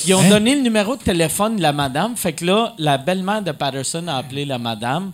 ils 0.06 0.14
ont 0.14 0.28
donné 0.28 0.54
le 0.54 0.62
numéro 0.62 0.96
de 0.96 1.02
téléphone 1.02 1.56
de 1.56 1.62
la 1.62 1.72
madame. 1.72 2.16
Fait 2.16 2.32
que 2.32 2.44
là, 2.44 2.74
la 2.78 2.98
belle-mère 2.98 3.42
de 3.42 3.52
Patterson 3.52 4.06
a 4.08 4.16
appelé 4.18 4.44
la 4.44 4.58
madame. 4.58 5.12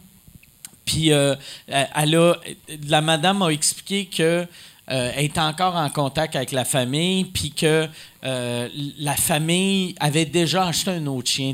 Puis 0.85 1.13
euh, 1.13 1.35
elle 1.67 2.15
a, 2.17 2.35
la 2.89 3.01
madame 3.01 3.43
a 3.43 3.49
expliqué 3.49 4.07
que 4.07 4.47
euh, 4.91 5.13
elle 5.17 5.25
est 5.27 5.39
encore 5.39 5.77
en 5.77 5.91
contact 5.91 6.35
avec 6.37 6.51
la 6.53 6.65
famille, 6.65 7.25
puis 7.25 7.51
que 7.51 7.87
euh, 8.25 8.67
la 8.99 9.15
famille 9.15 9.95
avait 10.01 10.25
déjà 10.25 10.67
acheté 10.67 10.91
un 10.91 11.07
autre 11.07 11.31
chien. 11.31 11.53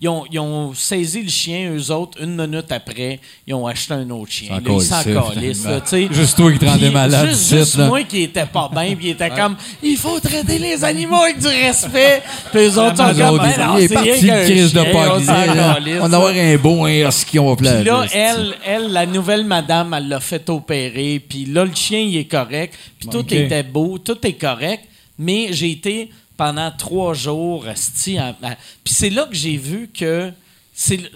Ils 0.00 0.08
ont, 0.08 0.24
ils 0.32 0.38
ont 0.38 0.72
saisi 0.72 1.22
le 1.22 1.28
chien, 1.28 1.70
eux 1.76 1.90
autres, 1.92 2.22
une 2.22 2.36
minute 2.36 2.72
après, 2.72 3.20
ils 3.46 3.52
ont 3.52 3.66
acheté 3.66 3.92
un 3.92 4.08
autre 4.08 4.32
chien. 4.32 4.58
Là, 4.58 4.60
ils 4.66 4.80
s'en 4.80 5.02
calissent. 5.04 5.66
Juste 6.10 6.38
toi 6.38 6.52
qui 6.52 6.58
te 6.58 6.64
rendais 6.64 6.86
Puis, 6.86 6.94
malade 6.94 7.28
Juste, 7.28 7.76
moi 7.78 8.02
qui 8.04 8.22
était 8.22 8.46
pas 8.46 8.70
bien, 8.72 8.96
puis 8.96 9.08
il 9.08 9.10
était 9.10 9.28
comme 9.28 9.56
il 9.82 9.98
faut 9.98 10.18
traiter 10.18 10.58
les 10.58 10.82
animaux 10.82 11.16
avec 11.16 11.38
du 11.38 11.48
respect. 11.48 12.22
Puis 12.50 12.60
eux 12.60 12.78
autres 12.78 12.96
sont 12.96 13.14
comme 13.14 13.38
ben 13.38 13.54
non, 13.58 13.76
c'est 13.86 13.98
rien 13.98 14.44
crise 14.44 14.72
de 14.72 14.80
on 16.00 16.08
va 16.08 16.16
avoir 16.16 16.32
un 16.34 16.56
beau 16.56 16.86
husky, 16.86 17.38
on 17.38 17.50
va 17.50 17.56
Puis 17.56 17.66
plaire. 17.66 17.84
là, 17.84 18.06
elle, 18.14 18.54
elle, 18.64 18.92
la 18.92 19.04
nouvelle 19.04 19.44
madame, 19.44 19.92
elle 19.92 20.08
l'a 20.08 20.20
fait 20.20 20.48
opérer. 20.48 21.20
Puis 21.20 21.44
là, 21.44 21.66
le 21.66 21.74
chien, 21.74 22.00
il 22.00 22.16
est 22.16 22.24
correct. 22.24 22.74
Puis 22.98 23.08
tout 23.08 23.34
était 23.34 23.62
beau, 23.62 23.98
tout 23.98 24.18
est 24.26 24.32
correct. 24.32 24.84
Mais 25.18 25.48
j'ai 25.52 25.70
été 25.70 26.10
pendant 26.36 26.70
trois 26.70 27.14
jours 27.14 27.64
Puis 28.84 28.94
c'est 28.94 29.10
là 29.10 29.24
que 29.24 29.34
j'ai 29.34 29.56
vu 29.56 29.88
que 29.92 30.32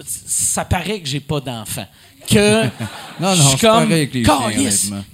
ça 0.07 0.65
paraît 0.65 1.01
que 1.01 1.09
j'ai 1.09 1.21
pas 1.21 1.41
d'enfant. 1.41 1.87
Que 2.27 2.65
Non, 3.21 3.31
non, 3.31 3.35
je 3.35 3.43
suis 3.43 3.59
comme, 3.59 3.93
avec 3.93 4.15
les 4.15 4.23
chiens. 4.51 4.51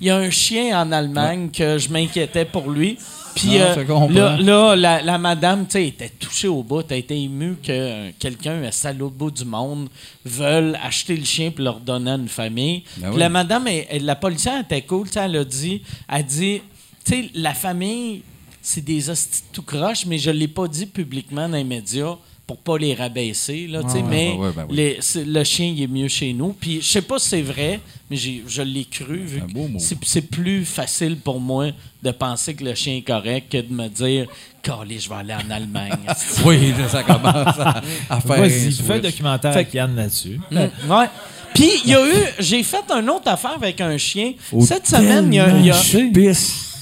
Il 0.01 0.07
y 0.07 0.11
a 0.11 0.17
un 0.17 0.31
chien 0.31 0.81
en 0.81 0.93
Allemagne 0.93 1.51
que 1.51 1.79
je 1.79 1.89
m'inquiétais 1.89 2.45
pour 2.45 2.71
lui. 2.71 2.99
Puis 3.35 3.59
euh, 3.59 3.75
là, 4.15 4.37
là, 4.43 4.77
la, 4.77 5.03
la 5.03 5.19
madame, 5.19 5.67
tu 5.67 5.73
sais, 5.73 5.89
était 5.89 6.09
touchée 6.09 6.49
au 6.49 6.63
bout. 6.63 6.83
Elle 6.91 6.99
était 6.99 7.21
émue 7.21 7.57
que 7.63 7.71
euh, 7.71 8.11
quelqu'un 8.19 8.63
à 8.85 8.93
l'autre 8.93 9.15
bout 9.15 9.31
du 9.31 9.45
monde 9.45 9.89
veulent 10.25 10.79
acheter 10.83 11.17
le 11.17 11.25
chien 11.25 11.51
pour 11.51 11.63
leur 11.65 11.81
donner 11.81 12.13
à 12.13 12.15
une 12.15 12.29
famille. 12.29 12.85
Ben 12.97 13.09
Puis 13.09 13.11
oui. 13.15 13.19
La 13.21 13.29
madame, 13.29 13.67
elle- 13.67 13.87
elle- 13.91 14.05
la 14.07 14.17
policière 14.17 14.61
était 14.61 14.83
cool. 14.83 15.07
Elle 15.17 15.37
a 15.37 15.45
dit, 15.45 15.83
elle 16.11 16.25
dit, 16.25 16.63
tu 17.05 17.13
sais, 17.13 17.31
la 17.35 17.53
famille, 17.53 18.23
c'est 18.69 18.85
des 18.85 19.09
hosties 19.11 19.43
tout 19.53 19.63
croche, 19.63 20.07
mais 20.07 20.19
je 20.19 20.31
l'ai 20.31 20.49
pas 20.49 20.67
dit 20.67 20.87
publiquement 20.87 21.49
dans 21.49 21.57
les 21.57 21.63
médias 21.63 22.17
pour 22.49 22.59
pas 22.59 22.79
les 22.79 22.95
rabaisser, 22.95 23.67
là, 23.69 23.83
tu 23.83 23.91
sais, 23.91 24.03
mais 24.03 24.33
ben 24.33 24.41
ouais, 24.41 24.51
ben 24.55 24.67
les- 24.71 24.99
le 25.25 25.45
chien, 25.45 25.67
il 25.77 25.83
est 25.83 25.87
mieux 25.89 26.07
chez 26.09 26.33
nous. 26.33 26.53
Puis 26.53 26.81
je 26.81 26.87
sais 26.87 27.03
pas 27.03 27.19
si 27.19 27.29
c'est 27.29 27.43
vrai, 27.43 27.81
mais 28.11 28.17
j'ai- 28.17 28.43
je 28.47 28.63
l'ai 28.63 28.85
cru, 28.85 29.19
vu 29.19 29.41
que 29.41 29.53
c'est- 29.81 29.97
c'est 30.05 30.21
plus 30.31 30.65
facile 30.65 31.17
pour 31.17 31.41
moi 31.41 31.71
de 32.03 32.11
penser 32.13 32.55
que 32.55 32.65
le 32.65 32.75
chien 32.75 32.97
est 32.97 33.03
correct 33.03 33.51
que 33.53 33.59
de 33.59 33.73
me 33.73 33.89
dire 33.89 34.27
Calé, 34.63 34.99
je 34.99 35.09
vais 35.09 35.15
aller 35.17 35.35
en 35.35 35.49
Allemagne. 35.51 35.93
Oui, 36.45 36.73
ça 36.91 37.03
commence 37.05 37.59
à, 37.59 37.83
à 38.11 38.21
faire. 38.21 38.37
Vas-y, 38.39 38.73
fais 38.73 38.93
un 38.95 38.99
documentaire 39.01 39.53
Fait 39.53 39.59
avec 39.61 39.75
Yann 39.75 39.95
là-dessus. 39.97 40.41
Ouais. 40.51 41.07
Puis 41.55 41.71
il 41.85 41.91
y 41.91 41.95
a 41.95 42.05
eu, 42.07 42.15
j'ai 42.41 42.63
fait 42.65 42.85
une 42.91 43.09
autre 43.11 43.29
affaire 43.29 43.55
avec 43.57 43.81
un 43.81 43.97
chien. 43.97 44.35
Cette 44.61 44.87
semaine, 44.87 45.33
il 45.33 45.37
y 45.37 45.41
a. 45.41 45.57
il 45.59 45.67
y 45.67 45.71
a- 45.71 45.75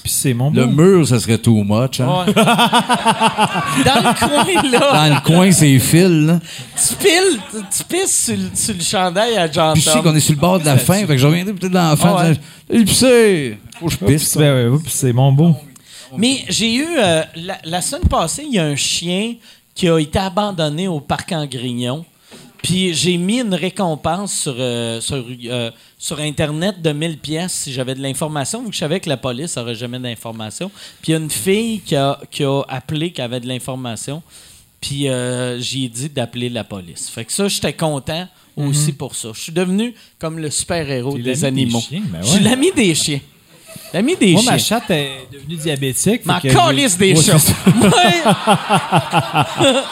Pisse. 0.05 0.12
Puis 0.12 0.12
c'est 0.12 0.35
mon 0.35 0.51
Le 0.51 0.66
beau. 0.66 0.82
mur, 0.82 1.09
ça 1.09 1.18
serait 1.18 1.39
too 1.39 1.64
much. 1.64 2.01
Hein? 2.01 2.24
Ouais. 2.26 2.32
Dans 2.35 3.94
le 3.94 4.18
coin, 4.18 4.70
là, 4.70 4.93
Dans 5.09 5.14
le 5.14 5.20
coin, 5.22 5.51
c'est 5.52 5.78
fil. 5.78 6.26
Là. 6.26 6.40
tu 6.76 6.94
piles, 6.97 7.39
tu- 7.51 7.76
tu 7.78 7.85
pisses 7.85 8.24
sur, 8.26 8.36
le- 8.36 8.51
sur 8.55 8.74
le 8.74 8.81
chandail 8.82 9.36
à 9.36 9.51
John 9.51 9.72
Puis 9.74 9.82
je 9.82 9.90
sais 9.90 10.01
qu'on 10.02 10.14
est 10.14 10.20
sur 10.20 10.35
le 10.35 10.40
bord 10.40 10.60
de 10.60 10.64
la 10.66 10.76
fin, 10.78 11.01
fait 11.01 11.06
que 11.06 11.16
je 11.18 11.26
reviendrai 11.26 11.55
peut-être 11.55 11.72
dans 11.72 11.89
la 11.90 11.97
fin. 11.97 12.14
Ah 12.18 12.24
ouais. 12.28 12.36
Et 12.70 12.85
puis 12.85 12.94
c'est. 12.94 13.59
Faut 13.81 13.86
que 13.86 13.93
je 13.93 13.97
pisse. 13.98 14.36
Ben 14.36 14.55
ouais, 14.55 14.68
oups, 14.76 14.90
c'est 14.90 15.12
mon 15.12 15.32
beau. 15.32 15.55
Mais 16.16 16.44
j'ai 16.48 16.74
eu, 16.74 16.86
euh, 16.98 17.22
la, 17.36 17.59
la 17.64 17.81
semaine 17.82 18.06
passée, 18.09 18.44
il 18.47 18.55
y 18.55 18.59
a 18.59 18.64
un 18.64 18.76
chien 18.76 19.35
qui 19.74 19.89
a 19.89 19.98
été 19.98 20.18
abandonné 20.18 20.86
au 20.86 21.01
parc 21.01 21.32
en 21.32 21.44
Grignon. 21.47 22.05
Puis 22.65 22.95
j'ai 22.95 23.19
mis 23.19 23.41
une 23.41 23.53
récompense 23.55 24.32
sur, 24.32 24.55
euh, 24.59 24.99
sur, 25.03 25.23
euh, 25.51 25.70
sur 25.99 26.19
Internet 26.19 26.81
de 26.81 26.93
1000 26.93 27.19
pièces 27.19 27.53
si 27.53 27.74
j'avais 27.74 27.95
de 27.95 28.01
l'information, 28.01 28.62
vu 28.62 28.69
que 28.69 28.74
je 28.74 28.78
savais 28.78 29.01
que 29.01 29.09
la 29.11 29.19
police 29.19 29.55
n'aurait 29.57 29.74
jamais 29.74 29.99
d'informations. 29.99 30.70
Puis 31.03 31.12
il 31.12 31.12
y 31.12 31.15
a 31.15 31.19
une 31.19 31.31
fille 31.31 31.81
qui 31.81 31.95
a, 31.95 32.19
qui 32.31 32.43
a 32.43 32.62
appelé, 32.66 33.12
qui 33.12 33.20
avait 33.20 33.41
de 33.41 33.47
l'information. 33.47 34.23
Puis 34.81 35.09
euh, 35.09 35.61
j'ai 35.61 35.89
dit 35.89 36.09
d'appeler 36.09 36.49
la 36.49 36.65
police. 36.65 37.11
Fait 37.11 37.27
que 37.27 37.32
ça, 37.32 37.49
j'étais 37.49 37.74
content 37.74 38.27
aussi 38.57 38.93
pour 38.95 39.15
ça. 39.15 39.28
Je 39.35 39.41
suis 39.41 39.53
devenu 39.53 39.95
comme 40.19 40.39
le 40.39 40.49
super-héros 40.51 41.19
des 41.19 41.45
animaux. 41.45 41.81
chiens, 41.81 42.03
ben 42.07 42.20
Je 42.23 42.28
suis 42.28 42.45
l'ami 42.45 42.73
des 42.73 42.95
chiens. 42.95 43.20
L'ami 43.93 44.16
des 44.16 44.32
Moi, 44.32 44.41
chiens. 44.41 44.53
ma 44.53 44.59
chatte 44.59 44.91
est 44.91 45.11
devenue 45.31 45.57
diabétique. 45.57 46.24
Ma 46.24 46.41
calisse 46.41 46.97
des 46.97 47.15
chats. 47.15 47.36
Ouais. 47.82 48.23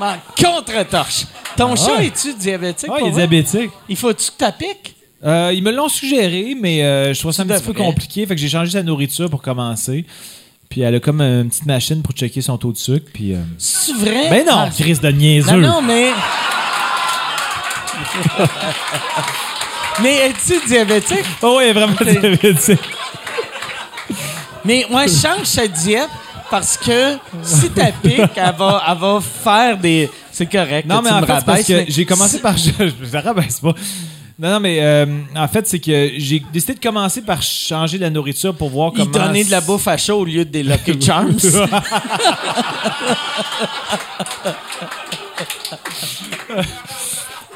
Ma 0.00 0.16
contre-torche. 0.34 1.26
Ton 1.60 1.76
chat, 1.76 1.96
ouais. 1.98 2.06
es-tu 2.06 2.34
diabétique? 2.34 2.90
Ouais, 2.90 2.98
pour 3.00 3.08
il 3.08 3.12
est 3.12 3.16
diabétique. 3.16 3.70
Il 3.88 3.96
faut-tu 3.96 4.30
que 4.30 4.36
t'appiques? 4.36 4.96
Euh, 5.24 5.52
ils 5.54 5.62
me 5.62 5.70
l'ont 5.70 5.88
suggéré, 5.88 6.56
mais 6.58 6.82
euh, 6.82 7.12
je 7.12 7.20
trouve 7.20 7.32
ça 7.32 7.42
un 7.42 7.46
Tu 7.46 7.52
petit 7.52 7.62
peu 7.62 7.74
compliqué. 7.74 8.24
Fait 8.26 8.34
que 8.34 8.40
j'ai 8.40 8.48
changé 8.48 8.72
sa 8.72 8.82
nourriture 8.82 9.28
pour 9.28 9.42
commencer. 9.42 10.06
Puis 10.70 10.80
elle 10.80 10.94
a 10.94 11.00
comme 11.00 11.20
une 11.20 11.48
petite 11.50 11.66
machine 11.66 12.02
pour 12.02 12.14
checker 12.14 12.40
son 12.40 12.56
taux 12.56 12.72
de 12.72 12.78
sucre. 12.78 13.06
Puis. 13.12 13.34
euh, 13.34 13.38
C'est 13.58 13.92
vrai? 13.92 14.30
Ben 14.30 14.46
non, 14.46 14.52
Ah, 14.56 14.68
Chris 14.74 14.98
de 15.02 15.10
niaiseux. 15.10 15.52
non, 15.56 15.74
non, 15.74 15.82
mais... 15.82 16.10
mais 20.02 20.14
es-tu 20.28 20.66
diabétique? 20.66 21.24
Oh, 21.42 21.56
ouais, 21.58 21.72
vraiment 21.72 21.94
diabétique. 22.00 22.80
Mais 24.64 24.86
moi, 24.90 25.06
je 25.06 25.14
change 25.14 25.44
sa 25.44 25.66
diète 25.66 26.08
parce 26.50 26.76
que 26.78 27.16
si 27.42 27.70
t'appiques, 27.70 28.36
elle 28.36 28.54
va, 28.56 28.82
elle 28.90 28.98
va 28.98 29.20
faire 29.20 29.76
des... 29.76 30.08
C'est 30.40 30.46
correct. 30.46 30.88
Non, 30.88 31.00
que 31.00 31.04
mais 31.04 31.10
tu 31.10 31.14
en 31.16 31.20
me 31.20 31.26
fait, 31.26 31.34
c'est 31.38 31.44
parce 31.44 31.62
que 31.64 31.72
mais 31.74 31.84
j'ai 31.88 32.06
commencé 32.06 32.38
par. 32.40 32.56
Je, 32.56 32.70
je 32.80 33.16
rabaisse 33.18 33.60
pas. 33.60 33.74
Non, 34.38 34.52
non, 34.52 34.60
mais 34.60 34.78
euh, 34.80 35.04
en 35.36 35.48
fait, 35.48 35.66
c'est 35.68 35.80
que 35.80 36.12
j'ai 36.16 36.42
décidé 36.50 36.72
de 36.72 36.80
commencer 36.80 37.20
par 37.20 37.42
changer 37.42 37.98
la 37.98 38.08
nourriture 38.08 38.54
pour 38.54 38.70
voir 38.70 38.92
Il 38.94 39.00
comment. 39.04 39.26
donnait 39.26 39.44
de 39.44 39.50
la 39.50 39.60
bouffe 39.60 39.86
à 39.86 39.98
chaud 39.98 40.20
au 40.20 40.24
lieu 40.24 40.46
des 40.46 40.62
Lucky 40.62 40.98
Charms. 41.06 41.36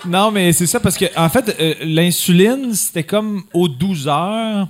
Non, 0.07 0.31
mais 0.31 0.53
c'est 0.53 0.67
ça 0.67 0.79
parce 0.79 0.99
que, 0.99 1.07
en 1.17 1.31
fait, 1.31 1.57
euh, 1.59 1.75
l'insuline, 1.81 2.75
c'était 2.75 3.05
comme 3.05 3.45
aux 3.55 3.69
12 3.69 4.09
heures. 4.09 4.69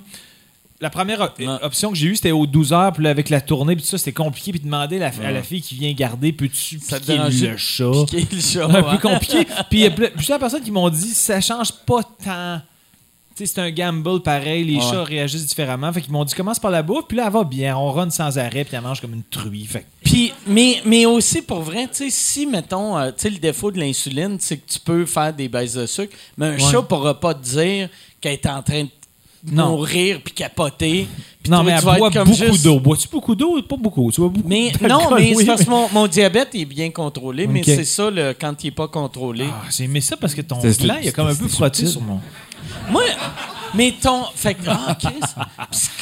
La 0.80 0.90
première 0.90 1.20
op- 1.20 1.38
Ouais. 1.38 1.46
option 1.62 1.90
que 1.90 1.96
j'ai 1.96 2.08
eue, 2.08 2.16
c'était 2.16 2.32
aux 2.32 2.46
12 2.46 2.72
heures, 2.72 2.92
puis 2.92 3.04
là, 3.04 3.10
avec 3.10 3.30
la 3.30 3.40
tournée, 3.40 3.74
puis 3.76 3.82
tout 3.84 3.90
ça, 3.90 3.96
c'était 3.98 4.12
compliqué. 4.12 4.50
Puis 4.52 4.60
demander 4.60 4.98
la- 4.98 5.12
à 5.24 5.30
la 5.30 5.42
fille 5.42 5.62
qui 5.62 5.76
vient 5.76 5.92
garder, 5.92 6.32
peux-tu 6.32 6.78
piquer 6.78 7.16
le 7.18 7.56
chat? 7.56 7.90
Piquer 8.10 8.26
le 8.36 8.40
chat, 8.42 8.64
un 8.64 8.82
ouais. 8.82 8.90
peu 8.98 9.08
compliqué. 9.08 9.44
Puis 9.70 9.78
il 9.78 9.80
y 9.80 9.86
a 9.86 9.90
plusieurs 9.90 10.38
personnes 10.38 10.62
qui 10.62 10.70
m'ont 10.72 10.90
dit 10.90 11.08
ça 11.14 11.40
change 11.40 11.72
pas 11.86 12.02
tant. 12.24 12.60
Tu 13.36 13.46
sais, 13.46 13.52
c'est 13.54 13.60
un 13.60 13.70
gamble 13.72 14.20
pareil, 14.22 14.62
les 14.64 14.76
Ouais. 14.76 14.80
chats 14.80 15.02
réagissent 15.02 15.46
différemment. 15.46 15.92
Fait 15.92 16.00
qu'ils 16.02 16.12
m'ont 16.12 16.24
dit 16.24 16.34
commence 16.34 16.60
par 16.60 16.70
la 16.70 16.82
bouffe, 16.84 17.06
puis 17.08 17.16
là 17.16 17.24
elle 17.26 17.32
va 17.32 17.42
bien, 17.44 17.76
on 17.76 17.90
run 17.90 18.10
sans 18.10 18.38
arrêt, 18.38 18.64
puis 18.64 18.76
elle 18.76 18.80
mange 18.82 19.00
comme 19.00 19.14
une 19.14 19.24
truie. 19.24 19.64
Fait 19.66 19.84
Puis, 20.04 20.32
mais, 20.46 20.80
mais 20.84 21.04
aussi, 21.06 21.42
pour 21.42 21.62
vrai, 21.62 21.88
tu 21.88 21.94
sais, 21.96 22.10
si, 22.10 22.46
mettons, 22.46 22.96
euh, 22.96 23.08
tu 23.08 23.22
sais, 23.22 23.30
le 23.30 23.38
défaut 23.38 23.72
de 23.72 23.80
l'insuline, 23.80 24.36
c'est 24.38 24.58
que 24.58 24.70
tu 24.72 24.78
peux 24.78 25.04
faire 25.06 25.32
des 25.32 25.48
baisses 25.48 25.72
de 25.74 25.86
sucre, 25.86 26.14
mais 26.38 26.46
un 26.46 26.58
chat 26.58 26.82
pourra 26.82 27.18
pas 27.18 27.34
te 27.34 27.42
dire 27.42 27.88
qu'elle 28.20 28.34
est 28.34 28.46
en 28.46 28.62
train 28.62 28.84
de 28.84 28.88
Non. 29.52 29.70
mourir 29.76 30.20
puis 30.24 30.32
capoter. 30.32 31.06
Non, 31.48 31.58
toi, 31.58 31.64
mais 31.64 31.78
tu 31.80 31.88
elle 31.88 31.98
boit 31.98 32.10
beaucoup 32.10 32.32
juste- 32.34 32.64
d'eau. 32.64 32.80
Bois-tu 32.80 33.08
beaucoup 33.08 33.34
d'eau? 33.34 33.60
Pas 33.62 33.76
beaucoup? 33.76 34.10
Tu 34.10 34.20
bois 34.20 34.30
beaucoup 34.30 34.48
Mais 34.48 34.72
non, 34.88 35.14
mais 35.14 35.34
oui, 35.36 35.44
parce 35.44 35.64
que 35.64 35.70
mon, 35.70 35.88
mon 35.92 36.06
diabète 36.06 36.54
est 36.54 36.64
bien 36.64 36.90
contrôlé, 36.90 37.46
mais 37.46 37.62
c'est 37.62 37.84
ça, 37.84 38.10
le, 38.10 38.32
quand 38.32 38.64
il 38.64 38.68
est 38.68 38.70
pas 38.70 38.88
contrôlé. 38.88 39.46
Ah, 39.50 39.64
j'ai 39.70 39.84
aimé 39.84 40.00
ça 40.00 40.16
parce 40.16 40.34
que 40.34 40.40
ton 40.40 40.58
gland, 40.60 40.96
il 41.02 41.08
a 41.08 41.12
comme 41.12 41.26
un 41.28 41.34
peu 41.34 41.48
frotté 41.48 41.84
sur 41.86 42.00
mon. 42.00 42.20
Moi, 42.90 43.02
mais 43.74 43.92
ton. 44.00 44.22
Fait 44.34 44.54
que. 44.54 44.62
Ah, 44.66 44.96
Chris. 44.98 45.20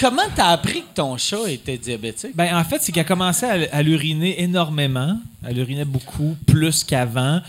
Comment 0.01 0.23
t'as 0.37 0.49
appris 0.49 0.83
que 0.83 0.95
ton 0.95 1.17
chat 1.17 1.49
était 1.49 1.79
diabétique? 1.79 2.37
Ben, 2.37 2.57
en 2.57 2.63
fait, 2.65 2.79
c'est 2.81 2.93
qu'elle 2.93 3.07
commençait 3.07 3.69
à, 3.71 3.77
à 3.77 3.83
l'uriner 3.83 4.41
énormément. 4.43 5.17
Elle 5.45 5.59
urinait 5.59 5.85
beaucoup, 5.85 6.37
plus 6.47 6.85
qu'avant. 6.85 7.41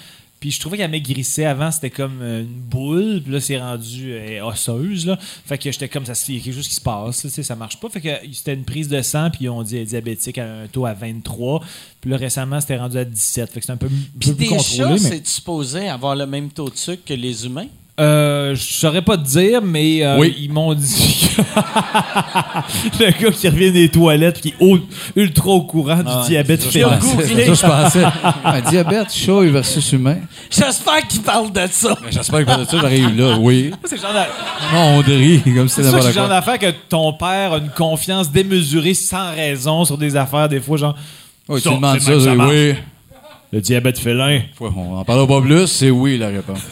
Puis 0.43 0.51
je 0.51 0.59
trouvais 0.59 0.75
qu'elle 0.75 0.91
maigrissait. 0.91 1.45
Avant, 1.45 1.71
c'était 1.71 1.89
comme 1.89 2.19
euh, 2.21 2.41
une 2.41 2.47
boule. 2.47 3.21
Puis 3.23 3.31
là, 3.31 3.39
c'est 3.39 3.57
rendu 3.57 4.11
euh, 4.11 4.43
osseuse. 4.43 5.05
Là. 5.05 5.17
Fait 5.45 5.57
que 5.57 5.71
j'étais 5.71 5.87
comme 5.87 6.05
ça. 6.05 6.11
Il 6.27 6.35
y 6.35 6.37
a 6.37 6.43
quelque 6.43 6.55
chose 6.55 6.67
qui 6.67 6.75
se 6.75 6.81
passe. 6.81 7.23
là, 7.23 7.29
ça 7.29 7.55
marche 7.55 7.79
pas. 7.79 7.87
Fait 7.87 8.01
que 8.01 8.09
c'était 8.33 8.53
une 8.53 8.65
prise 8.65 8.89
de 8.89 9.01
sang. 9.01 9.29
Puis 9.31 9.47
on 9.47 9.63
dit 9.63 9.77
elle 9.77 9.83
est 9.83 9.85
diabétique 9.85 10.39
à 10.39 10.63
un 10.63 10.67
taux 10.67 10.85
à 10.85 10.93
23. 10.93 11.63
Puis 12.01 12.11
là, 12.11 12.17
récemment, 12.17 12.59
c'était 12.59 12.75
rendu 12.75 12.97
à 12.97 13.05
17. 13.05 13.51
Fait 13.51 13.61
que 13.61 13.65
c'est 13.65 13.71
un 13.71 13.77
peu, 13.77 13.85
un 13.85 13.89
Puis 14.19 14.31
peu 14.31 14.35
plus 14.35 14.43
des 14.43 14.47
contrôlé. 14.47 14.77
chats, 14.77 14.89
mais... 14.89 14.97
c'est 14.97 15.27
supposé 15.27 15.87
avoir 15.87 16.13
le 16.17 16.25
même 16.25 16.49
taux 16.49 16.69
de 16.69 16.75
sucre 16.75 17.05
que 17.05 17.13
les 17.13 17.45
humains? 17.45 17.67
Euh, 17.99 18.55
je 18.55 18.73
saurais 18.73 19.03
pas 19.03 19.17
te 19.17 19.23
dire, 19.23 19.61
mais 19.61 20.03
euh, 20.03 20.17
Oui. 20.17 20.35
ils 20.39 20.51
m'ont 20.51 20.73
dit 20.73 21.29
que 22.97 23.03
le 23.03 23.11
gars 23.11 23.31
qui 23.31 23.47
revient 23.47 23.71
des 23.71 23.87
toilettes 23.89 24.41
puis 24.41 24.51
qui 24.51 24.57
est 24.57 24.65
au- 24.67 24.79
ultra 25.15 25.49
au 25.51 25.61
courant 25.61 25.97
du 25.97 26.07
ouais. 26.09 26.25
diabète 26.27 26.61
ça, 26.63 26.69
je 26.71 27.61
pensais. 27.67 28.03
Un 28.43 28.61
diabète, 28.61 29.13
chat 29.13 29.41
versus 29.41 29.91
humain. 29.91 30.17
J'espère 30.49 31.07
qu'il 31.07 31.21
parle 31.21 31.51
de 31.51 31.67
ça. 31.69 31.95
Ben, 32.01 32.11
J'espère 32.11 32.39
que 32.39 32.45
par 32.45 32.59
ça, 32.67 32.77
j'aurais 32.79 32.97
eu 32.97 33.11
là. 33.15 33.37
Oui. 33.39 33.71
C'est 33.85 33.97
le 33.97 34.01
genre 34.01 34.11
Non, 34.73 34.79
on 34.97 34.99
rit 35.01 35.41
comme 35.55 35.69
si 35.69 35.75
c'est 35.75 35.83
c'était 35.83 36.01
ça, 36.01 36.11
genre 36.11 36.29
d'affaire 36.29 36.57
que 36.57 36.71
ton 36.89 37.13
père 37.13 37.53
a 37.53 37.57
une 37.59 37.69
confiance 37.69 38.31
démesurée 38.31 38.95
sans 38.95 39.35
raison 39.35 39.85
sur 39.85 39.99
des 39.99 40.15
affaires, 40.15 40.49
des 40.49 40.59
fois, 40.59 40.77
genre. 40.77 40.95
Oui, 41.47 41.61
tu 41.61 41.69
Ça, 41.69 41.75
demandes 41.75 41.99
c'est 41.99 42.19
ça, 42.19 42.25
ça 42.25 42.47
oui. 42.47 42.73
Le 43.53 43.61
diabète 43.61 43.99
félin. 43.99 44.41
Ouais, 44.59 44.69
On 44.75 44.97
en 44.97 45.05
parlera 45.05 45.27
pas 45.27 45.39
plus, 45.39 45.67
c'est 45.67 45.91
oui 45.91 46.17
la 46.17 46.29
réponse. 46.29 46.57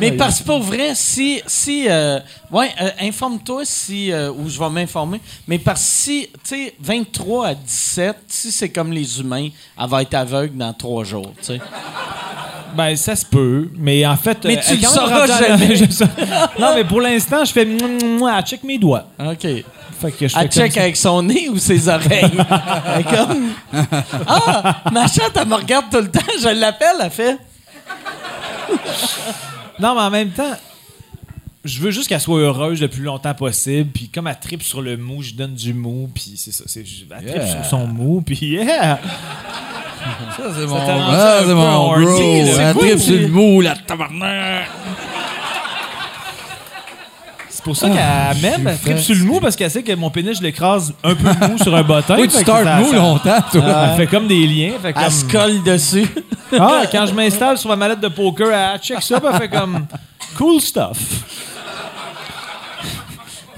Mais 0.00 0.10
parce 0.10 0.40
que 0.40 0.44
pour 0.46 0.60
vrai, 0.60 0.96
si. 0.96 1.40
si 1.46 1.86
euh, 1.88 2.18
ouais, 2.50 2.70
euh, 2.80 2.90
informe-toi 3.02 3.62
si. 3.64 4.10
euh, 4.10 4.32
ou 4.32 4.48
je 4.48 4.58
vais 4.58 4.68
m'informer. 4.68 5.20
Mais 5.46 5.60
parce 5.60 5.80
que 5.80 5.86
si. 5.90 6.28
Tu 6.42 6.56
sais, 6.56 6.74
23 6.80 7.46
à 7.46 7.54
17, 7.54 8.16
si 8.26 8.50
c'est 8.50 8.70
comme 8.70 8.90
les 8.90 9.20
humains, 9.20 9.48
elle 9.80 9.88
va 9.88 10.02
être 10.02 10.14
aveugle 10.14 10.56
dans 10.56 10.72
trois 10.72 11.04
jours, 11.04 11.32
tu 11.38 11.44
sais. 11.44 11.60
Ben, 12.76 12.96
ça 12.96 13.14
se 13.14 13.26
peut, 13.26 13.70
mais 13.76 14.04
en 14.04 14.16
fait... 14.16 14.44
Mais 14.44 14.58
euh, 14.58 14.62
tu 14.68 14.76
le 14.76 14.82
sauras 14.82 15.26
jamais. 15.26 15.74
Non, 16.58 16.74
mais 16.74 16.84
pour 16.84 17.00
l'instant, 17.00 17.44
je 17.44 17.52
fais... 17.52 17.64
mouah, 17.64 18.42
check 18.42 18.62
mes 18.64 18.78
doigts. 18.78 19.06
OK. 19.18 19.46
Fait 20.00 20.12
que 20.12 20.28
je 20.28 20.34
fais 20.34 20.42
Elle 20.42 20.48
check 20.50 20.76
avec 20.76 20.96
son 20.96 21.22
nez 21.22 21.48
ou 21.48 21.58
ses 21.58 21.88
oreilles. 21.88 22.30
Elle 22.86 23.00
est 23.00 23.04
comme. 23.16 23.48
Ah, 24.26 24.82
ma 24.92 25.06
chatte, 25.08 25.32
elle 25.34 25.48
me 25.48 25.54
regarde 25.56 25.86
tout 25.90 25.98
le 26.00 26.10
temps. 26.10 26.20
Je 26.40 26.48
l'appelle, 26.48 26.96
elle 27.02 27.10
fait. 27.10 27.36
Non, 29.80 29.94
mais 29.94 30.00
en 30.02 30.10
même 30.10 30.30
temps, 30.30 30.56
je 31.64 31.80
veux 31.80 31.90
juste 31.90 32.08
qu'elle 32.08 32.20
soit 32.20 32.38
heureuse 32.40 32.80
le 32.80 32.88
plus 32.88 33.02
longtemps 33.02 33.34
possible. 33.34 33.90
Puis 33.92 34.08
comme 34.08 34.26
elle 34.26 34.38
tripe 34.40 34.62
sur 34.62 34.82
le 34.82 34.96
mou, 34.96 35.22
je 35.22 35.34
donne 35.34 35.54
du 35.54 35.72
mou. 35.74 36.08
Puis 36.14 36.34
c'est 36.36 36.52
ça. 36.52 36.64
C'est, 36.66 36.80
elle 36.80 37.24
tripe 37.26 37.36
Yeah. 37.36 37.46
sur 37.62 37.64
son 37.64 37.86
mou. 37.86 38.22
Puis 38.24 38.38
yeah! 38.42 38.98
Ça, 40.36 40.44
c'est 40.56 40.66
mon, 40.66 40.76
ah, 40.78 41.38
c'est 41.44 41.54
mon 41.54 41.88
bro. 41.88 41.94
cool, 41.94 42.98
sur 42.98 43.14
le 43.14 43.22
c'est- 43.22 43.28
mou, 43.28 43.60
la 43.60 43.74
tabarnak. 43.76 44.68
C'est 47.74 47.88
pour 47.88 47.94
ça 47.94 48.32
qu'elle 48.32 48.42
m'aime. 48.42 48.66
Elle 48.66 48.78
tripe 48.78 48.98
sur 48.98 49.14
le 49.14 49.24
mou 49.24 49.40
parce 49.40 49.56
qu'elle 49.56 49.70
sait 49.70 49.82
que 49.82 49.94
mon 49.94 50.10
pénis, 50.10 50.38
je 50.38 50.42
l'écrase 50.42 50.94
un 51.04 51.14
peu 51.14 51.28
mou 51.48 51.58
sur 51.58 51.74
un 51.74 51.82
bottin. 51.82 52.16
Oui, 52.18 52.28
tu 52.28 52.38
starts 52.38 52.80
mou 52.80 52.92
longtemps, 52.92 53.42
toi. 53.52 53.88
Elle 53.90 53.96
fait 53.96 54.06
comme 54.06 54.26
des 54.26 54.46
liens. 54.46 54.72
Fait 54.80 54.94
Elle 54.96 55.12
se 55.12 55.22
comme... 55.22 55.32
colle 55.32 55.62
dessus. 55.62 56.06
Ah, 56.58 56.84
quand 56.90 57.04
je 57.06 57.12
m'installe 57.12 57.58
sur 57.58 57.68
ma 57.68 57.76
mallette 57.76 58.00
de 58.00 58.08
poker, 58.08 58.50
elle 58.50 58.80
check 58.80 59.02
ça, 59.02 59.20
elle 59.22 59.38
fait 59.38 59.48
comme 59.50 59.86
cool 60.36 60.60
stuff. 60.62 60.96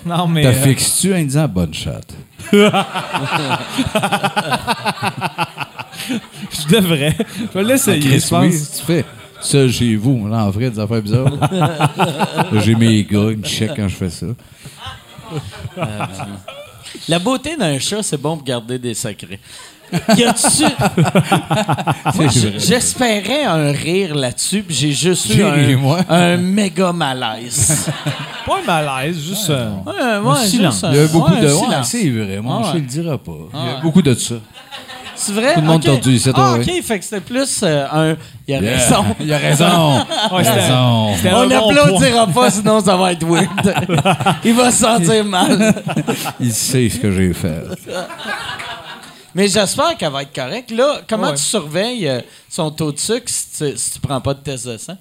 Non, 0.05 0.27
mais. 0.27 0.43
T'as 0.43 0.49
euh, 0.49 0.63
fixes-tu 0.65 1.15
en 1.15 1.23
disant 1.23 1.47
bonne 1.47 1.73
shot? 1.73 1.91
je 2.53 2.59
devrais. 6.69 7.17
Je 7.39 7.59
vais 7.59 7.63
l'essayer, 7.65 8.01
Chris, 8.01 8.21
je 8.21 8.29
pense. 8.29 8.45
oui, 8.45 8.67
tu 8.77 8.85
fais 8.85 9.05
ça 9.41 9.69
chez 9.69 9.97
vous. 9.97 10.27
Là, 10.29 10.45
en 10.45 10.51
vrai, 10.51 10.71
des 10.71 10.79
affaires 10.79 11.03
bizarres. 11.03 11.33
J'ai 12.65 12.75
mes 12.75 13.03
gars, 13.05 13.29
ils 13.31 13.39
me 13.39 13.43
checkent 13.45 13.77
quand 13.77 13.89
je 13.89 13.95
fais 13.97 14.11
ça. 14.11 14.27
La 17.09 17.19
beauté 17.19 17.57
d'un 17.57 17.79
chat, 17.79 18.03
c'est 18.03 18.21
bon 18.21 18.37
pour 18.37 18.45
garder 18.45 18.79
des 18.79 18.95
secrets. 18.95 19.39
Y 20.17 20.23
a-tu. 20.25 20.65
Moi, 22.17 22.27
j'espérais 22.59 23.43
un 23.45 23.73
rire 23.73 24.15
là-dessus, 24.15 24.63
puis 24.63 24.75
j'ai 24.75 24.93
juste 24.93 25.35
eu 25.35 25.43
un, 25.43 25.77
moi. 25.77 25.99
un 26.09 26.37
méga 26.37 26.93
malaise. 26.93 27.89
Pas 28.47 28.59
un 28.63 28.67
malaise, 28.67 29.19
juste. 29.21 29.51
euh, 29.51 29.69
Ouais, 29.85 30.29
ouais, 30.31 30.47
silence. 30.47 30.75
juste 30.75 30.85
un- 30.85 30.93
Il 30.93 30.97
y 30.97 31.01
a 31.01 31.07
beaucoup 31.09 31.33
ouais, 31.33 31.41
de. 31.41 31.47
un 31.49 31.55
Ouais, 31.55 31.65
silence. 31.65 31.89
c'est 31.89 32.09
vrai. 32.11 32.41
Ah 32.45 32.59
ouais. 32.59 32.65
il 32.75 32.81
le 32.83 32.87
dira 32.87 33.19
pas. 33.19 33.33
Il 33.53 33.59
y 33.59 33.63
a 33.63 33.65
ouais. 33.77 33.83
beaucoup 33.83 34.03
de 34.03 34.15
ça. 34.15 34.37
C'est 35.35 35.41
vrai? 35.41 35.55
Tout 35.55 35.61
le 35.61 35.67
monde 35.67 35.83
tordu 35.85 36.11
ici, 36.13 36.33
toi, 36.33 36.45
Ah, 36.55 36.55
oui. 36.59 36.65
OK, 36.79 36.85
fait 36.85 36.99
que 36.99 37.05
c'était 37.05 37.21
plus 37.21 37.61
euh, 37.63 37.87
un. 37.93 38.17
Il 38.49 38.55
a 38.55 38.61
Yeah. 38.61 38.77
raison. 38.79 39.05
Il 39.21 39.33
a 39.33 39.39
raison. 39.39 39.99
Ouais, 40.33 41.33
On 41.33 41.43
bon 41.43 41.47
n'applaudira 41.49 42.27
pas, 42.27 42.51
sinon 42.51 42.81
ça 42.81 42.97
va 42.97 43.13
être 43.13 43.25
weird. 43.27 43.75
Il 44.45 44.55
va 44.55 44.71
se 44.71 44.79
sentir 44.85 45.25
mal. 45.25 45.75
Il 46.41 46.53
sait 46.53 46.89
ce 46.89 46.99
que 46.99 47.11
j'ai 47.13 47.33
fait. 47.33 47.63
Mais 49.35 49.47
j'espère 49.47 49.97
qu'elle 49.97 50.11
va 50.13 50.23
être 50.23 50.35
correcte. 50.35 50.71
Là, 50.73 51.03
comment 51.09 51.29
Ouais. 51.29 51.35
tu 51.37 51.43
surveilles 51.43 52.09
euh, 52.09 52.21
son 52.49 52.71
taux 52.73 52.91
de 52.91 52.99
sucre 52.99 53.27
si 53.29 53.47
tu, 53.57 53.79
si 53.79 53.93
tu 53.93 54.01
prends 54.01 54.21
pas 54.21 54.35
de 54.35 54.41
test 54.41 54.67
de 54.67 54.77
sang? 54.77 54.97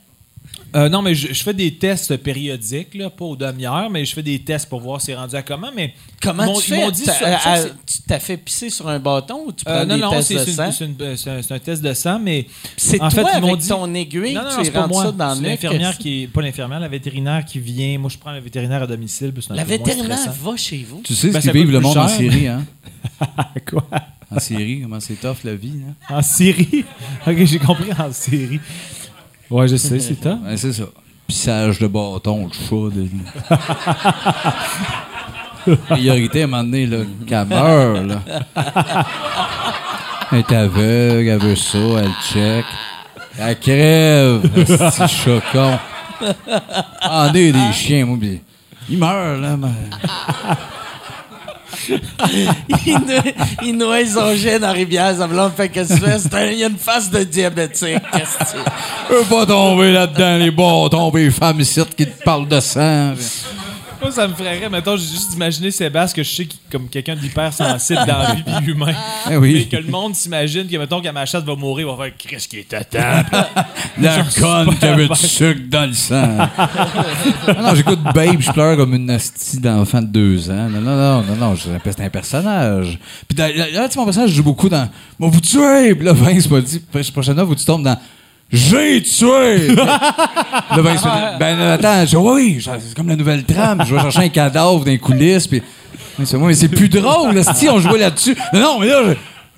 Euh, 0.75 0.87
non, 0.89 1.01
mais 1.01 1.15
je, 1.15 1.33
je 1.33 1.43
fais 1.43 1.53
des 1.53 1.75
tests 1.75 2.15
périodiques, 2.17 2.93
là, 2.93 3.09
pas 3.09 3.25
aux 3.25 3.35
demi-heures, 3.35 3.89
mais 3.89 4.05
je 4.05 4.13
fais 4.13 4.21
des 4.23 4.39
tests 4.39 4.69
pour 4.69 4.81
voir 4.81 5.01
c'est 5.01 5.15
rendu 5.15 5.35
à 5.35 5.41
comment. 5.41 5.71
Mais 5.75 5.93
Comment 6.21 6.45
tu 6.53 6.59
ils 6.59 6.61
fais? 6.75 6.77
m'ont 6.85 6.91
dit 6.91 7.03
T'as- 7.03 7.13
ça- 7.13 7.25
euh, 7.55 7.65
euh, 7.65 7.69
tu 7.85 7.97
t'as 8.07 8.19
fait 8.19 8.37
pisser 8.37 8.69
sur 8.69 8.87
un 8.87 8.99
bâton 8.99 9.45
ou 9.47 9.51
tu 9.51 9.65
prends 9.65 9.73
Euh, 9.73 9.85
non, 9.85 9.95
des 9.95 10.01
non, 10.01 10.09
tests 10.11 10.27
c'est 10.27 10.33
de 10.35 10.39
c'est 10.39 10.51
sang? 10.51 10.65
une- 10.65 10.71
c'est 10.71 10.85
une- 10.85 11.17
c'est 11.17 11.29
un, 11.31 11.41
c'est 11.41 11.53
un 11.53 11.59
test 11.59 11.81
de 11.81 11.93
sang, 11.93 12.19
mais. 12.19 12.45
C'est 12.77 13.01
en 13.01 13.09
toi 13.09 13.23
fait, 13.25 13.37
ils 13.37 13.41
m'ont 13.41 13.47
avec 13.49 13.59
dit- 13.61 13.67
ton 13.69 13.93
aiguille, 13.95 14.33
Non, 14.33 14.43
non, 14.43 14.49
tu 14.57 14.65
c'est 14.65 14.71
pas 14.71 14.81
rentres 14.81 14.93
moi. 14.93 15.03
ça 15.05 15.11
dans 15.11 15.35
le 15.35 15.47
l'infirmière 15.47 15.97
que- 15.97 16.01
qui 16.03 16.23
est. 16.23 16.27
Pas 16.27 16.41
l'infirmière, 16.41 16.79
la 16.79 16.87
vétérinaire 16.87 17.45
qui 17.45 17.59
vient. 17.59 17.97
Moi, 17.97 18.09
je 18.09 18.17
prends 18.17 18.31
le 18.31 18.39
vétérinaire 18.39 18.83
à 18.83 18.87
domicile. 18.87 19.31
puis 19.33 19.41
c'est 19.41 19.53
un 19.53 19.55
La 19.55 19.63
vétérinaire 19.63 20.31
va 20.43 20.55
chez 20.57 20.85
vous. 20.87 21.01
Tu 21.03 21.15
sais 21.15 21.27
Ben, 21.29 21.41
ce 21.41 21.47
ça 21.47 21.51
qu'ils 21.51 21.61
vivent 21.61 21.71
le 21.71 21.79
monde 21.79 21.97
en. 21.97 22.07
Syrie, 22.07 22.47
hein? 22.47 22.65
Quoi? 23.69 23.85
En 24.31 24.39
Syrie, 24.39 24.81
comment 24.83 24.99
c'est 24.99 25.15
tough 25.19 25.37
la 25.43 25.55
vie, 25.55 25.73
hein? 25.89 25.95
En 26.15 26.21
Syrie? 26.21 26.85
ok, 27.27 27.45
j'ai 27.45 27.57
compris 27.59 27.89
en 27.97 28.11
Syrie. 28.13 28.59
Ouais, 29.49 29.67
je 29.67 29.75
sais, 29.77 29.99
c'est 29.99 30.21
ça. 30.23 30.37
Ouais, 30.45 30.57
c'est 30.57 30.73
ça. 30.73 30.83
Pissage 31.27 31.79
de 31.79 31.87
bâton, 31.87 32.47
le 32.47 32.51
chat. 32.53 32.95
De... 32.95 33.07
Priorité 35.89 36.41
à 36.41 36.43
un 36.45 36.47
moment 36.47 36.63
donné, 36.63 36.85
là, 36.85 36.97
qu'elle 37.27 37.47
meurt, 37.47 38.05
là. 38.07 38.21
Elle 40.31 40.39
est 40.39 40.51
aveugle, 40.53 41.27
elle 41.29 41.39
veut 41.39 41.55
ça, 41.55 41.77
elle 41.77 42.11
check. 42.31 42.65
Elle 43.39 43.59
crève, 43.59 44.41
c'est 44.91 45.07
choquant. 45.07 45.79
Ah, 47.01 47.29
on 47.31 47.35
est 47.35 47.51
des 47.51 47.71
chiens, 47.73 48.05
moi, 48.05 48.17
pis 48.19 48.41
il 48.89 48.97
meurt, 48.97 49.39
là. 49.41 49.55
mais- 49.57 49.67
il, 52.85 52.93
noie, 52.93 53.23
il 53.63 53.77
noie 53.77 54.05
son 54.05 54.35
chien 54.35 54.59
dans 54.59 54.67
la 54.67 54.73
rivière, 54.73 55.15
ça 55.15 55.27
me 55.27 55.49
fait 55.49 55.69
que 55.69 56.51
Il 56.51 56.59
y 56.59 56.63
a 56.63 56.67
une 56.67 56.77
face 56.77 57.09
de 57.09 57.23
diabétique. 57.23 58.01
Veux 59.09 59.23
pas 59.29 59.45
tomber 59.45 59.91
là-dedans, 59.91 60.37
les 60.37 60.51
bâtons, 60.51 61.11
pis 61.11 61.25
les 61.25 61.31
femmes 61.31 61.59
ici 61.59 61.81
qui 61.95 62.05
te 62.05 62.23
parlent 62.23 62.47
de 62.47 62.59
sang. 62.59 63.13
Moi, 64.09 64.15
ça 64.15 64.27
me 64.27 64.33
ferait. 64.33 64.67
Mettons, 64.69 64.97
j'ai 64.97 65.05
juste 65.05 65.29
d'imaginer 65.29 65.69
Sébastien, 65.69 66.23
que 66.23 66.27
je 66.27 66.35
sais 66.35 66.43
est 66.43 66.71
comme 66.71 66.89
quelqu'un 66.89 67.15
d'hypersensible 67.15 67.99
dans 68.07 68.17
la 68.17 68.33
vie 68.33 68.41
puis 68.43 68.71
humain. 68.71 68.93
Eh 69.29 69.37
oui. 69.37 69.53
Mais 69.53 69.77
que 69.77 69.83
le 69.85 69.91
monde 69.91 70.15
s'imagine 70.15 70.67
que, 70.67 70.77
mettons, 70.77 70.99
quand 70.99 71.13
ma 71.13 71.27
chatte 71.27 71.45
va 71.45 71.55
mourir, 71.55 71.87
il 71.87 71.95
va 71.95 72.05
faire 72.05 72.17
Chris 72.17 72.47
qui 72.49 72.57
est 72.57 72.73
à 72.73 72.83
table. 72.83 73.29
La 74.01 74.23
conne 74.23 74.75
qui 74.79 74.85
avait 74.85 75.07
du 75.07 75.15
sucre 75.15 75.61
dans 75.69 75.85
le 75.85 75.93
sang. 75.93 76.37
Ah 76.57 77.61
non, 77.61 77.75
j'écoute 77.75 77.99
Babe, 78.01 78.39
je 78.39 78.51
pleure 78.51 78.77
comme 78.77 78.95
une 78.95 79.11
hostie 79.11 79.59
d'enfant 79.59 80.01
de 80.01 80.07
deux 80.07 80.49
ans. 80.49 80.69
Non, 80.69 80.81
non, 80.81 80.95
non, 80.95 81.21
non, 81.21 81.35
non, 81.35 81.55
je 81.55 81.69
c'est 81.85 82.01
un 82.01 82.09
personnage. 82.09 82.97
Puis 83.27 83.37
là, 83.37 83.49
là, 83.49 83.87
tu 83.87 83.93
sais, 83.93 83.99
mon 83.99 84.05
personnage 84.05 84.31
joue 84.31 84.43
beaucoup 84.43 84.69
dans 84.69 84.89
«Moi, 85.19 85.29
vous 85.29 85.41
tuez!» 85.41 85.93
Puis 85.95 86.03
là, 86.03 86.13
Vince 86.13 86.49
m'a 86.49 86.61
dit, 86.61 86.79
«Prochaine 87.13 87.35
fois, 87.35 87.45
faut 87.45 87.53
que 87.53 87.59
tu 87.59 87.65
tombes 87.65 87.83
dans 87.83 87.97
«J'ai 88.51 89.01
tué!» 89.03 89.67
Là, 89.75 90.01
dit 90.77 91.03
«Ben, 91.39 91.59
attends, 91.61 92.05
je 92.05 92.17
oui, 92.17 92.55
oui, 92.57 92.63
c'est 92.63 92.95
comme 92.95 93.07
la 93.09 93.15
nouvelle 93.15 93.43
trame. 93.43 93.83
Je 93.87 93.93
vais 93.93 94.01
chercher 94.01 94.19
un 94.23 94.29
cadavre 94.29 94.79
dans 94.79 94.85
les 94.85 94.97
coulisses.» 94.97 95.47
Puis, 95.49 95.61
mais 96.17 96.25
c'est, 96.25 96.35
ouais, 96.37 96.47
mais 96.47 96.53
c'est 96.55 96.67
plus 96.67 96.89
drôle, 96.89 97.33
là, 97.35 97.43
si 97.53 97.69
on 97.69 97.79
jouait 97.79 97.99
là-dessus. 97.99 98.35
Non, 98.53 98.59
non, 98.59 98.79
mais 98.79 98.87
là, 98.87 99.01
je- 99.07 99.15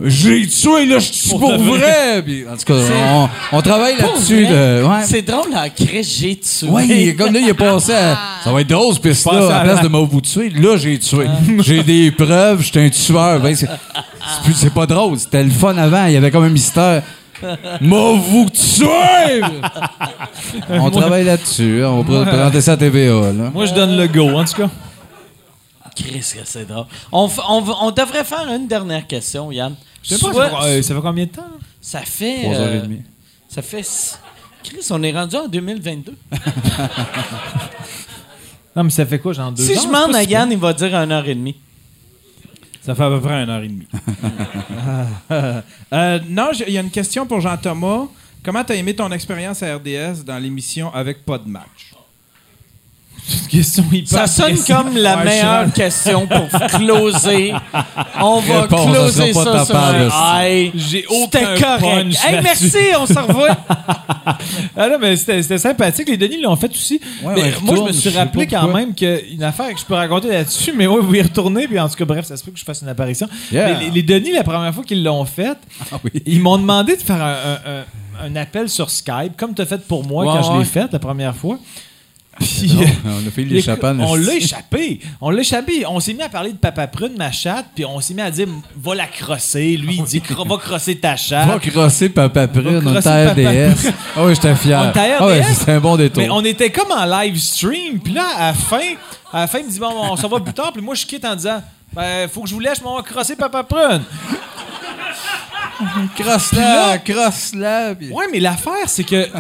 j'ai 0.10 0.48
tué, 0.48 0.86
là, 0.88 1.00
je 1.00 1.12
suis 1.12 1.30
pour, 1.30 1.58
vrai. 1.58 2.22
Puis, 2.26 2.44
en 2.52 2.58
tout 2.58 2.66
cas, 2.66 2.80
on, 3.14 3.30
on 3.58 3.62
travaille 3.62 3.96
là-dessus. 3.98 4.46
de- 4.46 4.84
ouais. 4.84 5.04
C'est 5.06 5.22
drôle, 5.22 5.54
en 5.56 5.70
crèche, 5.70 6.18
j'ai 6.20 6.36
tué. 6.38 6.68
Ouais, 6.68 6.86
il 6.88 7.10
est 7.10 7.16
comme 7.16 7.34
là, 7.34 7.40
il 7.40 7.48
est 7.50 7.54
passé 7.54 7.94
à. 7.94 8.18
Ça 8.44 8.52
va 8.52 8.62
être 8.62 8.68
drôle, 8.70 8.94
ce 8.94 9.00
piste-là. 9.00 9.32
Passé 9.40 9.52
À 9.52 9.56
à 9.56 9.58
la 9.60 9.64
place 9.64 9.78
la- 9.78 9.84
de 9.84 9.88
m'a 9.88 10.00
vous 10.00 10.22
tuer, 10.22 10.50
là, 10.50 10.76
j'ai 10.78 11.00
tué. 11.00 11.28
J'ai 11.60 11.84
des 11.84 12.12
preuves, 12.12 12.62
j'étais 12.64 12.82
un 12.86 12.90
tueur. 12.90 13.40
Ben, 13.40 13.56
c'est, 13.56 13.68
c'est, 13.68 14.44
plus- 14.44 14.54
c'est 14.56 14.74
pas 14.74 14.86
drôle. 14.86 15.18
C'était 15.18 15.44
le 15.44 15.52
fun 15.52 15.78
avant. 15.78 16.06
Il 16.08 16.14
y 16.14 16.18
avait 16.18 16.32
comme 16.32 16.44
un 16.44 16.50
mystère. 16.50 17.04
M'a 17.82 18.12
vous 18.14 18.48
tué! 18.50 19.42
On 20.70 20.90
travaille 20.92 21.24
là-dessus. 21.24 21.84
hein. 21.84 21.90
On 21.90 22.02
va 22.04 22.26
présenter 22.26 22.62
ça 22.62 22.74
à 22.74 22.78
TVA, 22.78 23.32
là. 23.34 23.50
Moi, 23.54 23.66
je 23.66 23.74
donne 23.74 23.98
le 23.98 24.08
go, 24.08 24.30
en 24.30 24.46
tout 24.46 24.54
cas. 24.56 24.70
Chris, 25.96 26.20
que 26.20 26.46
c'est 26.46 26.66
drôle. 26.66 26.86
On, 27.12 27.28
devrait 27.92 28.24
faire 28.24 28.48
une 28.50 28.68
dernière 28.68 29.06
question, 29.08 29.52
Yann. 29.52 29.76
Je 30.04 30.16
sais 30.16 30.26
pas, 30.26 30.32
Soit- 30.34 30.50
ça, 30.50 30.58
fait, 30.62 30.68
euh, 30.68 30.82
ça 30.82 30.96
fait 30.96 31.02
combien 31.02 31.26
de 31.26 31.32
temps? 31.32 31.44
ça 31.82 32.00
fait. 32.02 32.42
Trois 32.44 32.56
heures 32.56 32.74
et 32.74 32.78
euh, 32.78 32.82
demie. 32.82 33.02
ça 33.50 33.62
fait. 33.62 33.86
Chris, 34.64 34.86
on 34.92 35.02
est 35.04 35.12
rendu 35.12 35.36
en 35.36 35.48
2022. 35.48 36.16
Non, 38.76 38.86
mais 38.86 38.90
ça 38.90 39.06
fait 39.06 39.20
quoi, 39.20 39.34
genre 39.34 39.52
deux 39.52 39.64
si 39.66 39.78
ans? 39.78 39.82
je 39.82 39.88
demande 39.88 40.16
à 40.16 40.24
Yann, 40.24 40.50
il 40.50 40.58
va 40.58 40.72
dire 40.72 40.96
une 40.96 41.12
heure 41.12 41.28
et 41.28 41.36
demie. 41.36 41.58
Ça 42.82 42.96
fait 42.96 43.04
à 43.04 43.10
peu 43.10 43.22
près 43.22 43.44
une 43.44 43.50
heure 43.50 43.64
et 43.64 43.68
demie. 43.68 43.88
Euh, 45.94 46.20
non, 46.30 46.52
il 46.66 46.74
y 46.74 46.78
a 46.78 46.82
une 46.82 46.90
question 46.90 47.26
pour 47.26 47.42
Jean-Thomas. 47.42 48.08
Comment 48.44 48.64
t'as 48.64 48.76
aimé 48.76 48.96
ton 48.96 49.12
expérience 49.12 49.62
à 49.62 49.76
RDS 49.76 50.24
dans 50.26 50.38
l'émission 50.38 50.94
avec 50.94 51.26
pas 51.26 51.38
de 51.38 51.48
match? 51.48 51.91
C'est 53.28 53.38
une 53.44 53.48
question 53.48 53.84
Ça 54.06 54.28
sonne 54.28 54.58
comme 54.68 54.98
la 54.98 55.18
Ouais, 55.18 55.24
meilleure 55.26 55.66
je- 55.68 55.72
question 55.72 56.28
pour 56.28 56.48
closer. 56.70 57.54
On 58.22 58.40
va 58.40 58.62
Réponse, 58.64 58.92
closer 58.92 59.34
ça 59.34 59.44
ça 59.44 59.66
sur 59.66 59.76
un. 59.76 60.70
J'ai 60.76 61.06
aucun 61.08 61.56
correct. 61.56 61.80
punch 61.82 62.16
Hey, 62.26 62.40
merci, 62.44 62.78
on 63.00 63.06
se 63.06 63.14
revoit. 63.20 63.58
Ah 64.78 64.88
non, 64.90 64.98
mais 65.00 65.16
c'était 65.16 65.58
sympathique. 65.58 66.08
Les 66.08 66.18
Denis 66.18 66.40
l'ont 66.42 66.56
fait 66.56 66.70
aussi. 66.72 67.00
Ouais, 67.24 67.34
mais 67.36 67.42
ouais, 67.44 67.54
moi, 67.64 67.76
je 67.78 67.82
me 67.82 67.92
suis 67.92 68.10
rappelé 68.12 68.46
quand 68.48 68.62
pourquoi. 68.62 68.80
même 68.80 68.94
qu'une 68.94 69.44
affaire 69.44 69.74
que 69.74 69.80
je 69.80 69.86
peux 69.86 69.94
raconter 69.96 70.30
là-dessus, 70.30 70.74
mais 70.76 70.88
ouais, 70.88 71.00
vous 71.02 71.14
y 71.16 71.22
retournez. 71.22 71.68
Puis 71.68 71.80
en 71.80 71.90
tout 71.90 71.96
cas, 71.96 72.06
bref, 72.06 72.26
ça 72.26 72.38
se 72.38 72.44
peut 72.44 72.52
que 72.52 72.60
je 72.60 72.64
fasse 72.64 72.82
une 72.82 72.88
apparition. 72.90 73.28
Yeah. 73.52 73.68
Mais 73.74 73.86
les, 73.86 73.90
les 73.92 74.04
Denis, 74.04 74.32
la 74.32 74.44
première 74.44 74.74
fois 74.74 74.84
qu'ils 74.84 75.04
l'ont 75.04 75.26
fait, 75.26 75.58
Ah 75.92 75.98
oui. 76.04 76.12
ils 76.26 76.40
m'ont 76.40 76.58
demandé 76.58 76.96
de 76.96 77.02
faire 77.02 77.22
un, 77.22 77.32
un- 77.34 77.72
un- 78.24 78.28
un 78.28 78.36
appel 78.36 78.70
sur 78.70 78.90
Skype, 78.90 79.36
comme 79.38 79.54
tu 79.56 79.62
as 79.62 79.66
fait 79.66 79.82
pour 79.88 80.06
moi 80.06 80.26
Ouais, 80.26 80.32
quand 80.42 80.54
je 80.54 80.60
l'ai 80.60 80.66
fait 80.66 80.92
la 80.92 81.00
première 81.00 81.36
fois. 81.36 81.58
Non, 82.40 82.82
euh, 82.82 82.86
on 83.06 83.28
a 83.28 83.32
fait. 83.32 83.46
On 84.00 84.16
l'a 84.16 84.34
échappé. 84.36 85.00
On 85.20 85.30
l'a 85.30 85.42
échappé. 85.42 85.86
On 85.88 86.00
s'est 86.00 86.14
mis 86.14 86.22
à 86.22 86.30
parler 86.30 86.54
de 86.54 86.58
Papa 86.58 86.88
Prune, 86.88 87.14
ma 87.18 87.32
chatte, 87.32 87.66
puis 87.76 87.86
on 87.86 88.00
s'est 88.00 88.14
mis 88.14 88.22
à 88.22 88.32
dire 88.32 88.48
va 88.82 88.96
la 88.96 89.06
crosser. 89.06 89.78
Lui, 89.78 89.98
il 89.98 90.04
dit 90.06 90.24
va 90.48 90.58
crosser 90.58 90.96
ta 90.98 91.12
Va 91.12 91.16
chatte. 91.18 91.70
crosser 91.70 92.10
Papa 92.10 92.48
Prune, 92.48 92.82
on 92.88 92.94
Papa 92.94 93.32
RDS. 93.32 93.92
Ah 94.16 94.26
oui, 94.26 94.34
j'étais 94.36 94.56
fier. 94.56 94.94
On 94.96 95.00
Ah 95.20 95.28
ouais, 95.28 95.44
c'était 95.54 95.74
un 95.74 95.80
bon 95.80 95.98
détour. 95.98 96.24
Mais 96.24 96.30
on 96.30 96.44
était 96.44 96.70
comme 96.72 96.92
en 96.92 97.06
live 97.06 97.38
stream. 97.38 98.00
Puis 98.00 98.14
là, 98.14 98.26
à 98.36 98.48
la 98.48 98.54
fin, 98.54 98.80
à 99.32 99.42
la 99.42 99.48
fin, 99.48 99.60
il 99.60 99.66
me 99.66 99.72
dit 99.72 99.80
bon, 99.80 99.92
on 99.94 100.16
s'en 100.16 100.30
va 100.30 100.40
plus 100.40 100.54
tard. 100.54 100.72
Puis 100.72 100.82
moi, 100.82 100.96
je 100.96 101.06
quitte 101.06 101.26
en 101.26 101.36
disant 101.36 101.62
ben, 101.94 102.30
faut 102.30 102.42
que 102.42 102.50
je 102.50 102.54
vous 102.54 102.62
laisse, 102.62 102.80
je 102.80 102.84
m'en 102.84 102.96
vais 102.98 103.04
crosser 103.04 103.36
Papa 103.36 103.64
Prune. 103.64 104.02
Crosse-la, 106.18 106.98
crosse-la. 107.00 107.96
puis- 107.96 108.10
Ouais, 108.12 108.26
mais 108.32 108.40
l'affaire, 108.40 108.88
c'est 108.88 109.04
que, 109.04 109.26
tu 109.30 109.32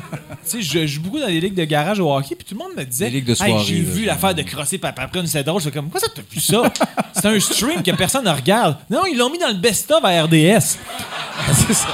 sais, 0.43 0.61
je 0.61 0.85
joue 0.87 1.01
beaucoup 1.01 1.19
dans 1.19 1.27
des 1.27 1.39
ligues 1.39 1.53
de 1.55 1.63
garage 1.65 1.99
au 1.99 2.11
hockey, 2.13 2.35
puis 2.35 2.45
tout 2.47 2.55
le 2.55 2.59
monde 2.59 2.75
me 2.77 2.83
disait, 2.83 3.05
Des 3.05 3.17
ligues 3.17 3.25
de 3.25 3.31
Hey, 3.31 3.37
soirée, 3.37 3.63
j'ai 3.65 3.79
vu 3.79 4.05
l'affaire 4.05 4.33
de 4.35 4.41
crosser 4.41 4.77
Papa 4.77 5.07
Prune, 5.07 5.27
c'est 5.27 5.43
drôle. 5.43 5.61
Je 5.61 5.69
comme, 5.69 5.89
quoi 5.89 5.99
ça, 5.99 6.07
t'as 6.13 6.21
vu 6.31 6.39
ça? 6.39 6.63
c'est 7.13 7.25
un 7.25 7.39
stream 7.39 7.81
que 7.83 7.91
personne 7.91 8.25
ne 8.25 8.31
regarde. 8.31 8.77
Non, 8.89 9.01
ils 9.05 9.17
l'ont 9.17 9.29
mis 9.29 9.37
dans 9.39 9.47
le 9.49 9.55
best-of 9.55 10.03
à 10.03 10.23
RDS. 10.23 10.77
c'est 11.53 11.73
ça. 11.73 11.87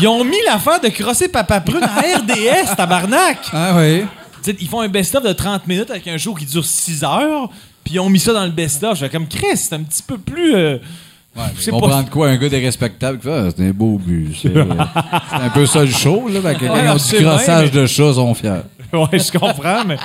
Ils 0.00 0.06
ont 0.08 0.24
mis 0.24 0.36
l'affaire 0.46 0.80
de 0.80 0.88
crosser 0.88 1.28
Papa 1.28 1.60
Prune 1.60 1.82
à 1.82 2.00
RDS, 2.18 2.76
tabarnak! 2.76 3.38
Ah 3.52 3.74
oui. 3.76 4.02
Tu 4.42 4.50
sais, 4.50 4.56
ils 4.60 4.68
font 4.68 4.80
un 4.80 4.88
best-of 4.88 5.22
de 5.22 5.32
30 5.32 5.66
minutes 5.68 5.90
avec 5.90 6.06
un 6.08 6.16
show 6.18 6.34
qui 6.34 6.44
dure 6.46 6.64
6 6.64 7.04
heures, 7.04 7.48
puis 7.84 7.94
ils 7.94 8.00
ont 8.00 8.08
mis 8.10 8.18
ça 8.18 8.32
dans 8.32 8.44
le 8.44 8.50
best-of. 8.50 8.98
Je 8.98 9.04
fais 9.04 9.10
comme, 9.10 9.28
Chris, 9.28 9.56
c'est 9.56 9.74
un 9.74 9.82
petit 9.82 10.02
peu 10.02 10.18
plus. 10.18 10.54
euh, 10.56 10.78
je 11.56 11.60
sais 11.62 11.72
On 11.72 11.80
pas. 11.80 11.88
prend 11.88 12.02
de 12.02 12.10
quoi 12.10 12.28
un 12.28 12.36
gars 12.36 12.48
dérespectable 12.48 13.18
qui 13.18 13.24
fait 13.24 13.32
ah, 13.32 13.48
c'est 13.56 13.66
un 13.66 13.70
beau 13.72 13.98
but. 13.98 14.34
C'est 14.40 14.56
euh, 14.56 14.64
un 15.32 15.48
peu 15.50 15.66
ça 15.66 15.80
le 15.80 15.90
show, 15.90 16.28
là. 16.28 16.40
Que 16.54 16.66
quand 16.66 16.74
Ouais, 16.74 16.84
ils 16.84 16.90
ont 16.90 17.18
du 17.18 17.24
crossage 17.24 17.72
mais- 17.72 17.80
de 17.80 17.86
chat, 17.86 18.08
ils 18.08 18.14
sont 18.14 18.34
fiers. 18.34 18.50
ouais, 18.92 19.18
je 19.18 19.32
comprends, 19.38 19.84
mais 19.86 19.96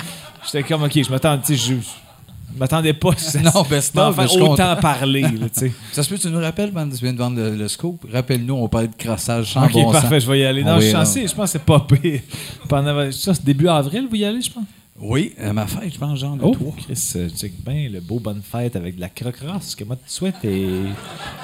j'étais 0.46 0.64
comme, 0.64 0.84
ok, 0.84 0.92
je 1.04 1.10
m'attendais, 1.12 1.42
tu 1.46 1.58
sais, 1.58 1.74
je. 1.74 2.58
m'attendais 2.58 2.94
pas 2.94 3.10
ça 3.18 3.40
Non, 3.42 3.66
je 3.70 4.28
suis 4.28 4.42
autant 4.42 4.76
parler, 4.78 5.22
là, 5.22 5.30
tu 5.54 5.60
sais. 5.60 5.72
Ça 5.92 6.02
se 6.04 6.10
peut, 6.10 6.18
tu 6.18 6.30
nous 6.30 6.40
rappelles, 6.40 6.72
man, 6.72 6.90
tu 6.90 7.04
viens 7.04 7.14
de 7.14 7.18
vendre 7.18 7.38
le, 7.38 7.56
le 7.56 7.68
scoop? 7.68 8.06
Rappelle-nous, 8.12 8.56
on 8.56 8.68
parlait 8.70 8.88
de 8.88 8.96
crossage 8.96 9.52
sans 9.54 9.66
Ok, 9.66 9.74
bon 9.74 9.92
parfait, 9.92 10.20
sens. 10.20 10.24
je 10.24 10.32
vais 10.32 10.40
y 10.40 10.46
aller. 10.46 10.64
Non, 10.64 10.76
Oui, 10.76 10.82
je 10.82 10.86
suis 10.88 10.94
non. 10.96 11.06
censé, 11.06 11.28
je 11.28 11.36
pense 11.36 11.52
que 11.52 11.60
c'est 11.60 11.66
pas 11.66 11.80
pire. 11.82 12.22
Pendant, 12.70 13.12
ça, 13.12 13.34
c'est 13.34 13.44
début 13.44 13.68
avril, 13.68 14.08
vous 14.10 14.16
y 14.16 14.24
allez, 14.26 14.42
je 14.42 14.52
pense? 14.52 14.64
Oui, 15.00 15.34
à 15.40 15.54
ma 15.54 15.68
fête, 15.68 15.94
je 15.94 16.00
pense, 16.00 16.18
genre 16.20 16.36
le 16.36 16.44
Oh, 16.44 16.56
3. 16.56 16.74
Chris, 16.78 17.12
euh, 17.18 17.30
check 17.30 17.52
bien 17.64 17.88
le 17.88 18.00
beau 18.00 18.20
bonne 18.20 18.42
fête 18.42 18.76
avec 18.76 18.96
de 18.96 19.02
la 19.02 19.10
croque-rosse 19.10 19.76
que 19.76 19.84
moi 19.84 19.96
tu 19.96 20.12
souhaites 20.12 20.44
et. 20.44 20.66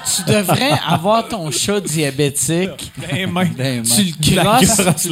Tu 0.04 0.22
devrais 0.32 0.72
avoir 0.84 1.28
ton 1.28 1.48
chat 1.52 1.80
diabétique. 1.80 2.90
Ben, 3.10 3.30
main. 3.30 3.46
Ben, 3.56 3.82
Tu 3.82 4.34
le 4.34 4.42
crosses. 4.42 5.08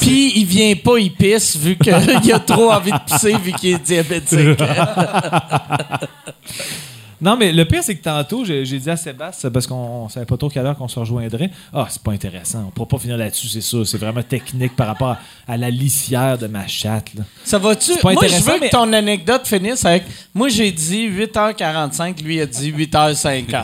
Puis 0.00 0.32
il 0.36 0.46
vient 0.46 0.74
pas, 0.74 0.98
il 0.98 1.12
pisse 1.12 1.56
vu 1.56 1.76
qu'il 1.76 1.94
a 2.32 2.38
trop 2.40 2.72
envie 2.72 2.90
de 2.90 2.98
pisser 3.06 3.36
vu 3.36 3.52
qu'il 3.52 3.74
est 3.74 3.78
diabétique. 3.78 4.58
Non, 7.22 7.36
mais 7.36 7.52
le 7.52 7.64
pire, 7.64 7.82
c'est 7.84 7.94
que 7.94 8.02
tantôt, 8.02 8.44
j'ai 8.44 8.64
dit 8.64 8.90
à 8.90 8.96
Sébastien, 8.96 9.50
parce 9.52 9.68
qu'on 9.68 9.76
on 9.76 10.08
savait 10.08 10.26
pas 10.26 10.36
trop 10.36 10.48
quelle 10.48 10.66
heure 10.66 10.76
qu'on 10.76 10.88
se 10.88 10.98
rejoindrait. 10.98 11.50
Ah, 11.72 11.86
c'est 11.88 12.02
pas 12.02 12.10
intéressant. 12.10 12.64
On 12.66 12.70
pourra 12.72 12.88
pas 12.88 12.98
finir 12.98 13.16
là-dessus, 13.16 13.46
c'est 13.46 13.60
ça. 13.60 13.76
C'est 13.84 13.96
vraiment 13.98 14.24
technique 14.24 14.74
par 14.74 14.88
rapport 14.88 15.10
à, 15.46 15.52
à 15.52 15.56
la 15.56 15.70
licière 15.70 16.36
de 16.36 16.48
ma 16.48 16.66
chatte. 16.66 17.14
Là. 17.16 17.22
Ça 17.44 17.58
va-tu? 17.58 17.92
pas 18.00 18.12
Moi, 18.12 18.26
je 18.26 18.36
veux 18.42 18.58
mais- 18.60 18.68
que 18.68 18.72
ton 18.72 18.92
anecdote 18.92 19.42
finisse 19.46 19.84
avec. 19.84 20.02
Moi, 20.34 20.48
j'ai 20.48 20.72
dit 20.72 21.08
8h45, 21.08 22.22
lui 22.24 22.40
a 22.40 22.46
dit 22.46 22.72
8h50. 22.72 23.54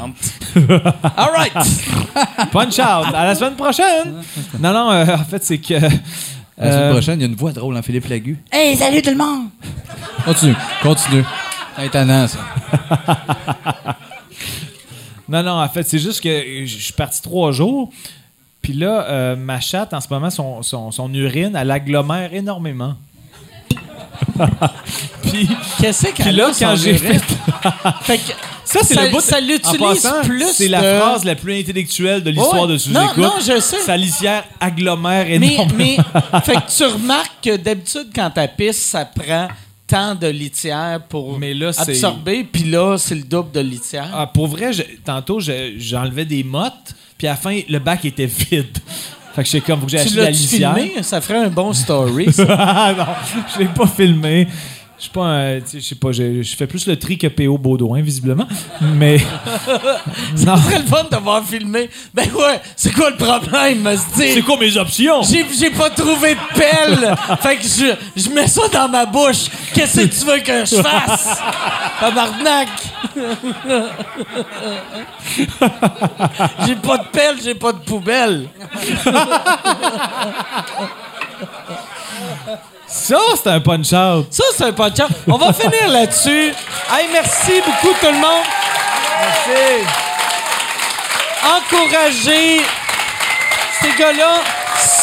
All 1.16 1.30
right! 1.36 1.52
Punch 2.52 2.78
out! 2.78 3.12
À 3.12 3.24
la 3.24 3.34
semaine 3.34 3.56
prochaine! 3.56 4.22
Non, 4.60 4.72
non, 4.72 4.90
euh, 4.92 5.04
en 5.16 5.24
fait, 5.24 5.44
c'est 5.44 5.58
que. 5.58 5.74
La 5.74 5.90
semaine 6.72 6.82
euh, 6.84 6.92
prochaine, 6.92 7.18
il 7.18 7.22
y 7.22 7.26
a 7.26 7.28
une 7.28 7.34
voix 7.36 7.52
drôle 7.52 7.76
en 7.76 7.82
Philippe 7.82 8.06
Lagu. 8.08 8.38
Hey, 8.52 8.76
salut 8.76 9.02
tout 9.02 9.10
le 9.10 9.16
monde! 9.16 9.46
Continue, 10.24 10.54
continue. 10.82 11.24
C'est 11.78 11.86
étonnant, 11.86 12.26
ça. 12.26 12.38
Non, 15.28 15.42
non, 15.42 15.60
en 15.62 15.68
fait, 15.68 15.82
c'est 15.82 15.98
juste 15.98 16.22
que 16.22 16.64
je 16.64 16.78
suis 16.78 16.92
parti 16.94 17.20
trois 17.20 17.52
jours. 17.52 17.90
Puis 18.62 18.72
là, 18.72 19.04
euh, 19.10 19.36
ma 19.36 19.60
chatte, 19.60 19.92
en 19.92 20.00
ce 20.00 20.08
moment, 20.08 20.30
son, 20.30 20.62
son, 20.62 20.90
son 20.90 21.12
urine, 21.12 21.54
elle 21.54 21.70
agglomère 21.70 22.32
énormément. 22.32 22.94
puis, 25.22 25.46
Qu'est-ce 25.80 26.06
qu'elle 26.12 26.34
là, 26.34 26.50
quand 26.58 26.74
j'ai 26.76 26.96
fait. 26.96 27.18
Fait 28.02 28.16
que 28.16 28.32
Ça, 28.64 28.80
c'est 28.82 28.94
le 28.94 29.10
bout. 29.10 29.20
ça 29.20 29.38
l'utilise 29.38 30.10
plus 30.24 30.46
C'est 30.54 30.68
la 30.68 30.98
phrase 30.98 31.24
la 31.24 31.34
plus 31.34 31.60
intellectuelle 31.60 32.22
de 32.22 32.30
l'histoire 32.30 32.62
Ouais. 32.62 32.72
de 32.72 32.78
sous-écoute. 32.78 33.16
Non, 33.18 33.24
non, 33.24 33.32
je 33.38 33.60
sais. 33.60 33.80
Sa 33.80 33.98
lisière 33.98 34.44
agglomère 34.60 35.26
Mais, 35.26 35.54
énormément. 35.54 35.74
mais 35.76 36.40
fait 36.40 36.54
que 36.54 36.70
tu 36.74 36.84
remarques 36.84 37.32
que 37.42 37.56
d'habitude, 37.56 38.08
quand 38.14 38.30
tu 38.30 38.40
pisses, 38.56 38.82
ça 38.82 39.04
prend 39.04 39.48
tant 39.88 40.14
de 40.14 40.28
litière 40.28 41.00
pour 41.08 41.38
Mais 41.38 41.54
là, 41.54 41.72
c'est- 41.72 41.90
absorber, 41.90 42.44
puis 42.44 42.62
là, 42.64 42.96
c'est 42.98 43.14
le 43.16 43.22
double 43.22 43.50
de 43.50 43.60
litière. 43.60 44.08
Ah, 44.14 44.26
pour 44.26 44.46
vrai, 44.46 44.72
je- 44.72 44.82
tantôt, 45.04 45.40
je- 45.40 45.74
j'enlevais 45.78 46.24
des 46.26 46.44
mottes, 46.44 46.94
puis 47.16 47.26
à 47.26 47.30
la 47.30 47.36
fin, 47.36 47.58
le 47.68 47.78
bac 47.80 48.04
était 48.04 48.26
vide. 48.26 48.78
Fait 49.34 49.42
que 49.44 49.48
j'étais 49.50 49.66
comme, 49.66 49.80
faut 49.80 49.86
que 49.86 49.92
j'ai 49.92 49.98
acheté 50.00 50.16
la 50.16 50.22
l'as-tu 50.24 50.32
lisière. 50.34 50.74
filmé? 50.76 51.02
Ça 51.02 51.20
ferait 51.20 51.38
un 51.44 51.48
bon 51.48 51.72
story, 51.72 52.32
ça. 52.32 52.94
non, 52.96 53.04
je 53.54 53.58
l'ai 53.60 53.66
pas 53.66 53.86
filmé. 53.86 54.46
Je 54.98 55.04
suis 55.04 55.12
pas 55.12 55.60
je 55.60 55.78
sais 55.78 55.94
pas, 55.94 56.10
je 56.10 56.42
fais 56.56 56.66
plus 56.66 56.88
le 56.88 56.98
tri 56.98 57.16
que 57.18 57.28
P.O. 57.28 57.56
Baudouin, 57.56 58.02
visiblement. 58.02 58.48
Mais. 58.80 59.18
Ce 60.36 60.42
serait 60.42 60.80
le 60.80 60.86
fun 60.86 61.04
de 61.08 61.16
voir 61.18 61.44
filmer. 61.44 61.88
Ben 62.12 62.28
ouais, 62.34 62.60
c'est 62.74 62.92
quoi 62.92 63.10
le 63.10 63.16
problème, 63.16 63.88
C'est 64.16 64.42
quoi 64.42 64.58
mes 64.58 64.76
options? 64.76 65.22
J'ai, 65.22 65.46
j'ai 65.56 65.70
pas 65.70 65.90
trouvé 65.90 66.34
de 66.34 66.40
pelle. 66.58 67.14
fait 67.40 67.56
que 67.58 67.62
je, 67.62 67.94
je 68.20 68.28
mets 68.30 68.48
ça 68.48 68.62
dans 68.72 68.88
ma 68.88 69.06
bouche. 69.06 69.46
Qu'est-ce 69.72 70.00
que 70.00 70.06
tu 70.06 70.24
veux 70.26 70.40
que 70.40 70.64
je 70.64 70.82
fasse? 70.82 71.38
Tabarnak! 72.00 72.68
j'ai 76.66 76.76
pas 76.76 76.98
de 76.98 77.06
pelle, 77.12 77.36
j'ai 77.42 77.54
pas 77.54 77.72
de 77.72 77.78
poubelle. 77.78 78.48
Ça, 82.88 83.18
c'est 83.36 83.50
un 83.50 83.60
punch-out. 83.60 84.26
Ça, 84.30 84.44
c'est 84.56 84.64
un 84.64 84.72
podcast. 84.72 85.12
On 85.26 85.36
va 85.36 85.52
finir 85.52 85.88
là-dessus. 85.88 86.52
Hey, 86.90 87.08
merci 87.12 87.60
beaucoup 87.60 87.94
tout 88.00 88.06
le 88.06 88.12
monde. 88.12 88.44
Merci. 89.20 89.84
Encouragez 91.44 92.60
ces 93.80 93.92
gars-là. 93.98 94.40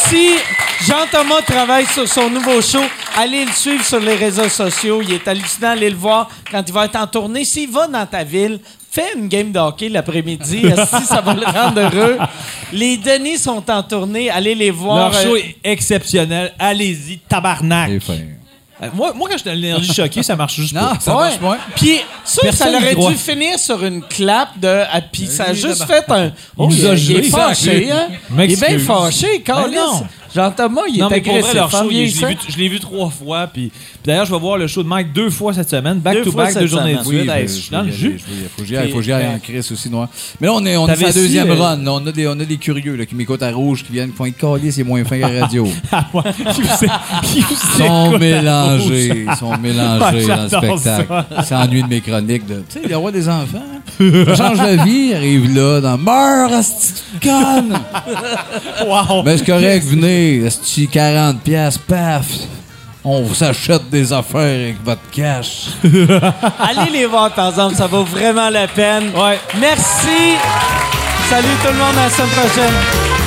Si 0.08 0.36
Jean-Thomas 0.82 1.42
travaille 1.46 1.86
sur 1.86 2.08
son 2.08 2.30
nouveau 2.30 2.62
show, 2.62 2.84
allez 3.18 3.46
le 3.46 3.52
suivre 3.52 3.84
sur 3.86 4.00
les 4.00 4.16
réseaux 4.16 4.50
sociaux. 4.50 5.02
Il 5.04 5.14
est 5.14 5.28
hallucinant. 5.28 5.72
Allez 5.72 5.90
le 5.90 5.96
voir 5.96 6.30
quand 6.52 6.64
il 6.68 6.74
va 6.74 6.86
être 6.86 6.96
en 6.96 7.08
tournée. 7.08 7.46
S'il 7.46 7.72
va 7.72 7.88
dans 7.88 8.06
ta 8.06 8.24
ville, 8.24 8.60
fais 8.96 9.14
une 9.18 9.28
game 9.28 9.52
de 9.52 9.60
hockey 9.60 9.90
l'après-midi. 9.90 10.62
si 11.00 11.06
ça 11.06 11.22
va 11.22 11.34
le 11.34 11.46
rendre 11.46 11.82
heureux. 11.82 12.18
Les 12.74 12.98
Denis 12.98 13.38
sont 13.38 13.70
en 13.70 13.84
tournée. 13.84 14.30
Allez 14.30 14.56
les 14.56 14.72
voir. 14.72 15.12
Leur 15.12 15.22
show 15.22 15.36
Euh, 15.36 15.40
est 15.40 15.56
exceptionnel. 15.64 16.54
Allez-y, 16.58 17.18
tabarnak. 17.20 17.90
Euh, 17.92 18.88
Moi, 18.94 19.14
moi, 19.14 19.30
quand 19.30 19.38
je 19.38 19.42
suis 19.42 19.50
dans 19.50 19.56
l'énergie 19.56 19.94
choquée, 19.94 20.22
ça 20.22 20.36
marche 20.36 20.56
juste 20.56 20.74
Non, 20.74 20.82
pas. 20.82 21.00
ça 21.00 21.14
marche 21.14 21.40
moins. 21.40 21.58
Puis 21.76 21.98
ça, 22.26 22.42
Personne 22.42 22.72
ça 22.74 22.78
aurait 22.78 22.96
dû 23.14 23.16
finir 23.18 23.58
sur 23.58 23.84
une 23.86 24.02
clap 24.02 24.60
de. 24.60 24.84
ah, 24.92 25.00
Puis 25.02 25.28
ça 25.28 25.46
a 25.46 25.54
juste 25.54 25.86
fait 25.86 26.04
un. 26.10 26.32
Oh, 26.58 26.68
nous 26.68 26.76
il, 26.76 26.86
a 26.88 26.94
est- 26.94 26.98
il 27.04 27.16
est 27.18 27.24
fâché, 27.30 27.92
hein? 27.92 28.08
Il 28.38 28.52
est 28.52 28.68
bien 28.68 28.80
fâché, 28.80 29.42
Carlis. 29.42 29.76
Ben. 29.76 30.08
Jean-Thomas, 30.36 30.82
il 30.92 31.00
Non, 31.00 31.08
est 31.10 31.12
mais 31.16 31.22
pour 31.22 31.32
agressif. 31.34 31.50
vrai, 31.52 31.54
leur 31.56 31.76
hein, 31.76 31.82
show, 31.84 31.90
je 31.90 31.94
l'ai 31.96 32.06
vu, 32.06 32.38
je 32.50 32.58
l'ai 32.58 32.68
vu 32.70 32.80
trois 32.80 33.10
fois. 33.10 33.48
Puis, 33.48 33.70
puis 33.70 33.82
d'ailleurs, 34.06 34.26
je 34.26 34.34
vais 34.34 34.40
voir 34.40 34.58
le 34.58 34.68
show 34.68 34.84
de 34.84 34.88
Mike 34.90 35.14
deux 35.14 35.30
fois 35.30 35.54
cette 35.54 35.70
semaine. 35.70 36.00
Back 36.00 36.16
Deux 36.16 36.24
to 36.26 36.32
fois 36.32 36.44
back, 36.44 36.54
cette 36.54 36.62
deux 36.64 36.68
journées 36.68 36.96
de 36.96 37.04
semaine. 37.04 37.20
suite. 37.20 37.30
Oui, 37.32 37.36
Hey, 37.40 37.48
je 37.48 37.54
je 37.54 37.60
suis 37.62 37.72
dans 37.72 37.82
le 37.84 37.92
jus. 37.92 38.08
aller. 38.08 38.50
Faut 38.56 38.62
que 38.62 38.68
j'y 38.68 38.76
aille, 38.78 38.92
faut 38.92 38.98
que 38.98 39.04
j'y 39.04 39.12
aille 39.14 39.26
Puis, 39.26 39.36
en 39.36 39.40
crise 39.40 39.72
aussi, 39.72 39.90
noir. 39.90 40.10
Mais 40.42 40.48
là, 40.48 40.54
on 40.54 40.66
est, 40.66 40.76
on 40.78 40.84
est 40.86 40.88
T'avais 40.88 40.98
sur 40.98 41.08
la 41.08 41.14
si, 41.14 41.20
deuxième 41.20 41.50
euh, 41.52 41.56
run. 41.56 41.78
là. 41.78 41.92
On 41.94 42.06
a 42.06 42.12
des, 42.12 42.28
on 42.28 42.32
a 42.40 42.46
des 42.46 42.58
curieux 42.58 42.96
là, 42.96 43.06
qui 43.06 43.16
m'écoutent 43.16 43.44
à 43.44 43.52
rouge, 43.52 43.84
qui 43.86 43.94
viennent, 43.94 44.12
qui 44.12 44.18
font 44.18 44.30
calés, 44.32 44.72
c'est 44.72 44.84
moins 44.84 45.04
fin 45.06 45.16
que 45.18 45.22
la 45.22 45.42
radio. 45.46 45.68
Ah, 45.92 46.06
ouais. 46.14 46.22
Qui 46.54 46.62
vous 46.62 46.68
é- 46.86 46.88
qui 47.24 47.40
vous 47.40 47.48
Ils 47.52 47.78
sont 47.78 48.06
écoute 48.08 48.16
à 48.16 48.20
mélangés. 48.20 49.12
rouge. 49.12 49.26
Ils 49.32 49.36
sont 49.38 49.58
mélangés 49.58 50.00
dans 50.00 50.12
le 50.12 50.20
j'adore 50.50 50.80
spectacle. 50.80 51.26
Ils 51.40 51.44
s'ennuient 51.46 51.84
de 51.84 51.88
mes 51.88 52.02
chroniques. 52.02 52.46
De, 52.46 52.64
tu 52.70 52.82
sais, 52.82 52.88
le 52.88 52.98
roi 52.98 53.12
des 53.12 53.30
enfants. 53.30 53.62
Change 54.00 54.58
la 54.58 54.84
vie. 54.84 55.14
Arrive 55.14 55.56
là, 55.56 55.82
dans 55.82 55.98
Meurs, 55.98 56.50
de 56.50 57.20
conne! 57.22 57.80
Wow. 58.86 59.24
Ben, 59.24 59.38
c'est 59.38 59.46
correct, 59.46 59.86
venez. 59.86 60.46
Asti, 60.46 60.88
40 60.88 61.42
piastres, 61.42 61.82
paf. 61.88 62.26
On 63.04 63.22
vous 63.22 63.44
achète 63.44 63.90
des 63.90 64.12
affaires 64.12 64.42
avec 64.42 64.84
votre 64.84 65.02
cash. 65.12 65.68
Allez 65.84 66.92
les 66.92 67.06
voir, 67.06 67.32
par 67.32 67.50
exemple. 67.50 67.76
Ça 67.76 67.88
vaut 67.88 68.04
vraiment 68.04 68.50
la 68.50 68.68
peine. 68.68 69.12
Ouais. 69.16 69.40
Merci. 69.60 70.36
Salut 71.30 71.48
tout 71.64 71.72
le 71.72 71.78
monde. 71.78 71.98
À 71.98 72.06
la 72.06 72.10
semaine 72.10 72.30
prochaine. 72.30 73.25